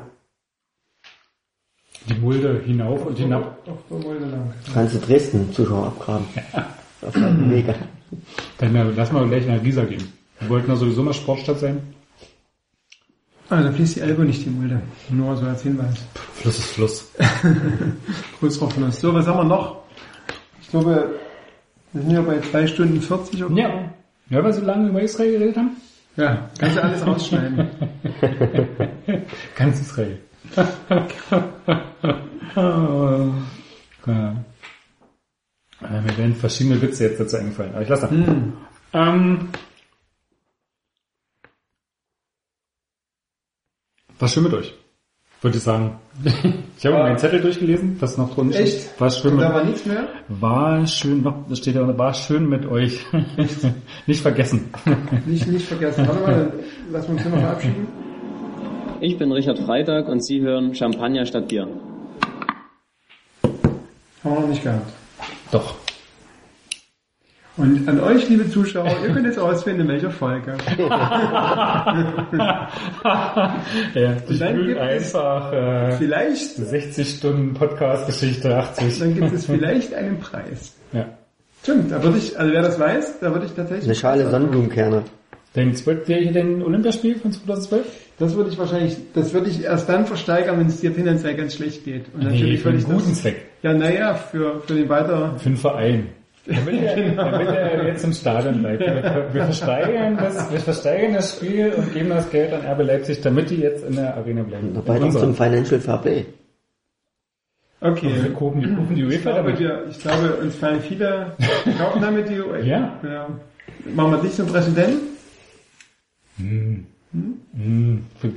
Die 2.08 2.16
Mulde 2.16 2.62
hinauf 2.66 3.06
und 3.06 3.18
hinab. 3.18 3.58
Auf 3.68 3.80
der 3.90 3.98
Mulde 3.98 4.26
lang. 4.26 4.54
Kannst 4.74 4.96
du 4.96 5.00
Dresden 5.00 5.52
Zuschauer 5.54 5.88
abgraben. 5.88 6.26
Auf 7.02 7.16
einem 7.16 7.50
Wege. 7.50 7.76
Dann 8.58 8.76
äh, 8.76 8.84
lass 8.96 9.12
mal 9.12 9.28
gleich 9.28 9.48
nach 9.48 9.62
Riesa 9.64 9.84
gehen. 9.86 10.04
Wir 10.40 10.50
wollten 10.50 10.70
ja 10.70 10.76
sowieso 10.76 11.02
mal 11.04 11.14
Sportstadt 11.14 11.60
sein. 11.60 11.82
Ah, 13.50 13.62
da 13.62 13.72
fließt 13.72 13.98
die 13.98 14.02
Elbe 14.02 14.24
nicht 14.24 14.46
die 14.46 14.50
Mulde. 14.50 14.82
Nur 15.10 15.36
so 15.36 15.46
als 15.46 15.64
Hinweis. 15.64 15.96
Fluss 16.36 16.60
ist 16.60 16.68
Fluss. 16.68 17.12
Größerer 18.40 18.70
Fluss. 18.70 19.00
So, 19.00 19.14
was 19.14 19.28
haben 19.28 19.40
wir 19.40 19.44
noch? 19.44 19.84
Ich 20.62 20.70
glaube, 20.70 21.20
wir 21.92 22.02
sind 22.02 22.12
ja 22.12 22.22
bei 22.22 22.40
2 22.40 22.68
Stunden 22.68 23.02
40 23.02 23.44
oder 23.44 23.56
Ja. 23.56 23.94
Ja, 24.30 24.44
weil 24.44 24.54
sie 24.54 24.62
lange 24.62 24.90
über 24.90 25.02
Israel 25.02 25.34
geredet 25.34 25.58
haben? 25.58 25.78
Ja, 26.16 26.50
kannst 26.60 26.78
du 26.78 26.84
alles 26.84 27.06
rausschneiden. 27.06 27.70
Ganz 29.58 29.82
Israel. 29.82 30.20
ja. 34.06 34.36
Äh, 35.82 36.02
Mir 36.02 36.18
werden 36.18 36.36
verschiedene 36.36 36.82
Witze 36.82 37.06
jetzt 37.06 37.20
dazu 37.20 37.38
eingefallen, 37.38 37.74
aber 37.74 37.82
ich 37.82 37.90
lasse 37.90 38.08
das. 38.08 38.12
Ähm, 38.94 39.50
war 44.20 44.28
schön 44.28 44.44
mit 44.44 44.54
euch, 44.54 44.74
würde 45.44 45.58
ich 45.58 45.64
sagen. 45.64 45.96
Ich 46.76 46.86
habe 46.88 46.98
meinen 46.98 47.18
Zettel 47.18 47.40
durchgelesen, 47.40 47.98
das 48.02 48.18
noch 48.18 48.36
drin 48.36 48.52
steht. 48.52 48.62
Echt? 48.66 49.00
War 49.00 49.10
schön 49.10 49.38
Da 49.38 49.46
mit, 49.48 49.56
war 49.56 49.64
nichts 49.64 49.86
mehr? 49.86 50.08
war 50.28 50.86
schön, 50.86 51.22
noch, 51.22 51.36
das 51.48 51.60
steht 51.60 51.76
ja, 51.76 51.98
war 51.98 52.14
schön 52.14 52.50
mit 52.50 52.66
euch. 52.66 53.06
Nicht 54.06 54.22
vergessen. 54.22 54.70
Nicht, 55.26 55.48
nicht 55.48 55.66
vergessen. 55.66 56.06
Warte 56.06 56.22
mal, 56.22 56.34
dann 56.34 56.92
lassen 56.92 57.08
wir 57.08 57.14
uns 57.14 57.22
hier 57.22 57.32
noch 57.32 57.40
verabschieden. 57.40 57.88
Ich 59.00 59.18
bin 59.18 59.32
Richard 59.32 59.60
Freitag 59.60 60.10
und 60.10 60.26
Sie 60.26 60.42
hören 60.42 60.76
Champagner 60.76 61.26
statt 61.26 61.48
Bier. 61.48 61.68
Haben 64.24 64.34
wir 64.36 64.40
noch 64.42 64.48
nicht 64.50 64.64
gehabt. 64.64 64.92
Doch. 65.52 65.76
Und 67.56 67.88
an 67.88 68.00
euch, 68.00 68.28
liebe 68.30 68.50
Zuschauer, 68.50 68.96
ihr 69.06 69.14
könnt 69.14 69.28
jetzt 69.28 69.38
ausfinden, 69.38 69.82
in 69.82 69.88
welcher 69.90 70.10
Folge. 70.12 70.56
Ja, 73.94 74.18
ich 74.28 74.40
dann 74.40 74.58
will 74.58 74.68
gibt 74.68 74.80
es 74.80 75.14
einfach 75.16 75.54
äh, 75.54 75.92
Vielleicht, 75.98 76.56
60 76.56 77.10
Stunden 77.10 77.54
Podcast-Geschichte, 77.54 78.56
80. 78.56 79.00
dann 79.00 79.14
gibt 79.14 79.34
es 79.34 79.46
vielleicht 79.48 79.94
einen 79.94 80.20
Preis. 80.20 80.74
Ja. 80.94 81.06
Stimmt, 81.62 81.92
da 81.92 82.02
würde 82.02 82.18
ich, 82.18 82.40
also 82.40 82.52
wer 82.52 82.62
das 82.64 82.80
weiß, 82.80 83.20
da 83.20 83.32
würde 83.34 83.46
ich 83.46 83.52
tatsächlich... 83.54 83.86
Eine 83.86 83.96
Schale 83.96 84.30
Sonnenblumenkerne. 84.30 85.04
Wäre 85.54 86.20
hier 86.20 86.32
denn 86.32 86.64
Olympiaspiel 86.64 87.16
von 87.18 87.32
2012? 87.32 87.86
Das 88.18 88.36
würde 88.36 88.50
ich 88.50 88.58
wahrscheinlich, 88.58 88.98
das 89.14 89.34
würde 89.34 89.50
ich 89.50 89.64
erst 89.64 89.88
dann 89.88 90.06
versteigern, 90.08 90.60
wenn 90.60 90.68
es 90.68 90.82
dir 90.82 90.92
finanziell 90.92 91.36
ganz 91.36 91.56
schlecht 91.56 91.86
geht. 91.86 92.06
Und 92.14 92.24
Nee, 92.24 92.32
natürlich 92.32 92.60
für 92.60 92.66
würde 92.66 92.78
einen 92.78 92.88
ich 92.88 92.92
guten 92.94 93.10
das, 93.10 93.22
Zweck. 93.22 93.46
Ja, 93.62 93.74
naja, 93.74 94.16
für, 94.16 94.62
für 94.62 94.74
den 94.74 94.90
weiter, 94.90 95.36
Für 95.38 95.50
einen 95.50 95.58
Verein. 95.58 96.08
Damit 96.46 96.84
er, 96.84 97.12
damit 97.16 97.48
er 97.48 97.88
jetzt 97.88 98.04
im 98.04 98.12
Stadion 98.12 98.60
bleibt. 98.60 98.82
Wir, 98.82 99.30
wir, 99.32 99.44
versteigern 99.46 100.18
das, 100.18 100.52
wir 100.52 100.60
versteigern 100.60 101.14
das 101.14 101.38
Spiel 101.38 101.72
und 101.72 101.94
geben 101.94 102.10
das 102.10 102.30
Geld 102.30 102.52
an 102.52 102.66
RB 102.66 102.86
Leipzig, 102.86 103.22
damit 103.22 103.50
die 103.50 103.58
jetzt 103.62 103.86
in 103.86 103.96
der 103.96 104.16
Arena 104.16 104.44
bleiben. 104.44 104.74
Dabei 104.74 105.00
unserer. 105.00 105.24
zum 105.24 105.36
Financial 105.36 105.80
Fair 105.80 105.98
Play. 106.00 106.26
okay. 107.80 108.12
Wir 108.24 108.34
kaufen 108.34 108.62
die, 108.62 108.76
kaufen 108.76 108.96
die 108.96 109.04
Ich 109.04 109.08
UEFA 109.08 109.32
glaube, 109.32 109.54
damit. 109.54 109.60
wir, 109.60 109.86
ich 109.90 110.00
glaube, 110.00 110.34
uns 110.36 110.56
fallen 110.56 110.82
viele 110.82 111.32
kaufen 111.78 112.02
damit 112.02 112.28
die 112.28 112.40
UEFA. 112.42 112.66
Ja. 112.66 113.00
ja. 113.04 113.28
Machen 113.96 114.12
wir 114.12 114.18
dich 114.20 114.34
zum 114.34 114.48
Präsidenten? 114.48 115.00
Hm, 116.38 116.88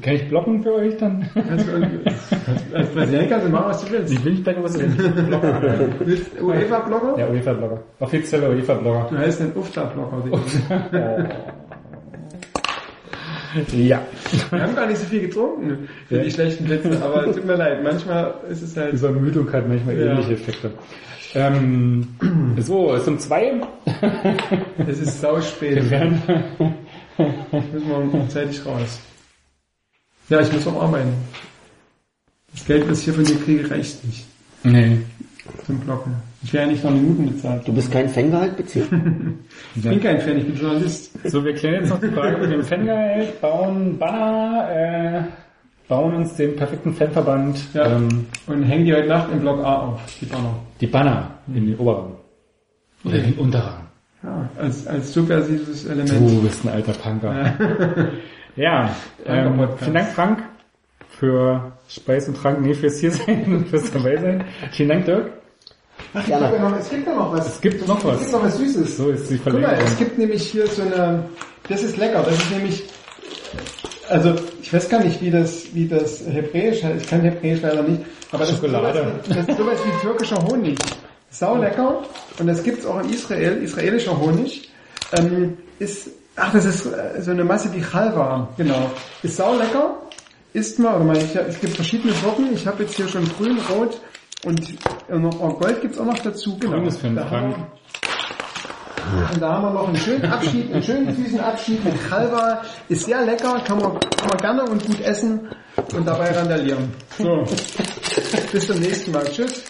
kann 0.02 0.14
ich 0.14 0.28
blocken 0.28 0.62
für 0.62 0.74
euch 0.74 0.96
dann? 0.98 1.26
Kannst 1.32 1.66
du 1.66 2.76
Als 2.76 2.88
Präsident 2.90 3.30
kannst 3.30 3.46
du 3.46 3.50
machen, 3.50 3.68
was 3.68 3.84
du 3.84 3.90
willst. 3.92 4.12
Ich 4.12 4.24
will 4.24 4.32
nicht 4.32 4.44
blocken, 4.44 4.62
was 4.64 4.76
blocken. 4.76 5.94
Willst 6.00 6.30
du 6.38 6.46
UEFA-Blogger? 6.46 7.14
Der 7.16 7.30
UEFA-Blogger. 7.30 7.82
Offizieller 8.00 8.50
UEFA-Blogger. 8.50 9.08
Du 9.10 9.18
heißt 9.18 9.40
ein 9.40 9.52
UFTA-Blogger. 9.56 10.40
Ja. 13.72 14.02
Wir 14.50 14.62
haben 14.62 14.74
gar 14.74 14.86
nicht 14.86 14.98
so 14.98 15.06
viel 15.06 15.22
getrunken 15.22 15.88
für 16.08 16.18
die 16.18 16.30
schlechten 16.30 16.68
Witze, 16.68 17.02
aber 17.02 17.24
tut 17.24 17.42
mir 17.46 17.56
leid, 17.56 17.82
manchmal 17.82 18.34
ist 18.50 18.60
es 18.60 18.76
halt... 18.76 18.92
Diese 18.92 19.06
Ermüdung 19.06 19.50
hat 19.50 19.66
manchmal 19.66 19.96
Ja. 19.96 20.12
ähnliche 20.12 20.34
Effekte. 20.34 20.72
Ähm, 21.34 22.06
so, 22.58 22.94
es 22.94 23.04
sind 23.04 23.20
zwei. 23.20 23.54
Es 24.86 25.00
ist 25.00 25.20
sau 25.20 25.40
spät. 25.40 25.82
Müssen 27.18 28.12
wir 28.12 28.28
zeitig 28.28 28.64
raus. 28.66 29.00
Ja, 30.28 30.40
ich 30.40 30.52
muss 30.52 30.66
auch 30.66 30.82
arbeiten. 30.82 31.12
Das 32.52 32.64
Geld, 32.64 32.90
das 32.90 32.98
ich 33.00 33.04
hier 33.04 33.14
von 33.14 33.24
dir 33.24 33.36
kriege, 33.36 33.70
reicht 33.70 34.04
nicht 34.04 34.24
nee. 34.64 34.98
zum 35.66 35.78
Blocken. 35.80 36.14
Ich 36.42 36.52
werde 36.52 36.66
ja 36.68 36.72
nicht 36.72 36.84
noch 36.84 36.90
Minuten 36.92 37.26
bezahlt. 37.32 37.66
Du 37.66 37.72
bist 37.72 37.90
kein 37.92 38.08
Fangehaltbezieher. 38.08 38.86
Ich 39.76 39.82
bin 39.82 40.00
kein 40.00 40.20
Fan, 40.20 40.38
ich 40.38 40.46
bin 40.46 40.56
Journalist. 40.56 41.10
So, 41.30 41.44
wir 41.44 41.54
klären 41.54 41.82
jetzt 41.82 41.90
noch 41.90 42.00
die 42.00 42.08
Frage 42.08 42.38
mit 42.38 42.50
dem 42.50 42.64
Fangehalt, 42.64 43.38
bauen 43.42 43.98
Banner, 43.98 44.68
äh, 44.70 45.22
bauen 45.86 46.14
uns 46.14 46.34
den 46.34 46.56
perfekten 46.56 46.94
Fanverband, 46.94 47.58
Ja. 47.74 47.96
ähm, 47.96 48.26
Und 48.46 48.62
hängen 48.62 48.86
die 48.86 48.94
heute 48.94 49.08
Nacht 49.08 49.30
im 49.32 49.40
Block 49.40 49.62
A 49.64 49.74
auf, 49.88 50.00
die 50.20 50.24
Banner. 50.26 50.54
die 50.80 50.86
Banner 50.86 51.30
in 51.54 51.66
den 51.66 51.76
Oberrang. 51.78 52.12
Oder 53.04 53.16
in 53.16 53.24
den 53.24 53.38
Unterrang. 53.38 53.85
Ja, 54.26 54.48
als, 54.60 54.86
als 54.88 55.12
subversives 55.12 55.84
Element. 55.84 56.10
Du 56.10 56.42
bist 56.42 56.64
ein 56.64 56.70
alter 56.70 56.92
Punker. 56.92 57.54
Ja, 58.56 58.90
ähm, 59.24 59.68
vielen 59.78 59.94
Dank 59.94 60.08
Frank 60.08 60.42
für 61.10 61.72
Speis 61.88 62.26
und 62.28 62.36
Trank, 62.36 62.60
nee, 62.60 62.74
fürs 62.74 62.98
hier 62.98 63.12
sein, 63.12 63.64
fürs 63.70 63.90
dabei 63.92 64.16
sein. 64.16 64.44
Vielen 64.72 64.88
Dank 64.88 65.04
Dirk. 65.04 65.30
Ach, 66.12 66.20
ich 66.20 66.26
glaube, 66.26 66.58
noch, 66.58 66.76
es 66.78 66.90
gibt 66.90 67.06
ja 67.06 67.14
noch 67.14 67.32
was. 67.32 67.46
Es 67.46 67.60
gibt 67.60 67.86
noch 67.86 67.98
Es 67.98 68.04
was. 68.04 68.18
gibt 68.20 68.32
noch 68.32 68.42
was 68.42 68.56
Süßes. 68.58 68.96
So 68.96 69.10
ist 69.10 69.30
die 69.30 69.38
Guck 69.38 69.60
mal, 69.60 69.78
es 69.84 69.96
gibt 69.96 70.18
nämlich 70.18 70.42
hier 70.50 70.66
so 70.66 70.82
eine, 70.82 71.24
das 71.68 71.82
ist 71.84 71.96
lecker, 71.96 72.22
das 72.22 72.34
ist 72.36 72.50
nämlich, 72.50 72.84
also 74.08 74.34
ich 74.60 74.72
weiß 74.72 74.88
gar 74.88 75.04
nicht, 75.04 75.20
wie 75.22 75.30
das, 75.30 75.66
wie 75.74 75.86
das 75.86 76.24
Hebräisch 76.26 76.82
heißt, 76.82 77.02
ich 77.04 77.08
kann 77.08 77.20
Hebräisch 77.20 77.60
leider 77.62 77.82
nicht, 77.82 78.02
aber 78.32 78.44
das 78.44 78.54
Schokolade. 78.56 78.98
ist 79.00 79.04
sowas, 79.04 79.28
wie- 79.28 79.34
das 79.34 79.48
ist 79.48 79.58
sowas 79.58 79.78
wie 79.84 80.00
türkischer 80.06 80.42
Honig. 80.48 80.78
Sau 81.30 81.56
lecker 81.56 82.02
und 82.38 82.46
das 82.46 82.62
gibt's 82.62 82.86
auch 82.86 83.00
in 83.00 83.10
Israel, 83.10 83.62
israelischer 83.62 84.18
Honig, 84.18 84.70
ähm, 85.18 85.58
ist, 85.78 86.08
ach 86.36 86.52
das 86.52 86.64
ist 86.64 86.86
äh, 86.86 87.20
so 87.20 87.30
eine 87.30 87.44
Masse 87.44 87.72
wie 87.74 87.82
Chalva, 87.82 88.48
genau, 88.56 88.90
ist 89.22 89.36
sau 89.36 89.56
lecker, 89.56 89.96
isst 90.52 90.78
mal, 90.78 90.96
oder 90.96 91.04
mal, 91.04 91.16
ich, 91.16 91.34
es 91.34 91.60
gibt 91.60 91.74
verschiedene 91.74 92.12
Sorten, 92.14 92.48
ich 92.54 92.66
habe 92.66 92.84
jetzt 92.84 92.94
hier 92.94 93.08
schon 93.08 93.28
grün, 93.36 93.58
rot 93.70 94.00
und 94.44 94.60
äh, 95.08 95.14
oh, 95.14 95.48
Gold 95.54 95.82
gibt's 95.82 95.98
auch 95.98 96.04
noch 96.04 96.18
dazu, 96.18 96.56
genau. 96.58 96.74
Grün 96.74 96.86
ist 96.86 97.00
für 97.00 97.08
den 97.08 97.18
Frank. 97.18 97.56
und 99.32 99.42
da 99.42 99.52
haben 99.52 99.64
wir 99.64 99.70
noch 99.70 99.88
einen 99.88 99.96
schönen 99.96 100.24
Abschied, 100.24 100.72
einen 100.72 100.82
schönen 100.82 101.14
süßen 101.16 101.40
Abschied 101.40 101.84
mit 101.84 101.94
Halva. 102.10 102.62
Ist 102.88 103.06
sehr 103.06 103.24
lecker, 103.24 103.60
kann 103.64 103.78
man, 103.78 103.98
kann 104.00 104.28
man 104.28 104.38
gerne 104.38 104.62
und 104.64 104.86
gut 104.86 105.00
essen 105.00 105.48
und 105.94 106.06
dabei 106.06 106.30
randalieren. 106.30 106.92
So. 107.18 107.44
Bis 108.52 108.66
zum 108.66 108.78
nächsten 108.78 109.12
Mal. 109.12 109.24
Tschüss. 109.24 109.64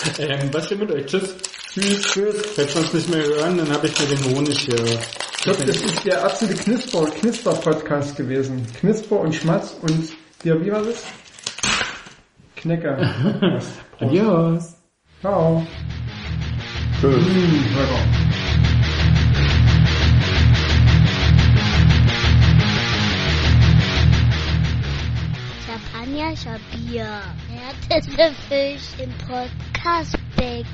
Ähm, 0.18 0.48
was 0.52 0.66
stimmt 0.66 0.82
mit 0.82 0.92
euch? 0.92 1.06
Tschüss. 1.06 1.34
Tschüss, 1.72 2.02
tschüss. 2.02 2.36
Falls 2.56 2.74
wir 2.74 2.82
uns 2.82 2.92
nicht 2.92 3.08
mehr 3.10 3.22
hören, 3.24 3.58
dann 3.58 3.70
habe 3.70 3.86
ich 3.86 3.98
mir 3.98 4.06
den 4.06 4.24
Honig 4.34 4.58
hier. 4.60 4.84
Ich 4.84 5.42
glaube, 5.44 5.64
das 5.64 5.76
ist 5.76 6.04
der 6.04 6.24
absolute 6.24 6.62
Knisper, 6.62 7.06
Knisper-Podcast 7.06 8.16
gewesen. 8.16 8.66
Knisper 8.78 9.20
und 9.20 9.34
Schmatz 9.34 9.76
und 9.82 10.10
der, 10.44 10.60
wie 10.64 10.70
war 10.70 10.82
das? 10.82 11.04
Knecker. 12.56 12.98
Adios. 14.00 14.74
Ciao. 15.20 15.66
Tschüss. 17.00 17.24
Mmh, 17.26 18.20
Champagner, 25.66 26.32
ich 26.32 26.46
hab 26.46 26.60
Bier. 26.72 27.20
Härteste 27.48 28.32
Fisch 28.48 29.02
im 29.02 29.10
Podcast. 29.26 29.69
Cosby. 29.82 30.64